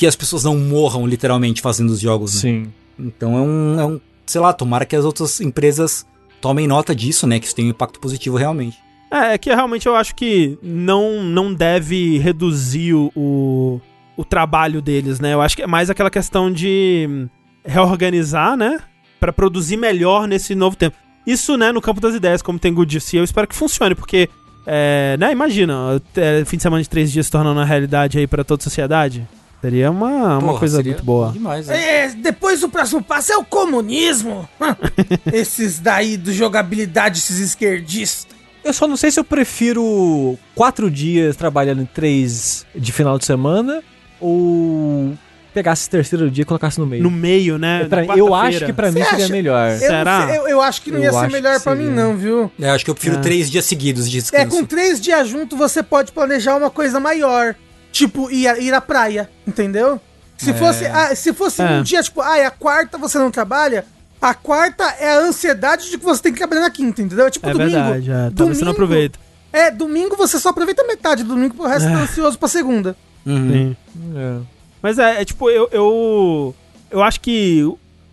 que 0.01 0.07
as 0.07 0.15
pessoas 0.15 0.43
não 0.43 0.57
morram 0.57 1.05
literalmente 1.05 1.61
fazendo 1.61 1.91
os 1.91 1.99
jogos, 1.99 2.33
né? 2.33 2.41
Sim. 2.41 2.73
Então 2.97 3.37
é 3.37 3.41
um, 3.41 3.79
é 3.79 3.85
um, 3.85 4.01
sei 4.25 4.41
lá, 4.41 4.51
tomara 4.51 4.83
que 4.83 4.95
as 4.95 5.05
outras 5.05 5.39
empresas 5.39 6.07
tomem 6.41 6.65
nota 6.65 6.95
disso, 6.95 7.27
né? 7.27 7.39
Que 7.39 7.45
isso 7.45 7.53
tem 7.53 7.67
um 7.67 7.69
impacto 7.69 7.99
positivo 7.99 8.35
realmente. 8.35 8.79
É, 9.11 9.35
é 9.35 9.37
que 9.37 9.53
realmente 9.53 9.85
eu 9.85 9.95
acho 9.95 10.15
que 10.15 10.57
não, 10.63 11.21
não 11.21 11.53
deve 11.53 12.17
reduzir 12.17 12.95
o, 12.95 13.79
o, 14.17 14.25
trabalho 14.25 14.81
deles, 14.81 15.19
né? 15.19 15.35
Eu 15.35 15.41
acho 15.41 15.55
que 15.55 15.61
é 15.61 15.67
mais 15.67 15.87
aquela 15.87 16.09
questão 16.09 16.51
de 16.51 17.27
reorganizar, 17.63 18.57
né? 18.57 18.79
Pra 19.19 19.31
produzir 19.31 19.77
melhor 19.77 20.27
nesse 20.27 20.55
novo 20.55 20.75
tempo. 20.75 20.97
Isso, 21.27 21.55
né, 21.57 21.71
no 21.71 21.79
campo 21.79 22.01
das 22.01 22.15
ideias, 22.15 22.41
como 22.41 22.57
tem 22.57 22.73
Good 22.73 22.97
eu 23.13 23.23
espero 23.23 23.47
que 23.47 23.53
funcione, 23.53 23.93
porque, 23.93 24.27
é, 24.65 25.15
né, 25.19 25.31
imagina, 25.31 26.01
é, 26.15 26.43
fim 26.43 26.57
de 26.57 26.63
semana 26.63 26.81
de 26.81 26.89
três 26.89 27.11
dias 27.11 27.27
se 27.27 27.31
tornando 27.31 27.59
uma 27.59 27.65
realidade 27.65 28.17
aí 28.17 28.25
pra 28.25 28.43
toda 28.43 28.61
a 28.61 28.63
sociedade. 28.63 29.27
Seria 29.61 29.91
uma, 29.91 30.37
uma 30.37 30.39
Porra, 30.41 30.59
coisa 30.59 30.77
seria 30.77 30.93
muito 30.93 31.05
boa. 31.05 31.31
Demais, 31.31 31.67
né? 31.67 32.05
É, 32.05 32.09
depois 32.09 32.63
o 32.63 32.69
próximo 32.69 33.01
passo 33.03 33.31
é 33.31 33.37
o 33.37 33.43
comunismo. 33.45 34.49
esses 35.31 35.79
daí 35.79 36.17
do 36.17 36.33
jogabilidade, 36.33 37.19
esses 37.19 37.39
esquerdistas. 37.39 38.35
Eu 38.63 38.73
só 38.73 38.87
não 38.87 38.95
sei 38.97 39.11
se 39.11 39.19
eu 39.19 39.23
prefiro 39.23 40.37
quatro 40.55 40.89
dias 40.89 41.35
trabalhando 41.35 41.81
em 41.81 41.85
três 41.85 42.65
de 42.75 42.91
final 42.91 43.17
de 43.17 43.25
semana 43.25 43.83
ou 44.19 45.13
pegasse 45.53 45.81
esse 45.81 45.89
terceiro 45.89 46.29
dia 46.31 46.43
e 46.43 46.45
colocasse 46.45 46.79
no 46.79 46.85
meio. 46.85 47.03
No 47.03 47.11
meio, 47.11 47.57
né? 47.57 47.81
É 47.83 47.85
pra- 47.87 48.05
eu 48.17 48.33
acho 48.33 48.65
que 48.65 48.71
pra 48.73 48.91
mim 48.91 48.99
Você 49.03 49.09
seria 49.09 49.25
acha? 49.25 49.33
melhor. 49.33 49.71
Eu, 49.71 49.77
Será? 49.79 50.35
eu, 50.35 50.47
eu 50.47 50.61
acho 50.61 50.81
que 50.81 50.91
não 50.91 50.99
Eu 50.99 51.03
ia 51.05 51.11
ser 51.11 51.29
melhor 51.31 51.59
pra 51.59 51.75
mim, 51.75 51.87
não, 51.87 52.15
viu? 52.15 52.51
É, 52.59 52.69
acho 52.69 52.85
que 52.85 52.91
eu 52.91 52.95
prefiro 52.95 53.17
É. 53.17 53.19
três 53.19 53.49
dias 53.49 53.65
seguidos 53.65 54.09
de 54.09 54.17
É, 54.17 54.21
descanso. 54.21 54.49
com 54.49 54.63
três 54.65 55.01
dias 55.01 55.27
junto 55.27 55.57
você 55.57 55.83
pode 55.83 56.11
planejar 56.11 56.55
uma 56.55 56.69
coisa 56.69 56.99
maior. 56.99 57.55
Tipo, 57.91 58.29
ir, 58.31 58.47
a- 58.47 58.57
ir 58.59 58.73
à 58.73 58.79
praia, 58.81 59.29
entendeu? 59.45 59.99
Se 60.37 60.51
É. 60.51 60.53
fosse, 60.53 60.85
ah, 60.85 61.15
se 61.15 61.33
fosse 61.33 61.61
É. 61.61 61.65
um 61.71 61.83
dia, 61.83 62.01
tipo, 62.01 62.21
ah, 62.21 62.37
é 62.37 62.45
a 62.45 62.51
quarta 62.51 62.97
você 62.97 63.17
não 63.19 63.29
trabalha, 63.29 63.85
a 64.21 64.33
quarta 64.33 64.83
é 64.99 65.11
a 65.13 65.19
ansiedade 65.19 65.89
de 65.91 65.97
que 65.97 66.03
você 66.05 66.21
tem 66.23 66.31
que 66.31 66.39
trabalhar 66.39 66.61
na 66.61 66.69
quinta, 66.71 67.01
entendeu? 67.01 67.25
É 67.27 67.29
tipo 67.29 67.47
É 67.47 67.51
domingo. 67.53 67.69
verdade, 67.71 68.11
é. 68.11 68.31
Talvez 68.35 68.57
você 68.57 68.65
não 68.65 68.71
aproveita. 68.71 69.19
É, 69.53 69.69
domingo 69.69 70.15
você 70.15 70.39
só 70.39 70.49
aproveita 70.49 70.83
metade 70.87 71.23
do 71.23 71.29
domingo, 71.35 71.53
pro 71.55 71.67
resto 71.67 71.89
tá 71.89 71.95
ansioso 72.01 72.39
pra 72.39 72.47
segunda. 72.47 72.95
Uhum. 73.25 73.51
Sim. 73.51 73.75
É. 74.15 74.37
Mas 74.81 74.97
é, 74.97 75.21
é 75.21 75.25
tipo, 75.25 75.49
eu, 75.49 75.67
eu. 75.71 76.55
Eu 76.89 77.03
acho 77.03 77.19
que 77.21 77.63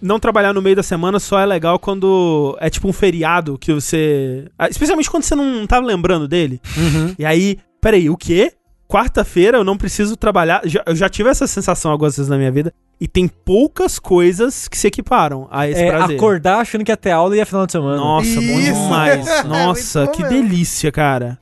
não 0.02 0.18
trabalhar 0.20 0.52
no 0.52 0.60
meio 0.60 0.76
da 0.76 0.82
semana 0.82 1.18
só 1.18 1.38
é 1.38 1.46
legal 1.46 1.78
quando 1.78 2.56
é 2.60 2.68
tipo 2.68 2.88
um 2.88 2.92
feriado 2.92 3.56
que 3.58 3.72
você. 3.72 4.46
ah, 4.58 4.68
Especialmente 4.68 5.08
quando 5.10 5.22
você 5.22 5.34
não 5.34 5.66
tá 5.66 5.78
lembrando 5.78 6.28
dele. 6.28 6.60
Uhum. 6.76 7.14
E 7.18 7.24
aí, 7.24 7.58
peraí, 7.80 8.10
o 8.10 8.16
quê? 8.16 8.52
Quarta-feira 8.88 9.58
eu 9.58 9.64
não 9.64 9.76
preciso 9.76 10.16
trabalhar. 10.16 10.62
Já- 10.64 10.82
eu 10.86 10.96
já 10.96 11.08
tive 11.08 11.28
essa 11.28 11.46
sensação 11.46 11.90
algumas 11.90 12.16
vezes 12.16 12.30
na 12.30 12.38
minha 12.38 12.50
vida. 12.50 12.72
E 13.00 13.06
tem 13.06 13.28
poucas 13.28 13.98
coisas 13.98 14.66
que 14.66 14.76
se 14.78 14.86
equiparam 14.88 15.46
a 15.50 15.68
esse 15.68 15.80
É, 15.82 15.90
prazer. 15.90 16.16
acordar 16.16 16.58
achando 16.60 16.84
que 16.84 16.90
ia 16.90 16.96
ter 16.96 17.10
aula 17.10 17.34
e 17.36 17.38
ia 17.38 17.46
final 17.46 17.66
de 17.66 17.72
semana. 17.72 17.96
Nossa, 17.98 18.34
bom 18.34 18.40
Isso. 18.40 18.72
demais. 18.72 19.28
É 19.28 19.42
Nossa, 19.44 19.98
muito 20.00 20.10
bom 20.10 20.16
que 20.16 20.22
mesmo. 20.34 20.48
delícia, 20.48 20.90
cara. 20.90 21.38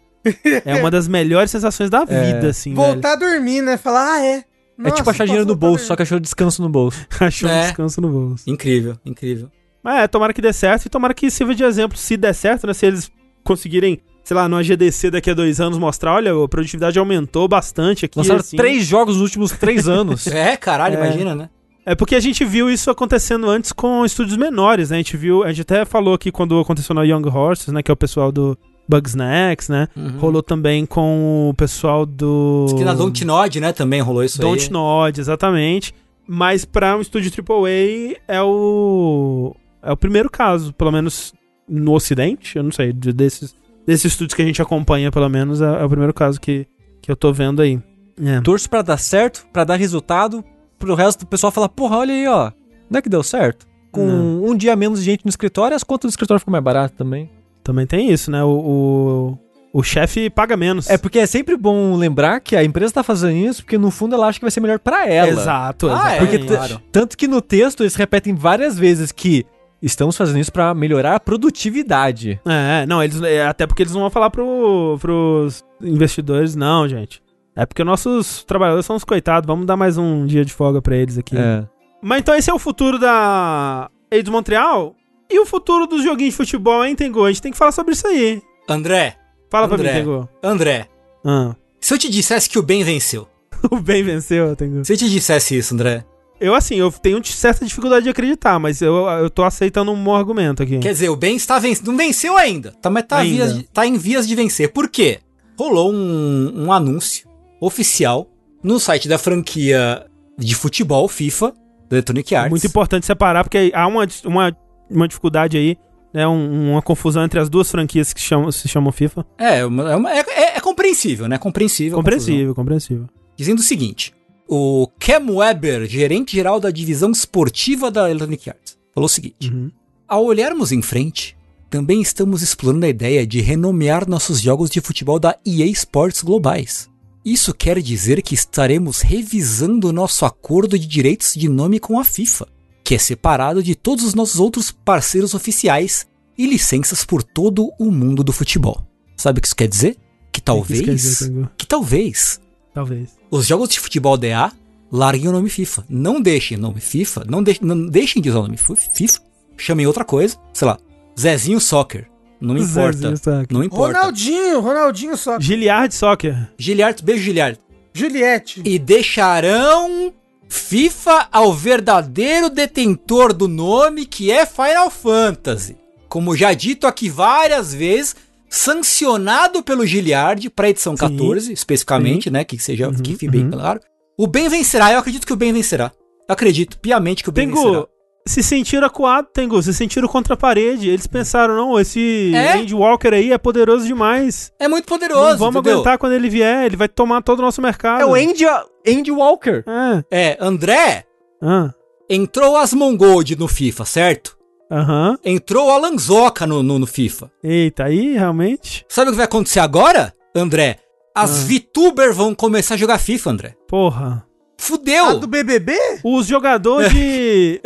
É 0.64 0.74
uma 0.74 0.90
das 0.90 1.06
melhores 1.06 1.50
sensações 1.52 1.88
da 1.88 2.04
vida, 2.04 2.48
assim, 2.48 2.74
Voltar 2.74 3.12
a 3.12 3.16
dormir, 3.16 3.62
né? 3.62 3.76
Falar, 3.76 4.14
ah, 4.16 4.24
é. 4.26 4.44
é 4.84 4.90
tipo 4.90 5.08
achar 5.08 5.24
dinheiro 5.24 5.46
no 5.46 5.54
bolso, 5.54 5.86
só 5.86 5.94
que 5.94 6.02
achou 6.02 6.18
descanso 6.18 6.60
no 6.60 6.68
bolso. 6.68 6.98
velho. 6.98 7.08
Achou 7.28 7.48
um 7.48 7.52
É. 7.52 7.62
descanso 7.62 8.00
no 8.00 8.08
bolso. 8.10 8.50
Incrível, 8.50 8.98
incrível. 9.06 9.48
Mas 9.82 10.00
é, 10.02 10.08
tomara 10.08 10.32
que 10.32 10.42
dê 10.42 10.52
certo 10.52 10.86
e 10.86 10.88
tomara 10.90 11.14
que 11.14 11.30
sirva 11.30 11.54
de 11.54 11.62
exemplo. 11.62 11.96
Se 11.96 12.16
der 12.16 12.34
certo, 12.34 12.66
né? 12.66 12.74
Se 12.74 12.84
eles 12.86 13.08
conseguirem, 13.44 14.00
sei 14.26 14.34
lá, 14.36 14.48
numa 14.48 14.60
GDC 14.60 15.08
daqui 15.12 15.30
a 15.30 15.34
dois 15.34 15.60
anos 15.60 15.78
mostrar, 15.78 16.14
olha, 16.14 16.32
a 16.34 16.48
produtividade 16.48 16.98
aumentou 16.98 17.46
bastante 17.46 18.04
aqui. 18.06 18.18
Lançaram 18.18 18.40
assim. 18.40 18.56
três 18.56 18.84
jogos 18.84 19.14
nos 19.14 19.22
últimos 19.22 19.52
três 19.52 19.86
anos. 19.88 20.26
É, 20.26 20.56
caralho, 20.56 20.96
É. 20.96 21.06
imagina, 21.06 21.32
né? 21.36 21.48
É 21.84 21.94
porque 21.94 22.16
a 22.16 22.20
gente 22.20 22.44
viu 22.44 22.68
isso 22.68 22.90
acontecendo 22.90 23.48
antes 23.48 23.70
com 23.70 24.04
estúdios 24.04 24.36
menores, 24.36 24.90
né? 24.90 24.96
A 24.96 24.98
gente 24.98 25.16
viu, 25.16 25.44
a 25.44 25.48
gente 25.52 25.60
até 25.60 25.84
falou 25.84 26.14
aqui 26.14 26.32
quando 26.32 26.58
aconteceu 26.58 26.92
na 26.92 27.04
Young 27.04 27.28
Horses, 27.28 27.68
né? 27.68 27.80
Que 27.84 27.90
é 27.92 27.94
o 27.94 27.96
pessoal 27.96 28.32
do 28.32 28.58
Bugsnax, 28.88 29.68
né? 29.68 29.86
Uhum. 29.96 30.18
Rolou 30.18 30.42
também 30.42 30.84
com 30.84 31.48
o 31.50 31.54
pessoal 31.54 32.04
do. 32.04 32.64
Diz 32.68 32.74
que 32.78 32.84
na 32.84 32.94
Dontnod, 32.94 33.60
né, 33.60 33.72
também 33.72 34.00
rolou 34.00 34.24
isso 34.24 34.40
Don't 34.40 34.64
aí. 34.64 34.70
Nod, 34.72 35.20
exatamente. 35.20 35.94
Mas 36.26 36.64
pra 36.64 36.96
um 36.96 37.00
estúdio 37.00 37.30
AAA 37.30 38.16
é 38.26 38.42
o. 38.42 39.54
É 39.80 39.92
o 39.92 39.96
primeiro 39.96 40.28
caso, 40.28 40.72
pelo 40.72 40.90
menos 40.90 41.32
no 41.68 41.92
Ocidente, 41.94 42.56
eu 42.56 42.64
não 42.64 42.72
sei, 42.72 42.92
de- 42.92 43.12
desses, 43.12 43.54
desses 43.86 44.12
estúdios 44.12 44.34
que 44.34 44.42
a 44.42 44.44
gente 44.44 44.60
acompanha, 44.60 45.10
pelo 45.12 45.28
menos, 45.28 45.60
é, 45.60 45.64
é 45.80 45.84
o 45.84 45.88
primeiro 45.88 46.12
caso 46.14 46.40
que, 46.40 46.66
que 47.00 47.10
eu 47.10 47.16
tô 47.16 47.32
vendo 47.32 47.62
aí. 47.62 47.80
É. 48.22 48.40
Torço 48.40 48.68
pra 48.68 48.82
dar 48.82 48.96
certo, 48.98 49.46
pra 49.52 49.64
dar 49.64 49.76
resultado, 49.76 50.42
pro 50.78 50.94
resto 50.94 51.20
do 51.20 51.26
pessoal 51.26 51.50
falar, 51.52 51.68
porra, 51.68 51.98
olha 51.98 52.14
aí, 52.14 52.26
ó. 52.26 52.50
Não 52.90 52.98
é 52.98 53.02
que 53.02 53.08
deu 53.08 53.22
certo? 53.22 53.66
Com 53.92 54.06
Não. 54.06 54.44
um 54.44 54.56
dia 54.56 54.74
menos 54.76 55.00
de 55.00 55.04
gente 55.06 55.24
no 55.24 55.28
escritório, 55.28 55.76
as 55.76 55.82
contas 55.84 56.08
do 56.10 56.12
escritório 56.12 56.38
ficam 56.38 56.52
mais 56.52 56.64
baratas 56.64 56.96
também. 56.96 57.30
Também 57.62 57.86
tem 57.86 58.10
isso, 58.10 58.30
né? 58.30 58.42
O, 58.44 59.38
o, 59.72 59.78
o 59.80 59.82
chefe 59.82 60.30
paga 60.30 60.56
menos. 60.56 60.88
É 60.88 60.96
porque 60.96 61.18
é 61.18 61.26
sempre 61.26 61.56
bom 61.56 61.96
lembrar 61.96 62.40
que 62.40 62.54
a 62.54 62.62
empresa 62.64 62.94
tá 62.94 63.02
fazendo 63.02 63.36
isso 63.36 63.62
porque 63.64 63.76
no 63.76 63.90
fundo 63.90 64.14
ela 64.14 64.28
acha 64.28 64.38
que 64.38 64.44
vai 64.44 64.50
ser 64.50 64.60
melhor 64.60 64.78
pra 64.78 65.06
ela. 65.08 65.30
Exato, 65.30 65.88
Ah, 65.88 66.12
é, 66.12 66.16
exatamente. 66.16 66.18
Porque 66.18 66.38
t- 66.38 66.46
claro. 66.56 66.82
tanto 66.92 67.16
que 67.16 67.26
no 67.26 67.40
texto 67.42 67.82
eles 67.82 67.94
repetem 67.96 68.34
várias 68.34 68.78
vezes 68.78 69.10
que 69.10 69.44
estamos 69.86 70.16
fazendo 70.16 70.38
isso 70.38 70.52
pra 70.52 70.74
melhorar 70.74 71.14
a 71.16 71.20
produtividade. 71.20 72.40
É, 72.46 72.84
não, 72.86 73.02
eles, 73.02 73.20
é, 73.22 73.46
até 73.46 73.66
porque 73.66 73.82
eles 73.82 73.92
não 73.92 74.00
vão 74.02 74.10
falar 74.10 74.30
pro, 74.30 74.96
pros 75.00 75.64
investidores, 75.82 76.54
não, 76.54 76.88
gente. 76.88 77.22
É 77.54 77.64
porque 77.64 77.82
nossos 77.84 78.44
trabalhadores 78.44 78.84
são 78.84 78.96
os 78.96 79.04
coitados, 79.04 79.46
vamos 79.46 79.66
dar 79.66 79.76
mais 79.76 79.96
um 79.96 80.26
dia 80.26 80.44
de 80.44 80.52
folga 80.52 80.82
pra 80.82 80.96
eles 80.96 81.16
aqui. 81.16 81.36
É. 81.36 81.64
Mas 82.02 82.20
então 82.20 82.34
esse 82.34 82.50
é 82.50 82.54
o 82.54 82.58
futuro 82.58 82.98
da 82.98 83.90
Eidos 84.10 84.30
Montreal? 84.30 84.94
E 85.30 85.40
o 85.40 85.46
futuro 85.46 85.86
dos 85.86 86.04
joguinhos 86.04 86.32
de 86.34 86.36
futebol, 86.36 86.84
hein, 86.84 86.94
Tengu? 86.94 87.24
A 87.24 87.28
gente 87.28 87.42
tem 87.42 87.50
que 87.52 87.58
falar 87.58 87.72
sobre 87.72 87.94
isso 87.94 88.06
aí. 88.06 88.40
André, 88.68 89.16
Fala 89.50 89.66
pra 89.66 89.76
André. 89.76 89.92
mim, 89.94 89.98
Tengu. 90.00 90.28
André, 90.42 90.86
Ah. 91.24 91.54
se 91.80 91.94
eu 91.94 91.98
te 91.98 92.10
dissesse 92.10 92.48
que 92.48 92.58
o 92.58 92.62
bem 92.62 92.84
venceu, 92.84 93.26
O 93.70 93.76
bem 93.80 94.02
venceu, 94.02 94.54
Tengu. 94.54 94.84
se 94.84 94.92
eu 94.92 94.96
te 94.96 95.08
dissesse 95.08 95.56
isso, 95.56 95.72
André, 95.74 96.04
Eu, 96.40 96.54
assim, 96.54 96.74
eu 96.76 96.90
tenho 96.92 97.24
certa 97.24 97.64
dificuldade 97.64 98.04
de 98.04 98.10
acreditar, 98.10 98.58
mas 98.58 98.82
eu, 98.82 98.94
eu 99.06 99.30
tô 99.30 99.42
aceitando 99.42 99.90
um 99.90 100.04
bom 100.04 100.14
argumento 100.14 100.62
aqui. 100.62 100.78
quer 100.78 100.92
dizer, 100.92 101.08
o 101.08 101.16
bem 101.16 101.36
está 101.36 101.58
vencendo, 101.58 101.86
não 101.88 101.96
venceu 101.96 102.36
ainda, 102.36 102.72
tá, 102.82 102.90
mas 102.90 103.04
tá, 103.06 103.18
Ainda. 103.18 103.46
vias 103.46 103.64
tá 103.72 103.86
em 103.86 103.96
vias 103.96 104.28
de 104.28 104.34
vencer. 104.34 104.70
Por 104.72 104.88
quê? 104.88 105.20
Rolou 105.58 105.90
um, 105.92 106.64
um 106.66 106.72
anúncio 106.72 107.26
oficial 107.60 108.28
no 108.62 108.78
site 108.78 109.08
da 109.08 109.18
franquia 109.18 110.04
de 110.38 110.54
futebol 110.54 111.08
FIFA, 111.08 111.54
da 111.88 111.96
Electronic 111.96 112.34
É 112.34 112.38
Arts. 112.38 112.50
muito 112.50 112.66
importante 112.66 113.06
separar, 113.06 113.42
porque 113.44 113.70
há 113.74 113.86
uma, 113.86 114.06
uma, 114.24 114.56
uma 114.90 115.08
dificuldade 115.08 115.56
aí, 115.56 115.78
né? 116.12 116.26
um- 116.28 116.72
uma 116.72 116.82
confusão 116.82 117.24
entre 117.24 117.40
as 117.40 117.48
duas 117.48 117.70
franquias 117.70 118.12
que 118.12 118.20
chamam, 118.20 118.52
se 118.52 118.68
chamam 118.68 118.92
FIFA. 118.92 119.24
É, 119.38 119.64
uma- 119.64 119.90
é, 119.92 119.96
uma- 119.96 120.12
é- 120.12 120.24
é- 120.28 120.56
é 120.58 120.60
compreensível, 120.60 121.26
né? 121.28 121.38
Compreensível. 121.38 121.96
Compreensível, 121.96 122.54
compreensível. 122.54 123.06
Dizendo 123.36 123.60
o 123.60 123.62
seguinte: 123.62 124.12
o 124.48 124.88
Cam 124.98 125.30
Weber, 125.30 125.86
gerente 125.86 126.36
geral 126.36 126.60
da 126.60 126.70
divisão 126.70 127.10
esportiva 127.10 127.90
da 127.90 128.08
Electronic 128.08 128.50
Arts, 128.50 128.78
falou 128.94 129.06
o 129.06 129.10
seguinte: 129.10 129.52
Uhum. 129.52 129.70
Ao 130.08 130.24
olharmos 130.24 130.70
em 130.70 130.80
frente, 130.82 131.36
também 131.68 132.00
estamos 132.00 132.42
explorando 132.42 132.86
a 132.86 132.88
ideia 132.88 133.26
de 133.26 133.40
renomear 133.40 134.08
nossos 134.08 134.40
jogos 134.40 134.70
de 134.70 134.80
futebol 134.80 135.18
da 135.18 135.36
EA 135.44 135.66
Sports 135.66 136.22
globais. 136.22 136.88
Isso 137.24 137.52
quer 137.52 137.82
dizer 137.82 138.22
que 138.22 138.36
estaremos 138.36 139.00
revisando 139.00 139.92
nosso 139.92 140.24
acordo 140.24 140.78
de 140.78 140.86
direitos 140.86 141.34
de 141.34 141.48
nome 141.48 141.80
com 141.80 141.98
a 141.98 142.04
FIFA, 142.04 142.46
que 142.84 142.94
é 142.94 142.98
separado 142.98 143.64
de 143.64 143.74
todos 143.74 144.04
os 144.04 144.14
nossos 144.14 144.38
outros 144.38 144.70
parceiros 144.70 145.34
oficiais 145.34 146.06
e 146.38 146.46
licenças 146.46 147.04
por 147.04 147.24
todo 147.24 147.72
o 147.80 147.90
mundo 147.90 148.22
do 148.22 148.32
futebol. 148.32 148.86
Sabe 149.16 149.38
o 149.38 149.42
que 149.42 149.48
isso 149.48 149.56
quer 149.56 149.66
dizer? 149.66 149.96
Que 150.30 150.38
O 150.38 150.40
que 150.40 150.40
talvez, 150.40 150.84
dizer, 150.84 151.50
que 151.58 151.66
talvez 151.66 152.40
Talvez. 152.76 153.16
os 153.30 153.46
jogos 153.46 153.70
de 153.70 153.80
futebol 153.80 154.16
DA 154.18 154.52
larguem 154.92 155.28
o 155.28 155.32
nome 155.32 155.48
FIFA. 155.48 155.84
Não 155.88 156.20
deixem 156.20 156.56
o 156.58 156.60
nome 156.60 156.78
FIFA, 156.80 157.24
não, 157.26 157.42
deixem- 157.42 157.66
não 157.66 157.86
deixem 157.88 158.20
de 158.22 158.28
usar 158.28 158.40
o 158.40 158.42
nome 158.42 158.56
FIFA, 158.58 159.20
chamem 159.56 159.86
outra 159.86 160.04
coisa, 160.04 160.36
sei 160.52 160.68
lá, 160.68 160.78
Zezinho 161.18 161.58
Soccer. 161.58 162.06
Não 162.38 162.56
importa. 162.58 163.16
Soccer. 163.16 163.46
Não 163.50 163.64
importa. 163.64 163.98
Ronaldinho, 163.98 164.60
Ronaldinho 164.60 165.16
só. 165.16 165.40
Giliard 165.40 165.94
Soccer. 165.94 166.50
Giliard, 166.58 167.02
beijo, 167.02 167.22
Giliard. 167.24 167.58
Juliette. 167.94 168.60
E 168.62 168.78
deixarão 168.78 170.12
FIFA 170.48 171.28
ao 171.32 171.54
verdadeiro 171.54 172.50
detentor 172.50 173.32
do 173.32 173.48
nome 173.48 174.04
que 174.04 174.30
é 174.30 174.44
Final 174.44 174.90
Fantasy. 174.90 175.76
Como 176.08 176.36
já 176.36 176.52
dito 176.52 176.86
aqui 176.86 177.08
várias 177.08 177.72
vezes, 177.74 178.14
sancionado 178.56 179.62
pelo 179.62 179.86
Giliard 179.86 180.48
para 180.50 180.70
edição 180.70 180.96
Sim. 180.96 181.08
14, 181.08 181.52
especificamente, 181.52 182.30
né? 182.30 182.44
Que 182.44 182.58
seja, 182.58 182.88
Uhum, 182.88 182.94
que 182.94 183.12
fique 183.12 183.28
bem 183.30 183.44
uhum. 183.44 183.50
claro. 183.50 183.80
O 184.18 184.26
bem 184.26 184.48
vencerá, 184.48 184.92
eu 184.92 184.98
acredito 184.98 185.26
que 185.26 185.32
o 185.32 185.36
bem 185.36 185.52
vencerá. 185.52 185.92
Eu 186.28 186.32
acredito 186.32 186.78
piamente 186.78 187.22
que 187.22 187.28
o 187.28 187.32
bem 187.32 187.46
vencerá. 187.48 187.64
Tengu, 187.72 187.88
se 188.26 188.42
sentiram 188.42 188.86
acuados, 188.86 189.30
Tengu, 189.32 189.62
se 189.62 189.72
sentiram 189.72 190.08
contra 190.08 190.34
a 190.34 190.36
parede. 190.36 190.88
Eles 190.88 191.06
pensaram, 191.06 191.54
não, 191.54 191.78
esse 191.78 192.32
É? 192.34 192.54
Andy 192.54 192.74
Walker 192.74 193.14
aí 193.14 193.30
é 193.32 193.38
poderoso 193.38 193.86
demais. 193.86 194.50
É 194.58 194.66
muito 194.66 194.86
poderoso, 194.86 195.30
não 195.32 195.36
vamos 195.38 195.56
entendeu? 195.56 195.74
aguentar 195.74 195.98
quando 195.98 196.14
ele 196.14 196.28
vier, 196.28 196.64
ele 196.66 196.76
vai 196.76 196.88
tomar 196.88 197.22
todo 197.22 197.38
o 197.38 197.42
nosso 197.42 197.60
mercado. 197.62 198.00
É 198.00 198.06
o 198.06 198.14
Andy, 198.14 198.44
Andy 198.88 199.12
Walker. 199.12 199.62
É. 200.10 200.30
É, 200.30 200.36
André, 200.40 201.04
Ah, 201.42 201.70
entrou 202.10 202.56
Asmongold 202.56 203.36
no 203.36 203.46
FIFA, 203.46 203.84
certo? 203.84 204.35
Aham. 204.70 205.16
Entrou 205.24 205.70
Alan 205.70 205.96
Zoca 205.98 206.46
no, 206.46 206.62
no, 206.62 206.78
no 206.78 206.86
FIFA. 206.86 207.30
Eita, 207.42 207.84
aí 207.84 208.12
realmente. 208.14 208.84
Sabe 208.88 209.08
o 209.08 209.12
que 209.12 209.16
vai 209.16 209.26
acontecer 209.26 209.60
agora, 209.60 210.12
André? 210.34 210.78
As 211.14 211.30
Ah. 211.44 211.46
VTuber 211.46 212.12
vão 212.12 212.34
começar 212.34 212.74
a 212.74 212.76
jogar 212.76 212.98
FIFA, 212.98 213.30
André. 213.30 213.54
Porra. 213.68 214.26
Fudeu! 214.58 215.06
A 215.06 215.14
do 215.14 215.26
BBB? 215.26 215.74
Os 216.02 216.26
jogadores 216.26 216.90
de. 216.92 217.60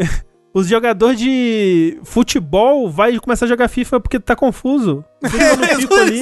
Os 0.52 0.66
jogadores 0.66 1.18
de 1.18 2.00
futebol 2.02 2.90
vai 2.90 3.16
começar 3.20 3.44
a 3.44 3.48
jogar 3.48 3.68
FIFA 3.68 4.00
porque 4.00 4.18
tá 4.18 4.34
confuso. 4.34 5.04
Ali, 5.22 6.20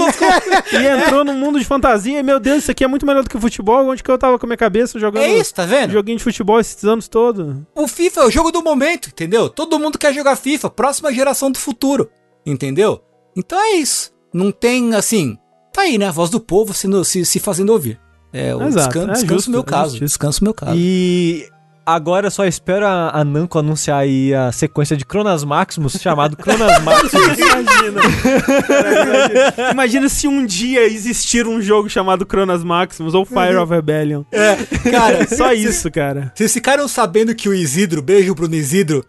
e 0.73 0.87
entrou 0.87 1.25
no 1.25 1.33
mundo 1.33 1.59
de 1.59 1.65
fantasia. 1.65 2.19
E, 2.19 2.23
meu 2.23 2.39
Deus, 2.39 2.59
isso 2.59 2.71
aqui 2.71 2.85
é 2.85 2.87
muito 2.87 3.07
melhor 3.07 3.23
do 3.25 3.31
que 3.31 3.41
futebol. 3.41 3.89
Onde 3.89 4.03
que 4.03 4.11
eu 4.11 4.19
tava 4.19 4.39
com 4.39 4.45
a 4.45 4.49
minha 4.49 4.57
cabeça 4.57 4.99
jogando 4.99 5.23
É 5.23 5.39
isso, 5.39 5.55
tá 5.55 5.65
vendo? 5.65 5.93
joguinho 5.93 6.19
de 6.19 6.25
futebol 6.25 6.61
esses 6.61 6.85
anos 6.85 7.09
todos? 7.09 7.57
O 7.75 7.89
FIFA 7.89 8.21
é 8.21 8.25
o 8.27 8.31
jogo 8.31 8.53
do 8.53 8.63
momento, 8.63 9.09
entendeu? 9.09 9.49
Todo 9.49 9.79
mundo 9.79 9.99
quer 9.99 10.13
jogar 10.13 10.37
FIFA, 10.37 10.69
próxima 10.69 11.13
geração 11.13 11.51
do 11.51 11.59
futuro, 11.59 12.11
entendeu? 12.45 13.03
Então 13.35 13.59
é 13.59 13.77
isso. 13.77 14.13
Não 14.33 14.53
tem, 14.53 14.95
assim... 14.95 15.39
Tá 15.73 15.83
aí, 15.83 15.97
né? 15.97 16.09
A 16.09 16.13
voz 16.13 16.29
do 16.29 16.41
povo 16.41 16.75
sendo, 16.75 17.03
se, 17.05 17.25
se 17.25 17.39
fazendo 17.39 17.71
ouvir. 17.71 17.99
É, 18.33 18.55
o 18.55 18.63
Exato, 18.63 18.89
descanso, 18.89 19.11
é 19.11 19.13
descanso 19.13 19.35
justo, 19.35 19.51
meu 19.51 19.61
é 19.61 19.65
caso. 19.65 19.91
justo. 19.93 20.05
Descanso 20.05 20.45
meu 20.45 20.53
caso. 20.53 20.75
E 20.77 21.49
agora 21.95 22.27
eu 22.27 22.31
só 22.31 22.45
espero 22.45 22.87
a, 22.87 23.11
a 23.21 23.25
Namco 23.25 23.59
anunciar 23.59 23.99
aí 24.01 24.35
a 24.35 24.53
sequência 24.53 24.97
de 24.97 25.05
Cronas 25.05 25.45
Maximus, 25.45 25.95
chamado 26.01 26.37
Cronas 26.37 26.81
Maximus. 26.85 27.39
Imagina. 27.39 28.01
imagina. 28.03 29.71
Imagina 29.73 30.09
se 30.09 30.29
um 30.29 30.45
dia 30.45 30.85
existir 30.85 31.47
um 31.47 31.61
jogo 31.61 31.89
chamado 31.89 32.25
Cronas 32.27 32.63
Maximus 32.65 33.15
ou 33.15 33.25
Fire 33.25 33.57
of 33.57 33.73
Rebellion. 33.73 34.25
É, 34.33 34.57
cara, 34.91 35.27
Só 35.29 35.53
isso, 35.53 35.91
cara. 35.91 36.33
Vocês 36.35 36.53
ficaram 36.53 36.87
sabendo 36.89 37.35
que 37.35 37.49
o 37.49 37.55
Isidro, 37.55 38.03
beijo 38.03 38.35
Bruno 38.35 38.55
Isidro, 38.55 39.05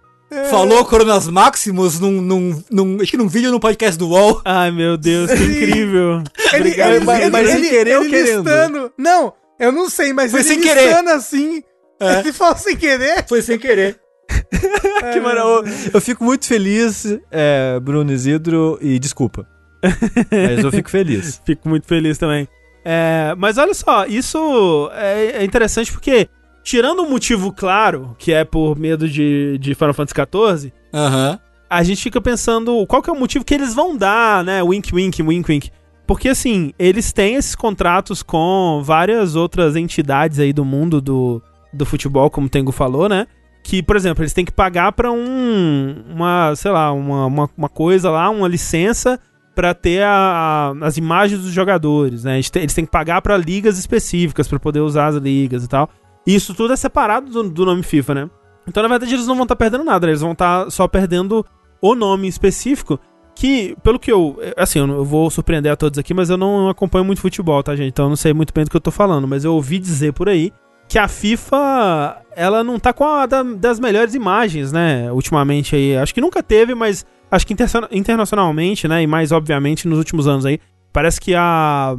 falou 0.50 0.86
Coronas 0.86 1.28
Maximus 1.28 2.00
num, 2.00 2.22
num, 2.22 2.64
num, 2.72 2.98
acho 3.02 3.12
que 3.12 3.18
num 3.18 3.28
vídeo 3.28 3.52
no 3.52 3.60
podcast 3.60 3.98
do 3.98 4.08
UOL. 4.10 4.42
Ai, 4.46 4.72
meu 4.72 4.96
Deus, 4.98 5.30
que 5.32 5.44
incrível. 5.44 6.24
Ele, 6.54 6.58
Obrigado, 6.70 6.92
ele, 6.94 7.06
mas- 7.06 7.22
ele, 7.22 7.30
mas 7.32 7.48
sem 7.50 7.58
ele- 7.60 7.70
querer 7.70 7.98
ou 7.98 8.04
ele 8.04 8.10
querendo? 8.12 8.38
listando. 8.44 8.92
Não, 8.98 9.34
eu 9.60 9.72
não 9.72 9.90
sei, 9.90 10.14
mas 10.14 10.32
Foi 10.32 10.40
ele 10.42 10.50
sem 10.50 10.62
querer. 10.62 10.94
assim. 11.10 11.64
É. 12.00 12.20
Ele 12.20 12.34
falou 12.34 12.58
sem 12.58 12.78
querer. 12.78 13.26
Foi 13.28 13.42
sem 13.42 13.60
querer. 13.60 14.00
que 15.14 15.20
maravilha. 15.20 15.70
Eu, 15.70 15.92
eu 15.96 16.02
fico 16.02 16.24
muito 16.24 16.46
feliz, 16.46 17.06
é, 17.32 17.80
Bruno 17.80 18.12
Isidro, 18.12 18.78
e 18.82 19.00
desculpa. 19.00 19.48
Mas 19.82 20.64
eu 20.64 20.72
fico 20.72 20.90
feliz. 20.90 21.42
Fico 21.46 21.68
muito 21.70 21.88
feliz 21.88 22.18
também. 22.18 22.48
É, 22.84 23.34
mas 23.38 23.58
olha 23.58 23.74
só, 23.74 24.06
isso 24.06 24.90
é, 24.94 25.42
é 25.42 25.44
interessante 25.44 25.92
porque, 25.92 26.28
tirando 26.64 27.02
um 27.02 27.10
motivo 27.10 27.52
claro, 27.52 28.16
que 28.18 28.34
é 28.34 28.44
por 28.44 28.78
medo 28.78 29.08
de, 29.08 29.58
de 29.58 29.76
Final 29.76 29.94
Fantasy 29.94 30.16
XIV, 30.16 30.74
Aham. 30.94 31.40
a 31.70 31.84
gente 31.84 32.02
fica 32.02 32.22
pensando 32.22 32.86
qual 32.88 33.02
que 33.02 33.10
é 33.10 33.14
o 33.14 33.20
motivo 33.20 33.46
que 33.46 33.54
eles 33.54 33.74
vão 33.74 33.98
dar, 33.98 34.44
né? 34.44 34.62
Wink, 34.64 34.94
wink, 34.94 35.22
wink, 35.22 35.52
wink. 35.52 35.72
Porque, 36.08 36.30
assim, 36.30 36.74
eles 36.80 37.14
têm 37.14 37.36
esses 37.36 37.54
contratos 37.54 38.24
com 38.24 38.82
várias 38.84 39.36
outras 39.36 39.76
entidades 39.76 40.40
aí 40.40 40.52
do 40.52 40.66
mundo 40.66 41.00
do, 41.00 41.42
do 41.74 41.86
futebol, 41.86 42.30
como 42.30 42.48
o 42.48 42.50
Tengu 42.50 42.72
falou, 42.72 43.08
né? 43.10 43.28
Que, 43.64 43.84
por 43.84 43.96
exemplo, 43.96 44.24
eles 44.24 44.34
têm 44.34 44.46
que 44.46 44.52
pagar 44.52 44.92
pra 44.94 45.12
um. 45.12 46.04
Uma, 46.10 46.54
sei 46.56 46.72
lá, 46.72 46.92
uma, 46.92 47.26
uma, 47.26 47.50
uma 47.58 47.70
coisa 47.70 48.10
lá, 48.10 48.30
uma 48.30 48.48
licença 48.48 49.20
pra 49.54 49.74
ter 49.74 50.02
a- 50.04 50.74
a- 50.82 50.86
as 50.86 50.96
imagens 50.98 51.42
dos 51.42 51.52
jogadores, 51.52 52.24
né? 52.24 52.36
Eles 52.36 52.50
têm, 52.50 52.64
eles 52.64 52.74
têm 52.74 52.86
que 52.86 52.92
pagar 52.92 53.22
pra 53.22 53.36
ligas 53.36 53.78
específicas 53.78 54.48
pra 54.48 54.58
poder 54.60 54.80
usar 54.80 55.08
as 55.08 55.16
ligas 55.16 55.64
e 55.66 55.68
tal. 55.68 55.90
E 56.26 56.34
isso 56.34 56.54
tudo 56.54 56.74
é 56.74 56.76
separado 56.78 57.30
do, 57.30 57.50
do 57.50 57.66
nome 57.66 57.84
FIFA, 57.84 58.14
né? 58.16 58.30
Então, 58.68 58.82
na 58.84 58.90
verdade, 58.90 59.14
eles 59.14 59.28
não 59.28 59.36
vão 59.36 59.44
estar 59.44 59.56
perdendo 59.56 59.84
nada, 59.84 60.06
né? 60.08 60.12
eles 60.12 60.22
vão 60.22 60.32
estar 60.32 60.70
só 60.72 60.88
perdendo 60.88 61.46
o 61.82 61.96
nome 61.96 62.28
específico. 62.28 63.00
Que, 63.36 63.76
pelo 63.84 63.98
que 64.00 64.12
eu. 64.12 64.38
Assim, 64.58 64.80
eu 64.80 65.04
vou 65.06 65.30
surpreender 65.30 65.72
a 65.72 65.76
todos 65.76 65.98
aqui, 65.98 66.14
mas 66.14 66.30
eu 66.30 66.38
não 66.38 66.70
acompanho 66.70 67.06
muito 67.06 67.22
futebol, 67.22 67.62
tá, 67.64 67.76
gente? 67.76 67.90
Então 67.90 68.06
eu 68.06 68.10
não 68.10 68.16
sei 68.16 68.34
muito 68.34 68.54
bem 68.54 68.64
do 68.66 68.70
que 68.70 68.76
eu 68.78 68.82
tô 68.82 68.92
falando. 68.92 69.28
Mas 69.28 69.44
eu 69.46 69.54
ouvi 69.54 69.80
dizer 69.80 70.14
por 70.14 70.28
aí 70.30 70.52
que 70.90 70.98
a 70.98 71.08
FIFA. 71.08 72.18
Ela 72.36 72.64
não 72.64 72.80
tá 72.80 72.92
com 72.92 73.06
a 73.06 73.26
da- 73.26 73.44
das 73.44 73.80
melhores 73.80 74.16
imagens, 74.16 74.72
né? 74.72 75.12
Ultimamente 75.12 75.76
aí. 75.76 75.96
Acho 75.96 76.14
que 76.14 76.20
nunca 76.20 76.42
teve, 76.42 76.74
mas 76.74 77.06
acho 77.30 77.46
que 77.46 77.54
interna- 77.54 77.88
internacionalmente, 77.92 78.88
né? 78.88 79.04
E 79.04 79.08
mais 79.08 79.32
obviamente 79.32 79.88
nos 79.88 80.00
últimos 80.00 80.28
anos 80.28 80.46
aí. 80.46 80.60
Parece 80.92 81.22
que 81.22 81.34
a. 81.36 81.96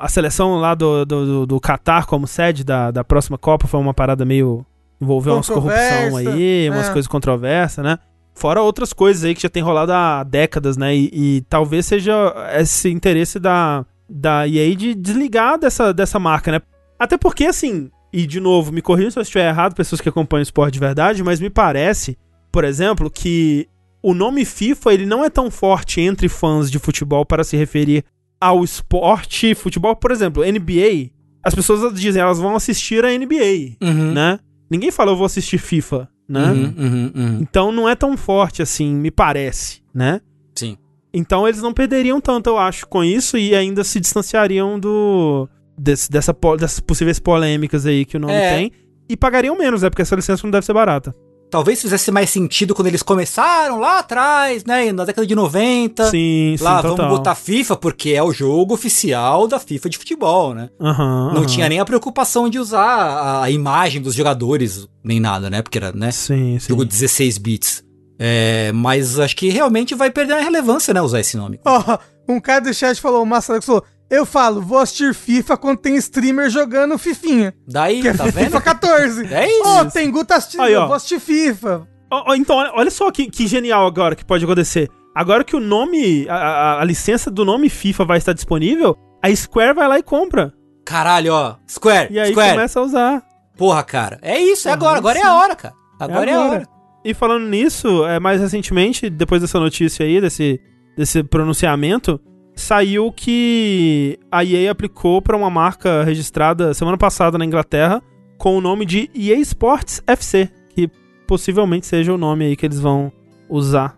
A 0.00 0.08
seleção 0.08 0.60
lá 0.60 0.76
do, 0.76 1.04
do, 1.04 1.44
do, 1.44 1.60
Qatar 1.60 2.06
como 2.06 2.24
sede 2.24 2.62
da, 2.62 2.92
da 2.92 3.02
próxima 3.02 3.36
Copa 3.36 3.66
foi 3.66 3.80
uma 3.80 3.92
parada 3.92 4.24
meio. 4.24 4.64
Envolveu 5.00 5.34
umas 5.34 5.48
corrupção 5.48 6.16
aí, 6.16 6.70
umas 6.70 6.88
é. 6.88 6.92
coisas 6.92 7.08
controversas, 7.08 7.84
né? 7.84 7.98
Fora 8.32 8.62
outras 8.62 8.92
coisas 8.92 9.24
aí 9.24 9.34
que 9.34 9.42
já 9.42 9.48
tem 9.48 9.60
rolado 9.62 9.92
há 9.92 10.22
décadas, 10.22 10.76
né? 10.76 10.94
E, 10.94 11.10
e 11.12 11.40
talvez 11.48 11.86
seja 11.86 12.32
esse 12.54 12.88
interesse 12.88 13.40
da, 13.40 13.84
da 14.08 14.46
EA 14.46 14.74
de 14.76 14.94
desligar 14.94 15.58
dessa, 15.58 15.92
dessa 15.92 16.20
marca, 16.20 16.52
né? 16.52 16.60
Até 16.96 17.18
porque, 17.18 17.46
assim, 17.46 17.90
e 18.12 18.26
de 18.26 18.40
novo, 18.40 18.72
me 18.72 18.80
corrija 18.82 19.10
se 19.10 19.18
eu 19.18 19.22
estiver 19.22 19.48
errado, 19.48 19.74
pessoas 19.74 20.00
que 20.00 20.08
acompanham 20.08 20.40
o 20.40 20.42
esporte 20.42 20.74
de 20.74 20.80
verdade, 20.80 21.22
mas 21.22 21.40
me 21.40 21.50
parece, 21.50 22.16
por 22.50 22.64
exemplo, 22.64 23.10
que 23.10 23.66
o 24.02 24.14
nome 24.14 24.44
FIFA 24.44 24.94
ele 24.94 25.06
não 25.06 25.24
é 25.24 25.30
tão 25.30 25.50
forte 25.50 26.00
entre 26.00 26.28
fãs 26.28 26.70
de 26.70 26.78
futebol 26.78 27.24
para 27.26 27.44
se 27.44 27.56
referir 27.56 28.04
ao 28.40 28.62
esporte 28.64 29.54
futebol. 29.54 29.94
Por 29.96 30.10
exemplo, 30.10 30.44
NBA, 30.44 31.10
as 31.42 31.54
pessoas 31.54 31.92
dizem 31.98 32.22
elas 32.22 32.38
vão 32.38 32.54
assistir 32.56 33.04
a 33.04 33.08
NBA, 33.10 33.76
Uhum. 33.82 34.12
né? 34.12 34.38
Ninguém 34.70 34.90
fala 34.90 35.10
eu 35.12 35.16
vou 35.16 35.26
assistir 35.26 35.58
FIFA, 35.58 36.08
né? 36.28 36.44
Uhum, 36.52 36.74
uhum, 36.78 37.12
uhum. 37.14 37.38
Então 37.40 37.72
não 37.72 37.88
é 37.88 37.94
tão 37.94 38.16
forte 38.16 38.62
assim, 38.62 38.94
me 38.94 39.10
parece, 39.10 39.82
né? 39.94 40.20
Sim. 40.54 40.76
Então 41.12 41.48
eles 41.48 41.62
não 41.62 41.72
perderiam 41.72 42.20
tanto, 42.20 42.48
eu 42.50 42.58
acho, 42.58 42.86
com 42.86 43.02
isso 43.02 43.36
e 43.38 43.54
ainda 43.54 43.82
se 43.82 43.98
distanciariam 43.98 44.78
do 44.78 45.48
desse- 45.78 46.10
dessa, 46.10 46.36
dessas 46.58 46.80
possíveis 46.80 47.18
polêmicas 47.18 47.86
aí 47.86 48.04
que 48.04 48.16
o 48.16 48.20
nome 48.20 48.32
É. 48.34 48.56
tem 48.56 48.72
e 49.08 49.16
pagariam 49.16 49.56
menos, 49.56 49.82
é 49.82 49.90
porque 49.90 50.02
essa 50.02 50.16
licença 50.16 50.42
não 50.44 50.50
deve 50.50 50.66
ser 50.66 50.72
barata. 50.72 51.14
Talvez 51.50 51.80
fizesse 51.80 52.10
mais 52.10 52.28
sentido 52.28 52.74
quando 52.74 52.88
eles 52.88 53.02
começaram 53.02 53.80
lá 53.80 54.00
atrás, 54.00 54.66
né? 54.66 54.92
Na 54.92 55.06
década 55.06 55.26
de 55.26 55.34
90. 55.34 56.04
Sim, 56.10 56.54
sim, 56.58 56.62
Lá, 56.62 56.82
total. 56.82 56.96
vamos 56.96 57.16
botar 57.18 57.34
FIFA 57.34 57.74
porque 57.76 58.10
é 58.10 58.22
o 58.22 58.30
jogo 58.32 58.74
oficial 58.74 59.48
da 59.48 59.58
FIFA 59.58 59.88
de 59.88 59.96
futebol, 59.96 60.52
né? 60.54 60.68
Aham, 60.78 61.28
Não 61.32 61.38
aham. 61.38 61.46
tinha 61.46 61.66
nem 61.66 61.80
a 61.80 61.86
preocupação 61.86 62.50
de 62.50 62.58
usar 62.58 63.40
a, 63.42 63.50
imagem 63.50 64.02
dos 64.02 64.14
jogadores, 64.14 64.86
nem 65.02 65.18
nada, 65.20 65.48
né? 65.48 65.62
Porque 65.62 65.78
era, 65.78 65.90
né? 65.90 66.10
Sim, 66.10 66.58
sim. 66.58 66.68
Jogo 66.68 66.84
16 66.84 67.38
bits. 67.38 67.82
É, 68.18 68.70
mas 68.74 69.18
acho 69.18 69.34
que 69.34 69.48
realmente 69.48 69.94
vai 69.94 70.10
perder 70.10 70.34
a 70.34 70.40
relevância, 70.40 70.92
né? 70.92 71.00
Usar 71.00 71.20
esse 71.20 71.34
nome. 71.36 71.58
Ó, 71.64 71.98
um 72.28 72.38
cara 72.40 72.60
do 72.60 72.74
chat 72.74 73.00
falou, 73.00 73.22
o 73.22 73.26
Massa 73.26 73.58
falou, 73.62 73.82
eu 74.10 74.24
falo, 74.26 74.60
vou 74.62 74.78
assistir 74.78 75.14
FIFA 75.14 75.56
quando 75.56 75.78
tem 75.78 75.96
streamer 75.96 76.48
jogando 76.50 76.96
Fifinha. 76.98 77.54
Daí, 77.66 78.00
Que 78.02 78.08
é 78.08 78.14
tá 78.14 78.24
vendo? 78.24 78.44
FIFA 78.46 78.60
14. 78.60 79.26
É 79.34 79.46
isso. 79.48 79.68
Ô, 79.68 79.84
tem 79.86 80.10
Guta 80.10 80.36
assistindo, 80.36 80.62
Aí, 80.62 80.74
ó. 80.74 80.82
eu 80.82 80.86
vou 80.86 80.96
assistir 80.96 81.20
FIFA. 81.20 81.86
Ó, 82.10 82.30
ó, 82.30 82.34
então, 82.34 82.56
olha- 82.56 82.90
só 82.90 83.10
que, 83.10 83.30
que 83.30 83.46
genial 83.46 83.86
agora 83.86 84.16
que 84.16 84.24
pode 84.24 84.44
acontecer. 84.44 84.88
Agora 85.14 85.42
que 85.44 85.54
o 85.56 85.60
nome, 85.60 86.26
a, 86.28 86.34
a- 86.36 86.80
a 86.80 86.84
licença 86.84 87.30
do 87.30 87.44
nome 87.44 87.68
FIFA 87.68 88.04
vai 88.04 88.18
estar 88.18 88.32
disponível, 88.32 88.96
a 89.22 89.34
Square 89.34 89.74
vai 89.74 89.88
lá 89.88 89.98
e 89.98 90.02
compra. 90.02 90.52
Caralho, 90.84 91.34
ó. 91.34 91.56
Square, 91.68 92.08
E 92.12 92.18
aí 92.18 92.30
Square. 92.30 92.52
começa 92.52 92.80
a 92.80 92.82
usar. 92.82 93.22
Porra, 93.56 93.82
cara. 93.82 94.18
É 94.22 94.38
isso, 94.40 94.68
é 94.68 94.70
Uhum, 94.70 94.76
agora. 94.76 94.98
Agora 94.98 95.18
é 95.18 95.22
a 95.22 95.34
hora, 95.34 95.54
cara. 95.56 95.74
Agora 96.00 96.30
é, 96.30 96.34
a 96.34 96.38
agora. 96.38 96.50
hora. 96.60 96.68
E 97.04 97.12
falando 97.12 97.46
nisso, 97.46 98.06
é, 98.06 98.18
mais 98.20 98.40
recentemente, 98.40 99.10
depois 99.10 99.42
dessa 99.42 99.58
notícia 99.60 100.06
aí, 100.06 100.20
desse, 100.20 100.60
desse 100.96 101.22
pronunciamento, 101.24 102.20
saiu 102.58 103.12
que 103.12 104.18
a 104.30 104.44
EA 104.44 104.70
aplicou 104.70 105.22
para 105.22 105.36
uma 105.36 105.48
marca 105.48 106.02
registrada 106.02 106.74
semana 106.74 106.98
passada 106.98 107.38
na 107.38 107.44
Inglaterra 107.44 108.02
com 108.36 108.56
o 108.56 108.60
nome 108.60 108.84
de 108.84 109.10
EA 109.14 109.36
Sports 109.36 110.02
FC, 110.06 110.48
que 110.74 110.90
possivelmente 111.26 111.86
seja 111.86 112.12
o 112.12 112.18
nome 112.18 112.44
aí 112.46 112.56
que 112.56 112.66
eles 112.66 112.80
vão 112.80 113.12
usar. 113.48 113.96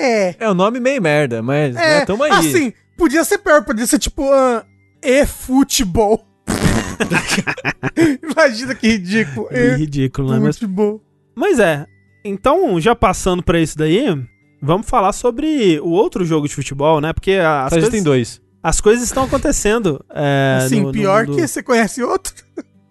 É. 0.00 0.36
É 0.38 0.48
o 0.48 0.54
nome 0.54 0.80
meio 0.80 1.00
merda, 1.00 1.42
mas 1.42 1.74
É, 1.76 2.00
né, 2.00 2.04
tamo 2.04 2.22
aí. 2.22 2.30
assim, 2.32 2.72
podia 2.96 3.24
ser 3.24 3.38
pior, 3.38 3.64
podia 3.64 3.86
ser 3.86 3.98
tipo 3.98 4.30
ah, 4.32 4.64
e-futebol. 5.02 6.24
Imagina 8.22 8.74
que 8.74 8.88
ridículo. 8.88 9.48
Que 9.48 9.76
ridículo, 9.76 10.32
né? 10.32 10.38
Mas, 10.38 10.60
mas 11.34 11.58
é. 11.58 11.86
Então, 12.24 12.80
já 12.80 12.94
passando 12.94 13.42
pra 13.42 13.60
isso 13.60 13.76
daí, 13.76 14.06
vamos 14.64 14.88
falar 14.88 15.12
sobre 15.12 15.78
o 15.80 15.90
outro 15.90 16.24
jogo 16.24 16.48
de 16.48 16.54
futebol, 16.54 17.00
né? 17.00 17.12
Porque 17.12 17.32
as, 17.32 17.64
Só 17.70 17.76
coisas, 17.76 17.90
tem 17.90 18.02
dois. 18.02 18.40
as 18.62 18.80
coisas 18.80 19.04
estão 19.04 19.24
acontecendo. 19.24 20.04
É, 20.14 20.60
Assim, 20.64 20.80
no- 20.80 20.86
no 20.86 20.92
pior 20.92 21.26
mundo- 21.26 21.36
que 21.36 21.46
você 21.46 21.62
conhece 21.62 22.02
outro. 22.02 22.32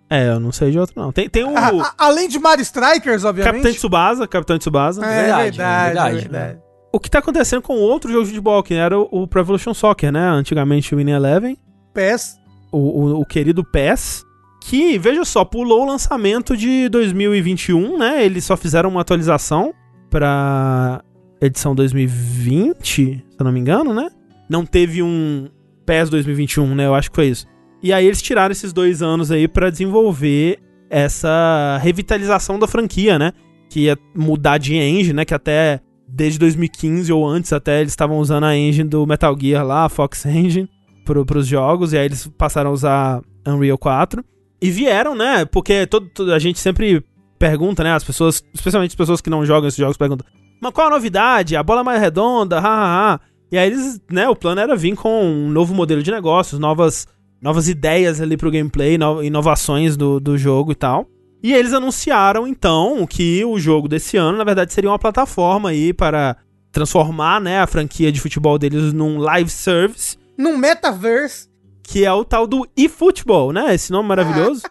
É, 0.09 0.27
eu 0.29 0.39
não 0.39 0.51
sei 0.51 0.69
de 0.69 0.77
outro, 0.77 0.93
não. 0.95 1.11
Tem, 1.11 1.27
tem 1.27 1.43
o 1.43 1.57
A- 1.57 1.69
a- 1.69 1.93
além 1.97 2.27
de 2.29 2.37
Mario 2.37 2.61
Strikers, 2.61 3.23
obviamente. 3.23 3.51
Capitão 3.53 3.71
Tsubasa, 3.73 4.27
Capitão 4.27 4.57
Tsubasa. 4.59 5.03
É 5.03 5.21
Verdade, 5.23 5.57
verdade, 5.57 5.85
verdade. 5.85 6.17
é 6.17 6.21
verdade. 6.21 6.59
O 6.91 6.99
que 6.99 7.09
tá 7.09 7.17
acontecendo 7.19 7.63
com 7.63 7.73
outro 7.77 8.11
jogo 8.11 8.23
de 8.23 8.29
futebol, 8.29 8.61
que 8.61 8.75
era 8.75 8.99
o, 8.99 9.07
o 9.11 9.27
Pro 9.27 9.39
Evolution 9.41 9.73
Soccer, 9.73 10.11
né? 10.11 10.27
Antigamente 10.27 10.93
o 10.93 10.97
Winning 10.99 11.13
Eleven, 11.13 11.57
PES. 11.91 12.35
o, 12.71 12.77
o, 12.77 13.21
o 13.21 13.25
querido 13.25 13.63
PES, 13.63 14.23
que, 14.61 14.99
veja 14.99 15.25
só, 15.25 15.43
pulou 15.43 15.81
o 15.81 15.87
lançamento 15.87 16.55
de 16.55 16.87
2021, 16.89 17.97
né? 17.97 18.23
Eles 18.23 18.43
só 18.45 18.55
fizeram 18.55 18.89
uma 18.91 19.01
atualização 19.01 19.73
pra 20.11 21.01
edição 21.45 21.75
2020, 21.75 22.83
se 22.85 23.23
eu 23.39 23.43
não 23.43 23.51
me 23.51 23.59
engano, 23.59 23.93
né? 23.93 24.09
Não 24.49 24.65
teve 24.65 25.01
um 25.01 25.47
PES 25.85 26.09
2021, 26.09 26.75
né? 26.75 26.85
Eu 26.85 26.95
acho 26.95 27.09
que 27.09 27.15
foi 27.15 27.27
isso. 27.27 27.45
E 27.81 27.91
aí 27.91 28.05
eles 28.05 28.21
tiraram 28.21 28.51
esses 28.51 28.71
dois 28.71 29.01
anos 29.01 29.31
aí 29.31 29.47
pra 29.47 29.69
desenvolver 29.69 30.59
essa 30.89 31.79
revitalização 31.81 32.57
da 32.59 32.67
franquia, 32.67 33.17
né? 33.19 33.33
Que 33.69 33.81
ia 33.81 33.97
mudar 34.15 34.57
de 34.57 34.75
engine, 34.75 35.13
né? 35.13 35.25
Que 35.25 35.33
até 35.33 35.81
desde 36.07 36.37
2015 36.39 37.11
ou 37.11 37.27
antes 37.27 37.51
até 37.51 37.81
eles 37.81 37.91
estavam 37.91 38.19
usando 38.19 38.43
a 38.45 38.55
engine 38.55 38.87
do 38.87 39.05
Metal 39.05 39.35
Gear 39.39 39.65
lá, 39.65 39.85
a 39.85 39.89
Fox 39.89 40.25
Engine, 40.27 40.69
pro, 41.03 41.25
pros 41.25 41.47
jogos. 41.47 41.93
E 41.93 41.97
aí 41.97 42.05
eles 42.05 42.27
passaram 42.37 42.69
a 42.69 42.73
usar 42.73 43.21
Unreal 43.47 43.77
4. 43.77 44.23
E 44.61 44.69
vieram, 44.69 45.13
né? 45.15 45.43
Porque 45.45 45.85
todo, 45.87 46.07
todo- 46.07 46.31
a 46.33 46.39
gente 46.39 46.59
sempre 46.59 47.03
pergunta, 47.37 47.83
né? 47.83 47.91
As 47.91 48.03
pessoas, 48.03 48.41
especialmente 48.53 48.91
as 48.91 48.95
pessoas 48.95 49.19
que 49.19 49.29
não 49.29 49.45
jogam 49.45 49.67
esses 49.67 49.77
jogos, 49.79 49.97
perguntam: 49.97 50.25
Mas 50.61 50.71
qual 50.73 50.87
a 50.87 50.91
novidade? 50.91 51.55
A 51.55 51.63
bola 51.63 51.81
é 51.81 51.83
mais 51.83 51.99
redonda? 52.01 52.59
Ha, 52.59 52.61
ha, 52.61 53.13
ha. 53.13 53.19
E 53.51 53.57
aí 53.57 53.67
eles, 53.67 53.99
né? 54.11 54.27
O 54.29 54.35
plano 54.35 54.61
era 54.61 54.75
vir 54.75 54.95
com 54.95 55.23
um 55.23 55.49
novo 55.49 55.73
modelo 55.73 56.01
de 56.01 56.09
negócios, 56.11 56.59
novas, 56.59 57.07
novas 57.41 57.67
ideias 57.67 58.19
ali 58.21 58.35
pro 58.37 58.49
gameplay, 58.51 58.97
no- 58.97 59.23
inovações 59.23 59.95
do, 59.97 60.19
do 60.19 60.37
jogo 60.37 60.71
e 60.71 60.75
tal. 60.75 61.07
E 61.43 61.53
eles 61.53 61.73
anunciaram, 61.73 62.47
então, 62.47 63.05
que 63.05 63.43
o 63.43 63.59
jogo 63.59 63.87
desse 63.89 64.15
ano, 64.15 64.37
na 64.37 64.43
verdade, 64.45 64.71
seria 64.73 64.89
uma 64.89 64.97
plataforma 64.97 65.69
aí 65.69 65.91
para 65.93 66.37
transformar, 66.71 67.39
né, 67.41 67.59
a 67.59 67.67
franquia 67.67 68.11
de 68.11 68.19
futebol 68.21 68.57
deles 68.57 68.93
num 68.93 69.17
live 69.19 69.49
service, 69.49 70.17
Num 70.37 70.57
metaverse. 70.57 71.47
que 71.83 72.03
é 72.05 72.11
o 72.13 72.23
tal 72.23 72.47
do 72.47 72.65
eFootball, 72.77 73.51
né? 73.51 73.75
Esse 73.75 73.91
nome 73.91 74.07
maravilhoso. 74.07 74.63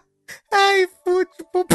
Ai, 0.51 0.87
futebol. 1.05 1.65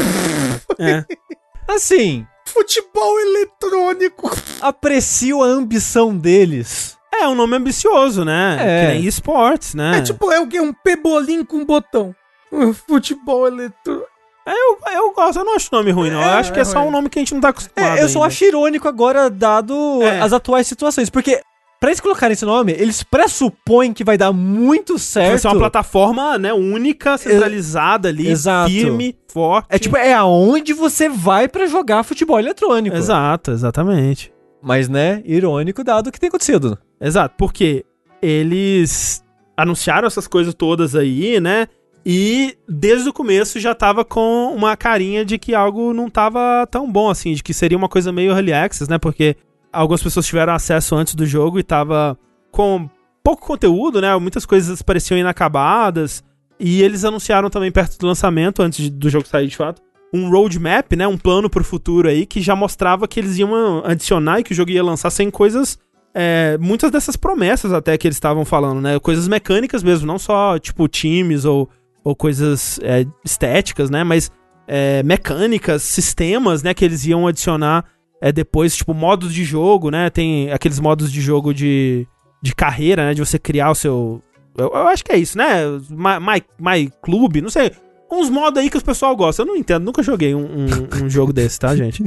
É. 0.77 1.03
Assim, 1.73 2.25
Futebol 2.59 3.19
eletrônico. 3.21 4.29
aprecio 4.61 5.41
a 5.41 5.45
ambição 5.47 6.15
deles. 6.15 6.97
É 7.13 7.25
um 7.27 7.33
nome 7.35 7.55
ambicioso, 7.55 8.23
né? 8.25 8.57
É. 8.59 8.81
Que 8.87 8.93
nem 8.93 9.05
esportes, 9.05 9.73
né? 9.73 9.97
É 9.97 10.01
tipo, 10.01 10.29
é 10.31 10.39
o 10.41 10.47
quê? 10.47 10.59
Um 10.59 10.73
pebolim 10.73 11.43
com 11.45 11.65
botão. 11.65 12.13
Um 12.51 12.73
Futebol 12.73 13.47
eletrônico. 13.47 14.05
Eu, 14.45 14.77
eu 14.93 15.11
gosto, 15.13 15.39
eu 15.39 15.45
não 15.45 15.55
acho 15.55 15.69
o 15.71 15.75
nome 15.77 15.91
ruim, 15.91 16.09
não. 16.09 16.21
eu 16.21 16.27
É, 16.27 16.33
acho 16.33 16.51
que 16.51 16.59
é 16.59 16.63
é 16.63 16.65
só 16.65 16.79
um 16.85 16.91
nome 16.91 17.07
que 17.09 17.19
a 17.19 17.21
gente 17.21 17.33
não 17.33 17.41
tá 17.41 17.49
acostumado. 17.49 17.97
É, 17.97 18.03
eu 18.03 18.09
só 18.09 18.19
ainda. 18.19 18.27
acho 18.27 18.43
irônico 18.45 18.87
agora, 18.87 19.29
dado 19.29 20.01
É. 20.01 20.19
as 20.19 20.33
atuais 20.33 20.65
situações. 20.67 21.09
Porque, 21.09 21.39
pra 21.79 21.89
eles 21.89 21.99
colocarem 21.99 22.33
esse 22.33 22.45
nome, 22.45 22.73
eles 22.73 23.03
pressupõem 23.03 23.93
que 23.93 24.03
vai 24.03 24.17
dar 24.17 24.31
muito 24.33 24.93
Vai 24.93 24.99
certo. 24.99 25.39
ser 25.41 25.47
uma 25.47 25.57
plataforma, 25.57 26.37
né, 26.37 26.53
única, 26.53 27.17
centralizada 27.17 28.09
ali, 28.09 28.27
Exato. 28.27 28.69
firme, 28.69 29.15
forte. 29.31 29.67
É 29.69 29.79
tipo, 29.79 29.95
é 29.95 30.13
aonde 30.13 30.73
você 30.73 31.07
vai 31.07 31.47
pra 31.47 31.65
jogar 31.67 32.03
futebol 32.03 32.37
eletrônico. 32.39 32.95
Exato, 32.95 33.51
exatamente. 33.51 34.31
Mas, 34.61 34.89
né, 34.89 35.21
irônico 35.25 35.83
dado 35.83 36.07
o 36.07 36.11
que 36.11 36.19
tem 36.19 36.27
acontecido. 36.27 36.77
Exato, 36.99 37.35
porque 37.37 37.85
eles 38.21 39.23
anunciaram 39.55 40.07
essas 40.07 40.27
coisas 40.27 40.53
todas 40.53 40.95
aí, 40.95 41.39
né? 41.39 41.67
E 42.05 42.55
desde 42.67 43.09
o 43.09 43.13
começo 43.13 43.59
já 43.59 43.75
tava 43.75 44.05
com 44.05 44.53
uma 44.55 44.75
carinha 44.77 45.23
de 45.25 45.37
que 45.37 45.53
algo 45.53 45.93
não 45.93 46.09
tava 46.09 46.65
tão 46.71 46.89
bom 46.89 47.09
assim, 47.09 47.33
de 47.33 47.43
que 47.43 47.53
seria 47.53 47.77
uma 47.77 47.89
coisa 47.89 48.11
meio 48.11 48.31
early 48.31 48.53
access, 48.53 48.89
né? 48.89 48.97
Porque 48.97 49.35
algumas 49.71 50.01
pessoas 50.01 50.25
tiveram 50.25 50.53
acesso 50.53 50.95
antes 50.95 51.15
do 51.15 51.25
jogo 51.25 51.59
e 51.59 51.63
tava 51.63 52.17
com 52.51 52.89
pouco 53.23 53.45
conteúdo, 53.45 54.01
né? 54.01 54.15
Muitas 54.17 54.45
coisas 54.45 54.81
pareciam 54.81 55.17
inacabadas. 55.17 56.23
E 56.59 56.81
eles 56.81 57.05
anunciaram 57.05 57.49
também 57.49 57.71
perto 57.71 57.97
do 57.97 58.07
lançamento, 58.07 58.61
antes 58.61 58.83
de- 58.85 58.89
do 58.89 59.09
jogo 59.09 59.27
sair 59.27 59.47
de 59.47 59.55
fato, 59.55 59.81
um 60.13 60.29
roadmap, 60.29 60.91
né? 60.95 61.07
Um 61.07 61.17
plano 61.17 61.49
pro 61.49 61.63
futuro 61.63 62.09
aí 62.09 62.25
que 62.25 62.41
já 62.41 62.55
mostrava 62.55 63.07
que 63.07 63.19
eles 63.19 63.37
iam 63.37 63.81
adicionar 63.85 64.39
e 64.39 64.43
que 64.43 64.51
o 64.51 64.55
jogo 64.55 64.71
ia 64.71 64.83
lançar 64.83 65.09
sem 65.09 65.29
coisas 65.29 65.77
é, 66.13 66.57
muitas 66.59 66.89
dessas 66.91 67.15
promessas 67.15 67.71
até 67.71 67.95
que 67.95 68.07
eles 68.07 68.17
estavam 68.17 68.43
falando, 68.43 68.81
né? 68.81 68.99
Coisas 68.99 69.27
mecânicas 69.27 69.83
mesmo, 69.83 70.07
não 70.07 70.17
só, 70.17 70.57
tipo, 70.57 70.87
times 70.87 71.45
ou, 71.45 71.69
ou 72.03 72.15
coisas 72.15 72.79
é, 72.81 73.05
estéticas, 73.23 73.91
né? 73.91 74.03
Mas 74.03 74.31
é, 74.67 75.03
mecânicas, 75.03 75.83
sistemas, 75.83 76.63
né? 76.63 76.73
Que 76.73 76.83
eles 76.83 77.05
iam 77.05 77.27
adicionar 77.27 77.85
é, 78.21 78.31
depois, 78.31 78.75
tipo, 78.75 78.93
modos 78.93 79.33
de 79.33 79.43
jogo, 79.43 79.89
né? 79.89 80.09
Tem 80.09 80.51
aqueles 80.51 80.79
modos 80.79 81.11
de 81.11 81.21
jogo 81.21 81.53
de, 81.53 82.07
de 82.41 82.53
carreira, 82.53 83.05
né? 83.05 83.13
De 83.13 83.23
você 83.25 83.37
criar 83.39 83.71
o 83.71 83.75
seu... 83.75 84.21
Eu, 84.57 84.67
eu 84.67 84.87
acho 84.87 85.03
que 85.05 85.11
é 85.11 85.17
isso, 85.17 85.37
né? 85.37 85.63
My, 85.89 86.19
My, 86.19 86.43
My 86.59 86.91
Club, 87.01 87.37
não 87.37 87.49
sei. 87.49 87.71
Uns 88.11 88.29
modos 88.29 88.59
aí 88.61 88.69
que 88.69 88.77
o 88.77 88.83
pessoal 88.83 89.15
gosta. 89.15 89.41
Eu 89.41 89.45
não 89.45 89.55
entendo, 89.55 89.83
nunca 89.85 90.01
joguei 90.03 90.33
um, 90.35 90.41
um- 90.45 91.05
um 91.05 91.09
jogo 91.11 91.31
desse, 91.31 91.59
tá, 91.59 91.75
gente? 91.75 92.03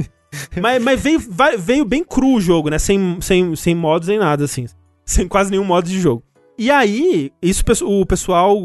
Mas, 0.61 0.81
mas 0.83 1.01
veio, 1.01 1.19
veio 1.57 1.85
bem 1.85 2.03
cru 2.03 2.33
o 2.35 2.41
jogo, 2.41 2.69
né? 2.69 2.77
Sem, 2.77 3.17
sem, 3.21 3.55
sem 3.55 3.73
modos 3.73 4.07
nem 4.07 4.19
nada, 4.19 4.43
assim. 4.43 4.65
Sem 5.05 5.27
quase 5.27 5.49
nenhum 5.49 5.63
modo 5.63 5.87
de 5.87 5.99
jogo. 5.99 6.23
E 6.57 6.69
aí, 6.69 7.31
isso 7.41 7.63
o 7.83 8.05
pessoal 8.05 8.55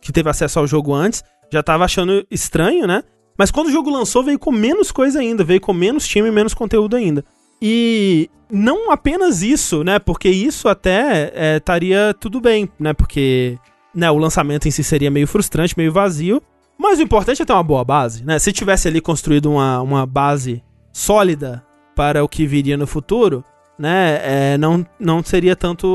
que 0.00 0.12
teve 0.12 0.28
acesso 0.28 0.58
ao 0.58 0.66
jogo 0.66 0.92
antes 0.94 1.22
já 1.52 1.62
tava 1.62 1.84
achando 1.84 2.24
estranho, 2.30 2.86
né? 2.86 3.02
Mas 3.38 3.50
quando 3.50 3.66
o 3.68 3.72
jogo 3.72 3.90
lançou, 3.90 4.22
veio 4.22 4.38
com 4.38 4.52
menos 4.52 4.92
coisa 4.92 5.18
ainda, 5.20 5.42
veio 5.44 5.60
com 5.60 5.72
menos 5.72 6.06
time 6.06 6.28
e 6.28 6.32
menos 6.32 6.54
conteúdo 6.54 6.94
ainda. 6.96 7.24
E 7.60 8.30
não 8.50 8.90
apenas 8.90 9.42
isso, 9.42 9.82
né? 9.82 9.98
Porque 9.98 10.28
isso 10.28 10.68
até 10.68 11.32
é, 11.34 11.56
estaria 11.56 12.14
tudo 12.18 12.40
bem, 12.40 12.68
né? 12.78 12.92
Porque 12.92 13.58
né, 13.94 14.10
o 14.10 14.18
lançamento 14.18 14.68
em 14.68 14.70
si 14.70 14.84
seria 14.84 15.10
meio 15.10 15.26
frustrante, 15.26 15.74
meio 15.76 15.92
vazio. 15.92 16.42
Mas 16.78 16.98
o 16.98 17.02
importante 17.02 17.40
é 17.40 17.44
ter 17.44 17.52
uma 17.52 17.62
boa 17.62 17.84
base, 17.84 18.24
né? 18.24 18.38
Se 18.38 18.52
tivesse 18.52 18.88
ali 18.88 19.00
construído 19.00 19.50
uma, 19.50 19.80
uma 19.80 20.04
base 20.06 20.62
sólida 20.92 21.64
para 21.94 22.22
o 22.24 22.28
que 22.28 22.46
viria 22.46 22.76
no 22.76 22.86
futuro, 22.86 23.44
né? 23.78 24.20
é, 24.22 24.58
não, 24.58 24.84
não 24.98 25.22
seria 25.22 25.54
tanto 25.56 25.86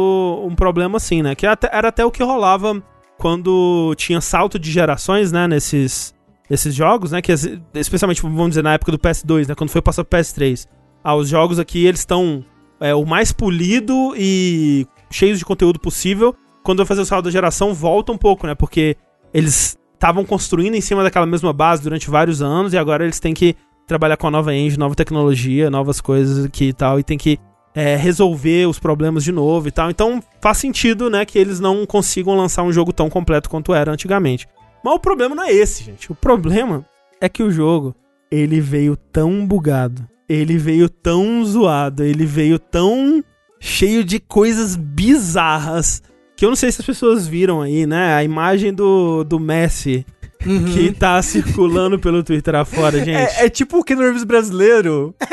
um 0.45 0.55
problema 0.55 0.97
assim, 0.97 1.21
né? 1.21 1.35
Que 1.35 1.45
até- 1.45 1.69
era 1.71 1.89
até 1.89 2.05
o 2.05 2.11
que 2.11 2.23
rolava 2.23 2.81
quando 3.17 3.93
tinha 3.97 4.21
salto 4.21 4.57
de 4.57 4.71
gerações, 4.71 5.31
né? 5.31 5.47
Nesses, 5.47 6.13
nesses 6.49 6.73
jogos, 6.73 7.11
né? 7.11 7.21
Que 7.21 7.33
especialmente, 7.75 8.21
vamos 8.21 8.49
dizer, 8.49 8.63
na 8.63 8.73
época 8.73 8.91
do 8.91 8.99
PS2, 8.99 9.47
né? 9.47 9.55
Quando 9.55 9.69
foi 9.69 9.81
passar 9.81 10.03
pro 10.03 10.19
PS3. 10.19 10.67
Ah, 11.03 11.15
os 11.15 11.29
jogos 11.29 11.59
aqui, 11.59 11.85
eles 11.85 12.01
estão 12.01 12.43
é, 12.79 12.93
o 12.93 13.05
mais 13.05 13.31
polido 13.31 14.13
e 14.17 14.85
cheios 15.11 15.39
de 15.39 15.45
conteúdo 15.45 15.79
possível. 15.79 16.35
Quando 16.63 16.79
vai 16.79 16.85
fazer 16.85 17.01
o 17.01 17.05
salto 17.05 17.25
da 17.25 17.31
geração, 17.31 17.73
volta 17.73 18.11
um 18.11 18.17
pouco, 18.17 18.47
né? 18.47 18.55
Porque 18.55 18.97
eles 19.33 19.77
estavam 19.93 20.25
construindo 20.25 20.75
em 20.75 20.81
cima 20.81 21.03
daquela 21.03 21.25
mesma 21.25 21.53
base 21.53 21.83
durante 21.83 22.09
vários 22.09 22.41
anos 22.41 22.73
e 22.73 22.77
agora 22.77 23.03
eles 23.03 23.19
têm 23.19 23.33
que 23.33 23.55
trabalhar 23.85 24.17
com 24.17 24.27
a 24.27 24.31
nova 24.31 24.53
engine, 24.53 24.77
nova 24.77 24.95
tecnologia, 24.95 25.69
novas 25.69 25.99
coisas 25.99 26.45
aqui 26.45 26.65
e 26.65 26.73
tal, 26.73 26.99
e 26.99 27.03
tem 27.03 27.17
que 27.17 27.39
é, 27.73 27.95
resolver 27.95 28.67
os 28.67 28.79
problemas 28.79 29.23
de 29.23 29.31
novo 29.31 29.67
e 29.67 29.71
tal. 29.71 29.89
Então 29.89 30.21
faz 30.41 30.57
sentido, 30.57 31.09
né, 31.09 31.25
que 31.25 31.37
eles 31.37 31.59
não 31.59 31.85
consigam 31.85 32.35
lançar 32.35 32.63
um 32.63 32.71
jogo 32.71 32.93
tão 32.93 33.09
completo 33.09 33.49
quanto 33.49 33.73
era 33.73 33.91
antigamente. 33.91 34.47
Mas 34.83 34.93
o 34.93 34.99
problema 34.99 35.35
não 35.35 35.43
é 35.43 35.51
esse, 35.51 35.83
gente. 35.83 36.11
O 36.11 36.15
problema 36.15 36.85
é 37.19 37.27
que 37.27 37.43
o 37.43 37.51
jogo, 37.51 37.95
ele 38.31 38.61
veio 38.61 38.95
tão 38.95 39.45
bugado, 39.45 40.07
ele 40.27 40.57
veio 40.57 40.89
tão 40.89 41.43
zoado, 41.43 42.03
ele 42.03 42.25
veio 42.25 42.59
tão 42.59 43.23
cheio 43.59 44.03
de 44.03 44.19
coisas 44.19 44.75
bizarras 44.75 46.01
que 46.39 46.45
eu 46.45 46.49
não 46.49 46.55
sei 46.55 46.71
se 46.71 46.79
as 46.79 46.85
pessoas 46.85 47.27
viram 47.27 47.61
aí, 47.61 47.85
né? 47.85 48.13
A 48.13 48.23
imagem 48.23 48.73
do, 48.73 49.25
do 49.25 49.37
Messi 49.37 50.05
que 50.39 50.91
tá 50.93 51.21
circulando 51.21 51.99
pelo 51.99 52.23
Twitter 52.23 52.55
afora, 52.55 52.97
gente. 52.99 53.11
É, 53.11 53.45
é 53.45 53.49
tipo 53.49 53.79
o 53.79 53.83
Ken 53.83 53.95
Reeves 53.97 54.23
brasileiro. 54.23 55.13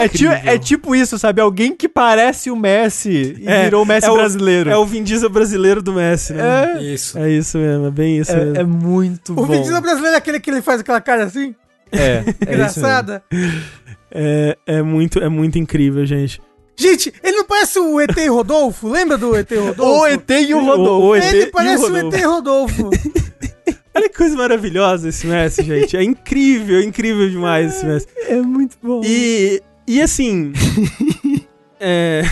É, 0.00 0.08
ti- 0.08 0.26
é 0.26 0.58
tipo 0.58 0.94
isso, 0.94 1.18
sabe? 1.18 1.40
Alguém 1.40 1.74
que 1.76 1.88
parece 1.88 2.50
o 2.50 2.56
Messi 2.56 3.36
e 3.40 3.46
É, 3.48 3.64
virou 3.64 3.82
o 3.82 3.86
Messi 3.86 4.06
é 4.06 4.10
o- 4.10 4.14
brasileiro. 4.14 4.70
É 4.70 4.76
o 4.76 4.86
Vin 4.86 5.02
Diesel 5.02 5.28
brasileiro 5.28 5.82
do 5.82 5.92
Messi, 5.92 6.32
né? 6.32 6.76
É, 6.78 6.82
Isso. 6.82 7.18
É 7.18 7.30
isso 7.30 7.58
mesmo, 7.58 7.86
é 7.86 7.90
bem 7.90 8.18
isso 8.18 8.32
é, 8.32 8.36
mesmo. 8.44 8.56
é 8.56 8.64
muito 8.64 9.32
O 9.32 9.36
bom. 9.36 9.46
Vin 9.46 9.60
Diesel 9.62 9.80
brasileiro 9.80 10.14
é 10.14 10.18
aquele 10.18 10.40
que 10.40 10.50
ele 10.50 10.62
faz 10.62 10.80
aquela 10.80 11.00
cara 11.00 11.24
assim, 11.24 11.54
É, 11.92 12.22
é 12.46 12.54
engraçada. 12.54 13.22
É, 14.10 14.56
é 14.66 14.82
muito, 14.82 15.18
é 15.18 15.28
muito 15.28 15.58
incrível, 15.58 16.04
gente. 16.06 16.40
Gente, 16.76 17.12
ele 17.22 17.36
não 17.38 17.44
parece 17.44 17.78
o 17.80 18.00
ET 18.00 18.16
Rodolfo? 18.28 18.88
Lembra 18.88 19.18
do 19.18 19.34
ET 19.36 19.50
Rodolfo? 19.58 20.00
O 20.02 20.06
ET 20.06 20.30
e 20.30 20.54
o 20.54 20.64
Rodolfo. 20.64 21.06
O- 21.06 21.08
o 21.08 21.16
ET 21.16 21.24
e 21.24 21.36
Ele 21.36 21.44
o 21.46 21.50
parece 21.50 21.84
o 21.84 21.88
Rodolfo. 21.92 22.16
ET 22.16 22.24
Rodolfo. 22.24 22.90
Olha 23.98 24.08
que 24.08 24.16
coisa 24.16 24.36
maravilhosa 24.36 25.08
esse 25.08 25.26
Messi, 25.26 25.62
gente. 25.62 25.96
É 25.96 26.02
incrível, 26.02 26.80
incrível 26.82 27.28
demais 27.28 27.74
esse 27.76 27.86
Messi. 27.86 28.06
É 28.26 28.36
muito 28.40 28.76
bom. 28.82 29.00
E, 29.04 29.62
e 29.86 30.00
assim. 30.00 30.52
é, 31.80 32.22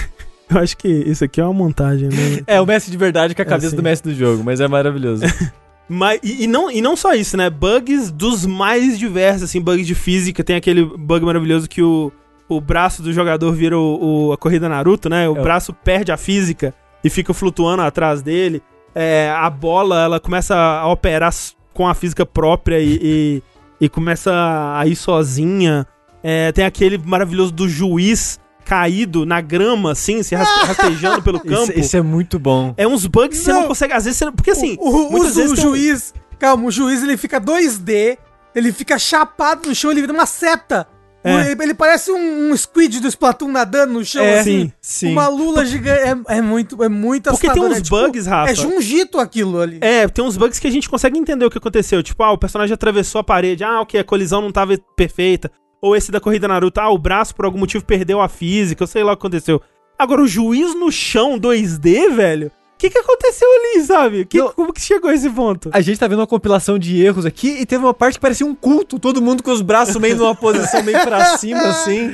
eu 0.51 0.59
acho 0.61 0.77
que 0.77 0.89
isso 0.89 1.25
aqui 1.25 1.41
é 1.41 1.45
uma 1.45 1.53
montagem, 1.53 2.09
né? 2.09 2.43
É, 2.47 2.61
o 2.61 2.67
Messi 2.67 2.91
de 2.91 2.97
verdade 2.97 3.35
com 3.35 3.43
a 3.43 3.45
É, 3.45 3.49
cabeça 3.49 3.71
sim. 3.71 3.77
do 3.77 3.83
Messi 3.83 4.03
do 4.03 4.15
jogo, 4.15 4.43
mas 4.45 4.61
é 4.61 4.69
maravilhoso. 4.69 5.23
Mas, 5.89 6.19
e, 6.21 6.43
e 6.43 6.47
não, 6.49 6.69
e 6.69 6.81
não 6.83 6.97
só 6.97 7.15
isso, 7.15 7.37
né? 7.37 7.49
Bugs 7.49 8.11
dos 8.11 8.45
mais 8.45 8.99
diversos, 8.99 9.45
assim, 9.45 9.61
bugs 9.61 9.87
de 9.87 9.95
física. 9.95 10.43
Tem 10.43 10.57
aquele 10.57 10.85
bug 10.85 11.25
maravilhoso 11.25 11.69
que 11.69 11.81
o, 11.81 12.11
o 12.49 12.61
braço 12.61 13.05
do 13.05 13.13
jogador 13.13 13.53
vira 13.53 13.79
o, 13.79 14.27
o- 14.31 14.33
a 14.33 14.37
corrida 14.37 14.69
Naruto, 14.69 15.09
né? 15.09 15.29
O 15.29 15.37
É. 15.37 15.41
braço 15.41 15.73
perde 15.73 16.11
a 16.11 16.17
física 16.17 16.75
e 17.05 17.09
fica 17.09 17.33
flutuando 17.33 17.83
atrás 17.83 18.21
dele. 18.21 18.61
É, 18.99 19.31
a 19.37 19.51
bola, 19.51 20.05
ela 20.05 20.19
começa 20.19 20.57
a 20.57 20.89
operar 20.91 21.33
com 21.75 21.87
a 21.87 21.93
física 21.95 22.25
própria 22.25 22.81
e, 22.81 22.99
e, 23.03 23.43
e 23.85 23.89
começa 23.91 24.33
a 24.75 24.87
ir 24.87 24.97
sozinha. 24.97 25.87
É, 26.23 26.51
tem 26.53 26.65
aquele 26.65 26.97
maravilhoso 26.97 27.53
do 27.53 27.69
juiz 27.69 28.41
caído 28.65 29.27
na 29.27 29.41
grama, 29.41 29.93
assim, 29.93 30.23
se 30.23 30.35
raste- 30.35 30.65
rastejando 30.67 31.23
pelo 31.23 31.39
campo. 31.39 31.71
Isso, 31.71 31.79
isso 31.79 31.97
é 31.97 32.01
muito 32.03 32.39
bom. 32.39 32.73
É 32.79 32.89
uns 32.89 33.07
bugs 33.07 33.39
que 33.39 33.45
você 33.45 33.53
não 33.53 33.69
consegue. 33.69 33.93
Às 33.93 34.05
vezes 34.07 34.19
você 34.19 34.25
não. 34.25 34.33
Porque 34.33 34.51
assim. 34.51 34.77
o, 34.81 34.89
o, 34.89 35.11
muitas 35.13 35.33
o 35.33 35.35
vezes 35.41 35.53
tem 35.53 35.67
um- 35.67 35.71
juiz. 35.77 36.15
Calma, 36.39 36.65
o 36.67 36.71
juiz 36.71 37.03
ele 37.03 37.17
fica 37.17 37.39
2D, 37.41 38.17
ele 38.55 38.73
fica 38.73 38.99
chapado 38.99 39.69
no 39.69 39.75
chão, 39.75 39.91
ele 39.91 40.01
vira 40.01 40.13
uma 40.13 40.27
seta. 40.27 40.89
É. 41.27 41.51
Ele, 41.53 41.63
ele 41.63 41.75
parece 41.75 42.11
um, 42.13 42.51
um 42.51 42.57
squid 42.57 43.01
do 43.01 43.09
Splatoon 43.09 43.49
nadando 43.49 43.93
no 43.95 44.05
chão, 44.05 44.23
É, 44.23 44.41
assim. 44.41 44.67
sim, 44.67 44.73
sim. 44.81 45.13
Uma 45.13 45.29
lula 45.29 45.65
gigante. 45.65 46.01
É, 46.29 46.37
é 46.39 46.41
muito, 46.43 46.83
é 46.83 46.89
muito 46.89 47.31
Porque 47.31 47.51
tem 47.51 47.63
uns 47.63 47.77
é 47.79 47.81
tipo- 47.81 47.97
bugs, 48.01 48.27
Rafa. 48.27 48.53
É 48.53 48.55
Jungito 48.55 49.19
aquilo 49.19 49.61
ali. 49.61 49.79
É, 49.81 50.07
tem 50.09 50.25
uns 50.25 50.37
bugs 50.37 50.59
que 50.59 50.67
a 50.67 50.71
gente 50.71 50.89
consegue 50.89 51.19
entender 51.19 51.45
o 51.45 51.51
que 51.51 51.59
aconteceu. 51.59 52.03
Tipo, 52.03 52.23
ah, 52.23 52.33
o 52.33 52.39
personagem 52.39 52.73
atravessou 52.75 53.21
a 53.21 53.25
parede. 53.25 53.65
Ah, 53.65 53.81
ok, 53.81 53.99
a 53.99 54.05
colisão 54.05 54.41
não 54.41 54.53
tava 54.53 54.77
perfeita. 54.97 55.51
Ou 55.83 55.95
esse 55.95 56.11
da 56.11 56.21
corrida 56.21 56.49
Naruto, 56.49 56.81
ah, 56.81 56.91
o 56.91 56.99
braço 56.99 57.35
por 57.35 57.45
algum 57.45 57.59
motivo 57.59 57.85
perdeu 57.85 58.21
a 58.21 58.29
física, 58.29 58.83
eu 58.83 58.87
sei 58.87 59.03
lá 59.05 59.13
o 59.13 59.17
que 59.17 59.21
aconteceu. 59.21 59.61
Agora, 59.99 60.23
o 60.23 60.27
juiz 60.29 60.75
no 60.75 60.91
chão 60.93 61.39
2D, 61.39 62.11
velho? 62.15 62.51
O 62.77 62.79
que, 62.79 62.91
que 62.91 62.99
aconteceu 62.99 63.49
ali, 63.51 63.85
sabe? 63.85 64.25
Que, 64.27 64.39
Não. 64.39 64.53
como 64.53 64.73
que 64.73 64.81
chegou 64.83 65.09
a 65.11 65.15
esse 65.15 65.31
ponto? 65.31 65.71
A 65.73 65.81
gente 65.81 65.99
tá 65.99 66.07
vendo 66.07 66.19
uma 66.21 66.27
compilação 66.27 66.79
de 66.79 67.03
erros 67.03 67.25
aqui 67.25 67.49
e 67.59 67.65
teve 67.65 67.83
uma 67.83 67.95
parte 67.95 68.17
que 68.17 68.21
parecia 68.21 68.47
um 68.47 68.55
culto, 68.55 68.99
todo 68.99 69.23
mundo 69.23 69.43
com 69.43 69.51
os 69.51 69.63
braços 69.63 69.97
meio 69.97 70.15
numa 70.17 70.35
posição 70.35 70.83
meio 70.83 71.01
pra 71.01 71.39
cima, 71.39 71.63
assim. 71.63 72.13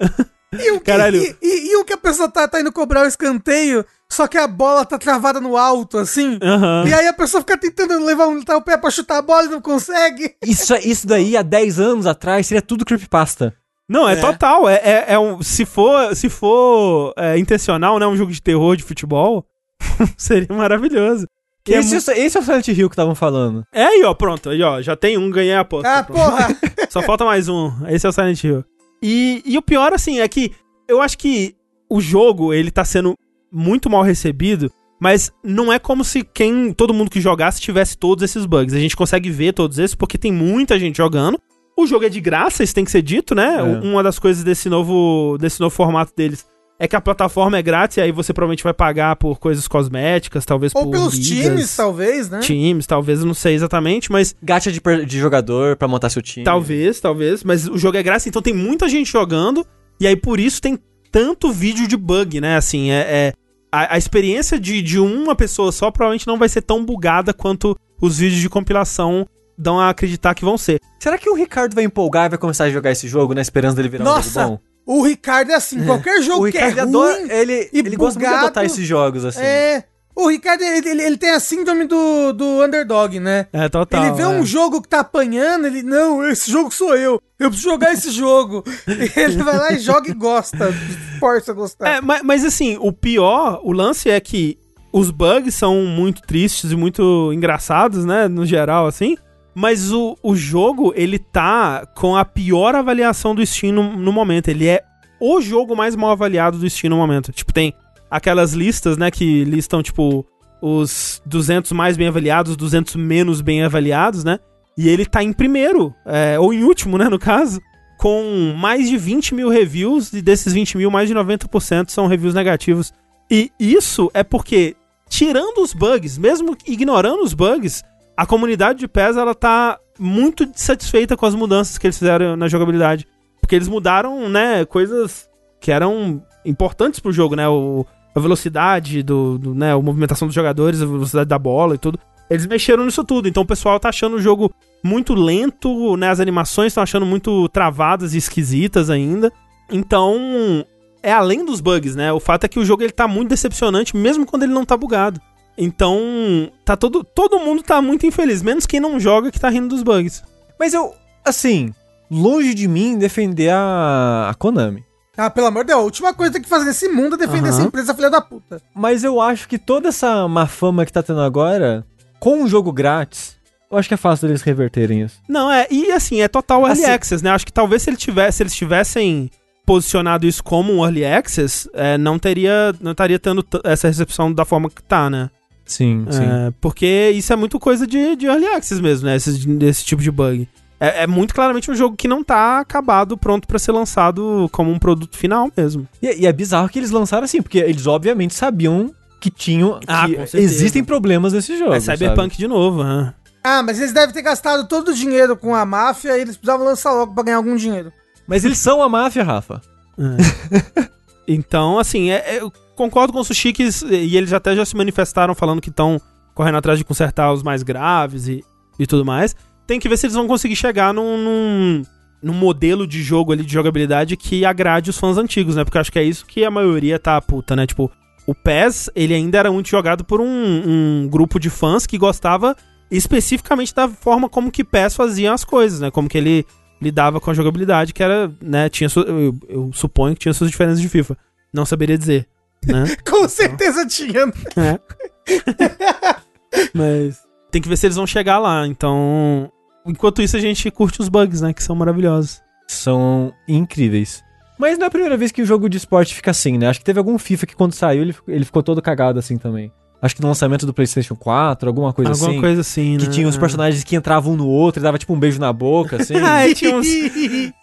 E 0.56 0.70
o 0.70 0.78
que, 0.78 0.84
Caralho. 0.86 1.20
E, 1.20 1.36
e- 1.42 1.72
e 1.72 1.76
o 1.78 1.84
que 1.84 1.92
a 1.94 1.96
pessoa 1.96 2.28
tá, 2.30 2.46
tá 2.46 2.60
indo 2.60 2.70
cobrar 2.70 3.02
o 3.02 3.08
escanteio, 3.08 3.84
só 4.08 4.28
que 4.28 4.38
a 4.38 4.46
bola 4.46 4.84
tá 4.84 4.96
travada 4.96 5.40
no 5.40 5.56
alto, 5.56 5.98
assim. 5.98 6.38
Aham. 6.40 6.84
E 6.86 6.94
aí 6.94 7.08
a 7.08 7.12
pessoa 7.12 7.40
fica 7.40 7.58
tentando 7.58 7.98
levar 8.04 8.28
um, 8.28 8.40
tá 8.40 8.56
o 8.56 8.62
pé 8.62 8.76
pra 8.76 8.88
chutar 8.88 9.18
a 9.18 9.22
bola 9.22 9.46
e 9.46 9.48
não 9.48 9.60
consegue. 9.60 10.32
Isso, 10.46 10.72
isso 10.76 11.08
daí, 11.08 11.36
há 11.36 11.42
10 11.42 11.80
anos 11.80 12.06
atrás, 12.06 12.46
seria 12.46 12.62
tudo 12.62 12.84
creepypasta. 12.84 13.52
Não, 13.88 14.08
é, 14.08 14.12
É. 14.12 14.16
total. 14.20 14.68
É, 14.68 14.74
é, 14.76 15.04
é 15.14 15.18
um, 15.18 15.42
se 15.42 15.64
for, 15.64 16.14
se 16.14 16.28
for 16.28 17.12
é, 17.18 17.36
intencional, 17.36 17.98
né? 17.98 18.06
Um 18.06 18.16
jogo 18.16 18.30
de 18.30 18.40
terror 18.40 18.76
de 18.76 18.84
futebol, 18.84 19.44
seria 20.16 20.48
maravilhoso. 20.54 21.26
E 21.66 21.74
é 21.74 21.78
Esse, 21.78 21.94
mu- 21.94 22.16
esse 22.18 22.36
é 22.36 22.40
o 22.40 22.42
Silent 22.42 22.68
Hill 22.68 22.88
que 22.90 22.94
estavam 22.94 23.14
falando. 23.14 23.64
É 23.72 23.84
aí, 23.84 24.02
ó, 24.04 24.12
pronto. 24.12 24.50
Aí, 24.50 24.62
ó, 24.62 24.82
já 24.82 24.94
tem 24.94 25.16
um, 25.16 25.30
ganhei 25.30 25.54
a 25.54 25.60
aposta. 25.60 25.88
Ah, 25.90 26.02
pronto. 26.02 26.20
porra. 26.20 26.48
Só 26.90 27.00
falta 27.02 27.24
mais 27.24 27.48
um. 27.48 27.70
Esse 27.88 28.04
é 28.06 28.08
o 28.08 28.12
Silent 28.12 28.42
Hill. 28.44 28.64
E, 29.02 29.42
e 29.46 29.56
o 29.56 29.62
pior, 29.62 29.92
assim, 29.94 30.20
é 30.20 30.28
que 30.28 30.52
eu 30.86 31.00
acho 31.00 31.16
que 31.16 31.54
o 31.88 32.00
jogo, 32.00 32.52
ele 32.52 32.70
tá 32.70 32.84
sendo 32.84 33.14
muito 33.50 33.88
mal 33.88 34.02
recebido, 34.02 34.70
mas 35.00 35.32
não 35.42 35.72
é 35.72 35.78
como 35.78 36.04
se 36.04 36.22
quem, 36.22 36.72
todo 36.72 36.92
mundo 36.92 37.10
que 37.10 37.20
jogasse 37.20 37.60
tivesse 37.60 37.96
todos 37.96 38.22
esses 38.22 38.44
bugs. 38.44 38.74
A 38.74 38.80
gente 38.80 38.96
consegue 38.96 39.30
ver 39.30 39.54
todos 39.54 39.78
esses 39.78 39.94
porque 39.94 40.18
tem 40.18 40.32
muita 40.32 40.78
gente 40.78 40.96
jogando. 40.98 41.38
O 41.76 41.86
jogo 41.86 42.04
é 42.04 42.08
de 42.08 42.20
graça, 42.20 42.62
isso 42.62 42.74
tem 42.74 42.84
que 42.84 42.90
ser 42.90 43.02
dito, 43.02 43.34
né? 43.34 43.56
É. 43.58 43.62
Uma 43.62 44.02
das 44.02 44.18
coisas 44.18 44.44
desse 44.44 44.68
novo, 44.68 45.36
desse 45.40 45.60
novo 45.60 45.74
formato 45.74 46.12
deles 46.14 46.46
é 46.84 46.88
que 46.88 46.94
a 46.94 47.00
plataforma 47.00 47.56
é 47.58 47.62
grátis 47.62 47.96
e 47.96 48.00
aí 48.02 48.12
você 48.12 48.32
provavelmente 48.32 48.62
vai 48.62 48.74
pagar 48.74 49.16
por 49.16 49.38
coisas 49.38 49.66
cosméticas, 49.66 50.44
talvez 50.44 50.72
Ou 50.74 50.82
por 50.82 50.90
pelos 50.90 51.14
ligas, 51.14 51.46
times, 51.46 51.76
talvez, 51.76 52.28
né? 52.28 52.40
times, 52.40 52.86
talvez, 52.86 53.20
eu 53.20 53.26
não 53.26 53.34
sei 53.34 53.54
exatamente, 53.54 54.12
mas 54.12 54.34
Gacha 54.42 54.70
de, 54.70 54.80
de 55.06 55.18
jogador 55.18 55.76
pra 55.76 55.88
montar 55.88 56.10
seu 56.10 56.20
time. 56.20 56.44
Talvez, 56.44 57.00
talvez, 57.00 57.42
mas 57.42 57.66
o 57.66 57.78
jogo 57.78 57.96
é 57.96 58.02
graça, 58.02 58.28
então 58.28 58.42
tem 58.42 58.52
muita 58.52 58.88
gente 58.88 59.10
jogando, 59.10 59.66
e 59.98 60.06
aí 60.06 60.14
por 60.14 60.38
isso 60.38 60.60
tem 60.60 60.78
tanto 61.10 61.50
vídeo 61.50 61.88
de 61.88 61.96
bug, 61.96 62.40
né? 62.40 62.56
Assim, 62.56 62.90
é. 62.90 63.00
é- 63.00 63.32
a, 63.72 63.94
a 63.94 63.98
experiência 63.98 64.60
de, 64.60 64.80
de 64.80 65.00
uma 65.00 65.34
pessoa 65.34 65.72
só 65.72 65.90
provavelmente 65.90 66.28
não 66.28 66.38
vai 66.38 66.48
ser 66.48 66.62
tão 66.62 66.84
bugada 66.84 67.32
quanto 67.32 67.76
os 68.00 68.18
vídeos 68.18 68.40
de 68.40 68.48
compilação 68.48 69.26
dão 69.58 69.80
a 69.80 69.88
acreditar 69.88 70.32
que 70.34 70.44
vão 70.44 70.56
ser. 70.56 70.78
Será 71.00 71.18
que 71.18 71.28
o 71.28 71.34
Ricardo 71.34 71.74
vai 71.74 71.82
empolgar 71.82 72.26
e 72.26 72.28
vai 72.28 72.38
começar 72.38 72.64
a 72.64 72.70
jogar 72.70 72.92
esse 72.92 73.08
jogo 73.08 73.34
na 73.34 73.40
esperança 73.40 73.74
dele 73.74 73.88
virar 73.88 74.04
um 74.04 74.06
Nossa, 74.06 74.42
jogo 74.42 74.54
bom? 74.54 74.73
O 74.86 75.02
Ricardo 75.02 75.50
é 75.50 75.54
assim, 75.54 75.84
qualquer 75.84 76.22
jogo 76.22 76.50
que 76.50 76.58
é 76.58 76.68
Ricardo 76.68 76.98
ruim, 76.98 77.12
adora. 77.12 77.34
Ele, 77.34 77.70
e 77.72 77.78
ele 77.78 77.96
gosta 77.96 78.18
muito 78.18 78.18
de 78.18 78.24
bugado, 78.24 78.46
adotar 78.46 78.64
esses 78.64 78.86
jogos, 78.86 79.24
assim. 79.24 79.40
é... 79.40 79.84
O 80.16 80.28
Ricardo, 80.28 80.62
ele, 80.62 80.88
ele, 80.88 81.02
ele 81.02 81.16
tem 81.16 81.30
a 81.30 81.40
síndrome 81.40 81.86
do, 81.86 82.32
do 82.32 82.62
underdog, 82.62 83.18
né? 83.18 83.48
É, 83.52 83.68
total. 83.68 84.04
ele 84.04 84.14
vê 84.14 84.22
é. 84.22 84.28
um 84.28 84.46
jogo 84.46 84.80
que 84.80 84.88
tá 84.88 85.00
apanhando, 85.00 85.66
ele, 85.66 85.82
não, 85.82 86.24
esse 86.28 86.52
jogo 86.52 86.72
sou 86.72 86.96
eu, 86.96 87.20
eu 87.36 87.50
preciso 87.50 87.70
jogar 87.70 87.92
esse 87.92 88.12
jogo. 88.12 88.62
Ele 88.86 89.42
vai 89.42 89.58
lá 89.58 89.72
e 89.72 89.78
joga 89.80 90.08
e 90.08 90.14
gosta, 90.14 90.72
força 91.18 91.50
a 91.50 91.54
gostar. 91.54 91.88
É, 91.88 92.00
mas, 92.00 92.22
mas 92.22 92.44
assim, 92.44 92.78
o 92.80 92.92
pior, 92.92 93.60
o 93.64 93.72
lance 93.72 94.08
é 94.08 94.20
que 94.20 94.56
os 94.92 95.10
bugs 95.10 95.56
são 95.56 95.84
muito 95.84 96.22
tristes 96.22 96.70
e 96.70 96.76
muito 96.76 97.32
engraçados, 97.32 98.04
né? 98.04 98.28
No 98.28 98.46
geral, 98.46 98.86
assim. 98.86 99.16
Mas 99.54 99.92
o, 99.92 100.16
o 100.22 100.34
jogo, 100.34 100.92
ele 100.96 101.18
tá 101.18 101.86
com 101.94 102.16
a 102.16 102.24
pior 102.24 102.74
avaliação 102.74 103.34
do 103.34 103.44
Steam 103.46 103.72
no, 103.72 103.96
no 103.96 104.12
momento. 104.12 104.48
Ele 104.48 104.66
é 104.66 104.82
o 105.20 105.40
jogo 105.40 105.76
mais 105.76 105.94
mal 105.94 106.10
avaliado 106.10 106.58
do 106.58 106.68
Steam 106.68 106.90
no 106.90 106.96
momento. 106.96 107.32
Tipo, 107.32 107.52
tem 107.52 107.72
aquelas 108.10 108.52
listas, 108.52 108.96
né? 108.96 109.10
Que 109.10 109.44
listam, 109.44 109.82
tipo, 109.82 110.26
os 110.60 111.22
200 111.24 111.72
mais 111.72 111.96
bem 111.96 112.08
avaliados, 112.08 112.56
200 112.56 112.96
menos 112.96 113.40
bem 113.40 113.62
avaliados, 113.62 114.24
né? 114.24 114.38
E 114.76 114.88
ele 114.88 115.06
tá 115.06 115.22
em 115.22 115.32
primeiro, 115.32 115.94
é, 116.04 116.38
ou 116.38 116.52
em 116.52 116.64
último, 116.64 116.98
né? 116.98 117.08
No 117.08 117.18
caso 117.18 117.60
com 117.96 118.54
mais 118.56 118.88
de 118.88 118.96
20 118.96 119.34
mil 119.34 119.48
reviews, 119.48 120.12
e 120.12 120.20
desses 120.20 120.52
20 120.52 120.76
mil, 120.76 120.90
mais 120.90 121.08
de 121.08 121.14
90% 121.14 121.90
são 121.90 122.06
reviews 122.06 122.34
negativos. 122.34 122.92
E 123.30 123.50
isso 123.58 124.10
é 124.12 124.22
porque, 124.22 124.76
tirando 125.08 125.62
os 125.62 125.72
bugs, 125.72 126.18
mesmo 126.18 126.56
ignorando 126.66 127.22
os 127.22 127.32
bugs, 127.32 127.82
a 128.16 128.26
comunidade 128.26 128.78
de 128.78 128.88
PES 128.88 129.16
ela 129.16 129.34
tá 129.34 129.78
muito 129.98 130.48
satisfeita 130.54 131.16
com 131.16 131.26
as 131.26 131.34
mudanças 131.34 131.78
que 131.78 131.86
eles 131.86 131.98
fizeram 131.98 132.36
na 132.36 132.48
jogabilidade. 132.48 133.06
Porque 133.40 133.54
eles 133.54 133.68
mudaram, 133.68 134.28
né, 134.28 134.64
coisas 134.64 135.28
que 135.60 135.70
eram 135.70 136.22
importantes 136.44 137.00
pro 137.00 137.12
jogo, 137.12 137.36
né? 137.36 137.48
O, 137.48 137.86
a 138.14 138.20
velocidade 138.20 139.02
do, 139.02 139.38
do, 139.38 139.54
né, 139.54 139.72
a 139.72 139.78
movimentação 139.78 140.28
dos 140.28 140.34
jogadores, 140.34 140.80
a 140.80 140.86
velocidade 140.86 141.28
da 141.28 141.38
bola 141.38 141.74
e 141.74 141.78
tudo. 141.78 141.98
Eles 142.30 142.46
mexeram 142.46 142.84
nisso 142.84 143.04
tudo. 143.04 143.28
Então 143.28 143.42
o 143.42 143.46
pessoal 143.46 143.78
tá 143.78 143.88
achando 143.88 144.16
o 144.16 144.20
jogo 144.20 144.52
muito 144.82 145.14
lento, 145.14 145.96
né? 145.96 146.08
As 146.08 146.20
animações 146.20 146.68
estão 146.68 146.82
achando 146.82 147.04
muito 147.04 147.48
travadas 147.48 148.14
e 148.14 148.18
esquisitas 148.18 148.88
ainda. 148.88 149.32
Então, 149.70 150.64
é 151.02 151.12
além 151.12 151.44
dos 151.44 151.60
bugs, 151.60 151.94
né? 151.94 152.12
O 152.12 152.20
fato 152.20 152.44
é 152.44 152.48
que 152.48 152.58
o 152.58 152.64
jogo 152.64 152.82
ele 152.82 152.92
tá 152.92 153.06
muito 153.06 153.30
decepcionante, 153.30 153.96
mesmo 153.96 154.24
quando 154.24 154.44
ele 154.44 154.52
não 154.52 154.64
tá 154.64 154.76
bugado. 154.76 155.20
Então, 155.56 156.50
tá 156.64 156.76
todo, 156.76 157.04
todo 157.04 157.38
mundo 157.38 157.62
tá 157.62 157.80
muito 157.80 158.06
infeliz, 158.06 158.42
menos 158.42 158.66
quem 158.66 158.80
não 158.80 158.98
joga 158.98 159.30
que 159.30 159.38
tá 159.40 159.48
rindo 159.48 159.68
dos 159.68 159.82
bugs. 159.82 160.22
Mas 160.58 160.74
eu, 160.74 160.92
assim, 161.24 161.72
longe 162.10 162.54
de 162.54 162.66
mim 162.68 162.98
defender 162.98 163.50
a, 163.50 164.28
a 164.30 164.34
Konami. 164.34 164.82
Ah, 165.16 165.30
pelo 165.30 165.46
amor 165.46 165.62
de 165.62 165.68
Deus, 165.68 165.80
a 165.80 165.84
última 165.84 166.12
coisa 166.12 166.30
que 166.32 166.38
tem 166.38 166.42
que 166.42 166.48
fazer 166.48 166.64
nesse 166.64 166.88
mundo 166.88 167.14
é 167.14 167.18
defender 167.18 167.48
Aham. 167.48 167.58
essa 167.58 167.62
empresa 167.62 167.94
filha 167.94 168.10
da 168.10 168.20
puta. 168.20 168.60
Mas 168.74 169.04
eu 169.04 169.20
acho 169.20 169.48
que 169.48 169.58
toda 169.58 169.88
essa 169.90 170.26
má 170.26 170.46
fama 170.46 170.84
que 170.84 170.92
tá 170.92 171.02
tendo 171.04 171.20
agora, 171.20 171.86
com 172.18 172.42
um 172.42 172.48
jogo 172.48 172.72
grátis, 172.72 173.36
eu 173.70 173.78
acho 173.78 173.86
que 173.86 173.94
é 173.94 173.96
fácil 173.96 174.26
deles 174.26 174.42
reverterem 174.42 175.02
isso. 175.02 175.20
Não, 175.28 175.50
é, 175.52 175.68
e 175.70 175.92
assim, 175.92 176.20
é 176.20 176.26
total 176.26 176.66
early 176.66 176.82
Assim- 176.82 176.90
access, 176.92 177.22
né? 177.22 177.30
Acho 177.30 177.46
que 177.46 177.52
talvez 177.52 177.82
se, 177.82 177.90
ele 177.90 177.96
tivesse, 177.96 178.38
se 178.38 178.42
eles 178.42 178.54
tivessem 178.56 179.30
posicionado 179.64 180.26
isso 180.26 180.42
como 180.42 180.72
um 180.72 180.84
early 180.84 181.04
access, 181.06 181.70
é, 181.72 181.96
não 181.96 182.18
teria, 182.18 182.74
não 182.80 182.90
estaria 182.90 183.18
tendo 183.18 183.46
essa 183.62 183.86
recepção 183.86 184.32
da 184.32 184.44
forma 184.44 184.68
que 184.68 184.82
tá, 184.82 185.08
né? 185.08 185.30
Sim, 185.66 186.04
É, 186.08 186.52
porque 186.60 187.10
isso 187.14 187.32
é 187.32 187.36
muito 187.36 187.58
coisa 187.58 187.86
de, 187.86 188.16
de 188.16 188.26
early 188.26 188.46
access 188.48 188.80
mesmo, 188.82 189.06
né? 189.06 189.16
Esse, 189.16 189.46
desse 189.48 189.84
tipo 189.84 190.02
de 190.02 190.10
bug. 190.10 190.48
É, 190.78 191.04
é 191.04 191.06
muito 191.06 191.34
claramente 191.34 191.70
um 191.70 191.74
jogo 191.74 191.96
que 191.96 192.06
não 192.08 192.22
tá 192.22 192.58
acabado, 192.60 193.16
pronto 193.16 193.48
pra 193.48 193.58
ser 193.58 193.72
lançado 193.72 194.48
como 194.52 194.70
um 194.70 194.78
produto 194.78 195.16
final 195.16 195.50
mesmo. 195.56 195.88
E, 196.02 196.22
e 196.22 196.26
é 196.26 196.32
bizarro 196.32 196.68
que 196.68 196.78
eles 196.78 196.90
lançaram 196.90 197.24
assim, 197.24 197.40
porque 197.40 197.58
eles 197.58 197.86
obviamente 197.86 198.34
sabiam 198.34 198.92
que 199.20 199.30
tinham. 199.30 199.80
Ah, 199.86 200.06
que 200.06 200.14
com 200.16 200.26
certeza. 200.26 200.36
existem 200.42 200.84
problemas 200.84 201.32
nesse 201.32 201.56
jogo. 201.56 201.72
é 201.72 201.80
Cyberpunk 201.80 202.36
de 202.36 202.46
novo, 202.46 202.84
né? 202.84 203.14
Ah, 203.42 203.62
mas 203.62 203.78
eles 203.78 203.92
devem 203.92 204.12
ter 204.14 204.22
gastado 204.22 204.66
todo 204.68 204.88
o 204.88 204.94
dinheiro 204.94 205.36
com 205.36 205.54
a 205.54 205.64
máfia 205.64 206.16
e 206.18 206.20
eles 206.22 206.36
precisavam 206.36 206.66
lançar 206.66 206.92
logo 206.92 207.14
pra 207.14 207.22
ganhar 207.24 207.36
algum 207.38 207.56
dinheiro. 207.56 207.90
sabe? 207.90 208.24
Mas 208.26 208.44
eles 208.44 208.58
são 208.58 208.82
a 208.82 208.88
máfia, 208.88 209.22
Rafa. 209.24 209.62
É. 209.98 210.84
Então, 211.26 211.78
assim, 211.78 212.10
é- 212.10 212.36
é- 212.36 212.42
concordo 212.74 213.12
com 213.12 213.20
o 213.20 213.24
Sushi 213.24 213.52
que, 213.52 213.68
e 213.90 214.16
eles 214.16 214.32
até 214.32 214.54
já 214.54 214.64
se 214.64 214.76
manifestaram 214.76 215.34
falando 215.34 215.60
que 215.60 215.70
estão 215.70 216.00
correndo 216.34 216.58
atrás 216.58 216.78
de 216.78 216.84
consertar 216.84 217.32
os 217.32 217.42
mais 217.42 217.62
graves 217.62 218.28
e, 218.28 218.44
e 218.78 218.86
tudo 218.86 219.04
mais. 219.04 219.34
Tem 219.66 219.80
que 219.80 219.88
ver 219.88 219.96
se 219.96 220.06
eles 220.06 220.16
vão 220.16 220.26
conseguir 220.26 220.56
chegar 220.56 220.92
num, 220.92 221.16
num, 221.16 221.82
num 222.22 222.34
modelo 222.34 222.86
de 222.86 223.02
jogo 223.02 223.32
ali, 223.32 223.44
de 223.44 223.52
jogabilidade 223.52 224.16
que 224.16 224.44
agrade 224.44 224.90
os 224.90 224.98
fãs 224.98 225.16
antigos, 225.16 225.56
né? 225.56 225.64
Porque 225.64 225.78
acho 225.78 225.92
que 225.92 225.98
é 225.98 226.04
isso 226.04 226.26
que 226.26 226.44
a 226.44 226.50
maioria 226.50 226.98
tá 226.98 227.20
puta, 227.20 227.56
né? 227.56 227.66
Tipo, 227.66 227.90
o 228.26 228.34
PES, 228.34 228.90
ele 228.94 229.14
ainda 229.14 229.38
era 229.38 229.52
muito 229.52 229.68
jogado 229.68 230.04
por 230.04 230.20
um, 230.20 230.26
um 230.26 231.08
grupo 231.08 231.38
de 231.38 231.50
fãs 231.50 231.86
que 231.86 231.96
gostava 231.96 232.56
especificamente 232.90 233.74
da 233.74 233.88
forma 233.88 234.28
como 234.28 234.50
que 234.50 234.64
PES 234.64 234.94
fazia 234.94 235.32
as 235.32 235.44
coisas, 235.44 235.80
né? 235.80 235.90
Como 235.90 236.08
que 236.08 236.18
ele 236.18 236.46
lidava 236.80 237.20
com 237.20 237.30
a 237.30 237.34
jogabilidade, 237.34 237.94
que 237.94 238.02
era, 238.02 238.30
né, 238.42 238.68
tinha 238.68 238.88
eu, 238.94 239.34
eu 239.48 239.70
suponho 239.72 240.14
que 240.14 240.20
tinha 240.20 240.34
suas 240.34 240.50
diferenças 240.50 240.80
de 240.80 240.88
FIFA. 240.88 241.16
Não 241.52 241.64
saberia 241.64 241.96
dizer, 241.96 242.26
né? 242.66 242.96
Com 243.08 243.28
certeza 243.28 243.86
tinha. 243.86 244.32
É. 244.56 244.78
Mas 246.72 247.18
tem 247.50 247.60
que 247.62 247.68
ver 247.68 247.76
se 247.76 247.86
eles 247.86 247.96
vão 247.96 248.06
chegar 248.06 248.38
lá. 248.38 248.66
Então, 248.66 249.50
enquanto 249.86 250.22
isso 250.22 250.36
a 250.36 250.40
gente 250.40 250.70
curte 250.70 251.00
os 251.00 251.08
bugs, 251.08 251.40
né, 251.40 251.52
que 251.52 251.62
são 251.62 251.74
maravilhosos. 251.76 252.40
São 252.68 253.32
incríveis. 253.48 254.22
Mas 254.58 254.78
não 254.78 254.84
é 254.84 254.88
a 254.88 254.90
primeira 254.90 255.16
vez 255.16 255.32
que 255.32 255.42
o 255.42 255.46
jogo 255.46 255.68
de 255.68 255.76
esporte 255.76 256.14
fica 256.14 256.30
assim, 256.30 256.56
né? 256.56 256.68
Acho 256.68 256.78
que 256.78 256.84
teve 256.84 256.98
algum 256.98 257.18
FIFA 257.18 257.46
que 257.46 257.56
quando 257.56 257.72
saiu 257.74 258.02
ele, 258.02 258.14
ele 258.28 258.44
ficou 258.44 258.62
todo 258.62 258.80
cagado 258.80 259.18
assim 259.18 259.36
também. 259.36 259.72
Acho 260.00 260.14
que 260.16 260.22
no 260.22 260.28
lançamento 260.28 260.66
do 260.66 260.74
PlayStation 260.74 261.16
4, 261.16 261.66
alguma 261.66 261.90
coisa 261.92 262.10
Alguma 262.10 262.30
assim. 262.30 262.40
coisa 262.40 262.60
assim, 262.60 262.98
Que 262.98 263.06
né? 263.06 263.10
tinha 263.10 263.26
os 263.26 263.38
personagens 263.38 263.82
que 263.82 263.96
entravam 263.96 264.34
um 264.34 264.36
no 264.36 264.46
outro 264.46 264.80
e 264.80 264.82
dava 264.82 264.98
tipo 264.98 265.14
um 265.14 265.18
beijo 265.18 265.40
na 265.40 265.50
boca, 265.52 265.96
assim. 265.96 266.14
Ah, 266.22 266.46
e 266.46 266.54
tinha 266.54 266.76
uns, 266.76 266.86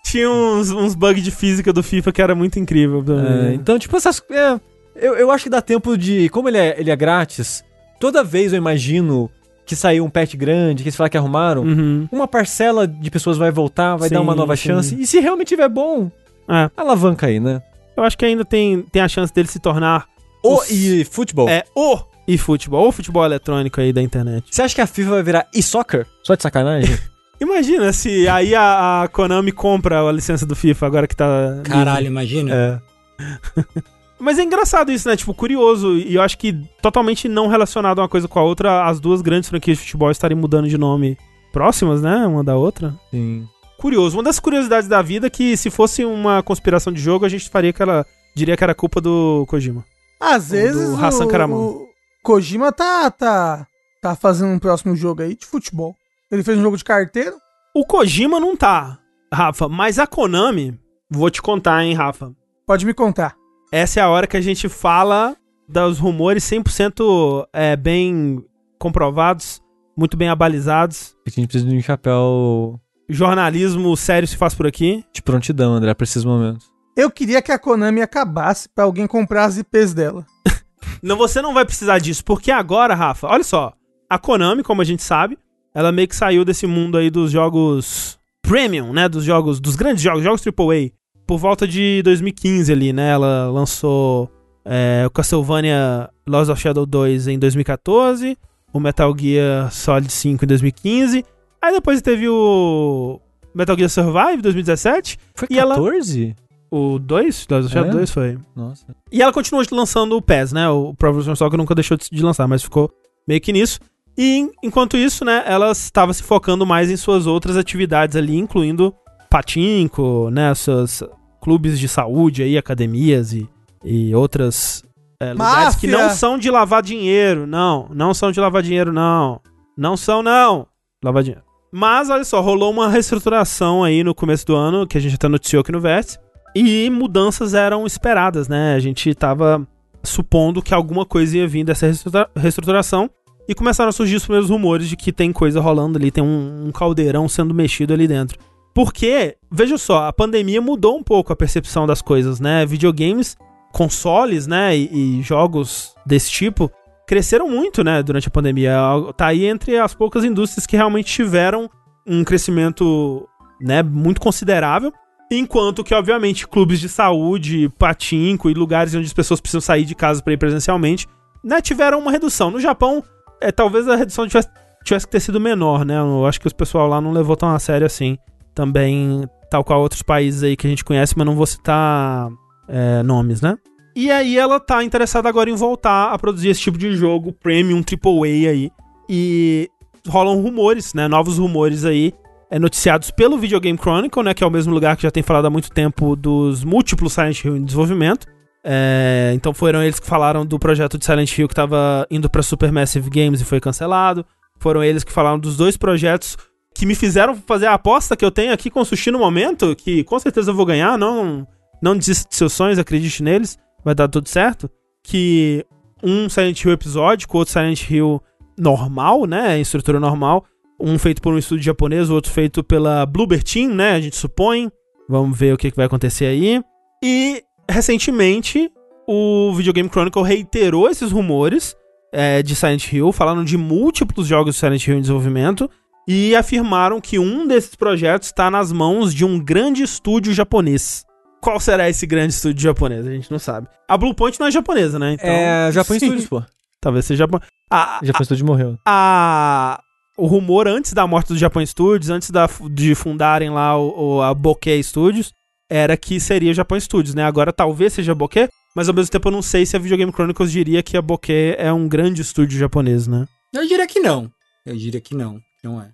tinha 0.03 0.29
uns, 0.29 0.71
uns 0.71 0.95
bugs 0.95 1.23
de 1.23 1.29
física 1.29 1.71
do 1.71 1.83
FIFA 1.83 2.11
que 2.11 2.21
era 2.21 2.33
muito 2.33 2.57
incrível. 2.57 3.01
É, 3.01 3.03
também. 3.03 3.55
então, 3.55 3.77
tipo, 3.77 3.95
essas. 3.95 4.21
é, 4.31 4.59
eu, 4.95 5.15
eu 5.15 5.31
acho 5.31 5.43
que 5.45 5.49
dá 5.49 5.61
tempo 5.61 5.97
de. 5.97 6.29
Como 6.29 6.47
ele 6.49 6.57
é, 6.57 6.75
ele 6.79 6.91
é 6.91 6.95
grátis, 6.95 7.63
toda 7.99 8.23
vez 8.23 8.53
eu 8.53 8.57
imagino 8.57 9.29
que 9.65 9.75
saiu 9.75 10.03
um 10.03 10.09
patch 10.09 10.35
grande, 10.35 10.83
que 10.83 10.89
eles 10.89 10.95
falaram 10.95 11.11
que 11.11 11.17
arrumaram. 11.17 11.61
Uhum. 11.63 12.07
Uma 12.11 12.27
parcela 12.27 12.87
de 12.87 13.09
pessoas 13.11 13.37
vai 13.37 13.51
voltar, 13.51 13.95
vai 13.95 14.09
dar 14.09 14.17
Sim, 14.17 14.23
uma 14.23 14.35
nova 14.35 14.55
sim. 14.55 14.63
chance. 14.69 14.95
E 14.99 15.07
se 15.07 15.19
realmente 15.19 15.49
tiver 15.49 15.69
bom, 15.69 16.11
É, 16.49 16.69
alavanca 16.75 17.27
aí, 17.27 17.39
né? 17.39 17.61
eu 17.95 18.03
acho 18.03 18.17
que 18.17 18.25
ainda 18.25 18.43
tem, 18.43 18.81
tem 18.83 19.01
a 19.01 19.07
chance 19.07 19.33
dele 19.33 19.47
se 19.47 19.59
tornar 19.59 20.07
O 20.43 20.55
Os- 20.55 20.69
e 20.71 21.05
futebol. 21.05 21.47
é, 21.47 21.63
o 21.75 21.99
e 22.27 22.37
futebol, 22.37 22.87
o 22.87 22.91
futebol 22.91 23.23
eletrônico 23.23 23.79
aí 23.79 23.93
da 23.93 24.01
internet. 24.01 24.45
Você 24.49 24.61
acha 24.61 24.73
que 24.75 24.81
a 24.81 24.87
FIFA 24.87 25.09
vai 25.11 25.23
virar 25.23 25.47
e-soccer? 25.53 26.05
Só 26.23 26.35
de 26.35 26.41
sacanagem? 26.43 26.97
Imagina 27.39 27.91
se 27.93 28.27
aí 28.27 28.53
a, 28.55 29.03
a 29.03 29.07
Konami 29.07 29.51
compra 29.51 30.01
a 30.07 30.11
licença 30.11 30.45
do 30.45 30.55
FIFA 30.55 30.85
agora 30.85 31.07
que 31.07 31.15
tá. 31.15 31.59
Caralho, 31.63 32.07
imagina. 32.07 32.53
é. 32.53 32.79
Mas 34.21 34.37
é 34.37 34.43
engraçado 34.43 34.91
isso, 34.91 35.09
né? 35.09 35.17
Tipo, 35.17 35.33
curioso. 35.33 35.97
E 35.97 36.13
eu 36.13 36.21
acho 36.21 36.37
que 36.37 36.53
totalmente 36.81 37.27
não 37.27 37.47
relacionado 37.47 37.97
uma 37.99 38.07
coisa 38.07 38.27
com 38.27 38.37
a 38.37 38.43
outra, 38.43 38.85
as 38.85 38.99
duas 38.99 39.21
grandes 39.21 39.49
franquias 39.49 39.79
de 39.79 39.83
futebol 39.83 40.11
estarem 40.11 40.37
mudando 40.37 40.69
de 40.69 40.77
nome 40.77 41.17
próximas, 41.51 42.03
né? 42.03 42.27
Uma 42.27 42.43
da 42.43 42.55
outra. 42.55 42.95
Sim. 43.09 43.47
Curioso. 43.79 44.17
Uma 44.17 44.23
das 44.23 44.39
curiosidades 44.39 44.87
da 44.87 45.01
vida 45.01 45.25
é 45.25 45.29
que 45.29 45.57
se 45.57 45.71
fosse 45.71 46.05
uma 46.05 46.43
conspiração 46.43 46.93
de 46.93 47.01
jogo, 47.01 47.25
a 47.25 47.29
gente 47.29 47.49
faria 47.49 47.73
que 47.73 47.81
ela. 47.81 48.05
Diria 48.35 48.55
que 48.55 48.63
era 48.63 48.75
culpa 48.75 49.01
do 49.01 49.43
Kojima. 49.49 49.83
Às 50.19 50.51
vezes 50.51 50.89
do 50.89 51.03
Hassan 51.03 51.25
o, 51.25 51.27
Karaman. 51.27 51.55
o 51.55 51.87
Kojima 52.23 52.71
tá, 52.71 53.09
tá, 53.11 53.67
tá 54.01 54.15
fazendo 54.15 54.53
um 54.53 54.59
próximo 54.59 54.95
jogo 54.95 55.23
aí 55.23 55.35
de 55.35 55.45
futebol. 55.45 55.95
Ele 56.31 56.43
fez 56.43 56.57
um 56.57 56.61
jogo 56.61 56.77
de 56.77 56.83
carteiro. 56.83 57.35
O 57.75 57.85
Kojima 57.85 58.39
não 58.39 58.55
tá, 58.55 58.99
Rafa, 59.33 59.67
mas 59.67 59.99
a 59.99 60.07
Konami. 60.07 60.79
Vou 61.09 61.29
te 61.29 61.41
contar, 61.41 61.83
hein, 61.83 61.93
Rafa. 61.93 62.31
Pode 62.65 62.85
me 62.85 62.93
contar. 62.93 63.40
Essa 63.71 64.01
é 64.01 64.03
a 64.03 64.09
hora 64.09 64.27
que 64.27 64.35
a 64.35 64.41
gente 64.41 64.67
fala 64.67 65.33
dos 65.65 65.97
rumores 65.97 66.43
100% 66.43 67.47
é, 67.53 67.77
bem 67.77 68.43
comprovados, 68.77 69.61
muito 69.97 70.17
bem 70.17 70.27
abalizados. 70.27 71.15
A 71.25 71.29
gente 71.29 71.47
precisa 71.47 71.69
de 71.69 71.77
um 71.77 71.81
chapéu 71.81 72.77
Jornalismo 73.07 73.95
sério 73.95 74.27
se 74.27 74.35
faz 74.35 74.53
por 74.53 74.67
aqui. 74.67 75.05
de 75.13 75.21
prontidão, 75.21 75.73
André, 75.73 75.93
pra 75.93 76.03
esses 76.03 76.25
momentos. 76.25 76.69
Eu 76.97 77.09
queria 77.09 77.41
que 77.41 77.49
a 77.49 77.57
Konami 77.57 78.01
acabasse 78.01 78.67
pra 78.67 78.83
alguém 78.83 79.07
comprar 79.07 79.45
as 79.45 79.57
IPs 79.57 79.93
dela. 79.93 80.25
Não, 81.01 81.15
você 81.15 81.41
não 81.41 81.53
vai 81.53 81.65
precisar 81.65 81.97
disso, 81.97 82.23
porque 82.25 82.51
agora, 82.51 82.93
Rafa, 82.93 83.27
olha 83.27 83.43
só. 83.43 83.73
A 84.09 84.19
Konami, 84.19 84.61
como 84.63 84.81
a 84.81 84.85
gente 84.85 85.01
sabe, 85.01 85.37
ela 85.73 85.91
meio 85.91 86.07
que 86.09 86.15
saiu 86.15 86.43
desse 86.43 86.67
mundo 86.67 86.97
aí 86.97 87.09
dos 87.09 87.31
jogos 87.31 88.19
premium, 88.41 88.91
né? 88.91 89.07
Dos 89.07 89.23
jogos, 89.23 89.59
dos 89.59 89.75
grandes 89.75 90.03
jogos, 90.03 90.23
jogos 90.23 90.43
AAA, 90.45 90.91
por 91.31 91.37
volta 91.37 91.65
de 91.65 92.01
2015 92.03 92.73
ali, 92.73 92.91
né? 92.91 93.11
Ela 93.11 93.49
lançou 93.49 94.29
é, 94.65 95.05
o 95.07 95.09
Castlevania 95.09 96.09
Lost 96.27 96.49
of 96.51 96.61
Shadow 96.61 96.85
2 96.85 97.29
em 97.29 97.39
2014, 97.39 98.37
o 98.73 98.81
Metal 98.81 99.15
Gear 99.17 99.71
Solid 99.71 100.11
5 100.11 100.43
em 100.43 100.47
2015, 100.49 101.23
aí 101.61 101.71
depois 101.73 102.01
teve 102.01 102.27
o 102.27 103.17
Metal 103.55 103.77
Gear 103.77 103.89
Survive 103.89 104.41
2017, 104.41 105.17
Foi 105.33 105.47
E 105.49 105.57
ela- 105.57 105.75
14? 105.75 106.35
o 106.69 106.99
2, 106.99 107.47
Lost 107.49 107.63
of 107.65 107.73
Shadow 107.73 107.91
É? 107.91 107.93
2 107.93 108.11
foi. 108.11 108.37
Nossa. 108.53 108.85
E 109.09 109.21
ela 109.21 109.31
continuou 109.31 109.63
lançando 109.71 110.17
o 110.17 110.21
PES, 110.21 110.51
né? 110.51 110.67
O 110.67 110.93
Pro 110.93 111.11
Evolution 111.11 111.33
Soccer 111.37 111.57
nunca 111.57 111.73
deixou 111.73 111.95
de 111.97 112.21
lançar, 112.21 112.45
mas 112.45 112.61
ficou 112.61 112.91
meio 113.25 113.39
que 113.39 113.53
nisso. 113.53 113.79
E 114.17 114.39
en- 114.39 114.51
enquanto 114.61 114.97
isso, 114.97 115.23
né, 115.23 115.43
ela 115.47 115.71
estava 115.71 116.13
se 116.13 116.23
focando 116.23 116.65
mais 116.65 116.91
em 116.91 116.97
suas 116.97 117.25
outras 117.25 117.55
atividades 117.55 118.17
ali, 118.17 118.35
incluindo 118.35 118.93
patinco, 119.29 120.29
né, 120.29 120.53
seus 120.55 121.01
clubes 121.41 121.79
de 121.79 121.87
saúde 121.87 122.43
aí, 122.43 122.57
academias 122.57 123.33
e, 123.33 123.49
e 123.83 124.13
outras 124.13 124.83
é, 125.19 125.31
lugares 125.33 125.75
que 125.75 125.87
não 125.87 126.09
são 126.11 126.37
de 126.37 126.49
lavar 126.49 126.81
dinheiro, 126.81 127.47
não, 127.47 127.89
não 127.93 128.13
são 128.13 128.31
de 128.31 128.39
lavar 128.39 128.61
dinheiro, 128.61 128.93
não, 128.93 129.41
não 129.77 129.97
são 129.97 130.21
não, 130.21 130.67
lavar 131.03 131.23
dinheiro. 131.23 131.43
Mas, 131.71 132.09
olha 132.09 132.23
só, 132.23 132.41
rolou 132.41 132.69
uma 132.69 132.89
reestruturação 132.89 133.83
aí 133.83 134.03
no 134.03 134.13
começo 134.13 134.45
do 134.45 134.55
ano, 134.55 134.85
que 134.85 134.97
a 134.97 135.01
gente 135.01 135.15
até 135.15 135.27
noticiou 135.27 135.61
aqui 135.61 135.71
no 135.71 135.79
Vértice, 135.79 136.19
e 136.53 136.89
mudanças 136.89 137.53
eram 137.53 137.85
esperadas, 137.85 138.47
né? 138.49 138.75
A 138.75 138.79
gente 138.79 139.13
tava 139.15 139.65
supondo 140.03 140.61
que 140.61 140.73
alguma 140.73 141.05
coisa 141.05 141.37
ia 141.37 141.47
vir 141.47 141.63
dessa 141.63 141.85
reestrutura- 141.85 142.29
reestruturação. 142.35 143.09
E 143.47 143.55
começaram 143.55 143.89
a 143.89 143.91
surgir 143.91 144.15
os 144.15 144.23
primeiros 144.23 144.49
rumores 144.49 144.87
de 144.87 144.95
que 144.95 145.11
tem 145.11 145.33
coisa 145.33 145.59
rolando 145.59 145.97
ali, 145.97 146.11
tem 146.11 146.23
um, 146.23 146.67
um 146.67 146.71
caldeirão 146.71 147.27
sendo 147.27 147.53
mexido 147.53 147.93
ali 147.93 148.07
dentro. 148.07 148.37
Porque, 148.73 149.37
veja 149.51 149.77
só, 149.77 150.07
a 150.07 150.13
pandemia 150.13 150.61
mudou 150.61 150.97
um 150.97 151.03
pouco 151.03 151.33
a 151.33 151.35
percepção 151.35 151.85
das 151.85 152.01
coisas, 152.01 152.39
né? 152.39 152.65
Videogames, 152.65 153.37
consoles, 153.71 154.47
né? 154.47 154.75
E, 154.75 155.19
e 155.19 155.21
jogos 155.21 155.93
desse 156.05 156.31
tipo 156.31 156.71
cresceram 157.05 157.49
muito, 157.49 157.83
né? 157.83 158.01
Durante 158.01 158.29
a 158.29 158.31
pandemia. 158.31 158.73
Tá 159.17 159.27
aí 159.27 159.45
entre 159.45 159.77
as 159.77 159.93
poucas 159.93 160.23
indústrias 160.23 160.65
que 160.65 160.77
realmente 160.77 161.11
tiveram 161.11 161.69
um 162.07 162.23
crescimento, 162.23 163.27
né? 163.59 163.83
Muito 163.83 164.21
considerável. 164.21 164.93
Enquanto 165.29 165.83
que, 165.83 165.93
obviamente, 165.93 166.47
clubes 166.47 166.79
de 166.79 166.89
saúde, 166.89 167.69
patinco 167.77 168.49
e 168.49 168.53
lugares 168.53 168.93
onde 168.95 169.07
as 169.07 169.13
pessoas 169.13 169.39
precisam 169.39 169.61
sair 169.61 169.85
de 169.85 169.95
casa 169.95 170.21
para 170.21 170.33
ir 170.33 170.37
presencialmente, 170.37 171.07
né, 171.43 171.61
tiveram 171.61 171.99
uma 171.99 172.11
redução. 172.11 172.51
No 172.51 172.59
Japão, 172.59 173.03
é, 173.39 173.51
talvez 173.51 173.87
a 173.87 173.95
redução 173.95 174.27
tivesse, 174.27 174.49
tivesse 174.83 175.05
que 175.05 175.11
ter 175.11 175.21
sido 175.21 175.39
menor, 175.39 175.85
né? 175.85 175.97
Eu 175.97 176.25
acho 176.25 176.39
que 176.39 176.47
o 176.47 176.55
pessoal 176.55 176.87
lá 176.87 176.99
não 176.99 177.11
levou 177.11 177.35
tão 177.35 177.49
a 177.49 177.59
sério 177.59 177.87
assim. 177.87 178.17
Também, 178.53 179.23
tal 179.49 179.63
qual 179.63 179.81
outros 179.81 180.01
países 180.01 180.43
aí 180.43 180.55
que 180.55 180.67
a 180.67 180.69
gente 180.69 180.83
conhece, 180.83 181.13
mas 181.17 181.25
não 181.25 181.35
vou 181.35 181.45
citar 181.45 182.29
é, 182.67 183.03
nomes, 183.03 183.41
né? 183.41 183.57
E 183.95 184.09
aí 184.09 184.37
ela 184.37 184.59
tá 184.59 184.83
interessada 184.83 185.27
agora 185.27 185.49
em 185.49 185.55
voltar 185.55 186.11
a 186.11 186.17
produzir 186.17 186.49
esse 186.49 186.61
tipo 186.61 186.77
de 186.77 186.95
jogo 186.95 187.33
premium, 187.33 187.81
AAA 187.81 188.49
aí. 188.49 188.71
E 189.09 189.69
rolam 190.07 190.41
rumores, 190.41 190.93
né? 190.93 191.07
Novos 191.07 191.37
rumores 191.37 191.83
aí 191.83 192.13
é, 192.51 192.59
noticiados 192.59 193.09
pelo 193.11 193.37
Video 193.37 193.59
Game 193.61 193.79
Chronicle, 193.79 194.23
né, 194.23 194.33
que 194.33 194.43
é 194.43 194.47
o 194.47 194.51
mesmo 194.51 194.73
lugar 194.73 194.97
que 194.97 195.03
já 195.03 195.11
tem 195.11 195.23
falado 195.23 195.45
há 195.45 195.49
muito 195.49 195.71
tempo 195.71 196.17
dos 196.17 196.65
múltiplos 196.65 197.13
Silent 197.13 197.45
Hill 197.45 197.55
em 197.55 197.63
desenvolvimento. 197.63 198.27
É, 198.63 199.31
então 199.33 199.53
foram 199.53 199.81
eles 199.81 199.99
que 199.99 200.05
falaram 200.05 200.45
do 200.45 200.59
projeto 200.59 200.97
de 200.97 201.05
Silent 201.05 201.35
Hill 201.35 201.47
que 201.47 201.53
estava 201.53 202.05
indo 202.11 202.29
para 202.29 202.43
Supermassive 202.43 203.09
Games 203.09 203.39
e 203.39 203.45
foi 203.45 203.61
cancelado. 203.61 204.25
Foram 204.59 204.83
eles 204.83 205.03
que 205.03 205.11
falaram 205.11 205.39
dos 205.39 205.55
dois 205.55 205.77
projetos 205.77 206.37
que 206.81 206.85
me 206.87 206.95
fizeram 206.95 207.35
fazer 207.35 207.67
a 207.67 207.75
aposta 207.75 208.17
que 208.17 208.25
eu 208.25 208.31
tenho 208.31 208.51
aqui 208.51 208.67
com 208.67 208.79
o 208.79 208.83
Sushi 208.83 209.11
no 209.11 209.19
momento, 209.19 209.75
que 209.75 210.03
com 210.03 210.17
certeza 210.17 210.49
eu 210.49 210.55
vou 210.55 210.65
ganhar, 210.65 210.97
não, 210.97 211.47
não 211.79 211.95
desista 211.95 212.27
de 212.27 212.35
seus 212.35 212.53
sonhos, 212.53 212.79
acredite 212.79 213.21
neles, 213.21 213.55
vai 213.85 213.93
dar 213.93 214.07
tudo 214.07 214.27
certo. 214.27 214.67
Que 215.03 215.63
um 216.01 216.27
Silent 216.27 216.59
Hill 216.59 216.71
episódico, 216.71 217.37
outro 217.37 217.53
Silent 217.53 217.87
Hill 217.87 218.19
normal, 218.57 219.27
né, 219.27 219.59
em 219.59 219.61
estrutura 219.61 219.99
normal, 219.99 220.43
um 220.79 220.97
feito 220.97 221.21
por 221.21 221.31
um 221.31 221.37
estúdio 221.37 221.65
japonês, 221.65 222.09
o 222.09 222.15
outro 222.15 222.31
feito 222.31 222.63
pela 222.63 223.05
Bloober 223.05 223.43
Team, 223.43 223.69
né? 223.75 223.91
A 223.91 224.01
gente 224.01 224.15
supõe. 224.15 224.67
Vamos 225.07 225.37
ver 225.37 225.53
o 225.53 225.57
que, 225.57 225.71
vai 225.75 225.85
acontecer 225.85 226.25
aí. 226.25 226.63
E, 227.03 227.43
recentemente, 227.69 228.71
o 229.07 229.53
Video 229.53 229.71
Game 229.71 229.87
Chronicle 229.87 230.23
reiterou 230.23 230.89
esses 230.89 231.11
rumores 231.11 231.75
é, 232.11 232.41
de 232.41 232.55
Silent 232.55 232.91
Hill, 232.91 233.11
falando 233.11 233.45
de 233.45 233.55
múltiplos 233.55 234.25
jogos 234.25 234.55
de 234.55 234.59
Silent 234.61 234.87
Hill 234.87 234.97
em 234.97 235.01
desenvolvimento, 235.01 235.69
e 236.07 236.35
afirmaram 236.35 236.99
que 236.99 237.17
um 237.19 237.47
desses 237.47 237.75
projetos 237.75 238.27
está 238.27 238.49
nas 238.51 238.71
mãos 238.71 239.13
de 239.13 239.23
um 239.25 239.39
grande 239.39 239.83
estúdio 239.83 240.33
japonês. 240.33 241.05
qual 241.41 241.59
será 241.59 241.89
esse 241.89 242.05
grande 242.05 242.33
estúdio 242.33 242.61
japonês? 242.61 243.05
A 243.07 243.11
gente 243.11 243.31
não 243.31 243.39
sabe. 243.39 243.67
A 243.87 243.97
Bluepoint 243.97 244.39
não 244.39 244.47
é 244.47 244.51
japonesa, 244.51 244.99
né? 244.99 245.13
Então, 245.13 245.27
é, 245.29 245.71
Japão 245.71 245.97
sim. 245.99 246.05
Studios, 246.07 246.27
pô. 246.27 246.43
talvez 246.79 247.05
seja 247.05 247.19
japonês. 247.25 247.49
A, 247.71 247.99
Japão 248.03 248.23
Studios 248.25 248.45
morreu. 248.47 248.77
a- 248.85 249.79
o 250.17 250.25
rumor 250.27 250.67
antes 250.67 250.93
da 250.93 251.07
morte 251.07 251.29
do 251.29 251.37
Japão 251.37 251.65
Studios, 251.65 252.09
antes 252.09 252.29
da, 252.29 252.47
de 252.71 252.93
fundarem 252.93 253.49
lá 253.49 253.77
o, 253.77 254.17
o- 254.17 254.21
a 254.21 254.33
Bokeh 254.33 254.81
Studios, 254.83 255.31
era 255.69 255.95
que 255.97 256.19
seria 256.19 256.53
Japão 256.53 256.79
Studios, 256.79 257.15
né? 257.15 257.23
Agora 257.23 257.51
talvez 257.53 257.93
seja 257.93 258.13
Bokeh, 258.13 258.49
mas 258.75 258.87
ao 258.89 258.93
mesmo 258.93 259.09
tempo 259.11 259.27
eu 259.29 259.31
não 259.31 259.41
sei 259.41 259.65
se 259.65 259.75
a 259.75 259.79
Video 259.79 259.97
Game 259.97 260.11
Chronicles 260.11 260.51
diria 260.51 260.83
que 260.83 260.97
a 260.97 261.01
Bokeh 261.01 261.55
é 261.57 261.71
um 261.73 261.87
grande 261.87 262.21
estúdio 262.21 262.59
japonês, 262.59 263.07
né? 263.07 263.25
Eu 263.53 263.65
diria 263.67 263.87
que 263.87 263.99
não. 263.99 264.29
Eu 264.65 264.75
diria 264.75 265.01
que 265.01 265.15
não. 265.15 265.39
Não 265.63 265.81
é. 265.81 265.91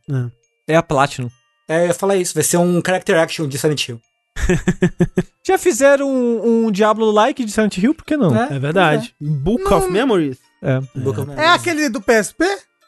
É 0.68 0.76
a 0.76 0.84
Platinum. 0.84 1.30
É, 1.68 1.84
eu 1.84 1.88
ia 1.88 1.94
falar 1.94 2.16
isso. 2.16 2.34
Vai 2.34 2.44
ser 2.44 2.58
um 2.58 2.82
character 2.86 3.18
action 3.20 3.48
de 3.48 3.58
Silent 3.58 3.88
Hill. 3.88 4.00
Já 5.46 5.58
fizeram 5.58 6.10
um, 6.10 6.66
um 6.68 6.72
Diablo-like 6.72 7.44
de 7.46 7.52
Silent 7.52 7.78
Hill, 7.78 7.94
por 7.94 8.06
que 8.06 8.18
não? 8.18 8.36
É, 8.36 8.56
É 8.56 8.60
verdade. 8.60 9.14
Book 9.20 9.64
Não- 9.64 9.78
of 9.78 9.90
Memories. 9.92 10.38
É. 10.62 10.80
Book 10.96 11.20
of 11.20 11.32
É 11.32 11.36
Memories. 11.36 11.50
aquele 11.54 11.90
do 11.90 12.02
PSP? 12.02 12.44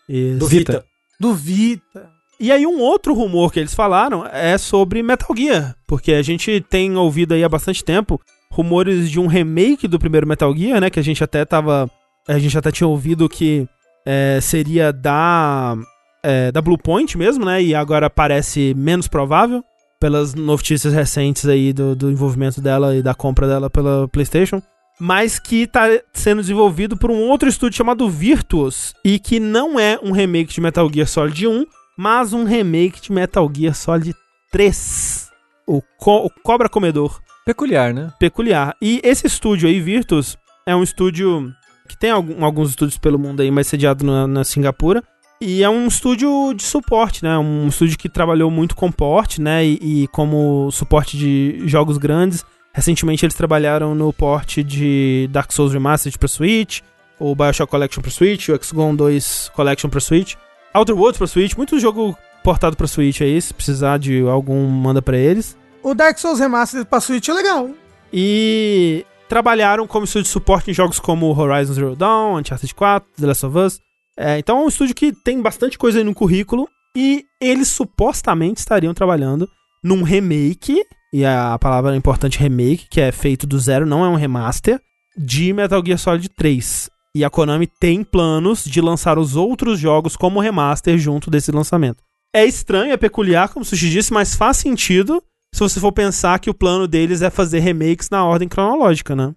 Isso. 0.07 0.39
Do 0.39 0.47
Vita. 0.47 0.71
Vita. 0.73 0.85
Do 1.19 1.33
Vita. 1.33 2.09
E 2.39 2.51
aí 2.51 2.65
um 2.65 2.79
outro 2.79 3.13
rumor 3.13 3.51
que 3.51 3.59
eles 3.59 3.73
falaram 3.73 4.25
é 4.25 4.57
sobre 4.57 5.03
Metal 5.03 5.35
Gear, 5.35 5.75
porque 5.85 6.13
a 6.13 6.21
gente 6.21 6.61
tem 6.69 6.95
ouvido 6.95 7.33
aí 7.33 7.43
há 7.43 7.49
bastante 7.49 7.83
tempo 7.83 8.19
rumores 8.49 9.11
de 9.11 9.19
um 9.19 9.27
remake 9.27 9.87
do 9.89 9.99
primeiro 9.99 10.25
Metal 10.25 10.55
Gear, 10.55 10.79
né, 10.79 10.89
que 10.89 10.99
a 10.99 11.03
gente 11.03 11.21
até 11.23 11.43
tava, 11.43 11.89
a 12.27 12.39
gente 12.39 12.57
até 12.57 12.71
tinha 12.71 12.87
ouvido 12.87 13.27
que 13.27 13.67
é, 14.05 14.39
seria 14.41 14.91
da 14.93 15.75
é, 16.23 16.51
da 16.51 16.61
Bluepoint 16.61 17.17
mesmo, 17.17 17.45
né, 17.45 17.61
e 17.61 17.73
agora 17.75 18.09
parece 18.09 18.73
menos 18.75 19.07
provável 19.07 19.63
pelas 19.99 20.33
notícias 20.33 20.93
recentes 20.93 21.45
aí 21.45 21.73
do, 21.73 21.95
do 21.95 22.09
envolvimento 22.11 22.61
dela 22.61 22.95
e 22.95 23.01
da 23.01 23.13
compra 23.13 23.47
dela 23.47 23.69
pela 23.69 24.07
PlayStation. 24.07 24.61
Mas 25.01 25.39
que 25.39 25.65
tá 25.65 25.83
sendo 26.13 26.41
desenvolvido 26.41 26.97
por 26.97 27.09
um 27.09 27.29
outro 27.29 27.47
estúdio 27.47 27.77
chamado 27.77 28.09
Virtuos. 28.09 28.93
E 29.03 29.17
que 29.17 29.39
não 29.39 29.79
é 29.79 29.97
um 30.03 30.11
remake 30.11 30.53
de 30.53 30.59
Metal 30.59 30.89
Gear 30.93 31.07
Solid 31.07 31.47
1, 31.47 31.65
mas 31.97 32.33
um 32.33 32.43
remake 32.43 33.01
de 33.01 33.11
Metal 33.11 33.49
Gear 33.53 33.73
Solid 33.73 34.13
3. 34.51 35.29
O, 35.67 35.81
co 35.97 36.25
o 36.25 36.29
Cobra 36.43 36.67
Comedor 36.67 37.21
Peculiar, 37.45 37.93
né? 37.93 38.11
peculiar. 38.19 38.75
E 38.81 38.99
esse 39.03 39.25
estúdio 39.25 39.69
aí, 39.69 39.79
Virtus, 39.79 40.37
é 40.65 40.75
um 40.75 40.83
estúdio 40.83 41.49
que 41.87 41.97
tem 41.97 42.11
algum- 42.11 42.43
alguns 42.43 42.69
estúdios 42.69 42.97
pelo 42.97 43.17
mundo 43.17 43.41
aí, 43.41 43.49
mas 43.49 43.67
sediado 43.67 44.05
na, 44.05 44.27
na 44.27 44.43
Singapura. 44.43 45.01
E 45.41 45.63
é 45.63 45.69
um 45.69 45.87
estúdio 45.87 46.53
de 46.53 46.63
suporte, 46.63 47.23
né? 47.23 47.37
Um 47.37 47.69
estúdio 47.69 47.97
que 47.97 48.09
trabalhou 48.09 48.51
muito 48.51 48.75
com 48.75 48.91
porte, 48.91 49.41
né? 49.41 49.65
E, 49.65 50.03
e 50.03 50.07
como 50.09 50.69
suporte 50.69 51.17
de 51.17 51.61
jogos 51.65 51.97
grandes. 51.97 52.43
Recentemente 52.73 53.25
eles 53.25 53.35
trabalharam 53.35 53.95
no 53.95 54.11
porte 54.11 54.61
de 54.61 55.29
Dark 55.31 55.51
Souls 55.51 55.73
Remastered 55.73 56.17
pra 56.19 56.27
Switch, 56.27 56.81
o 57.17 57.33
Bioshock 57.33 57.71
Collection 57.71 58.01
pra 58.01 58.11
Switch, 58.11 58.49
o 58.49 58.63
XCOM 58.63 58.95
2 58.95 59.51
Collection 59.55 59.89
pra 59.89 59.99
Switch, 59.99 60.35
Outer 60.73 60.95
Worlds 60.95 61.17
pra 61.17 61.27
Switch, 61.27 61.55
muito 61.55 61.79
jogo 61.79 62.17
portado 62.43 62.77
pra 62.77 62.87
Switch 62.87 63.21
aí, 63.21 63.41
se 63.41 63.53
precisar 63.53 63.97
de 63.97 64.21
algum, 64.21 64.67
manda 64.67 65.01
pra 65.01 65.17
eles. 65.17 65.57
O 65.81 65.93
Dark 65.95 66.17
Souls 66.19 66.39
Remastered 66.39 66.87
pra 66.87 66.99
Switch 66.99 67.27
é 67.27 67.33
legal? 67.33 67.69
E 68.13 69.05
trabalharam 69.27 69.87
como 69.87 70.05
estúdio 70.05 70.23
de 70.23 70.29
suporte 70.29 70.69
em 70.69 70.73
jogos 70.73 70.99
como 70.99 71.37
Horizon 71.37 71.73
Zero 71.73 71.95
Dawn, 71.95 72.37
Uncharted 72.39 72.75
4, 72.75 73.09
The 73.19 73.25
Last 73.25 73.45
of 73.45 73.57
Us. 73.57 73.88
É, 74.21 74.37
então 74.37 74.59
é 74.59 74.65
um 74.65 74.67
estúdio 74.67 74.93
que 74.93 75.13
tem 75.13 75.41
bastante 75.41 75.77
coisa 75.77 75.99
aí 75.99 76.03
no 76.03 76.13
currículo. 76.13 76.67
E 76.95 77.23
eles 77.41 77.69
supostamente 77.69 78.59
estariam 78.59 78.93
trabalhando 78.93 79.47
num 79.81 80.03
remake, 80.03 80.83
e 81.13 81.23
a 81.23 81.57
palavra 81.57 81.95
importante 81.95 82.37
remake, 82.37 82.87
que 82.89 82.99
é 82.99 83.11
feito 83.11 83.47
do 83.47 83.57
zero, 83.57 83.85
não 83.85 84.03
é 84.03 84.09
um 84.09 84.15
remaster, 84.15 84.81
de 85.15 85.53
Metal 85.53 85.81
Gear 85.85 85.97
Solid 85.97 86.27
3. 86.29 86.89
E 87.15 87.23
a 87.23 87.29
Konami 87.29 87.67
tem 87.67 88.03
planos 88.03 88.65
de 88.65 88.81
lançar 88.81 89.17
os 89.17 89.35
outros 89.35 89.79
jogos 89.79 90.17
como 90.17 90.41
remaster 90.41 90.97
junto 90.97 91.29
desse 91.29 91.51
lançamento. 91.51 92.03
É 92.33 92.45
estranho, 92.45 92.91
é 92.91 92.97
peculiar, 92.97 93.49
como 93.49 93.63
o 93.63 93.65
Sushi 93.65 93.89
disse, 93.89 94.11
mas 94.11 94.35
faz 94.35 94.57
sentido 94.57 95.23
se 95.53 95.61
você 95.61 95.79
for 95.79 95.91
pensar 95.91 96.39
que 96.39 96.49
o 96.49 96.53
plano 96.53 96.87
deles 96.87 97.21
é 97.21 97.29
fazer 97.29 97.59
remakes 97.59 98.09
na 98.09 98.25
ordem 98.25 98.47
cronológica, 98.47 99.15
né? 99.15 99.33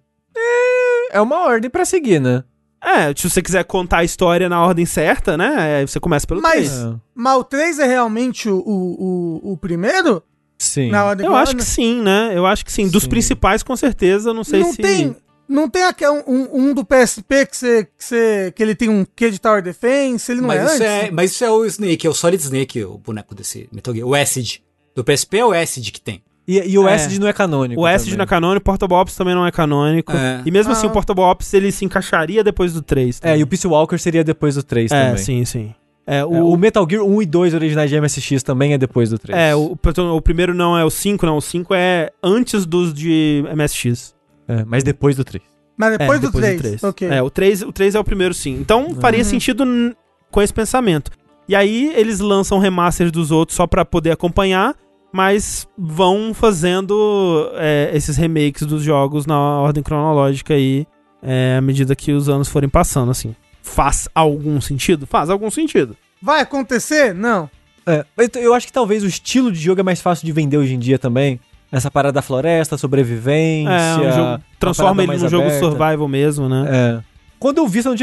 É 1.11 1.21
uma 1.21 1.45
ordem 1.45 1.69
pra 1.69 1.85
seguir, 1.85 2.19
né? 2.19 2.43
É, 2.83 3.13
se 3.15 3.29
você 3.29 3.41
quiser 3.41 3.63
contar 3.63 3.99
a 3.99 4.03
história 4.03 4.49
na 4.49 4.61
ordem 4.61 4.85
certa, 4.85 5.37
né? 5.37 5.77
aí 5.79 5.87
Você 5.87 5.99
começa 5.99 6.27
pelo 6.27 6.41
Mas- 6.41 6.69
3. 6.69 6.71
É. 6.93 6.95
Mas 7.15 7.37
o 7.37 7.43
3 7.43 7.79
é 7.79 7.87
realmente 7.87 8.49
o, 8.49 8.57
o, 8.57 9.41
o, 9.45 9.51
o 9.53 9.57
primeiro? 9.57 10.21
Sim. 10.59 10.89
Na 10.91 11.05
ordem 11.05 11.25
Eu 11.25 11.35
acho 11.35 11.55
que 11.55 11.63
sim, 11.63 12.01
né? 12.01 12.31
Eu 12.35 12.45
acho 12.45 12.65
que 12.65 12.71
sim. 12.71 12.87
Dos 12.89 13.03
Sim. 13.03 13.09
principais, 13.09 13.63
com 13.63 13.75
certeza. 13.75 14.33
Não 14.33 14.43
sei 14.43 14.59
não 14.61 14.71
se. 14.73 14.81
tem. 14.81 15.15
Não 15.47 15.69
tem 15.69 15.83
aquele 15.83 16.11
um, 16.11 16.23
um, 16.25 16.49
um 16.69 16.73
do 16.73 16.85
PSP 16.85 17.45
que, 17.45 17.55
você, 17.57 17.83
que, 17.85 17.91
você, 18.03 18.53
que 18.55 18.63
ele 18.63 18.73
tem 18.73 18.89
um 18.89 19.05
Q 19.05 19.29
de 19.29 19.39
Tower 19.39 19.61
Defense, 19.61 20.31
ele 20.31 20.39
não 20.41 20.47
Mas, 20.47 20.59
é 20.59 20.63
isso 20.63 20.73
antes? 20.73 20.81
é, 20.87 21.11
mas 21.11 21.31
isso 21.31 21.43
é 21.43 21.51
o 21.51 21.65
Snake, 21.65 22.07
é 22.07 22.09
o 22.09 22.13
Solid 22.13 22.41
Snake, 22.41 22.83
o 22.83 22.97
boneco 22.97 23.35
desse 23.35 23.67
Metal 23.71 23.93
Gear. 23.93 24.07
O 24.07 24.15
Acid. 24.15 24.61
Do 24.95 25.03
PSP 25.03 25.37
é 25.39 25.45
o 25.45 25.51
Acid 25.51 25.91
que 25.91 25.99
tem. 25.99 26.23
E, 26.47 26.59
e 26.71 26.77
o 26.77 26.87
É. 26.87 26.95
Acid 26.95 27.19
não 27.19 27.27
é 27.27 27.33
canônico. 27.33 27.81
O 27.81 27.85
Acid 27.85 28.05
também. 28.09 28.17
não 28.17 28.23
é 28.23 28.27
canônico, 28.27 28.61
o 28.61 28.65
Portable 28.65 28.95
Ops 28.97 29.15
também 29.15 29.33
não 29.33 29.45
é 29.47 29.51
canônico. 29.51 30.11
É. 30.11 30.41
E 30.45 30.51
mesmo 30.51 30.71
assim, 30.73 30.87
Ah. 30.87 30.89
o 30.89 30.93
Portable 30.93 31.23
Ops 31.23 31.53
ele 31.53 31.71
se 31.71 31.85
encaixaria 31.85 32.43
depois 32.43 32.73
do 32.73 32.81
3. 32.81 33.19
É, 33.23 33.37
e 33.37 33.43
o 33.43 33.47
Peace 33.47 33.65
Walker 33.67 33.97
seria 33.97 34.23
depois 34.23 34.55
do 34.55 34.63
3 34.63 34.91
É, 34.91 35.05
também. 35.05 35.17
sim, 35.23 35.45
sim. 35.45 35.73
É, 36.05 36.17
É, 36.17 36.25
o, 36.25 36.49
O, 36.49 36.57
Metal 36.57 36.85
Gear 36.89 37.01
1 37.03 37.21
e 37.21 37.25
2 37.25 37.53
originais 37.53 37.89
de 37.89 37.95
MSX 38.01 38.43
também 38.43 38.73
é 38.73 38.77
depois 38.77 39.09
do 39.09 39.17
3. 39.17 39.39
é, 39.39 39.55
o, 39.55 39.77
o 40.15 40.21
primeiro 40.21 40.53
não 40.53 40.77
é 40.77 40.83
o 40.83 40.89
5, 40.89 41.25
não. 41.25 41.37
O 41.37 41.41
5 41.41 41.73
é 41.73 42.09
antes 42.21 42.65
dos 42.65 42.93
de 42.93 43.41
MSX. 43.55 44.13
É, 44.45 44.65
mas 44.65 44.83
depois 44.83 45.15
do 45.15 45.23
3. 45.23 45.41
Mas 45.77 45.97
depois, 45.97 46.17
É, 46.19 46.21
do 46.21 46.31
3. 46.31 46.83
Ok. 46.83 47.07
É, 47.07 47.21
o 47.21 47.29
3, 47.29 47.61
o 47.61 47.71
3 47.71 47.95
é 47.95 47.99
o 47.99 48.03
primeiro 48.03 48.33
sim. 48.33 48.57
Então 48.59 48.93
faria 48.99 49.19
Uhum. 49.19 49.25
sentido 49.25 49.63
n- 49.65 49.95
com 50.29 50.41
esse 50.41 50.53
pensamento. 50.53 51.09
E 51.47 51.55
aí 51.55 51.91
eles 51.95 52.19
lançam 52.19 52.59
remaster 52.59 53.09
dos 53.09 53.31
outros 53.31 53.55
só 53.55 53.65
pra 53.65 53.83
poder 53.85 54.11
acompanhar, 54.11 54.75
mas 55.13 55.67
vão 55.77 56.33
fazendo 56.33 57.51
é, 57.53 57.91
esses 57.93 58.17
remakes 58.17 58.65
dos 58.65 58.81
jogos 58.81 59.27
na 59.27 59.37
ordem 59.37 59.83
cronológica 59.83 60.55
aí, 60.55 60.87
é, 61.21 61.55
à 61.55 61.61
medida 61.61 61.95
que 61.95 62.11
os 62.11 62.27
anos 62.27 62.49
forem 62.49 62.67
passando, 62.67 63.11
assim. 63.11 63.35
Faz 63.61 64.09
algum 64.13 64.59
sentido? 64.59 65.05
Faz 65.05 65.29
algum 65.29 65.51
sentido. 65.51 65.95
Vai 66.19 66.41
acontecer? 66.41 67.13
Não. 67.13 67.47
É, 67.85 68.03
eu 68.35 68.55
acho 68.55 68.65
que 68.65 68.73
talvez 68.73 69.03
o 69.03 69.07
estilo 69.07 69.51
de 69.51 69.59
jogo 69.59 69.81
é 69.81 69.83
mais 69.83 70.01
fácil 70.01 70.25
de 70.25 70.31
vender 70.31 70.57
hoje 70.57 70.73
em 70.73 70.79
dia 70.79 70.97
também. 70.97 71.39
Essa 71.71 71.91
parada 71.91 72.13
da 72.13 72.21
floresta, 72.21 72.75
sobrevivência. 72.75 73.71
É, 73.71 73.97
um 73.97 74.11
jogo, 74.11 74.43
transforma 74.59 75.03
ele 75.03 75.17
num 75.17 75.29
jogo 75.29 75.49
survival 75.51 76.07
mesmo, 76.07 76.49
né? 76.49 76.65
É. 76.69 77.03
Quando 77.39 77.59
eu 77.59 77.67
vi 77.67 77.79
isso 77.79 77.93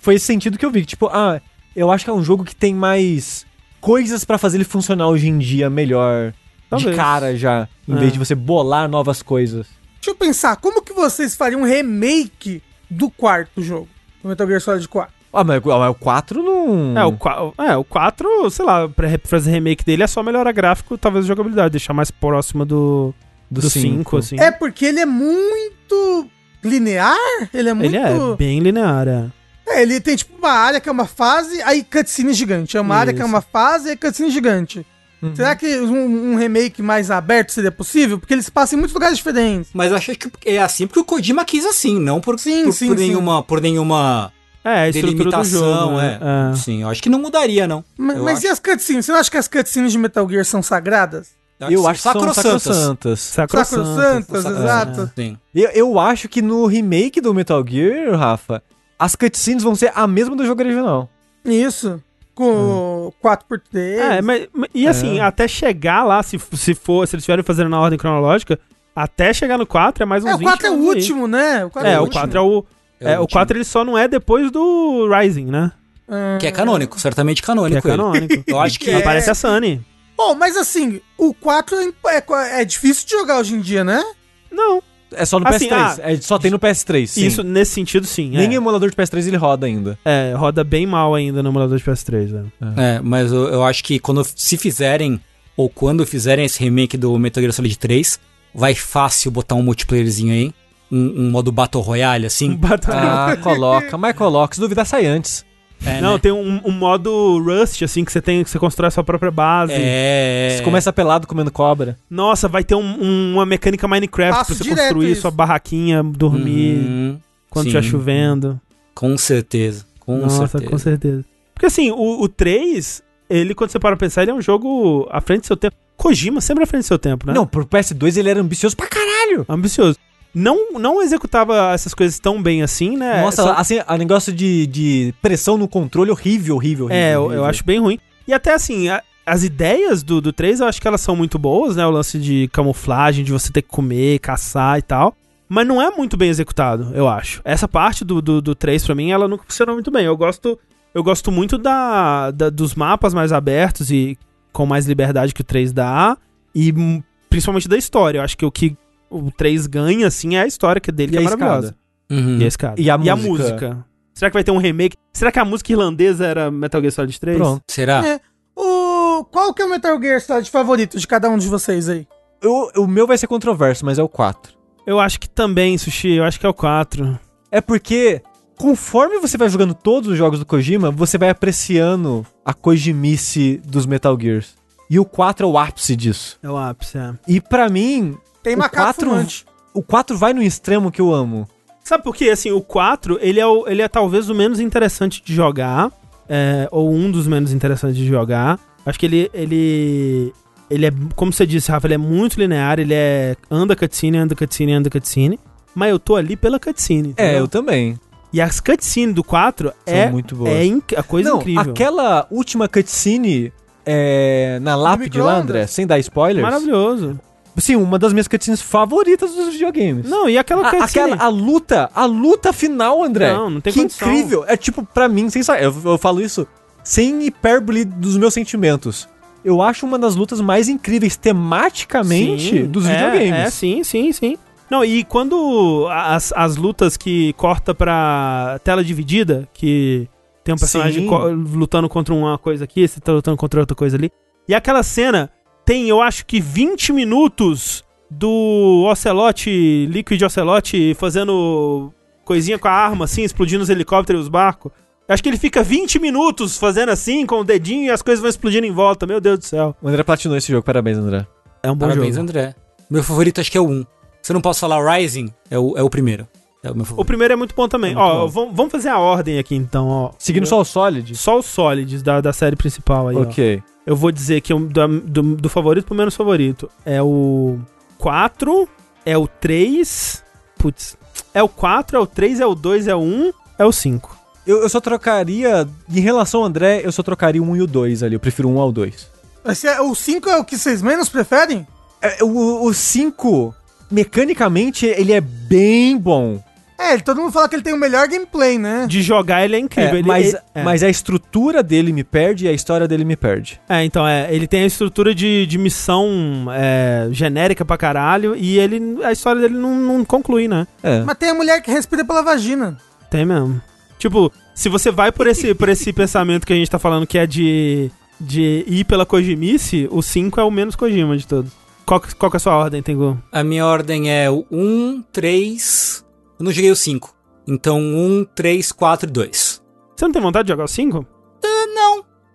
foi 0.00 0.14
esse 0.14 0.24
sentido 0.24 0.56
que 0.56 0.64
eu 0.64 0.70
vi. 0.70 0.86
Tipo, 0.86 1.08
ah, 1.08 1.40
eu 1.74 1.90
acho 1.90 2.04
que 2.04 2.10
é 2.10 2.14
um 2.14 2.22
jogo 2.22 2.44
que 2.44 2.54
tem 2.54 2.74
mais 2.74 3.44
coisas 3.80 4.24
pra 4.24 4.38
fazer 4.38 4.56
ele 4.56 4.64
funcionar 4.64 5.08
hoje 5.08 5.28
em 5.28 5.38
dia 5.38 5.68
melhor. 5.68 6.32
Talvez. 6.70 6.90
De 6.90 6.96
cara 6.96 7.36
já. 7.36 7.68
Em 7.86 7.94
É. 7.94 7.98
vez 7.98 8.12
de 8.12 8.18
você 8.18 8.34
bolar 8.34 8.88
novas 8.88 9.22
coisas. 9.22 9.66
Deixa 10.00 10.10
eu 10.10 10.14
pensar, 10.14 10.56
como 10.56 10.82
que 10.82 10.92
vocês 10.92 11.34
fariam 11.34 11.62
um 11.62 11.64
remake 11.64 12.62
do 12.90 13.10
quarto 13.10 13.62
jogo? 13.62 13.88
Do 14.22 14.28
Metal 14.28 14.46
Gear 14.46 14.60
Solid 14.60 14.88
4? 14.88 15.14
Ah, 15.32 15.44
mas, 15.44 15.62
o- 15.64 15.68
mas 15.78 15.90
o 15.90 15.94
4 15.94 16.42
não. 16.42 16.98
É, 16.98 17.04
o, 17.04 17.12
qua- 17.12 17.52
é, 17.58 17.76
o 17.76 17.84
4, 17.84 18.50
sei 18.50 18.64
lá, 18.64 18.88
pra 18.88 19.08
fazer 19.24 19.50
remake 19.50 19.84
dele 19.84 20.02
é 20.02 20.06
só 20.06 20.22
melhorar 20.22 20.50
gráfico, 20.52 20.96
talvez 20.96 21.24
a 21.24 21.28
jogabilidade, 21.28 21.70
deixar 21.72 21.92
mais 21.92 22.10
próxima 22.10 22.64
do, 22.64 23.12
do 23.50 23.60
do 23.60 23.68
5. 23.70 23.96
5, 23.98 24.16
assim. 24.16 24.36
É 24.40 24.50
porque 24.50 24.86
ele 24.86 25.00
é 25.00 25.06
muito 25.06 26.26
linear? 26.64 27.16
Ele 27.52 27.68
é 27.68 27.74
muito... 27.74 27.94
Ele 27.94 27.96
é 27.98 28.36
bem 28.36 28.58
linear, 28.60 29.06
é. 29.08 29.26
É, 29.68 29.82
ele 29.82 30.00
tem 30.00 30.16
tipo 30.16 30.38
uma 30.38 30.50
área 30.52 30.80
que 30.80 30.88
é 30.88 30.92
uma 30.92 31.06
fase, 31.06 31.60
aí 31.62 31.82
cutscene 31.82 32.32
gigante. 32.32 32.76
É 32.76 32.80
uma 32.80 32.94
área 32.96 33.12
que 33.12 33.20
é 33.20 33.24
Isso. 33.24 33.32
uma 33.32 33.40
fase, 33.42 33.90
aí 33.90 33.96
cutscene 33.96 34.30
gigante. 34.30 34.86
Uhum. 35.28 35.36
Será 35.36 35.54
que 35.56 35.78
um, 35.80 36.32
um 36.32 36.36
remake 36.36 36.82
mais 36.82 37.10
aberto 37.10 37.52
seria 37.52 37.70
possível? 37.72 38.18
Porque 38.18 38.34
eles 38.34 38.48
passam 38.48 38.76
em 38.76 38.80
muitos 38.80 38.94
lugares 38.94 39.16
diferentes. 39.18 39.70
Mas 39.74 39.90
eu 39.90 39.96
acho 39.96 40.14
que 40.16 40.30
é 40.44 40.58
assim 40.60 40.86
porque 40.86 41.00
o 41.00 41.04
Kojima 41.04 41.44
quis 41.44 41.64
assim, 41.64 41.98
não 42.00 42.20
por, 42.20 42.38
Sim, 42.38 42.64
por, 42.64 42.72
sim, 42.72 42.88
por 42.88 42.98
sim. 42.98 43.08
nenhuma, 43.08 43.42
por 43.42 43.60
nenhuma 43.60 44.32
É, 44.64 44.88
a 44.88 44.90
delimitação, 44.90 45.60
jogo, 45.90 45.96
né? 45.98 46.18
é. 46.20 46.52
É. 46.52 46.56
Sim, 46.56 46.82
eu 46.82 46.88
acho 46.88 47.02
que 47.02 47.08
não 47.08 47.18
mudaria, 47.20 47.66
não. 47.66 47.84
Mas, 47.96 48.18
mas 48.18 48.42
e 48.44 48.48
as 48.48 48.58
cutscenes? 48.58 49.04
Você 49.06 49.12
não 49.12 49.18
acha 49.20 49.30
que 49.30 49.36
as 49.36 49.48
cutscenes 49.48 49.92
de 49.92 49.98
Metal 49.98 50.28
Gear 50.28 50.44
são 50.44 50.62
sagradas? 50.62 51.28
Eu 51.58 51.88
acho 51.88 52.02
que 52.02 52.02
são 52.02 52.12
sacrossantas. 52.12 52.62
sacrossantas. 52.62 53.20
Sacrossantas. 53.20 53.86
Sacrossantas, 53.88 54.42
Sacro- 54.42 54.58
exato. 54.62 55.10
Sim. 55.16 55.38
Eu, 55.54 55.70
eu 55.70 55.98
acho 55.98 56.28
que 56.28 56.42
no 56.42 56.66
remake 56.66 57.18
do 57.20 57.32
Metal 57.32 57.64
Gear, 57.66 58.14
Rafa, 58.18 58.62
as 58.98 59.16
cutscenes 59.16 59.62
vão 59.62 59.74
ser 59.74 59.90
a 59.94 60.06
mesma 60.06 60.36
do 60.36 60.44
jogo 60.44 60.60
original. 60.60 61.08
Isso. 61.44 62.02
Com 62.36 63.10
4x3. 63.24 63.98
É, 63.98 64.22
mas, 64.22 64.46
mas- 64.52 64.70
e 64.74 64.86
assim, 64.86 65.18
É. 65.18 65.22
até 65.22 65.48
chegar 65.48 66.04
lá, 66.04 66.22
se, 66.22 66.38
se 66.52 66.74
for, 66.74 67.08
se 67.08 67.16
eles 67.16 67.22
estiverem 67.22 67.42
fazendo 67.42 67.70
na 67.70 67.80
ordem 67.80 67.98
cronológica, 67.98 68.60
até 68.94 69.32
chegar 69.32 69.56
no 69.58 69.66
4 69.66 70.02
é 70.02 70.06
mais 70.06 70.22
uns 70.22 70.28
É, 70.30 70.34
o 70.34 70.38
20 70.38 70.46
4 70.46 70.66
é 70.66 70.70
o 70.70 70.74
aí. 70.74 70.80
último, 70.80 71.26
né? 71.26 71.64
O 71.64 71.70
4 71.70 71.90
É, 71.90 71.98
o 71.98 72.02
último. 72.02 72.20
4 72.20 72.38
é 72.38 72.42
o. 72.42 72.64
É, 73.00 73.18
o 73.18 73.26
4 73.26 73.56
ele 73.56 73.64
só 73.64 73.84
não 73.84 73.96
é 73.96 74.06
depois 74.06 74.50
do 74.50 75.08
Rising, 75.10 75.46
né? 75.46 75.72
Ah. 76.08 76.36
Que 76.38 76.46
é 76.46 76.52
canônico, 76.52 77.00
certamente 77.00 77.40
Que 77.42 77.46
é 77.46 77.48
canônico. 77.48 77.88
ele. 77.88 77.96
canônico. 77.96 78.44
Eu 78.46 78.60
acho 78.60 78.78
que 78.78 78.90
É. 78.90 78.96
Aparece 78.96 79.30
a 79.30 79.34
Sunny. 79.34 79.84
Oh, 80.18 80.34
mas 80.34 80.56
assim, 80.56 81.00
o 81.18 81.34
4 81.34 81.76
é, 81.78 81.88
é- 82.16 82.60
é 82.62 82.64
difícil 82.64 83.06
de 83.06 83.12
jogar 83.12 83.38
hoje 83.38 83.54
em 83.54 83.60
dia, 83.60 83.82
né? 83.82 84.02
Não, 84.50 84.82
É 85.12 85.24
só 85.24 85.38
no 85.38 85.46
Assim, 85.46 85.68
PS3. 85.68 85.72
ah, 85.72 85.96
é, 86.00 86.16
só 86.16 86.38
tem 86.38 86.50
no 86.50 86.58
PS3, 86.58 87.06
sim. 87.06 87.26
isso 87.26 87.42
nesse 87.42 87.72
sentido 87.72 88.06
sim. 88.06 88.30
Nem 88.30 88.50
é. 88.50 88.54
emulador 88.54 88.90
de 88.90 88.96
PS3 88.96 89.28
ele 89.28 89.36
roda 89.36 89.66
ainda. 89.66 89.96
É, 90.04 90.34
roda 90.36 90.64
bem 90.64 90.84
mal 90.86 91.14
ainda 91.14 91.42
no 91.42 91.50
emulador 91.50 91.78
de 91.78 91.84
PS3, 91.84 92.28
né? 92.30 92.44
É, 92.76 93.00
mas 93.00 93.30
eu, 93.30 93.48
eu 93.48 93.64
acho 93.64 93.84
que 93.84 93.98
quando 94.00 94.24
se 94.24 94.56
fizerem, 94.56 95.20
ou 95.56 95.68
quando 95.70 96.04
fizerem 96.04 96.44
esse 96.44 96.60
remake 96.62 96.96
do 96.96 97.16
Metal 97.18 97.40
Gear 97.40 97.52
Solid 97.52 97.78
3, 97.78 98.18
vai 98.52 98.74
fácil 98.74 99.30
botar 99.30 99.54
um 99.54 99.62
multiplayerzinho 99.62 100.32
aí. 100.32 100.52
Um, 100.90 101.26
um 101.26 101.30
modo 101.30 101.52
Battle 101.52 101.82
Royale, 101.82 102.26
assim. 102.26 102.54
Batalha. 102.56 103.32
Ah, 103.32 103.36
coloca. 103.36 103.96
Mas 103.96 104.16
coloca. 104.16 104.54
Se 104.54 104.60
duvidar, 104.60 104.84
sai 104.84 105.06
antes. 105.06 105.45
É, 105.84 106.00
Não, 106.00 106.14
né? 106.14 106.18
tem 106.18 106.32
um, 106.32 106.60
um 106.64 106.70
modo 106.72 107.38
Rust, 107.42 107.82
assim, 107.82 108.04
que 108.04 108.10
você 108.10 108.20
tem, 108.20 108.42
que 108.42 108.50
você 108.50 108.58
constrói 108.58 108.88
a 108.88 108.90
sua 108.90 109.04
própria 109.04 109.30
base. 109.30 109.72
É. 109.76 110.54
Você 110.56 110.62
começa 110.64 110.92
pelado 110.92 111.26
comendo 111.26 111.50
cobra. 111.50 111.96
Nossa, 112.10 112.48
vai 112.48 112.64
ter 112.64 112.74
um- 112.74 112.80
um- 113.02 113.34
uma 113.34 113.46
mecânica 113.46 113.86
Minecraft 113.86 114.38
Passo 114.38 114.54
pra 114.56 114.64
você 114.64 114.70
construir 114.82 115.12
isso. 115.12 115.20
sua 115.22 115.30
barraquinha, 115.30 116.02
dormir, 116.02 116.78
Uhum, 116.78 117.20
quando 117.50 117.66
estiver 117.66 117.82
chovendo. 117.84 118.60
Com 118.94 119.16
certeza. 119.18 119.84
Com 120.00 120.18
Nossa, 120.18 120.46
certeza. 120.48 120.70
com 120.70 120.78
certeza. 120.78 121.24
Porque 121.54 121.66
assim, 121.66 121.90
o, 121.90 122.22
o 122.22 122.28
3, 122.28 123.02
ele, 123.30 123.54
quando 123.54 123.70
você 123.70 123.78
para 123.78 123.96
pra 123.96 124.06
pensar, 124.06 124.22
ele 124.22 124.30
é 124.30 124.34
um 124.34 124.42
jogo 124.42 125.06
à 125.10 125.20
frente 125.20 125.42
do 125.42 125.46
seu 125.46 125.56
tempo. 125.56 125.76
Kojima 125.96 126.40
sempre 126.40 126.64
à 126.64 126.66
frente 126.66 126.82
do 126.82 126.86
seu 126.86 126.98
tempo, 126.98 127.26
né? 127.26 127.32
Não, 127.32 127.46
pro 127.46 127.64
PS2 127.66 128.16
ele 128.18 128.28
era 128.28 128.40
ambicioso 128.40 128.76
pra 128.76 128.86
caralho. 128.86 129.44
Ambicioso. 129.48 129.96
Não, 130.38 130.72
não 130.72 131.00
executava 131.00 131.72
essas 131.72 131.94
coisas 131.94 132.18
tão 132.18 132.42
bem 132.42 132.62
assim, 132.62 132.94
né? 132.94 133.22
Nossa, 133.22 133.42
Só- 133.42 133.52
assim, 133.54 133.78
o 133.88 133.96
negócio 133.96 134.30
de, 134.34 134.66
de 134.66 135.14
pressão 135.22 135.56
no 135.56 135.66
controle 135.66 136.10
horrível, 136.10 136.56
horrível, 136.56 136.84
horrível. 136.84 137.02
É, 137.04 137.14
eu, 137.14 137.22
horrível. 137.22 137.38
eu 137.38 137.44
acho 137.46 137.64
bem 137.64 137.78
ruim. 137.80 137.98
E 138.28 138.34
até 138.34 138.52
assim, 138.52 138.90
a- 138.90 139.02
as 139.24 139.42
ideias 139.44 140.02
do, 140.02 140.20
do 140.20 140.34
3 140.34 140.60
eu 140.60 140.66
acho 140.66 140.78
que 140.78 140.86
elas 140.86 141.00
são 141.00 141.16
muito 141.16 141.38
boas, 141.38 141.74
né? 141.76 141.86
O 141.86 141.90
lance 141.90 142.18
de 142.18 142.48
camuflagem, 142.52 143.24
de 143.24 143.32
você 143.32 143.50
ter 143.50 143.62
que 143.62 143.68
comer, 143.68 144.18
caçar 144.18 144.78
e 144.78 144.82
tal. 144.82 145.16
Mas 145.48 145.66
não 145.66 145.80
é 145.80 145.90
muito 145.90 146.18
bem 146.18 146.28
executado, 146.28 146.90
eu 146.94 147.08
acho. 147.08 147.40
Essa 147.42 147.66
parte 147.66 148.04
do, 148.04 148.20
do, 148.20 148.42
do 148.42 148.54
3, 148.54 148.84
pra 148.84 148.94
mim, 148.94 149.12
ela 149.12 149.26
não 149.26 149.38
funcionou 149.38 149.74
muito 149.74 149.90
bem. 149.90 150.04
Eu 150.04 150.16
gosto, 150.18 150.58
eu 150.94 151.02
gosto 151.02 151.32
muito 151.32 151.56
da, 151.56 152.30
da- 152.30 152.50
dos 152.50 152.74
mapas 152.74 153.14
mais 153.14 153.32
abertos 153.32 153.90
e 153.90 154.18
com 154.52 154.66
mais 154.66 154.84
liberdade 154.86 155.32
que 155.32 155.40
o 155.40 155.44
3 155.44 155.72
dá. 155.72 156.14
E 156.54 156.72
hum, 156.72 157.02
principalmente 157.30 157.68
da 157.68 157.76
história. 157.78 158.18
Eu 158.18 158.22
acho 158.22 158.36
que 158.36 158.44
o 158.44 158.50
que 158.50 158.76
o 159.16 159.30
3 159.30 159.66
ganha, 159.66 160.06
assim, 160.06 160.36
é 160.36 160.42
a 160.42 160.46
história 160.46 160.80
que 160.80 160.92
dele, 160.92 161.10
E 161.10 161.12
que 161.12 161.16
é 161.18 161.20
a 161.20 161.24
maravilhosa. 161.24 161.66
escada. 161.68 161.76
Uhum. 162.10 162.38
E 162.38 162.44
a 162.44 162.46
escada. 162.48 162.80
E 162.80 162.90
a 162.90 163.16
música? 163.16 163.84
Será 164.14 164.30
que 164.30 164.34
vai 164.34 164.44
ter 164.44 164.50
um 164.50 164.58
remake? 164.58 164.96
Será 165.12 165.30
que 165.32 165.38
a 165.38 165.44
música 165.44 165.72
irlandesa 165.72 166.24
era 166.26 166.50
Metal 166.50 166.80
Gear 166.80 166.92
Solid 166.92 167.20
3? 167.20 167.36
Pronto. 167.36 167.62
Será? 167.68 168.06
É. 168.06 168.20
O... 168.56 169.24
Qual 169.30 169.52
que 169.52 169.60
é 169.62 169.64
o 169.64 169.70
Metal 169.70 170.00
Gear 170.00 170.20
Solid 170.20 170.50
favorito 170.50 170.98
de 170.98 171.06
cada 171.06 171.28
um 171.28 171.36
de 171.38 171.48
vocês 171.48 171.88
aí? 171.88 172.06
Eu- 172.42 172.70
o 172.76 172.86
meu 172.86 173.06
vai 173.06 173.18
ser 173.18 173.26
controverso, 173.26 173.84
mas 173.84 173.98
é 173.98 174.02
o 174.02 174.08
4. 174.08 174.54
Eu 174.86 175.00
acho 175.00 175.18
que 175.20 175.28
também, 175.28 175.76
Sushi. 175.76 176.12
Eu 176.12 176.24
acho 176.24 176.38
que 176.38 176.46
é 176.46 176.48
o 176.48 176.54
4. 176.54 177.18
É 177.50 177.60
porque, 177.60 178.22
conforme 178.56 179.18
você 179.18 179.36
vai 179.36 179.48
jogando 179.48 179.74
todos 179.74 180.08
os 180.10 180.16
jogos 180.16 180.38
do 180.38 180.46
Kojima, 180.46 180.90
você 180.90 181.18
vai 181.18 181.28
apreciando 181.30 182.24
a 182.44 182.54
Kojimice 182.54 183.60
dos 183.66 183.84
Metal 183.86 184.16
Gears. 184.20 184.54
E 184.88 184.98
o 185.00 185.04
4 185.04 185.46
é 185.46 185.50
o 185.50 185.58
ápice 185.58 185.96
disso. 185.96 186.38
É 186.42 186.48
o 186.48 186.56
ápice, 186.56 186.96
é. 186.96 187.12
E 187.26 187.40
pra 187.40 187.68
mim, 187.68 188.16
Tem 188.46 188.54
O 188.54 188.58
macaco 188.58 188.84
quatro- 188.86 189.10
fumante. 189.10 189.44
o 189.74 189.82
4 189.82 190.16
vai 190.16 190.32
no 190.32 190.40
extremo 190.40 190.92
que 190.92 191.00
eu 191.00 191.12
amo. 191.12 191.48
Sabe 191.82 192.04
por 192.04 192.14
quê? 192.14 192.30
Assim, 192.30 192.52
o 192.52 192.60
4, 192.60 193.18
ele 193.20 193.40
é, 193.40 193.46
o- 193.46 193.66
ele 193.66 193.82
é 193.82 193.88
talvez 193.88 194.30
o 194.30 194.34
menos 194.36 194.60
interessante 194.60 195.20
de 195.24 195.34
jogar. 195.34 195.90
é, 196.28 196.68
ou 196.72 196.92
um 196.92 197.08
dos 197.10 197.26
menos 197.26 197.52
interessantes 197.52 197.96
de 197.96 198.04
jogar. 198.06 198.58
Acho 198.84 198.98
que 198.98 199.06
ele, 199.06 199.30
ele... 199.32 200.32
Ele 200.68 200.86
é, 200.86 200.90
como 201.14 201.32
você 201.32 201.46
disse, 201.46 201.70
Rafa, 201.70 201.86
ele 201.86 201.94
é 201.94 201.98
muito 201.98 202.36
linear. 202.38 202.80
Ele 202.80 202.94
é... 202.94 203.36
Anda 203.48 203.76
cutscene, 203.76 204.18
anda 204.18 204.34
cutscene, 204.34 204.72
anda 204.72 204.90
cutscene. 204.90 205.38
Mas 205.74 205.90
eu 205.90 205.98
tô 206.00 206.16
ali 206.16 206.36
pela 206.36 206.58
cutscene. 206.58 207.14
É, 207.16 207.22
entendeu? 207.26 207.38
eu 207.40 207.48
também. 207.48 207.96
E 208.32 208.40
as 208.40 208.58
cutscenes 208.58 209.14
do 209.14 209.22
4 209.22 209.72
São 209.86 209.94
é, 209.96 210.10
muito 210.10 210.34
boas. 210.34 210.50
é 210.50 210.98
a 210.98 211.02
coisa 211.04 211.30
Não, 211.30 211.38
incrível. 211.38 211.70
aquela 211.72 212.26
última 212.30 212.68
cutscene 212.68 213.52
é, 213.84 214.58
na 214.62 214.74
lápide 214.74 215.20
lá? 215.20 215.36
André, 215.38 215.66
sem 215.68 215.86
dar 215.86 215.98
spoilers. 216.00 216.42
Maravilhoso. 216.42 217.20
Sim, 217.58 217.76
uma 217.76 217.98
das 217.98 218.12
minhas 218.12 218.28
cutscenes 218.28 218.60
favoritas 218.60 219.34
dos 219.34 219.48
videogames. 219.52 220.08
Não, 220.08 220.28
e 220.28 220.36
aquela 220.36 220.68
A, 220.68 220.70
cutscene... 220.70 221.12
aquela, 221.12 221.24
a 221.24 221.28
luta, 221.28 221.90
a 221.94 222.04
luta 222.04 222.52
final, 222.52 223.02
André. 223.02 223.32
Não, 223.32 223.48
não 223.50 223.60
tem 223.60 223.72
que 223.72 223.80
condição. 223.80 224.08
incrível. 224.08 224.44
É 224.46 224.56
tipo, 224.56 224.84
pra 224.84 225.08
mim, 225.08 225.30
sem 225.30 225.42
eu, 225.60 225.74
eu 225.84 225.98
falo 225.98 226.20
isso 226.20 226.46
sem 226.84 227.24
hipérbole 227.24 227.84
dos 227.84 228.16
meus 228.16 228.34
sentimentos. 228.34 229.08
Eu 229.44 229.62
acho 229.62 229.86
uma 229.86 229.98
das 229.98 230.14
lutas 230.16 230.40
mais 230.40 230.68
incríveis 230.68 231.16
tematicamente 231.16 232.50
Sim, 232.50 232.66
dos 232.66 232.86
é, 232.86 232.92
videogames. 232.94 233.46
É, 233.46 233.50
sim, 233.50 233.84
sim, 233.84 234.12
sim. 234.12 234.36
Não, 234.70 234.84
e 234.84 235.04
quando 235.04 235.86
as, 235.90 236.32
as 236.34 236.56
lutas 236.56 236.96
que 236.96 237.32
corta 237.34 237.74
pra 237.74 238.58
tela 238.64 238.82
dividida, 238.82 239.48
que 239.54 240.08
tem 240.42 240.54
um 240.54 240.58
personagem 240.58 241.06
co- 241.06 241.28
lutando 241.28 241.88
contra 241.88 242.12
uma 242.12 242.36
coisa 242.36 242.64
aqui, 242.64 242.86
você 242.86 242.98
tá 243.00 243.12
lutando 243.12 243.36
contra 243.36 243.60
outra 243.60 243.76
coisa 243.76 243.96
ali. 243.96 244.10
E 244.48 244.54
aquela 244.54 244.82
cena 244.82 245.30
tem, 245.66 245.88
eu 245.88 246.00
acho 246.00 246.24
que 246.24 246.40
20 246.40 246.92
minutos 246.92 247.84
do 248.08 248.86
Ocelote, 248.88 249.86
Liquid 249.90 250.22
Ocelote, 250.22 250.94
fazendo 250.94 251.92
coisinha 252.24 252.56
com 252.58 252.68
a 252.68 252.72
arma, 252.72 253.04
assim, 253.04 253.24
explodindo 253.24 253.64
os 253.64 253.68
helicópteros 253.68 254.20
e 254.20 254.22
os 254.22 254.28
barcos. 254.28 254.70
Eu 255.08 255.12
Acho 255.12 255.22
que 255.22 255.28
ele 255.28 255.36
fica 255.36 255.62
20 255.62 255.98
minutos 255.98 256.56
fazendo 256.56 256.90
assim, 256.90 257.26
com 257.26 257.40
o 257.40 257.44
dedinho, 257.44 257.86
e 257.86 257.90
as 257.90 258.00
coisas 258.00 258.20
vão 258.20 258.30
explodindo 258.30 258.64
em 258.66 258.72
volta. 258.72 259.06
Meu 259.06 259.20
Deus 259.20 259.40
do 259.40 259.44
céu. 259.44 259.76
O 259.82 259.88
André 259.88 260.04
platinou 260.04 260.36
esse 260.36 260.50
jogo, 260.50 260.64
parabéns, 260.64 260.98
André. 260.98 261.26
É 261.62 261.70
um 261.70 261.74
bom 261.74 261.88
Parabéns, 261.88 262.14
jogo. 262.14 262.22
André. 262.22 262.54
Meu 262.88 263.02
favorito 263.02 263.40
acho 263.40 263.50
que 263.50 263.58
é 263.58 263.60
o 263.60 263.68
1. 263.68 263.84
Se 264.22 264.32
eu 264.32 264.34
não 264.34 264.40
posso 264.40 264.60
falar 264.60 264.96
Rising, 264.96 265.32
é 265.50 265.58
o, 265.58 265.76
é 265.76 265.82
o 265.82 265.90
primeiro. 265.90 266.28
É 266.66 266.70
o 266.70 266.74
meu 266.74 266.82
O 266.82 266.86
favorito. 266.86 267.06
primeiro 267.06 267.32
é 267.32 267.36
muito 267.36 267.54
bom 267.54 267.68
também. 267.68 267.92
É 267.92 267.94
muito 267.94 268.04
ó, 268.06 268.26
bom. 268.28 268.50
vamos- 268.52 268.72
fazer 268.72 268.88
a 268.88 268.98
ordem 268.98 269.38
aqui 269.38 269.54
então, 269.54 269.88
ó. 269.88 270.10
Seguindo 270.18 270.46
só 270.46 270.60
o 270.60 270.64
Solid. 270.64 271.14
Só 271.16 271.38
os 271.38 271.46
sólides 271.46 272.02
da, 272.02 272.20
da 272.20 272.32
série 272.32 272.56
principal 272.56 273.08
aí, 273.08 273.16
ó. 273.16 273.20
Ok. 273.22 273.62
Eu 273.86 273.94
vou 273.96 274.10
dizer 274.10 274.40
que 274.40 274.52
o 274.52 274.58
da- 274.68 274.86
do, 274.86 275.22
do 275.36 275.48
favorito 275.48 275.84
pro 275.86 275.94
menos 275.94 276.14
favorito 276.16 276.68
é 276.84 277.00
o 277.02 277.58
4, 277.98 278.68
é 279.04 279.16
o 279.16 279.26
3. 279.28 280.22
Putz. 280.58 280.96
É 281.32 281.42
o 281.42 281.48
4, 281.48 281.96
é 281.96 282.00
o 282.00 282.06
3, 282.06 282.40
é 282.40 282.46
o 282.46 282.54
2, 282.54 282.88
é 282.88 282.94
o 282.94 283.00
1, 283.00 283.32
é 283.58 283.64
o 283.64 283.70
5. 283.72 284.16
Eu, 284.46 284.62
eu 284.62 284.68
só 284.68 284.80
trocaria, 284.80 285.68
em 285.88 286.00
relação 286.00 286.40
ao 286.40 286.46
André, 286.46 286.80
eu 286.84 286.90
só 286.92 287.02
trocaria 287.02 287.42
o 287.42 287.44
1 287.46 287.56
e 287.56 287.62
o 287.62 287.66
2 287.66 288.02
ali. 288.02 288.14
Eu 288.16 288.20
prefiro 288.20 288.48
o 288.48 288.54
1 288.56 288.60
ao 288.60 288.72
2. 288.72 289.08
Esse 289.44 289.66
é- 289.68 289.80
o 289.80 289.94
5 289.94 290.28
é 290.28 290.36
o 290.38 290.44
que 290.44 290.56
vocês 290.58 290.82
menos 290.82 291.08
preferem? 291.08 291.66
É, 292.02 292.22
o, 292.24 292.64
o 292.64 292.74
5, 292.74 293.54
mecanicamente, 293.90 294.86
ele 294.86 295.12
é 295.12 295.20
bem 295.20 295.96
bom. 295.96 296.42
É, 296.78 296.98
todo 296.98 297.20
mundo 297.20 297.32
fala 297.32 297.48
que 297.48 297.54
ele 297.56 297.62
tem 297.62 297.72
o 297.72 297.78
melhor 297.78 298.06
gameplay, 298.06 298.58
né? 298.58 298.86
De 298.86 299.00
jogar 299.02 299.44
ele 299.44 299.56
é 299.56 299.58
incrível. 299.58 299.94
É, 299.94 299.98
ele, 299.98 300.06
mas, 300.08 300.28
ele- 300.28 300.38
é. 300.54 300.62
mas 300.62 300.82
a 300.82 300.88
estrutura 300.90 301.62
dele 301.62 301.92
me 301.92 302.04
perde 302.04 302.44
e 302.44 302.48
a 302.48 302.52
história 302.52 302.86
dele 302.86 303.04
me 303.04 303.16
perde. 303.16 303.60
É, 303.68 303.82
então, 303.84 304.06
é, 304.06 304.28
ele 304.34 304.46
tem 304.46 304.62
a 304.62 304.66
estrutura 304.66 305.14
de, 305.14 305.46
de 305.46 305.56
missão 305.58 306.46
é, 306.52 307.08
genérica 307.12 307.64
pra 307.64 307.78
caralho 307.78 308.36
e 308.36 308.58
ele, 308.58 308.98
a 309.04 309.10
história 309.12 309.40
dele 309.40 309.54
não, 309.54 309.74
não 309.74 310.04
conclui, 310.04 310.48
né? 310.48 310.66
É. 310.82 311.00
Mas 311.00 311.16
tem 311.16 311.30
a 311.30 311.34
mulher 311.34 311.62
que 311.62 311.70
respira 311.70 312.04
pela 312.04 312.22
vagina. 312.22 312.76
Tem 313.10 313.24
mesmo. 313.24 313.60
Tipo, 313.98 314.30
se 314.54 314.68
você 314.68 314.90
vai 314.90 315.10
por 315.10 315.26
esse, 315.26 315.54
por 315.54 315.68
esse 315.70 315.90
pensamento 315.94 316.46
que 316.46 316.52
a 316.52 316.56
gente 316.56 316.70
tá 316.70 316.78
falando 316.78 317.06
que 317.06 317.16
é 317.16 317.26
de, 317.26 317.90
de 318.20 318.64
ir 318.66 318.84
pela 318.84 319.06
Kojimice, 319.06 319.88
o 319.90 320.02
5 320.02 320.38
é 320.40 320.44
o 320.44 320.50
menos 320.50 320.76
Kojima 320.76 321.16
de 321.16 321.26
todos. 321.26 321.50
Qual, 321.86 322.00
que- 322.00 322.14
qual 322.14 322.30
que 322.30 322.36
é 322.36 322.38
a 322.38 322.40
sua 322.40 322.56
ordem, 322.56 322.82
Tengu? 322.82 323.16
A 323.32 323.42
minha 323.42 323.64
ordem 323.64 324.10
é 324.10 324.28
o 324.30 324.44
1, 324.50 325.02
3. 325.12 326.04
Eu 326.38 326.44
não 326.44 326.52
joguei 326.52 326.70
o 326.70 326.76
5. 326.76 327.14
Então 327.48 327.78
1, 327.78 328.26
3, 328.34 328.72
4 328.72 329.08
e 329.08 329.12
2. 329.12 329.62
Você 329.96 330.04
não 330.04 330.12
tem 330.12 330.20
vontade 330.22 330.46
de 330.46 330.52
jogar 330.52 330.64
o 330.64 330.68
5? 330.68 331.06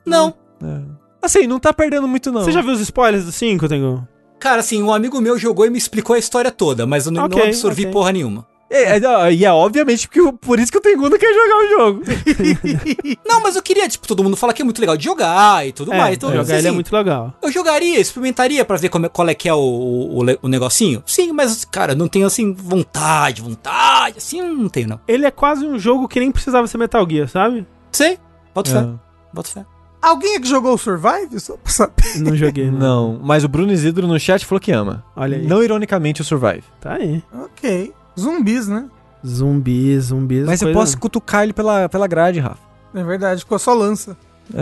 Não, 0.06 0.34
não. 0.60 0.82
Assim, 1.22 1.46
não 1.46 1.60
tá 1.60 1.72
perdendo 1.72 2.08
muito, 2.08 2.32
não. 2.32 2.42
Você 2.42 2.52
já 2.52 2.62
viu 2.62 2.74
os 2.74 2.82
spoilers 2.82 3.26
do 3.26 3.32
5, 3.32 3.68
Tengu? 3.68 4.08
Cara, 4.40 4.62
assim, 4.62 4.82
um 4.82 4.92
amigo 4.92 5.22
meu 5.22 5.38
jogou 5.38 5.66
e 5.66 5.70
me 5.70 5.78
explicou 5.78 6.16
a 6.16 6.20
história 6.20 6.50
toda, 6.50 6.88
mas 6.88 7.06
eu 7.06 7.12
não, 7.12 7.28
não 7.28 7.44
absorvi 7.44 7.84
ok. 7.84 7.94
porra 7.94 8.12
nenhuma. 8.12 8.48
É, 8.74 8.98
é, 8.98 9.34
e 9.34 9.44
é 9.44 9.52
obviamente 9.52 10.08
porque, 10.08 10.22
eu- 10.22 10.32
por 10.32 10.58
isso 10.58 10.72
que 10.72 10.78
o 10.78 10.82
Tengu 10.82 11.10
não 11.10 11.18
quer 11.18 11.34
jogar 11.34 11.58
o 11.58 11.68
jogo. 11.70 12.02
Não, 13.28 13.42
mas 13.42 13.56
eu 13.56 13.62
queria, 13.62 13.88
tipo, 13.90 14.08
todo 14.08 14.24
mundo 14.24 14.36
fala 14.38 14.54
que 14.54 14.62
é 14.62 14.66
muito 14.66 14.80
legal 14.80 14.96
de 14.96 15.04
jogar 15.04 15.68
e 15.68 15.72
tudo 15.72 15.92
mais. 15.94 16.16
Então, 16.16 16.30
jogar 16.30 16.42
assim, 16.44 16.54
ele 16.54 16.68
é 16.68 16.72
muito 16.72 16.94
legal. 16.96 17.34
Eu 17.42 17.52
jogaria, 17.52 18.00
experimentaria 18.00 18.64
pra 18.64 18.78
ver 18.78 18.90
como 18.90 19.06
é- 19.06 19.10
qual 19.10 19.28
é 19.28 19.34
que 19.34 19.48
é 19.50 19.54
o, 19.54 19.58
o, 19.60 20.20
o- 20.42 20.48
negocinho. 20.48 21.04
Sim, 21.06 21.32
mas, 21.34 21.66
cara, 21.66 21.94
não 21.96 22.08
tenho, 22.08 22.26
assim, 22.26 22.54
vontade, 22.54 23.42
vontade, 23.42 24.18
assim, 24.20 24.42
não 24.42 24.70
tenho, 24.70 24.88
não. 24.90 25.00
Ele 25.08 25.26
é 25.26 25.32
quase 25.32 25.66
um 25.66 25.78
jogo 25.78 26.08
que 26.08 26.20
nem 26.20 26.32
precisava 26.32 26.66
ser 26.68 26.78
Metal 26.78 27.06
Gear, 27.10 27.28
sabe? 27.28 27.66
Sei, 27.92 28.18
boto 28.56 28.72
fé, 28.72 28.80
É. 28.80 28.90
boto 29.34 29.50
fé. 29.50 29.66
Alguém 30.02 30.36
aqui 30.38 30.48
jogou 30.48 30.74
o 30.74 30.78
Survive? 30.78 31.40
Só 31.40 31.56
pra 31.58 31.72
saber. 31.72 32.18
Não 32.18 32.36
joguei, 32.36 32.72
não. 32.72 32.80
Não, 33.14 33.20
mas 33.22 33.44
o 33.44 33.48
Bruno 33.48 33.72
Isidro 33.72 34.08
no 34.08 34.20
chat 34.20 34.44
falou 34.46 34.60
que 34.60 34.72
ama. 34.72 35.04
Olha 35.16 35.38
aí. 35.38 35.46
Não 35.46 35.62
ironicamente 35.64 36.22
o 36.22 36.24
Survive. 36.24 36.64
Tá 36.80 36.94
aí. 36.94 37.22
Ok. 37.34 37.94
Zumbis, 38.20 38.68
né? 38.68 38.86
Zumbis, 39.26 40.06
zumbis. 40.06 40.46
Mas 40.46 40.62
eu 40.62 40.68
coisa- 40.68 40.80
posso 40.80 40.98
cutucar 40.98 41.44
ele 41.44 41.54
pela, 41.54 41.88
pela 41.90 42.08
grade, 42.08 42.40
Rafa. 42.40 42.60
É 42.94 43.04
verdade, 43.04 43.42
ficou 43.42 43.58
só 43.60 43.74
lança. 43.74 44.18
É. 44.54 44.58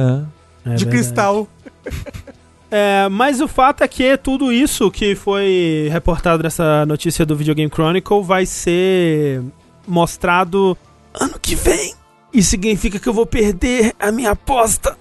É 0.72 0.76
de 0.76 0.86
verdade. 0.86 0.90
cristal. 0.90 1.48
É, 2.72 3.10
mas 3.10 3.42
o 3.42 3.48
fato 3.48 3.84
é 3.84 3.88
que 3.88 4.16
tudo 4.16 4.52
isso 4.54 4.92
que 4.92 5.16
foi 5.16 5.90
reportado 5.92 6.44
nessa 6.44 6.86
notícia 6.86 7.26
do 7.26 7.36
Video 7.36 7.56
Game 7.56 7.72
Chronicle 7.74 8.22
vai 8.22 8.46
ser 8.46 9.42
mostrado 9.88 10.78
ano 11.20 11.40
que 11.42 11.56
vem. 11.56 11.96
Isso 12.32 12.52
significa 12.52 13.00
que 13.00 13.10
eu 13.10 13.14
vou 13.14 13.26
perder 13.26 13.96
a 14.00 14.12
minha 14.12 14.30
aposta. 14.32 14.96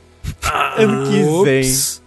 ano 0.78 1.05
que 1.10 1.44
vem. 1.44 1.60
Ups. 1.60 2.02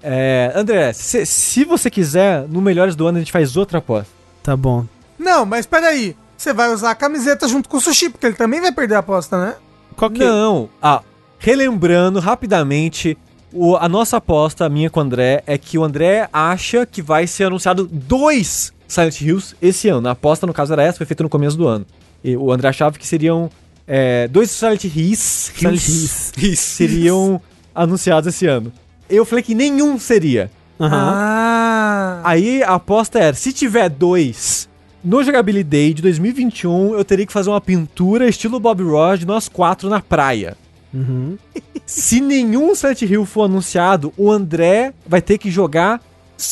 É, 0.00 0.52
André, 0.54 0.92
se, 0.92 1.26
se 1.26 1.64
você 1.64 1.90
quiser, 1.90 2.46
no 2.48 2.60
Melhores 2.60 2.94
do 2.94 3.08
Ano 3.08 3.16
a 3.18 3.20
gente 3.20 3.32
faz 3.32 3.56
outra 3.56 3.78
aposta. 3.78 4.06
Tá 4.40 4.56
bom. 4.56 4.86
Não, 5.26 5.44
mas 5.44 5.66
peraí. 5.66 6.16
Você 6.36 6.52
vai 6.52 6.72
usar 6.72 6.90
a 6.90 6.94
camiseta 6.94 7.48
junto 7.48 7.68
com 7.68 7.78
o 7.78 7.80
sushi, 7.80 8.10
porque 8.10 8.26
ele 8.26 8.34
também 8.36 8.60
vai 8.60 8.70
perder 8.70 8.94
a 8.94 8.98
aposta, 8.98 9.38
né? 9.38 9.54
Qual 9.96 10.10
que 10.10 10.20
Não. 10.20 10.68
Ah, 10.80 11.02
relembrando 11.38 12.20
rapidamente, 12.20 13.16
o- 13.52 13.76
a 13.76 13.88
nossa 13.88 14.18
aposta, 14.18 14.64
a 14.64 14.68
minha 14.68 14.90
com 14.90 15.00
o 15.00 15.02
André, 15.02 15.42
é 15.46 15.56
que 15.58 15.78
o 15.78 15.84
André 15.84 16.28
acha 16.32 16.84
que 16.86 17.00
vai 17.02 17.26
ser 17.26 17.44
anunciado 17.44 17.86
dois 17.90 18.72
Silent 18.86 19.20
Hills 19.20 19.56
esse 19.60 19.88
ano. 19.88 20.06
A 20.08 20.12
aposta, 20.12 20.46
no 20.46 20.52
caso, 20.52 20.72
era 20.74 20.82
essa, 20.82 20.98
foi 20.98 21.06
feita 21.06 21.22
no 21.22 21.28
começo 21.28 21.56
do 21.56 21.66
ano. 21.66 21.86
E 22.22 22.36
o 22.36 22.52
André 22.52 22.68
achava 22.68 22.98
que 22.98 23.06
seriam 23.06 23.50
é, 23.86 24.28
dois 24.28 24.50
Silent 24.50 24.84
Hills, 24.84 25.52
Silent 25.56 25.88
Hills 25.88 26.32
Isso. 26.36 26.62
seriam 26.76 27.40
anunciados 27.74 28.28
esse 28.32 28.46
ano. 28.46 28.72
Eu 29.08 29.24
falei 29.24 29.42
que 29.42 29.54
nenhum 29.54 29.98
seria. 29.98 30.50
Aham. 30.78 31.12
Ah. 31.14 32.20
Aí 32.24 32.62
a 32.62 32.74
aposta 32.74 33.18
era, 33.18 33.34
se 33.34 33.52
tiver 33.52 33.88
dois 33.88 34.68
no 35.06 35.22
Jogability 35.22 35.62
Day 35.62 35.94
de 35.94 36.02
2021, 36.02 36.94
eu 36.94 37.04
teria 37.04 37.24
que 37.24 37.32
fazer 37.32 37.48
uma 37.48 37.60
pintura 37.60 38.28
estilo 38.28 38.58
Bob 38.58 38.82
Ross 38.82 39.20
de 39.20 39.26
nós 39.26 39.48
quatro 39.48 39.88
na 39.88 40.00
praia. 40.00 40.56
Uhum. 40.92 41.38
Se 41.86 42.20
nenhum 42.20 42.74
Silent 42.74 43.02
Hill 43.02 43.24
for 43.24 43.44
anunciado, 43.44 44.12
o 44.16 44.32
André 44.32 44.92
vai 45.06 45.22
ter 45.22 45.38
que 45.38 45.48
jogar 45.48 46.02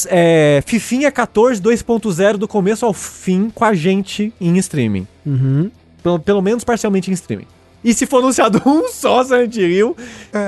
é, 0.07 0.62
Fifinha 0.65 1.10
14 1.10 1.60
2.0 1.60 2.36
do 2.36 2.47
começo 2.47 2.86
ao 2.86 2.92
fim 2.92 3.50
com 3.52 3.65
a 3.65 3.74
gente 3.74 4.33
em 4.41 4.57
streaming. 4.58 5.07
Uhum. 5.26 5.68
Pelo, 6.00 6.20
pelo 6.20 6.41
menos 6.41 6.62
parcialmente 6.62 7.10
em 7.10 7.15
streaming. 7.15 7.47
E 7.83 7.92
se 7.92 8.07
for 8.07 8.18
anunciado 8.18 8.62
um 8.65 8.89
só 8.89 9.24
Silent 9.24 9.57
Hill, 9.57 9.97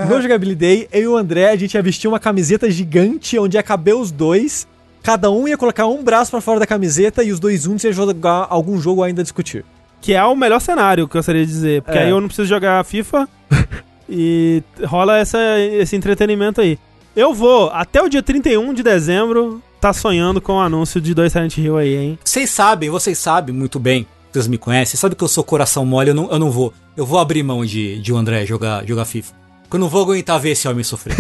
no 0.09 0.23
Jogability 0.23 0.55
Day, 0.57 0.89
eu 0.93 1.03
e 1.03 1.09
o 1.09 1.17
André, 1.17 1.51
a 1.51 1.57
gente 1.57 1.75
ia 1.75 1.83
vestir 1.83 2.07
uma 2.07 2.21
camiseta 2.21 2.71
gigante 2.71 3.37
onde 3.37 3.57
ia 3.57 3.65
caber 3.65 3.97
os 3.97 4.13
dois. 4.13 4.67
Cada 5.07 5.31
um 5.31 5.47
ia 5.47 5.57
colocar 5.57 5.87
um 5.87 6.03
braço 6.03 6.33
pra 6.33 6.41
fora 6.41 6.59
da 6.59 6.67
camiseta 6.67 7.23
e 7.23 7.31
os 7.31 7.39
dois 7.39 7.63
juntos 7.63 7.85
iam 7.85 7.93
jogar 7.93 8.49
algum 8.51 8.77
jogo 8.81 9.05
ainda 9.05 9.21
a 9.21 9.23
discutir. 9.23 9.65
Que 10.01 10.15
é 10.15 10.25
o 10.25 10.35
melhor 10.35 10.61
cenário 10.61 11.07
que 11.07 11.17
eu 11.17 11.21
gostaria 11.21 11.47
de 11.47 11.53
dizer. 11.53 11.83
Porque 11.83 11.97
É. 11.97 12.03
aí 12.03 12.11
eu 12.11 12.21
não 12.21 12.27
preciso 12.27 12.49
jogar 12.49 12.85
FIFA 12.85 13.29
e 14.11 14.65
rola 14.85 15.17
essa, 15.17 15.39
esse 15.61 15.95
entretenimento 15.95 16.61
aí. 16.61 16.77
Eu 17.15 17.33
vou, 17.33 17.71
até 17.71 18.03
o 18.03 18.09
dia 18.09 18.21
31 18.21 18.75
de 18.75 18.83
dezembro, 18.83 19.63
tá 19.81 19.93
sonhando 19.93 20.41
com 20.41 20.55
o 20.55 20.61
anúncio 20.61 21.01
de 21.01 21.15
dois 21.15 21.31
Silent 21.31 21.57
Hill 21.57 21.77
aí, 21.77 21.95
hein? 21.95 22.19
Vocês 22.25 22.51
sabem, 22.51 22.91
vocês 22.91 23.17
sabem 23.17 23.55
muito 23.55 23.79
bem. 23.79 24.09
Vocês 24.33 24.49
me 24.49 24.59
conhecem, 24.59 24.99
sabe 24.99 25.15
que 25.15 25.23
eu 25.23 25.29
sou 25.29 25.45
coração 25.45 25.87
mole, 25.87 26.11
eu 26.11 26.15
não, 26.17 26.29
eu 26.33 26.39
não 26.41 26.51
vou. 26.51 26.75
Eu 26.97 27.07
vou 27.07 27.21
abrir 27.21 27.45
mão 27.45 27.65
de, 27.65 28.01
de 28.03 28.13
o 28.13 28.17
André 28.17 28.45
jogar, 28.45 28.85
jogar 28.85 29.05
FIFA. 29.05 29.33
Porque 29.67 29.77
eu 29.77 29.81
não 29.81 29.89
vou 29.89 30.03
aguentar 30.03 30.39
ver 30.39 30.51
esse 30.51 30.69
homem 30.69 30.85
sofrer. 30.85 31.17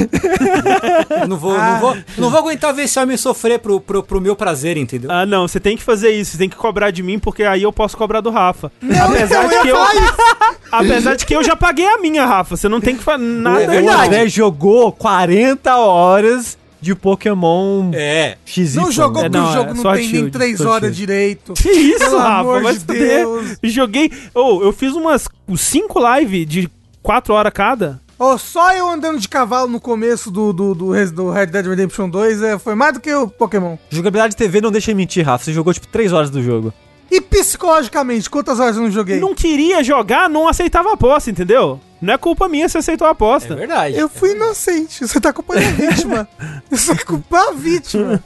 eu 1.20 1.26
não 1.28 1.36
vou, 1.36 1.58
não 1.58 1.81
vou, 1.81 1.97
não 2.16 2.31
vou 2.31 2.39
aguentar 2.39 2.73
ver 2.73 2.83
esse 2.84 2.99
homem 2.99 3.16
sofrer 3.16 3.58
pro, 3.58 3.81
pro, 3.81 4.02
pro 4.02 4.20
meu 4.20 4.36
prazer, 4.36 4.76
entendeu? 4.76 5.10
Ah, 5.10 5.26
não, 5.26 5.49
você 5.49 5.58
tem 5.58 5.76
que 5.76 5.83
fazer 5.83 6.10
isso, 6.10 6.33
você 6.33 6.39
tem 6.39 6.49
que 6.49 6.55
cobrar 6.57 6.91
de 6.92 7.02
mim, 7.02 7.18
porque 7.18 7.42
aí 7.42 7.62
eu 7.65 7.73
posso 7.73 7.97
cobrar 7.97 8.20
do 8.20 8.31
Rafa. 8.31 8.70
Não, 8.81 9.07
apesar, 9.07 9.44
então, 9.44 9.49
de 9.49 9.62
que 9.62 9.68
eu, 9.68 9.76
apesar 10.70 11.15
de 11.16 11.26
que 11.26 11.34
eu 11.34 11.42
já 11.42 11.57
paguei 11.57 11.86
a 11.86 11.99
minha, 11.99 12.25
Rafa. 12.25 12.57
Você 12.57 12.68
não 12.68 12.81
tem 12.81 12.97
que 12.97 13.02
fazer 13.02 13.23
nada. 13.25 13.73
o, 13.81 13.84
o 13.84 13.91
André 13.91 14.28
jogou 14.28 14.92
40 14.92 15.76
horas 15.76 16.57
de 16.81 16.94
Pokémon 16.94 17.91
É. 17.94 18.36
XY. 18.44 18.76
Não 18.76 18.92
jogou 18.92 19.23
É, 19.25 19.28
porque 19.28 19.39
não, 19.39 19.50
o 19.50 19.52
jogo 19.52 19.70
é 19.70 19.75
não 19.75 19.83
tem 19.83 19.92
nem 20.02 20.08
Shield, 20.08 20.31
3 20.31 20.57
Sword 20.57 20.73
horas 20.73 20.83
Shield. 20.83 20.97
direito. 20.97 21.52
Que 21.55 21.70
isso, 21.70 21.99
Pelo 21.99 22.18
Rafa? 22.18 22.41
amor 22.41 22.62
Vai 22.62 22.73
de 22.75 22.81
fuder. 22.81 22.99
Deus. 23.00 23.58
Joguei. 23.65 24.12
Oh, 24.34 24.60
eu 24.62 24.73
fiz 24.73 24.92
umas 24.92 25.26
5 25.57 25.99
lives 26.16 26.47
de 26.47 26.70
4 27.02 27.34
horas 27.34 27.52
cada. 27.52 28.00
Ó, 28.18 28.38
só 28.38 28.72
eu 28.72 28.88
andando 28.88 29.18
de 29.20 29.28
cavalo 29.28 29.68
no 29.70 29.78
começo 29.80 30.30
do, 30.30 30.52
do, 30.52 30.74
do, 30.74 31.10
do 31.12 31.30
Red 31.30 31.46
Dead 31.46 31.66
Redemption 31.66 32.08
2 32.08 32.42
é, 32.42 32.58
foi 32.58 32.74
mais 32.74 32.94
do 32.94 33.00
que 33.00 33.12
o 33.14 33.28
Pokémon. 33.28 33.76
Jogabilidade 33.90 34.34
TV 34.34 34.60
não 34.60 34.70
deixa 34.72 34.90
eu 34.92 34.96
mentir, 34.96 35.24
Rafa. 35.24 35.44
Você 35.44 35.52
jogou 35.52 35.74
tipo 35.74 35.86
3 35.88 36.12
horas 36.12 36.30
do 36.30 36.42
jogo. 36.42 36.72
E 37.10 37.20
psicologicamente, 37.20 38.28
quantas 38.28 38.58
horas 38.58 38.76
eu 38.76 38.82
não 38.82 38.90
joguei? 38.90 39.20
Não 39.20 39.34
queria 39.34 39.84
jogar, 39.84 40.28
não 40.30 40.48
aceitava 40.48 40.90
a 40.90 40.94
aposta, 40.94 41.30
entendeu? 41.30 41.78
Não 42.00 42.14
é 42.14 42.18
culpa 42.18 42.48
minha 42.48 42.68
se 42.68 42.76
aceitou 42.78 43.06
a 43.06 43.10
É 43.10 43.12
aposta. 43.12 43.54
verdade. 43.54 43.96
Eu 43.96 44.08
fui 44.08 44.32
inocente. 44.32 45.06
Você 45.06 45.20
tá 45.20 45.32
culpando 45.32 45.60
a 45.60 45.70
vítima. 45.70 46.28
Você 46.70 46.94
tá 46.96 47.04
culpando 47.04 47.48
a 47.50 47.52
vítima. 47.52 48.24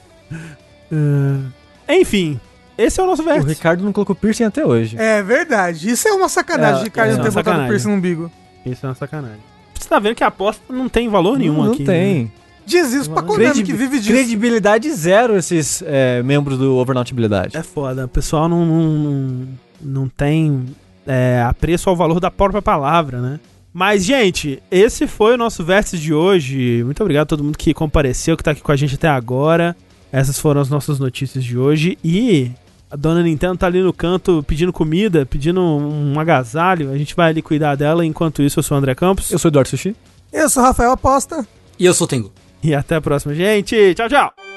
Enfim, 1.89 2.41
esse 2.79 3.01
é 3.01 3.03
o 3.03 3.07
nosso 3.07 3.23
O 3.23 3.25
vértice. 3.25 3.49
Ricardo 3.49 3.85
não 3.85 3.93
colocou 3.93 4.15
piercing 4.15 4.45
até 4.45 4.65
hoje. 4.65 4.97
É 4.99 5.23
verdade. 5.23 5.91
Isso 5.91 6.09
é 6.09 6.13
uma 6.13 6.29
sacanagem 6.29 6.87
É, 6.87 6.91
cara 6.91 7.09
é 7.09 7.13
não 7.13 7.19
ter 7.19 7.29
botado 7.29 7.45
sacanagem. 7.45 7.69
piercing 7.69 7.89
no 7.89 7.95
umbigo. 7.95 8.31
Isso 8.65 8.87
é 8.87 8.89
uma 8.89 8.95
sacanagem. 8.95 9.50
Você 9.81 9.89
tá 9.89 9.99
vendo 9.99 10.15
que 10.15 10.25
a 10.25 10.29
aposta 10.29 10.63
não 10.73 10.89
tem 10.89 11.09
valor 11.09 11.39
nenhum 11.39 11.57
não, 11.57 11.65
não 11.67 11.73
aqui. 11.73 11.85
né? 11.85 11.93
tem. 11.93 12.33
Diz 12.67 12.93
isso 12.93 13.11
pra 13.11 13.23
Konami 13.23 13.47
Credi- 13.47 13.63
que 13.65 13.73
vive 13.73 13.99
disso. 13.99 14.11
Credibilidade 14.11 14.93
zero 14.93 15.37
esses 15.37 15.83
é, 15.87 16.23
membros 16.23 16.59
do 16.59 16.77
Overnautibilidade. 16.77 17.57
É 17.57 17.63
foda. 17.63 18.05
O 18.05 18.09
pessoal 18.09 18.49
não, 18.49 18.65
não, 18.65 18.83
não, 18.99 19.49
não 19.81 20.09
tem 20.09 20.67
é, 21.07 21.43
apreço 21.49 21.89
ao 21.91 21.97
valor 21.97 22.21
da 22.21 22.31
própria 22.31 22.63
palavra, 22.63 23.21
né? 23.21 23.41
Mas, 23.73 24.05
gente, 24.05 24.63
esse 24.71 25.07
foi 25.07 25.35
o 25.35 25.37
nosso 25.37 25.65
vértice 25.65 25.97
de 25.99 26.13
hoje. 26.13 26.83
Muito 26.85 27.01
obrigado 27.03 27.23
a 27.23 27.27
todo 27.27 27.43
mundo 27.43 27.57
que 27.57 27.73
compareceu, 27.73 28.37
que 28.37 28.43
tá 28.43 28.51
aqui 28.51 28.61
com 28.61 28.73
a 28.73 28.77
gente 28.77 28.95
até 28.97 29.09
agora. 29.09 29.77
Essas 30.13 30.39
foram 30.39 30.61
as 30.61 30.69
nossas 30.69 30.99
notícias 30.99 31.43
de 31.43 31.57
hoje. 31.57 31.97
E 32.05 32.51
a 32.91 32.97
dona 32.97 33.23
Nintendo 33.23 33.57
tá 33.57 33.67
ali 33.67 33.81
no 33.81 33.93
canto 33.93 34.43
pedindo 34.47 34.73
comida, 34.73 35.25
pedindo 35.25 35.61
um 35.61 36.19
agasalho. 36.19 36.91
A 36.91 36.99
gente 36.99 37.15
vai 37.15 37.31
ali 37.31 37.41
cuidar 37.41 37.77
dela. 37.77 38.05
Enquanto 38.05 38.43
isso, 38.43 38.59
eu 38.59 38.63
sou 38.63 38.77
o 38.77 38.79
André 38.79 38.95
Campos. 38.95 39.31
Eu 39.31 39.39
sou 39.39 39.49
o 39.49 39.51
Eduardo 39.51 39.69
Sushi. 39.69 39.95
Eu 40.33 40.49
sou 40.49 40.63
o 40.63 40.67
Rafael 40.67 40.91
Aposta. 40.91 41.47
E 41.79 41.87
eu 41.87 41.95
sou 41.95 42.07
o 42.07 42.09
Tengu. 42.09 42.33
E 42.63 42.75
até 42.75 42.97
a 42.97 43.01
próxima, 43.01 43.35
gente. 43.35 43.95
Tchau, 43.95 44.09
tchau. 44.09 44.50